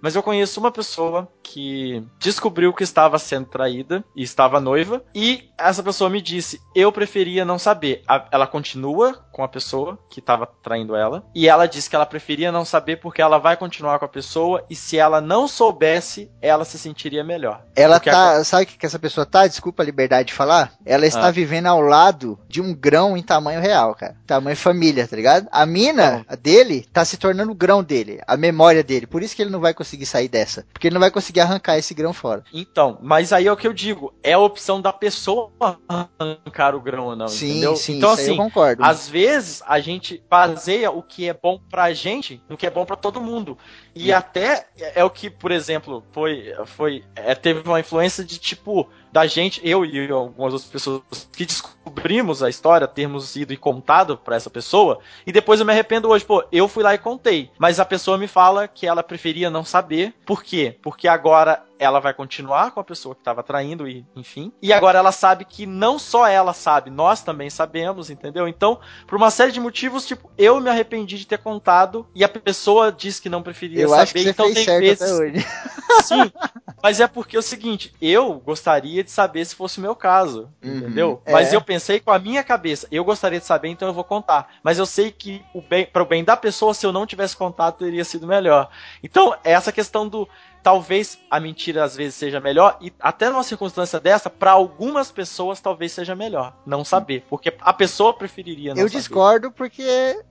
Mas 0.00 0.14
eu 0.14 0.22
conheço 0.22 0.60
uma 0.60 0.70
pessoa 0.70 1.28
que 1.42 2.04
descobriu 2.18 2.72
que 2.72 2.84
estava 2.84 3.18
sendo 3.18 3.46
traída 3.46 4.04
e 4.14 4.22
estava 4.22 4.60
noiva, 4.60 5.02
e 5.14 5.48
essa 5.58 5.82
pessoa 5.82 6.10
me 6.10 6.20
disse: 6.20 6.60
eu 6.74 6.92
preferia 6.92 7.44
não 7.44 7.58
saber. 7.58 8.02
A- 8.06 8.26
ela 8.30 8.46
continua 8.46 9.14
com 9.32 9.42
a 9.42 9.48
pessoa 9.48 9.98
que 10.10 10.20
estava 10.20 10.46
traindo 10.62 10.94
ela, 10.94 11.24
e 11.34 11.48
ela 11.48 11.66
disse 11.66 11.88
que 11.88 11.96
ela 11.96 12.04
preferia 12.06 12.52
não 12.52 12.64
saber 12.64 12.96
porque 12.96 13.22
ela 13.22 13.38
vai 13.38 13.56
continuar 13.56 13.98
com 13.98 14.04
a 14.04 14.08
pessoa, 14.08 14.64
e 14.68 14.74
se 14.76 14.98
ela 14.98 15.20
não 15.20 15.48
soubesse, 15.48 16.30
ela 16.40 16.64
se 16.64 16.78
sentiria 16.78 17.24
melhor. 17.24 17.64
Ela 17.74 17.98
tá. 17.98 18.10
agora- 18.10 18.44
Sabe 18.44 18.64
o 18.64 18.66
que 18.66 18.86
essa 18.86 18.98
pessoa 18.98 19.24
tá? 19.26 19.46
Desculpa 19.46 19.82
a 19.82 19.86
liberdade 19.86 20.28
de 20.28 20.34
falar. 20.34 20.72
Ela 20.84 21.06
está 21.06 21.28
Ah. 21.28 21.30
vivendo 21.30 21.66
ao 21.66 21.80
lado 21.80 22.38
de 22.48 22.60
um 22.60 22.74
grão 22.74 23.16
em 23.16 23.22
tamanho 23.22 23.60
real, 23.60 23.94
cara. 23.94 24.16
Tamanho 24.26 24.56
família, 24.56 25.06
tá 25.08 25.16
ligado? 25.16 25.48
A 25.50 25.64
mina 25.66 26.24
a 26.28 26.34
dele 26.36 26.86
tá 26.92 27.04
se 27.04 27.16
tornando 27.16 27.52
o 27.52 27.54
grão 27.54 27.82
dele, 27.82 28.20
a 28.26 28.36
memória 28.36 28.82
dele. 28.84 29.06
Por 29.06 29.22
isso 29.22 29.34
que 29.34 29.42
ele 29.42 29.50
não 29.50 29.60
vai 29.60 29.72
conseguir 29.74 29.87
sair 30.06 30.28
dessa. 30.28 30.66
Porque 30.72 30.86
ele 30.88 30.94
não 30.94 31.00
vai 31.00 31.10
conseguir 31.10 31.40
arrancar 31.40 31.78
esse 31.78 31.94
grão 31.94 32.12
fora. 32.12 32.44
Então, 32.52 32.98
mas 33.02 33.32
aí 33.32 33.46
é 33.46 33.52
o 33.52 33.56
que 33.56 33.66
eu 33.66 33.72
digo, 33.72 34.12
é 34.22 34.32
a 34.32 34.38
opção 34.38 34.80
da 34.80 34.92
pessoa 34.92 35.50
arrancar 35.88 36.74
o 36.74 36.80
grão 36.80 37.06
ou 37.06 37.16
não, 37.16 37.28
Sim, 37.28 37.50
entendeu? 37.50 37.76
sim, 37.76 37.96
então 37.96 38.10
aí 38.10 38.16
eu 38.16 38.22
assim, 38.22 38.36
concordo. 38.36 38.84
às 38.84 39.08
vezes 39.08 39.62
a 39.66 39.80
gente 39.80 40.22
baseia 40.28 40.90
o 40.90 41.02
que 41.02 41.28
é 41.28 41.34
bom 41.34 41.60
pra 41.70 41.92
gente 41.92 42.42
no 42.48 42.56
que 42.56 42.66
é 42.66 42.70
bom 42.70 42.84
pra 42.84 42.96
todo 42.96 43.20
mundo. 43.20 43.56
E 43.94 44.12
até 44.12 44.68
é 44.94 45.02
o 45.02 45.10
que, 45.10 45.28
por 45.28 45.50
exemplo, 45.50 46.04
foi 46.12 46.54
foi 46.66 47.04
é, 47.16 47.34
teve 47.34 47.68
uma 47.68 47.80
influência 47.80 48.24
de 48.24 48.38
tipo 48.38 48.88
da 49.12 49.26
gente, 49.26 49.60
eu 49.64 49.84
e 49.84 50.10
algumas 50.10 50.52
outras 50.52 50.70
pessoas 50.70 51.02
que 51.32 51.46
descobrimos 51.46 52.42
a 52.42 52.48
história, 52.48 52.86
termos 52.86 53.36
ido 53.36 53.52
e 53.52 53.56
contado 53.56 54.16
pra 54.16 54.36
essa 54.36 54.50
pessoa, 54.50 54.98
e 55.26 55.32
depois 55.32 55.60
eu 55.60 55.66
me 55.66 55.72
arrependo 55.72 56.08
hoje, 56.08 56.24
pô, 56.24 56.44
eu 56.52 56.68
fui 56.68 56.82
lá 56.82 56.94
e 56.94 56.98
contei, 56.98 57.50
mas 57.58 57.80
a 57.80 57.84
pessoa 57.84 58.18
me 58.18 58.28
fala 58.28 58.68
que 58.68 58.86
ela 58.86 59.02
preferia 59.02 59.50
não 59.50 59.64
saber. 59.64 60.14
Por 60.24 60.42
quê? 60.42 60.76
Porque 60.82 61.08
agora 61.08 61.62
ela 61.78 62.00
vai 62.00 62.12
continuar 62.12 62.70
com 62.72 62.80
a 62.80 62.84
pessoa 62.84 63.14
que 63.14 63.20
estava 63.20 63.42
traindo 63.42 63.88
e 63.88 64.04
enfim. 64.16 64.52
E 64.60 64.72
agora 64.72 64.98
ela 64.98 65.12
sabe 65.12 65.44
que 65.44 65.66
não 65.66 65.98
só 65.98 66.26
ela 66.26 66.52
sabe, 66.52 66.90
nós 66.90 67.22
também 67.22 67.48
sabemos, 67.50 68.10
entendeu? 68.10 68.48
Então, 68.48 68.78
por 69.06 69.16
uma 69.16 69.30
série 69.30 69.52
de 69.52 69.60
motivos, 69.60 70.06
tipo, 70.06 70.30
eu 70.36 70.60
me 70.60 70.70
arrependi 70.70 71.18
de 71.18 71.26
ter 71.26 71.38
contado 71.38 72.06
e 72.14 72.24
a 72.24 72.28
pessoa 72.28 72.90
disse 72.92 73.20
que 73.22 73.28
não 73.28 73.42
preferia 73.42 73.82
Eu 73.82 73.88
saber, 73.90 74.02
acho 74.02 74.12
que 74.14 74.22
você 74.22 74.30
então 74.30 74.46
fez 74.46 74.56
tem 74.56 74.64
certo 74.64 74.80
vezes 74.80 75.02
até 75.02 75.12
hoje. 75.12 75.46
Sim, 76.04 76.32
mas 76.82 77.00
é 77.00 77.06
porque 77.08 77.36
é 77.36 77.38
o 77.38 77.42
seguinte, 77.42 77.92
eu 78.00 78.34
gostaria 78.34 79.02
de 79.02 79.10
saber 79.10 79.44
se 79.44 79.54
fosse 79.54 79.78
o 79.78 79.80
meu 79.82 79.96
caso, 79.96 80.48
Uhum, 80.62 80.76
entendeu? 80.76 81.22
é. 81.24 81.32
Mas 81.32 81.52
eu 81.52 81.60
pensei 81.60 81.98
com 82.00 82.10
a 82.10 82.18
minha 82.18 82.42
cabeça, 82.44 82.86
eu 82.90 83.04
gostaria 83.04 83.40
de 83.40 83.46
saber, 83.46 83.68
então 83.68 83.88
eu 83.88 83.94
vou 83.94 84.04
contar. 84.04 84.48
Mas 84.62 84.78
eu 84.78 84.86
sei 84.86 85.10
que 85.10 85.42
o 85.54 85.60
bem, 85.60 85.86
para 85.86 86.02
o 86.02 86.06
bem 86.06 86.22
da 86.22 86.36
pessoa, 86.36 86.74
se 86.74 86.86
eu 86.86 86.92
não 86.92 87.06
tivesse 87.06 87.36
contado, 87.36 87.78
teria 87.78 88.04
sido 88.04 88.26
melhor. 88.26 88.68
Então, 89.02 89.34
essa 89.42 89.72
questão 89.72 90.08
do 90.08 90.28
talvez 90.62 91.18
a 91.30 91.38
mentira 91.40 91.84
às 91.84 91.96
vezes 91.96 92.14
seja 92.14 92.40
melhor 92.40 92.76
e 92.80 92.92
até 93.00 93.28
numa 93.30 93.42
circunstância 93.42 93.98
dessa, 94.00 94.28
para 94.30 94.52
algumas 94.52 95.10
pessoas 95.10 95.60
talvez 95.60 95.92
seja 95.92 96.14
melhor 96.14 96.54
não 96.66 96.84
saber, 96.84 97.24
porque 97.28 97.52
a 97.60 97.72
pessoa 97.72 98.12
preferiria 98.14 98.74
não 98.74 98.82
Eu 98.82 98.88
saber. 98.88 98.98
discordo 99.00 99.50
porque 99.50 99.82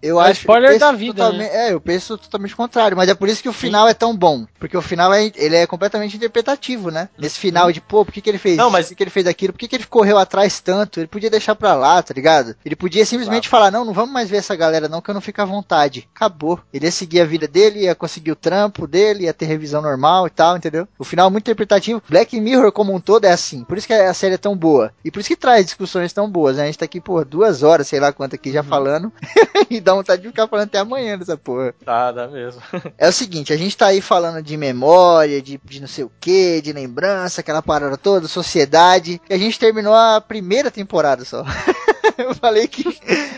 eu 0.02 0.20
É 0.22 0.30
acho 0.30 0.42
spoiler 0.42 0.70
eu 0.72 0.74
penso 0.74 0.86
da 0.86 0.92
vida, 0.92 1.24
totalmente- 1.26 1.52
É, 1.52 1.74
eu 1.74 1.82
penso 1.82 2.18
totalmente 2.18 2.56
contrário, 2.56 2.96
mas 2.98 3.10
é 3.10 3.16
por 3.16 3.28
isso 3.30 3.42
que 3.42 3.50
o 3.50 3.54
final 3.54 3.88
é 3.88 3.94
tão 3.94 4.16
bom, 4.16 4.46
porque 4.60 4.78
o 4.78 4.82
final 4.82 5.14
é, 5.14 5.32
ele 5.36 5.56
é 5.56 5.66
completamente 5.68 6.16
interpretativo, 6.18 6.92
né? 6.92 7.10
Nesse 7.18 7.40
final 7.40 7.72
de, 7.72 7.82
pô, 7.82 8.04
por 8.06 8.12
que, 8.12 8.22
que 8.22 8.30
ele 8.30 8.38
fez 8.38 8.58
Não, 8.58 8.66
isso? 8.66 8.74
mas- 8.74 8.86
Por 8.88 8.90
que, 8.90 8.96
que 8.96 9.04
ele 9.04 9.10
fez 9.12 9.28
aquilo? 9.28 9.54
Por 9.54 9.60
que, 9.60 9.68
que 9.68 9.76
ele 9.76 9.86
correu 9.86 10.18
atrás 10.18 10.60
tanto? 10.60 11.00
Ele 11.00 11.08
podia 11.08 11.30
deixar 11.30 11.56
pra 11.56 11.74
lá, 11.76 12.02
tá 12.02 12.14
ligado? 12.14 12.56
Ele 12.66 12.76
podia 12.76 13.06
simplesmente 13.06 13.50
falar, 13.50 13.72
não, 13.72 13.84
não 13.86 13.94
vamos 13.94 14.12
mais 14.12 14.30
ver 14.30 14.38
essa 14.38 14.56
galera 14.56 14.88
não, 14.88 15.02
que 15.02 15.10
eu 15.10 15.14
não 15.14 15.22
fico 15.22 15.42
à 15.42 15.46
vontade. 15.46 16.08
Acabou. 16.16 16.60
Ele 16.74 16.86
ia 16.86 16.92
seguir 16.92 17.22
a 17.22 17.26
vida 17.26 17.48
dele, 17.48 17.82
ia 17.84 17.96
conseguir 17.96 18.32
o 18.32 18.36
trampo 18.36 18.88
dele, 18.88 19.26
ia 19.26 19.34
ter 19.34 19.46
revisão 19.46 19.82
normal 19.82 20.17
e 20.26 20.30
tal, 20.30 20.58
entendeu? 20.58 20.88
O 20.98 21.04
final 21.04 21.28
é 21.28 21.30
muito 21.30 21.44
interpretativo. 21.44 22.02
Black 22.10 22.40
Mirror 22.40 22.72
como 22.72 22.96
um 22.96 23.00
todo 23.00 23.26
é 23.26 23.32
assim. 23.32 23.64
Por 23.64 23.78
isso 23.78 23.86
que 23.86 23.94
a 23.94 24.14
série 24.14 24.36
é 24.36 24.38
tão 24.38 24.56
boa. 24.56 24.92
E 25.04 25.12
por 25.12 25.20
isso 25.20 25.30
que 25.30 25.36
traz 25.36 25.66
discussões 25.66 26.14
tão 26.14 26.30
boas, 26.30 26.58
né? 26.58 26.64
A 26.64 26.66
gente 26.66 26.80
tá 26.80 26.86
aqui, 26.86 27.00
pô, 27.02 27.24
duas 27.26 27.62
horas, 27.62 27.88
sei 27.88 28.00
lá 28.00 28.12
quanto 28.12 28.36
aqui 28.36 28.48
Uhum. 28.50 28.54
já 28.54 28.64
falando. 28.64 29.12
e 29.70 29.80
dá 29.82 29.94
vontade 29.94 30.22
de 30.22 30.30
ficar 30.30 30.48
falando 30.48 30.68
até 30.68 30.80
amanhã 30.80 31.18
dessa 31.18 31.36
porra. 31.38 31.74
Tá, 31.86 32.12
dá 32.12 32.28
mesmo. 32.28 32.62
É 32.98 33.10
o 33.10 33.12
seguinte, 33.12 33.52
a 33.54 33.58
gente 33.58 33.76
tá 33.76 33.88
aí 33.88 34.00
falando 34.02 34.42
de 34.42 34.56
memória, 34.58 35.42
de, 35.42 35.60
de 35.64 35.82
não 35.82 35.88
sei 35.88 36.04
o 36.06 36.12
que, 36.20 36.62
de 36.62 36.72
lembrança, 36.74 37.42
aquela 37.42 37.62
parada 37.62 37.98
toda, 37.98 38.28
sociedade. 38.28 39.22
E 39.30 39.34
a 39.34 39.38
gente 39.38 39.60
terminou 39.60 39.94
a 39.94 40.22
primeira 40.22 40.72
temporada 40.72 41.26
só. 41.26 41.44
eu 42.18 42.34
falei 42.36 42.68
que. 42.68 42.84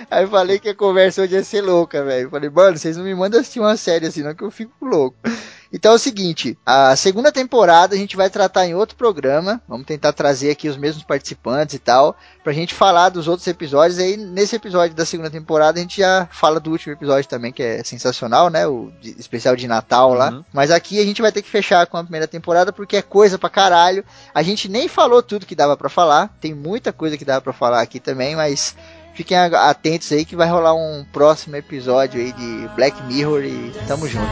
Aí 0.10 0.24
eu 0.24 0.30
falei 0.30 0.60
que 0.60 0.70
a 0.70 0.76
conversa 0.76 1.22
hoje 1.24 1.36
ia 1.36 1.44
ser 1.44 1.62
louca, 1.62 2.04
velho. 2.04 2.30
Falei, 2.30 2.50
mano, 2.50 2.78
vocês 2.78 2.96
não 2.98 3.04
me 3.04 3.16
mandam 3.16 3.40
assistir 3.40 3.60
uma 3.60 3.76
série 3.78 4.06
assim, 4.08 4.22
não, 4.22 4.34
que 4.36 4.44
eu 4.44 4.52
fico 4.52 4.74
louco. 4.86 5.18
Então 5.72 5.92
é 5.92 5.96
o 5.96 6.00
seguinte, 6.00 6.58
a 6.66 6.96
segunda 6.96 7.32
temporada 7.32 7.94
a 7.94 7.98
gente 7.98 8.18
vai 8.18 8.28
tratar 8.30 8.66
em 8.66 8.74
outro 8.74 8.96
programa. 8.96 9.62
Vamos 9.68 9.86
tentar 9.86 10.12
trazer 10.14 10.50
aqui 10.50 10.68
os 10.68 10.76
mesmos 10.76 11.04
participantes 11.04 11.76
e 11.76 11.80
tal, 11.80 12.18
pra 12.44 12.52
gente 12.52 12.74
falar 12.74 13.10
dos 13.10 13.28
outros 13.28 13.48
episódios. 13.48 14.00
Aí 14.00 14.18
nesse 14.18 14.56
episódio 14.56 14.96
da 14.96 15.06
segunda 15.06 15.30
temporada 15.30 15.78
a 15.78 15.82
gente 15.82 15.98
já 16.02 16.28
fala 16.32 16.60
do 16.60 16.72
último 16.72 16.94
episódio 16.94 17.30
também, 17.30 17.52
que 17.52 17.62
é 17.62 17.84
sensacional, 17.84 18.50
né? 18.50 18.66
O 18.66 18.92
de- 19.00 19.16
especial 19.20 19.56
de 19.56 19.68
Natal 19.68 20.14
lá. 20.16 20.32
Uhum. 20.32 20.44
Mas 20.52 20.72
aqui 20.72 21.00
a 21.00 21.06
gente 21.06 21.22
vai 21.22 21.32
ter 21.32 21.44
que 21.44 21.50
fechar 21.50 21.86
com 21.86 21.98
a 21.98 22.04
primeira 22.04 22.28
temporada 22.28 22.74
porque 22.74 22.98
é 22.98 23.02
coisa 23.04 23.38
pra 23.38 23.50
caralho. 23.50 24.04
A 24.34 24.42
gente 24.42 24.68
nem 24.68 24.88
falou 24.88 25.22
tudo 25.22 25.46
que 25.46 25.54
dava 25.56 25.78
pra 25.78 25.88
falar. 25.90 26.36
Tem 26.42 26.54
muita 26.54 26.92
coisa 26.92 27.16
que 27.16 27.24
dava 27.26 27.42
pra 27.42 27.54
falar 27.54 27.82
aqui 27.82 28.00
também, 28.00 28.36
mas 28.36 28.76
fiquem 29.14 29.38
atentos 29.38 30.12
aí 30.12 30.26
que 30.26 30.36
vai 30.36 30.50
rolar 30.50 30.74
um 30.74 31.06
próximo 31.14 31.56
episódio 31.56 32.20
aí 32.20 32.32
de 32.32 32.68
Black 32.76 33.04
Mirror 33.04 33.44
e 33.44 33.72
tamo 33.88 34.08
junto. 34.08 34.26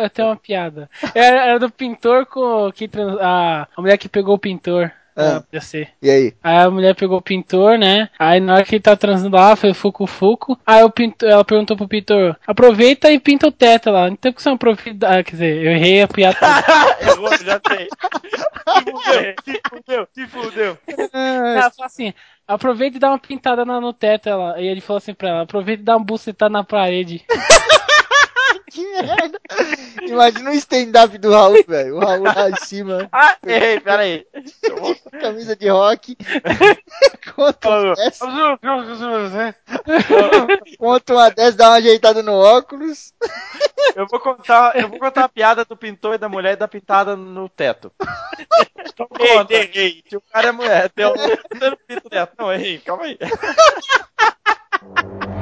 Eu 0.00 0.10
tenho 0.10 0.28
uma 0.28 0.36
piada. 0.36 0.88
Era, 1.14 1.46
era 1.46 1.58
do 1.58 1.70
pintor 1.70 2.26
com 2.26 2.70
que 2.72 2.88
a, 3.20 3.62
a 3.76 3.80
mulher 3.80 3.98
que 3.98 4.08
pegou 4.08 4.34
o 4.34 4.38
pintor. 4.38 4.92
Ah. 5.18 5.36
Ah, 5.36 5.40
podia 5.40 5.60
ser. 5.60 5.88
E 6.00 6.08
aí? 6.10 6.32
Aí 6.42 6.56
a 6.58 6.70
mulher 6.70 6.94
pegou 6.94 7.18
o 7.18 7.22
pintor, 7.22 7.76
né? 7.76 8.08
Aí 8.18 8.38
na 8.38 8.54
hora 8.54 8.64
que 8.64 8.76
ele 8.76 8.82
tá 8.82 8.94
transando 8.96 9.34
lá, 9.36 9.56
foi 9.56 9.74
fuco-fuco. 9.74 10.58
Aí 10.64 10.82
o 10.84 10.90
pintor, 10.90 11.28
ela 11.28 11.44
perguntou 11.44 11.76
pro 11.76 11.88
pintor: 11.88 12.36
aproveita 12.46 13.10
e 13.10 13.18
pinta 13.18 13.48
o 13.48 13.52
teto 13.52 13.90
lá. 13.90 14.08
Então 14.08 14.32
que 14.32 14.40
você 14.40 14.48
não 14.48 14.54
aproveita. 14.56 15.08
Ah, 15.08 15.22
quer 15.24 15.32
dizer, 15.32 15.56
eu 15.64 15.72
errei 15.72 16.02
a 16.02 16.08
piada. 16.08 16.38
Errou, 17.02 17.30
já 17.38 17.60
sei. 17.68 17.88
Se 19.44 19.60
fudeu, 19.68 20.08
se 20.14 20.26
fudeu. 20.28 20.78
Ela 20.86 21.70
falou 21.70 21.86
assim: 21.86 22.14
aproveita 22.46 22.96
e 22.96 23.00
dá 23.00 23.08
uma 23.10 23.18
pintada 23.18 23.64
na- 23.64 23.80
no 23.80 23.92
teto. 23.92 24.28
Ela. 24.28 24.60
E 24.60 24.66
ele 24.66 24.80
falou 24.80 24.98
assim 24.98 25.14
pra 25.14 25.28
ela: 25.30 25.42
aproveita 25.42 25.82
e 25.82 25.84
dá 25.84 25.96
uma 25.96 26.04
bucetada 26.04 26.50
na 26.52 26.62
parede. 26.62 27.24
Que 28.70 28.86
merda! 28.92 29.40
Imagina 30.02 30.50
o 30.50 30.54
stand-up 30.54 31.16
do 31.18 31.30
Raul, 31.32 31.64
velho. 31.66 31.96
O 31.96 32.00
Raul 32.00 32.24
lá 32.24 32.50
em 32.50 32.56
cima, 32.56 33.08
Ah, 33.12 33.36
errei, 33.46 33.80
peraí. 33.80 34.26
camisa 35.20 35.56
de 35.56 35.68
rock. 35.68 36.16
Conta 37.34 37.68
uma 37.68 37.94
dessa, 37.94 38.26
conta 40.78 41.14
uma 41.14 41.30
dessa, 41.30 41.56
dá 41.56 41.68
uma 41.70 41.76
ajeitada 41.76 42.22
no 42.22 42.34
óculos. 42.34 43.12
Eu 43.94 44.06
vou 44.06 44.20
contar, 44.20 44.76
eu 44.78 44.88
vou 44.88 44.98
contar 44.98 45.24
a 45.24 45.28
piada 45.28 45.64
do 45.64 45.76
pintor 45.76 46.14
e 46.14 46.18
da 46.18 46.28
mulher 46.28 46.52
e 46.52 46.56
da 46.56 46.68
pintada 46.68 47.16
no 47.16 47.48
teto. 47.48 47.92
Então 48.86 49.06
conta. 49.08 49.54
Se 50.08 50.16
o 50.16 50.20
cara 50.32 50.48
é 50.48 50.52
mulher, 50.52 50.90
deu, 50.94 51.12
você 51.14 51.70
não 51.70 51.78
pinta 51.86 52.06
o 52.06 52.10
teto. 52.10 52.32
Não, 52.38 52.52
errei, 52.52 52.78
calma 52.78 53.04
aí. 53.04 53.18